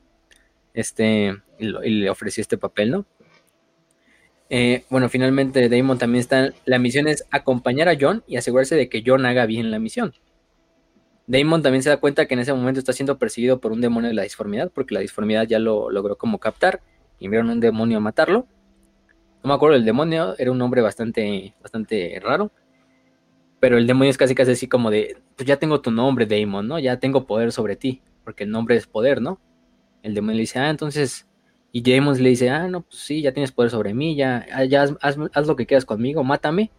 Este, 0.74 1.36
y, 1.60 1.66
le 1.68 2.10
ofreció 2.10 2.42
este 2.42 2.58
papel, 2.58 2.92
¿no? 2.92 3.06
Eh, 4.50 4.86
bueno, 4.90 5.10
finalmente 5.10 5.68
Damon 5.70 5.98
también 5.98 6.22
está. 6.22 6.54
La 6.66 6.80
misión 6.80 7.08
es 7.08 7.26
acompañar 7.32 7.90
a 7.90 7.98
John 8.00 8.24
y 8.28 8.38
asegurarse 8.38 8.76
de 8.76 8.90
que 8.90 9.04
John 9.06 9.26
haga 9.26 9.46
bien 9.46 9.72
la 9.72 9.80
misión. 9.80 10.14
Damon 11.26 11.62
también 11.62 11.84
se 11.84 11.90
da 11.90 11.98
cuenta 11.98 12.26
que 12.26 12.34
en 12.34 12.42
ese 12.42 12.54
momento 12.54 12.80
está 12.80 12.92
siendo 12.92 13.18
perseguido 13.18 13.60
por 13.60 13.72
un 13.72 13.82
demonio 13.82 14.10
de 14.10 14.16
la 14.16 14.24
disformidad, 14.24 14.72
porque 14.74 14.94
la 14.94 15.00
disformidad 15.00 15.48
ya 15.48 15.60
lo 15.60 15.90
logró 15.90 16.18
como 16.18 16.38
captar 16.40 16.82
y 17.20 17.26
enviaron 17.26 17.50
un 17.50 17.60
demonio 17.60 17.98
a 17.98 18.02
matarlo. 18.02 18.46
no 19.44 19.48
me 19.48 19.54
acuerdo, 19.54 19.78
el 19.78 19.86
demonio 19.86 20.36
era 20.38 20.52
un 20.52 20.58
nombre 20.58 20.82
bastante, 20.82 21.54
bastante 21.62 22.20
raro. 22.22 22.52
Pero 23.60 23.78
el 23.78 23.88
demonio 23.88 24.12
es 24.12 24.18
casi 24.18 24.36
casi 24.36 24.52
así 24.52 24.68
como 24.68 24.92
de, 24.92 25.18
pues 25.38 25.48
ya 25.48 25.58
tengo 25.58 25.80
tu 25.82 25.92
nombre, 25.92 26.26
Daemon, 26.26 26.68
¿no? 26.68 26.80
Ya 26.80 27.00
tengo 27.00 27.26
poder 27.26 27.54
sobre 27.54 27.78
ti, 27.78 28.02
porque 28.26 28.44
el 28.44 28.52
nombre 28.52 28.76
es 28.76 28.88
poder, 28.88 29.22
¿no? 29.22 29.40
El 30.02 30.14
demonio 30.16 30.36
le 30.36 30.42
dice, 30.42 30.60
ah, 30.60 30.70
entonces, 30.70 31.28
y 31.72 31.82
Daemon 31.82 32.22
le 32.22 32.30
dice, 32.30 32.50
ah, 32.50 32.68
no, 32.68 32.82
pues 32.82 32.98
sí, 32.98 33.22
ya 33.22 33.32
tienes 33.32 33.54
poder 33.54 33.72
sobre 33.72 33.94
mí, 33.94 34.16
ya, 34.16 34.46
ya 34.68 34.84
haz, 34.84 35.18
haz 35.34 35.48
lo 35.48 35.56
que 35.56 35.66
quieras 35.66 35.86
conmigo, 35.86 36.24
mátame. 36.26 36.72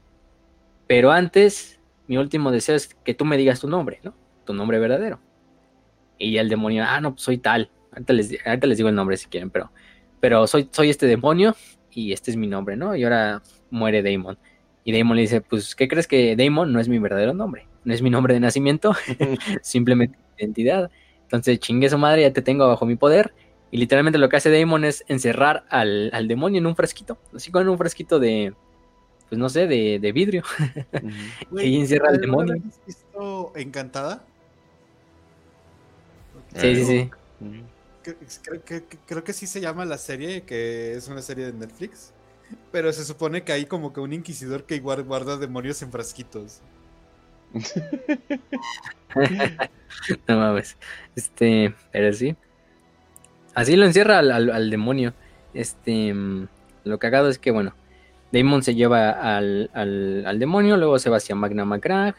Pero 0.86 1.10
antes, 1.10 1.80
mi 2.06 2.18
último 2.18 2.50
deseo 2.50 2.76
es 2.76 2.94
que 2.94 3.14
tú 3.14 3.24
me 3.24 3.38
digas 3.38 3.60
tu 3.60 3.68
nombre, 3.68 4.00
¿no? 4.02 4.14
Tu 4.44 4.54
nombre 4.54 4.78
verdadero. 4.78 5.20
Y 6.18 6.36
el 6.38 6.48
demonio, 6.48 6.84
ah, 6.86 7.00
no, 7.00 7.12
pues 7.12 7.22
soy 7.22 7.38
tal. 7.38 7.70
Ahorita 7.92 8.12
les, 8.12 8.46
ahorita 8.46 8.66
les 8.66 8.76
digo 8.76 8.88
el 8.88 8.94
nombre 8.94 9.16
si 9.16 9.26
quieren, 9.26 9.50
pero, 9.50 9.70
pero 10.20 10.46
soy, 10.46 10.68
soy 10.72 10.90
este 10.90 11.06
demonio 11.06 11.54
y 11.90 12.12
este 12.12 12.30
es 12.30 12.36
mi 12.36 12.46
nombre, 12.46 12.76
¿no? 12.76 12.96
Y 12.96 13.04
ahora 13.04 13.42
muere 13.70 14.02
Damon. 14.02 14.38
Y 14.84 14.96
Damon 14.96 15.16
le 15.16 15.22
dice, 15.22 15.40
pues, 15.40 15.74
¿qué 15.74 15.88
crees 15.88 16.06
que 16.06 16.36
Damon 16.36 16.72
no 16.72 16.80
es 16.80 16.88
mi 16.88 16.98
verdadero 16.98 17.32
nombre? 17.32 17.66
No 17.84 17.94
es 17.94 18.02
mi 18.02 18.10
nombre 18.10 18.34
de 18.34 18.40
nacimiento, 18.40 18.94
simplemente 19.62 20.18
identidad. 20.38 20.90
Entonces, 21.22 21.58
chingue 21.58 21.88
su 21.88 21.98
madre, 21.98 22.22
ya 22.22 22.32
te 22.32 22.42
tengo 22.42 22.68
bajo 22.68 22.84
mi 22.84 22.96
poder. 22.96 23.34
Y 23.70 23.78
literalmente 23.78 24.18
lo 24.18 24.28
que 24.28 24.36
hace 24.36 24.56
Damon 24.56 24.84
es 24.84 25.04
encerrar 25.08 25.64
al, 25.70 26.10
demonio 26.28 26.58
en 26.58 26.66
un 26.66 26.76
fresquito, 26.76 27.18
así 27.34 27.50
como 27.50 27.62
en 27.62 27.70
un 27.70 27.78
fresquito 27.78 28.20
de, 28.20 28.54
pues 29.28 29.38
no 29.38 29.48
sé, 29.48 29.66
de, 29.66 29.98
de 29.98 30.12
vidrio. 30.12 30.42
y 31.58 31.80
encierra 31.80 32.10
al 32.10 32.20
demonio. 32.20 32.54
¿Has 32.54 32.86
visto 32.86 33.52
Encantada? 33.56 34.24
Sí, 36.54 36.76
sí, 36.76 36.84
sí. 36.84 37.10
Creo, 39.06 39.24
que 39.24 39.32
sí 39.32 39.46
se 39.46 39.60
llama 39.60 39.84
la 39.84 39.98
serie, 39.98 40.42
que 40.42 40.94
es 40.94 41.08
una 41.08 41.22
serie 41.22 41.46
de 41.46 41.52
Netflix. 41.52 42.12
Pero 42.70 42.92
se 42.92 43.04
supone 43.04 43.42
que 43.42 43.52
hay 43.52 43.64
como 43.64 43.92
que 43.92 44.00
un 44.00 44.12
inquisidor 44.12 44.64
que 44.64 44.78
guarda 44.80 45.36
demonios 45.36 45.82
en 45.82 45.90
frasquitos. 45.90 46.60
no 50.28 50.36
mames. 50.36 50.76
Este, 51.16 51.74
pero 51.92 52.12
sí. 52.12 52.36
Así 53.54 53.76
lo 53.76 53.86
encierra 53.86 54.18
al, 54.18 54.70
demonio. 54.70 55.14
Este, 55.54 56.12
mm, 56.12 56.48
lo 56.84 56.98
cagado 56.98 57.28
es 57.28 57.38
que, 57.38 57.52
bueno, 57.52 57.74
Damon 58.32 58.62
se 58.62 58.74
lleva 58.74 59.10
al, 59.10 59.70
al, 59.72 60.38
demonio, 60.38 60.76
luego 60.76 60.98
se 60.98 61.08
va 61.08 61.18
hacia 61.18 61.34
Magna 61.34 61.64
Macrag. 61.64 62.14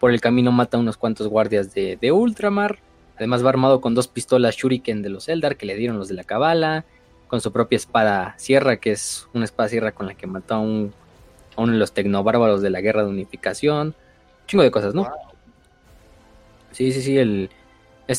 Por 0.00 0.12
el 0.12 0.20
camino 0.20 0.52
mata 0.52 0.76
a 0.76 0.80
unos 0.80 0.96
cuantos 0.96 1.28
guardias 1.28 1.74
de, 1.74 1.98
de 2.00 2.12
Ultramar. 2.12 2.78
Además 3.18 3.44
va 3.44 3.50
armado 3.50 3.80
con 3.80 3.94
dos 3.94 4.08
pistolas 4.08 4.56
Shuriken 4.56 5.02
de 5.02 5.08
los 5.08 5.28
Eldar 5.28 5.56
que 5.56 5.66
le 5.66 5.74
dieron 5.74 5.98
los 5.98 6.08
de 6.08 6.14
la 6.14 6.24
Cabala, 6.24 6.84
con 7.26 7.40
su 7.40 7.52
propia 7.52 7.76
espada 7.76 8.34
sierra, 8.38 8.76
que 8.78 8.92
es 8.92 9.28
una 9.34 9.44
espada 9.44 9.68
sierra 9.68 9.92
con 9.92 10.06
la 10.06 10.14
que 10.14 10.26
mató 10.26 10.54
a, 10.54 10.60
un, 10.60 10.94
uno 11.56 11.72
de 11.72 11.78
los 11.78 11.92
tecnobárbaros 11.92 12.62
de 12.62 12.70
la 12.70 12.80
Guerra 12.80 13.02
de 13.02 13.08
Unificación. 13.08 13.88
Un 13.88 14.46
chingo 14.46 14.62
de 14.62 14.70
cosas, 14.70 14.94
¿no? 14.94 15.10
Sí, 16.70 16.92
sí, 16.92 17.02
sí, 17.02 17.18
el, 17.18 17.50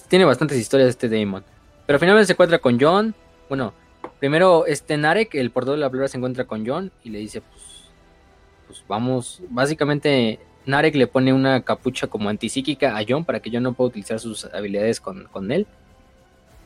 tiene 0.10 0.26
bastantes 0.26 0.58
historias 0.58 0.90
este 0.90 1.08
Daemon. 1.08 1.46
Pero 1.86 1.98
finalmente 1.98 2.28
se 2.28 2.34
encuentra 2.34 2.60
con 2.60 2.78
John. 2.80 3.16
Bueno, 3.48 3.74
primero 4.20 4.66
este 4.66 4.98
Narek, 4.98 5.34
el 5.36 5.50
portador 5.50 5.78
de 5.78 5.82
la 5.82 5.90
palabra, 5.90 6.10
se 6.10 6.18
encuentra 6.18 6.46
con 6.46 6.68
John 6.68 6.92
y 7.04 7.10
le 7.10 7.20
dice, 7.20 7.42
pues, 7.42 7.90
pues 8.68 8.84
vamos, 8.88 9.42
básicamente 9.50 10.40
Narek 10.70 10.96
le 10.96 11.08
pone 11.08 11.34
una 11.34 11.62
capucha 11.62 12.08
como 12.08 12.30
antipsíquica 12.30 12.98
a 12.98 13.04
John 13.08 13.26
para 13.26 13.40
que 13.40 13.50
John 13.52 13.64
no 13.64 13.74
pueda 13.74 13.90
utilizar 13.90 14.20
sus 14.20 14.46
habilidades 14.46 15.00
con, 15.02 15.52
él. 15.52 15.68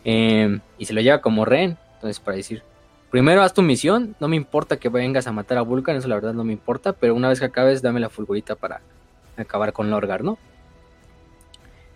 Em, 0.04 0.60
y 0.78 0.86
se 0.86 0.94
lo 0.94 1.02
lleva 1.02 1.22
como 1.22 1.46
rehén. 1.46 1.78
Entonces, 1.96 2.20
para 2.20 2.38
decir, 2.38 2.64
primero 3.10 3.42
haz 3.42 3.54
tu 3.54 3.62
misión, 3.62 4.16
no 4.20 4.28
me 4.28 4.36
importa 4.36 4.78
que 4.78 4.90
vengas 4.90 5.28
a 5.28 5.32
matar 5.32 5.58
a 5.58 5.62
Vulcan, 5.62 5.96
eso 5.96 6.08
la 6.08 6.16
verdad 6.16 6.34
no 6.34 6.44
me 6.44 6.54
importa, 6.54 6.94
pero 6.94 7.16
una 7.16 7.30
vez 7.30 7.40
que 7.40 7.46
acabes, 7.46 7.82
dame 7.82 8.00
la 8.00 8.10
fulgurita 8.10 8.56
para 8.56 8.82
acabar 9.38 9.72
con 9.72 9.90
Lorgar, 9.90 10.24
¿no? 10.24 10.38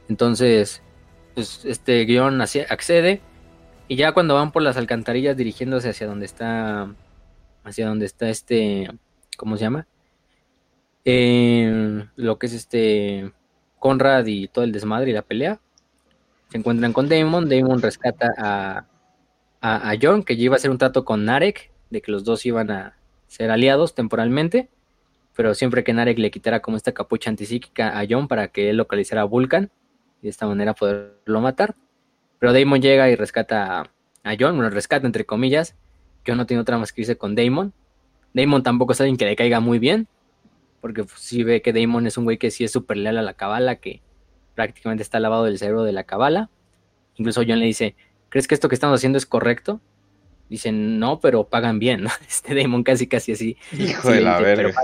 Entonces, 0.10 0.82
pues, 1.36 1.66
este 1.66 2.06
guion 2.06 2.42
accede. 2.42 3.22
Y 3.88 3.96
ya 3.96 4.12
cuando 4.12 4.36
van 4.36 4.52
por 4.52 4.64
las 4.64 4.78
alcantarillas 4.78 5.38
dirigiéndose 5.38 5.90
hacia 5.90 6.08
donde 6.08 6.26
está. 6.26 6.90
Hacia 7.64 7.88
donde 7.88 8.06
está 8.06 8.30
este. 8.30 8.90
¿Cómo 9.38 9.58
se 9.58 9.64
llama? 9.64 9.86
Lo 11.08 12.38
que 12.38 12.48
es 12.48 12.54
este 12.54 13.32
Conrad 13.80 14.26
y 14.26 14.48
todo 14.48 14.66
el 14.66 14.72
desmadre 14.72 15.12
y 15.12 15.14
la 15.14 15.22
pelea. 15.22 15.60
Se 16.50 16.58
encuentran 16.58 16.94
con 16.94 17.10
Damon. 17.10 17.50
Damon 17.50 17.82
rescata 17.82 18.34
a, 18.38 18.86
a, 19.62 19.94
John, 20.02 20.24
que 20.24 20.36
ya 20.36 20.44
iba 20.44 20.56
a 20.56 20.58
hacer 20.58 20.72
un 20.72 20.78
trato 20.78 21.06
con 21.06 21.26
Narek, 21.26 21.72
de 21.90 22.02
que 22.02 22.12
los 22.12 22.24
dos 22.24 22.46
iban 22.46 22.72
a 22.72 22.98
ser 23.28 23.52
aliados 23.52 23.96
temporalmente. 23.96 24.70
Pero 25.36 25.54
siempre 25.54 25.84
que 25.84 25.94
Narek 25.94 26.18
le 26.18 26.32
quitara 26.32 26.62
como 26.62 26.78
esta 26.78 26.94
capucha 26.94 27.30
antipsíquica 27.30 28.00
a 28.00 28.06
John 28.10 28.28
para 28.28 28.48
que 28.48 28.70
él 28.70 28.78
localizara 28.78 29.22
a 29.22 29.26
Vulcan 29.26 29.70
y 30.22 30.24
de 30.24 30.30
esta 30.30 30.48
manera 30.48 30.74
poderlo 30.74 31.42
matar. 31.42 31.76
Pero 32.40 32.54
Damon 32.54 32.82
llega 32.82 33.10
y 33.10 33.16
rescata 33.16 33.92
a, 34.24 34.36
John, 34.40 34.56
bueno, 34.56 34.70
rescata 34.70 35.06
entre 35.06 35.26
comillas. 35.26 35.76
John 36.26 36.38
no 36.38 36.46
tiene 36.46 36.62
otra 36.62 36.78
más 36.78 36.92
que 36.92 37.02
irse 37.02 37.18
con 37.18 37.36
Damon. 37.36 37.74
Damon 38.34 38.64
tampoco 38.64 38.94
es 38.94 39.02
alguien 39.02 39.18
que 39.18 39.26
le 39.26 39.36
caiga 39.36 39.60
muy 39.60 39.80
bien, 39.80 40.08
porque 40.82 41.04
si 41.16 41.38
sí 41.38 41.44
ve 41.44 41.62
que 41.62 41.74
Damon 41.74 42.08
es 42.08 42.18
un 42.18 42.24
güey 42.24 42.38
que 42.38 42.52
sí 42.52 42.64
es 42.64 42.72
súper 42.72 42.98
leal 42.98 43.18
a 43.18 43.22
la 43.22 43.34
cabala, 43.34 43.78
que 43.78 44.02
prácticamente 44.56 45.04
está 45.04 45.20
lavado 45.20 45.46
del 45.46 45.60
cerebro 45.60 45.84
de 45.84 45.92
la 45.92 46.04
cabala. 46.04 46.50
Incluso 47.16 47.42
John 47.48 47.60
le 47.60 47.66
dice, 47.66 47.96
¿crees 48.30 48.48
que 48.48 48.56
esto 48.56 48.70
que 48.70 48.76
estamos 48.76 49.00
haciendo 49.00 49.18
es 49.18 49.26
correcto? 49.26 49.82
Dicen, 50.50 51.00
no, 51.00 51.20
pero 51.20 51.44
pagan 51.46 51.80
bien, 51.80 52.04
¿no? 52.04 52.10
Este 52.28 52.56
Damon 52.56 52.84
casi 52.84 53.08
casi 53.08 53.34
así. 53.34 53.58
Hijo 53.78 54.12
de 54.12 54.22
la 54.22 54.40
verga. 54.40 54.74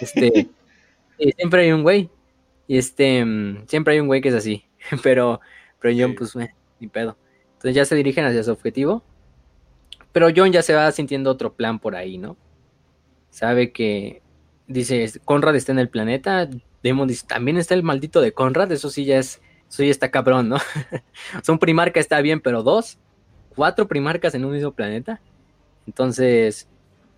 Este, 0.00 0.46
siempre 1.36 1.62
hay 1.62 1.72
un 1.72 1.82
güey. 1.82 2.08
Y 2.68 2.78
este, 2.78 3.24
mm, 3.24 3.66
siempre 3.66 3.94
hay 3.94 4.00
un 4.00 4.06
güey 4.06 4.20
que 4.20 4.28
es 4.28 4.34
así. 4.34 4.64
Pero, 5.02 5.40
pero 5.80 5.94
John, 5.98 6.14
pues, 6.14 6.36
ni 6.78 6.88
pedo. 6.88 7.16
Entonces 7.54 7.74
ya 7.74 7.84
se 7.84 7.94
dirigen 7.94 8.24
hacia 8.24 8.44
su 8.44 8.52
objetivo. 8.52 9.02
Pero 10.12 10.28
John 10.34 10.52
ya 10.52 10.62
se 10.62 10.74
va 10.74 10.92
sintiendo 10.92 11.30
otro 11.30 11.54
plan 11.54 11.78
por 11.78 11.96
ahí, 11.96 12.18
¿no? 12.18 12.36
Sabe 13.30 13.72
que 13.72 14.22
dice, 14.66 15.12
Conrad 15.24 15.56
está 15.56 15.72
en 15.72 15.78
el 15.78 15.88
planeta, 15.88 16.48
Demon 16.82 17.08
dice, 17.08 17.26
también 17.26 17.56
está 17.56 17.74
el 17.74 17.82
maldito 17.82 18.20
de 18.20 18.32
Conrad, 18.32 18.70
eso 18.72 18.90
sí 18.90 19.04
ya 19.04 19.18
es, 19.18 19.40
eso 19.68 19.82
ya 19.82 19.90
está 19.90 20.10
cabrón, 20.10 20.48
¿no? 20.48 20.58
Son 21.42 21.58
primarca 21.58 22.00
está 22.00 22.20
bien, 22.20 22.40
pero 22.40 22.62
dos, 22.62 22.98
cuatro 23.54 23.88
primarcas 23.88 24.34
en 24.34 24.44
un 24.44 24.52
mismo 24.52 24.72
planeta. 24.72 25.20
Entonces, 25.86 26.68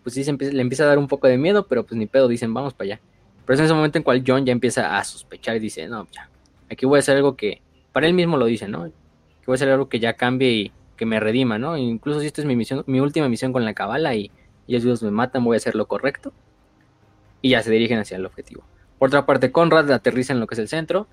pues 0.03 0.15
sí, 0.15 0.25
le 0.25 0.61
empieza 0.61 0.85
a 0.85 0.87
dar 0.87 0.99
un 0.99 1.09
poco 1.09 1.27
de 1.27 1.39
miedo, 1.39 1.67
pero 1.67 1.85
pues 1.85 1.99
ni 1.99 2.07
pedo, 2.07 2.29
dicen, 2.29 2.53
vamos 2.53 2.75
para 2.75 2.93
allá. 2.93 3.01
Pero 3.45 3.55
es 3.55 3.61
en 3.61 3.67
ese 3.67 3.75
momento 3.75 3.99
en 3.99 4.05
cual 4.05 4.25
John 4.27 4.45
ya 4.45 4.53
empieza 4.53 4.97
a 4.99 5.05
sospechar 5.05 5.57
y 5.57 5.61
dice, 5.61 5.87
no, 5.87 6.07
ya, 6.11 6.29
aquí 6.71 6.87
voy 6.87 6.97
a 6.97 7.01
hacer 7.01 7.17
algo 7.17 7.37
que, 7.37 7.63
para 7.93 8.07
él 8.07 8.15
mismo 8.15 8.37
lo 8.37 8.47
dice, 8.47 8.67
¿no? 8.69 8.85
Que 8.85 9.47
voy 9.47 9.55
a 9.55 9.57
hacer 9.57 9.71
algo 9.71 9.89
que 9.89 10.01
ya 10.01 10.15
cambie 10.15 10.51
y 10.51 10.73
que 10.97 11.07
me 11.07 11.21
redima, 11.21 11.59
¿no? 11.59 11.77
incluso 11.77 12.21
si 12.21 12.27
esta 12.27 12.41
es 12.41 12.47
mi 12.47 12.57
misión, 12.57 12.83
mi 12.87 13.01
última 13.01 13.29
misión 13.29 13.53
con 13.53 13.67
la 13.67 13.75
cabala 13.75 14.15
y, 14.15 14.31
y 14.67 14.77
ellos 14.77 15.03
me 15.03 15.11
matan, 15.11 15.45
voy 15.45 15.57
a 15.57 15.59
hacer 15.59 15.75
lo 15.75 15.87
correcto 15.87 16.33
y 17.43 17.51
ya 17.51 17.63
se 17.63 17.71
dirigen 17.71 17.99
hacia 17.99 18.17
el 18.17 18.27
objetivo. 18.27 18.65
Por 18.99 19.09
otra 19.09 19.27
parte, 19.27 19.53
Conrad 19.53 19.91
aterriza 19.93 20.33
en 20.33 20.41
lo 20.41 20.47
que 20.47 20.55
es 20.55 20.59
el 20.59 20.69
centro. 20.69 21.07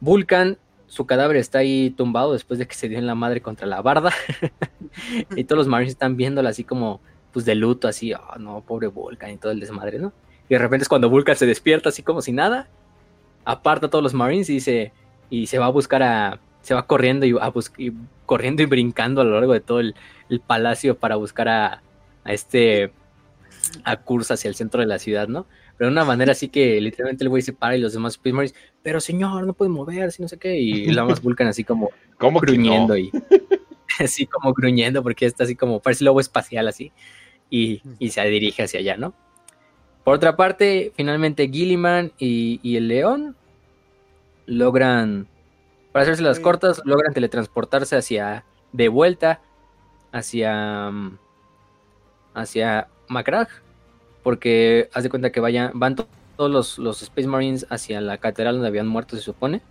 Vulcan, 0.00 0.58
su 0.86 1.06
cadáver 1.06 1.36
está 1.36 1.58
ahí 1.58 1.90
tumbado 1.90 2.32
después 2.32 2.58
de 2.58 2.66
que 2.66 2.74
se 2.74 2.88
dio 2.88 2.98
en 2.98 3.06
la 3.06 3.14
madre 3.14 3.40
contra 3.40 3.66
la 3.66 3.80
barda. 3.82 4.12
y 5.36 5.44
todos 5.44 5.58
los 5.58 5.66
Marines 5.66 5.92
están 5.92 6.16
viéndolo 6.16 6.48
así 6.48 6.64
como, 6.64 7.00
pues 7.32 7.44
de 7.44 7.54
luto, 7.54 7.88
así, 7.88 8.12
oh 8.12 8.38
no, 8.38 8.60
pobre 8.60 8.88
Vulcan 8.88 9.30
y 9.30 9.36
todo 9.38 9.52
el 9.52 9.60
desmadre, 9.60 9.98
¿no? 9.98 10.12
Y 10.48 10.54
de 10.54 10.58
repente 10.58 10.86
cuando 10.86 11.10
Vulcan 11.10 11.36
se 11.36 11.46
despierta 11.46 11.88
así 11.88 12.02
como 12.02 12.22
si 12.22 12.32
nada, 12.32 12.68
aparta 13.44 13.86
a 13.86 13.90
todos 13.90 14.02
los 14.02 14.14
Marines 14.14 14.50
y 14.50 14.92
y 15.28 15.48
se 15.48 15.58
va 15.58 15.66
a 15.66 15.70
buscar 15.70 16.04
a, 16.04 16.38
se 16.62 16.74
va 16.74 16.86
corriendo 16.86 17.26
y, 17.26 17.36
a 17.40 17.52
y 17.78 17.92
corriendo 18.26 18.62
y 18.62 18.66
brincando 18.66 19.22
a 19.22 19.24
lo 19.24 19.32
largo 19.32 19.54
de 19.54 19.60
todo 19.60 19.80
el, 19.80 19.94
palacio 20.46 20.96
para 20.96 21.16
buscar 21.16 21.48
a 21.48 21.82
este 22.24 22.92
a 23.84 23.96
cursa 23.98 24.34
hacia 24.34 24.48
el 24.48 24.54
centro 24.54 24.80
de 24.80 24.86
la 24.86 24.98
ciudad, 24.98 25.28
¿no? 25.28 25.46
Pero 25.76 25.88
de 25.88 25.92
una 25.92 26.04
manera 26.04 26.32
así 26.32 26.48
que 26.48 26.80
literalmente 26.80 27.24
el 27.24 27.30
güey 27.30 27.42
se 27.42 27.52
para 27.52 27.76
y 27.76 27.80
los 27.80 27.92
demás 27.92 28.14
Space 28.14 28.54
pero 28.82 29.00
señor, 29.00 29.46
no 29.46 29.52
puede 29.52 29.70
moverse, 29.70 30.22
no 30.22 30.28
sé 30.28 30.38
qué, 30.38 30.58
y 30.58 30.86
la 30.92 31.04
más 31.04 31.22
Vulcan 31.22 31.48
así 31.48 31.64
como 31.64 31.90
¿Cómo 32.18 32.40
gruñendo 32.40 32.96
y 32.96 33.10
así 34.00 34.26
como 34.26 34.52
gruñendo 34.52 35.02
porque 35.02 35.26
está 35.26 35.44
así 35.44 35.56
como, 35.56 35.80
parece 35.80 36.04
lobo 36.04 36.20
espacial 36.20 36.68
así, 36.68 36.92
y, 37.50 37.80
se 38.10 38.24
dirige 38.24 38.62
hacia 38.62 38.80
allá, 38.80 38.96
¿no? 38.96 39.14
Por 40.04 40.14
otra 40.14 40.36
parte, 40.36 40.92
finalmente 40.96 41.48
Gilliman 41.48 42.12
y, 42.18 42.60
y 42.62 42.76
el 42.76 42.88
león 42.88 43.36
logran, 44.46 45.26
para 45.92 46.04
hacerse 46.04 46.22
las 46.22 46.40
cortas, 46.40 46.80
logran 46.84 47.12
teletransportarse 47.12 47.96
hacia, 47.96 48.44
de 48.72 48.88
vuelta, 48.88 49.40
hacia, 50.12 50.90
mm, 50.90 51.18
hacia 52.34 52.88
Macrag, 53.08 53.48
porque 54.22 54.88
haz 54.92 55.02
de 55.02 55.10
cuenta 55.10 55.30
que 55.30 55.40
vayan, 55.40 55.70
van 55.74 55.96
todos 56.36 56.78
los, 56.78 57.02
Space 57.02 57.28
Marines 57.28 57.66
hacia 57.70 58.00
la 58.00 58.18
catedral 58.18 58.56
donde 58.56 58.68
habían 58.68 58.88
muerto, 58.88 59.16
se 59.16 59.22
supone. 59.22 59.62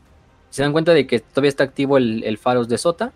Se 0.50 0.62
dan 0.62 0.72
cuenta 0.72 0.94
de 0.94 1.08
que 1.08 1.20
todavía 1.20 1.50
está 1.50 1.64
activo 1.64 1.98
el, 1.98 2.24
el 2.24 2.38
Faros 2.38 2.70
de 2.70 2.78
Sota 2.78 3.14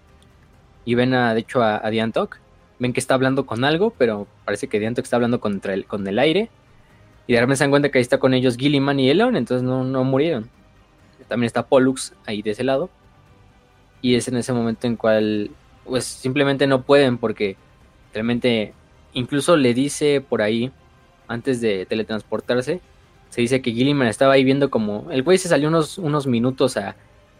y 0.85 0.95
ven 0.95 1.13
a, 1.13 1.33
de 1.33 1.41
hecho 1.41 1.61
a, 1.61 1.85
a 1.85 1.89
Diantok 1.89 2.37
ven 2.79 2.93
que 2.93 2.99
está 2.99 3.13
hablando 3.13 3.45
con 3.45 3.63
algo, 3.63 3.93
pero 3.97 4.25
parece 4.45 4.67
que 4.67 4.79
Dianto 4.79 5.01
está 5.01 5.17
hablando 5.17 5.39
contra 5.39 5.73
el, 5.73 5.85
con 5.85 6.07
el 6.07 6.17
aire. 6.17 6.49
Y 7.27 7.33
de 7.33 7.39
repente 7.41 7.57
se 7.57 7.63
dan 7.65 7.71
cuenta 7.71 7.89
que 7.89 7.99
ahí 7.99 8.01
está 8.01 8.17
con 8.17 8.33
ellos 8.33 8.57
Gilliman 8.57 8.99
y 8.99 9.09
Elon, 9.09 9.35
entonces 9.35 9.63
no, 9.63 9.83
no 9.83 10.03
murieron. 10.03 10.49
También 11.27 11.45
está 11.45 11.67
Pollux 11.67 12.13
ahí 12.25 12.41
de 12.41 12.51
ese 12.51 12.63
lado. 12.63 12.89
Y 14.01 14.15
es 14.15 14.27
en 14.27 14.37
ese 14.37 14.53
momento 14.53 14.87
en 14.87 14.95
cual 14.95 15.51
pues 15.85 16.05
simplemente 16.05 16.65
no 16.67 16.83
pueden 16.83 17.17
porque 17.17 17.57
realmente 18.13 18.73
incluso 19.13 19.57
le 19.57 19.73
dice 19.73 20.21
por 20.21 20.41
ahí 20.41 20.71
antes 21.27 21.61
de 21.61 21.85
teletransportarse 21.85 22.81
se 23.29 23.41
dice 23.41 23.61
que 23.61 23.71
Gilliman 23.71 24.07
estaba 24.07 24.33
ahí 24.33 24.43
viendo 24.43 24.69
como 24.69 25.09
el 25.11 25.23
güey 25.23 25.37
se 25.37 25.47
salió 25.47 25.67
unos, 25.67 25.97
unos 25.97 26.27
minutos 26.27 26.77
a, 26.77 26.95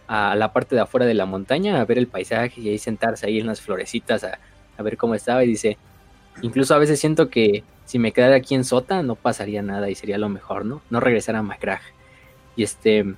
a 0.07 0.35
la 0.35 0.53
parte 0.53 0.75
de 0.75 0.81
afuera 0.81 1.05
de 1.05 1.13
la 1.13 1.25
montaña 1.25 1.79
a 1.79 1.85
ver 1.85 1.97
el 1.97 2.07
paisaje 2.07 2.61
y 2.61 2.69
ahí 2.69 2.77
sentarse 2.77 3.27
ahí 3.27 3.39
en 3.39 3.47
las 3.47 3.61
florecitas 3.61 4.23
a, 4.23 4.39
a 4.77 4.83
ver 4.83 4.97
cómo 4.97 5.15
estaba 5.15 5.43
y 5.43 5.47
dice 5.47 5.77
incluso 6.41 6.75
a 6.75 6.79
veces 6.79 6.99
siento 6.99 7.29
que 7.29 7.63
si 7.89 7.97
me 7.97 8.11
quedara 8.11 8.35
aquí 8.35 8.53
en 8.53 8.65
Sota 8.65 9.01
no 9.01 9.15
pasaría 9.15 9.63
nada 9.63 9.89
y 9.89 9.95
sería 9.95 10.19
lo 10.19 10.29
mejor, 10.29 10.63
¿no? 10.63 10.83
No 10.91 10.99
regresar 10.99 11.35
a 11.35 11.41
Macragge. 11.41 11.91
Y 12.55 12.61
este 12.61 13.15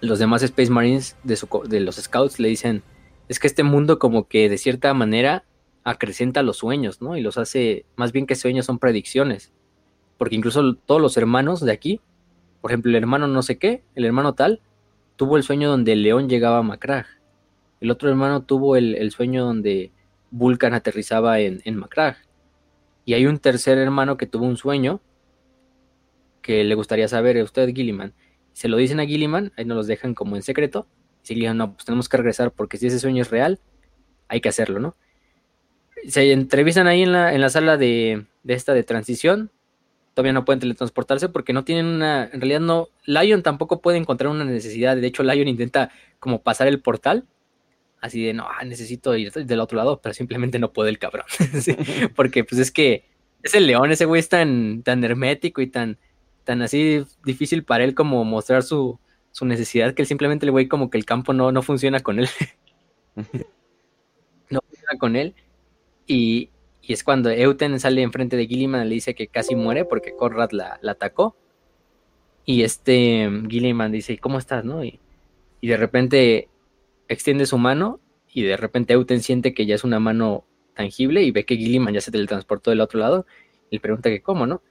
los 0.00 0.20
demás 0.20 0.44
Space 0.44 0.70
Marines 0.70 1.16
de, 1.24 1.34
su, 1.34 1.48
de 1.68 1.80
los 1.80 1.96
Scouts 1.96 2.38
le 2.38 2.48
dicen, 2.48 2.84
es 3.28 3.40
que 3.40 3.48
este 3.48 3.64
mundo 3.64 3.98
como 3.98 4.28
que 4.28 4.48
de 4.48 4.58
cierta 4.58 4.94
manera 4.94 5.42
acrecenta 5.84 6.42
los 6.42 6.58
sueños, 6.58 7.00
¿no? 7.00 7.16
Y 7.16 7.22
los 7.22 7.38
hace, 7.38 7.86
más 7.96 8.12
bien 8.12 8.26
que 8.26 8.34
sueños 8.34 8.66
son 8.66 8.78
predicciones. 8.78 9.52
Porque 10.18 10.36
incluso 10.36 10.74
todos 10.74 11.00
los 11.00 11.16
hermanos 11.16 11.60
de 11.60 11.72
aquí, 11.72 12.00
por 12.60 12.70
ejemplo, 12.70 12.90
el 12.90 12.96
hermano 12.96 13.26
no 13.26 13.42
sé 13.42 13.58
qué, 13.58 13.82
el 13.94 14.04
hermano 14.04 14.34
tal, 14.34 14.60
tuvo 15.16 15.36
el 15.36 15.42
sueño 15.42 15.70
donde 15.70 15.92
el 15.92 16.02
león 16.02 16.28
llegaba 16.28 16.58
a 16.58 16.62
Macragge. 16.62 17.18
El 17.80 17.90
otro 17.90 18.10
hermano 18.10 18.42
tuvo 18.42 18.76
el, 18.76 19.10
sueño 19.10 19.44
donde 19.44 19.92
Vulcan 20.30 20.74
aterrizaba 20.74 21.40
en, 21.40 21.62
en. 21.64 21.82
Y 23.06 23.14
hay 23.14 23.26
un 23.26 23.38
tercer 23.38 23.78
hermano 23.78 24.16
que 24.18 24.26
tuvo 24.26 24.44
un 24.44 24.58
sueño 24.58 25.00
que 26.42 26.64
le 26.64 26.74
gustaría 26.74 27.08
saber, 27.08 27.42
usted 27.42 27.72
Gilliman, 27.74 28.14
se 28.52 28.68
lo 28.68 28.76
dicen 28.76 29.00
a 29.00 29.06
Gilliman, 29.06 29.52
ahí 29.56 29.64
nos 29.64 29.76
los 29.76 29.86
dejan 29.86 30.14
como 30.14 30.36
en 30.36 30.42
secreto, 30.42 30.86
y 31.22 31.34
Gilliman, 31.34 31.56
no, 31.56 31.74
pues 31.74 31.84
tenemos 31.84 32.08
que 32.08 32.16
regresar 32.16 32.52
porque 32.52 32.76
si 32.76 32.86
ese 32.86 32.98
sueño 32.98 33.22
es 33.22 33.30
real, 33.30 33.60
hay 34.28 34.40
que 34.40 34.48
hacerlo, 34.48 34.80
¿no? 34.80 34.96
Se 36.08 36.32
entrevistan 36.32 36.86
ahí 36.86 37.02
en 37.02 37.12
la, 37.12 37.34
en 37.34 37.40
la 37.40 37.50
sala 37.50 37.76
de, 37.76 38.26
de 38.42 38.54
esta 38.54 38.74
de 38.74 38.82
transición, 38.82 39.50
todavía 40.14 40.32
no 40.32 40.44
pueden 40.44 40.60
teletransportarse 40.60 41.28
porque 41.28 41.52
no 41.52 41.64
tienen 41.64 41.86
una, 41.86 42.24
en 42.24 42.40
realidad 42.40 42.60
no, 42.60 42.88
Lion 43.06 43.42
tampoco 43.42 43.80
puede 43.80 43.98
encontrar 43.98 44.30
una 44.30 44.44
necesidad, 44.44 44.96
de 44.96 45.06
hecho 45.06 45.22
Lion 45.22 45.48
intenta 45.48 45.90
como 46.18 46.42
pasar 46.42 46.68
el 46.68 46.80
portal, 46.80 47.26
así 48.00 48.24
de, 48.24 48.34
no, 48.34 48.46
ah, 48.48 48.64
necesito 48.64 49.16
ir 49.16 49.32
del 49.32 49.60
otro 49.60 49.76
lado, 49.76 50.00
pero 50.02 50.14
simplemente 50.14 50.58
no 50.58 50.72
puede 50.72 50.90
el 50.90 50.98
cabrón, 50.98 51.26
porque 52.16 52.44
pues 52.44 52.60
es 52.60 52.70
que 52.70 53.04
es 53.42 53.54
el 53.54 53.66
león, 53.66 53.92
ese 53.92 54.04
güey 54.04 54.20
es 54.20 54.28
tan, 54.28 54.82
tan 54.82 55.02
hermético 55.04 55.62
y 55.62 55.66
tan, 55.66 55.98
tan 56.44 56.62
así 56.62 57.04
difícil 57.24 57.64
para 57.64 57.84
él 57.84 57.94
como 57.94 58.24
mostrar 58.24 58.62
su, 58.62 58.98
su 59.32 59.46
necesidad 59.46 59.94
que 59.94 60.02
él 60.02 60.08
simplemente 60.08 60.46
le 60.46 60.52
güey 60.52 60.68
como 60.68 60.90
que 60.90 60.98
el 60.98 61.04
campo 61.04 61.32
no, 61.32 61.52
no 61.52 61.62
funciona 61.62 62.00
con 62.00 62.18
él. 62.18 62.28
no 64.50 64.60
funciona 64.60 64.98
con 64.98 65.16
él. 65.16 65.34
Y, 66.12 66.50
es 66.88 67.04
cuando 67.04 67.30
Euten 67.30 67.78
sale 67.78 68.02
enfrente 68.02 68.36
de 68.36 68.48
Gilliman 68.48 68.84
y 68.84 68.88
le 68.88 68.94
dice 68.96 69.14
que 69.14 69.28
casi 69.28 69.54
muere 69.54 69.84
porque 69.84 70.16
Conrad 70.16 70.50
la, 70.50 70.80
atacó. 70.88 71.36
Y 72.44 72.64
este 72.64 73.30
Gilliman 73.48 73.92
dice, 73.92 74.18
¿cómo 74.18 74.38
estás? 74.38 74.64
¿no? 74.64 74.82
Y, 74.84 74.98
de 75.62 75.76
repente 75.76 76.48
extiende 77.06 77.46
su 77.46 77.58
mano 77.58 78.00
y 78.32 78.42
de 78.42 78.56
repente 78.56 78.94
Euten 78.94 79.22
siente 79.22 79.54
que 79.54 79.66
ya 79.66 79.76
es 79.76 79.84
una 79.84 80.00
mano 80.00 80.44
tangible 80.74 81.22
y 81.22 81.30
ve 81.30 81.44
que 81.44 81.56
Gilliman 81.56 81.94
ya 81.94 82.00
se 82.00 82.10
teletransportó 82.10 82.70
del 82.70 82.80
otro 82.80 82.98
lado 82.98 83.24
y 83.70 83.76
le 83.76 83.80
pregunta 83.80 84.08
que 84.08 84.20
cómo, 84.20 84.46
¿no? 84.46 84.62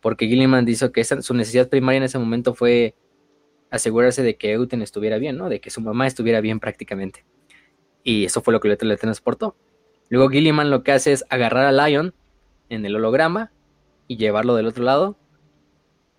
porque 0.00 0.26
Gilliman 0.26 0.64
dijo 0.64 0.90
que 0.92 1.04
su 1.04 1.34
necesidad 1.34 1.68
primaria 1.68 1.98
en 1.98 2.04
ese 2.04 2.18
momento 2.18 2.54
fue 2.54 2.94
asegurarse 3.70 4.22
de 4.22 4.36
que 4.36 4.52
Euten 4.52 4.82
estuviera 4.82 5.18
bien, 5.18 5.36
¿no? 5.36 5.48
De 5.48 5.60
que 5.60 5.70
su 5.70 5.80
mamá 5.80 6.06
estuviera 6.06 6.40
bien 6.40 6.58
prácticamente. 6.58 7.24
Y 8.02 8.24
eso 8.24 8.40
fue 8.40 8.52
lo 8.52 8.60
que 8.60 8.68
le 8.68 8.96
transportó. 8.96 9.54
Luego 10.10 10.28
Gilliman 10.28 10.70
lo 10.70 10.82
que 10.82 10.92
hace 10.92 11.12
es 11.12 11.24
agarrar 11.30 11.64
a 11.64 11.88
Lion 11.88 12.12
en 12.68 12.84
el 12.84 12.96
holograma 12.96 13.52
y 14.08 14.16
llevarlo 14.16 14.56
del 14.56 14.66
otro 14.66 14.84
lado. 14.84 15.16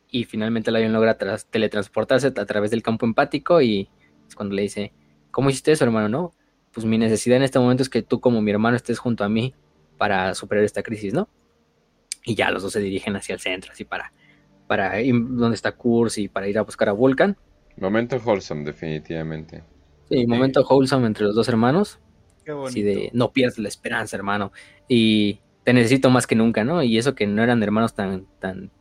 Y 0.10 0.24
finalmente 0.24 0.72
Lion 0.72 0.94
logra 0.94 1.18
teletransportarse 1.18 2.28
a 2.28 2.46
través 2.46 2.72
del 2.72 2.82
campo 2.82 3.06
empático 3.06 3.62
y 3.62 3.90
es 4.28 4.36
cuando 4.36 4.56
le 4.56 4.64
dice, 4.64 4.94
¿cómo 5.30 5.50
hiciste 5.50 5.74
eso, 5.74 5.84
hermano? 5.84 6.08
No, 6.08 6.34
pues 6.74 6.86
mi 6.86 6.98
necesidad 6.98 7.38
en 7.38 7.44
este 7.44 7.60
momento 7.60 7.84
es 7.84 7.90
que 7.90 8.02
tú 8.02 8.22
como 8.22 8.42
mi 8.42 8.52
hermano 8.52 8.78
estés 8.78 8.98
junto 8.98 9.26
a 9.26 9.30
mí 9.30 9.54
para 9.98 10.34
superar 10.36 10.64
esta 10.64 10.84
crisis, 10.84 11.14
¿no? 11.14 11.28
Y 12.24 12.36
ya 12.36 12.50
los 12.50 12.64
dos 12.64 12.72
se 12.72 12.80
dirigen 12.80 13.16
hacia 13.18 13.34
el 13.34 13.40
centro, 13.42 13.74
así 13.74 13.84
para, 13.84 14.14
para 14.68 15.02
ir 15.02 15.14
donde 15.18 15.56
está 15.56 15.74
Kurz 15.74 16.18
y 16.18 16.30
para 16.30 16.48
ir 16.48 16.58
a 16.58 16.62
buscar 16.62 16.88
a 16.88 16.94
Vulcan. 16.94 17.36
Momento 17.78 18.18
wholesome, 18.24 18.64
definitivamente. 18.64 19.64
Sí, 20.10 20.26
momento 20.28 20.66
wholesome 20.66 21.08
entre 21.08 21.26
los 21.26 21.36
dos 21.36 21.50
hermanos. 21.50 22.00
Qué 22.46 22.52
bonito. 22.52 22.70
Así 22.70 22.82
de, 22.82 23.10
no 23.14 23.32
pierdas 23.32 23.58
la 23.58 23.68
esperanza, 23.68 24.16
hermano. 24.16 24.52
Y 24.88 25.40
te 25.64 25.74
necesito 25.74 26.10
más 26.10 26.28
que 26.28 26.36
nunca, 26.36 26.64
¿no? 26.64 26.84
Y 26.84 26.98
eso 26.98 27.16
que 27.16 27.28
no 27.28 27.44
eran 27.44 27.62
hermanos 27.64 27.94
tan, 27.94 28.26
tan, 28.40 28.72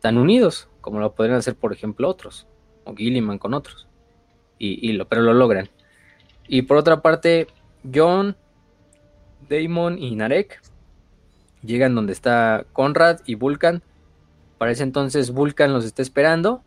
tan 0.00 0.18
unidos 0.18 0.68
como 0.80 1.00
lo 1.00 1.14
podrían 1.14 1.38
hacer, 1.38 1.56
por 1.56 1.72
ejemplo, 1.72 2.08
otros. 2.08 2.46
O 2.84 2.94
Gilliman 2.94 3.38
con 3.38 3.54
otros. 3.54 3.88
Y, 4.58 4.88
y 4.88 4.92
lo, 4.92 5.08
pero 5.08 5.22
lo 5.22 5.34
logran. 5.34 5.68
Y 6.48 6.62
por 6.62 6.76
otra 6.76 7.02
parte, 7.02 7.46
John, 7.92 8.36
Damon 9.48 9.98
y 9.98 10.14
Narek 10.16 10.60
Llegan 11.62 11.94
donde 11.94 12.12
está 12.12 12.64
Conrad 12.72 13.20
y 13.26 13.34
Vulcan. 13.34 13.82
Para 14.58 14.72
ese 14.72 14.82
entonces 14.82 15.30
Vulcan 15.30 15.72
los 15.72 15.84
está 15.84 16.02
esperando. 16.02 16.62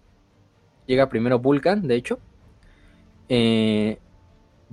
Llega 0.86 1.10
primero 1.10 1.40
Vulcan, 1.40 1.88
de 1.88 1.96
hecho. 1.96 2.20
Eh, 3.30 3.98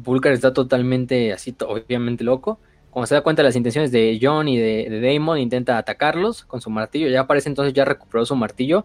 Vulcan 0.02 0.32
está 0.32 0.52
totalmente 0.52 1.32
así, 1.32 1.54
obviamente 1.66 2.24
loco. 2.24 2.58
Cuando 2.90 3.06
se 3.06 3.14
da 3.14 3.20
cuenta 3.20 3.42
de 3.42 3.48
las 3.48 3.56
intenciones 3.56 3.92
de 3.92 4.18
John 4.20 4.48
y 4.48 4.58
de, 4.58 5.00
Damon, 5.00 5.38
intenta 5.38 5.78
atacarlos 5.78 6.44
con 6.44 6.60
su 6.60 6.70
martillo. 6.70 7.08
Ya 7.08 7.26
parece 7.26 7.48
entonces 7.48 7.72
ya 7.72 7.84
recuperó 7.84 8.24
su 8.26 8.34
martillo. 8.34 8.84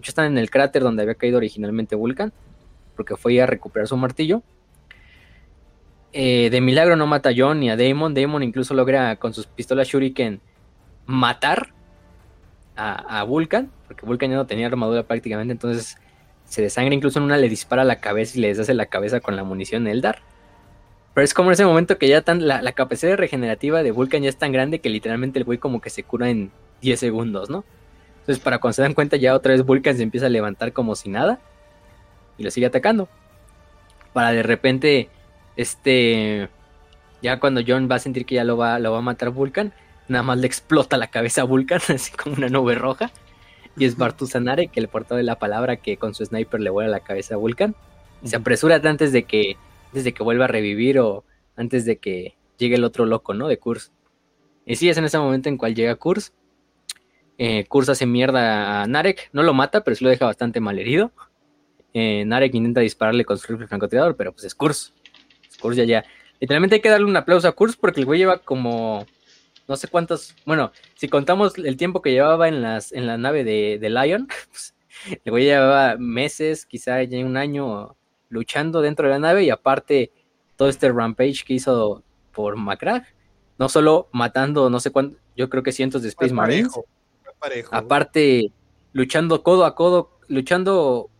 De 0.00 0.08
están 0.08 0.26
en 0.26 0.38
el 0.38 0.50
cráter 0.50 0.82
donde 0.82 1.02
había 1.02 1.14
caído 1.14 1.36
originalmente 1.36 1.94
Vulcan. 1.94 2.32
Porque 2.96 3.16
fue 3.16 3.40
a 3.40 3.46
recuperar 3.46 3.88
su 3.88 3.96
martillo. 3.96 4.42
Eh, 6.14 6.48
de 6.50 6.60
milagro 6.60 6.96
no 6.96 7.06
mata 7.06 7.30
a 7.30 7.32
John 7.36 7.60
ni 7.60 7.70
a 7.70 7.76
Damon. 7.76 8.14
Damon 8.14 8.42
incluso 8.42 8.74
logra 8.74 9.16
con 9.16 9.34
sus 9.34 9.46
pistolas 9.46 9.88
Shuriken 9.88 10.40
matar 11.06 11.72
a, 12.76 13.22
Vulcan, 13.24 13.70
porque 13.86 14.06
Vulcan 14.06 14.30
ya 14.30 14.36
no 14.36 14.46
tenía 14.46 14.66
armadura 14.66 15.04
prácticamente, 15.04 15.52
entonces 15.52 15.96
se 16.44 16.62
desangra, 16.62 16.94
incluso 16.94 17.18
en 17.18 17.24
una 17.24 17.36
le 17.36 17.48
dispara 17.48 17.84
la 17.84 18.00
cabeza 18.00 18.38
y 18.38 18.40
le 18.40 18.48
deshace 18.48 18.74
la 18.74 18.86
cabeza 18.86 19.20
con 19.20 19.36
la 19.36 19.44
munición 19.44 19.86
Eldar. 19.86 20.20
Pero 21.14 21.24
es 21.24 21.34
como 21.34 21.50
en 21.50 21.54
ese 21.54 21.64
momento 21.64 21.98
que 21.98 22.08
ya 22.08 22.22
tan, 22.22 22.46
la, 22.46 22.72
capacidad 22.72 23.16
regenerativa 23.16 23.82
de 23.82 23.90
Vulcan 23.90 24.22
ya 24.22 24.28
es 24.28 24.36
tan 24.36 24.52
grande 24.52 24.80
que 24.80 24.88
literalmente 24.88 25.38
el 25.38 25.44
güey 25.44 25.58
como 25.58 25.80
que 25.80 25.90
se 25.90 26.04
cura 26.04 26.30
en 26.30 26.50
10 26.80 26.98
segundos, 26.98 27.50
¿no? 27.50 27.64
Entonces 28.20 28.42
para 28.42 28.58
cuando 28.58 28.74
se 28.74 28.82
dan 28.82 28.94
cuenta 28.94 29.16
ya 29.16 29.34
otra 29.34 29.52
vez 29.52 29.64
Vulcan 29.64 29.96
se 29.96 30.02
empieza 30.02 30.26
a 30.26 30.30
levantar 30.30 30.72
como 30.72 30.94
si 30.94 31.10
nada 31.10 31.40
y 32.38 32.44
lo 32.44 32.50
sigue 32.50 32.66
atacando. 32.66 33.08
Para 34.12 34.32
de 34.32 34.42
repente, 34.42 35.08
este, 35.56 36.48
ya 37.20 37.40
cuando 37.40 37.62
John 37.66 37.88
va 37.90 37.96
a 37.96 37.98
sentir 37.98 38.24
que 38.24 38.36
ya 38.36 38.44
lo 38.44 38.56
va, 38.56 38.78
lo 38.78 38.92
va 38.92 38.98
a 38.98 39.02
matar 39.02 39.30
Vulcan, 39.30 39.72
nada 40.08 40.22
más 40.22 40.38
le 40.38 40.46
explota 40.46 40.96
la 40.96 41.08
cabeza 41.08 41.42
a 41.42 41.44
Vulcan, 41.44 41.80
así 41.88 42.12
como 42.12 42.36
una 42.36 42.48
nube 42.48 42.74
roja. 42.74 43.10
Y 43.76 43.86
es 43.86 43.96
Bartusanare, 43.96 44.68
que 44.68 44.82
le 44.82 44.88
portó 44.88 45.16
de 45.16 45.22
la 45.22 45.38
palabra 45.38 45.76
que 45.76 45.96
con 45.96 46.14
su 46.14 46.24
sniper 46.24 46.60
le 46.60 46.70
vuela 46.70 46.90
la 46.90 47.00
cabeza 47.00 47.34
a 47.34 47.38
Vulcan. 47.38 47.74
Y 48.22 48.28
se 48.28 48.36
apresura 48.36 48.76
antes 48.76 49.12
de 49.12 49.24
que, 49.24 49.56
antes 49.92 50.12
que 50.12 50.22
vuelva 50.22 50.46
a 50.46 50.48
revivir 50.48 50.98
o 50.98 51.24
antes 51.56 51.84
de 51.84 51.98
que 51.98 52.34
llegue 52.56 52.76
el 52.76 52.84
otro 52.84 53.04
loco, 53.04 53.34
¿no? 53.34 53.48
De 53.48 53.58
Kurz. 53.58 53.92
Y 54.64 54.76
sí, 54.76 54.88
es 54.88 54.96
en 54.96 55.04
ese 55.04 55.18
momento 55.18 55.48
en 55.48 55.58
cual 55.58 55.74
llega 55.74 55.96
Kurz. 55.96 56.32
Eh, 57.38 57.64
Kurz 57.66 57.88
hace 57.88 58.06
mierda 58.06 58.82
a 58.82 58.86
Narek, 58.86 59.30
no 59.32 59.42
lo 59.42 59.52
mata, 59.52 59.84
pero 59.84 59.94
sí 59.94 60.04
lo 60.04 60.10
deja 60.10 60.26
bastante 60.26 60.60
mal 60.60 60.78
herido. 60.78 61.12
Eh, 61.92 62.24
Narek 62.24 62.54
intenta 62.54 62.80
dispararle 62.80 63.24
con 63.24 63.38
su 63.38 63.48
rifle 63.48 63.66
francotirador, 63.66 64.16
pero 64.16 64.32
pues 64.32 64.44
es 64.44 64.54
Kurz. 64.54 64.94
Kurz 65.60 65.76
ya 65.76 65.84
ya. 65.84 66.04
Literalmente 66.40 66.76
hay 66.76 66.80
que 66.80 66.88
darle 66.88 67.06
un 67.06 67.16
aplauso 67.16 67.48
a 67.48 67.52
Kurz 67.52 67.76
porque 67.76 68.00
el 68.00 68.06
güey 68.06 68.20
lleva 68.20 68.38
como 68.38 69.06
no 69.68 69.76
sé 69.76 69.88
cuántos, 69.88 70.34
bueno, 70.44 70.72
si 70.94 71.08
contamos 71.08 71.56
el 71.56 71.76
tiempo 71.76 72.02
que 72.02 72.10
llevaba 72.10 72.48
en, 72.48 72.62
las, 72.62 72.92
en 72.92 73.06
la 73.06 73.16
nave 73.16 73.44
de, 73.44 73.90
Lion, 73.90 74.28
pues, 74.50 74.74
el 75.24 75.30
güey 75.30 75.44
llevaba 75.44 75.96
meses, 75.96 76.66
quizá 76.66 77.02
ya 77.04 77.24
un 77.24 77.36
año 77.36 77.96
luchando 78.32 78.80
dentro 78.80 79.06
de 79.06 79.12
la 79.12 79.18
nave 79.18 79.44
y 79.44 79.50
aparte 79.50 80.10
todo 80.56 80.68
este 80.68 80.90
rampage 80.90 81.44
que 81.46 81.54
hizo 81.54 82.02
por 82.32 82.56
Macragge, 82.56 83.14
no 83.58 83.68
solo 83.68 84.08
matando 84.12 84.70
no 84.70 84.80
sé 84.80 84.90
cuántos, 84.90 85.20
yo 85.36 85.48
creo 85.48 85.62
que 85.62 85.70
cientos 85.70 86.02
de 86.02 86.08
Space 86.08 86.32
Marines, 86.32 86.72
aparte 87.70 88.50
luchando 88.92 89.42
codo 89.42 89.64
a 89.64 89.74
codo, 89.74 90.18
luchando 90.28 91.10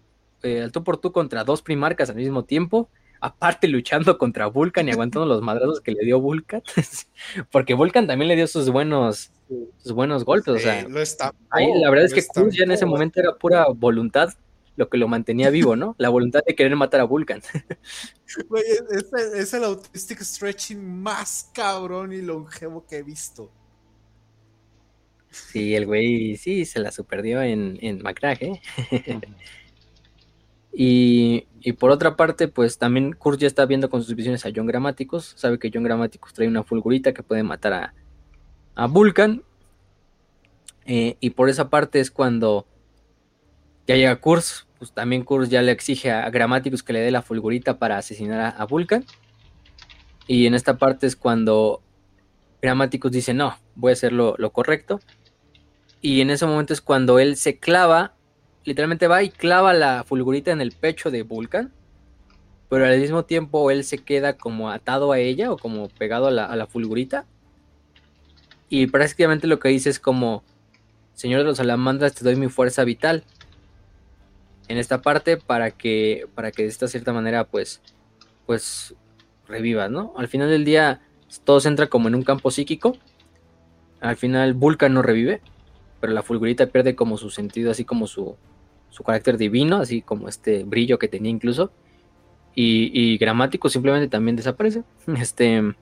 eh, 0.42 0.62
al 0.62 0.72
tú 0.72 0.82
por 0.82 0.96
tú 0.96 1.12
contra 1.12 1.44
dos 1.44 1.60
primarcas 1.60 2.08
al 2.08 2.16
mismo 2.16 2.44
tiempo, 2.44 2.88
aparte 3.20 3.68
luchando 3.68 4.16
contra 4.16 4.46
Vulcan 4.46 4.88
y 4.88 4.92
aguantando 4.92 5.26
los 5.26 5.42
madrazos 5.42 5.80
que 5.80 5.92
le 5.92 6.04
dio 6.04 6.18
Vulcan, 6.18 6.62
porque 7.52 7.74
Vulcan 7.74 8.06
también 8.06 8.28
le 8.28 8.36
dio 8.36 8.46
sus 8.46 8.70
buenos, 8.70 9.32
sus 9.78 9.92
buenos 9.92 10.24
golpes, 10.24 10.54
o 10.54 10.58
sea, 10.58 10.86
la 10.88 11.90
verdad 11.90 12.06
es 12.06 12.14
que 12.14 12.22
ya 12.50 12.64
en 12.64 12.72
ese 12.72 12.86
momento 12.86 13.20
era 13.20 13.34
pura 13.34 13.66
voluntad 13.68 14.30
lo 14.76 14.88
que 14.88 14.98
lo 14.98 15.08
mantenía 15.08 15.50
vivo, 15.50 15.76
¿no? 15.76 15.94
La 15.98 16.08
voluntad 16.08 16.40
de 16.46 16.54
querer 16.54 16.74
matar 16.76 17.00
a 17.00 17.04
Vulcan. 17.04 17.42
es, 19.36 19.54
el 19.54 19.64
autistic 19.64 20.20
stretching 20.20 21.02
más 21.02 21.50
cabrón 21.52 22.12
y 22.12 22.22
longevo 22.22 22.86
que 22.86 22.96
he 22.96 23.02
visto. 23.02 23.50
Sí, 25.30 25.74
el 25.74 25.86
güey 25.86 26.36
sí 26.36 26.64
se 26.64 26.80
la 26.80 26.90
superdió 26.90 27.42
en, 27.42 27.78
en 27.80 28.02
¿eh? 28.22 28.60
y, 30.72 31.46
y, 31.60 31.72
por 31.72 31.90
otra 31.90 32.16
parte, 32.16 32.48
pues 32.48 32.76
también 32.78 33.14
Kurt 33.14 33.40
ya 33.40 33.46
está 33.46 33.64
viendo 33.64 33.88
con 33.88 34.02
sus 34.02 34.14
visiones 34.14 34.44
a 34.44 34.50
John 34.54 34.66
Grammaticus. 34.66 35.34
Sabe 35.36 35.58
que 35.58 35.70
John 35.72 35.84
Grammaticus 35.84 36.34
trae 36.34 36.48
una 36.48 36.64
fulgurita 36.64 37.14
que 37.14 37.22
puede 37.22 37.42
matar 37.42 37.72
a, 37.72 37.94
a 38.74 38.86
Vulcan. 38.86 39.42
Eh, 40.84 41.16
y 41.20 41.30
por 41.30 41.48
esa 41.48 41.70
parte 41.70 42.00
es 42.00 42.10
cuando 42.10 42.66
ya 43.86 43.96
llega 43.96 44.16
Kurz, 44.16 44.66
pues 44.78 44.92
también 44.92 45.24
Kurz 45.24 45.48
ya 45.48 45.62
le 45.62 45.72
exige 45.72 46.10
a 46.10 46.28
Grammaticus 46.30 46.82
que 46.82 46.92
le 46.92 47.00
dé 47.00 47.10
la 47.10 47.22
fulgurita 47.22 47.78
para 47.78 47.98
asesinar 47.98 48.54
a, 48.56 48.64
Vulcan. 48.66 49.04
Y 50.26 50.46
en 50.46 50.54
esta 50.54 50.78
parte 50.78 51.06
es 51.06 51.16
cuando 51.16 51.82
Grammaticus 52.60 53.10
dice, 53.10 53.34
no, 53.34 53.56
voy 53.74 53.90
a 53.90 53.92
hacer 53.94 54.12
lo, 54.12 54.36
correcto. 54.52 55.00
Y 56.00 56.20
en 56.20 56.30
ese 56.30 56.46
momento 56.46 56.72
es 56.72 56.80
cuando 56.80 57.18
él 57.18 57.36
se 57.36 57.58
clava, 57.58 58.14
literalmente 58.64 59.08
va 59.08 59.22
y 59.22 59.30
clava 59.30 59.72
la 59.72 60.04
fulgurita 60.04 60.52
en 60.52 60.60
el 60.60 60.72
pecho 60.72 61.10
de 61.10 61.22
Vulcan. 61.22 61.72
Pero 62.68 62.86
al 62.86 62.98
mismo 62.98 63.24
tiempo 63.24 63.70
él 63.70 63.84
se 63.84 63.98
queda 63.98 64.36
como 64.36 64.70
atado 64.70 65.12
a 65.12 65.18
ella 65.18 65.52
o 65.52 65.58
como 65.58 65.88
pegado 65.88 66.28
a 66.28 66.30
la, 66.30 66.46
a 66.46 66.56
la 66.56 66.66
fulgurita. 66.66 67.26
Y 68.68 68.86
prácticamente 68.86 69.46
lo 69.46 69.58
que 69.58 69.68
dice 69.68 69.90
es 69.90 70.00
como, 70.00 70.42
Señor 71.14 71.40
de 71.40 71.46
los 71.46 71.58
salamandras, 71.58 72.14
te 72.14 72.24
doy 72.24 72.36
mi 72.36 72.48
fuerza 72.48 72.84
vital 72.84 73.24
en 74.72 74.78
esta 74.78 75.02
parte 75.02 75.36
para 75.36 75.70
que, 75.70 76.26
para 76.34 76.50
que 76.50 76.62
de 76.62 76.68
esta 76.70 76.88
cierta 76.88 77.12
manera, 77.12 77.44
pues, 77.44 77.82
pues 78.46 78.94
¿no? 79.90 80.14
Al 80.16 80.28
final 80.28 80.48
del 80.48 80.64
día, 80.64 81.02
todo 81.44 81.60
se 81.60 81.68
entra 81.68 81.88
como 81.88 82.08
en 82.08 82.14
un 82.14 82.22
campo 82.22 82.50
psíquico. 82.50 82.96
Al 84.00 84.16
final, 84.16 84.54
Vulcan 84.54 84.94
no 84.94 85.02
revive, 85.02 85.42
pero 86.00 86.14
la 86.14 86.22
fulgurita 86.22 86.68
pierde 86.68 86.96
como 86.96 87.18
su 87.18 87.28
sentido, 87.28 87.70
así 87.70 87.84
como 87.84 88.06
su, 88.06 88.36
su 88.88 89.04
carácter 89.04 89.36
divino, 89.36 89.76
así 89.76 90.00
como 90.00 90.26
este 90.26 90.64
brillo 90.64 90.98
que 90.98 91.08
tenía 91.08 91.30
incluso. 91.30 91.70
Y, 92.54 92.90
y 92.98 93.18
gramático 93.18 93.68
simplemente 93.68 94.08
también 94.08 94.36
desaparece. 94.36 94.84
Este. 95.18 95.74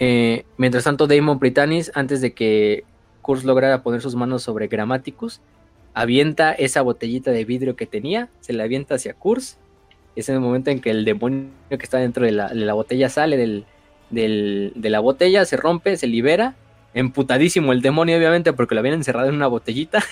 Eh, 0.00 0.44
mientras 0.56 0.82
tanto, 0.82 1.06
Damon 1.06 1.38
Britannis, 1.38 1.92
antes 1.94 2.20
de 2.20 2.34
que 2.34 2.82
Kurz 3.22 3.44
lograra 3.44 3.84
poner 3.84 4.00
sus 4.00 4.16
manos 4.16 4.42
sobre 4.42 4.66
Grammaticus, 4.66 5.40
avienta 5.96 6.52
esa 6.52 6.82
botellita 6.82 7.30
de 7.30 7.46
vidrio 7.46 7.74
que 7.74 7.86
tenía, 7.86 8.28
se 8.40 8.52
la 8.52 8.64
avienta 8.64 8.96
hacia 8.96 9.14
Kurz. 9.14 9.56
Es 10.14 10.28
en 10.28 10.34
el 10.34 10.42
momento 10.42 10.70
en 10.70 10.80
que 10.82 10.90
el 10.90 11.06
demonio 11.06 11.48
que 11.70 11.76
está 11.76 11.96
dentro 11.96 12.26
de 12.26 12.32
la, 12.32 12.74
botella 12.74 13.08
sale 13.08 13.38
del, 13.38 13.64
de 14.10 14.90
la 14.90 15.00
botella, 15.00 15.46
se 15.46 15.56
rompe, 15.56 15.96
se 15.96 16.06
libera. 16.06 16.54
Emputadísimo 16.92 17.72
el 17.72 17.80
demonio, 17.80 18.18
obviamente, 18.18 18.52
porque 18.52 18.74
lo 18.74 18.80
habían 18.80 18.96
encerrado 18.96 19.30
en 19.30 19.36
una 19.36 19.46
botellita. 19.46 20.04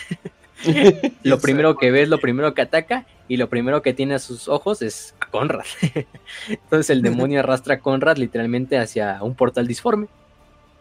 lo 1.23 1.39
primero 1.39 1.77
que 1.77 1.91
ve 1.91 2.03
es 2.03 2.09
lo 2.09 2.19
primero 2.19 2.55
que 2.55 2.63
ataca 2.63 3.05
y 3.29 3.37
lo 3.37 3.51
primero 3.51 3.83
que 3.83 3.93
tiene 3.93 4.15
a 4.15 4.19
sus 4.21 4.49
ojos 4.49 4.81
es 4.81 5.15
a 5.21 5.27
Conrad. 5.27 5.67
Entonces 6.49 6.89
el 6.89 7.03
demonio 7.03 7.41
arrastra 7.41 7.75
a 7.75 7.81
Conrad 7.81 8.17
literalmente 8.17 8.79
hacia 8.79 9.23
un 9.23 9.35
portal 9.35 9.67
disforme 9.67 10.07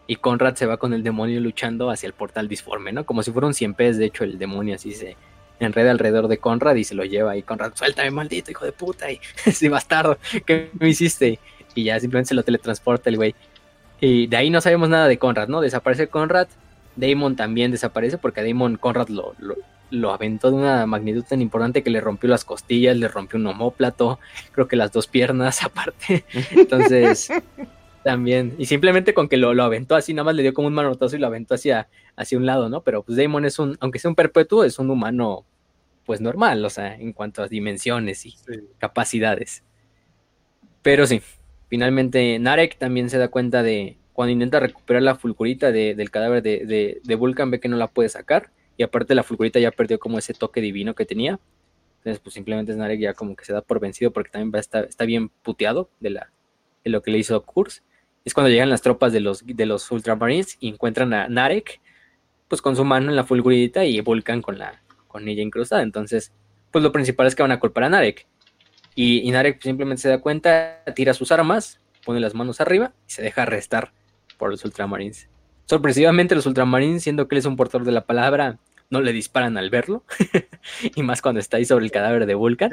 y 0.06 0.16
Conrad 0.16 0.54
se 0.54 0.66
va 0.66 0.76
con 0.76 0.92
el 0.92 1.02
demonio 1.02 1.40
luchando 1.40 1.90
hacia 1.90 2.06
el 2.06 2.12
portal 2.12 2.48
disforme, 2.48 2.92
¿no? 2.92 3.04
Como 3.04 3.22
si 3.22 3.32
fuera 3.32 3.46
un 3.46 3.54
cien 3.54 3.74
de 3.76 4.04
hecho 4.04 4.24
el 4.24 4.38
demonio 4.38 4.74
así 4.74 4.92
se 4.92 5.16
enreda 5.60 5.90
alrededor 5.90 6.28
de 6.28 6.38
Conrad 6.38 6.74
y 6.76 6.84
se 6.84 6.94
lo 6.94 7.04
lleva 7.04 7.36
y 7.36 7.42
Conrad, 7.42 7.72
suéltame 7.74 8.10
maldito 8.10 8.50
hijo 8.50 8.64
de 8.64 8.72
puta 8.72 9.10
y 9.10 9.20
sí 9.52 9.68
bastardo, 9.68 10.18
¿qué 10.44 10.70
me 10.78 10.88
hiciste? 10.88 11.38
Y 11.74 11.84
ya 11.84 11.98
simplemente 11.98 12.28
se 12.28 12.34
lo 12.34 12.42
teletransporta 12.42 13.10
el 13.10 13.16
güey. 13.16 13.34
Y 14.00 14.26
de 14.26 14.36
ahí 14.36 14.50
no 14.50 14.60
sabemos 14.60 14.88
nada 14.88 15.08
de 15.08 15.18
Conrad, 15.18 15.48
¿no? 15.48 15.60
Desaparece 15.60 16.08
Conrad, 16.08 16.48
Damon 16.96 17.36
también 17.36 17.70
desaparece 17.70 18.18
porque 18.18 18.40
a 18.40 18.44
Damon 18.44 18.76
Conrad 18.76 19.08
lo, 19.08 19.34
lo, 19.38 19.56
lo 19.90 20.12
aventó 20.12 20.50
de 20.50 20.56
una 20.56 20.86
magnitud 20.86 21.24
tan 21.24 21.40
importante 21.40 21.82
que 21.82 21.90
le 21.90 22.00
rompió 22.00 22.28
las 22.28 22.44
costillas, 22.44 22.96
le 22.96 23.08
rompió 23.08 23.38
un 23.38 23.46
homóplato, 23.46 24.18
creo 24.52 24.68
que 24.68 24.76
las 24.76 24.92
dos 24.92 25.06
piernas 25.06 25.62
aparte. 25.64 26.24
Entonces, 26.50 27.30
también. 28.04 28.54
Y 28.58 28.66
simplemente 28.66 29.14
con 29.14 29.28
que 29.28 29.36
lo, 29.36 29.54
lo, 29.54 29.64
aventó 29.64 29.96
así, 29.96 30.14
nada 30.14 30.24
más 30.24 30.36
le 30.36 30.42
dio 30.42 30.54
como 30.54 30.68
un 30.68 30.74
manotazo 30.74 31.16
y 31.16 31.18
lo 31.18 31.26
aventó 31.26 31.54
hacia, 31.54 31.88
hacia 32.14 32.38
un 32.38 32.46
lado, 32.46 32.68
¿no? 32.68 32.82
Pero 32.82 33.02
pues 33.02 33.18
Damon 33.18 33.46
es 33.46 33.58
un, 33.58 33.76
aunque 33.80 33.98
sea 33.98 34.10
un 34.10 34.14
perpetuo, 34.14 34.62
es 34.62 34.78
un 34.78 34.90
humano 34.90 35.44
pues 36.04 36.20
normal, 36.20 36.64
o 36.64 36.70
sea, 36.70 36.94
en 36.94 37.14
cuanto 37.14 37.42
a 37.42 37.48
dimensiones 37.48 38.26
y 38.26 38.36
capacidades. 38.78 39.64
Pero 40.82 41.06
sí, 41.06 41.22
finalmente 41.68 42.38
Narek 42.38 42.76
también 42.76 43.08
se 43.08 43.16
da 43.16 43.28
cuenta 43.28 43.62
de 43.62 43.96
cuando 44.12 44.32
intenta 44.32 44.60
recuperar 44.60 45.02
la 45.02 45.16
fulgurita 45.16 45.72
del 45.72 46.10
cadáver 46.10 46.42
de, 46.42 47.00
de, 47.02 47.14
Vulcan, 47.16 47.50
ve 47.50 47.58
que 47.58 47.68
no 47.68 47.76
la 47.76 47.88
puede 47.88 48.10
sacar. 48.10 48.50
Y 48.76 48.82
aparte 48.82 49.14
la 49.14 49.22
fulgurita 49.22 49.58
ya 49.58 49.70
perdió 49.70 49.98
como 49.98 50.18
ese 50.18 50.34
toque 50.34 50.60
divino 50.60 50.94
que 50.94 51.06
tenía. 51.06 51.40
Entonces, 51.98 52.20
pues 52.22 52.34
simplemente 52.34 52.76
Narek 52.76 53.00
ya 53.00 53.14
como 53.14 53.34
que 53.34 53.46
se 53.46 53.54
da 53.54 53.62
por 53.62 53.80
vencido 53.80 54.12
porque 54.12 54.30
también 54.30 54.52
va 54.54 54.58
está 54.60 55.04
bien 55.06 55.30
puteado 55.30 55.88
de, 56.00 56.10
la, 56.10 56.30
de 56.84 56.90
lo 56.90 57.02
que 57.02 57.10
le 57.10 57.18
hizo 57.18 57.40
Kurz 57.42 57.82
es 58.24 58.32
cuando 58.32 58.50
llegan 58.50 58.70
las 58.70 58.82
tropas 58.82 59.12
de 59.12 59.20
los, 59.20 59.44
de 59.46 59.66
los 59.66 59.90
Ultramarines 59.90 60.56
y 60.60 60.68
encuentran 60.68 61.12
a 61.12 61.28
Narek, 61.28 61.80
pues 62.48 62.62
con 62.62 62.74
su 62.76 62.84
mano 62.84 63.10
en 63.10 63.16
la 63.16 63.24
fulgurita 63.24 63.84
y 63.84 64.00
Vulcan 64.00 64.40
con, 64.40 64.58
la, 64.58 64.82
con 65.08 65.28
ella 65.28 65.42
incrustada. 65.42 65.82
Entonces, 65.82 66.32
pues 66.70 66.82
lo 66.82 66.92
principal 66.92 67.26
es 67.26 67.34
que 67.34 67.42
van 67.42 67.52
a 67.52 67.60
culpar 67.60 67.84
a 67.84 67.88
Narek. 67.90 68.26
Y, 68.94 69.30
Narek 69.30 69.60
simplemente 69.60 70.02
se 70.02 70.08
da 70.08 70.20
cuenta, 70.20 70.82
tira 70.94 71.14
sus 71.14 71.32
armas, 71.32 71.80
pone 72.04 72.20
las 72.20 72.34
manos 72.34 72.60
arriba 72.60 72.92
y 73.08 73.12
se 73.12 73.22
deja 73.22 73.42
arrestar 73.42 73.92
por 74.38 74.50
los 74.50 74.64
Ultramarines. 74.64 75.28
Sorpresivamente 75.66 76.34
los 76.34 76.46
Ultramarines, 76.46 77.02
siendo 77.02 77.26
que 77.26 77.34
él 77.34 77.40
es 77.40 77.46
un 77.46 77.56
portador 77.56 77.84
de 77.84 77.92
la 77.92 78.06
palabra, 78.06 78.58
no 78.90 79.00
le 79.00 79.12
disparan 79.12 79.56
al 79.58 79.70
verlo. 79.70 80.04
y 80.94 81.02
más 81.02 81.20
cuando 81.20 81.40
está 81.40 81.56
ahí 81.56 81.64
sobre 81.64 81.84
el 81.84 81.90
cadáver 81.90 82.26
de 82.26 82.34
Vulcan. 82.34 82.70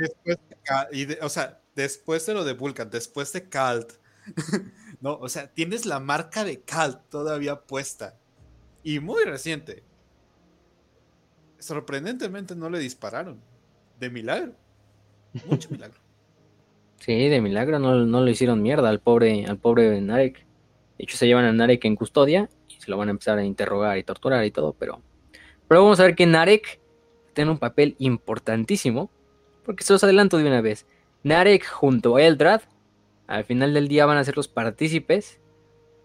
o 1.22 1.30
sea, 1.30 1.60
después 1.76 2.26
de 2.26 2.34
lo 2.34 2.44
de 2.44 2.54
Vulcan, 2.54 2.90
después 2.90 3.34
de 3.34 3.50
Kalt, 3.50 3.94
no, 5.02 5.16
o 5.16 5.30
sea, 5.30 5.48
tienes 5.48 5.86
la 5.86 6.00
marca 6.00 6.44
de 6.44 6.62
Cal 6.62 7.02
todavía 7.10 7.62
puesta. 7.62 8.18
Y 8.84 9.00
muy 9.00 9.24
reciente. 9.24 9.84
Sorprendentemente 11.60 12.56
no 12.56 12.70
le 12.70 12.80
dispararon. 12.80 13.42
De 14.00 14.10
milagro. 14.10 14.54
Mucho 15.48 15.70
milagro. 15.72 16.00
Sí, 17.00 17.30
de 17.30 17.42
milagro 17.42 17.80
no, 17.80 18.06
no 18.06 18.22
lo 18.22 18.30
hicieron 18.30 18.62
mierda 18.62 18.90
al 18.90 19.00
pobre, 19.00 19.46
al 19.46 19.58
pobre 19.58 20.00
Narek. 20.00 20.46
De 20.98 21.04
hecho, 21.04 21.18
se 21.18 21.26
llevan 21.26 21.46
a 21.46 21.52
Narek 21.52 21.84
en 21.86 21.96
custodia 21.96 22.48
y 22.68 22.80
se 22.80 22.92
lo 22.92 22.98
van 22.98 23.08
a 23.08 23.12
empezar 23.12 23.40
a 23.40 23.44
interrogar 23.44 23.98
y 23.98 24.04
torturar 24.04 24.46
y 24.46 24.52
todo, 24.52 24.74
pero. 24.74 25.02
Pero 25.68 25.84
vamos 25.84 26.00
a 26.00 26.04
ver 26.04 26.16
que 26.16 26.28
Narek 26.28 26.80
tiene 27.34 27.50
un 27.50 27.58
papel 27.58 27.96
importantísimo. 27.98 29.10
Porque 29.66 29.84
se 29.84 29.94
los 29.94 30.04
adelanto 30.04 30.38
de 30.38 30.46
una 30.46 30.62
vez. 30.62 30.86
Narek 31.24 31.66
junto 31.66 32.16
a 32.16 32.24
Eldrad 32.24 32.62
al 33.28 33.44
final 33.46 33.74
del 33.74 33.88
día 33.88 34.06
van 34.06 34.18
a 34.18 34.24
ser 34.24 34.36
los 34.36 34.48
partícipes 34.48 35.40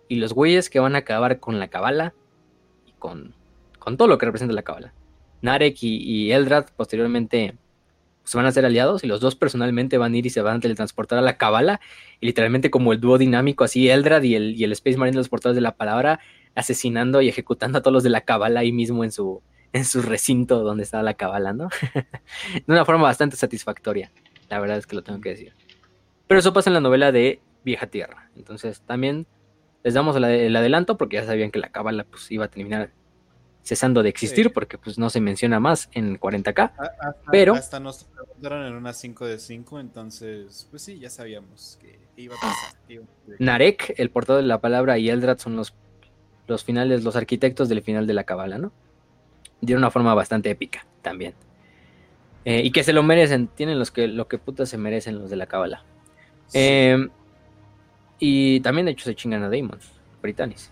y 0.08 0.16
los 0.16 0.32
güeyes 0.32 0.70
que 0.70 0.80
van 0.80 0.94
a 0.94 0.98
acabar 0.98 1.40
con 1.40 1.58
la 1.58 1.68
cabala 1.68 2.14
y 2.86 2.92
con, 2.92 3.34
con 3.78 3.96
todo 3.96 4.08
lo 4.08 4.18
que 4.18 4.26
representa 4.26 4.54
la 4.54 4.62
cabala. 4.62 4.94
Narek 5.42 5.76
y, 5.82 6.32
Eldrad 6.32 6.66
posteriormente 6.76 7.56
pues, 8.22 8.34
van 8.34 8.46
a 8.46 8.52
ser 8.52 8.64
aliados 8.64 9.04
y 9.04 9.06
los 9.06 9.20
dos 9.20 9.36
personalmente 9.36 9.98
van 9.98 10.14
a 10.14 10.16
ir 10.16 10.26
y 10.26 10.30
se 10.30 10.40
van 10.40 10.56
a 10.56 10.60
teletransportar 10.60 11.18
a 11.18 11.22
la 11.22 11.36
cabala 11.36 11.80
y 12.20 12.26
literalmente 12.26 12.70
como 12.70 12.92
el 12.92 13.00
dúo 13.00 13.18
dinámico 13.18 13.64
así 13.64 13.88
Eldrad 13.88 14.22
y 14.22 14.34
el, 14.34 14.56
y 14.56 14.64
el 14.64 14.72
Space 14.72 14.96
Marine 14.96 15.14
de 15.14 15.20
los 15.20 15.28
portadores 15.28 15.56
de 15.56 15.62
la 15.62 15.76
palabra 15.76 16.20
asesinando 16.54 17.20
y 17.20 17.28
ejecutando 17.28 17.78
a 17.78 17.82
todos 17.82 17.92
los 17.92 18.02
de 18.02 18.10
la 18.10 18.22
cabala 18.22 18.60
ahí 18.60 18.72
mismo 18.72 19.04
en 19.04 19.12
su, 19.12 19.42
en 19.72 19.84
su 19.84 20.02
recinto 20.02 20.62
donde 20.62 20.82
está 20.82 21.02
la 21.02 21.14
cabala, 21.14 21.52
¿no? 21.52 21.68
de 22.54 22.64
una 22.66 22.84
forma 22.84 23.04
bastante 23.04 23.36
satisfactoria, 23.36 24.10
la 24.48 24.58
verdad 24.58 24.78
es 24.78 24.86
que 24.86 24.96
lo 24.96 25.02
tengo 25.02 25.20
que 25.20 25.30
decir. 25.30 25.52
Pero 26.26 26.40
eso 26.40 26.52
pasa 26.52 26.70
en 26.70 26.74
la 26.74 26.80
novela 26.80 27.12
de 27.12 27.40
Vieja 27.64 27.86
Tierra. 27.86 28.30
Entonces 28.36 28.80
también 28.80 29.26
les 29.82 29.94
damos 29.94 30.16
el 30.16 30.56
adelanto 30.56 30.96
porque 30.96 31.16
ya 31.16 31.24
sabían 31.24 31.50
que 31.50 31.58
la 31.58 31.68
cábala 31.68 32.04
pues, 32.04 32.30
iba 32.30 32.46
a 32.46 32.48
terminar 32.48 32.90
cesando 33.66 34.04
de 34.04 34.08
existir 34.08 34.52
porque 34.52 34.78
pues 34.78 34.96
no 34.96 35.10
se 35.10 35.20
menciona 35.20 35.58
más 35.58 35.88
en 35.92 36.20
40k. 36.20 36.70
pero 37.32 37.54
hasta 37.54 37.80
nos 37.80 38.04
preguntaron 38.04 38.64
en 38.64 38.74
una 38.74 38.92
5 38.92 39.26
de 39.26 39.38
5, 39.38 39.80
entonces 39.80 40.68
pues 40.70 40.82
sí, 40.82 41.00
ya 41.00 41.10
sabíamos 41.10 41.78
que 41.80 41.98
iba 42.16 42.36
a 42.36 42.38
pasar. 42.40 42.76
Narek, 43.40 43.94
el 43.96 44.10
portador 44.10 44.42
de 44.42 44.48
la 44.48 44.60
palabra, 44.60 44.98
y 44.98 45.10
Eldrad 45.10 45.38
son 45.38 45.56
los, 45.56 45.74
los 46.46 46.64
finales, 46.64 47.02
los 47.02 47.16
arquitectos 47.16 47.68
del 47.68 47.82
final 47.82 48.06
de 48.06 48.14
la 48.14 48.24
cábala, 48.24 48.58
¿no? 48.58 48.72
De 49.60 49.74
una 49.74 49.90
forma 49.90 50.14
bastante 50.14 50.50
épica 50.50 50.86
también. 51.02 51.34
Eh, 52.44 52.62
y 52.64 52.70
que 52.70 52.84
se 52.84 52.92
lo 52.92 53.02
merecen, 53.02 53.48
tienen 53.48 53.80
los 53.80 53.90
que, 53.90 54.06
lo 54.06 54.28
que 54.28 54.38
putas 54.38 54.68
se 54.68 54.78
merecen 54.78 55.18
los 55.18 55.28
de 55.28 55.36
la 55.36 55.46
cábala. 55.46 55.84
Em, 56.52 57.10
y 58.18 58.60
también 58.60 58.86
de 58.86 58.92
hecho 58.92 59.04
se 59.04 59.14
chingan 59.14 59.42
a 59.42 59.48
Damon, 59.48 59.78
Britannis. 60.22 60.70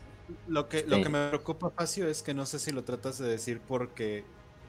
Lo 0.48 0.68
que, 0.68 0.84
lo 0.86 1.02
que 1.02 1.08
me 1.08 1.28
preocupa, 1.28 1.70
Facio, 1.70 2.08
es 2.08 2.22
que 2.22 2.34
no 2.34 2.46
sé 2.46 2.58
si 2.58 2.72
lo 2.72 2.84
tratas 2.84 3.18
de 3.18 3.28
decir 3.28 3.60
porque 3.66 4.24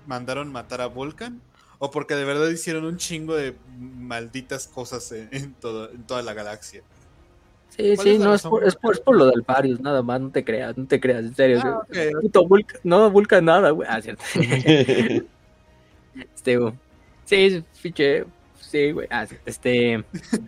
mandaron 0.06 0.51
matar 0.51 0.82
a 0.82 0.88
Vulcan 0.88 1.42
o 1.80 1.92
porque 1.92 2.16
de 2.16 2.25
verdad 2.25 2.50
hicieron 2.50 2.85
un 2.85 2.98
chingo 2.98 3.35
de 3.35 3.56
malditas 3.77 4.67
cosas 4.67 5.11
en, 5.11 5.53
toda 5.56 6.22
la 6.22 6.34
galaxia. 6.34 6.82
Sí, 7.69 7.98
sí, 7.98 8.17
no, 8.17 8.34
es 8.34 8.42
por, 8.43 8.64
es, 8.64 8.75
por, 8.75 9.16
lo 9.16 9.25
del 9.25 9.43
Parius, 9.43 9.82
nada 9.82 10.01
más, 10.01 10.22
no 10.22 10.30
te 10.30 10.45
creas, 10.45 10.77
no 10.77 10.85
te 10.85 11.00
creas, 11.00 11.25
en 11.25 11.35
serio. 11.35 11.61
Ah, 11.61 11.82
Vulcan, 12.48 12.80
no, 12.84 13.11
Vulcan 13.11 13.43
nada, 13.43 13.72
güey. 13.72 13.88
Ah, 13.92 14.01
cierto. 14.01 14.24
este, 16.34 16.58
sí, 17.25 17.66
fiche, 17.74 18.25
Ah, 19.10 19.26
este, 19.45 20.04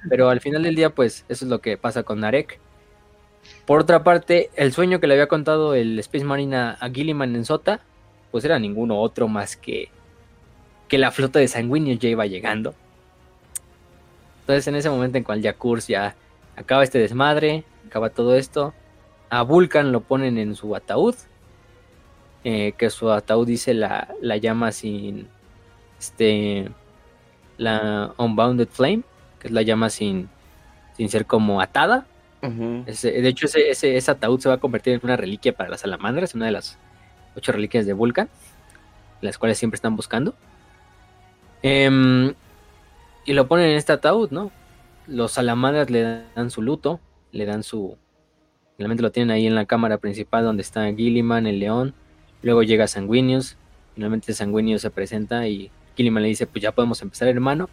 pero 0.09 0.29
al 0.29 0.41
final 0.41 0.63
del 0.63 0.75
día, 0.75 0.89
pues, 0.89 1.25
eso 1.29 1.45
es 1.45 1.49
lo 1.51 1.59
que 1.59 1.77
pasa 1.77 2.03
con 2.03 2.19
Narek. 2.19 2.59
Por 3.65 3.81
otra 3.81 4.03
parte, 4.03 4.49
el 4.55 4.73
sueño 4.73 4.99
que 4.99 5.07
le 5.07 5.13
había 5.13 5.27
contado 5.27 5.73
el 5.73 5.99
Space 5.99 6.25
Marine 6.25 6.55
a, 6.55 6.89
Gilliman 6.93 7.35
en 7.35 7.45
Sota, 7.45 7.81
pues 8.31 8.43
era 8.45 8.59
ninguno 8.59 8.99
otro 8.99 9.27
más 9.27 9.55
que, 9.55 9.89
que 10.87 10.97
la 10.97 11.11
flota 11.11 11.39
de 11.39 11.47
sanguíneos 11.47 11.99
ya 11.99 12.09
iba 12.09 12.25
llegando. 12.25 12.75
Entonces, 14.41 14.67
en 14.67 14.75
ese 14.75 14.89
momento 14.89 15.17
en 15.17 15.23
cual 15.23 15.41
Yakurs 15.41 15.87
ya 15.87 16.15
acaba 16.55 16.83
este 16.83 16.99
desmadre, 16.99 17.63
acaba 17.85 18.09
todo 18.09 18.35
esto, 18.35 18.73
a 19.29 19.41
Vulcan 19.41 19.91
lo 19.91 20.01
ponen 20.01 20.37
en 20.37 20.55
su 20.55 20.75
ataúd, 20.75 21.15
eh, 22.43 22.73
que 22.77 22.89
su 22.89 23.11
ataúd 23.11 23.47
dice 23.47 23.73
la, 23.73 24.15
la 24.21 24.37
llama 24.37 24.71
sin, 24.71 25.27
este, 25.99 26.69
la 27.57 28.13
Unbounded 28.17 28.67
Flame, 28.69 29.03
que 29.39 29.47
es 29.47 29.53
la 29.53 29.61
llama 29.61 29.89
sin, 29.89 30.29
sin 30.95 31.09
ser 31.09 31.25
como 31.25 31.61
atada. 31.61 32.05
de 32.41 33.27
hecho, 33.27 33.47
ese, 33.47 33.97
ese, 33.97 34.11
ataúd 34.11 34.39
se 34.39 34.49
va 34.49 34.55
a 34.55 34.59
convertir 34.59 34.93
en 34.93 35.01
una 35.03 35.17
reliquia 35.17 35.53
para 35.53 35.69
las 35.69 35.81
salamandras, 35.81 36.35
una 36.35 36.45
de 36.45 36.51
las 36.51 36.77
ocho 37.35 37.51
reliquias 37.51 37.85
de 37.85 37.93
Vulcan, 37.93 38.29
las 39.21 39.37
cuales 39.37 39.57
siempre 39.57 39.75
están 39.75 39.95
buscando. 39.95 40.35
Em, 41.61 42.33
y 43.25 43.33
lo 43.33 43.47
ponen 43.47 43.71
en 43.71 43.77
este 43.77 43.93
ataúd, 43.93 44.31
¿no? 44.31 44.51
Los 45.07 45.33
salamandras 45.33 45.89
le 45.89 46.23
dan 46.35 46.51
su 46.51 46.61
luto, 46.61 46.99
le 47.31 47.45
dan 47.45 47.63
su... 47.63 47.97
Realmente 48.77 49.01
lo 49.01 49.11
tienen 49.11 49.31
ahí 49.31 49.47
en 49.47 49.55
la 49.55 49.65
cámara 49.65 49.97
principal 49.97 50.43
donde 50.43 50.61
está 50.61 50.85
Gilliman, 50.93 51.47
el 51.47 51.59
león. 51.59 51.95
Luego 52.43 52.61
llega 52.61 52.87
Sanguinius. 52.87 53.57
Finalmente 53.95 54.33
Sanguinius 54.33 54.81
se 54.81 54.91
presenta 54.91 55.47
y 55.47 55.71
Gilliman 55.97 56.23
le 56.23 56.29
dice, 56.29 56.47
pues 56.47 56.61
ya 56.61 56.71
podemos 56.71 57.01
empezar, 57.01 57.27
hermano. 57.27 57.69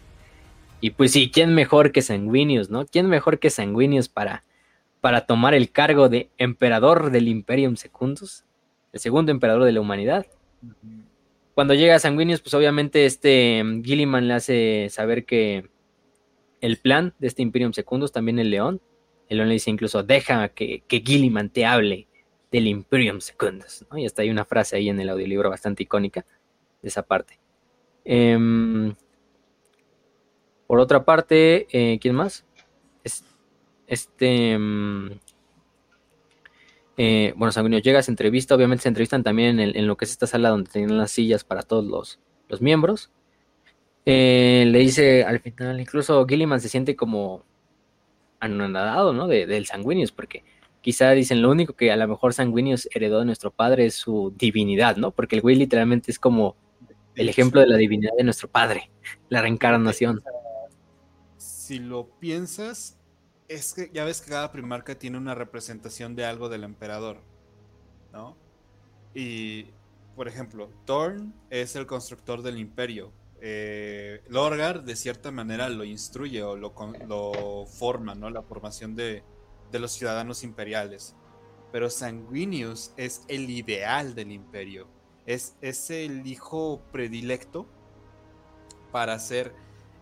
Y 0.80 0.90
pues 0.90 1.12
sí, 1.12 1.30
¿quién 1.30 1.54
mejor 1.54 1.92
que 1.92 2.02
Sanguinius, 2.02 2.70
no? 2.70 2.86
¿Quién 2.86 3.06
mejor 3.08 3.38
que 3.38 3.50
Sanguinius 3.50 4.08
para, 4.08 4.44
para 5.00 5.26
tomar 5.26 5.54
el 5.54 5.70
cargo 5.70 6.08
de 6.08 6.30
emperador 6.38 7.10
del 7.10 7.28
Imperium 7.28 7.76
Secundus? 7.76 8.44
El 8.92 9.00
segundo 9.00 9.30
emperador 9.30 9.64
de 9.64 9.72
la 9.72 9.80
humanidad. 9.80 10.26
Cuando 11.54 11.74
llega 11.74 11.98
Sanguinius, 11.98 12.40
pues 12.40 12.54
obviamente 12.54 13.06
este 13.06 13.62
Gilliman 13.84 14.26
le 14.26 14.34
hace 14.34 14.88
saber 14.90 15.24
que 15.24 15.68
el 16.60 16.78
plan 16.78 17.14
de 17.18 17.28
este 17.28 17.42
Imperium 17.42 17.72
Secundus, 17.72 18.10
también 18.10 18.38
el 18.38 18.50
león, 18.50 18.80
el 19.28 19.38
león 19.38 19.48
le 19.48 19.54
dice 19.54 19.70
incluso, 19.70 20.02
deja 20.02 20.48
que, 20.48 20.82
que 20.88 21.00
Gilliman 21.00 21.50
te 21.50 21.66
hable 21.66 22.08
del 22.50 22.66
Imperium 22.66 23.20
Secundus, 23.20 23.84
¿no? 23.90 23.98
Y 23.98 24.06
hasta 24.06 24.22
hay 24.22 24.30
una 24.30 24.44
frase 24.44 24.76
ahí 24.76 24.88
en 24.88 25.00
el 25.00 25.08
audiolibro 25.08 25.50
bastante 25.50 25.82
icónica 25.82 26.24
de 26.82 26.88
esa 26.88 27.02
parte. 27.02 27.38
Em, 28.04 28.94
por 30.66 30.78
otra 30.78 31.04
parte, 31.04 31.66
eh, 31.70 31.98
¿quién 32.00 32.14
más? 32.14 32.44
este. 33.86 34.52
Em, 34.52 35.18
eh, 36.96 37.34
bueno, 37.36 37.52
Sanguíneo 37.52 37.80
llega, 37.80 38.02
se 38.02 38.10
entrevista. 38.10 38.54
Obviamente 38.54 38.82
se 38.82 38.88
entrevistan 38.88 39.22
también 39.22 39.58
en, 39.60 39.86
lo 39.86 39.96
que 39.96 40.04
es 40.04 40.12
esta 40.12 40.26
sala 40.26 40.50
donde 40.50 40.70
tienen 40.70 40.96
las 40.96 41.10
sillas 41.10 41.44
para 41.44 41.62
todos 41.62 41.84
los, 41.84 42.20
los 42.48 42.60
miembros. 42.62 43.10
Eh, 44.06 44.64
le 44.68 44.78
dice 44.80 45.24
al 45.24 45.40
final, 45.40 45.80
incluso 45.80 46.26
Gilliman 46.26 46.60
se 46.60 46.68
siente 46.68 46.94
como 46.94 47.42
anonadado, 48.38 49.12
¿no? 49.12 49.26
De, 49.26 49.46
del 49.46 49.66
Sanguinius, 49.66 50.12
porque 50.12 50.44
quizá 50.82 51.10
dicen 51.12 51.40
lo 51.40 51.50
único 51.50 51.72
que 51.72 51.90
a 51.90 51.96
lo 51.96 52.06
mejor 52.06 52.34
Sanguinius 52.34 52.88
heredó 52.94 53.20
de 53.20 53.24
nuestro 53.24 53.50
padre 53.50 53.86
es 53.86 53.94
su 53.94 54.34
divinidad, 54.36 54.96
¿no? 54.96 55.10
Porque 55.10 55.36
el 55.36 55.42
güey 55.42 55.56
literalmente 55.56 56.10
es 56.10 56.18
como 56.18 56.56
el 57.16 57.28
ejemplo 57.28 57.60
de 57.60 57.66
la 57.66 57.76
divinidad 57.76 58.12
de 58.16 58.24
nuestro 58.24 58.48
Padre, 58.48 58.90
la 59.28 59.42
reencarnación. 59.42 60.22
Si 61.36 61.78
lo 61.78 62.08
piensas, 62.18 62.98
es 63.48 63.74
que 63.74 63.90
ya 63.92 64.04
ves 64.04 64.20
que 64.20 64.30
cada 64.30 64.52
primarca 64.52 64.98
tiene 64.98 65.18
una 65.18 65.34
representación 65.34 66.14
de 66.16 66.24
algo 66.24 66.48
del 66.48 66.64
emperador, 66.64 67.18
¿no? 68.12 68.36
Y, 69.14 69.66
por 70.16 70.28
ejemplo, 70.28 70.70
Thorn 70.84 71.34
es 71.50 71.76
el 71.76 71.86
constructor 71.86 72.42
del 72.42 72.58
imperio. 72.58 73.12
Eh, 73.40 74.22
Lorgar, 74.28 74.84
de 74.84 74.96
cierta 74.96 75.30
manera, 75.30 75.68
lo 75.68 75.84
instruye 75.84 76.42
o 76.42 76.56
lo, 76.56 76.74
lo 77.06 77.66
forma, 77.66 78.14
¿no? 78.14 78.30
La 78.30 78.42
formación 78.42 78.96
de, 78.96 79.22
de 79.70 79.78
los 79.78 79.92
ciudadanos 79.92 80.42
imperiales. 80.42 81.14
Pero 81.70 81.90
Sanguinius 81.90 82.92
es 82.96 83.22
el 83.28 83.50
ideal 83.50 84.14
del 84.14 84.32
imperio 84.32 84.93
es, 85.26 85.90
el 85.90 86.26
hijo 86.26 86.82
predilecto 86.92 87.66
para 88.92 89.18
ser 89.18 89.54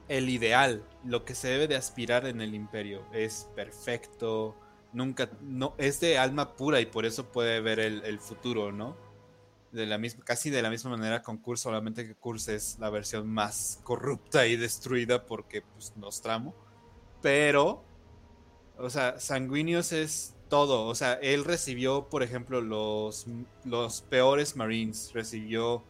el 0.09 0.29
ideal, 0.29 0.85
lo 1.05 1.25
que 1.25 1.35
se 1.35 1.49
debe 1.49 1.69
de 1.69 1.77
aspirar 1.77 2.27
en 2.27 2.41
el 2.41 2.55
imperio. 2.55 3.07
Es 3.13 3.49
perfecto, 3.55 4.57
nunca, 4.93 5.31
no, 5.41 5.75
es 5.79 6.01
de 6.01 6.19
alma 6.19 6.55
pura 6.55 6.81
y 6.81 6.87
por 6.87 7.07
eso 7.07 7.31
puede 7.31 7.61
ver 7.61 7.79
el, 7.81 8.19
futuro, 8.19 8.73
¿no? 8.73 8.97
De 9.71 9.87
la 9.87 9.97
misma, 9.97 10.25
casi 10.25 10.51
de 10.51 10.61
la 10.61 10.69
misma 10.69 10.91
manera 10.91 11.23
con 11.23 11.39
Kurz, 11.39 11.61
solamente 11.61 12.07
que 12.07 12.15
Kurz 12.15 12.49
es 12.49 12.79
la 12.79 12.91
versión 12.91 13.27
más 13.27 13.81
corrupta 13.85 14.47
y 14.47 14.57
destruida 14.57 15.25
porque 15.25 15.63
pues, 15.63 15.97
nos 15.97 16.21
tramo. 16.21 16.55
Pero, 17.23 17.83
o 18.77 18.91
sea, 18.91 19.19
Sanguinius 19.19 19.93
es 19.93 20.32
todo. 20.53 20.87
O 20.87 20.95
sea, 20.95 21.15
él 21.15 21.47
recibió, 21.47 22.11
por 22.11 22.23
ejemplo, 22.23 22.61
los, 22.61 23.25
los 23.65 24.03
peores 24.03 24.55
Marines. 24.55 25.11
Recibió 25.15 25.83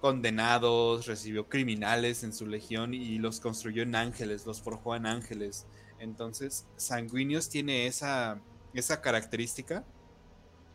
condenados, 0.00 1.06
recibió 1.06 1.50
criminales 1.50 2.24
en 2.24 2.32
su 2.32 2.46
legión 2.46 2.94
y 2.94 3.18
los 3.18 3.40
construyó 3.40 3.82
en 3.82 3.94
ángeles, 3.94 4.46
los 4.46 4.62
forjó 4.62 4.96
en 4.96 5.04
ángeles. 5.04 5.66
Entonces, 5.98 6.66
Sanguinius 6.76 7.50
tiene 7.50 7.86
esa, 7.86 8.40
esa 8.72 9.02
característica. 9.02 9.84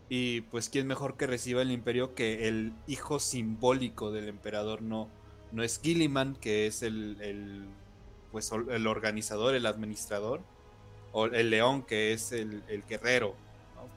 Y 0.08 0.42
pues, 0.42 0.70
¿quién 0.70 0.86
mejor 0.86 1.18
que 1.18 1.26
reciba 1.26 1.64
el 1.64 1.72
imperio 1.72 2.14
que 2.14 2.48
el 2.48 2.74
hijo 2.86 3.20
simbólico 3.20 4.12
del 4.12 4.28
emperador? 4.28 4.84
No, 4.84 5.10
no 5.52 5.64
es 5.64 5.82
Gilliman, 5.82 6.36
que 6.36 6.68
es 6.68 6.84
el, 6.84 7.20
el, 7.22 7.66
pues, 8.32 8.52
el 8.52 8.86
organizador, 8.86 9.56
el 9.56 9.66
administrador 9.66 10.44
o 11.18 11.28
el 11.28 11.50
león 11.50 11.84
que 11.84 12.12
es 12.12 12.34
el, 12.34 12.62
guerrero, 12.90 13.36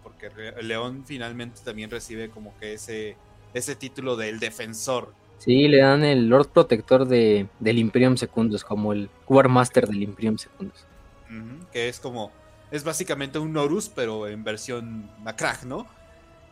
porque 0.05 0.29
el 0.57 0.69
león 0.69 1.03
finalmente 1.05 1.61
también 1.65 1.91
recibe 1.91 2.31
como 2.31 2.57
que 2.59 2.75
ese, 2.75 3.17
ese 3.53 3.75
título 3.75 4.15
del 4.15 4.39
defensor. 4.39 5.13
Sí, 5.39 5.67
le 5.67 5.79
dan 5.79 6.05
el 6.05 6.29
Lord 6.29 6.51
Protector 6.51 7.09
de, 7.09 7.49
del 7.59 7.79
Imperium 7.79 8.17
Secundus, 8.17 8.63
como 8.63 8.93
el 8.93 9.11
War 9.27 9.49
Master 9.49 9.89
del 9.89 10.05
Imperium 10.05 10.39
Secundus. 10.39 10.87
que 11.73 11.89
es 11.89 11.99
como, 11.99 12.31
es 12.71 12.85
básicamente 12.85 13.41
un 13.41 13.53
Norus, 13.53 13.89
pero 13.89 14.29
en 14.29 14.45
versión 14.45 15.11
Macrag, 15.25 15.67
¿no? 15.67 15.89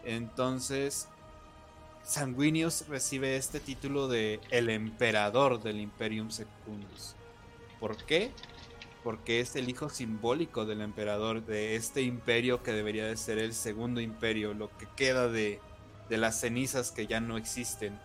Entonces, 0.05 1.09
Sanguinius 2.03 2.89
recibe 2.89 3.37
este 3.37 3.61
título 3.61 4.09
de 4.09 4.41
el 4.51 4.69
emperador 4.71 5.63
del 5.63 5.79
Imperium 5.79 6.31
Secundus. 6.31 7.15
¿Por 7.79 7.97
qué? 7.99 8.33
Porque 9.07 9.39
es 9.39 9.55
el 9.55 9.69
hijo 9.69 9.89
simbólico 9.89 10.67
del 10.67 10.81
emperador 10.81 11.47
de 11.47 11.77
este 11.77 12.03
imperio 12.03 12.65
que 12.65 12.73
debería 12.73 13.07
de 13.07 13.17
ser 13.17 13.39
el 13.39 13.55
segundo 13.55 14.01
imperio, 14.01 14.53
lo 14.53 14.69
que 14.79 14.89
queda 14.97 15.29
de, 15.29 15.61
las 16.09 16.41
cenizas 16.41 16.91
que 16.91 17.07
ya 17.07 17.21
no 17.21 17.37
existen. 17.37 17.97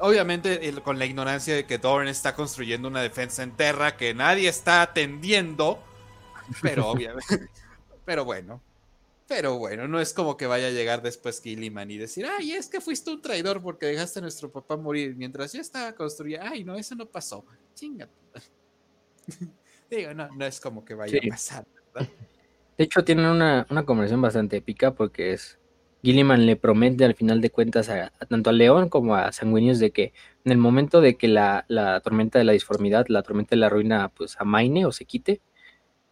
Obviamente 0.00 0.72
con 0.82 0.98
la 0.98 1.06
ignorancia 1.06 1.54
de 1.54 1.64
que 1.64 1.78
Doran 1.78 2.08
está 2.08 2.34
construyendo 2.34 2.88
una 2.88 3.02
defensa 3.02 3.44
en 3.44 3.52
tierra 3.52 3.96
que 3.96 4.14
nadie 4.14 4.48
está 4.48 4.82
atendiendo, 4.82 5.80
pero 6.60 6.88
obviamente, 6.90 7.48
pero 8.04 8.24
bueno, 8.24 8.60
pero 9.28 9.58
bueno, 9.58 9.86
no 9.86 10.00
es 10.00 10.12
como 10.12 10.36
que 10.36 10.48
vaya 10.48 10.66
a 10.66 10.70
llegar 10.70 11.02
después 11.02 11.40
Gilliman 11.40 11.88
y 11.88 11.98
decir, 11.98 12.26
ay, 12.26 12.50
es 12.50 12.66
que 12.66 12.80
fuiste 12.80 13.12
un 13.12 13.22
traidor 13.22 13.62
porque 13.62 13.86
dejaste 13.86 14.18
a 14.18 14.22
nuestro 14.22 14.50
papá 14.50 14.76
morir 14.76 15.14
mientras 15.14 15.52
yo 15.52 15.60
estaba 15.60 15.92
construyendo. 15.94 16.46
Ay, 16.50 16.64
no, 16.64 16.74
eso 16.74 16.96
no 16.96 17.06
pasó. 17.06 17.46
Chingate. 17.76 18.12
Digo, 19.90 20.14
no, 20.14 20.28
no 20.34 20.44
es 20.44 20.60
como 20.60 20.84
que 20.84 20.94
vaya 20.94 21.18
a 21.18 21.28
pasar, 21.28 21.66
¿verdad? 21.94 22.08
De 22.78 22.84
hecho, 22.84 23.02
tienen 23.02 23.26
una, 23.26 23.66
conversación 23.84 24.22
bastante 24.22 24.58
épica 24.58 24.94
porque 24.94 25.32
es 25.32 25.58
Gilliman 26.04 26.46
le 26.46 26.54
promete 26.54 27.04
al 27.04 27.16
final 27.16 27.40
de 27.40 27.50
cuentas 27.50 27.88
a, 27.88 28.12
tanto 28.28 28.50
a 28.50 28.52
León 28.52 28.88
como 28.88 29.16
a 29.16 29.32
Sanguinius 29.32 29.80
de 29.80 29.90
que 29.90 30.12
en 30.44 30.52
el 30.52 30.58
momento 30.58 31.00
de 31.00 31.16
que 31.16 31.26
la, 31.26 31.66
tormenta 32.04 32.38
de 32.38 32.44
la 32.44 32.52
disformidad, 32.52 33.06
la 33.08 33.24
tormenta 33.24 33.50
de 33.50 33.56
la 33.56 33.68
ruina, 33.68 34.12
pues 34.16 34.36
amaine 34.38 34.86
o 34.86 34.92
se 34.92 35.06
quite, 35.06 35.40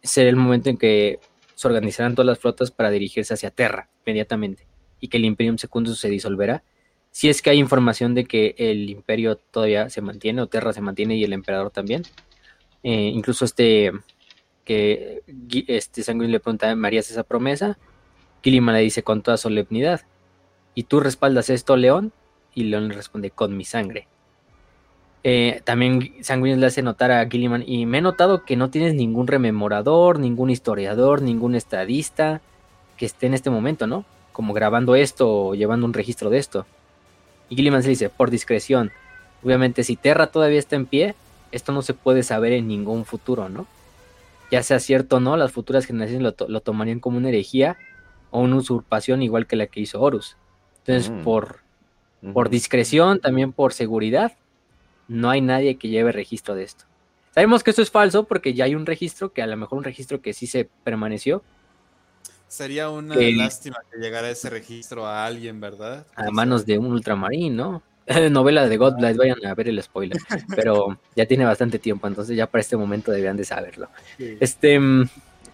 será 0.03 0.29
el 0.29 0.35
momento 0.35 0.69
en 0.69 0.77
que 0.77 1.21
se 1.55 1.67
organizarán 1.69 2.15
todas 2.15 2.27
las 2.27 2.39
flotas 2.39 2.69
para 2.69 2.89
dirigirse 2.89 3.33
hacia 3.33 3.49
Terra 3.49 3.89
inmediatamente 4.05 4.67
y 4.99 5.07
que 5.07 5.17
el 5.17 5.23
Imperium 5.23 5.57
Secundus 5.57 6.01
se 6.01 6.09
disolverá. 6.09 6.63
Si 7.11 7.29
es 7.29 7.41
que 7.41 7.49
hay 7.49 7.59
información 7.59 8.13
de 8.13 8.25
que 8.25 8.55
el 8.57 8.89
imperio 8.89 9.37
todavía 9.37 9.89
se 9.89 10.01
mantiene 10.01 10.41
o 10.41 10.47
Terra 10.47 10.73
se 10.73 10.81
mantiene 10.81 11.15
y 11.15 11.23
el 11.23 11.31
emperador 11.31 11.71
también. 11.71 12.03
Eh, 12.83 13.11
incluso 13.13 13.45
este 13.45 13.91
que 14.67 15.23
este 15.67 16.03
Sanguinius 16.03 16.31
le 16.31 16.39
pregunta, 16.41 16.75
¿Marías 16.75 17.09
esa 17.09 17.23
promesa? 17.23 17.77
Gilliman 18.43 18.75
le 18.75 18.81
dice 18.81 19.01
con 19.01 19.21
toda 19.21 19.37
solemnidad, 19.37 20.01
¿y 20.75 20.83
tú 20.83 20.99
respaldas 20.99 21.49
esto, 21.49 21.77
León? 21.77 22.11
Y 22.53 22.63
León 22.63 22.89
le 22.89 22.95
responde, 22.95 23.31
con 23.31 23.55
mi 23.55 23.63
sangre. 23.63 24.07
Eh, 25.23 25.61
también 25.63 26.15
Sanguinius 26.21 26.59
le 26.59 26.65
hace 26.67 26.81
notar 26.81 27.11
a 27.11 27.27
Gilliman, 27.29 27.63
y 27.65 27.85
me 27.85 27.99
he 27.99 28.01
notado 28.01 28.43
que 28.43 28.57
no 28.57 28.69
tienes 28.69 28.93
ningún 28.93 29.27
rememorador, 29.27 30.19
ningún 30.19 30.49
historiador, 30.49 31.21
ningún 31.21 31.55
estadista 31.55 32.41
que 32.97 33.05
esté 33.05 33.27
en 33.27 33.35
este 33.35 33.49
momento, 33.49 33.87
¿no? 33.87 34.03
Como 34.33 34.53
grabando 34.53 34.95
esto 34.95 35.29
o 35.29 35.55
llevando 35.55 35.85
un 35.85 35.93
registro 35.93 36.29
de 36.29 36.39
esto. 36.39 36.65
Y 37.49 37.55
Gilliman 37.55 37.83
se 37.83 37.89
dice, 37.89 38.09
por 38.09 38.31
discreción. 38.31 38.91
Obviamente, 39.43 39.83
si 39.83 39.95
Terra 39.95 40.27
todavía 40.27 40.59
está 40.59 40.75
en 40.75 40.85
pie, 40.87 41.15
esto 41.51 41.71
no 41.71 41.81
se 41.81 41.93
puede 41.93 42.23
saber 42.23 42.53
en 42.53 42.67
ningún 42.67 43.05
futuro, 43.05 43.49
¿no? 43.49 43.67
Ya 44.51 44.63
sea 44.63 44.79
cierto 44.79 45.17
o 45.17 45.19
no, 45.19 45.35
las 45.35 45.51
futuras 45.51 45.85
generaciones 45.85 46.33
lo 46.47 46.61
tomarían 46.61 46.99
como 46.99 47.17
una 47.17 47.29
herejía 47.29 47.77
o 48.31 48.39
una 48.39 48.57
usurpación 48.57 49.21
igual 49.21 49.47
que 49.47 49.55
la 49.55 49.67
que 49.67 49.81
hizo 49.81 50.01
Horus. 50.01 50.37
Entonces, 50.79 51.11
mm. 51.11 51.23
por, 51.23 51.59
por 52.33 52.49
discreción, 52.49 53.19
también 53.19 53.51
por 53.51 53.73
seguridad, 53.73 54.33
no 55.07 55.29
hay 55.29 55.41
nadie 55.41 55.77
que 55.77 55.89
lleve 55.89 56.11
registro 56.11 56.55
de 56.55 56.63
esto. 56.63 56.85
Sabemos 57.33 57.63
que 57.63 57.69
esto 57.69 57.81
es 57.81 57.91
falso 57.91 58.23
porque 58.23 58.53
ya 58.53 58.65
hay 58.65 58.75
un 58.75 58.85
registro, 58.85 59.31
que 59.31 59.41
a 59.41 59.47
lo 59.47 59.55
mejor 59.57 59.77
un 59.77 59.83
registro 59.83 60.21
que 60.21 60.33
sí 60.33 60.47
se 60.47 60.69
permaneció. 60.83 61.43
Sería 62.47 62.89
una 62.89 63.15
lástima 63.15 63.77
que 63.91 63.99
llegara 63.99 64.29
ese 64.29 64.49
registro 64.49 65.05
a 65.05 65.25
alguien, 65.25 65.59
¿verdad? 65.59 66.07
A 66.15 66.31
manos 66.31 66.65
de 66.65 66.79
un 66.79 66.87
ultramarín, 66.87 67.55
¿no? 67.55 67.83
Novela 68.31 68.67
de 68.67 68.77
Godblight, 68.77 69.17
vayan 69.17 69.45
a 69.45 69.53
ver 69.53 69.67
el 69.67 69.81
spoiler. 69.81 70.17
Pero 70.55 70.99
ya 71.15 71.25
tiene 71.25 71.45
bastante 71.45 71.79
tiempo, 71.79 72.07
entonces 72.07 72.35
ya 72.37 72.47
para 72.47 72.61
este 72.61 72.77
momento 72.77 73.11
deberían 73.11 73.37
de 73.37 73.45
saberlo. 73.45 73.89
Este, 74.17 74.79
mm, 74.79 75.09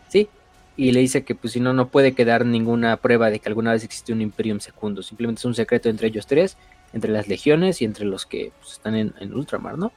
sí, 0.08 0.30
y 0.78 0.92
le 0.92 1.00
dice 1.00 1.24
que 1.24 1.36
pues 1.36 1.54
si 1.54 1.60
no, 1.60 1.74
no 1.74 1.88
puede 1.88 2.14
quedar 2.14 2.46
ninguna 2.46 2.98
prueba 2.98 3.30
de 3.30 3.40
que 3.40 3.50
alguna 3.50 3.72
vez 3.72 3.84
existió 3.84 4.14
un 4.14 4.22
Imperium 4.22 4.60
Secundus, 4.60 5.08
simplemente 5.08 5.40
es 5.40 5.46
un 5.46 5.56
secreto 5.56 5.90
entre 5.90 6.08
ellos 6.08 6.28
tres, 6.28 6.58
entre 6.94 7.12
las 7.12 7.28
legiones 7.28 7.82
y 7.82 7.86
entre 7.86 8.06
los 8.06 8.26
que 8.26 8.52
pues, 8.60 8.74
están 8.74 8.96
en, 8.96 9.34
Ultramar, 9.34 9.78
¿no? 9.78 9.92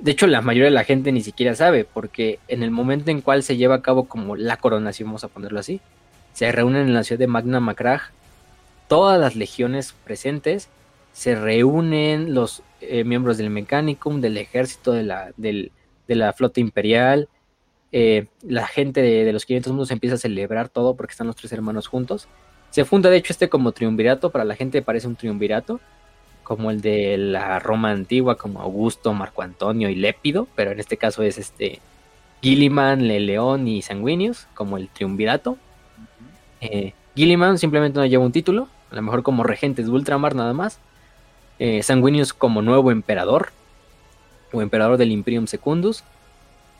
De 0.00 0.10
hecho, 0.10 0.26
la 0.26 0.40
mayoría 0.40 0.66
de 0.66 0.72
la 0.72 0.84
gente 0.84 1.12
ni 1.12 1.20
siquiera 1.20 1.54
sabe, 1.54 1.84
porque 1.84 2.40
en 2.48 2.62
el 2.62 2.70
momento 2.70 3.10
en 3.10 3.20
cual 3.20 3.42
se 3.42 3.56
lleva 3.56 3.76
a 3.76 3.82
cabo 3.82 4.04
como 4.04 4.36
la 4.36 4.56
coronación, 4.56 5.08
vamos 5.08 5.24
a 5.24 5.28
ponerlo 5.28 5.60
así, 5.60 5.80
se 6.32 6.50
reúnen 6.50 6.88
en 6.88 6.94
la 6.94 7.04
ciudad 7.04 7.20
de 7.20 7.28
Magna 7.28 7.60
Macrag 7.60 8.02
todas 8.88 9.20
las 9.20 9.36
legiones 9.36 9.94
presentes, 10.04 10.68
se 11.14 11.34
reúnen 11.34 12.34
los 12.34 12.62
eh, 12.82 13.04
miembros 13.04 13.38
del 13.38 13.48
Mechanicum, 13.48 14.20
del 14.20 14.36
ejército, 14.36 14.92
de 14.92 15.04
la, 15.04 15.32
de 15.38 15.70
la 16.08 16.34
flota 16.34 16.60
imperial, 16.60 17.28
eh, 17.96 18.26
la 18.42 18.66
gente 18.66 19.02
de, 19.02 19.32
los 19.32 19.46
500 19.46 19.72
mundos 19.72 19.92
empieza 19.92 20.16
a 20.16 20.18
celebrar 20.18 20.68
todo 20.68 20.96
porque 20.96 21.12
están 21.12 21.28
los 21.28 21.36
tres 21.36 21.52
hermanos 21.52 21.86
juntos. 21.86 22.26
Se 22.70 22.84
funda 22.84 23.08
de 23.08 23.18
hecho 23.18 23.32
este 23.32 23.48
como 23.48 23.70
triunvirato, 23.70 24.30
para 24.30 24.44
la 24.44 24.56
gente 24.56 24.82
parece 24.82 25.06
un 25.06 25.14
triunvirato, 25.14 25.78
como 26.42 26.72
el 26.72 26.80
de 26.80 27.16
la 27.16 27.60
Roma 27.60 27.92
antigua, 27.92 28.36
como 28.36 28.60
Augusto, 28.60 29.12
Marco 29.12 29.42
Antonio 29.42 29.88
y 29.90 29.94
Lépido, 29.94 30.48
pero 30.56 30.72
en 30.72 30.80
este 30.80 30.96
caso 30.96 31.22
es 31.22 31.38
este 31.38 31.78
Gilliman, 32.42 33.06
León 33.06 33.68
y 33.68 33.80
Sanguinius, 33.80 34.48
como 34.54 34.76
el 34.76 34.88
triunvirato. 34.88 35.56
Eh, 36.60 36.94
Gilliman 37.14 37.58
simplemente 37.58 38.00
no 38.00 38.06
lleva 38.06 38.24
un 38.24 38.32
título, 38.32 38.66
a 38.90 38.96
lo 38.96 39.02
mejor 39.02 39.22
como 39.22 39.44
regente 39.44 39.84
de 39.84 39.88
Ultramar 39.88 40.34
nada 40.34 40.52
más. 40.52 40.80
Eh, 41.58 41.82
Sanguinius 41.82 42.32
como 42.32 42.62
nuevo 42.62 42.90
emperador, 42.90 43.52
o 44.54 44.62
emperador 44.62 44.96
del 44.96 45.12
Imperium 45.12 45.46
Secundus 45.46 46.04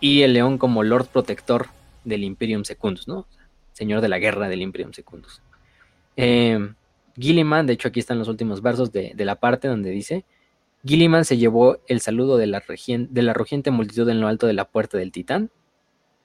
y 0.01 0.23
el 0.23 0.33
león 0.33 0.59
como 0.59 0.83
Lord 0.83 1.07
Protector 1.09 1.69
del 2.05 2.25
Imperium 2.25 2.65
Secundus, 2.65 3.09
¿no? 3.09 3.27
Señor 3.73 4.01
de 4.01 4.09
la 4.09 4.19
guerra 4.19 4.49
del 4.49 4.63
Imperium 4.63 4.93
Secundus. 4.93 5.43
Eh, 6.17 6.73
Gilliman, 7.17 7.67
de 7.67 7.75
hecho 7.75 7.89
aquí 7.89 8.01
están 8.01 8.19
los 8.19 8.29
últimos 8.29 8.63
versos 8.63 8.93
de, 8.93 9.15
la 9.17 9.37
parte 9.37 9.69
donde 9.69 9.91
dice, 9.91 10.25
Gilliman 10.85 11.25
se 11.25 11.37
llevó 11.37 11.79
el 11.89 12.01
saludo 12.01 12.37
de 12.37 12.47
la, 12.47 12.63
de 12.87 13.23
la 13.23 13.33
rugiente 13.33 13.71
multitud 13.71 14.09
en 14.09 14.21
lo 14.21 14.29
alto 14.29 14.47
de 14.47 14.53
la 14.53 14.67
puerta 14.67 14.99
del 14.99 15.13
titán, 15.13 15.51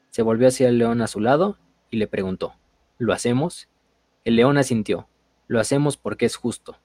se 0.10 0.22
volvió 0.22 0.48
hacia 0.48 0.70
el 0.70 0.78
león 0.78 1.02
a 1.02 1.08
su 1.08 1.20
lado 1.20 1.58
y 1.90 1.98
le 1.98 2.08
preguntó, 2.08 2.54
¿lo 2.98 3.14
hacemos? 3.14 3.70
El 4.26 4.36
león 4.36 4.58
asintió, 4.58 5.08
lo 5.48 5.60
hacemos 5.60 5.98
porque 5.98 6.26
es 6.26 6.36
justo. 6.36 6.78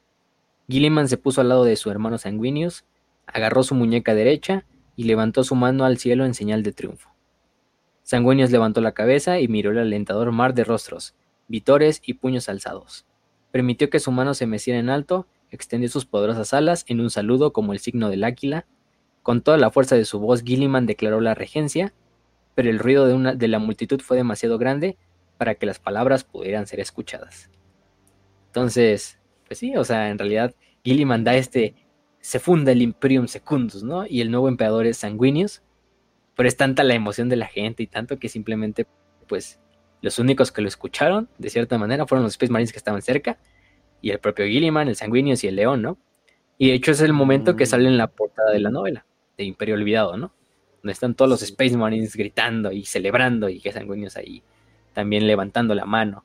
Gilliman 0.68 1.09
se 1.09 1.18
puso 1.18 1.41
al 1.41 1.49
lado 1.49 1.65
de 1.65 1.76
su 1.76 1.91
hermano 1.91 2.18
Sanguinius, 2.18 2.84
agarró 3.26 3.62
su 3.62 3.75
muñeca 3.75 4.15
derecha 4.15 4.65
y 4.97 5.05
levantó 5.05 5.44
su 5.44 5.55
mano 5.55 5.84
al 5.84 5.99
cielo 5.99 6.25
en 6.25 6.34
señal 6.34 6.62
de 6.62 6.73
triunfo. 6.73 7.10
Sanguinius 8.02 8.51
levantó 8.51 8.81
la 8.81 8.93
cabeza 8.93 9.41
y 9.41 9.49
miró 9.49 9.70
el 9.70 9.78
alentador 9.78 10.31
mar 10.33 10.55
de 10.55 10.65
rostros, 10.65 11.15
vitores 11.49 12.01
y 12.05 12.15
puños 12.15 12.49
alzados. 12.49 13.07
Permitió 13.51 13.91
que 13.91 14.01
su 14.01 14.10
mano 14.10 14.34
se 14.34 14.47
meciera 14.47 14.78
en 14.78 14.91
alto, 14.91 15.26
extendió 15.51 15.89
sus 15.89 16.07
poderosas 16.07 16.52
alas 16.55 16.84
en 16.89 17.01
un 17.01 17.10
saludo 17.10 17.52
como 17.52 17.73
el 17.73 17.78
signo 17.78 18.09
del 18.09 18.25
águila. 18.25 18.67
Con 19.23 19.41
toda 19.43 19.57
la 19.59 19.70
fuerza 19.70 19.97
de 19.97 20.05
su 20.05 20.18
voz, 20.18 20.43
Gilliman 20.43 20.86
declaró 20.86 21.20
la 21.20 21.34
regencia, 21.34 21.94
pero 22.55 22.70
el 22.70 22.78
ruido 22.78 23.07
de, 23.07 23.15
una, 23.15 23.34
de 23.34 23.49
la 23.49 23.59
multitud 23.59 24.01
fue 24.01 24.17
demasiado 24.17 24.59
grande 24.59 24.97
para 25.39 25.55
que 25.55 25.67
las 25.67 25.78
palabras 25.78 26.25
pudieran 26.25 26.67
ser 26.67 26.81
escuchadas. 26.81 27.51
Entonces, 28.47 29.18
pues 29.47 29.58
sí, 29.58 29.76
o 29.76 29.84
sea, 29.84 30.10
en 30.10 30.18
realidad 30.18 30.55
Gilliman 30.84 31.24
da 31.24 31.34
este 31.36 31.74
se 32.24 32.40
funda 32.40 32.73
el 32.73 32.81
Imperium 32.81 33.28
Secundus, 33.28 33.82
¿no? 33.82 34.06
Y 34.06 34.23
el 34.23 34.31
nuevo 34.31 34.48
emperador 34.48 34.86
es 34.86 34.97
Sanguinius, 34.97 35.62
pero 36.34 36.48
es 36.48 36.56
tanta 36.56 36.82
la 36.82 36.94
emoción 36.94 37.28
de 37.28 37.36
la 37.36 37.47
gente 37.47 37.82
y 37.82 37.86
tanto 37.86 38.18
que 38.18 38.31
simplemente, 38.31 38.86
pues, 39.28 39.60
los 40.00 40.18
únicos 40.18 40.50
que 40.50 40.62
lo 40.62 40.68
escucharon, 40.68 41.28
de 41.36 41.50
cierta 41.50 41.76
manera, 41.76 42.06
fueron 42.06 42.24
los 42.24 42.32
Space 42.32 42.50
Marines 42.50 42.73
que 42.73 42.78
estaban 42.78 43.02
cerca, 43.02 43.39
y 44.00 44.10
el 44.10 44.20
propio 44.20 44.47
Gilliman, 44.47 44.89
el 44.89 44.97
Sanguinius 44.97 45.44
y 45.44 45.48
el 45.48 45.56
León, 45.56 45.82
¿no? 45.82 45.98
Y 46.56 46.68
de 46.68 46.74
hecho 46.74 46.92
es 46.92 47.02
el 47.02 47.12
momento 47.12 47.56
que 47.56 47.66
sale 47.66 47.89
en 47.89 47.98
la 47.98 48.06
portada 48.06 48.52
de 48.52 48.60
la 48.60 48.70
novela, 48.70 49.05
de 49.36 49.44
Imperio 49.44 49.74
Olvidado, 49.74 50.16
¿no? 50.16 50.32
Donde 50.82 50.92
están 50.92 51.14
todos 51.14 51.31
los 51.31 51.42
Space 51.42 51.76
Marines 51.76 52.16
gritando 52.16 52.73
y 52.73 52.86
celebrando, 52.86 53.50
y 53.50 53.60
que 53.60 53.70
Sanguinius 53.70 54.16
ahí 54.16 54.42
también 54.94 55.26
levantando 55.26 55.74
la 55.74 55.84
mano. 55.84 56.24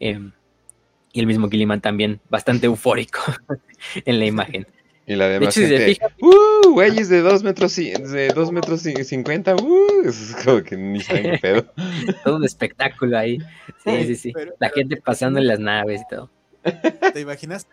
Em, 0.00 0.32
y 1.18 1.20
el 1.20 1.26
mismo 1.26 1.50
Gilliman 1.50 1.80
también 1.80 2.20
bastante 2.30 2.66
eufórico 2.66 3.20
en 4.04 4.20
la 4.20 4.26
imagen. 4.26 4.68
Y 5.04 5.16
la 5.16 5.28
demás 5.28 5.52
gente, 5.52 5.98
¡uh! 6.20 6.70
Güeyes 6.70 7.08
de 7.08 7.22
2 7.22 7.42
metros, 7.42 7.74
de 7.74 8.28
dos 8.32 8.52
metros 8.52 8.82
50, 8.82 9.56
¡uh! 9.56 10.02
Es 10.04 10.36
como 10.44 10.62
que 10.62 10.76
ni 10.76 11.00
saben 11.00 11.40
pedo. 11.40 11.66
Todo 12.24 12.36
un 12.36 12.44
espectáculo 12.44 13.18
ahí. 13.18 13.38
Sí, 13.82 14.04
sí, 14.06 14.14
sí. 14.14 14.32
la 14.60 14.70
gente 14.70 14.96
pasando 14.98 15.40
en 15.40 15.48
las 15.48 15.58
naves 15.58 16.02
y 16.02 16.14
todo. 16.14 16.30
¿Te 17.12 17.20
imaginas 17.20 17.66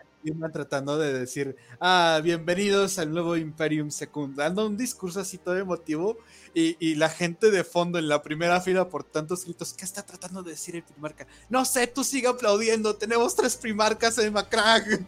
tratando 0.52 0.98
de 0.98 1.12
decir, 1.12 1.56
ah, 1.80 2.20
bienvenidos 2.22 2.98
al 2.98 3.12
nuevo 3.12 3.36
Imperium 3.36 3.90
Secund, 3.90 4.36
dando 4.36 4.66
un 4.66 4.76
discurso 4.76 5.20
así 5.20 5.38
todo 5.38 5.56
emotivo 5.56 6.18
y, 6.54 6.76
y, 6.80 6.94
la 6.96 7.08
gente 7.08 7.50
de 7.50 7.64
fondo 7.64 7.98
en 7.98 8.08
la 8.08 8.22
primera 8.22 8.60
fila 8.60 8.88
por 8.88 9.04
tantos 9.04 9.44
gritos, 9.44 9.72
¿qué 9.74 9.84
está 9.84 10.04
tratando 10.04 10.42
de 10.42 10.52
decir 10.52 10.74
el 10.76 10.82
primarca? 10.82 11.26
No 11.48 11.64
sé, 11.64 11.86
tú 11.86 12.02
sigue 12.02 12.28
aplaudiendo, 12.28 12.96
tenemos 12.96 13.36
tres 13.36 13.56
primarcas 13.56 14.18
en 14.18 14.32
Macrag. 14.32 14.84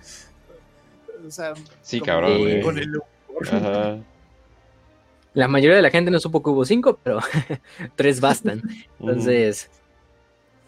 O 1.26 1.32
sea, 1.32 1.52
sí, 1.82 2.00
cabrón, 2.00 2.30
La 5.34 5.48
mayoría 5.48 5.74
de 5.74 5.82
la 5.82 5.90
gente 5.90 6.12
no 6.12 6.20
supo 6.20 6.44
que 6.44 6.50
hubo 6.50 6.64
cinco, 6.64 7.00
pero 7.02 7.18
tres 7.96 8.20
bastan. 8.20 8.62
Entonces, 9.00 9.68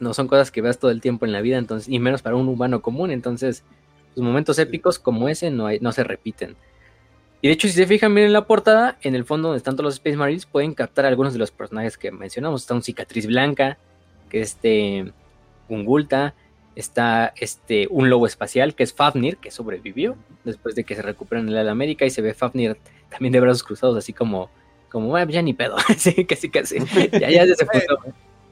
no 0.01 0.15
son 0.15 0.27
cosas 0.27 0.51
que 0.51 0.62
veas 0.62 0.79
todo 0.79 0.91
el 0.91 1.01
tiempo 1.01 1.27
en 1.27 1.33
la 1.33 1.43
vida, 1.43 1.59
entonces, 1.59 1.89
y 1.89 1.99
menos 1.99 2.23
para 2.23 2.37
un 2.37 2.49
humano 2.49 2.83
común. 2.83 3.11
Entonces, 3.11 3.62
los 4.14 4.24
momentos 4.24 4.58
épicos 4.58 4.98
como 4.98 5.28
ese 5.28 5.50
no, 5.50 5.66
hay, 5.66 5.78
no 5.80 5.92
se 5.92 6.05
repiten. 6.05 6.56
Y 7.42 7.48
de 7.48 7.55
hecho, 7.55 7.68
si 7.68 7.74
se 7.74 7.86
fijan 7.86 8.14
bien 8.14 8.26
en 8.26 8.32
la 8.32 8.47
portada, 8.47 8.98
en 9.00 9.14
el 9.14 9.24
fondo 9.24 9.48
donde 9.48 9.58
están 9.58 9.74
todos 9.74 9.84
los 9.84 9.94
Space 9.94 10.16
Marines, 10.16 10.44
pueden 10.44 10.74
captar 10.74 11.06
algunos 11.06 11.32
de 11.32 11.39
los 11.39 11.50
personajes 11.50 11.97
que 11.97 12.10
mencionamos. 12.10 12.62
Está 12.62 12.74
un 12.74 12.82
cicatriz 12.82 13.26
blanca, 13.26 13.78
que 14.28 14.42
es 14.42 14.50
este 14.50 15.12
Ungulta, 15.68 16.34
está 16.74 17.32
este, 17.36 17.86
un 17.90 18.10
lobo 18.10 18.26
espacial 18.26 18.74
que 18.74 18.82
es 18.82 18.92
Fafnir, 18.92 19.39
que 19.39 19.50
sobrevivió 19.50 20.16
después 20.44 20.74
de 20.74 20.84
que 20.84 20.94
se 20.94 21.02
recupera 21.02 21.40
en 21.40 21.52
la 21.52 21.70
América 21.70 22.05
y 22.05 22.10
se 22.10 22.22
ve 22.22 22.34
Fafnir 22.34 22.76
también 23.08 23.32
de 23.32 23.40
brazos 23.40 23.62
cruzados, 23.62 23.97
así 23.97 24.12
como, 24.12 24.50
como, 24.89 25.08
bueno, 25.08 25.30
ya 25.30 25.42
ni 25.42 25.55
pedo, 25.55 25.76
sí, 25.97 26.24
casi, 26.24 26.50
casi, 26.50 26.78
ya, 27.12 27.30
ya 27.30 27.55
se 27.55 27.66
puso. 27.66 27.98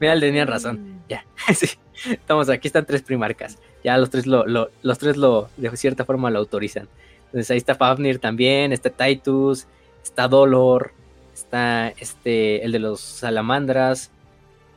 Mira, 0.01 0.19
tenía 0.19 0.45
razón. 0.45 1.03
Ya, 1.09 1.25
sí. 1.55 1.69
Estamos 2.11 2.49
aquí, 2.49 2.69
están 2.69 2.87
tres 2.87 3.03
primarcas. 3.03 3.59
Ya 3.83 3.97
los 3.99 4.11
tres 4.11 4.27
lo, 4.27 4.45
los 4.47 4.99
tres 4.99 5.17
lo, 5.17 5.49
de 5.57 5.77
cierta 5.77 6.05
forma 6.05 6.31
lo 6.31 6.39
autorizan. 6.39 6.89
Entonces 7.27 7.51
ahí 7.51 7.59
está 7.59 7.75
Fafnir 7.75 8.19
también, 8.19 8.73
está 8.73 8.91
Titus, 8.91 9.67
está 10.03 10.29
Dolor, 10.29 10.93
está 11.35 11.89
este, 11.99 12.65
el 12.65 12.73
de 12.73 12.79
los 12.79 13.01
salamandras, 13.01 14.11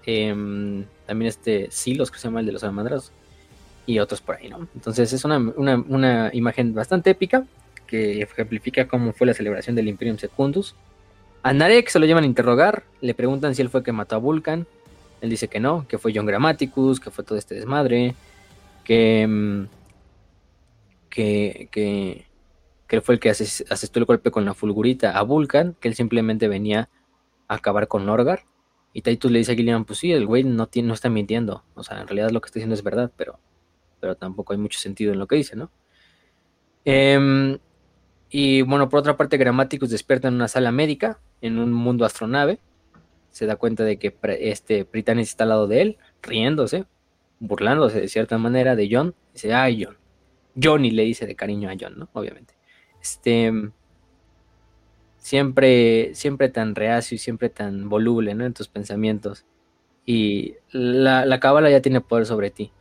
em, 0.06 0.86
también 1.06 1.30
este 1.30 1.70
Silos, 1.72 2.12
que 2.12 2.20
se 2.20 2.28
llama 2.28 2.42
el 2.42 2.46
de 2.46 2.52
los 2.52 2.62
salamandras, 2.62 3.12
y 3.86 4.00
otros 4.00 4.22
por 4.22 4.36
ahí, 4.36 4.50
¿no? 4.50 4.68
Entonces 4.76 5.14
es 5.14 5.24
una, 5.24 5.38
una 5.38 6.30
imagen 6.34 6.74
bastante 6.74 7.12
épica 7.12 7.46
que 7.88 8.22
ejemplifica 8.22 8.88
cómo 8.88 9.12
fue 9.12 9.28
la 9.28 9.34
celebración 9.34 9.76
del 9.76 9.90
Imperium 9.90 10.18
Secundus. 10.18 10.76
A 11.44 11.54
Narek 11.54 11.90
se 11.90 12.00
lo 12.00 12.06
llevan 12.06 12.24
a 12.24 12.28
interrogar, 12.28 12.84
le 13.02 13.14
preguntan 13.14 13.54
si 13.54 13.62
él 13.62 13.70
fue 13.70 13.82
el 13.82 13.84
que 13.84 13.92
mató 13.92 14.16
a 14.16 14.20
Vulcan. 14.20 14.66
Él 15.22 15.30
dice 15.30 15.48
que 15.48 15.60
no, 15.60 15.88
que 15.88 15.98
fue 15.98 16.12
John 16.14 16.26
Grammaticus, 16.26 17.00
que 17.00 17.12
fue 17.12 17.24
todo 17.24 17.38
este 17.38 17.56
desmadre, 17.56 18.16
que, 18.84 19.28
mm, 19.28 19.64
que, 21.10 21.70
que, 21.72 22.26
que 22.88 23.02
fue 23.02 23.16
el 23.16 23.20
que 23.20 23.30
asestó 23.30 24.00
el 24.00 24.06
golpe 24.06 24.32
con 24.32 24.46
la 24.46 24.54
fulgurita 24.54 25.18
a 25.18 25.22
Vulcan, 25.22 25.76
que 25.80 25.88
él 25.88 25.96
simplemente 25.96 26.48
venía 26.48 26.90
a 27.48 27.56
acabar 27.56 27.88
con 27.88 28.06
Norgar. 28.06 28.44
Y 28.94 29.04
Titus 29.04 29.32
le 29.32 29.40
dice 29.40 29.54
a 29.54 29.56
Gillian, 29.56 29.86
pues 29.86 30.00
sí, 30.00 30.12
el 30.12 30.26
güey 30.26 30.44
no, 30.44 30.68
tiene, 30.68 30.88
no 30.88 30.94
está 30.94 31.10
mintiendo. 31.10 31.64
O 31.76 31.84
sea, 31.84 32.02
en 32.02 32.08
realidad 32.08 32.32
lo 32.32 32.42
que 32.42 32.48
está 32.48 32.60
diciendo 32.60 32.76
es 32.76 32.84
verdad, 32.84 33.12
pero, 33.16 33.40
pero 34.02 34.16
tampoco 34.16 34.54
hay 34.54 34.60
mucho 34.60 34.80
sentido 34.80 35.14
en 35.14 35.20
lo 35.20 35.28
que 35.28 35.38
dice, 35.38 35.56
¿no? 35.56 35.72
Eh, 36.84 37.58
y 38.34 38.62
bueno, 38.62 38.88
por 38.88 39.00
otra 39.00 39.18
parte, 39.18 39.38
Grammaticus 39.38 39.90
despierta 39.90 40.30
en 40.30 40.36
una 40.36 40.48
sala 40.48 40.72
médica, 40.72 41.20
en 41.42 41.60
un 41.60 41.74
mundo 41.74 42.06
astronave. 42.06 42.60
Se 43.32 43.46
da 43.46 43.56
cuenta 43.56 43.84
de 43.84 43.98
que 43.98 44.16
este 44.40 44.84
Britannis 44.84 45.30
está 45.30 45.46
al 45.46 45.50
lado 45.50 45.68
de 45.68 45.82
él, 45.82 45.98
riéndose, 46.22 46.86
burlándose 47.40 48.02
de 48.02 48.08
cierta 48.08 48.38
manera 48.38 48.76
de 48.76 48.90
John. 48.92 49.16
Dice, 49.34 49.54
ay, 49.54 49.84
John. 49.84 49.98
Johnny 50.62 50.92
le 50.92 51.04
dice 51.04 51.26
de 51.26 51.36
cariño 51.36 51.70
a 51.70 51.76
John, 51.80 51.98
¿no? 51.98 52.10
Obviamente. 52.14 52.54
Este. 53.02 53.52
Siempre, 55.18 56.16
siempre 56.16 56.50
tan 56.50 56.76
reacio 56.76 57.16
y 57.16 57.20
siempre 57.20 57.50
tan 57.50 57.88
voluble. 57.90 58.32
En 58.32 58.54
tus 58.54 58.68
pensamientos. 58.68 59.46
Y 60.06 60.56
la, 60.72 61.26
la 61.26 61.40
cábala 61.40 61.70
ya 61.70 61.82
tiene 61.82 62.02
poder 62.02 62.26
sobre 62.26 62.50
ti. 62.50 62.72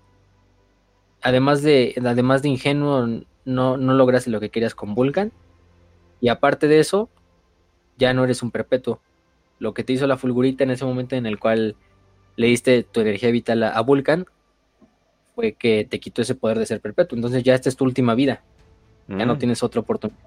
Además 1.22 1.62
de, 1.62 1.94
además 2.04 2.42
de 2.42 2.48
ingenuo, 2.48 3.06
no, 3.44 3.76
no 3.76 3.94
lograste 3.94 4.30
lo 4.30 4.40
que 4.40 4.50
querías 4.50 4.74
con 4.74 4.94
Vulcan. 4.94 5.32
Y 6.20 6.28
aparte 6.28 6.66
de 6.66 6.80
eso, 6.80 7.08
ya 7.98 8.14
no 8.14 8.24
eres 8.24 8.42
un 8.42 8.50
perpetuo. 8.50 9.00
Lo 9.60 9.72
que 9.72 9.84
te 9.84 9.92
hizo 9.92 10.08
la 10.08 10.16
fulgurita 10.16 10.64
en 10.64 10.72
ese 10.72 10.84
momento 10.84 11.14
en 11.14 11.26
el 11.26 11.38
cual 11.38 11.76
le 12.34 12.48
diste 12.48 12.82
tu 12.82 13.00
energía 13.00 13.30
vital 13.30 13.62
a, 13.62 13.80
Vulcan 13.82 14.26
fue 15.36 15.52
que 15.52 15.86
te 15.88 16.00
quitó 16.00 16.22
ese 16.22 16.34
poder 16.34 16.58
de 16.58 16.66
ser 16.66 16.80
perpetuo. 16.80 17.16
Entonces 17.16 17.44
ya 17.44 17.54
esta 17.54 17.68
es 17.68 17.76
tu 17.76 17.84
última 17.84 18.16
vida. 18.16 18.42
Ya 19.06 19.26
no 19.26 19.34
mm. 19.34 19.38
tienes 19.38 19.62
otra 19.62 19.80
oportunidad. 19.80 20.18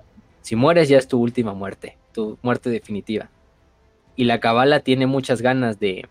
Si 0.42 0.56
mueres 0.56 0.88
ya 0.90 0.98
es 0.98 1.08
tu 1.08 1.20
última 1.20 1.54
muerte, 1.54 1.98
tu 2.14 2.38
muerte 2.42 2.70
definitiva. 2.70 3.30
Y 4.16 4.26
la 4.26 4.40
cabala 4.40 4.82
tiene 4.82 5.08
muchas 5.08 5.42
ganas 5.42 5.80
de, 5.80 6.08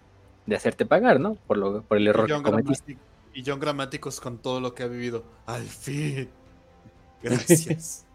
de 0.47 0.57
hacerte 0.57 0.87
pagar, 0.87 1.21
¿no? 1.21 1.35
Por, 1.47 1.59
lo, 1.59 1.83
por 1.83 1.99
el 1.99 2.09
error 2.09 2.27
que 2.27 2.43
cometiste. 2.43 2.99
Y 3.35 3.43
John 3.47 3.61
Gramáticos 3.61 4.21
con 4.21 4.39
todo 4.39 4.61
lo 4.61 4.75
que 4.75 4.83
ha 4.83 4.87
vivido. 4.87 5.25
Al 5.47 5.63
fin. 5.63 6.29
Gracias. 7.23 8.07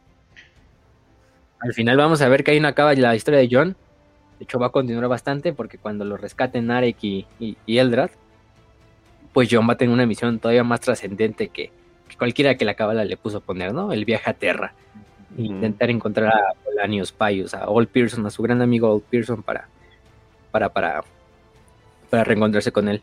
Al 1.59 1.73
final 1.73 1.97
vamos 1.97 2.21
a 2.21 2.27
ver 2.27 2.43
que 2.43 2.51
ahí 2.51 2.59
no 2.59 2.67
acaba 2.67 2.93
la 2.93 3.15
historia 3.15 3.39
de 3.39 3.49
John. 3.49 3.75
De 4.39 4.43
hecho, 4.43 4.59
va 4.59 4.67
a 4.67 4.71
continuar 4.71 5.07
bastante 5.07 5.53
porque 5.53 5.77
cuando 5.77 6.05
lo 6.05 6.17
rescaten 6.17 6.67
Narek 6.67 7.03
y, 7.03 7.25
y, 7.39 7.77
Eldrad, 7.77 8.11
pues 9.33 9.49
John 9.51 9.67
va 9.67 9.73
a 9.73 9.77
tener 9.77 9.93
una 9.93 10.05
misión 10.05 10.39
todavía 10.39 10.63
más 10.63 10.81
trascendente 10.81 11.49
que, 11.49 11.71
cualquiera 12.17 12.55
que 12.55 12.65
la 12.65 12.75
cábala 12.75 13.05
le 13.05 13.17
puso 13.17 13.37
a 13.37 13.41
poner, 13.41 13.73
¿no? 13.73 13.91
El 13.91 14.05
viaje 14.05 14.29
a 14.29 14.33
Terra. 14.33 14.73
Intentar 15.37 15.89
encontrar 15.89 16.33
a 16.33 16.53
Polanius 16.63 17.11
Payus, 17.11 17.53
a 17.53 17.67
Old 17.67 17.87
Pearson, 17.89 18.25
a 18.25 18.29
su 18.29 18.41
gran 18.41 18.61
amigo 18.61 18.91
Old 18.91 19.03
Pearson 19.03 19.43
para, 19.43 19.67
para, 20.51 20.69
para, 20.69 21.03
para 22.09 22.23
reencontrarse 22.23 22.71
con 22.71 22.87
él. 22.87 23.01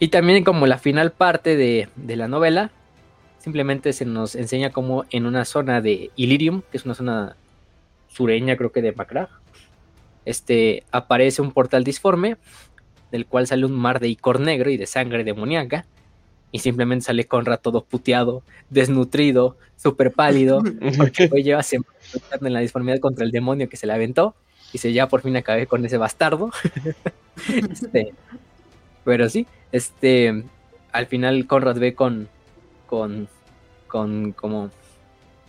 Y 0.00 0.08
también 0.08 0.44
como 0.44 0.66
la 0.66 0.78
final 0.78 1.12
parte 1.12 1.56
de, 1.56 1.88
de 1.96 2.16
la 2.16 2.28
novela, 2.28 2.70
simplemente 3.38 3.92
se 3.92 4.04
nos 4.04 4.34
enseña 4.34 4.70
como 4.70 5.04
en 5.10 5.26
una 5.26 5.44
zona 5.44 5.80
de 5.80 6.10
Illyrium, 6.16 6.62
que 6.70 6.76
es 6.76 6.84
una 6.84 6.94
zona 6.94 7.36
sureña 8.08 8.56
creo 8.56 8.72
que 8.72 8.82
de 8.82 8.92
Macrag, 8.92 9.28
este, 10.28 10.84
aparece 10.92 11.40
un 11.40 11.52
portal 11.52 11.84
disforme, 11.84 12.36
del 13.10 13.24
cual 13.24 13.46
sale 13.46 13.64
un 13.64 13.72
mar 13.72 13.98
de 13.98 14.08
icor 14.08 14.40
negro 14.40 14.70
y 14.70 14.76
de 14.76 14.86
sangre 14.86 15.24
demoníaca, 15.24 15.86
y 16.52 16.58
simplemente 16.58 17.06
sale 17.06 17.26
Conrad 17.26 17.60
todo 17.60 17.82
puteado, 17.82 18.42
desnutrido, 18.68 19.56
súper 19.78 20.12
pálido, 20.12 20.62
porque 20.98 21.30
hoy 21.32 21.42
lleva 21.42 21.62
semanas 21.62 21.92
en 22.40 22.52
la 22.52 22.60
disformidad 22.60 23.00
contra 23.00 23.24
el 23.24 23.30
demonio 23.30 23.70
que 23.70 23.78
se 23.78 23.86
le 23.86 23.94
aventó, 23.94 24.34
y 24.70 24.78
se 24.78 24.92
ya 24.92 25.08
por 25.08 25.22
fin 25.22 25.34
acabé 25.34 25.66
con 25.66 25.84
ese 25.86 25.96
bastardo. 25.96 26.50
este, 27.70 28.12
pero 29.04 29.30
sí, 29.30 29.46
este, 29.72 30.44
al 30.92 31.06
final 31.06 31.46
Conrad 31.46 31.78
ve 31.78 31.94
con, 31.94 32.28
con, 32.86 33.28
con 33.86 34.32
como 34.32 34.70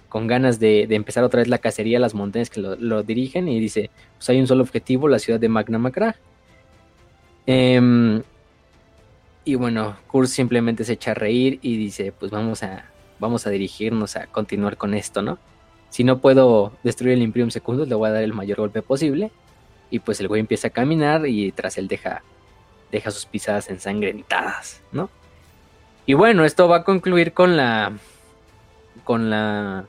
con 0.10 0.28
ganas 0.28 0.60
de, 0.60 0.84
empezar 0.90 1.24
otra 1.24 1.40
vez 1.40 1.48
la 1.48 1.60
cacería 1.60 1.98
a 1.98 2.02
las 2.02 2.14
montañas 2.14 2.50
que 2.50 2.60
lo, 2.62 3.04
dirigen 3.04 3.48
y 3.48 3.60
dice, 3.60 3.90
pues 4.18 4.30
hay 4.30 4.40
un 4.40 4.48
solo 4.48 4.64
objetivo, 4.64 5.08
la 5.08 5.20
ciudad 5.20 5.40
de 5.40 5.50
Magna 5.50 5.78
Macra. 5.78 6.16
Em, 7.46 8.22
y 9.46 9.56
bueno, 9.56 9.98
Kurz 10.08 10.32
simplemente 10.32 10.84
se 10.84 10.94
echa 10.94 11.12
a 11.12 11.14
reír 11.14 11.60
y 11.62 11.78
dice, 11.78 12.12
pues 12.12 12.32
vamos 12.32 12.64
a, 12.64 12.86
vamos 13.20 13.48
a 13.48 13.50
dirigirnos 13.50 14.16
a 14.16 14.28
continuar 14.28 14.78
con 14.78 14.94
esto, 14.94 15.22
¿no? 15.22 15.38
Si 15.90 16.04
no 16.04 16.20
puedo 16.20 16.74
destruir 16.84 17.16
el 17.16 17.24
Imperium 17.24 17.50
Secundus, 17.50 17.88
le 17.88 17.96
voy 17.96 18.10
a 18.10 18.14
dar 18.14 18.24
el 18.24 18.34
mayor 18.34 18.58
golpe 18.58 18.82
posible. 18.82 19.32
Y 19.92 20.00
pues 20.00 20.20
el 20.20 20.28
güey 20.28 20.40
empieza 20.40 20.68
a 20.68 20.72
caminar 20.72 21.26
y 21.26 21.52
tras 21.52 21.78
él 21.80 21.88
deja, 21.88 22.22
deja 22.92 23.10
sus 23.10 23.26
pisadas 23.26 23.70
ensangrentadas, 23.70 24.82
¿no? 24.92 25.10
Y 26.06 26.14
bueno, 26.14 26.46
esto 26.46 26.68
va 26.68 26.78
a 26.78 26.84
concluir 26.84 27.34
con 27.34 27.58
la. 27.58 27.94
Con 29.04 29.30
la. 29.30 29.86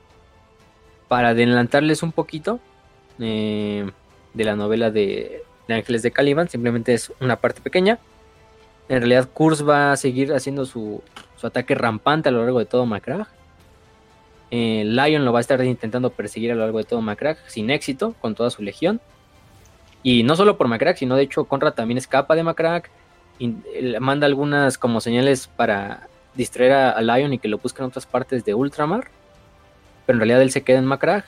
Para 1.11 1.31
adelantarles 1.31 2.03
un 2.03 2.13
poquito 2.13 2.61
eh, 3.19 3.85
de 4.33 4.43
la 4.45 4.55
novela 4.55 4.91
de, 4.91 5.43
Ángeles 5.67 6.03
de 6.03 6.11
Caliban, 6.11 6.47
simplemente 6.47 6.93
es 6.93 7.11
una 7.19 7.35
parte 7.35 7.59
pequeña. 7.59 7.99
En 8.87 8.99
realidad, 8.99 9.27
Kurz 9.33 9.67
va 9.67 9.91
a 9.91 9.97
seguir 9.97 10.31
haciendo 10.31 10.65
su, 10.65 11.03
su 11.35 11.47
ataque 11.47 11.75
rampante 11.75 12.29
a 12.29 12.31
lo 12.31 12.41
largo 12.43 12.59
de 12.59 12.65
todo 12.65 12.85
Macrag. 12.85 13.27
Eh, 14.51 14.83
Lion 14.85 15.25
lo 15.25 15.33
va 15.33 15.39
a 15.39 15.41
estar 15.41 15.61
intentando 15.65 16.11
perseguir 16.11 16.53
a 16.53 16.55
lo 16.55 16.61
largo 16.61 16.77
de 16.77 16.85
todo 16.85 17.01
Macrag, 17.01 17.37
sin 17.45 17.71
éxito, 17.71 18.15
con 18.21 18.33
toda 18.33 18.49
su 18.49 18.63
legión. 18.63 19.01
Y 20.03 20.23
no 20.23 20.37
solo 20.37 20.57
por 20.57 20.69
Macrag, 20.69 20.97
sino 20.97 21.17
de 21.17 21.23
hecho 21.23 21.43
Conrad 21.43 21.73
también 21.73 21.97
escapa 21.97 22.37
de 22.37 22.43
Macrag. 22.43 22.89
Manda 23.99 24.27
algunas 24.27 24.77
como 24.77 25.01
señales 25.01 25.47
para 25.47 26.07
distraer 26.35 26.71
a, 26.71 27.01
Lion 27.01 27.33
y 27.33 27.39
que 27.39 27.49
lo 27.49 27.57
busque 27.57 27.81
en 27.81 27.89
otras 27.89 28.05
partes 28.05 28.45
de 28.45 28.53
Ultramar. 28.53 29.09
Pero 30.05 30.15
en 30.15 30.19
realidad 30.19 30.41
él 30.41 30.51
se 30.51 30.63
queda 30.63 30.79
en 30.79 30.85
Macrag. 30.85 31.25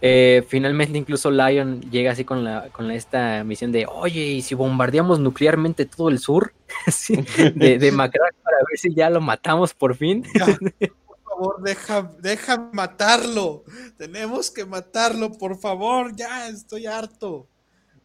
Eh, 0.00 0.44
finalmente 0.48 0.96
incluso 0.96 1.30
Lion 1.30 1.80
llega 1.90 2.12
así 2.12 2.24
con, 2.24 2.44
la, 2.44 2.68
con 2.70 2.90
esta 2.92 3.42
misión 3.42 3.72
de, 3.72 3.86
oye, 3.86 4.20
¿y 4.20 4.42
si 4.42 4.54
bombardeamos 4.54 5.18
nuclearmente 5.18 5.86
todo 5.86 6.08
el 6.08 6.20
sur 6.20 6.52
de, 7.54 7.78
de 7.78 7.92
Macrag 7.92 8.34
para 8.44 8.58
ver 8.58 8.78
si 8.78 8.94
ya 8.94 9.10
lo 9.10 9.20
matamos 9.20 9.74
por 9.74 9.96
fin? 9.96 10.24
por 10.32 11.18
favor, 11.24 11.62
deja, 11.62 12.12
deja 12.20 12.70
matarlo. 12.72 13.64
Tenemos 13.96 14.50
que 14.50 14.64
matarlo, 14.64 15.32
por 15.32 15.58
favor, 15.58 16.14
ya 16.14 16.48
estoy 16.48 16.86
harto. 16.86 17.48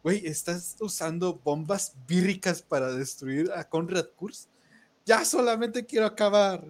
Güey, 0.02 0.26
¿estás 0.26 0.76
usando 0.80 1.40
bombas 1.42 1.94
víricas 2.06 2.60
para 2.60 2.92
destruir 2.92 3.50
a 3.54 3.64
Conrad 3.64 4.06
Kurz? 4.16 4.48
ya 5.04 5.24
solamente 5.24 5.84
quiero 5.84 6.06
acabar. 6.06 6.64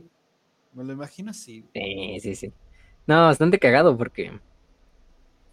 Me 0.73 0.85
lo 0.85 0.93
imagino 0.93 1.31
así. 1.31 1.65
Sí, 1.73 2.19
sí, 2.21 2.35
sí. 2.35 2.53
No, 3.07 3.27
bastante 3.27 3.59
cagado 3.59 3.97
porque. 3.97 4.33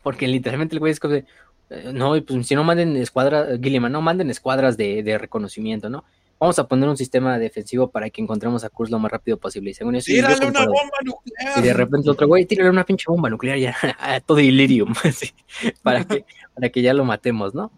Porque 0.04 0.28
literalmente 0.28 0.76
el 0.76 0.80
güey 0.80 0.92
es 0.92 1.00
como 1.00 1.16
de. 1.16 1.26
Eh, 1.70 1.92
no, 1.94 2.14
pues 2.22 2.48
si 2.48 2.56
no 2.56 2.64
manden 2.64 2.96
escuadras, 2.98 3.60
Gilliman, 3.62 3.92
no 3.92 4.02
manden 4.02 4.30
escuadras 4.30 4.78
de, 4.78 5.18
reconocimiento, 5.20 5.90
¿no? 5.90 6.04
Vamos 6.40 6.58
a 6.58 6.68
poner 6.68 6.90
un 6.90 6.98
sistema 6.98 7.38
defensivo 7.38 7.92
para 7.92 8.10
que 8.10 8.20
encontremos 8.20 8.64
a 8.64 8.70
Kurz 8.70 8.90
lo 8.90 8.98
más 8.98 9.12
rápido 9.12 9.38
posible. 9.38 9.70
Y 9.70 9.74
según 9.76 9.96
eso, 9.96 10.08
¡Tírale 10.08 10.48
una 10.48 10.66
bomba 10.66 10.98
nuclear! 11.06 11.60
Y 11.60 11.62
de 11.62 11.74
repente 11.74 12.10
otro 12.10 12.28
güey, 12.28 12.46
tírale 12.46 12.72
una 12.72 12.84
pinche 12.84 13.06
bomba 13.08 13.30
nuclear 13.30 13.60
ya 13.60 13.76
a 14.00 14.20
todo 14.22 14.40
Illyrium, 14.40 14.94
para, 15.84 16.04
que, 16.04 16.26
para 16.56 16.70
que 16.70 16.82
ya 16.82 16.96
lo 16.96 17.06
matemos, 17.06 17.54
¿no? 17.54 17.72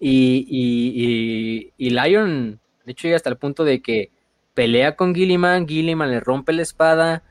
Y, 0.00 0.46
y, 0.48 1.72
y, 1.78 1.86
y 1.86 1.90
Lion, 1.90 2.58
de 2.84 2.92
hecho, 2.92 3.06
llega 3.06 3.16
hasta 3.16 3.30
el 3.30 3.36
punto 3.36 3.64
de 3.64 3.80
que 3.80 4.10
pelea 4.54 4.96
con 4.96 5.14
Gilliman, 5.14 5.66
Gilliman 5.66 6.10
le 6.10 6.20
rompe 6.20 6.52
la 6.52 6.62
espada. 6.62 7.22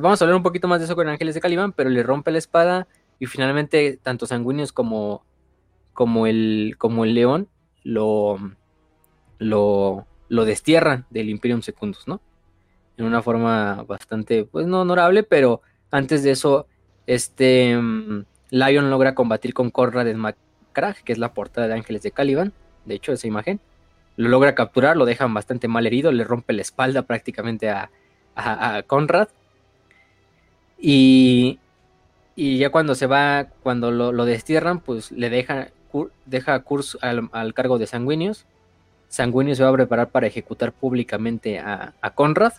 Vamos 0.00 0.20
a 0.20 0.24
hablar 0.24 0.36
un 0.36 0.42
poquito 0.42 0.68
más 0.68 0.80
de 0.80 0.86
eso 0.86 0.96
con 0.96 1.08
Ángeles 1.08 1.34
de 1.34 1.40
Caliban, 1.40 1.72
pero 1.72 1.90
le 1.90 2.02
rompe 2.02 2.32
la 2.32 2.38
espada 2.38 2.88
y 3.18 3.26
finalmente 3.26 3.98
tanto 4.02 4.26
Sanguíneos 4.26 4.72
como, 4.72 5.24
como, 5.92 6.26
el, 6.26 6.74
como 6.78 7.04
el 7.04 7.14
león 7.14 7.48
lo, 7.84 8.38
lo, 9.38 10.06
lo 10.28 10.44
destierran 10.44 11.06
del 11.10 11.28
Imperium 11.28 11.62
Secundus, 11.62 12.08
¿no? 12.08 12.20
En 12.96 13.04
una 13.04 13.22
forma 13.22 13.84
bastante, 13.86 14.44
pues 14.44 14.66
no 14.66 14.80
honorable, 14.80 15.22
pero 15.22 15.60
antes 15.90 16.22
de 16.22 16.32
eso, 16.32 16.66
este 17.06 17.76
mm, 17.76 18.24
Lion 18.50 18.90
logra 18.90 19.14
combatir 19.14 19.54
con 19.54 19.70
Conrad 19.70 20.12
Macrag, 20.14 21.02
que 21.04 21.12
es 21.12 21.18
la 21.18 21.32
portada 21.34 21.68
de 21.68 21.74
Ángeles 21.74 22.02
de 22.02 22.10
Caliban, 22.10 22.52
de 22.86 22.94
hecho, 22.94 23.12
esa 23.12 23.26
imagen. 23.26 23.60
Lo 24.16 24.28
logra 24.30 24.54
capturar, 24.54 24.96
lo 24.96 25.04
dejan 25.04 25.34
bastante 25.34 25.68
mal 25.68 25.86
herido, 25.86 26.10
le 26.10 26.24
rompe 26.24 26.54
la 26.54 26.62
espalda 26.62 27.02
prácticamente 27.02 27.68
a, 27.68 27.90
a, 28.34 28.82
Conrad. 28.86 29.28
Y, 30.78 31.58
y, 32.34 32.58
ya 32.58 32.70
cuando 32.70 32.94
se 32.94 33.06
va, 33.06 33.48
cuando 33.62 33.90
lo, 33.90 34.24
destierran, 34.24 34.80
pues 34.80 35.10
le 35.12 35.30
deja, 35.30 35.68
deja 36.26 36.54
a 36.54 36.60
Kurz 36.60 36.98
al, 37.00 37.54
cargo 37.54 37.78
de 37.78 37.86
Sanguinius. 37.86 38.46
Sanguinius 39.08 39.58
se 39.58 39.64
va 39.64 39.70
a 39.70 39.74
preparar 39.74 40.10
para 40.10 40.26
ejecutar 40.26 40.72
públicamente 40.72 41.58
a, 41.58 41.94
a 42.00 42.10
Conrad. 42.10 42.52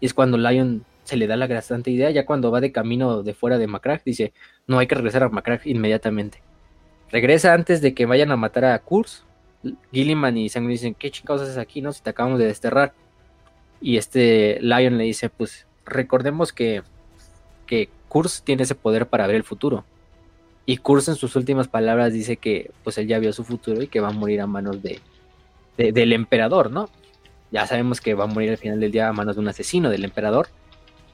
Y 0.00 0.06
es 0.06 0.14
cuando 0.14 0.36
Lion 0.36 0.84
se 1.04 1.16
le 1.16 1.26
da 1.26 1.36
la 1.36 1.46
bastante 1.46 1.90
idea, 1.90 2.10
ya 2.10 2.26
cuando 2.26 2.50
va 2.50 2.60
de 2.60 2.72
camino 2.72 3.22
de 3.22 3.34
fuera 3.34 3.58
de 3.58 3.66
Macrag, 3.66 4.02
dice, 4.04 4.32
no 4.66 4.78
hay 4.78 4.86
que 4.86 4.94
regresar 4.94 5.24
a 5.24 5.28
Macrag 5.28 5.60
inmediatamente. 5.64 6.42
Regresa 7.10 7.52
antes 7.54 7.80
de 7.80 7.94
que 7.94 8.06
vayan 8.06 8.30
a 8.30 8.36
matar 8.36 8.64
a 8.64 8.78
Kurz. 8.78 9.24
Gilliman 9.92 10.36
y 10.36 10.48
Sanguinius 10.48 10.80
dicen, 10.80 10.94
¿qué 10.94 11.10
chingados 11.10 11.42
haces 11.42 11.58
aquí, 11.58 11.82
no? 11.82 11.92
Si 11.92 12.02
te 12.02 12.10
acabamos 12.10 12.38
de 12.38 12.46
desterrar. 12.46 12.94
Y 13.80 13.96
este 13.96 14.58
Lion 14.60 14.96
le 14.96 15.04
dice, 15.04 15.28
pues 15.28 15.66
recordemos 15.84 16.52
que, 16.52 16.82
que 17.72 17.88
Kurz 18.10 18.42
tiene 18.42 18.64
ese 18.64 18.74
poder 18.74 19.06
para 19.06 19.26
ver 19.26 19.36
el 19.36 19.44
futuro. 19.44 19.86
Y 20.66 20.76
Kurz 20.76 21.08
en 21.08 21.14
sus 21.14 21.36
últimas 21.36 21.68
palabras 21.68 22.12
dice 22.12 22.36
que 22.36 22.70
pues 22.84 22.98
él 22.98 23.06
ya 23.06 23.18
vio 23.18 23.32
su 23.32 23.44
futuro 23.44 23.80
y 23.80 23.86
que 23.86 24.00
va 24.00 24.08
a 24.08 24.12
morir 24.12 24.42
a 24.42 24.46
manos 24.46 24.82
de, 24.82 25.00
del 25.78 26.12
emperador, 26.12 26.70
¿no? 26.70 26.90
Ya 27.50 27.66
sabemos 27.66 28.02
que 28.02 28.12
va 28.12 28.24
a 28.24 28.26
morir 28.26 28.50
al 28.50 28.58
final 28.58 28.78
del 28.78 28.92
día 28.92 29.08
a 29.08 29.14
manos 29.14 29.36
de 29.36 29.40
un 29.40 29.48
asesino 29.48 29.88
del 29.88 30.04
emperador, 30.04 30.48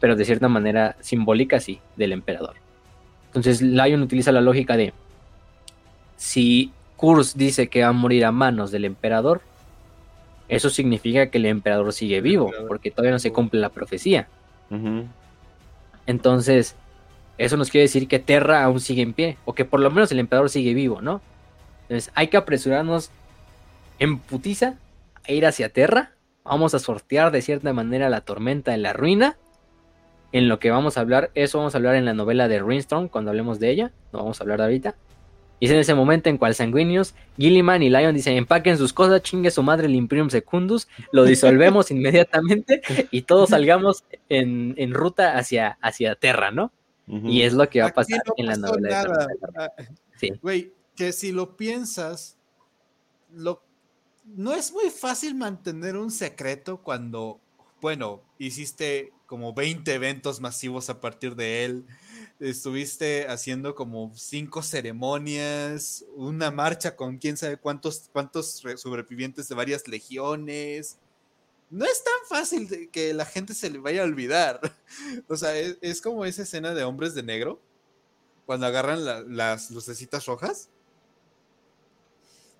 pero 0.01 0.17
de 0.17 0.25
cierta 0.25 0.49
manera 0.49 0.97
simbólica 0.99 1.61
sí, 1.61 1.79
del 1.95 2.11
emperador. 2.11 2.57
Entonces 3.27 3.63
Lion 3.63 4.03
utiliza 4.03 4.33
la 4.33 4.41
lógica 4.41 4.77
de 4.77 4.93
si 6.17 6.73
Kurz 6.97 7.37
dice 7.37 7.69
que 7.69 7.83
va 7.83 7.91
a 7.91 7.93
morir 7.93 8.25
a 8.25 8.33
manos 8.33 8.73
del 8.73 8.85
emperador, 8.85 9.43
eso 10.49 10.71
significa 10.71 11.31
que 11.31 11.39
el 11.39 11.47
emperador 11.47 11.93
sigue 11.93 12.21
vivo, 12.21 12.51
porque 12.67 12.91
todavía 12.91 13.13
no 13.13 13.21
se 13.21 13.33
cumple 13.33 13.61
la 13.61 13.69
profecía. 13.69 14.27
Entonces, 16.09 16.75
eso 17.37 17.59
nos 17.59 17.71
quiere 17.71 17.83
decir 17.83 18.09
que 18.09 18.19
Terra 18.19 18.65
aún 18.65 18.81
sigue 18.81 19.03
en 19.03 19.13
pie, 19.13 19.37
o 19.45 19.55
que 19.55 19.67
por 19.67 19.79
lo 19.79 19.91
menos 19.91 20.11
el 20.11 20.19
emperador 20.19 20.49
sigue 20.49 20.73
vivo, 20.73 21.03
¿no? 21.03 21.21
Entonces, 21.83 22.11
hay 22.15 22.29
que 22.29 22.39
apresurarnos 22.39 23.11
en 23.99 24.19
putiza 24.19 24.77
a 25.29 25.33
ir 25.33 25.45
hacia 25.45 25.69
Terra. 25.69 26.13
Vamos 26.45 26.73
a 26.73 26.79
sortear 26.79 27.31
de 27.31 27.43
cierta 27.43 27.75
manera 27.75 28.09
la 28.09 28.23
tormenta 28.23 28.73
en 28.73 28.83
la 28.83 28.95
ruina. 28.95 29.37
En 30.33 30.49
lo 30.49 30.59
que 30.59 30.71
vamos 30.71 30.97
a 30.97 31.03
hablar, 31.03 31.31
eso 31.35 31.59
vamos 31.59 31.75
a 31.75 31.79
hablar 31.79 31.97
en 31.97 32.07
la 32.07 32.15
novela 32.15 32.49
de 32.49 32.59
Rainstorm 32.59 33.09
cuando 33.09 33.31
hablemos 33.31 33.61
de 33.61 33.71
ella. 33.71 33.93
No 34.11 34.21
vamos 34.21 34.41
a 34.41 34.45
hablar 34.45 34.59
de 34.59 34.65
ahorita. 34.65 34.95
Y 35.61 35.67
es 35.67 35.73
en 35.73 35.79
ese 35.79 35.95
momento 35.95 36.29
en 36.29 36.39
cual 36.39 36.55
Sanguinius, 36.55 37.15
Gilliman 37.37 37.83
y 37.83 37.91
Lion 37.91 38.15
dicen, 38.15 38.37
empaquen 38.37 38.79
sus 38.79 38.93
cosas, 38.93 39.23
chingue 39.23 39.51
su 39.51 39.63
madre 39.63 39.87
el 39.87 39.95
Imperium 39.95 40.31
Secundus, 40.31 40.89
lo 41.13 41.25
disolvemos 41.25 41.91
inmediatamente 41.91 42.83
y 43.11 43.23
todos 43.23 43.51
salgamos 43.51 44.05
en, 44.29 44.95
ruta 44.95 45.37
hacia, 45.37 45.79
hacia 45.83 46.15
Terra, 46.15 46.51
¿no? 46.51 46.73
Y 47.07 47.43
es 47.43 47.55
lo 47.55 47.69
que 47.71 47.81
va 47.81 47.89
a 47.89 47.95
pasar 47.95 48.21
en 48.37 48.47
la 48.47 48.57
novela 48.57 49.05
de 49.05 49.15
ah, 49.57 49.73
Sí. 50.21 50.33
Güey, 50.43 50.75
que 50.95 51.13
si 51.13 51.33
lo 51.33 51.57
piensas, 51.57 52.37
lo, 53.33 53.63
no 54.25 54.53
es 54.53 54.73
muy 54.73 54.91
fácil 54.91 55.35
mantener 55.35 55.97
un 55.97 56.11
secreto 56.11 56.83
cuando, 56.83 57.41
bueno, 57.81 58.23
hiciste 58.39 59.13
como 59.27 59.55
20 59.55 59.95
eventos 59.95 60.41
masivos 60.41 60.91
a 60.91 61.01
partir 61.01 61.35
de 61.37 61.65
él 61.65 61.87
estuviste 62.41 63.27
haciendo 63.29 63.75
como 63.75 64.13
cinco 64.15 64.63
ceremonias, 64.63 66.05
una 66.15 66.51
marcha 66.51 66.95
con 66.95 67.19
quién 67.19 67.37
sabe 67.37 67.57
cuántos, 67.57 68.09
cuántos 68.13 68.63
sobrevivientes 68.77 69.49
de 69.49 69.55
varias 69.55 69.89
legiones. 69.89 70.99
No 71.71 71.85
es 71.85 72.03
tan 72.03 72.15
fácil 72.29 72.91
que 72.91 73.13
la 73.13 73.27
gente 73.27 73.55
se 73.55 73.71
le 73.71 73.79
vaya 73.79 74.03
a 74.03 74.05
olvidar. 74.05 74.61
O 75.29 75.37
sea, 75.37 75.55
es, 75.57 76.01
como 76.01 76.25
esa 76.25 76.43
escena 76.43 76.73
de 76.75 76.83
hombres 76.83 77.15
de 77.15 77.23
negro, 77.23 77.61
cuando 78.47 78.67
agarran 78.67 79.37
las 79.37 79.71
lucecitas 79.71 80.25
rojas. 80.27 80.71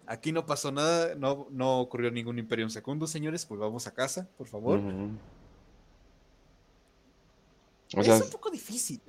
Aquí 0.07 0.33
no 0.33 0.45
pasó 0.47 0.71
nada, 0.71 1.15
no, 1.15 1.49
no 1.51 1.81
ocurrió 1.81 2.11
ningún 2.11 2.39
Imperium 2.39 2.71
segundo, 2.71 3.07
señores, 3.07 3.45
pues 3.47 3.61
vamos 3.61 3.87
a 3.87 3.95
casa, 3.95 4.29
por 4.37 4.47
favor. 4.47 4.81
es 7.97 8.09
un 8.09 8.31
poco 8.31 8.51
difícil. 8.51 9.01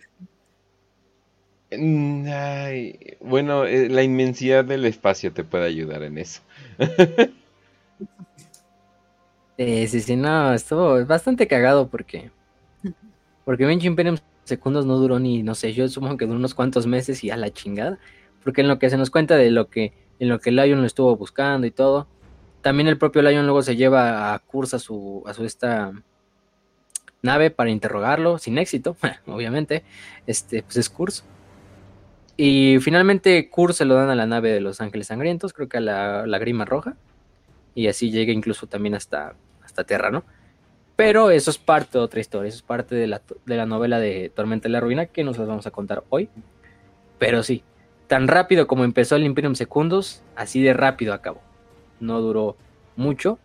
Ay, 1.72 3.17
bueno, 3.19 3.65
eh, 3.65 3.89
la 3.89 4.01
inmensidad 4.01 4.65
del 4.65 4.85
espacio 4.85 5.31
te 5.31 5.43
puede 5.43 5.65
ayudar 5.65 6.01
en 6.03 6.17
eso. 6.17 6.41
sí, 9.57 9.88
sí, 9.88 10.01
sí, 10.01 10.15
no, 10.15 10.53
estuvo 10.53 11.06
bastante 11.06 11.48
cagado 11.48 11.88
porque. 11.88 12.31
Porque 13.45 13.65
Benji 13.65 13.88
Imperium 13.88 14.17
Secundos 14.43 14.85
no 14.88 14.98
duró 14.98 15.19
ni, 15.19 15.43
no 15.43 15.53
sé, 15.53 15.73
yo 15.73 15.88
supongo 15.88 16.17
que 16.17 16.25
duró 16.25 16.38
unos 16.38 16.56
cuantos 16.56 16.88
meses 16.88 17.23
y 17.23 17.30
a 17.30 17.38
la 17.38 17.51
chingada. 17.51 17.99
Porque 18.43 18.61
en 18.61 18.67
lo 18.67 18.80
que 18.80 18.89
se 18.89 18.98
nos 18.98 19.11
cuenta 19.11 19.38
de 19.38 19.51
lo 19.51 19.69
que, 19.69 19.93
en 20.19 20.27
lo 20.27 20.39
que 20.39 20.51
Lion 20.51 20.81
lo 20.81 20.88
estuvo 20.88 21.15
buscando 21.15 21.67
y 21.67 21.72
todo. 21.72 22.07
También 22.61 22.88
el 22.88 22.98
propio 22.98 23.22
Lion 23.22 23.45
luego 23.45 23.61
se 23.61 23.75
lleva 23.75 24.33
a 24.33 24.39
Kurz 24.39 24.73
a 24.73 24.80
su, 24.80 25.23
a 25.27 25.33
su 25.35 25.45
esta 25.45 25.91
nave 27.22 27.51
para 27.51 27.69
interrogarlo, 27.69 28.39
sin 28.39 28.57
éxito, 28.57 28.98
obviamente. 29.27 29.83
Este, 30.25 30.64
pues 30.64 30.77
es 30.77 30.89
Kurz. 30.89 31.23
Y 32.42 32.80
finalmente 32.80 33.50
Kurt 33.50 33.74
se 33.74 33.84
lo 33.84 33.95
dan 33.95 34.09
a 34.09 34.16
la 34.16 34.26
nave 34.26 34.50
de 34.50 34.61
los 34.61 34.80
Ángeles 34.80 35.08
Sangrientos, 35.08 35.51
creo 35.51 35.68
que 35.68 35.80
a 35.80 35.82
la, 35.82 36.40
Grima 36.40 36.64
Roja. 36.64 36.95
Y 37.76 37.88
así 37.88 38.11
llega 38.11 38.32
incluso 38.32 38.66
también 38.66 38.95
hasta, 38.95 39.35
hasta 39.61 39.84
Terra, 39.84 40.09
¿no? 40.09 40.24
Pero 40.95 41.32
eso 41.32 41.51
es 41.51 41.58
parte 41.58 41.98
de 41.98 42.03
otra 42.06 42.22
historia, 42.22 42.48
eso 42.48 42.59
es 42.59 42.61
parte 42.61 42.95
de 42.95 43.08
la, 43.08 43.22
de 43.45 43.58
la 43.58 43.66
novela 43.66 44.00
de 44.00 44.32
Tormenta 44.34 44.69
de 44.69 44.72
la 44.72 44.80
Ruina 44.80 45.08
que 45.08 45.26
nos 45.26 45.38
las 45.38 45.50
vamos 45.50 45.68
a 45.68 45.72
contar 45.72 46.06
hoy. 46.08 46.30
Pero 47.18 47.43
sí, 47.43 47.61
tan 48.08 48.30
rápido 48.30 48.68
como 48.68 48.85
empezó 48.85 49.18
el 49.18 49.26
Imperium 49.26 49.56
Secundus, 49.56 50.24
así 50.38 50.64
de 50.64 50.72
rápido 50.72 51.14
acabó. 51.14 51.42
No 52.00 52.22
duró 52.22 52.56
mucho. 52.95 53.38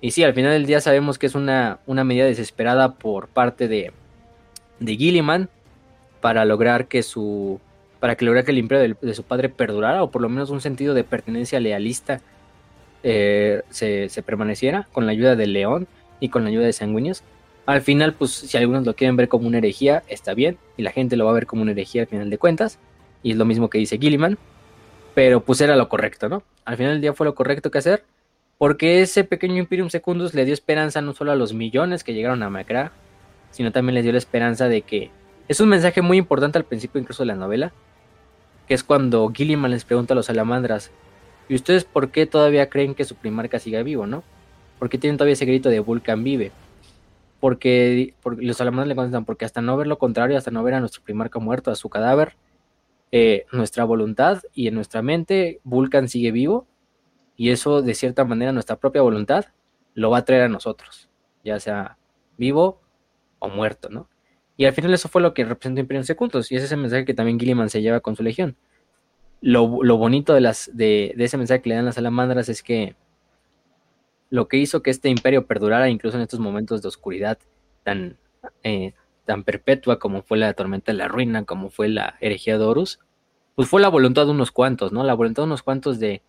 Y 0.00 0.10
sí, 0.10 0.24
al 0.24 0.34
final 0.34 0.50
del 0.50 0.66
día 0.66 0.80
sabemos 0.80 1.20
que 1.20 1.26
es 1.26 1.36
una, 1.36 1.78
una 1.86 2.02
medida 2.02 2.24
desesperada 2.24 2.94
por 2.94 3.28
parte 3.28 3.68
de, 3.68 3.92
de 4.80 4.96
Gilliman 4.96 5.48
para 6.20 6.44
lograr 6.44 6.88
que 6.88 7.04
su 7.04 7.60
para 8.04 8.16
que 8.16 8.26
lograra 8.26 8.44
que 8.44 8.50
el 8.50 8.58
imperio 8.58 8.96
de, 9.00 9.14
su 9.14 9.22
padre 9.22 9.48
perdurara 9.48 10.02
o 10.02 10.10
por 10.10 10.20
lo 10.20 10.28
menos 10.28 10.50
un 10.50 10.60
sentido 10.60 10.92
de 10.92 11.04
pertenencia 11.04 11.58
lealista 11.58 12.20
eh, 13.02 13.62
se, 13.70 14.10
permaneciera 14.22 14.86
con 14.92 15.06
la 15.06 15.12
ayuda 15.12 15.36
de 15.36 15.46
León 15.46 15.88
y 16.20 16.28
con 16.28 16.42
la 16.44 16.50
ayuda 16.50 16.66
de 16.66 16.74
Sanguinius. 16.74 17.22
Al 17.64 17.80
final, 17.80 18.12
pues 18.12 18.32
si 18.32 18.58
algunos 18.58 18.84
lo 18.84 18.94
quieren 18.94 19.16
ver 19.16 19.28
como 19.28 19.48
una 19.48 19.56
herejía, 19.56 20.02
está 20.06 20.34
bien, 20.34 20.58
y 20.76 20.82
la 20.82 20.90
gente 20.90 21.16
lo 21.16 21.24
va 21.24 21.30
a 21.30 21.34
ver 21.34 21.46
como 21.46 21.62
una 21.62 21.70
herejía 21.70 22.02
al 22.02 22.08
final 22.08 22.28
de 22.28 22.36
cuentas, 22.36 22.78
y 23.22 23.30
es 23.30 23.38
lo 23.38 23.46
mismo 23.46 23.70
que 23.70 23.78
dice 23.78 23.96
Gilliman, 23.96 24.36
pero 25.14 25.42
pues 25.42 25.62
era 25.62 25.74
lo 25.74 25.88
correcto, 25.88 26.28
¿no? 26.28 26.42
Al 26.66 26.76
final 26.76 26.92
del 26.92 27.00
día 27.00 27.14
fue 27.14 27.24
lo 27.24 27.34
correcto 27.34 27.70
que 27.70 27.78
hacer, 27.78 28.04
porque 28.58 29.00
ese 29.00 29.24
pequeño 29.24 29.56
Imperium 29.56 29.88
Secundus 29.88 30.34
le 30.34 30.44
dio 30.44 30.52
esperanza 30.52 31.00
no 31.00 31.14
solo 31.14 31.32
a 31.32 31.36
los 31.36 31.54
millones 31.54 32.04
que 32.04 32.12
llegaron 32.12 32.42
a 32.42 32.50
Macra, 32.50 32.92
sino 33.50 33.72
también 33.72 33.94
les 33.94 34.04
dio 34.04 34.12
la 34.12 34.18
esperanza 34.18 34.68
de 34.68 34.82
que 34.82 35.10
es 35.48 35.58
un 35.60 35.70
mensaje 35.70 36.02
muy 36.02 36.18
importante 36.18 36.58
al 36.58 36.64
principio 36.64 37.00
incluso 37.00 37.22
de 37.22 37.28
la 37.28 37.34
novela, 37.34 37.72
que 38.66 38.74
es 38.74 38.84
cuando 38.84 39.30
Gilliman 39.30 39.70
les 39.70 39.84
pregunta 39.84 40.14
a 40.14 40.16
los 40.16 40.26
salamandras, 40.26 40.90
¿y 41.48 41.54
ustedes 41.54 41.84
por 41.84 42.10
qué 42.10 42.26
todavía 42.26 42.68
creen 42.70 42.94
que 42.94 43.04
su 43.04 43.14
primarca 43.14 43.58
siga 43.58 43.82
vivo, 43.82 44.06
no? 44.06 44.22
¿Por 44.78 44.88
qué 44.88 44.98
tienen 44.98 45.16
todavía 45.16 45.34
ese 45.34 45.46
grito 45.46 45.68
de 45.68 45.80
Vulcan 45.80 46.24
vive? 46.24 46.52
Porque, 47.40 48.14
los 48.24 48.56
salamandras 48.56 48.88
le 48.88 48.96
contestan, 48.96 49.24
porque 49.24 49.44
hasta 49.44 49.60
no 49.60 49.76
ver 49.76 49.86
lo 49.86 49.98
contrario, 49.98 50.38
hasta 50.38 50.50
no 50.50 50.62
ver 50.62 50.74
a 50.74 50.80
nuestro 50.80 51.02
primarca 51.02 51.38
muerto, 51.38 51.70
a 51.70 51.74
su 51.74 51.88
cadáver, 51.90 52.36
eh, 53.12 53.46
nuestra 53.52 53.84
voluntad 53.84 54.42
y 54.54 54.66
en 54.66 54.74
nuestra 54.74 55.02
mente 55.02 55.60
Vulcan 55.62 56.08
sigue 56.08 56.32
vivo 56.32 56.66
y 57.36 57.50
eso 57.50 57.82
de 57.82 57.94
cierta 57.94 58.24
manera 58.24 58.50
nuestra 58.50 58.76
propia 58.76 59.02
voluntad 59.02 59.44
lo 59.94 60.10
va 60.10 60.18
a 60.18 60.24
traer 60.24 60.42
a 60.42 60.48
nosotros, 60.48 61.08
ya 61.44 61.60
sea 61.60 61.96
vivo 62.36 62.80
o 63.38 63.48
muerto, 63.48 63.88
¿no? 63.88 64.08
Y 64.56 64.66
al 64.66 64.72
final 64.72 64.94
eso 64.94 65.08
fue 65.08 65.20
lo 65.20 65.34
que 65.34 65.44
representó 65.44 65.80
Imperium 65.80 66.04
Secundus, 66.04 66.52
y 66.52 66.56
ese 66.56 66.66
es 66.66 66.72
el 66.72 66.78
mensaje 66.78 67.04
que 67.04 67.14
también 67.14 67.38
Gilliman 67.38 67.70
se 67.70 67.82
lleva 67.82 68.00
con 68.00 68.14
su 68.16 68.22
legión. 68.22 68.56
Lo, 69.40 69.66
bonito 69.68 70.32
de, 70.32 70.40
las, 70.40 70.70
de, 70.72 71.14
ese 71.18 71.36
mensaje 71.36 71.60
que 71.60 71.68
le 71.68 71.74
dan 71.74 71.84
las 71.84 71.96
salamandras 71.96 72.48
es 72.48 72.62
que 72.62 72.96
lo 74.30 74.48
que 74.48 74.56
hizo 74.56 74.82
que 74.82 74.90
este 74.90 75.10
imperio 75.10 75.46
perdurara 75.46 75.90
incluso 75.90 76.16
en 76.16 76.22
estos 76.22 76.40
momentos 76.40 76.80
de 76.80 76.88
oscuridad 76.88 77.38
tan, 77.82 78.16
eh, 78.62 78.94
tan 79.26 79.44
perpetua 79.44 79.98
como 79.98 80.22
fue 80.22 80.38
la 80.38 80.52
tormenta 80.54 80.92
de 80.92 80.98
la 80.98 81.08
ruina, 81.08 81.44
como 81.44 81.68
fue 81.68 81.88
la 81.88 82.16
herejía 82.20 82.56
de 82.56 82.64
Horus, 82.64 83.00
pues 83.54 83.68
fue 83.68 83.80
la 83.80 83.88
voluntad 83.88 84.24
de 84.24 84.30
unos 84.30 84.50
cuantos, 84.50 84.92
¿no? 84.92 85.04
La 85.04 85.14
voluntad 85.14 85.42
de 85.42 85.48
unos 85.48 85.62
cuantos 85.62 85.98
de, 85.98 86.22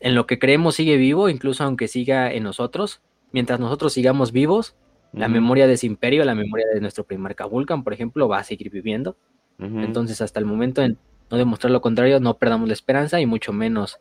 en 0.00 0.14
lo 0.14 0.26
que 0.26 0.38
creemos 0.38 0.76
sigue 0.76 0.96
vivo, 0.96 1.28
incluso 1.28 1.64
aunque 1.64 1.88
siga 1.88 2.32
en 2.32 2.42
nosotros. 2.44 3.02
Mientras 3.32 3.60
nosotros 3.60 3.92
sigamos 3.92 4.32
vivos, 4.32 4.74
la 5.12 5.28
memoria 5.28 5.66
de 5.66 5.74
ese 5.74 5.86
imperio, 5.86 6.24
la 6.24 6.34
memoria 6.34 6.66
de 6.72 6.80
nuestro 6.80 7.04
primarca 7.04 7.46
Vulcan, 7.46 7.82
por 7.82 7.92
ejemplo, 7.92 8.28
va 8.28 8.38
a 8.38 8.44
seguir 8.44 8.70
viviendo. 8.70 9.16
Entonces, 9.58 10.20
hasta 10.20 10.38
el 10.38 10.46
momento, 10.46 10.82
en 10.82 10.98
no 11.30 11.36
demostrar 11.36 11.72
lo 11.72 11.80
contrario, 11.80 12.20
no 12.20 12.38
perdamos 12.38 12.68
la 12.68 12.74
esperanza 12.74 13.20
y 13.20 13.26
mucho 13.26 13.52
menos 13.52 13.98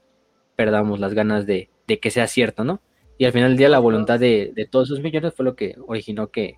perdamos 0.56 1.00
las 1.00 1.14
ganas 1.14 1.46
de, 1.46 1.70
que 1.88 2.12
sea 2.12 2.28
cierto, 2.28 2.64
¿no? 2.64 2.82
Y 3.18 3.26
al 3.26 3.32
final 3.32 3.50
del 3.52 3.58
día, 3.58 3.70
la 3.70 3.80
voluntad 3.80 4.20
de, 4.20 4.68
todos 4.70 4.90
esos 4.90 5.02
millones 5.02 5.34
fue 5.34 5.46
lo 5.46 5.56
que 5.56 5.76
originó 5.88 6.30
que, 6.30 6.56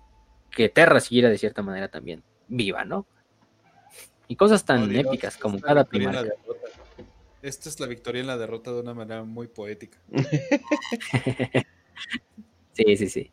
que 0.50 0.68
Terra 0.68 1.00
siguiera 1.00 1.30
de 1.30 1.38
cierta 1.38 1.62
manera 1.62 1.88
también 1.88 2.22
viva, 2.48 2.84
¿no? 2.84 3.06
Y 4.28 4.36
cosas 4.36 4.64
tan 4.64 4.94
épicas 4.94 5.36
como 5.36 5.58
cada 5.60 5.84
primarca. 5.84 6.30
Esta 7.42 7.68
es 7.70 7.80
la 7.80 7.86
victoria 7.86 8.20
en 8.20 8.26
la 8.26 8.36
derrota 8.36 8.70
de 8.70 8.80
una 8.80 8.92
manera 8.92 9.24
muy 9.24 9.48
poética. 9.48 9.98
sí, 12.72 12.96
sí, 12.96 13.08
sí. 13.08 13.32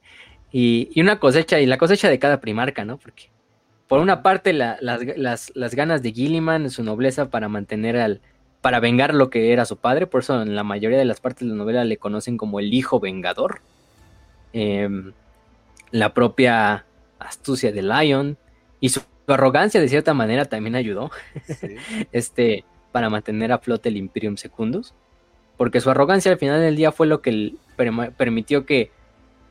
Y, 0.51 0.99
una 0.99 1.19
cosecha, 1.19 1.59
y 1.59 1.65
la 1.65 1.77
cosecha 1.77 2.09
de 2.09 2.19
cada 2.19 2.39
primarca, 2.39 2.85
¿no? 2.85 2.97
Porque 2.97 3.29
por 3.87 3.99
una 3.99 4.21
parte 4.23 4.53
las, 4.53 4.79
las, 4.81 5.75
ganas 5.75 6.01
de 6.01 6.11
Gilliman, 6.11 6.69
su 6.69 6.83
nobleza 6.83 7.29
para 7.29 7.47
mantener 7.47 7.97
al, 7.97 8.21
para 8.61 8.79
vengar 8.79 9.13
lo 9.13 9.29
que 9.29 9.53
era 9.53 9.65
su 9.65 9.77
padre, 9.77 10.07
por 10.07 10.21
eso 10.21 10.41
en 10.41 10.55
la 10.55 10.63
mayoría 10.63 10.97
de 10.97 11.05
las 11.05 11.19
partes 11.19 11.47
de 11.47 11.53
la 11.53 11.55
novela 11.55 11.85
le 11.85 11.97
conocen 11.97 12.37
como 12.37 12.59
el 12.59 12.73
hijo 12.73 12.99
vengador. 12.99 13.61
Em, 14.53 15.13
la 15.91 16.13
propia 16.13 16.85
astucia 17.19 17.71
de 17.71 17.81
Lion 17.81 18.37
y 18.79 18.89
su, 18.89 19.01
arrogancia 19.27 19.81
de 19.81 19.89
cierta 19.89 20.13
manera 20.13 20.45
también 20.45 20.75
ayudó 20.75 21.11
este, 22.13 22.63
para 22.93 23.09
mantener 23.09 23.51
a 23.51 23.59
flote 23.59 23.89
el 23.89 23.97
Imperium 23.97 24.37
Secundus, 24.37 24.93
porque 25.57 25.81
su 25.81 25.89
arrogancia 25.89 26.31
al 26.31 26.37
final 26.37 26.61
del 26.61 26.75
día 26.75 26.91
fue 26.91 27.07
lo 27.07 27.21
que 27.21 27.55
permitió 28.17 28.65
que 28.65 28.91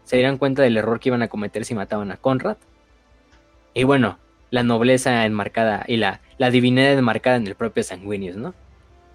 se 0.07 0.17
dieran 0.17 0.39
cuenta 0.39 0.63
del 0.63 0.77
error 0.77 1.01
que 1.01 1.09
iban 1.09 1.23
a 1.23 1.29
cometer 1.29 1.65
si 1.65 1.75
mataban 1.75 2.13
a 2.13 2.17
Conrad. 2.17 2.57
Y 3.75 3.83
bueno, 3.83 4.19
la 4.51 4.63
nobleza 4.63 5.27
enmarcada 5.27 5.85
y 5.89 5.97
la, 5.97 6.21
la 6.39 6.51
divinidad 6.51 6.93
enmarcada 6.93 7.37
en 7.37 7.47
el 7.47 7.57
propio 7.57 7.83
Sanguinius, 7.83 8.37
¿no? 8.37 8.55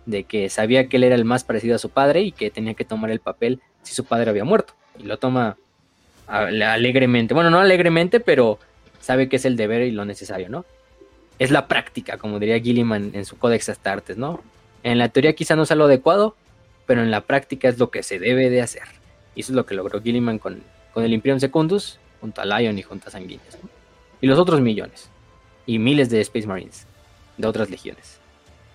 De 0.05 0.25
que 0.25 0.49
sabía 0.49 0.89
que 0.89 0.97
él 0.97 1.05
era 1.05 1.15
el 1.15 1.23
más 1.23 1.45
parecido 1.45 1.75
a 1.75 1.79
su 1.79 1.89
padre 1.89 2.21
y 2.21 2.33
que 2.33 2.51
tenía 2.51 2.73
que 2.73 2.83
tomar 2.83 3.09
el 3.09 3.21
papel 3.21 3.61
si 3.83 3.93
su 3.95 4.03
padre 4.03 4.29
había 4.29 4.43
muerto. 4.43 4.73
Y 4.99 5.03
lo 5.03 5.17
toma 5.17 5.55
alegremente. 6.27 7.33
Bueno, 7.33 7.49
no 7.49 7.59
alegremente, 7.59 8.19
pero 8.19 8.59
sabe 8.99 9.29
que 9.29 9.37
es 9.37 9.45
el 9.45 9.55
deber 9.55 9.83
y 9.83 9.91
lo 9.91 10.03
necesario, 10.03 10.49
¿no? 10.49 10.65
Es 11.39 11.51
la 11.51 11.69
práctica, 11.69 12.17
como 12.17 12.37
diría 12.37 12.59
Gilliman 12.59 13.11
en 13.13 13.25
su 13.25 13.37
Codex 13.37 13.69
Astartes, 13.69 14.17
¿no? 14.17 14.41
En 14.83 14.97
la 14.97 15.07
teoría 15.07 15.33
quizá 15.33 15.55
no 15.55 15.65
sea 15.65 15.77
lo 15.77 15.85
adecuado, 15.85 16.35
pero 16.85 17.01
en 17.01 17.11
la 17.11 17.21
práctica 17.21 17.69
es 17.69 17.79
lo 17.79 17.91
que 17.91 18.03
se 18.03 18.19
debe 18.19 18.49
de 18.49 18.61
hacer. 18.61 18.83
Y 19.35 19.41
eso 19.41 19.53
es 19.53 19.55
lo 19.55 19.65
que 19.65 19.73
logró 19.73 20.01
Gilliman 20.01 20.37
con, 20.37 20.61
con 20.93 21.03
el 21.03 21.13
Imperium 21.13 21.39
Secundus, 21.39 21.99
junto 22.19 22.41
a 22.41 22.45
Lion 22.45 22.77
y 22.77 22.81
junto 22.81 23.07
a 23.07 23.11
Sanguinius. 23.11 23.57
Y 24.21 24.27
los 24.27 24.37
otros 24.37 24.61
millones. 24.61 25.09
Y 25.65 25.79
miles 25.79 26.09
de 26.09 26.21
Space 26.21 26.47
Marines 26.47 26.85
de 27.37 27.47
otras 27.47 27.69
legiones. 27.69 28.19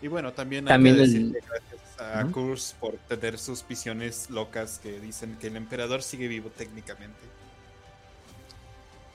Y 0.02 0.08
bueno, 0.08 0.32
también, 0.32 0.64
también 0.64 0.96
gracias 0.96 2.00
a 2.00 2.24
Kurz 2.30 2.74
por 2.74 2.94
tener 3.08 3.38
sus 3.38 3.66
visiones 3.66 4.28
locas 4.30 4.78
que 4.78 5.00
dicen 5.00 5.36
que 5.40 5.46
el 5.46 5.56
emperador 5.56 6.02
sigue 6.02 6.28
vivo 6.28 6.50
técnicamente. 6.50 7.18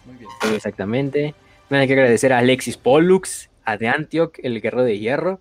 Muy 0.05 0.15
bien. 0.15 0.29
Exactamente. 0.53 1.35
hay 1.69 1.87
que 1.87 1.93
agradecer 1.93 2.33
a 2.33 2.39
Alexis 2.39 2.77
Pollux, 2.77 3.49
a 3.63 3.77
De 3.77 3.87
Antioch, 3.87 4.33
el 4.41 4.59
guerrero 4.61 4.83
de 4.83 4.97
hierro, 4.97 5.39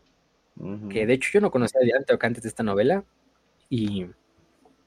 que 0.90 1.06
de 1.06 1.14
hecho 1.14 1.30
yo 1.32 1.40
no 1.40 1.50
conocía 1.50 1.80
a 1.80 1.84
De 1.84 1.97
Antioch 1.97 2.22
antes 2.22 2.42
de 2.42 2.50
esta 2.50 2.62
novela, 2.62 3.05
y, 3.70 4.06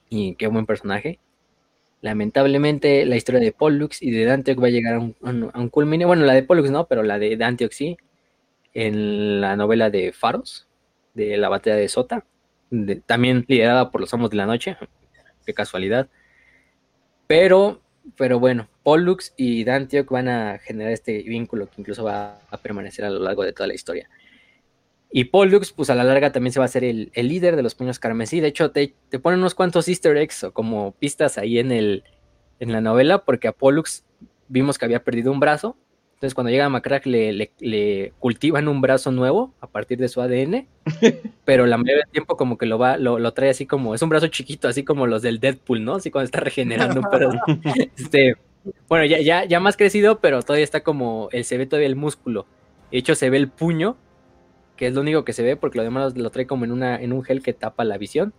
y 0.10 0.35
qué 0.35 0.48
buen 0.48 0.68
personaje. 0.68 1.19
Lamentablemente 2.03 3.06
la 3.06 3.15
historia 3.15 3.40
de 3.40 3.53
Pollux 3.53 4.01
y 4.01 4.11
de 4.11 4.30
Antioch 4.30 4.61
va 4.61 4.67
a 4.67 4.72
llegar 4.72 4.95
a 4.95 4.99
un, 4.99 5.51
a 5.53 5.67
culmine, 5.69 6.06
bueno, 6.06 6.25
la 6.25 6.33
de 6.33 6.43
Pollux 6.43 6.69
no, 6.69 6.85
pero 6.85 7.01
la 7.01 7.17
de, 7.17 7.41
Antioch 7.41 7.72
sí, 7.72 7.98
en 8.73 9.40
la 9.41 9.56
novela 9.56 9.90
de 9.90 10.11
Faros, 10.11 10.67
de 11.14 11.38
la 11.38 11.48
batalla 11.49 11.77
de 11.77 11.88
Sota, 11.88 12.25
también 13.06 13.45
liderada 13.48 13.90
por 13.90 14.01
los 14.01 14.14
Amos 14.14 14.30
de 14.32 14.35
la 14.38 14.45
Noche, 14.45 14.77
qué 15.45 15.53
casualidad. 15.53 16.09
Pero 17.25 17.82
pero 18.17 18.38
bueno, 18.38 18.67
Pollux 18.83 19.33
y 19.38 19.64
Dantioch 19.64 20.09
van 20.09 20.27
a 20.27 20.59
generar 20.59 20.91
este 20.91 21.23
vínculo 21.23 21.67
que 21.67 21.80
incluso 21.80 22.03
va 22.03 22.40
a 22.49 22.57
permanecer 22.57 23.06
a 23.06 23.09
lo 23.09 23.19
largo 23.19 23.43
de 23.43 23.53
toda 23.53 23.67
la 23.67 23.73
historia. 23.75 24.09
Y 25.14 25.25
Pollux, 25.25 25.72
pues 25.72 25.90
a 25.90 25.95
la 25.95 26.03
larga 26.03 26.32
también 26.32 26.51
se 26.51 26.59
va 26.59 26.66
a 26.66 26.69
ser 26.69 26.83
el, 26.83 27.11
líder 27.16 27.56
de 27.56 27.61
los 27.61 27.75
puños 27.75 28.00
carmesí. 28.00 28.40
De 28.40 28.48
hecho, 28.48 28.72
te, 28.72 28.95
te, 29.09 29.19
ponen 29.19 29.40
unos 29.40 29.53
cuantos 29.53 29.88
easter 29.88 30.17
eggs 30.17 30.43
o 30.43 30.53
como 30.53 30.93
pistas 30.93 31.38
ahí 31.38 31.59
en, 31.59 31.72
el, 31.72 32.03
en 32.59 32.72
la 32.72 32.82
novela, 32.82 33.24
porque 33.24 33.48
a 33.48 33.51
Pollux 33.51 34.03
vimos 34.48 34.77
que 34.77 34.85
había 34.85 35.03
perdido 35.03 35.32
un 35.32 35.40
brazo 35.40 35.77
entonces, 36.24 36.35
cuando 36.35 36.51
llega 36.51 36.64
a 36.64 36.69
Macrack, 36.69 37.06
le, 37.06 37.51
le, 37.59 38.14
cultivan 38.17 38.69
un 38.69 38.80
brazo 38.80 39.11
nuevo 39.11 39.53
a 39.59 39.67
partir 39.67 39.98
de 39.98 40.08
su 40.08 40.22
ADN, 40.22 40.69
pero 41.43 41.66
la 41.66 41.75
mayoría 41.75 41.98
del 41.98 42.11
tiempo, 42.14 42.38
como 42.38 42.58
que 42.58 42.66
lo 42.66 42.80
va, 42.80 42.95
lo, 42.95 43.33
trae 43.33 43.50
así 43.50 43.66
como, 43.66 43.93
es 43.93 44.01
un 44.01 44.08
brazo 44.08 44.27
chiquito, 44.27 44.69
así 44.69 44.85
como 44.85 45.06
los 45.06 45.22
del 45.22 45.42
Deadpool, 45.42 45.83
¿no? 45.83 45.95
Así 45.95 46.11
cuando 46.11 46.24
está 46.24 46.40
regenerando 46.40 47.01
un 47.01 47.61
este, 47.98 48.38
bueno, 48.88 49.03
ya, 49.03 49.19
ya, 49.19 49.43
ya 49.43 49.59
más 49.59 49.75
crecido, 49.75 50.22
pero 50.22 50.42
todavía 50.43 50.64
está 50.64 50.80
como, 50.80 51.27
se 51.42 51.58
ve 51.58 51.66
todavía 51.66 51.90
el 51.90 51.98
músculo. 51.98 52.45
De 52.90 53.00
hecho, 53.00 53.16
se 53.16 53.30
ve 53.30 53.35
el 53.35 53.50
puño, 53.50 53.98
que 54.76 54.88
es 54.88 54.93
lo 54.93 55.02
único 55.02 55.24
que 55.26 55.34
se 55.34 55.43
ve, 55.43 55.56
porque 55.56 55.77
lo 55.77 55.84
demás 55.84 56.18
lo 56.18 56.30
trae 56.30 56.48
como 56.48 56.66
en, 56.66 56.72
una, 56.72 57.02
en 57.02 57.14
un 57.14 57.24
gel 57.24 57.43
que 57.43 57.53
tapa 57.53 57.84
la 57.84 57.98
visión 57.98 58.34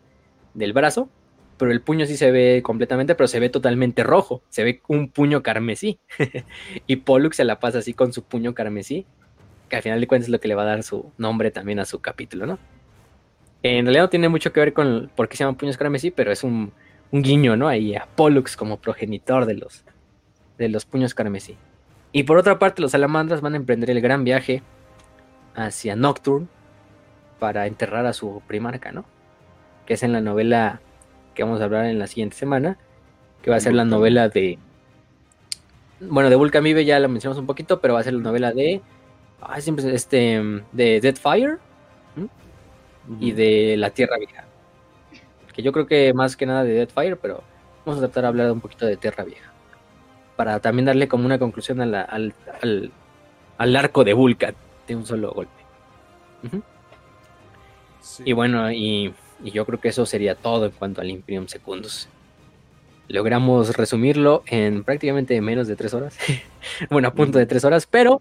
del 0.55 0.73
brazo 0.73 1.09
pero 1.57 1.71
el 1.71 1.81
puño 1.81 2.07
sí 2.07 2.17
se 2.17 2.31
ve 2.31 2.63
completamente, 2.63 3.15
pero 3.15 3.29
se 3.29 3.41
ve 3.41 3.49
totalmente 3.49 4.03
rojo, 4.03 4.43
se 4.49 4.65
ve 4.65 4.83
un 4.89 5.09
puño 5.09 5.43
carmesí. 5.43 5.99
y 6.87 6.97
Pollux 6.97 7.37
se 7.37 7.45
la 7.45 7.61
pasa 7.61 7.79
así 7.79 7.95
con 7.95 8.13
su 8.13 8.23
puño 8.25 8.55
carmesí, 8.55 9.07
que 9.69 9.77
al 9.77 9.83
final 9.83 10.01
de 10.01 10.07
cuentas 10.07 10.27
es 10.27 10.33
lo 10.33 10.41
que 10.41 10.49
le 10.49 10.55
va 10.55 10.63
a 10.63 10.67
dar 10.67 10.83
su 10.83 11.13
nombre 11.17 11.51
también 11.51 11.79
a 11.79 11.85
su 11.85 12.01
capítulo, 12.01 12.47
¿no? 12.47 12.59
En 13.63 13.87
realidad 13.87 14.05
no 14.05 14.11
tiene 14.11 14.29
mucho 14.29 14.53
que 14.53 14.61
ver 14.61 14.73
con 14.75 15.11
por 15.15 15.29
qué 15.29 15.37
se 15.37 15.45
llaman 15.45 15.57
puños 15.57 15.79
carmesí, 15.79 16.11
pero 16.11 16.33
es 16.33 16.45
un, 16.45 16.73
guiño, 17.13 17.57
¿no? 17.57 17.69
Ahí 17.69 17.95
a 17.95 18.09
Pollux 18.17 18.57
como 18.57 18.79
progenitor 18.79 19.47
de 19.47 19.55
los, 19.55 19.85
de 20.59 20.69
los 20.69 20.85
puños 20.85 21.15
carmesí. 21.15 21.57
Y 22.11 22.25
por 22.25 22.37
otra 22.37 22.59
parte, 22.59 22.83
los 22.83 22.91
salamandras 22.91 23.41
van 23.41 23.55
a 23.55 23.57
emprender 23.57 23.91
el 23.91 24.01
gran 24.01 24.25
viaje 24.25 24.63
hacia 25.55 25.97
Nocturne 25.97 26.49
para 27.39 27.67
enterrar 27.67 28.07
a 28.07 28.13
su 28.13 28.43
primarca, 28.47 28.93
¿no? 28.93 29.05
Que 29.87 29.95
es 29.95 30.03
en 30.03 30.13
la 30.13 30.21
novela 30.21 30.81
que 31.35 31.43
vamos 31.43 31.61
a 31.61 31.65
hablar 31.65 31.87
en 31.87 31.99
la 31.99 32.07
siguiente 32.07 32.37
semana, 32.37 32.79
que 33.43 33.51
va 33.51 33.57
a 33.57 33.61
ser 33.61 33.75
la 33.75 33.85
novela 33.85 34.29
de... 34.29 34.59
Bueno, 36.01 36.31
de 36.31 36.37
Vulcan 36.37 36.65
Vive 36.65 36.85
ya 36.85 36.99
la 36.99 37.09
mencionamos 37.09 37.39
un 37.39 37.47
poquito, 37.47 37.81
pero 37.81 37.95
va 37.95 38.01
a 38.01 38.05
ser 38.05 38.15
la 38.15 38.23
novela 38.23 38.53
de... 38.53 38.81
Ah, 39.41 39.61
siempre 39.61 39.95
este... 39.95 40.63
De 40.73 41.01
Deadfire 41.01 41.59
y 43.21 43.33
de 43.33 43.77
La 43.77 43.91
Tierra 43.91 44.17
Vieja. 44.19 44.45
Que 45.53 45.63
yo 45.63 45.73
creo 45.73 45.87
que 45.87 46.13
más 46.15 46.37
que 46.37 46.47
nada 46.47 46.65
de 46.65 46.73
Deadfire, 46.73 47.17
pero 47.17 47.43
vamos 47.85 48.03
a 48.03 48.07
tratar 48.07 48.23
de 48.23 48.29
hablar 48.29 48.53
un 48.53 48.61
poquito 48.61 48.87
de 48.87 48.97
Tierra 48.97 49.25
Vieja. 49.25 49.53
Para 50.37 50.61
también 50.61 50.87
darle 50.87 51.07
como 51.07 51.27
una 51.27 51.39
conclusión 51.39 51.81
al, 51.81 51.95
al, 53.59 53.77
arco 53.77 54.03
de 54.03 54.15
Vulcan 54.15 54.55
de 54.87 54.97
un 54.97 55.07
solo 55.07 55.33
golpe. 55.33 55.53
Y 58.25 58.33
bueno, 58.33 58.71
y 58.71 59.15
y 59.43 59.51
yo 59.51 59.67
creo 59.67 59.81
que 59.81 59.89
eso 59.89 60.07
sería 60.07 60.35
todo 60.35 60.67
en 60.67 60.73
cuanto 60.73 61.01
al 61.01 61.11
Imperium 61.11 61.49
Secundus. 61.49 62.09
Logramos 63.09 63.77
resumirlo 63.77 64.43
en 64.47 64.85
prácticamente 64.85 65.39
menos 65.41 65.67
de 65.69 65.77
tres 65.77 65.93
horas. 65.93 66.17
bueno, 66.91 67.09
a 67.09 67.15
punto 67.15 67.39
de 67.39 67.47
tres 67.47 67.65
horas, 67.65 67.87
pero, 67.87 68.21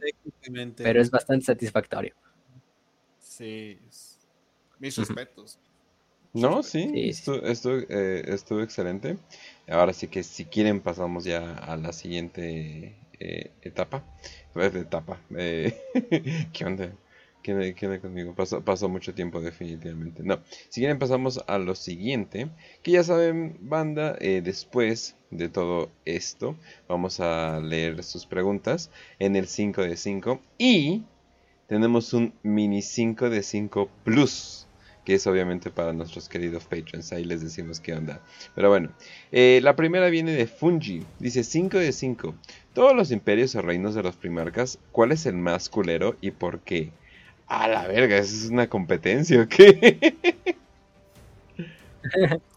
pero 0.75 1.01
es 1.01 1.09
bastante 1.09 1.45
satisfactorio. 1.45 2.13
Sí. 3.19 3.79
Mis 4.79 4.97
respetos. 4.97 5.59
No, 6.33 6.63
sí, 6.63 6.91
Esto, 6.95 7.35
eh, 7.45 8.23
estuvo, 8.27 8.61
excelente. 8.61 9.17
Ahora 9.69 9.93
sí 9.93 10.07
que 10.07 10.23
si 10.23 10.45
quieren 10.45 10.81
pasamos 10.81 11.23
ya 11.23 11.53
a 11.55 11.77
la 11.77 11.93
siguiente 11.93 12.97
eh, 13.23 13.51
etapa. 13.61 14.03
Pues, 14.53 14.75
etapa. 14.75 15.19
Eh, 15.37 15.73
¿Qué 16.53 16.65
onda? 16.65 16.91
Quede, 17.43 17.99
conmigo. 17.99 18.33
Pasó, 18.35 18.89
mucho 18.89 19.13
tiempo 19.13 19.41
definitivamente. 19.41 20.23
No. 20.23 20.39
Si 20.69 20.79
quieren 20.79 20.97
pasamos 20.97 21.43
a 21.45 21.57
lo 21.57 21.75
siguiente. 21.75 22.49
Que 22.81 22.91
ya 22.91 23.03
saben, 23.03 23.57
banda, 23.61 24.15
eh, 24.19 24.41
después 24.41 25.15
de 25.29 25.49
todo 25.49 25.91
esto, 26.05 26.55
vamos 26.87 27.19
a 27.19 27.59
leer 27.59 28.01
sus 28.03 28.25
preguntas 28.25 28.91
en 29.19 29.35
el 29.35 29.47
5 29.47 29.81
de 29.81 29.97
5. 29.97 30.41
Y 30.57 31.03
tenemos 31.67 32.13
un 32.13 32.33
mini 32.43 32.81
5 32.81 33.29
de 33.29 33.43
5 33.43 33.89
plus. 34.05 34.67
Que 35.03 35.15
es 35.15 35.27
obviamente 35.27 35.69
para 35.69 35.91
nuestros 35.91 36.29
queridos 36.29 36.63
patrons. 36.63 37.11
Ahí 37.11 37.25
les 37.25 37.41
decimos 37.41 37.81
qué 37.81 37.93
onda. 37.93 38.21
Pero 38.55 38.69
bueno. 38.69 38.89
Eh, 39.33 39.59
la 39.61 39.75
primera 39.75 40.07
viene 40.09 40.31
de 40.31 40.47
Fungi. 40.47 41.03
Dice 41.19 41.43
5 41.43 41.77
de 41.77 41.91
5. 41.91 42.35
Todos 42.73 42.95
los 42.95 43.11
imperios 43.11 43.55
o 43.55 43.61
reinos 43.61 43.95
de 43.95 44.03
los 44.03 44.15
primarcas. 44.15 44.79
¿Cuál 44.91 45.11
es 45.11 45.25
el 45.25 45.35
más 45.35 45.69
culero 45.69 46.15
y 46.21 46.31
por 46.31 46.59
qué? 46.59 46.91
A 47.47 47.67
la 47.67 47.87
verga, 47.87 48.17
¿eso 48.17 48.35
es 48.35 48.49
una 48.49 48.67
competencia 48.67 49.41
o 49.41 49.47
qué? 49.47 50.15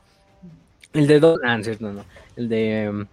El 0.96 1.06
de 1.06 1.20
Don. 1.20 1.38
Ah, 1.44 1.58
no, 1.58 1.92
no. 1.92 2.04
El 2.36 2.48
de. 2.48 2.88
Um, 2.88 3.06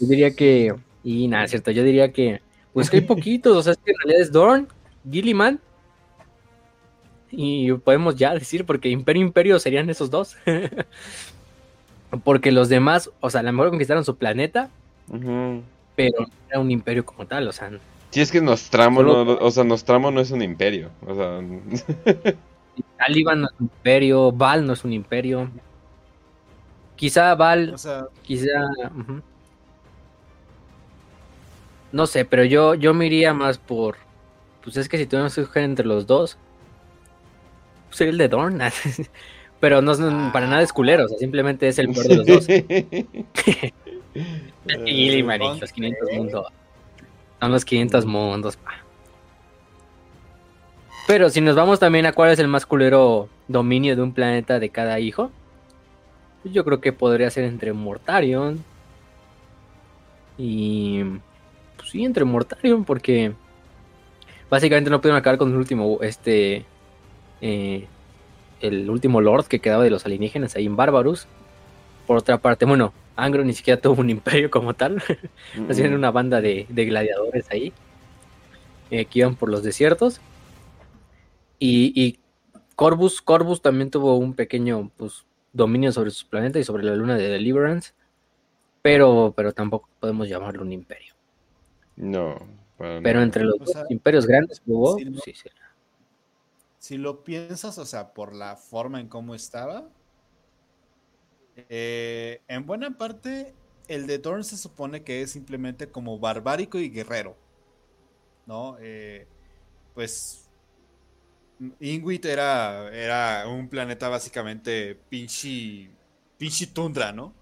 yo 0.00 0.06
diría 0.06 0.34
que. 0.34 0.74
Y 1.04 1.28
nada, 1.28 1.46
cierto. 1.46 1.70
Yo 1.70 1.84
diría 1.84 2.12
que. 2.12 2.40
Pues 2.72 2.88
que 2.88 2.98
hay 2.98 3.02
poquitos. 3.06 3.56
o 3.56 3.62
sea, 3.62 3.72
es 3.72 3.78
que 3.78 3.90
en 3.90 3.98
realidad 3.98 4.22
es 4.22 4.32
Dorn, 4.32 4.68
Gilliman. 5.10 5.60
Y 7.30 7.72
podemos 7.72 8.16
ya 8.16 8.34
decir, 8.34 8.64
porque 8.64 8.88
Imperio 8.88 9.22
Imperio 9.22 9.58
serían 9.58 9.88
esos 9.90 10.10
dos. 10.10 10.36
porque 12.24 12.52
los 12.52 12.68
demás, 12.68 13.10
o 13.20 13.30
sea, 13.30 13.40
a 13.40 13.42
lo 13.42 13.52
mejor 13.52 13.70
conquistaron 13.70 14.04
su 14.04 14.16
planeta. 14.16 14.70
Pero 15.96 16.26
era 16.48 16.58
un 16.58 16.70
imperio 16.70 17.04
como 17.04 17.26
tal, 17.26 17.48
o 17.48 17.52
sea. 17.52 17.70
Si 18.10 18.20
es 18.20 18.30
que 18.30 18.40
Nostramo, 18.40 19.02
no, 19.02 19.22
o 19.22 19.50
sea, 19.50 19.64
Nostramo 19.64 20.10
no 20.10 20.20
es 20.20 20.30
un 20.30 20.42
imperio. 20.42 20.90
O 21.06 21.14
sea. 21.14 21.40
Taliban 22.98 23.42
no 23.42 23.48
es 23.48 23.54
un 23.58 23.66
imperio, 23.66 24.32
Val 24.32 24.66
no 24.66 24.72
es 24.72 24.84
un 24.84 24.92
imperio. 24.92 25.50
Quizá 26.96 27.34
Val, 27.34 27.74
quizá... 28.22 28.46
No 31.90 32.06
sé, 32.06 32.24
pero 32.24 32.44
yo, 32.44 32.74
yo 32.74 32.94
me 32.94 33.06
iría 33.06 33.34
más 33.34 33.58
por... 33.58 33.96
Pues 34.62 34.76
es 34.76 34.88
que 34.88 34.96
si 34.96 35.06
tuviéramos 35.06 35.34
que 35.34 35.42
escoger 35.42 35.64
entre 35.64 35.84
los 35.84 36.06
dos, 36.06 36.38
pues 37.88 37.98
sería 37.98 38.12
el 38.12 38.18
de 38.18 38.28
Dorn. 38.28 38.60
pero 39.60 39.82
no, 39.82 39.92
para 40.32 40.46
nada 40.46 40.62
es 40.62 40.72
culero, 40.72 41.04
o 41.04 41.08
sea, 41.08 41.18
simplemente 41.18 41.68
es 41.68 41.78
el 41.78 41.88
peor 41.90 42.08
de 42.08 42.16
los 42.16 42.26
dos. 42.26 42.46
y 44.14 45.22
los 45.22 45.72
500 45.72 46.08
mundos. 46.12 46.46
Son 47.40 47.52
los 47.52 47.64
500 47.64 48.06
mundos. 48.06 48.58
Pero 51.06 51.30
si 51.30 51.40
nos 51.40 51.56
vamos 51.56 51.80
también 51.80 52.06
a 52.06 52.12
cuál 52.12 52.30
es 52.30 52.38
el 52.38 52.48
más 52.48 52.66
culero 52.66 53.28
dominio 53.48 53.96
de 53.96 54.02
un 54.02 54.12
planeta 54.12 54.60
de 54.60 54.70
cada 54.70 55.00
hijo, 55.00 55.30
pues 56.42 56.54
yo 56.54 56.64
creo 56.64 56.80
que 56.80 56.92
podría 56.92 57.30
ser 57.30 57.44
entre 57.44 57.72
Mortarion 57.72 58.62
y. 60.38 61.02
Pues 61.76 61.90
sí, 61.90 62.04
entre 62.04 62.24
Mortarion, 62.24 62.84
porque 62.84 63.32
básicamente 64.48 64.90
no 64.90 65.00
pudieron 65.00 65.18
acabar 65.18 65.38
con 65.38 65.50
el 65.50 65.56
último. 65.56 65.98
Este. 66.02 66.64
Eh, 67.40 67.86
el 68.60 68.88
último 68.88 69.20
Lord 69.20 69.46
que 69.46 69.58
quedaba 69.58 69.82
de 69.82 69.90
los 69.90 70.06
alienígenas 70.06 70.54
ahí 70.54 70.66
en 70.66 70.76
Barbarus. 70.76 71.26
Por 72.06 72.16
otra 72.16 72.38
parte, 72.38 72.64
bueno, 72.64 72.92
Angro 73.16 73.44
ni 73.44 73.52
siquiera 73.52 73.80
tuvo 73.80 74.00
un 74.00 74.10
imperio 74.10 74.50
como 74.50 74.74
tal. 74.74 75.02
Hacían 75.68 75.94
una 75.94 76.10
banda 76.10 76.40
de, 76.40 76.66
gladiadores 76.68 77.50
ahí. 77.50 77.72
Eh, 78.90 79.06
que 79.06 79.20
iban 79.20 79.36
por 79.36 79.48
los 79.48 79.62
desiertos. 79.62 80.20
Y, 81.58 81.92
y 81.94 82.18
Corvus, 82.76 83.22
Corvus 83.22 83.62
también 83.62 83.90
tuvo 83.90 84.16
un 84.16 84.34
pequeño 84.34 84.90
pues, 84.96 85.24
dominio 85.52 85.92
sobre 85.92 86.10
su 86.10 86.26
planeta 86.28 86.58
y 86.58 86.64
sobre 86.64 86.84
la 86.84 86.94
luna 86.94 87.16
de 87.16 87.28
Deliverance. 87.28 87.92
Pero, 88.82 89.32
pero 89.36 89.52
tampoco 89.52 89.88
podemos 90.00 90.28
llamarlo 90.28 90.62
un 90.62 90.72
imperio. 90.72 91.14
No. 91.96 92.36
Pero 92.78 93.22
entre 93.22 93.44
los 93.44 93.58
dos 93.58 93.70
imperios 93.90 94.26
grandes 94.26 94.60
hubo, 94.66 94.98
si, 94.98 95.04
sí, 95.04 95.34
sí. 95.34 95.48
si 96.78 96.98
lo 96.98 97.22
piensas, 97.22 97.78
o 97.78 97.86
sea, 97.86 98.12
por 98.12 98.34
la 98.34 98.56
forma 98.56 98.98
en 98.98 99.06
cómo 99.06 99.36
estaba, 99.36 99.88
eh, 101.56 102.40
en 102.48 102.66
buena 102.66 102.96
parte, 102.96 103.54
el 103.88 104.06
de 104.06 104.18
Dorn 104.18 104.44
se 104.44 104.56
supone 104.56 105.02
que 105.02 105.22
es 105.22 105.32
simplemente 105.32 105.88
como 105.88 106.18
barbárico 106.18 106.78
y 106.78 106.90
guerrero. 106.90 107.36
¿No? 108.46 108.76
Eh, 108.80 109.26
pues. 109.94 110.38
Inuit 111.78 112.24
era, 112.24 112.90
era 112.92 113.46
un 113.46 113.68
planeta 113.68 114.08
básicamente 114.08 114.98
pinche. 115.08 115.90
pinche 116.38 116.66
tundra, 116.66 117.12
¿no? 117.12 117.34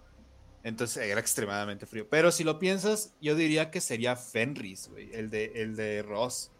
Entonces 0.62 1.04
era 1.08 1.20
extremadamente 1.20 1.86
frío. 1.86 2.06
Pero 2.10 2.30
si 2.30 2.44
lo 2.44 2.58
piensas, 2.58 3.14
yo 3.20 3.34
diría 3.34 3.70
que 3.70 3.80
sería 3.80 4.16
Fenris. 4.16 4.90
El 5.12 5.30
de, 5.30 5.52
el 5.54 5.74
de 5.74 6.02
Ross. 6.02 6.50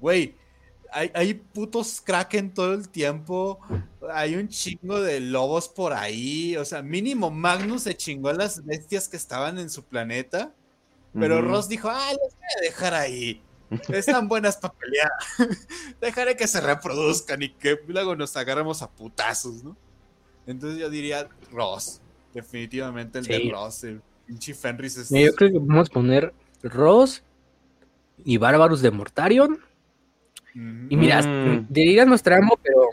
Güey, 0.00 0.36
hay, 0.92 1.34
putos 1.34 2.00
kraken 2.00 2.52
todo 2.52 2.74
el 2.74 2.88
tiempo. 2.88 3.60
Hay 4.12 4.36
un 4.36 4.48
chingo 4.48 5.00
de 5.00 5.20
lobos 5.20 5.68
por 5.68 5.92
ahí. 5.92 6.56
O 6.56 6.64
sea, 6.64 6.82
mínimo 6.82 7.30
Magnus 7.30 7.82
se 7.82 7.96
chingó 7.96 8.28
a 8.28 8.34
las 8.34 8.64
bestias 8.64 9.08
que 9.08 9.16
estaban 9.16 9.58
en 9.58 9.70
su 9.70 9.84
planeta. 9.84 10.52
Pero 11.12 11.42
Ross 11.42 11.68
dijo, 11.68 11.88
ah, 11.90 12.10
los 12.10 12.34
voy 12.34 12.48
a 12.58 12.60
dejar 12.62 12.94
ahí. 12.94 13.42
Están 13.88 14.28
buenas 14.28 14.56
para 14.56 14.74
pelear. 14.74 15.10
Dejaré 16.00 16.36
que 16.36 16.46
se 16.46 16.60
reproduzcan 16.60 17.42
y 17.42 17.50
que 17.50 17.80
luego 17.86 18.16
nos 18.16 18.36
agarremos 18.36 18.82
a 18.82 18.90
putazos, 18.90 19.62
¿no? 19.62 19.76
Entonces 20.46 20.78
yo 20.78 20.90
diría 20.90 21.28
Ross. 21.52 22.00
Definitivamente 22.34 23.18
el 23.18 23.26
de 23.26 23.50
Ross. 23.50 23.84
El 23.84 24.02
pinche 24.26 24.54
Fenris 24.54 24.96
es... 24.96 25.10
Yo 25.10 25.34
creo 25.34 25.52
que 25.52 25.60
podemos 25.60 25.90
poner 25.90 26.32
Ross 26.62 27.22
y 28.24 28.36
Bárbaros 28.36 28.82
de 28.82 28.90
Mortarion 28.90 29.58
y 30.54 30.96
mira, 30.96 31.22
mm. 31.22 31.66
diría 31.68 32.04
Nostramo, 32.04 32.58
pero, 32.62 32.88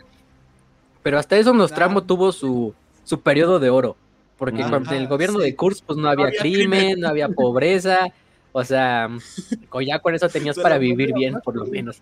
pero 1.02 1.18
hasta 1.18 1.36
eso 1.36 1.52
Nostramo 1.52 2.04
tuvo 2.04 2.32
su, 2.32 2.74
su 3.04 3.20
periodo 3.20 3.58
de 3.58 3.70
oro. 3.70 3.96
Porque 4.36 4.62
en 4.62 4.72
el 4.92 5.08
gobierno 5.08 5.40
de 5.40 5.56
Kurz, 5.56 5.82
pues 5.82 5.98
no 5.98 6.08
había, 6.08 6.30
crimen, 6.30 7.00
no 7.00 7.08
había 7.08 7.28
pobreza. 7.28 8.12
O 8.52 8.62
sea, 8.62 9.08
ya 9.84 9.98
con 9.98 10.14
eso 10.14 10.28
tenías 10.28 10.56
para 10.58 10.78
vivir 10.78 11.12
bien, 11.12 11.40
por 11.42 11.56
lo 11.56 11.66
menos. 11.66 12.00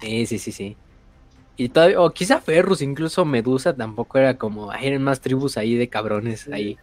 Sí, 0.00 0.26
sí, 0.26 0.38
sí, 0.38 0.52
sí. 0.52 0.76
Y 1.56 1.68
todavía, 1.68 2.00
o 2.00 2.10
quizá 2.10 2.40
Ferrus, 2.40 2.82
incluso 2.82 3.24
Medusa 3.24 3.74
tampoco 3.74 4.18
era 4.18 4.36
como, 4.36 4.72
eran 4.72 5.02
más 5.02 5.20
tribus 5.20 5.56
ahí 5.56 5.74
de 5.74 5.88
cabrones 5.88 6.48
ahí 6.48 6.76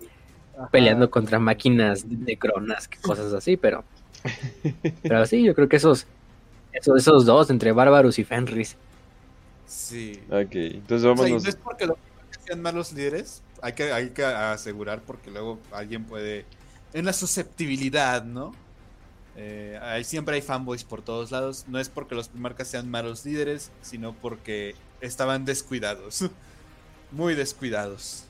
peleando 0.72 1.10
contra 1.10 1.40
máquinas 1.40 2.06
de 2.08 2.38
cronas, 2.38 2.90
cosas 3.02 3.34
así, 3.34 3.58
pero 3.58 3.84
pero 5.04 5.26
sí, 5.26 5.44
yo 5.44 5.56
creo 5.56 5.70
que 5.70 5.78
esos, 5.78 6.06
esos, 6.74 6.98
esos 6.98 7.26
dos, 7.26 7.50
entre 7.50 7.72
Bárbaros 7.72 8.20
y 8.20 8.24
Fenris. 8.24 8.76
Sí. 9.68 10.20
Ok, 10.30 10.54
entonces 10.54 11.06
vamos. 11.06 11.30
no 11.30 11.50
es 11.50 11.56
porque 11.56 11.88
los 11.88 11.98
sean 12.45 12.62
malos 12.62 12.94
líderes, 12.94 13.42
hay 13.62 13.74
que, 13.74 13.92
hay 13.92 14.10
que 14.12 14.24
asegurar 14.24 15.02
porque 15.02 15.32
luego 15.32 15.60
alguien 15.72 16.06
puede. 16.06 16.45
En 16.94 17.06
la 17.06 17.14
susceptibilidad, 17.14 18.24
¿no? 18.24 18.54
Eh, 19.36 20.02
siempre 20.06 20.36
hay 20.36 20.42
fanboys 20.42 20.84
por 20.84 21.02
todos 21.02 21.32
lados. 21.32 21.66
No 21.68 21.80
es 21.80 21.90
porque 21.90 22.16
los 22.16 22.30
primarcas 22.30 22.68
sean 22.68 22.90
malos 22.90 23.26
líderes, 23.26 23.72
sino 23.82 24.14
porque 24.14 24.76
estaban 25.02 25.45
descuidados. 25.45 26.30
Muy 27.12 27.36
descuidados. 27.36 28.26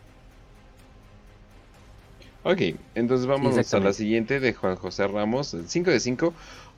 Ok, 2.48 2.61
entonces 2.93 3.25
vamos 3.25 3.74
a 3.74 3.80
la 3.80 3.91
siguiente 3.91 4.40
de 4.40 4.53
Juan 4.53 4.75
José 4.75 5.07
Ramos, 5.07 5.56
el 5.56 5.67
5 5.67 5.90
de 5.90 5.99
5. 5.99 6.32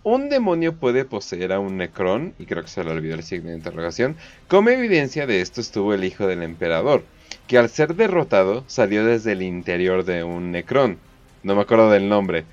Un 0.03 0.29
demonio 0.29 0.75
puede 0.75 1.03
poseer 1.03 1.51
a 1.51 1.59
un 1.59 1.75
Necrón, 1.75 2.33
y 2.39 2.45
creo 2.45 2.63
que 2.63 2.69
se 2.69 2.85
le 2.85 2.91
olvidó 2.91 3.15
el 3.15 3.23
signo 3.23 3.49
de 3.49 3.57
interrogación. 3.57 4.15
Como 4.47 4.69
evidencia 4.69 5.27
de 5.27 5.41
esto 5.41 5.59
estuvo 5.59 5.93
el 5.93 6.05
hijo 6.05 6.25
del 6.25 6.41
emperador, 6.41 7.03
que 7.47 7.57
al 7.57 7.67
ser 7.67 7.95
derrotado 7.95 8.63
salió 8.67 9.03
desde 9.03 9.33
el 9.33 9.41
interior 9.41 10.05
de 10.05 10.23
un 10.23 10.53
Necrón. 10.53 10.99
No 11.43 11.53
me 11.53 11.63
acuerdo 11.63 11.91
del 11.91 12.07
nombre. 12.07 12.45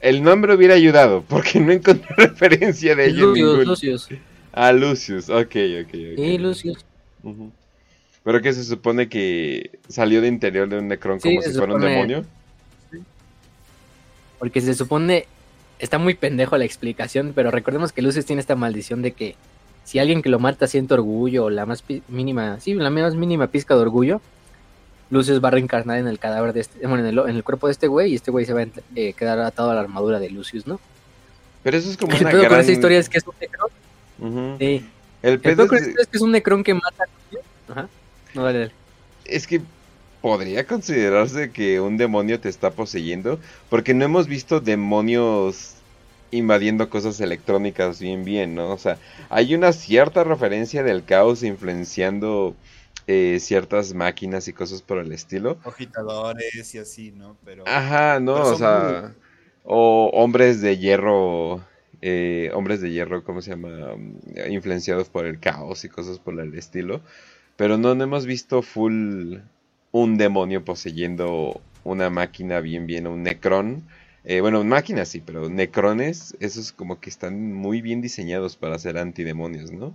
El 0.00 0.22
nombre 0.22 0.54
hubiera 0.54 0.74
ayudado, 0.74 1.24
porque 1.26 1.58
no 1.58 1.72
encontré 1.72 2.14
referencia 2.16 2.94
de 2.94 3.08
ello. 3.08 3.34
Lucius, 3.34 3.66
Lucius. 3.66 4.08
Ah, 4.52 4.70
Lucius, 4.70 5.28
ok, 5.28 5.40
ok, 5.40 5.88
ok. 5.88 5.92
Sí, 5.92 6.38
Lucius. 6.38 6.86
Pero 8.22 8.40
que 8.40 8.52
se 8.52 8.62
supone 8.62 9.08
que 9.08 9.80
salió 9.88 10.20
de 10.20 10.28
interior 10.28 10.68
de 10.68 10.78
un 10.78 10.86
Necrón 10.86 11.18
como 11.18 11.42
si 11.42 11.50
fuera 11.52 11.74
un 11.74 11.80
demonio. 11.80 12.24
Porque 14.40 14.60
se 14.60 14.74
supone, 14.74 15.26
está 15.78 15.98
muy 15.98 16.14
pendejo 16.14 16.58
la 16.58 16.64
explicación, 16.64 17.32
pero 17.34 17.52
recordemos 17.52 17.92
que 17.92 18.02
Lucius 18.02 18.26
tiene 18.26 18.40
esta 18.40 18.56
maldición 18.56 19.02
de 19.02 19.12
que 19.12 19.36
si 19.84 19.98
alguien 20.00 20.22
que 20.22 20.28
lo 20.28 20.40
mata 20.40 20.66
siente 20.66 20.94
orgullo 20.94 21.44
o 21.44 21.50
la 21.50 21.66
más 21.66 21.84
mínima, 22.08 22.58
sí, 22.58 22.74
la 22.74 22.90
más 22.90 23.14
mínima 23.14 23.46
pizca 23.46 23.74
de 23.74 23.82
orgullo, 23.82 24.20
Lucius 25.10 25.42
va 25.42 25.48
a 25.48 25.50
reencarnar 25.52 25.98
en 25.98 26.06
el 26.06 26.18
cadáver 26.18 26.52
de 26.52 26.60
este, 26.60 26.86
bueno, 26.86 27.06
en 27.06 27.36
el, 27.36 27.44
cuerpo 27.44 27.66
de 27.66 27.72
este 27.72 27.86
güey 27.86 28.12
y 28.12 28.14
este 28.14 28.30
güey 28.30 28.46
se 28.46 28.54
va 28.54 28.62
a 28.62 28.66
eh, 28.96 29.12
quedar 29.12 29.38
atado 29.40 29.70
a 29.70 29.74
la 29.74 29.80
armadura 29.80 30.18
de 30.18 30.30
Lucius, 30.30 30.66
¿no? 30.66 30.80
Pero 31.62 31.76
eso 31.76 31.90
es 31.90 31.96
como 31.96 32.16
una 32.20 32.30
el 32.30 32.48
con 32.48 32.60
esa 32.60 32.72
historia 32.72 32.98
es 32.98 33.08
que 33.08 33.18
es 33.18 33.26
un 33.26 33.34
necrón. 33.40 34.58
Sí. 34.58 34.86
El 35.22 35.38
pedo, 35.38 35.64
es... 35.64 35.82
es... 35.82 36.06
que 36.06 36.16
es 36.16 36.22
un 36.22 36.32
necrón 36.32 36.64
que 36.64 36.74
mata. 36.74 37.04
Ajá. 37.68 37.88
No, 38.34 38.44
dale, 38.44 38.58
dale. 38.60 38.72
Es 39.24 39.46
que 39.46 39.60
podría 40.20 40.66
considerarse 40.66 41.50
que 41.50 41.80
un 41.80 41.96
demonio 41.96 42.40
te 42.40 42.48
está 42.48 42.70
poseyendo, 42.70 43.38
porque 43.68 43.94
no 43.94 44.04
hemos 44.04 44.26
visto 44.26 44.60
demonios 44.60 45.74
invadiendo 46.30 46.88
cosas 46.90 47.20
electrónicas 47.20 48.00
bien 48.00 48.24
bien, 48.24 48.54
¿no? 48.54 48.72
O 48.72 48.78
sea, 48.78 48.98
hay 49.28 49.54
una 49.54 49.72
cierta 49.72 50.22
referencia 50.24 50.82
del 50.82 51.04
caos 51.04 51.42
influenciando 51.42 52.54
eh, 53.06 53.38
ciertas 53.40 53.94
máquinas 53.94 54.46
y 54.46 54.52
cosas 54.52 54.82
por 54.82 54.98
el 54.98 55.12
estilo. 55.12 55.58
Agitadores 55.64 56.74
y 56.74 56.78
así, 56.78 57.10
¿no? 57.10 57.36
Pero, 57.44 57.64
Ajá, 57.66 58.20
no, 58.20 58.34
o 58.34 58.56
sea, 58.56 59.14
o 59.64 60.10
hombres 60.12 60.60
de 60.60 60.78
hierro, 60.78 61.64
eh, 62.02 62.50
hombres 62.54 62.80
de 62.80 62.90
hierro, 62.90 63.24
¿cómo 63.24 63.42
se 63.42 63.50
llama? 63.50 63.96
Influenciados 64.48 65.08
por 65.08 65.26
el 65.26 65.40
caos 65.40 65.84
y 65.84 65.88
cosas 65.88 66.18
por 66.18 66.38
el 66.38 66.54
estilo. 66.54 67.00
Pero 67.56 67.76
no, 67.76 67.94
no 67.94 68.04
hemos 68.04 68.26
visto 68.26 68.62
full 68.62 69.38
un 69.92 70.16
demonio 70.16 70.64
poseyendo 70.64 71.60
una 71.84 72.10
máquina 72.10 72.60
bien, 72.60 72.86
bien, 72.86 73.06
un 73.06 73.22
Necron. 73.22 73.82
Eh, 74.24 74.40
bueno, 74.40 74.62
máquinas 74.64 75.08
sí, 75.08 75.22
pero 75.24 75.48
Necrones, 75.48 76.36
esos 76.40 76.72
como 76.72 77.00
que 77.00 77.10
están 77.10 77.52
muy 77.54 77.80
bien 77.80 78.00
diseñados 78.00 78.56
para 78.56 78.78
ser 78.78 78.98
antidemonios, 78.98 79.72
¿no? 79.72 79.94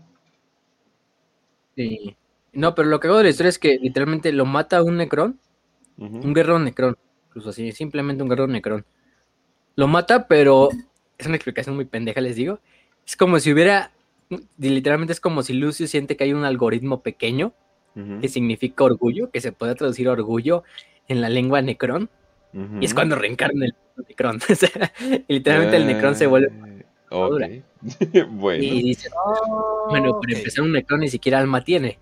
Sí. 1.75 2.15
No, 2.53 2.73
pero 2.73 2.87
lo 2.87 2.99
que 2.99 3.07
hago 3.07 3.17
de 3.17 3.25
la 3.25 3.29
historia 3.29 3.49
es 3.49 3.59
que 3.59 3.77
literalmente 3.79 4.31
lo 4.31 4.45
mata 4.45 4.81
un 4.81 4.97
Necron, 4.97 5.39
un 5.97 6.33
guerrero 6.33 6.57
Necron, 6.57 6.97
incluso 7.27 7.49
así, 7.49 7.71
simplemente 7.71 8.23
un 8.23 8.29
guerrero 8.29 8.47
Necron. 8.47 8.85
Lo 9.75 9.87
mata, 9.87 10.27
pero 10.27 10.69
es 11.17 11.27
una 11.27 11.35
explicación 11.35 11.75
muy 11.75 11.85
pendeja, 11.85 12.21
les 12.21 12.37
digo. 12.37 12.59
Es 13.05 13.15
como 13.17 13.39
si 13.39 13.51
hubiera, 13.51 13.91
literalmente 14.57 15.13
es 15.13 15.19
como 15.19 15.43
si 15.43 15.53
Lucio 15.53 15.85
siente 15.87 16.15
que 16.15 16.23
hay 16.23 16.33
un 16.33 16.45
algoritmo 16.45 17.01
pequeño 17.01 17.53
que 18.21 18.27
significa 18.27 18.83
orgullo, 18.83 19.31
que 19.31 19.39
se 19.39 19.51
puede 19.51 19.75
traducir 19.75 20.09
orgullo 20.09 20.63
en 21.07 21.21
la 21.21 21.29
lengua 21.29 21.61
Necron. 21.61 22.09
Y 22.79 22.85
es 22.85 22.93
cuando 22.93 23.15
reencarna 23.15 23.65
el 23.65 23.75
Necron. 24.07 24.39
y 25.27 25.33
literalmente 25.33 25.77
el 25.77 25.87
Necron 25.87 26.15
se 26.15 26.27
vuelve. 26.27 26.51
Eh, 27.11 27.65
bueno. 28.29 28.63
Y 28.63 28.81
dice, 28.81 29.09
bueno, 29.89 30.19
para 30.21 30.37
empezar, 30.37 30.63
un 30.63 30.71
Necron 30.71 31.01
ni 31.01 31.09
siquiera 31.09 31.39
alma 31.39 31.63
tiene. 31.63 31.99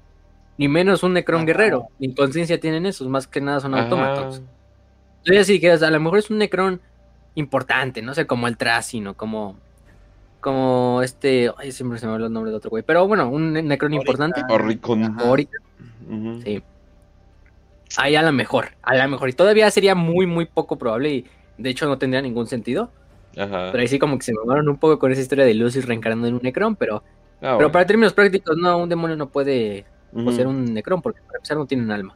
Ni 0.57 0.67
menos 0.67 1.03
un 1.03 1.13
Necron 1.13 1.45
guerrero. 1.45 1.87
Ni 1.99 2.13
conciencia 2.13 2.59
tienen 2.59 2.85
esos, 2.85 3.07
más 3.07 3.27
que 3.27 3.41
nada 3.41 3.59
son 3.59 3.73
autómatos. 3.73 4.41
Entonces, 5.19 5.41
así 5.41 5.59
que 5.59 5.71
a 5.71 5.89
lo 5.89 5.99
mejor 5.99 6.19
es 6.19 6.29
un 6.29 6.37
Necron 6.37 6.81
importante, 7.35 8.01
no 8.01 8.13
sé, 8.13 8.27
como 8.27 8.47
el 8.47 8.57
Tracino, 8.57 9.15
como 9.15 9.57
como 10.39 11.01
este, 11.01 11.49
ay, 11.57 11.71
siempre 11.71 11.97
se 11.97 12.05
me 12.05 12.11
olvidó 12.11 12.27
el 12.27 12.33
nombre 12.33 12.51
de 12.51 12.57
otro 12.57 12.69
güey, 12.69 12.83
pero 12.83 13.07
bueno, 13.07 13.29
un 13.29 13.53
Necron 13.53 13.93
importante. 13.93 14.41
Oricon. 14.49 15.15
Sí. 16.43 16.63
Ahí 17.97 18.15
a 18.15 18.23
lo 18.23 18.31
mejor, 18.31 18.69
a 18.81 18.95
lo 18.95 19.07
mejor. 19.07 19.29
Y 19.29 19.33
todavía 19.33 19.69
sería 19.69 19.95
muy, 19.95 20.25
muy 20.25 20.45
poco 20.45 20.77
probable 20.77 21.09
y 21.11 21.25
de 21.57 21.69
hecho 21.69 21.85
no 21.85 21.97
tendría 21.97 22.21
ningún 22.21 22.47
sentido. 22.47 22.91
Ajá. 23.37 23.69
Pero 23.71 23.81
ahí 23.81 23.87
sí 23.87 23.99
como 23.99 24.17
que 24.17 24.23
se 24.23 24.33
mamaron 24.33 24.69
un 24.69 24.77
poco 24.77 24.99
con 24.99 25.11
esa 25.11 25.21
historia 25.21 25.45
de 25.45 25.53
Lucy 25.53 25.81
reencarnando 25.81 26.27
en 26.27 26.35
un 26.35 26.41
Necron, 26.41 26.75
pero, 26.75 27.03
ah, 27.41 27.55
pero 27.57 27.71
para 27.71 27.85
términos 27.85 28.13
prácticos, 28.13 28.57
no, 28.57 28.77
un 28.77 28.89
demonio 28.89 29.15
no 29.15 29.29
puede 29.29 29.85
ser 30.35 30.47
un 30.47 30.73
Necron 30.73 31.01
porque 31.01 31.21
para 31.21 31.37
empezar 31.37 31.57
no 31.57 31.65
tienen 31.65 31.91
alma. 31.91 32.15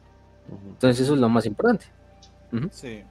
Entonces 0.50 1.04
eso 1.04 1.16
es 1.16 1.20
lo 1.20 1.30
más 1.30 1.46
importante. 1.46 1.86
Sí. 2.72 3.04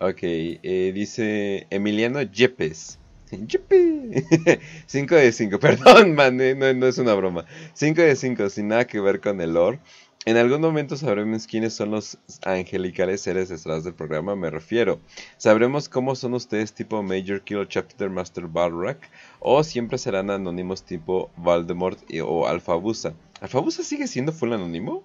Ok, 0.00 0.18
eh, 0.22 0.92
dice 0.94 1.66
Emiliano 1.70 2.22
Yepes. 2.22 2.97
5 3.28 5.14
de 5.14 5.32
5, 5.32 5.58
perdón, 5.60 6.14
man, 6.14 6.40
eh, 6.40 6.54
no, 6.54 6.72
no, 6.74 6.86
es 6.86 6.98
una 6.98 7.14
broma. 7.14 7.44
5 7.74 8.00
de 8.00 8.16
5, 8.16 8.48
sin 8.48 8.68
nada 8.68 8.86
que 8.86 9.00
ver 9.00 9.20
con 9.20 9.40
el 9.40 9.54
lore. 9.54 9.80
En 10.24 10.36
algún 10.36 10.60
momento 10.60 10.96
sabremos 10.96 11.46
quiénes 11.46 11.72
son 11.74 11.90
los 11.90 12.18
angelicales 12.44 13.22
seres 13.22 13.48
detrás 13.48 13.84
del 13.84 13.94
programa, 13.94 14.36
me 14.36 14.50
refiero. 14.50 15.00
Sabremos 15.38 15.88
cómo 15.88 16.14
son 16.14 16.34
ustedes 16.34 16.74
tipo 16.74 17.02
Major 17.02 17.40
Kill 17.40 17.66
Chapter 17.66 18.10
Master 18.10 18.46
Balrak 18.46 19.08
o 19.40 19.62
siempre 19.64 19.96
serán 19.96 20.30
anónimos 20.30 20.82
tipo 20.82 21.30
Voldemort 21.36 21.98
o 22.22 22.46
Alfabusa. 22.46 23.14
¿Alfabusa 23.40 23.82
sigue 23.82 24.06
siendo 24.06 24.32
full 24.32 24.52
anónimo? 24.52 25.02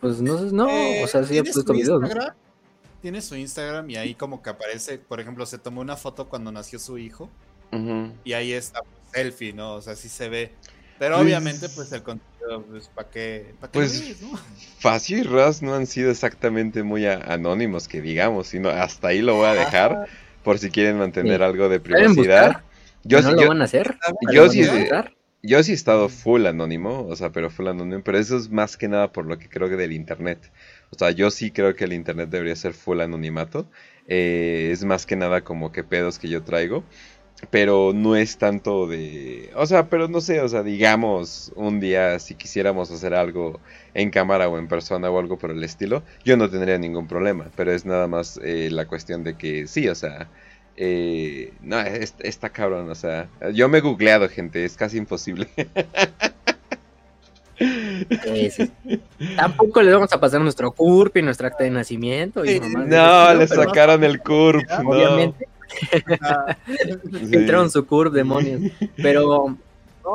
Pues 0.00 0.20
no, 0.20 0.40
no, 0.40 0.68
eh, 0.68 1.02
o 1.02 1.06
sea, 1.08 1.24
sí 1.24 1.38
ha 1.38 1.42
puesto 1.42 1.72
videos, 1.72 2.00
¿no? 2.00 2.08
Tiene 3.04 3.20
su 3.20 3.36
Instagram 3.36 3.90
y 3.90 3.96
ahí 3.96 4.14
como 4.14 4.40
que 4.40 4.48
aparece, 4.48 4.96
por 4.96 5.20
ejemplo, 5.20 5.44
se 5.44 5.58
tomó 5.58 5.82
una 5.82 5.94
foto 5.94 6.26
cuando 6.26 6.50
nació 6.50 6.78
su 6.78 6.96
hijo 6.96 7.28
y 8.24 8.32
ahí 8.32 8.54
está 8.54 8.80
pues, 8.80 8.96
selfie, 9.12 9.52
¿no? 9.52 9.74
O 9.74 9.82
sea, 9.82 9.94
sí 9.94 10.08
se 10.08 10.30
ve. 10.30 10.52
Pero 10.98 11.16
pues 11.16 11.26
obviamente, 11.26 11.68
pues 11.68 11.92
el 11.92 12.02
contenido, 12.02 12.62
pues, 12.62 12.88
¿para 12.88 13.10
qué? 13.10 13.54
pues, 13.72 14.16
Facio 14.78 15.18
y 15.18 15.22
Ross 15.22 15.60
no 15.60 15.74
han 15.74 15.86
sido 15.86 16.10
exactamente 16.10 16.82
muy 16.82 17.04
anónimos, 17.04 17.88
que 17.88 18.00
digamos, 18.00 18.46
sino 18.46 18.70
hasta 18.70 19.08
ahí 19.08 19.20
lo 19.20 19.34
voy 19.34 19.48
a 19.48 19.52
dejar, 19.52 20.08
por 20.42 20.58
si 20.58 20.70
quieren 20.70 20.96
mantener 20.96 21.42
algo 21.42 21.68
de 21.68 21.80
privacidad. 21.80 22.62
Yo 23.02 23.20
no 23.20 23.32
lo 23.32 23.48
van 23.48 23.60
a 23.60 23.64
hacer. 23.64 23.98
Yo 24.32 24.48
sí, 24.48 24.66
yo 25.42 25.62
sí 25.62 25.72
he 25.72 25.74
estado 25.74 26.08
full 26.08 26.46
anónimo, 26.46 27.06
o 27.06 27.14
sea, 27.16 27.32
pero 27.32 27.50
full 27.50 27.68
anónimo, 27.68 28.02
pero 28.02 28.16
eso 28.16 28.38
es 28.38 28.48
más 28.48 28.78
que 28.78 28.88
nada 28.88 29.12
por 29.12 29.26
lo 29.26 29.36
que 29.36 29.50
creo 29.50 29.68
que 29.68 29.76
del 29.76 29.92
internet. 29.92 30.50
O 30.94 30.98
sea, 30.98 31.10
yo 31.10 31.30
sí 31.30 31.50
creo 31.50 31.74
que 31.74 31.84
el 31.84 31.92
internet 31.92 32.30
debería 32.30 32.56
ser 32.56 32.72
full 32.72 33.00
anonimato. 33.00 33.66
Eh, 34.06 34.70
es 34.72 34.84
más 34.84 35.06
que 35.06 35.16
nada 35.16 35.42
como 35.42 35.72
que 35.72 35.84
pedos 35.84 36.18
que 36.18 36.28
yo 36.28 36.42
traigo. 36.44 36.84
Pero 37.50 37.92
no 37.94 38.16
es 38.16 38.38
tanto 38.38 38.86
de... 38.86 39.50
O 39.56 39.66
sea, 39.66 39.90
pero 39.90 40.08
no 40.08 40.20
sé, 40.20 40.40
o 40.40 40.48
sea, 40.48 40.62
digamos 40.62 41.52
un 41.56 41.80
día 41.80 42.18
si 42.18 42.36
quisiéramos 42.36 42.90
hacer 42.90 43.12
algo 43.12 43.60
en 43.92 44.10
cámara 44.10 44.48
o 44.48 44.56
en 44.56 44.68
persona 44.68 45.10
o 45.10 45.18
algo 45.18 45.36
por 45.36 45.50
el 45.50 45.62
estilo, 45.64 46.02
yo 46.24 46.36
no 46.36 46.48
tendría 46.48 46.78
ningún 46.78 47.08
problema. 47.08 47.50
Pero 47.56 47.72
es 47.72 47.84
nada 47.84 48.06
más 48.06 48.40
eh, 48.42 48.70
la 48.70 48.86
cuestión 48.86 49.24
de 49.24 49.36
que 49.36 49.66
sí, 49.66 49.88
o 49.88 49.94
sea... 49.94 50.28
Eh, 50.76 51.52
no, 51.62 51.80
está 51.80 52.50
cabrón, 52.50 52.90
o 52.90 52.94
sea, 52.96 53.28
yo 53.52 53.68
me 53.68 53.78
he 53.78 53.80
googleado, 53.80 54.28
gente, 54.28 54.64
es 54.64 54.76
casi 54.76 54.98
imposible. 54.98 55.48
Tampoco 59.36 59.82
le 59.82 59.92
vamos 59.92 60.12
a 60.12 60.20
pasar 60.20 60.40
nuestro 60.40 60.72
CURP 60.72 61.18
y 61.18 61.22
nuestra 61.22 61.48
acta 61.48 61.64
de 61.64 61.70
nacimiento. 61.70 62.44
Y 62.44 62.60
no, 62.60 63.34
le 63.34 63.46
sacaron 63.46 64.04
el 64.04 64.20
CURP. 64.20 64.68
Obviamente. 64.84 65.48
Entraron 67.32 67.70
su 67.70 67.86
CURP, 67.86 68.12
demonios. 68.12 68.72
Pero. 68.96 69.56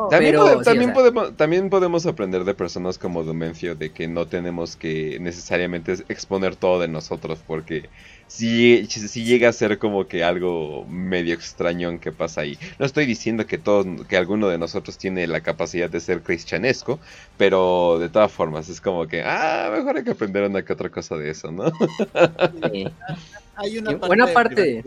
también, 0.10 0.94
podemos, 0.94 1.36
también 1.36 1.70
podemos 1.70 2.06
aprender 2.06 2.44
de 2.44 2.54
personas 2.54 2.98
como 2.98 3.24
Domencio 3.24 3.76
de 3.76 3.92
que 3.92 4.08
no 4.08 4.28
tenemos 4.28 4.76
que 4.76 5.18
necesariamente 5.20 5.94
exponer 6.10 6.56
todo 6.56 6.80
de 6.80 6.88
nosotros 6.88 7.40
porque 7.46 7.90
si, 8.30 8.86
si 8.86 9.24
llega 9.24 9.50
a 9.50 9.54
ser 9.54 9.80
como 9.80 10.08
que 10.08 10.24
algo 10.24 10.86
medio 10.86 11.34
extraño 11.34 12.00
que 12.00 12.12
pasa 12.12 12.42
ahí. 12.42 12.60
No 12.78 12.86
estoy 12.86 13.08
diciendo 13.08 13.48
que 13.48 13.58
todos, 13.58 14.06
que 14.08 14.18
alguno 14.18 14.48
de 14.50 14.60
nosotros 14.60 15.00
tiene 15.00 15.26
la 15.26 15.42
capacidad 15.42 15.90
de 15.90 16.00
ser 16.00 16.22
cristianesco, 16.22 17.00
pero 17.38 17.98
de 18.00 18.08
todas 18.08 18.32
formas 18.32 18.70
es 18.70 18.80
como 18.80 19.08
que, 19.08 19.24
ah, 19.24 19.72
mejor 19.76 19.98
hay 19.98 20.04
que 20.04 20.12
aprender 20.12 20.48
una 20.48 20.62
que 20.62 20.72
otra 20.72 20.90
cosa 20.90 21.18
de 21.18 21.32
eso, 21.32 21.52
¿no? 21.52 21.72
Hay 23.56 23.78
una 23.78 23.98
parte 24.00 24.08
buena 24.08 24.28
parte 24.28 24.84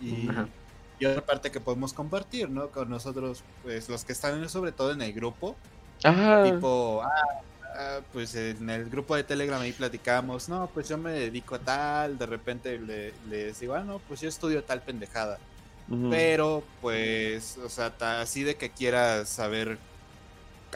y, 0.00 1.04
otra 1.04 1.22
parte 1.22 1.50
que 1.50 1.60
podemos 1.60 1.94
compartir, 1.94 2.50
¿no? 2.50 2.68
Con 2.68 2.90
nosotros, 2.90 3.42
pues 3.62 3.88
los 3.88 4.04
que 4.04 4.12
están 4.12 4.46
sobre 4.50 4.72
todo 4.72 4.92
en 4.92 5.00
el 5.00 5.12
grupo. 5.14 5.56
Ajá. 6.04 6.44
Tipo, 6.44 7.02
ah, 7.02 7.40
Ah, 7.78 8.00
pues 8.12 8.34
en 8.34 8.70
el 8.70 8.88
grupo 8.88 9.16
de 9.16 9.24
Telegram 9.24 9.60
ahí 9.60 9.72
platicamos, 9.72 10.48
no, 10.48 10.70
pues 10.72 10.88
yo 10.88 10.96
me 10.96 11.12
dedico 11.12 11.56
a 11.56 11.58
tal, 11.58 12.16
de 12.16 12.26
repente 12.26 12.78
le, 12.78 13.12
les 13.28 13.60
digo, 13.60 13.74
ah, 13.74 13.84
no, 13.84 13.98
pues 13.98 14.20
yo 14.20 14.28
estudio 14.28 14.64
tal 14.64 14.82
pendejada. 14.82 15.38
Pero, 16.10 16.64
pues, 16.80 17.58
o 17.58 17.68
sea, 17.68 17.92
así 18.20 18.42
de 18.42 18.56
que 18.56 18.70
quieras 18.70 19.28
saber 19.28 19.78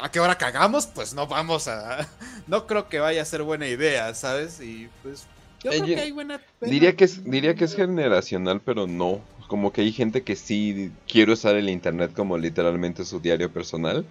a 0.00 0.10
qué 0.10 0.20
hora 0.20 0.38
cagamos, 0.38 0.86
pues 0.86 1.14
no 1.14 1.26
vamos 1.26 1.68
a... 1.68 2.08
No 2.46 2.66
creo 2.66 2.88
que 2.88 3.00
vaya 3.00 3.22
a 3.22 3.24
ser 3.24 3.42
buena 3.42 3.66
idea, 3.66 4.14
¿sabes? 4.14 4.60
Y 4.60 4.88
pues 5.02 5.26
yo 5.62 5.70
creo 5.70 5.84
que 5.84 6.00
hay 6.00 6.10
buena... 6.12 6.40
Diría 6.60 6.96
que, 6.96 7.04
es, 7.04 7.24
diría 7.24 7.54
que 7.54 7.64
es 7.64 7.74
generacional, 7.74 8.60
pero 8.60 8.86
no. 8.86 9.20
Como 9.48 9.72
que 9.72 9.80
hay 9.80 9.92
gente 9.92 10.22
que 10.22 10.36
sí 10.36 10.92
quiere 11.08 11.32
usar 11.32 11.56
el 11.56 11.68
Internet 11.68 12.12
como 12.14 12.38
literalmente 12.38 13.04
su 13.04 13.20
diario 13.20 13.52
personal 13.52 14.04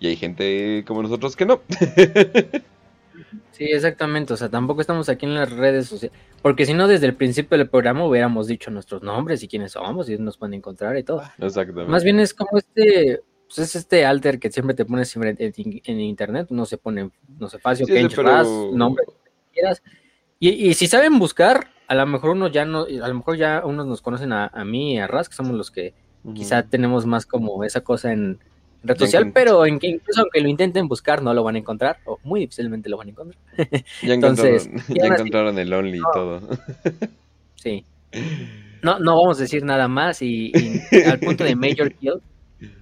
y 0.00 0.08
hay 0.08 0.16
gente 0.16 0.84
como 0.86 1.02
nosotros 1.02 1.36
que 1.36 1.46
no. 1.46 1.60
Sí, 3.52 3.64
exactamente. 3.66 4.32
O 4.32 4.36
sea, 4.36 4.48
tampoco 4.48 4.80
estamos 4.80 5.08
aquí 5.08 5.26
en 5.26 5.34
las 5.34 5.50
redes 5.50 5.86
sociales. 5.86 6.18
Porque 6.42 6.66
si 6.66 6.74
no, 6.74 6.88
desde 6.88 7.06
el 7.06 7.14
principio 7.14 7.56
del 7.56 7.68
programa 7.68 8.04
hubiéramos 8.04 8.48
dicho 8.48 8.70
nuestros 8.70 9.02
nombres 9.02 9.42
y 9.42 9.48
quiénes 9.48 9.72
somos 9.72 10.08
y 10.08 10.18
nos 10.18 10.36
pueden 10.36 10.54
encontrar 10.54 10.96
y 10.98 11.04
todo. 11.04 11.22
Exactamente. 11.38 11.90
Más 11.90 12.02
bien 12.02 12.18
es 12.18 12.34
como 12.34 12.58
este. 12.58 13.22
Pues 13.46 13.58
es 13.58 13.76
este 13.76 14.04
alter 14.04 14.40
que 14.40 14.50
siempre 14.50 14.74
te 14.74 14.84
pones 14.84 15.14
en, 15.16 15.36
en 15.38 16.00
internet. 16.00 16.48
No 16.50 16.66
se 16.66 16.78
pone, 16.78 17.10
no 17.38 17.48
sé, 17.48 17.58
fácil, 17.58 17.86
sí, 17.86 17.92
pero... 18.16 18.72
nombre, 18.72 19.04
quieras. 19.52 19.82
Y, 20.40 20.48
y, 20.48 20.74
si 20.74 20.88
saben 20.88 21.18
buscar, 21.18 21.68
a 21.86 21.94
lo 21.94 22.06
mejor 22.06 22.30
uno 22.30 22.48
ya 22.48 22.64
no, 22.64 22.84
a 22.84 23.08
lo 23.08 23.14
mejor 23.14 23.36
ya 23.36 23.62
unos 23.64 23.86
nos 23.86 24.02
conocen 24.02 24.32
a, 24.32 24.48
a 24.48 24.64
mí 24.64 24.94
y 24.94 24.98
a 24.98 25.06
Raz, 25.06 25.28
que 25.28 25.36
somos 25.36 25.54
los 25.54 25.70
que 25.70 25.94
quizá 26.34 26.64
tenemos 26.64 27.06
más 27.06 27.26
como 27.26 27.62
esa 27.64 27.82
cosa 27.82 28.12
en, 28.12 28.40
red 28.84 28.98
social, 28.98 29.32
pero 29.32 29.66
en 29.66 29.78
que 29.78 29.88
incluso 29.88 30.20
aunque 30.20 30.40
lo 30.40 30.48
intenten 30.48 30.86
buscar, 30.86 31.22
no 31.22 31.34
lo 31.34 31.42
van 31.42 31.56
a 31.56 31.58
encontrar, 31.58 31.98
o 32.04 32.18
muy 32.22 32.40
difícilmente 32.40 32.88
lo 32.88 32.96
van 32.96 33.08
a 33.08 33.10
encontrar. 33.10 33.38
ya 34.02 34.14
Entonces, 34.14 34.66
encontraron, 34.66 34.96
ya 34.96 35.06
encontraron 35.06 35.58
el 35.58 35.72
Only 35.72 35.98
y 35.98 36.02
todo. 36.12 36.40
sí. 37.56 37.84
No, 38.84 38.98
no 38.98 39.16
vamos 39.16 39.38
a 39.38 39.40
decir 39.40 39.64
nada 39.64 39.88
más 39.88 40.20
y, 40.20 40.52
al 41.06 41.18
punto 41.18 41.42
de 41.42 41.56
Major 41.56 41.90
Kill. 41.94 42.20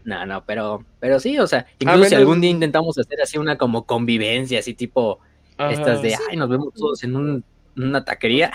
No, 0.02 0.26
no, 0.26 0.44
pero, 0.44 0.84
pero 0.98 1.20
sí, 1.20 1.38
o 1.38 1.46
sea, 1.46 1.64
incluso 1.78 2.06
si 2.06 2.14
algún 2.16 2.40
día 2.40 2.50
intentamos 2.50 2.98
hacer 2.98 3.22
así 3.22 3.38
una 3.38 3.56
como 3.56 3.86
convivencia, 3.86 4.58
así 4.58 4.74
tipo 4.74 5.20
estas 5.56 6.02
de, 6.02 6.16
ay, 6.28 6.36
nos 6.36 6.48
vemos 6.48 6.74
todos 6.74 7.04
en 7.04 7.14
un, 7.14 7.44
una 7.76 8.04
taquería, 8.04 8.50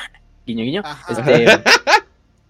guiño, 0.46 0.66
guiño, 0.66 0.84
este, 1.10 1.46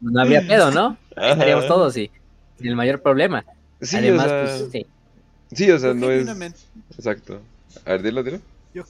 no 0.01 0.19
habría 0.19 0.41
pedo, 0.41 0.71
¿no? 0.71 0.97
Estaríamos 1.15 1.67
todos 1.67 1.95
y 1.95 2.09
sin 2.57 2.67
el 2.69 2.75
mayor 2.75 2.99
problema. 2.99 3.45
Además, 3.81 4.27
pues 4.27 4.71
sí. 4.71 4.85
Sí, 5.51 5.71
o 5.71 5.79
sea, 5.79 5.93
no 5.93 6.11
es. 6.11 6.27
Exacto. 6.95 7.41
A 7.85 7.91
ver, 7.91 8.03
dilo, 8.03 8.23
dilo. 8.23 8.39
Yo, 8.73 8.83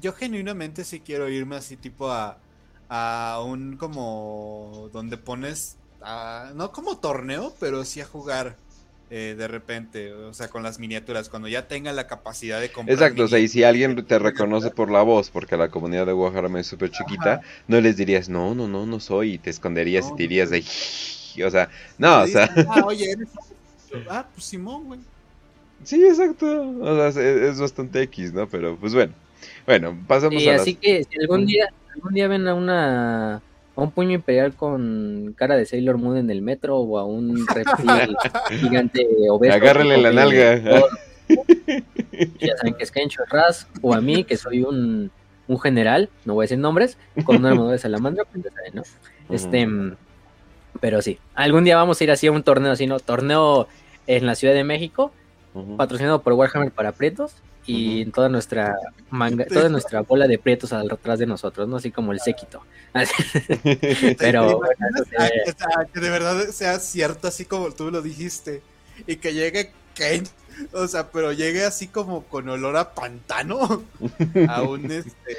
yo 0.00 0.12
genuinamente 0.12 0.84
sí 0.84 1.00
quiero 1.00 1.28
irme 1.28 1.56
así, 1.56 1.76
tipo 1.76 2.10
a, 2.10 2.38
a 2.88 3.42
un 3.44 3.76
como. 3.76 4.88
donde 4.92 5.16
pones. 5.16 5.76
no 6.54 6.72
como 6.72 6.98
torneo, 6.98 7.54
pero 7.60 7.84
sí 7.84 8.00
a 8.00 8.06
jugar. 8.06 8.56
Eh, 9.12 9.34
de 9.36 9.48
repente, 9.48 10.12
o 10.12 10.32
sea, 10.32 10.46
con 10.46 10.62
las 10.62 10.78
miniaturas, 10.78 11.28
cuando 11.28 11.48
ya 11.48 11.66
tenga 11.66 11.92
la 11.92 12.06
capacidad 12.06 12.60
de 12.60 12.70
comprar. 12.70 12.94
Exacto, 12.94 13.24
o 13.24 13.28
sea, 13.28 13.40
y 13.40 13.48
si 13.48 13.64
alguien 13.64 14.06
te 14.06 14.20
reconoce 14.20 14.70
por 14.70 14.88
la 14.88 15.02
voz, 15.02 15.30
porque 15.30 15.56
la 15.56 15.68
comunidad 15.68 16.06
de 16.06 16.12
Warhammer 16.12 16.60
es 16.60 16.68
súper 16.68 16.92
chiquita, 16.92 17.40
no 17.66 17.80
les 17.80 17.96
dirías, 17.96 18.28
no, 18.28 18.54
no, 18.54 18.68
no, 18.68 18.86
no 18.86 19.00
soy, 19.00 19.32
y 19.32 19.38
te 19.38 19.50
esconderías 19.50 20.06
y 20.06 20.14
te 20.14 20.22
dirías 20.22 20.50
de. 20.50 20.60
O 21.44 21.50
sea, 21.50 21.68
no, 21.98 22.22
o 22.22 22.26
sea. 22.28 22.54
Ah, 22.68 22.84
oye, 22.86 23.10
eres. 23.10 23.28
Ah, 24.08 24.26
pues 24.32 24.44
Simón, 24.46 24.84
güey. 24.84 25.00
Sí, 25.84 26.04
exacto. 26.04 26.74
O 26.80 27.10
sea, 27.10 27.22
es, 27.22 27.60
bastante 27.60 28.02
X, 28.02 28.32
¿no? 28.32 28.48
Pero 28.48 28.76
pues 28.76 28.94
bueno. 28.94 29.12
Bueno, 29.66 29.98
pasamos 30.06 30.46
a. 30.46 30.56
Así 30.56 30.74
que 30.74 31.04
si 31.04 31.18
algún 31.20 31.46
día, 31.46 31.68
algún 31.94 32.12
día 32.12 32.28
ven 32.28 32.46
a 32.46 32.54
una 32.54 33.36
a 33.76 33.80
un 33.82 33.90
puño 33.90 34.12
imperial 34.12 34.54
con 34.54 35.34
cara 35.36 35.56
de 35.56 35.64
Sailor 35.64 35.96
Moon 35.96 36.18
en 36.18 36.30
el 36.30 36.42
metro 36.42 36.76
o 36.78 36.98
a 36.98 37.04
un 37.06 37.46
reptil 37.46 38.16
gigante 38.60 39.06
obeso. 39.30 39.54
Agárrenle 39.54 39.96
la 39.96 40.12
nalga. 40.12 40.82
ya 42.40 42.56
saben 42.56 42.74
que 42.74 42.82
es 42.82 42.90
Kencho 42.90 43.22
Raz 43.30 43.68
o 43.80 43.94
a 43.94 44.00
mí 44.00 44.24
que 44.24 44.36
soy 44.36 44.62
un, 44.62 45.10
un 45.46 45.60
general, 45.60 46.10
no 46.24 46.34
voy 46.34 46.42
a 46.42 46.44
decir 46.44 46.58
nombres, 46.58 46.98
con 47.24 47.36
una 47.36 47.50
armadura 47.50 47.72
de 47.72 47.78
salamandra, 47.78 48.24
pues 48.24 48.44
ya 48.44 48.50
saben, 48.50 48.74
¿no? 48.74 48.82
Este, 49.30 49.68
pero 50.80 51.02
sí, 51.02 51.18
algún 51.34 51.64
día 51.64 51.76
vamos 51.76 52.00
a 52.00 52.04
ir 52.04 52.10
así 52.10 52.26
a 52.26 52.32
un 52.32 52.42
torneo 52.42 52.72
así, 52.72 52.86
¿no? 52.86 52.98
Torneo 52.98 53.68
en 54.06 54.26
la 54.26 54.34
Ciudad 54.34 54.54
de 54.54 54.64
México 54.64 55.12
patrocinado 55.76 56.22
por 56.22 56.34
Warhammer 56.34 56.70
para 56.70 56.92
Prietos 56.92 57.32
y 57.66 58.06
toda 58.06 58.28
nuestra 58.28 58.76
manga, 59.10 59.44
toda 59.46 59.68
nuestra 59.68 60.00
bola 60.00 60.26
de 60.26 60.38
prietos 60.38 60.72
atrás 60.72 61.18
de 61.18 61.26
nosotros, 61.26 61.68
¿no? 61.68 61.76
Así 61.76 61.90
como 61.90 62.12
el 62.12 62.20
séquito. 62.20 62.62
Pero 64.18 64.60
que 65.92 66.00
de 66.00 66.10
verdad 66.10 66.48
sea 66.48 66.78
cierto 66.78 67.28
así 67.28 67.44
como 67.44 67.70
tú 67.72 67.90
lo 67.90 68.02
dijiste 68.02 68.62
y 69.06 69.16
que 69.16 69.32
llegue 69.32 69.72
Kane, 69.94 70.24
o 70.72 70.86
sea, 70.88 71.10
pero 71.10 71.32
llegue 71.32 71.64
así 71.64 71.88
como 71.88 72.24
con 72.24 72.48
olor 72.48 72.76
a 72.76 72.94
pantano 72.94 73.82
a 74.48 74.62
un 74.62 74.90
este 74.90 75.36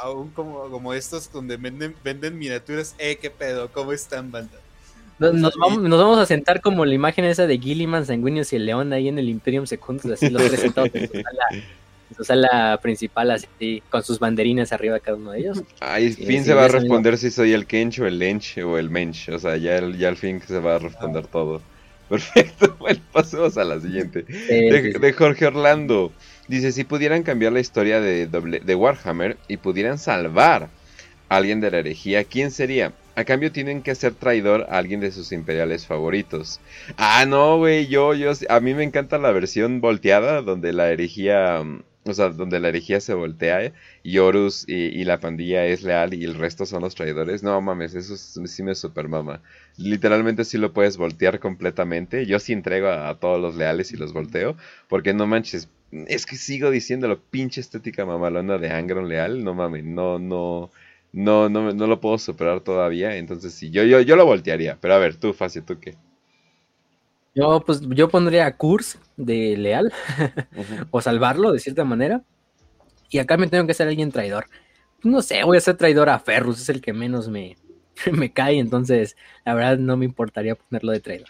a 0.00 0.10
un 0.10 0.30
como, 0.30 0.68
como 0.70 0.94
estos 0.94 1.32
donde 1.32 1.56
venden, 1.56 1.94
venden 2.04 2.38
miniaturas, 2.38 2.94
eh, 2.98 3.18
qué 3.20 3.30
pedo, 3.30 3.70
¿cómo 3.72 3.92
están 3.92 4.30
banda? 4.30 4.58
Nos, 5.18 5.54
vamos, 5.56 6.18
a 6.18 6.26
sentar 6.26 6.60
como 6.60 6.84
la 6.84 6.94
imagen 6.94 7.24
esa 7.24 7.46
de 7.46 7.58
Gilliman, 7.58 8.06
Sanguinius 8.06 8.52
y 8.52 8.56
el 8.56 8.66
León 8.66 8.92
ahí 8.92 9.08
en 9.08 9.18
el 9.18 9.28
Imperium 9.28 9.66
Secundus, 9.66 10.12
así 10.12 10.30
los 10.30 10.42
tres 10.44 10.60
sentados 10.60 10.90
en 10.94 11.08
su, 12.16 12.24
sala, 12.24 12.78
principal, 12.80 13.32
así, 13.32 13.82
con 13.90 14.02
sus 14.04 14.20
banderines 14.20 14.72
arriba 14.72 15.00
cada 15.00 15.16
uno 15.16 15.32
de 15.32 15.40
ellos. 15.40 15.62
Ahí 15.80 16.12
fin 16.12 16.44
se 16.44 16.54
va 16.54 16.66
a 16.66 16.68
responder 16.68 17.18
si 17.18 17.30
soy 17.30 17.52
el 17.52 17.66
Kench 17.66 17.98
o 17.98 18.06
el 18.06 18.18
Lench 18.18 18.58
o 18.58 18.78
el 18.78 18.90
Mench, 18.90 19.28
o 19.30 19.38
sea, 19.40 19.56
ya, 19.56 19.80
ya 19.90 20.08
al 20.08 20.16
fin 20.16 20.40
se 20.40 20.60
va 20.60 20.76
a 20.76 20.78
responder 20.78 21.24
ah. 21.26 21.30
todo. 21.32 21.62
Perfecto, 22.08 22.74
bueno, 22.78 23.00
pasemos 23.12 23.58
a 23.58 23.64
la 23.64 23.80
siguiente. 23.80 24.22
de, 24.22 25.12
Jorge 25.12 25.46
Orlando. 25.46 26.10
Dice, 26.46 26.72
si 26.72 26.84
pudieran 26.84 27.22
cambiar 27.22 27.52
la 27.52 27.60
historia 27.60 28.00
de, 28.00 28.26
de 28.26 28.74
Warhammer 28.74 29.36
y 29.48 29.58
pudieran 29.58 29.98
salvar 29.98 30.70
a 31.28 31.36
alguien 31.36 31.60
de 31.60 31.70
la 31.70 31.78
herejía, 31.78 32.24
¿quién 32.24 32.50
sería? 32.50 32.94
A 33.18 33.24
cambio 33.24 33.50
tienen 33.50 33.82
que 33.82 33.90
hacer 33.90 34.14
traidor 34.14 34.68
a 34.70 34.78
alguien 34.78 35.00
de 35.00 35.10
sus 35.10 35.32
imperiales 35.32 35.84
favoritos. 35.84 36.60
Ah, 36.96 37.26
no, 37.26 37.58
güey, 37.58 37.88
yo, 37.88 38.14
yo, 38.14 38.30
a 38.48 38.60
mí 38.60 38.74
me 38.74 38.84
encanta 38.84 39.18
la 39.18 39.32
versión 39.32 39.80
volteada, 39.80 40.40
donde 40.40 40.72
la 40.72 40.88
herejía, 40.92 41.64
mm, 41.64 41.82
o 42.04 42.14
sea, 42.14 42.28
donde 42.28 42.60
la 42.60 42.68
herejía 42.68 43.00
se 43.00 43.14
voltea 43.14 43.72
y 44.04 44.18
Horus 44.18 44.64
y, 44.68 45.02
la 45.02 45.18
pandilla 45.18 45.66
es 45.66 45.82
leal 45.82 46.14
y 46.14 46.22
el 46.22 46.36
resto 46.36 46.64
son 46.64 46.82
los 46.82 46.94
traidores. 46.94 47.42
No 47.42 47.60
mames, 47.60 47.96
eso 47.96 48.16
sí 48.16 48.62
me 48.62 48.76
super 48.76 49.08
mama. 49.08 49.42
Literalmente 49.76 50.44
sí 50.44 50.56
lo 50.56 50.72
puedes 50.72 50.96
voltear 50.96 51.40
completamente. 51.40 52.24
Yo 52.24 52.38
sí 52.38 52.52
entrego 52.52 52.86
a, 52.86 53.08
a 53.08 53.18
todos 53.18 53.40
los 53.40 53.56
leales 53.56 53.90
y 53.90 53.96
los 53.96 54.12
volteo, 54.12 54.56
porque 54.88 55.12
no 55.12 55.26
manches, 55.26 55.68
es 55.90 56.24
que 56.24 56.36
sigo 56.36 56.70
diciéndolo, 56.70 57.20
pinche 57.20 57.60
estética 57.60 58.06
mamalona 58.06 58.58
de 58.58 58.70
Angron 58.70 59.08
leal, 59.08 59.42
no 59.42 59.54
mames, 59.54 59.82
no, 59.82 60.20
no 60.20 60.70
no, 61.12 61.48
no, 61.48 61.72
no 61.72 61.86
lo 61.86 62.00
puedo 62.00 62.18
superar 62.18 62.60
todavía. 62.60 63.16
Entonces 63.16 63.54
sí, 63.54 63.70
yo, 63.70 63.84
yo, 63.84 64.00
yo 64.00 64.16
lo 64.16 64.26
voltearía. 64.26 64.78
Pero 64.80 64.94
a 64.94 64.98
ver, 64.98 65.16
tú, 65.16 65.32
Facio, 65.32 65.64
¿tú 65.64 65.78
qué? 65.78 65.96
Yo, 67.34 67.62
pues, 67.64 67.80
yo 67.90 68.08
pondría 68.08 68.46
a 68.46 68.56
Kurs 68.56 68.98
de 69.16 69.56
leal 69.56 69.92
o 70.90 71.00
salvarlo 71.00 71.52
de 71.52 71.60
cierta 71.60 71.84
manera. 71.84 72.22
Y 73.10 73.18
acá 73.18 73.36
me 73.36 73.46
tengo 73.46 73.66
que 73.66 73.74
ser 73.74 73.88
alguien 73.88 74.12
traidor. 74.12 74.46
No 75.02 75.22
sé, 75.22 75.44
voy 75.44 75.56
a 75.56 75.60
ser 75.60 75.76
traidor 75.76 76.08
a 76.08 76.18
Ferrus, 76.18 76.60
es 76.60 76.68
el 76.68 76.80
que 76.80 76.92
menos 76.92 77.28
me, 77.28 77.56
me 78.12 78.32
cae. 78.32 78.58
Entonces, 78.58 79.16
la 79.44 79.54
verdad, 79.54 79.78
no 79.78 79.96
me 79.96 80.04
importaría 80.04 80.54
ponerlo 80.56 80.92
de 80.92 81.00
traidor. 81.00 81.28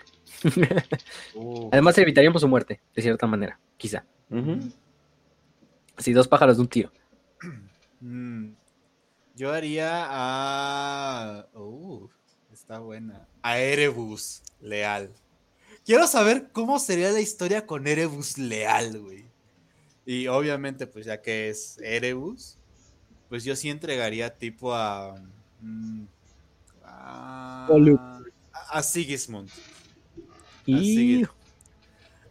Uh. 1.34 1.68
Además, 1.73 1.98
evitaríamos 1.98 2.40
su 2.40 2.48
muerte, 2.48 2.81
de 2.94 3.02
cierta 3.02 3.26
manera, 3.26 3.58
quizá. 3.76 4.05
Así, 5.97 6.12
dos 6.12 6.28
pájaros 6.28 6.57
de 6.57 6.62
un 6.62 6.68
tiro. 6.68 6.92
Mm. 8.00 8.50
Yo 9.39 9.52
haría 9.52 10.05
a. 10.10 11.47
Uh, 11.55 12.08
está 12.52 12.81
buena. 12.81 13.25
A 13.41 13.57
Erebus 13.60 14.42
Leal. 14.60 15.12
Quiero 15.86 16.08
saber 16.08 16.49
cómo 16.50 16.81
sería 16.81 17.12
la 17.12 17.20
historia 17.20 17.65
con 17.65 17.86
Erebus 17.86 18.36
Leal, 18.36 18.99
güey. 18.99 19.26
Y 20.05 20.26
obviamente, 20.26 20.89
pues 20.89 21.07
ya 21.07 21.23
que 21.23 21.50
es 21.50 21.78
Erebus, 21.78 22.58
pues 23.28 23.44
yo 23.44 23.55
sí 23.55 23.70
entregaría 23.70 24.36
tipo 24.36 24.75
a. 24.75 25.15
Mm, 25.60 26.07
a, 26.83 28.20
a 28.70 28.83
Sigismund. 28.83 29.50
Y... 30.67 31.23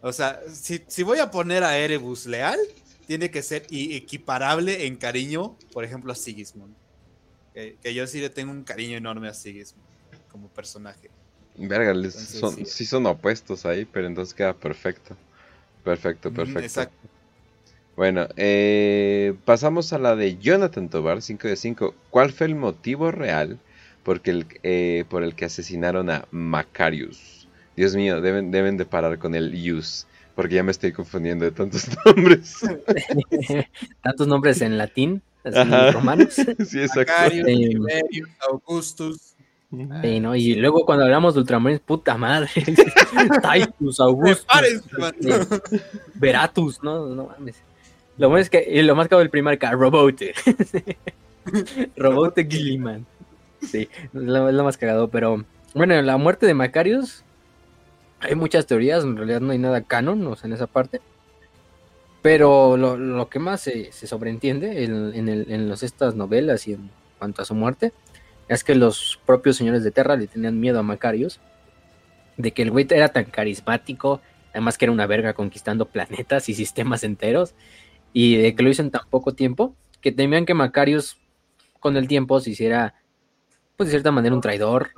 O 0.02 0.12
sea, 0.12 0.42
si, 0.52 0.84
si 0.86 1.02
voy 1.02 1.20
a 1.20 1.30
poner 1.30 1.64
a 1.64 1.78
Erebus 1.78 2.26
Leal, 2.26 2.58
tiene 3.06 3.30
que 3.30 3.42
ser 3.42 3.66
equiparable 3.70 4.86
en 4.86 4.96
cariño, 4.96 5.56
por 5.72 5.84
ejemplo, 5.84 6.12
a 6.12 6.14
Sigismund. 6.14 6.74
Que, 7.82 7.92
yo 7.92 8.06
sí 8.06 8.20
le 8.20 8.30
tengo 8.30 8.52
un 8.52 8.62
cariño 8.62 8.96
enorme 8.96 9.26
a 9.28 9.34
Sigismund 9.34 9.84
como 10.30 10.48
personaje. 10.48 11.10
Verga, 11.56 11.92
son, 12.10 12.64
sí. 12.64 12.86
son 12.86 13.04
opuestos 13.06 13.66
ahí, 13.66 13.84
pero 13.84 14.06
entonces 14.06 14.32
queda 14.32 14.54
perfecto. 14.54 15.16
Perfecto, 15.82 16.32
perfecto. 16.32 16.60
Exacto. 16.60 17.08
Bueno, 17.96 18.28
eh, 18.36 19.34
pasamos 19.44 19.92
a 19.92 19.98
la 19.98 20.14
de 20.14 20.38
Jonathan 20.38 20.88
Tobar, 20.88 21.20
5 21.20 21.48
de 21.48 21.56
5. 21.56 21.94
¿Cuál 22.10 22.30
fue 22.30 22.46
el 22.46 22.54
motivo 22.54 23.10
real 23.10 23.58
porque 24.04 24.46
eh, 24.62 25.04
por 25.08 25.24
el 25.24 25.34
que 25.34 25.46
asesinaron 25.46 26.10
a 26.10 26.28
Macarius? 26.30 27.48
Dios 27.74 27.96
mío, 27.96 28.20
deben, 28.20 28.52
deben 28.52 28.76
de 28.76 28.84
parar 28.84 29.18
con 29.18 29.34
el 29.34 29.52
use, 29.72 30.06
porque 30.36 30.54
ya 30.54 30.62
me 30.62 30.70
estoy 30.70 30.92
confundiendo 30.92 31.44
de 31.44 31.50
tantos 31.50 31.88
nombres. 32.06 32.60
tantos 34.02 34.28
nombres 34.28 34.60
en 34.60 34.78
latín 34.78 35.22
romanos. 35.44 36.34
sí, 36.66 36.80
exacto. 36.80 37.12
Augustus. 38.50 39.34
¿no? 39.70 40.34
Y 40.34 40.54
luego 40.54 40.84
cuando 40.86 41.04
hablamos 41.04 41.34
de 41.34 41.40
Ultramarines, 41.40 41.80
puta 41.80 42.16
madre. 42.16 42.50
Titus, 42.54 44.00
Augustus. 44.00 44.46
Veratus, 46.14 46.82
no, 46.82 47.06
no 47.06 47.26
mames. 47.26 47.56
Lo 48.16 48.28
bueno 48.28 48.42
es 48.42 48.50
que 48.50 48.82
lo 48.82 48.96
más 48.96 49.08
caro 49.08 49.20
del 49.20 49.30
primer 49.30 49.58
Robote. 49.60 50.34
Robote 51.96 52.46
Gilliman. 52.46 53.06
Sí, 53.62 53.88
es 53.92 54.10
lo, 54.12 54.50
lo, 54.50 54.64
más 54.64 54.76
cagado, 54.76 55.08
pero 55.08 55.44
bueno, 55.74 56.00
la 56.00 56.16
muerte 56.16 56.46
de 56.46 56.54
Macarius, 56.54 57.24
hay 58.20 58.34
muchas 58.34 58.66
teorías, 58.66 59.02
en 59.02 59.16
realidad 59.16 59.40
no 59.40 59.52
hay 59.52 59.58
nada 59.58 59.82
canon, 59.82 60.26
o 60.26 60.36
sea, 60.36 60.46
en 60.46 60.54
esa 60.54 60.66
parte. 60.66 61.00
Pero 62.22 62.76
lo, 62.76 63.28
que 63.28 63.38
más 63.38 63.60
se, 63.60 63.92
sobreentiende 63.92 64.84
en, 64.84 65.68
los, 65.68 65.82
estas 65.82 66.14
novelas 66.14 66.66
y 66.66 66.74
en 66.74 66.90
cuanto 67.18 67.42
a 67.42 67.44
su 67.44 67.54
muerte 67.54 67.92
es 68.48 68.64
que 68.64 68.74
los 68.74 69.20
propios 69.24 69.56
señores 69.56 69.84
de 69.84 69.90
Terra 69.90 70.16
le 70.16 70.26
tenían 70.26 70.58
miedo 70.58 70.78
a 70.80 70.82
Macarius, 70.82 71.38
de 72.36 72.52
que 72.52 72.62
el 72.62 72.70
güey 72.70 72.86
era 72.90 73.08
tan 73.08 73.26
carismático, 73.26 74.20
además 74.52 74.78
que 74.78 74.86
era 74.86 74.92
una 74.92 75.06
verga 75.06 75.34
conquistando 75.34 75.86
planetas 75.86 76.48
y 76.48 76.54
sistemas 76.54 77.04
enteros, 77.04 77.54
y 78.12 78.36
de 78.36 78.54
que 78.54 78.62
lo 78.62 78.70
hizo 78.70 78.82
en 78.82 78.90
tan 78.90 79.02
poco 79.10 79.34
tiempo, 79.34 79.74
que 80.00 80.12
temían 80.12 80.46
que 80.46 80.54
Macarius 80.54 81.18
con 81.78 81.96
el 81.96 82.08
tiempo 82.08 82.40
se 82.40 82.50
hiciera, 82.50 82.94
pues 83.76 83.88
de 83.88 83.92
cierta 83.92 84.10
manera, 84.10 84.34
un 84.34 84.40
traidor, 84.40 84.90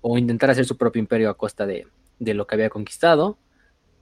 o 0.00 0.18
intentar 0.18 0.50
hacer 0.50 0.64
su 0.64 0.76
propio 0.76 1.00
imperio 1.00 1.30
a 1.30 1.36
costa 1.36 1.66
de, 1.66 1.86
de 2.18 2.34
lo 2.34 2.46
que 2.46 2.54
había 2.54 2.70
conquistado, 2.70 3.38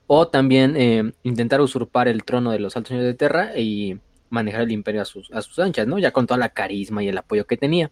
o 0.07 0.27
también 0.27 0.75
eh, 0.75 1.13
intentar 1.23 1.61
usurpar 1.61 2.07
el 2.07 2.23
trono 2.23 2.51
de 2.51 2.59
los 2.59 2.75
altos 2.75 2.89
señores 2.89 3.07
de 3.07 3.17
Terra 3.17 3.57
y 3.57 3.99
manejar 4.29 4.61
el 4.61 4.71
imperio 4.71 5.01
a 5.01 5.05
sus, 5.05 5.31
a 5.31 5.41
sus 5.41 5.59
anchas, 5.59 5.87
¿no? 5.87 5.99
Ya 5.99 6.11
con 6.11 6.27
toda 6.27 6.37
la 6.37 6.49
carisma 6.49 7.03
y 7.03 7.07
el 7.07 7.17
apoyo 7.17 7.45
que 7.45 7.57
tenía. 7.57 7.91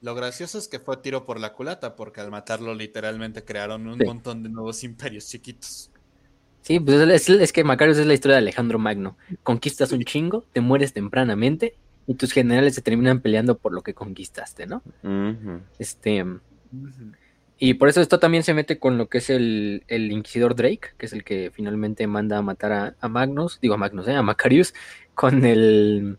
Lo 0.00 0.16
gracioso 0.16 0.58
es 0.58 0.66
que 0.66 0.80
fue 0.80 0.96
tiro 0.96 1.24
por 1.24 1.38
la 1.38 1.52
culata, 1.52 1.94
porque 1.94 2.20
al 2.20 2.30
matarlo 2.30 2.74
literalmente 2.74 3.44
crearon 3.44 3.86
un 3.86 3.98
montón 4.04 4.42
de 4.42 4.48
nuevos 4.48 4.82
imperios 4.82 5.28
chiquitos. 5.28 5.90
Sí, 6.62 6.80
pues 6.80 7.28
es, 7.30 7.52
que 7.52 7.64
Macarius 7.64 7.98
es 7.98 8.06
la 8.06 8.14
historia 8.14 8.36
de 8.36 8.42
Alejandro 8.42 8.78
Magno. 8.78 9.16
Conquistas 9.42 9.92
un 9.92 10.02
chingo, 10.02 10.44
te 10.52 10.60
mueres 10.60 10.92
tempranamente 10.92 11.76
y 12.06 12.14
tus 12.14 12.32
generales 12.32 12.74
se 12.74 12.82
terminan 12.82 13.20
peleando 13.20 13.58
por 13.58 13.72
lo 13.72 13.82
que 13.82 13.94
conquistaste, 13.94 14.66
¿no? 14.66 14.82
Este. 15.78 16.24
Y 17.64 17.74
por 17.74 17.88
eso 17.88 18.00
esto 18.00 18.18
también 18.18 18.42
se 18.42 18.54
mete 18.54 18.80
con 18.80 18.98
lo 18.98 19.08
que 19.08 19.18
es 19.18 19.30
el, 19.30 19.84
Inquisidor 19.88 20.56
Drake, 20.56 20.94
que 20.98 21.06
es 21.06 21.12
el 21.12 21.22
que 21.22 21.52
finalmente 21.54 22.04
manda 22.08 22.38
a 22.38 22.42
matar 22.42 22.96
a, 23.00 23.08
Magnus, 23.08 23.60
digo 23.60 23.74
a 23.74 23.76
Magnus, 23.76 24.08
¿eh? 24.08 24.16
a 24.16 24.22
Macarius, 24.22 24.74
con 25.14 25.44
el. 25.44 26.18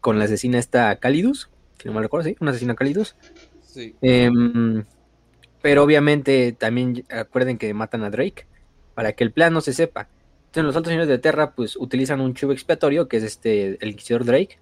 con 0.00 0.18
la 0.18 0.24
asesina 0.24 0.58
esta 0.58 0.96
Calidus, 0.96 1.48
que 1.78 1.88
no 1.88 1.94
me 1.94 2.02
recuerdo, 2.02 2.28
sí, 2.28 2.36
una 2.40 2.50
asesina 2.50 2.74
Calidus. 2.74 3.14
Sí. 3.62 3.94
Em, 4.02 4.84
pero 5.62 5.84
obviamente 5.84 6.50
también 6.50 7.04
acuerden 7.08 7.56
que 7.56 7.72
matan 7.72 8.02
a 8.02 8.10
Drake 8.10 8.48
para 8.96 9.12
que 9.12 9.22
el 9.22 9.30
plan 9.30 9.52
no 9.52 9.60
se 9.60 9.74
sepa. 9.74 10.08
Entonces 10.46 10.64
los 10.64 10.74
altos 10.74 10.90
señores 10.90 11.08
de 11.08 11.18
Terra 11.18 11.52
pues 11.52 11.76
utilizan 11.76 12.20
un 12.20 12.34
chivo 12.34 12.50
expiatorio, 12.50 13.06
que 13.06 13.18
es 13.18 13.22
este 13.22 13.78
el 13.80 13.90
Inquisidor 13.90 14.24
Drake, 14.24 14.58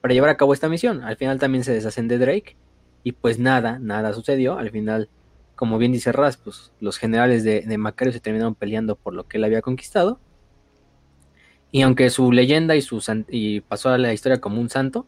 para 0.00 0.14
llevar 0.14 0.30
a 0.30 0.36
cabo 0.36 0.54
esta 0.54 0.68
misión. 0.68 1.02
Al 1.02 1.16
final 1.16 1.40
también 1.40 1.64
se 1.64 1.72
deshacen 1.72 2.06
de 2.06 2.18
Drake 2.18 2.56
y 3.02 3.10
pues 3.10 3.40
nada, 3.40 3.80
nada 3.80 4.12
sucedió. 4.12 4.58
Al 4.58 4.70
final, 4.70 5.08
como 5.56 5.78
bien 5.78 5.92
dice 5.92 6.12
Raz, 6.12 6.36
pues 6.36 6.72
los 6.80 6.98
generales 6.98 7.42
de, 7.42 7.62
de 7.62 7.78
Macario 7.78 8.12
se 8.12 8.20
terminaron 8.20 8.54
peleando 8.54 8.94
por 8.94 9.14
lo 9.14 9.26
que 9.26 9.38
él 9.38 9.44
había 9.44 9.62
conquistado. 9.62 10.20
Y 11.72 11.82
aunque 11.82 12.10
su 12.10 12.32
leyenda 12.32 12.74
y, 12.76 13.60
pasó 13.60 13.90
a 13.90 13.98
la 13.98 14.12
historia 14.12 14.40
como 14.40 14.60
un 14.60 14.70
santo, 14.70 15.06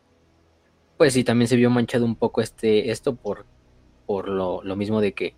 pues 0.97 1.13
sí, 1.13 1.25
también 1.25 1.49
se 1.49 1.57
vio 1.57 1.71
manchado 1.71 2.05
un 2.05 2.17
poco 2.17 2.41
este, 2.41 2.91
esto 2.91 3.15
por, 3.15 3.47
por 4.07 4.29
lo, 4.29 4.63
mismo 4.77 5.01
de 5.01 5.13
que 5.13 5.35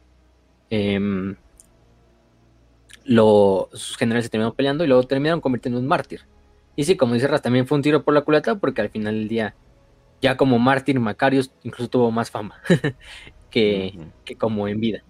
em, 0.71 1.37
sus 3.05 3.97
generales 3.97 4.25
se 4.25 4.31
terminaron 4.31 4.57
peleando 4.57 4.85
y 4.85 4.87
luego 4.87 5.03
terminaron 5.05 5.41
convirtiendo 5.41 5.79
en 5.79 5.85
un 5.85 5.89
mártir. 5.89 6.23
Y 6.77 6.85
sí, 6.85 6.97
como 6.97 7.15
dice 7.15 7.27
Ras, 7.27 7.43
también 7.43 7.67
fue 7.67 7.77
un 7.77 7.83
tiro 7.83 8.03
por 8.03 8.15
la 8.15 8.23
culata 8.23 8.55
porque 8.55 8.81
al 8.81 8.89
final 8.89 9.15
del 9.15 9.29
día, 9.29 9.55
ya 10.23 10.37
como 10.37 10.59
mártir, 10.59 10.99
Macarius 10.99 11.53
incluso 11.63 11.91
tuvo 11.91 12.11
más 12.11 12.31
fama 12.31 12.57
que, 13.51 13.93
como 14.39 14.69
en 14.69 14.81
vida. 14.81 15.03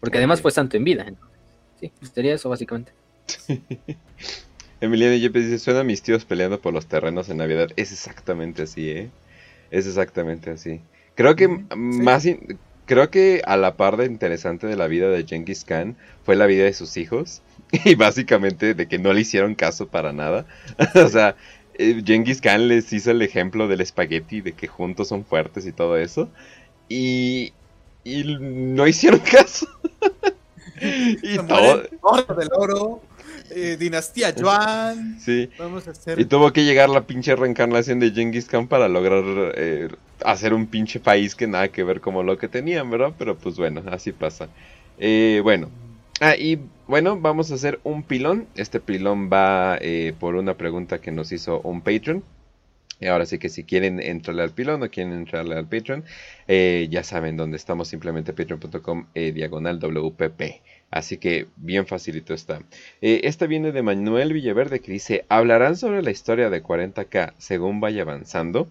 Porque 0.00 0.18
además 0.18 0.40
fue 0.40 0.50
santo 0.50 0.76
en 0.76 0.84
vida. 0.84 1.06
Sí, 1.80 1.92
pues 1.98 2.12
sería 2.12 2.34
eso 2.34 2.48
básicamente. 2.48 2.92
Emiliano 4.80 5.16
Yepes 5.16 5.44
dice, 5.44 5.58
suena 5.58 5.80
a 5.80 5.84
mis 5.84 6.02
tíos 6.02 6.24
peleando 6.24 6.60
por 6.60 6.72
los 6.72 6.86
terrenos 6.86 7.28
en 7.28 7.38
Navidad. 7.38 7.70
Es 7.76 7.92
exactamente 7.92 8.62
así, 8.62 8.90
¿eh? 8.90 9.10
Es 9.70 9.86
exactamente 9.86 10.50
así. 10.50 10.80
Creo 11.14 11.34
que 11.34 11.48
más, 11.48 12.26
creo 12.84 13.10
que 13.10 13.42
a 13.46 13.56
la 13.56 13.76
par 13.76 13.96
de 13.96 14.04
interesante 14.04 14.66
de 14.66 14.76
la 14.76 14.86
vida 14.86 15.08
de 15.08 15.24
Genghis 15.24 15.64
Khan 15.64 15.96
fue 16.24 16.36
la 16.36 16.46
vida 16.46 16.64
de 16.64 16.74
sus 16.74 16.96
hijos 16.98 17.42
y 17.84 17.94
básicamente 17.94 18.74
de 18.74 18.86
que 18.86 18.98
no 18.98 19.12
le 19.12 19.22
hicieron 19.22 19.54
caso 19.54 19.88
para 19.88 20.12
nada. 20.12 20.46
o 20.94 21.08
sea, 21.08 21.36
eh, 21.78 22.02
Genghis 22.04 22.40
Khan 22.40 22.68
les 22.68 22.92
hizo 22.92 23.10
el 23.10 23.22
ejemplo 23.22 23.68
del 23.68 23.80
espagueti 23.80 24.42
de 24.42 24.52
que 24.52 24.66
juntos 24.66 25.08
son 25.08 25.24
fuertes 25.24 25.66
y 25.66 25.72
todo 25.72 25.96
eso 25.96 26.30
y, 26.88 27.52
y 28.04 28.36
no 28.38 28.86
hicieron 28.86 29.20
caso. 29.20 29.66
y 30.80 31.36
todo 31.38 31.82
del 32.34 32.48
oro 32.56 33.02
eh, 33.50 33.76
dinastía 33.78 34.34
Yuan. 34.34 35.18
Sí. 35.20 35.48
Y 36.16 36.24
tuvo 36.24 36.52
que 36.52 36.64
llegar 36.64 36.88
la 36.88 37.06
pinche 37.06 37.34
reencarnación 37.36 38.00
de 38.00 38.10
Genghis 38.10 38.46
Khan 38.46 38.66
para 38.66 38.88
lograr 38.88 39.22
eh, 39.56 39.88
hacer 40.24 40.52
un 40.52 40.66
pinche 40.66 41.00
país 41.00 41.34
que 41.34 41.46
nada 41.46 41.68
que 41.68 41.84
ver 41.84 42.00
como 42.00 42.22
lo 42.22 42.38
que 42.38 42.48
tenían, 42.48 42.90
¿verdad? 42.90 43.12
Pero 43.18 43.36
pues 43.36 43.56
bueno, 43.56 43.82
así 43.90 44.12
pasa. 44.12 44.48
Eh, 44.98 45.40
bueno. 45.42 45.68
Ah, 46.20 46.34
y 46.36 46.58
bueno, 46.86 47.18
vamos 47.20 47.50
a 47.50 47.54
hacer 47.54 47.78
un 47.84 48.02
pilón. 48.02 48.46
Este 48.56 48.80
pilón 48.80 49.30
va 49.30 49.78
por 50.18 50.34
una 50.34 50.54
pregunta 50.54 50.98
que 50.98 51.10
nos 51.10 51.30
hizo 51.30 51.60
un 51.60 51.82
Patreon. 51.82 52.22
Ahora 53.02 53.26
sí 53.26 53.38
que 53.38 53.48
si 53.48 53.64
quieren 53.64 54.00
entrarle 54.00 54.42
al 54.42 54.52
pilón 54.52 54.82
o 54.82 54.90
quieren 54.90 55.12
entrarle 55.12 55.56
al 55.56 55.68
Patreon, 55.68 56.04
ya 56.46 57.02
saben 57.02 57.36
dónde 57.36 57.56
estamos, 57.56 57.88
simplemente 57.88 58.32
patreon.com 58.32 59.06
diagonal 59.14 59.78
WPP. 59.78 60.62
Así 60.90 61.18
que 61.18 61.46
bien 61.56 61.86
facilito 61.86 62.32
está. 62.32 62.62
Eh, 63.02 63.22
esta 63.24 63.46
viene 63.46 63.72
de 63.72 63.82
Manuel 63.82 64.32
Villaverde 64.32 64.80
que 64.80 64.92
dice, 64.92 65.24
¿hablarán 65.28 65.76
sobre 65.76 66.02
la 66.02 66.10
historia 66.10 66.48
de 66.48 66.62
40K 66.62 67.34
según 67.38 67.80
vaya 67.80 68.02
avanzando? 68.02 68.68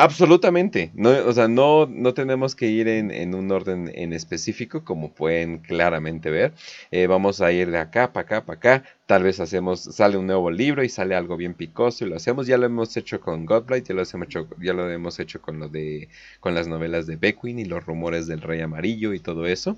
Absolutamente, 0.00 0.92
no, 0.94 1.10
o 1.10 1.32
sea, 1.32 1.48
no, 1.48 1.86
no 1.86 2.14
tenemos 2.14 2.54
que 2.54 2.66
ir 2.68 2.86
en, 2.86 3.34
un 3.34 3.50
orden 3.50 3.90
en 3.96 4.12
específico, 4.12 4.84
como 4.84 5.12
pueden 5.12 5.58
claramente 5.58 6.30
ver. 6.30 6.54
Eh, 6.92 7.08
vamos 7.08 7.40
a 7.40 7.50
ir 7.50 7.72
de 7.72 7.78
acá 7.78 8.12
para 8.12 8.24
acá 8.24 8.46
para 8.46 8.58
acá. 8.58 8.84
Tal 9.06 9.24
vez 9.24 9.40
hacemos, 9.40 9.80
sale 9.80 10.16
un 10.16 10.28
nuevo 10.28 10.52
libro 10.52 10.84
y 10.84 10.88
sale 10.88 11.16
algo 11.16 11.36
bien 11.36 11.52
picoso 11.54 12.06
y 12.06 12.10
lo 12.10 12.14
hacemos. 12.14 12.46
Ya 12.46 12.58
lo 12.58 12.66
hemos 12.66 12.96
hecho 12.96 13.20
con 13.20 13.44
Godblight, 13.44 13.88
ya 13.88 13.94
lo 13.96 14.02
hemos 14.02 14.14
hecho, 14.14 14.46
ya 14.60 14.72
lo 14.72 14.88
hemos 14.88 15.18
hecho 15.18 15.42
con 15.42 15.58
lo 15.58 15.68
de, 15.68 16.08
con 16.38 16.54
las 16.54 16.68
novelas 16.68 17.08
de 17.08 17.16
Beckwin 17.16 17.58
y 17.58 17.64
los 17.64 17.84
rumores 17.84 18.28
del 18.28 18.40
Rey 18.40 18.60
Amarillo 18.60 19.14
y 19.14 19.18
todo 19.18 19.46
eso. 19.46 19.76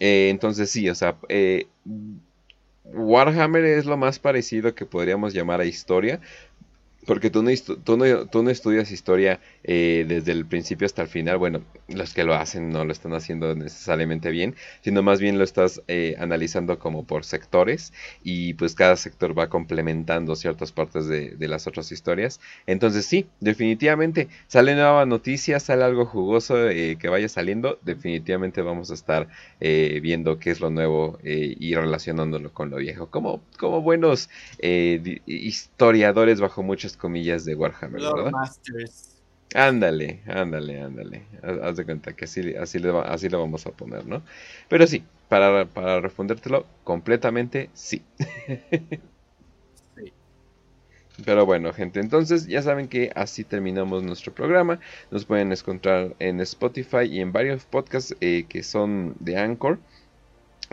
Eh, 0.00 0.28
entonces 0.28 0.70
sí, 0.70 0.90
o 0.90 0.94
sea, 0.94 1.16
eh, 1.30 1.66
Warhammer 2.84 3.64
es 3.64 3.86
lo 3.86 3.96
más 3.96 4.18
parecido 4.18 4.74
que 4.74 4.86
podríamos 4.86 5.32
llamar 5.32 5.60
a 5.60 5.64
historia, 5.64 6.20
porque 7.06 7.30
tú 7.30 7.42
no, 7.42 7.50
tú 7.84 7.96
no, 7.96 8.26
tú 8.26 8.42
no 8.42 8.50
estudias 8.50 8.90
historia 8.92 9.40
eh, 9.64 10.04
desde 10.06 10.32
el 10.32 10.46
principio 10.46 10.86
hasta 10.86 11.02
el 11.02 11.08
final. 11.08 11.38
Bueno, 11.38 11.62
los 11.88 12.14
que 12.14 12.24
lo 12.24 12.34
hacen 12.34 12.70
no 12.70 12.84
lo 12.84 12.92
están 12.92 13.12
haciendo 13.14 13.54
necesariamente 13.54 14.30
bien, 14.30 14.54
sino 14.82 15.02
más 15.02 15.20
bien 15.20 15.38
lo 15.38 15.44
estás 15.44 15.82
eh, 15.88 16.14
analizando 16.18 16.78
como 16.78 17.04
por 17.04 17.24
sectores 17.24 17.92
y 18.22 18.54
pues 18.54 18.74
cada 18.74 18.96
sector 18.96 19.36
va 19.36 19.48
complementando 19.48 20.36
ciertas 20.36 20.70
partes 20.70 21.08
de, 21.08 21.36
las 21.48 21.66
otras 21.66 21.90
historias. 21.90 22.40
Entonces 22.66 23.04
sí, 23.04 23.26
definitivamente 23.40 24.28
sale 24.46 24.74
nueva 24.74 25.04
noticia, 25.04 25.58
sale 25.58 25.84
algo 25.84 26.06
jugoso 26.06 26.68
eh, 26.68 26.96
que 26.98 27.08
vaya 27.08 27.28
saliendo, 27.28 27.78
definitivamente 27.82 28.62
vamos 28.62 28.90
a 28.90 28.94
estar 28.94 29.28
viendo 29.60 30.38
qué 30.38 30.50
es 30.50 30.60
lo 30.60 30.70
nuevo 30.70 31.18
y 31.22 31.74
relacionándolo 31.74 32.52
con 32.52 32.70
lo 32.70 32.76
viejo. 32.76 33.08
Como, 33.10 33.42
como 33.58 33.82
buenos 33.82 34.28
historiadores 35.26 36.40
bajo 36.40 36.62
muchas 36.62 36.91
comillas 36.96 37.44
de 37.44 37.54
Warhammer, 37.54 38.04
¿verdad? 38.04 38.36
Ándale, 39.54 40.22
ándale, 40.26 40.80
ándale. 40.80 41.26
Haz 41.42 41.76
de 41.76 41.84
cuenta 41.84 42.14
que 42.16 42.24
así, 42.24 42.54
así, 42.56 42.78
le 42.78 42.90
así 43.04 43.28
lo 43.28 43.38
vamos 43.40 43.66
a 43.66 43.72
poner, 43.72 44.06
¿no? 44.06 44.24
Pero 44.68 44.86
sí, 44.86 45.04
para, 45.28 45.66
para 45.66 46.00
respondértelo 46.00 46.66
completamente, 46.84 47.68
sí. 47.74 48.02
Pero 51.24 51.44
bueno, 51.46 51.72
gente, 51.72 52.00
entonces 52.00 52.46
ya 52.46 52.62
saben 52.62 52.88
que 52.88 53.10
así 53.14 53.44
terminamos 53.44 54.02
nuestro 54.02 54.34
programa. 54.34 54.80
Nos 55.10 55.26
pueden 55.26 55.52
encontrar 55.52 56.16
en 56.18 56.40
Spotify 56.40 57.04
y 57.10 57.20
en 57.20 57.32
varios 57.32 57.64
podcasts 57.66 58.16
eh, 58.20 58.46
que 58.48 58.62
son 58.62 59.14
de 59.20 59.36
Anchor. 59.38 59.78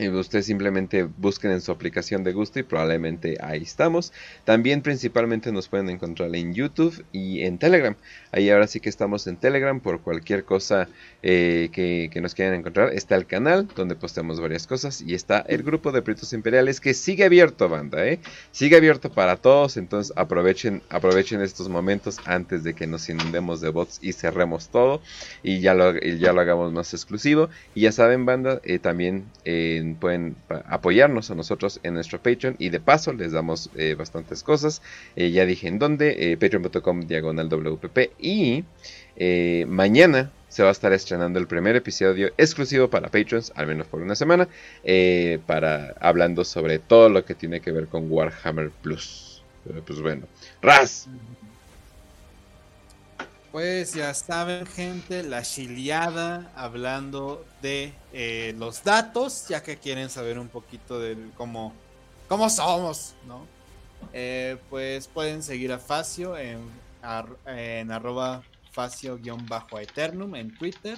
Ustedes 0.07 0.45
simplemente 0.45 1.03
busquen 1.03 1.51
en 1.51 1.61
su 1.61 1.71
aplicación 1.71 2.23
de 2.23 2.31
gusto 2.31 2.59
y 2.59 2.63
probablemente 2.63 3.37
ahí 3.41 3.63
estamos. 3.63 4.13
También 4.45 4.81
principalmente 4.81 5.51
nos 5.51 5.67
pueden 5.67 5.89
encontrar 5.89 6.33
en 6.35 6.53
YouTube 6.53 7.03
y 7.11 7.41
en 7.41 7.57
Telegram. 7.57 7.95
Ahí 8.31 8.49
ahora 8.49 8.67
sí 8.67 8.79
que 8.79 8.89
estamos 8.89 9.27
en 9.27 9.35
Telegram 9.35 9.79
por 9.79 10.01
cualquier 10.01 10.45
cosa 10.45 10.87
eh, 11.21 11.69
que, 11.73 12.21
nos 12.21 12.33
quieran 12.33 12.53
encontrar. 12.55 12.93
Está 12.93 13.15
el 13.15 13.25
canal 13.25 13.67
donde 13.75 13.95
postemos 13.95 14.39
varias 14.39 14.67
cosas 14.67 15.01
y 15.01 15.15
está 15.15 15.39
el 15.47 15.63
grupo 15.63 15.91
de 15.91 16.01
Pritos 16.01 16.31
Imperiales 16.31 16.79
que 16.79 16.93
sigue 16.93 17.25
abierto, 17.25 17.67
banda. 17.67 18.05
¿eh? 18.07 18.19
Sigue 18.51 18.77
abierto 18.77 19.11
para 19.11 19.35
todos. 19.35 19.75
Entonces 19.75 20.13
aprovechen, 20.15 20.81
aprovechen 20.89 21.41
estos 21.41 21.67
momentos 21.67 22.19
antes 22.25 22.63
de 22.63 22.73
que 22.73 22.87
nos 22.87 23.09
inundemos 23.09 23.59
de 23.59 23.69
bots 23.69 23.99
y 24.01 24.13
cerremos 24.13 24.69
todo 24.69 25.01
y 25.43 25.59
ya 25.59 25.73
lo, 25.73 25.97
ya 25.99 26.31
lo 26.31 26.39
hagamos 26.39 26.71
más 26.71 26.93
exclusivo. 26.93 27.49
Y 27.75 27.81
ya 27.81 27.91
saben, 27.91 28.25
banda, 28.25 28.61
eh, 28.63 28.79
también 28.79 29.25
en 29.43 29.88
pueden 29.95 30.35
apoyarnos 30.67 31.31
a 31.31 31.35
nosotros 31.35 31.79
en 31.83 31.93
nuestro 31.93 32.21
Patreon 32.21 32.55
y 32.59 32.69
de 32.69 32.79
paso 32.79 33.13
les 33.13 33.31
damos 33.31 33.69
eh, 33.75 33.95
bastantes 33.97 34.43
cosas. 34.43 34.81
Eh, 35.15 35.31
ya 35.31 35.45
dije 35.45 35.67
en 35.67 35.79
dónde, 35.79 36.31
eh, 36.31 36.37
patreon.com 36.37 37.01
diagonal 37.01 37.49
WPP 37.49 38.11
y 38.19 38.63
mañana 39.67 40.31
se 40.47 40.63
va 40.63 40.69
a 40.69 40.71
estar 40.71 40.93
estrenando 40.93 41.39
el 41.39 41.47
primer 41.47 41.75
episodio 41.75 42.31
exclusivo 42.37 42.89
para 42.89 43.09
Patreons, 43.09 43.51
al 43.55 43.67
menos 43.67 43.85
por 43.87 44.01
una 44.01 44.15
semana, 44.15 44.47
para 45.45 45.93
hablando 45.99 46.45
sobre 46.45 46.79
todo 46.79 47.09
lo 47.09 47.25
que 47.25 47.35
tiene 47.35 47.59
que 47.59 47.71
ver 47.71 47.87
con 47.87 48.09
Warhammer 48.09 48.71
Plus. 48.81 49.43
pues 49.85 50.01
bueno, 50.01 50.25
Raz, 50.61 51.07
pues 53.51 53.93
ya 53.93 54.13
saben, 54.13 54.65
gente, 54.65 55.23
la 55.23 55.41
chileada 55.41 56.51
hablando 56.55 57.45
de 57.61 57.93
eh, 58.13 58.53
los 58.57 58.83
datos, 58.83 59.47
ya 59.47 59.63
que 59.63 59.77
quieren 59.77 60.09
saber 60.09 60.37
un 60.37 60.49
poquito 60.49 60.99
de 60.99 61.17
cómo, 61.35 61.73
cómo 62.27 62.49
somos, 62.49 63.15
¿no? 63.27 63.45
Eh, 64.13 64.57
pues 64.69 65.07
pueden 65.07 65.41
seguir 65.41 65.71
a 65.71 65.79
Facio 65.79 66.37
en, 66.37 66.59
en 67.47 67.91
arroba 67.91 68.43
Facio-Eternum 68.71 70.35
en 70.35 70.55
Twitter. 70.55 70.97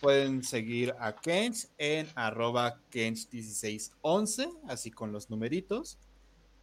pueden 0.00 0.42
seguir 0.42 0.94
a 0.98 1.14
Kench 1.14 1.68
en 1.78 2.06
arroba 2.14 2.76
Kench1611, 2.92 4.52
así 4.68 4.90
con 4.90 5.12
los 5.12 5.30
numeritos. 5.30 5.96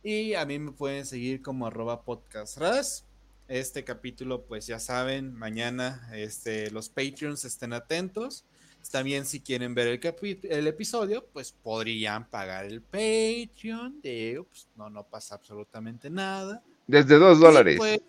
Y 0.04 0.36
a 0.36 0.46
mí 0.46 0.60
me 0.60 0.72
pueden 0.72 1.06
seguir 1.06 1.42
como 1.42 1.66
arroba 1.66 2.04
podcastras. 2.04 3.09
Este 3.50 3.84
capítulo, 3.84 4.46
pues 4.46 4.68
ya 4.68 4.78
saben, 4.78 5.34
mañana 5.34 6.08
este, 6.14 6.70
los 6.70 6.88
Patreons 6.88 7.46
estén 7.46 7.74
atentos. 7.74 8.46
También 8.92 9.26
si 9.26 9.40
quieren 9.40 9.74
ver 9.74 9.88
el, 9.88 10.40
el 10.44 10.68
episodio, 10.68 11.26
pues 11.34 11.52
podrían 11.52 12.30
pagar 12.30 12.66
el 12.66 12.84
Patreon. 12.84 14.02
Digo, 14.04 14.44
pues 14.44 14.68
no, 14.76 14.92
no 14.92 15.04
pasa 15.04 15.34
absolutamente 15.34 16.12
nada. 16.12 16.62
Desde 16.86 17.18
dos 17.18 17.40
dólares. 17.40 17.80
Pues, 17.80 18.02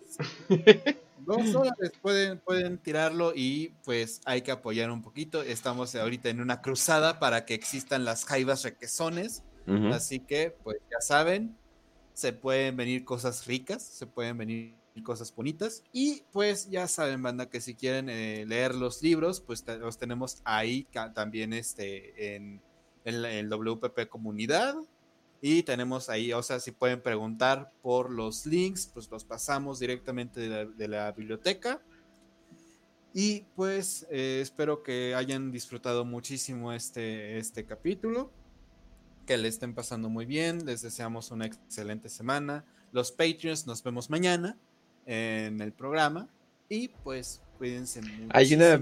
dos 1.25 1.51
dólares 1.51 1.91
pueden, 1.99 2.37
pueden 2.37 2.77
tirarlo 2.77 3.33
y 3.35 3.73
pues 3.83 4.21
hay 4.25 4.43
que 4.43 4.51
apoyar 4.51 4.91
un 4.91 5.01
poquito. 5.01 5.41
Estamos 5.41 5.95
ahorita 5.95 6.29
en 6.29 6.39
una 6.39 6.61
cruzada 6.61 7.17
para 7.17 7.45
que 7.45 7.55
existan 7.55 8.05
las 8.05 8.25
jaivas 8.25 8.63
requesones. 8.63 9.41
Así 9.91 10.19
que, 10.19 10.55
pues 10.63 10.77
ya 10.91 10.99
saben, 11.01 11.55
se 12.13 12.31
pueden 12.31 12.75
venir 12.75 13.05
cosas 13.05 13.47
ricas, 13.47 13.81
se 13.81 14.05
pueden 14.05 14.37
venir 14.37 14.80
cosas 15.01 15.33
bonitas. 15.33 15.83
Y 15.91 16.23
pues 16.31 16.69
ya 16.69 16.87
saben, 16.87 17.21
banda, 17.21 17.49
que 17.49 17.61
si 17.61 17.75
quieren 17.75 18.09
eh, 18.09 18.45
leer 18.47 18.75
los 18.75 19.01
libros, 19.01 19.41
pues 19.41 19.65
los 19.67 19.97
tenemos 19.97 20.41
ahí 20.43 20.87
también 21.13 21.53
este, 21.53 22.35
en, 22.35 22.61
el 23.03 23.49
WPP 23.49 24.07
Comunidad. 24.09 24.75
Y 25.41 25.63
tenemos 25.63 26.09
ahí, 26.09 26.33
o 26.33 26.43
sea, 26.43 26.59
si 26.59 26.71
pueden 26.71 27.01
preguntar 27.01 27.71
por 27.81 28.11
los 28.11 28.45
links, 28.45 28.91
pues 28.93 29.09
los 29.09 29.25
pasamos 29.25 29.79
directamente 29.79 30.39
de 30.49 30.87
la, 30.87 31.11
biblioteca. 31.11 31.81
Y 33.13 33.41
pues 33.55 34.05
eh, 34.11 34.39
espero 34.41 34.83
que 34.83 35.15
hayan 35.15 35.51
disfrutado 35.51 36.05
muchísimo 36.05 36.71
este, 36.71 37.39
este 37.39 37.65
capítulo, 37.65 38.31
que 39.25 39.37
le 39.37 39.47
estén 39.47 39.73
pasando 39.73 40.09
muy 40.09 40.25
bien, 40.25 40.65
les 40.65 40.81
deseamos 40.81 41.31
una 41.31 41.47
excelente 41.47 42.07
semana. 42.07 42.63
Los 42.91 43.11
Patreons 43.11 43.65
nos 43.65 43.81
vemos 43.83 44.09
mañana 44.09 44.57
en 45.05 45.61
el 45.61 45.71
programa 45.71 46.27
y 46.69 46.87
pues 47.03 47.41
cuídense 47.57 48.01
mucho. 48.01 48.29
Hay 48.29 48.53
una, 48.55 48.79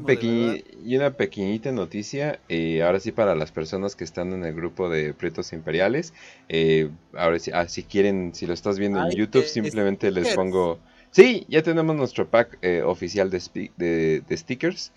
y 0.86 0.96
una 0.96 1.12
pequeñita 1.12 1.72
noticia, 1.72 2.40
eh, 2.48 2.84
ahora 2.84 3.00
sí 3.00 3.12
para 3.12 3.36
las 3.36 3.52
personas 3.52 3.96
que 3.96 4.04
están 4.04 4.32
en 4.32 4.46
el 4.46 4.54
grupo 4.54 4.90
de 4.90 5.14
Pretos 5.14 5.52
Imperiales, 5.54 6.14
eh, 6.48 6.90
ahora 7.14 7.40
sí, 7.40 7.52
ah, 7.54 7.68
si 7.68 7.84
quieren, 7.84 8.34
si 8.34 8.46
lo 8.46 8.54
estás 8.54 8.80
viendo 8.80 9.04
en 9.04 9.10
YouTube, 9.12 9.44
simplemente 9.44 10.12
les 10.12 10.36
pongo... 10.36 10.80
Sí, 11.12 11.48
ya 11.50 11.64
tenemos 11.64 11.96
nuestro 11.96 12.30
pack 12.30 12.60
eh, 12.62 12.84
oficial 12.84 13.32
de, 13.32 13.72
de, 13.76 14.38
stickers. 14.38 14.92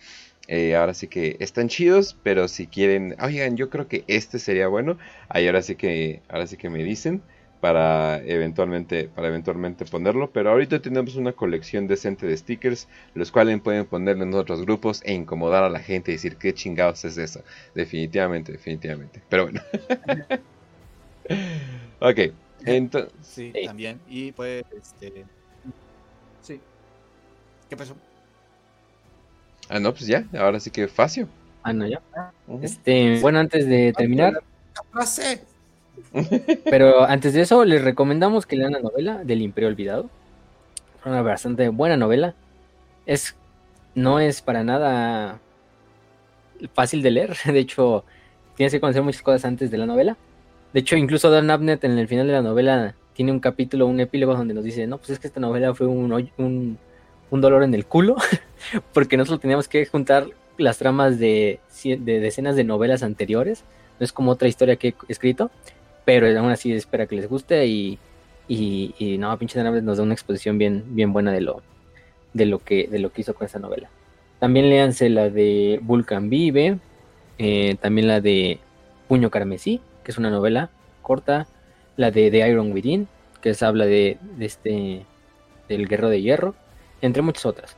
ahora 0.76 0.92
sí 0.92 1.08
que 1.08 1.38
están 1.40 1.68
chidos, 1.68 2.14
pero 2.22 2.48
si 2.48 2.66
quieren, 2.66 3.16
oigan, 3.22 3.56
yo 3.56 3.70
creo 3.70 3.88
que 3.88 4.04
este 4.06 4.38
sería 4.38 4.68
bueno. 4.68 4.98
Ahí 5.30 5.46
ahora 5.46 5.62
sí 5.62 5.76
que, 5.76 6.20
ahora 6.28 6.46
sí 6.46 6.58
que 6.58 6.68
me 6.68 6.84
dicen 6.84 7.22
para 7.62 8.20
eventualmente, 8.24 9.08
para 9.08 9.28
eventualmente 9.28 9.84
ponerlo. 9.84 10.32
Pero 10.32 10.50
ahorita 10.50 10.82
tenemos 10.82 11.14
una 11.14 11.32
colección 11.32 11.86
decente 11.86 12.26
de 12.26 12.36
stickers, 12.36 12.88
los 13.14 13.30
cuales 13.30 13.60
pueden 13.60 13.86
ponerlo 13.86 14.24
en 14.24 14.34
otros 14.34 14.62
grupos 14.62 15.00
e 15.04 15.14
incomodar 15.14 15.62
a 15.62 15.70
la 15.70 15.78
gente 15.78 16.10
y 16.10 16.14
decir 16.14 16.38
qué 16.38 16.52
chingados 16.52 17.04
es 17.04 17.18
eso. 17.18 17.44
Definitivamente, 17.72 18.50
definitivamente. 18.50 19.22
Pero 19.28 19.44
bueno. 19.44 19.62
ok. 22.00 22.18
Entonces, 22.64 23.12
sí, 23.22 23.52
también. 23.64 24.00
Y 24.08 24.32
pues, 24.32 24.64
este. 24.76 25.24
Sí. 26.40 26.60
¿Qué 27.70 27.76
pasó? 27.76 27.94
Ah, 29.68 29.78
no, 29.78 29.92
pues 29.92 30.08
ya, 30.08 30.26
ahora 30.36 30.58
sí 30.58 30.72
que 30.72 30.88
fácil. 30.88 31.28
Ah, 31.62 31.72
no, 31.72 31.86
ya. 31.86 32.02
Este, 32.60 33.20
bueno, 33.20 33.38
antes 33.38 33.68
de 33.68 33.92
terminar. 33.96 34.42
Pero 36.64 37.04
antes 37.04 37.32
de 37.32 37.42
eso, 37.42 37.64
les 37.64 37.82
recomendamos 37.82 38.46
que 38.46 38.56
lean 38.56 38.72
la 38.72 38.80
novela 38.80 39.24
del 39.24 39.42
Imperio 39.42 39.68
Olvidado. 39.68 40.10
Una 41.04 41.22
bastante 41.22 41.68
buena 41.68 41.96
novela. 41.96 42.34
Es, 43.06 43.34
no 43.94 44.20
es 44.20 44.42
para 44.42 44.62
nada 44.62 45.40
fácil 46.74 47.02
de 47.02 47.10
leer. 47.10 47.36
De 47.44 47.58
hecho, 47.58 48.04
tienes 48.56 48.72
que 48.72 48.80
conocer 48.80 49.02
muchas 49.02 49.22
cosas 49.22 49.44
antes 49.44 49.70
de 49.70 49.78
la 49.78 49.86
novela. 49.86 50.16
De 50.72 50.80
hecho, 50.80 50.96
incluso 50.96 51.30
Dan 51.30 51.50
Abnett 51.50 51.84
en 51.84 51.98
el 51.98 52.08
final 52.08 52.26
de 52.26 52.32
la 52.32 52.42
novela 52.42 52.94
tiene 53.14 53.32
un 53.32 53.40
capítulo, 53.40 53.86
un 53.86 54.00
epílogo 54.00 54.34
donde 54.34 54.54
nos 54.54 54.64
dice, 54.64 54.86
no, 54.86 54.98
pues 54.98 55.10
es 55.10 55.18
que 55.18 55.26
esta 55.26 55.40
novela 55.40 55.74
fue 55.74 55.86
un, 55.86 56.10
un, 56.38 56.78
un 57.30 57.40
dolor 57.40 57.62
en 57.62 57.74
el 57.74 57.84
culo, 57.84 58.16
porque 58.94 59.18
nosotros 59.18 59.40
teníamos 59.40 59.68
que 59.68 59.84
juntar 59.84 60.28
las 60.56 60.78
tramas 60.78 61.18
de, 61.18 61.60
de 61.84 62.20
decenas 62.20 62.56
de 62.56 62.64
novelas 62.64 63.02
anteriores. 63.02 63.64
No 64.00 64.04
es 64.04 64.12
como 64.12 64.30
otra 64.30 64.48
historia 64.48 64.76
que 64.76 64.88
he 64.88 65.12
escrito 65.12 65.50
pero 66.04 66.26
aún 66.38 66.50
así 66.50 66.72
espera 66.72 67.06
que 67.06 67.16
les 67.16 67.28
guste 67.28 67.66
y, 67.66 67.98
y, 68.48 69.16
no, 69.18 69.36
pinche 69.38 69.62
Naves 69.62 69.82
nos 69.82 69.98
da 69.98 70.02
una 70.02 70.14
exposición 70.14 70.58
bien, 70.58 70.84
bien 70.88 71.12
buena 71.12 71.32
de 71.32 71.40
lo, 71.40 71.62
de 72.32 72.46
lo 72.46 72.58
que, 72.58 72.88
de 72.88 72.98
lo 72.98 73.12
que 73.12 73.22
hizo 73.22 73.34
con 73.34 73.46
esa 73.46 73.58
novela. 73.58 73.88
También 74.38 74.68
léanse 74.68 75.08
la 75.08 75.30
de 75.30 75.78
Vulcan 75.82 76.28
Vive, 76.28 76.78
eh, 77.38 77.76
también 77.80 78.08
la 78.08 78.20
de 78.20 78.58
Puño 79.08 79.30
Carmesí, 79.30 79.80
que 80.04 80.10
es 80.10 80.18
una 80.18 80.30
novela 80.30 80.70
corta, 81.02 81.46
la 81.96 82.10
de 82.10 82.30
The 82.30 82.48
Iron 82.48 82.72
Within, 82.72 83.08
que 83.40 83.54
se 83.54 83.64
habla 83.64 83.86
de, 83.86 84.18
de 84.36 84.44
este 84.44 85.06
del 85.68 85.88
Guerrero 85.88 86.08
de 86.08 86.20
Hierro, 86.20 86.54
entre 87.00 87.22
muchas 87.22 87.46
otras. 87.46 87.76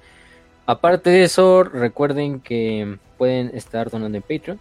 Aparte 0.67 1.11
de 1.11 1.25
eso, 1.25 1.63
recuerden 1.63 2.41
que 2.41 2.99
pueden 3.19 3.51
estar 3.55 3.91
donando 3.91 4.17
en 4.17 4.23
Patreon. 4.23 4.61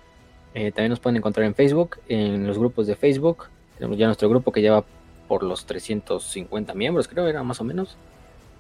Eh, 0.54 0.72
también 0.72 0.90
nos 0.90 1.00
pueden 1.00 1.18
encontrar 1.18 1.46
en 1.46 1.56
Facebook, 1.56 2.00
en 2.08 2.46
los 2.46 2.60
grupos 2.60 2.88
de 2.88 2.96
Facebook. 2.96 3.46
Tenemos 3.78 3.98
ya 3.98 4.06
nuestro 4.06 4.30
grupo 4.30 4.52
que 4.52 4.62
lleva 4.62 4.86
por 5.28 5.44
los 5.44 5.66
350 5.66 6.74
miembros, 6.74 7.08
creo, 7.08 7.28
era 7.28 7.44
más 7.44 7.60
o 7.62 7.64
menos. 7.64 7.98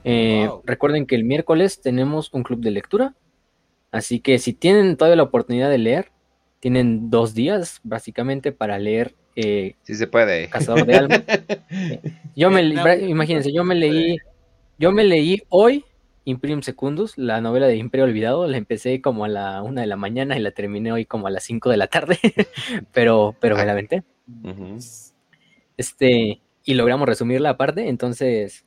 Eh, 0.03 0.49
recuerden 0.65 1.05
que 1.05 1.15
el 1.15 1.23
miércoles 1.23 1.81
tenemos 1.81 2.29
un 2.33 2.43
club 2.43 2.59
de 2.59 2.71
lectura. 2.71 3.13
Así 3.91 4.19
que 4.19 4.39
si 4.39 4.53
tienen 4.53 4.97
todavía 4.97 5.17
la 5.17 5.23
oportunidad 5.23 5.69
de 5.69 5.77
leer, 5.77 6.11
tienen 6.59 7.09
dos 7.09 7.33
días 7.33 7.79
básicamente 7.83 8.51
para 8.51 8.79
leer. 8.79 9.13
Eh, 9.35 9.75
si 9.83 9.95
se 9.95 10.07
puede. 10.07 10.49
Cazador 10.49 10.85
de 10.85 10.95
almas. 10.95 11.23
yo 12.35 12.49
me, 12.49 12.63
imagínense, 13.07 13.53
yo 13.53 13.63
me 13.63 13.75
leí, 13.75 14.17
yo 14.79 14.91
me 14.91 15.03
leí 15.03 15.43
hoy 15.49 15.85
Imperium 16.25 16.61
Secundus, 16.61 17.17
la 17.17 17.41
novela 17.41 17.67
de 17.67 17.75
Imperio 17.75 18.05
Olvidado, 18.05 18.47
la 18.47 18.57
empecé 18.57 19.01
como 19.01 19.25
a 19.25 19.27
la 19.27 19.61
una 19.61 19.81
de 19.81 19.87
la 19.87 19.97
mañana 19.97 20.37
y 20.37 20.41
la 20.41 20.51
terminé 20.51 20.91
hoy 20.91 21.05
como 21.05 21.27
a 21.27 21.31
las 21.31 21.43
5 21.43 21.69
de 21.69 21.77
la 21.77 21.87
tarde, 21.87 22.17
pero, 22.93 23.35
pero 23.39 23.57
me 23.57 23.65
la 23.65 23.73
aventé. 23.73 24.03
Este, 25.77 26.41
y 26.63 26.73
logramos 26.75 27.07
resumirla 27.07 27.51
aparte, 27.51 27.89
entonces, 27.89 28.65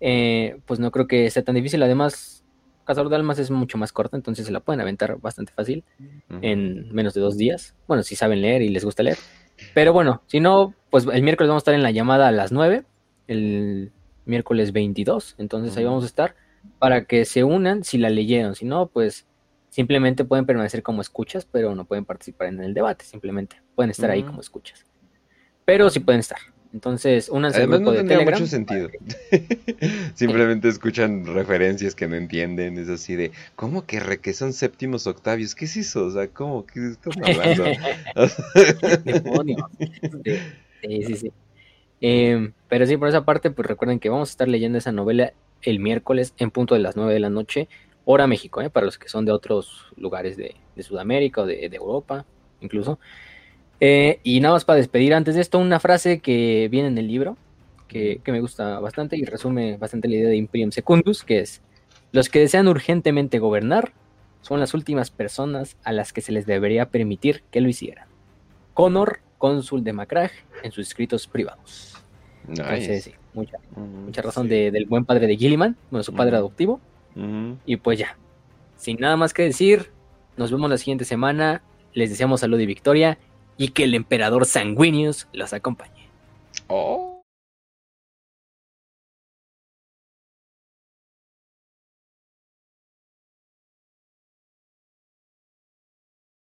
eh, 0.00 0.60
pues 0.66 0.80
no 0.80 0.90
creo 0.90 1.06
que 1.06 1.30
sea 1.30 1.44
tan 1.44 1.54
difícil. 1.54 1.82
Además, 1.82 2.44
Cazador 2.84 3.10
de 3.10 3.16
Almas 3.16 3.38
es 3.38 3.50
mucho 3.50 3.78
más 3.78 3.92
corta, 3.92 4.16
entonces 4.16 4.46
se 4.46 4.52
la 4.52 4.60
pueden 4.60 4.80
aventar 4.80 5.20
bastante 5.20 5.52
fácil 5.52 5.84
en 6.42 6.92
menos 6.92 7.14
de 7.14 7.20
dos 7.20 7.36
días. 7.36 7.76
Bueno, 7.86 8.02
si 8.02 8.16
saben 8.16 8.42
leer 8.42 8.62
y 8.62 8.68
les 8.68 8.84
gusta 8.84 9.02
leer. 9.02 9.18
Pero 9.74 9.92
bueno, 9.92 10.22
si 10.26 10.40
no, 10.40 10.74
pues 10.90 11.06
el 11.06 11.22
miércoles 11.22 11.48
vamos 11.48 11.60
a 11.60 11.64
estar 11.64 11.74
en 11.74 11.82
la 11.82 11.90
llamada 11.90 12.28
a 12.28 12.32
las 12.32 12.50
9, 12.50 12.84
el 13.28 13.92
miércoles 14.24 14.72
22, 14.72 15.36
entonces 15.38 15.76
ahí 15.76 15.84
vamos 15.84 16.02
a 16.02 16.06
estar 16.06 16.34
para 16.78 17.04
que 17.04 17.24
se 17.24 17.44
unan 17.44 17.84
si 17.84 17.98
la 17.98 18.10
leyeron. 18.10 18.54
Si 18.54 18.64
no, 18.64 18.86
pues 18.88 19.26
simplemente 19.68 20.24
pueden 20.24 20.46
permanecer 20.46 20.82
como 20.82 21.00
escuchas, 21.00 21.46
pero 21.46 21.74
no 21.74 21.84
pueden 21.84 22.04
participar 22.04 22.48
en 22.48 22.60
el 22.60 22.74
debate, 22.74 23.04
simplemente 23.04 23.62
pueden 23.80 23.92
estar 23.92 24.10
ahí 24.10 24.22
como 24.22 24.42
escuchas. 24.42 24.84
Pero 25.64 25.88
sí 25.88 26.00
pueden 26.00 26.20
estar. 26.20 26.38
Entonces, 26.74 27.30
únanse 27.30 27.56
Además, 27.56 27.80
no 27.80 27.94
tendría 27.94 28.20
mucho 28.20 28.46
sentido. 28.46 28.90
Simplemente 30.14 30.68
escuchan 30.68 31.24
referencias 31.24 31.94
que 31.94 32.06
no 32.06 32.16
entienden. 32.16 32.76
Es 32.76 32.90
así 32.90 33.16
de, 33.16 33.32
¿cómo 33.56 33.86
que 33.86 33.98
re 33.98 34.20
son 34.34 34.52
séptimos 34.52 35.06
octavios? 35.06 35.54
¿Qué 35.54 35.64
es 35.64 35.78
eso? 35.78 36.04
O 36.04 36.10
sea, 36.10 36.28
¿cómo? 36.28 36.66
¿Qué 36.66 36.90
están 36.90 37.24
hablando? 37.24 37.64
Sí, 40.82 41.02
sí, 41.02 41.16
sí. 41.16 41.32
Em, 42.00 42.52
pero 42.68 42.86
sí, 42.86 42.96
por 42.96 43.08
esa 43.08 43.24
parte, 43.24 43.50
pues 43.50 43.66
recuerden 43.66 43.98
que 43.98 44.10
vamos 44.10 44.28
a 44.28 44.32
estar 44.32 44.48
leyendo 44.48 44.78
esa 44.78 44.92
novela 44.92 45.32
el 45.62 45.78
miércoles 45.78 46.34
en 46.38 46.50
punto 46.50 46.74
de 46.74 46.80
las 46.80 46.96
9 46.96 47.12
de 47.12 47.20
la 47.20 47.28
noche, 47.28 47.68
hora 48.04 48.26
México, 48.26 48.62
¿eh? 48.62 48.70
para 48.70 48.86
los 48.86 48.98
que 48.98 49.08
son 49.08 49.24
de 49.24 49.32
otros 49.32 49.86
lugares 49.96 50.36
de, 50.36 50.56
Sudamérica 50.82 51.42
o 51.42 51.46
de, 51.46 51.66
Europa, 51.66 52.24
incluso. 52.60 52.98
Eh, 53.80 54.20
y 54.22 54.40
nada 54.40 54.54
más 54.54 54.66
para 54.66 54.76
despedir 54.76 55.14
antes 55.14 55.34
de 55.34 55.40
esto, 55.40 55.58
una 55.58 55.80
frase 55.80 56.20
que 56.20 56.68
viene 56.70 56.88
en 56.88 56.98
el 56.98 57.08
libro, 57.08 57.36
que, 57.88 58.20
me 58.26 58.40
gusta 58.40 58.78
bastante 58.78 59.16
y 59.16 59.24
resume 59.24 59.76
bastante 59.78 60.06
la 60.06 60.16
idea 60.16 60.28
de 60.28 60.36
Imperium 60.36 60.70
Secundus, 60.70 61.24
que 61.24 61.40
es, 61.40 61.62
los 62.12 62.28
que 62.28 62.38
desean 62.38 62.68
urgentemente 62.68 63.38
gobernar 63.38 63.92
son 64.42 64.60
las 64.60 64.74
últimas 64.74 65.10
personas 65.10 65.76
a 65.82 65.92
las 65.92 66.12
que 66.12 66.20
se 66.20 66.32
les 66.32 66.46
debería 66.46 66.90
permitir 66.90 67.42
que 67.50 67.60
lo 67.60 67.68
hicieran. 67.68 68.06
Connor, 68.74 69.20
cónsul 69.38 69.82
de 69.82 69.92
Macragge, 69.92 70.44
en 70.62 70.72
sus 70.72 70.86
escritos 70.86 71.26
privados. 71.26 71.96
Nice. 72.46 73.00
sí, 73.00 73.12
mucha, 73.34 73.58
mucha 73.76 74.22
razón 74.22 74.48
del 74.48 74.86
buen 74.86 75.04
padre 75.04 75.26
de 75.26 75.36
Gilliman, 75.36 75.76
bueno, 75.90 76.02
su 76.02 76.14
padre 76.14 76.36
adoptivo. 76.36 76.80
Y 77.66 77.76
pues 77.76 77.98
ya, 77.98 78.16
sin 78.76 78.98
nada 78.98 79.16
más 79.16 79.34
que 79.34 79.42
decir, 79.42 79.90
Nos 80.36 80.50
vemos 80.50 80.70
la 80.70 80.78
siguiente 80.78 81.04
semana. 81.04 81.62
Les 81.92 82.08
deseamos 82.08 82.40
salud 82.40 82.58
y 82.60 82.66
victoria 82.66 83.18
y 83.60 83.68
que 83.68 83.84
el 83.84 83.94
emperador 83.94 84.46
Sanguinius 84.46 85.28
los 85.34 85.52
acompañe. 85.52 86.08
Oh. 86.68 87.19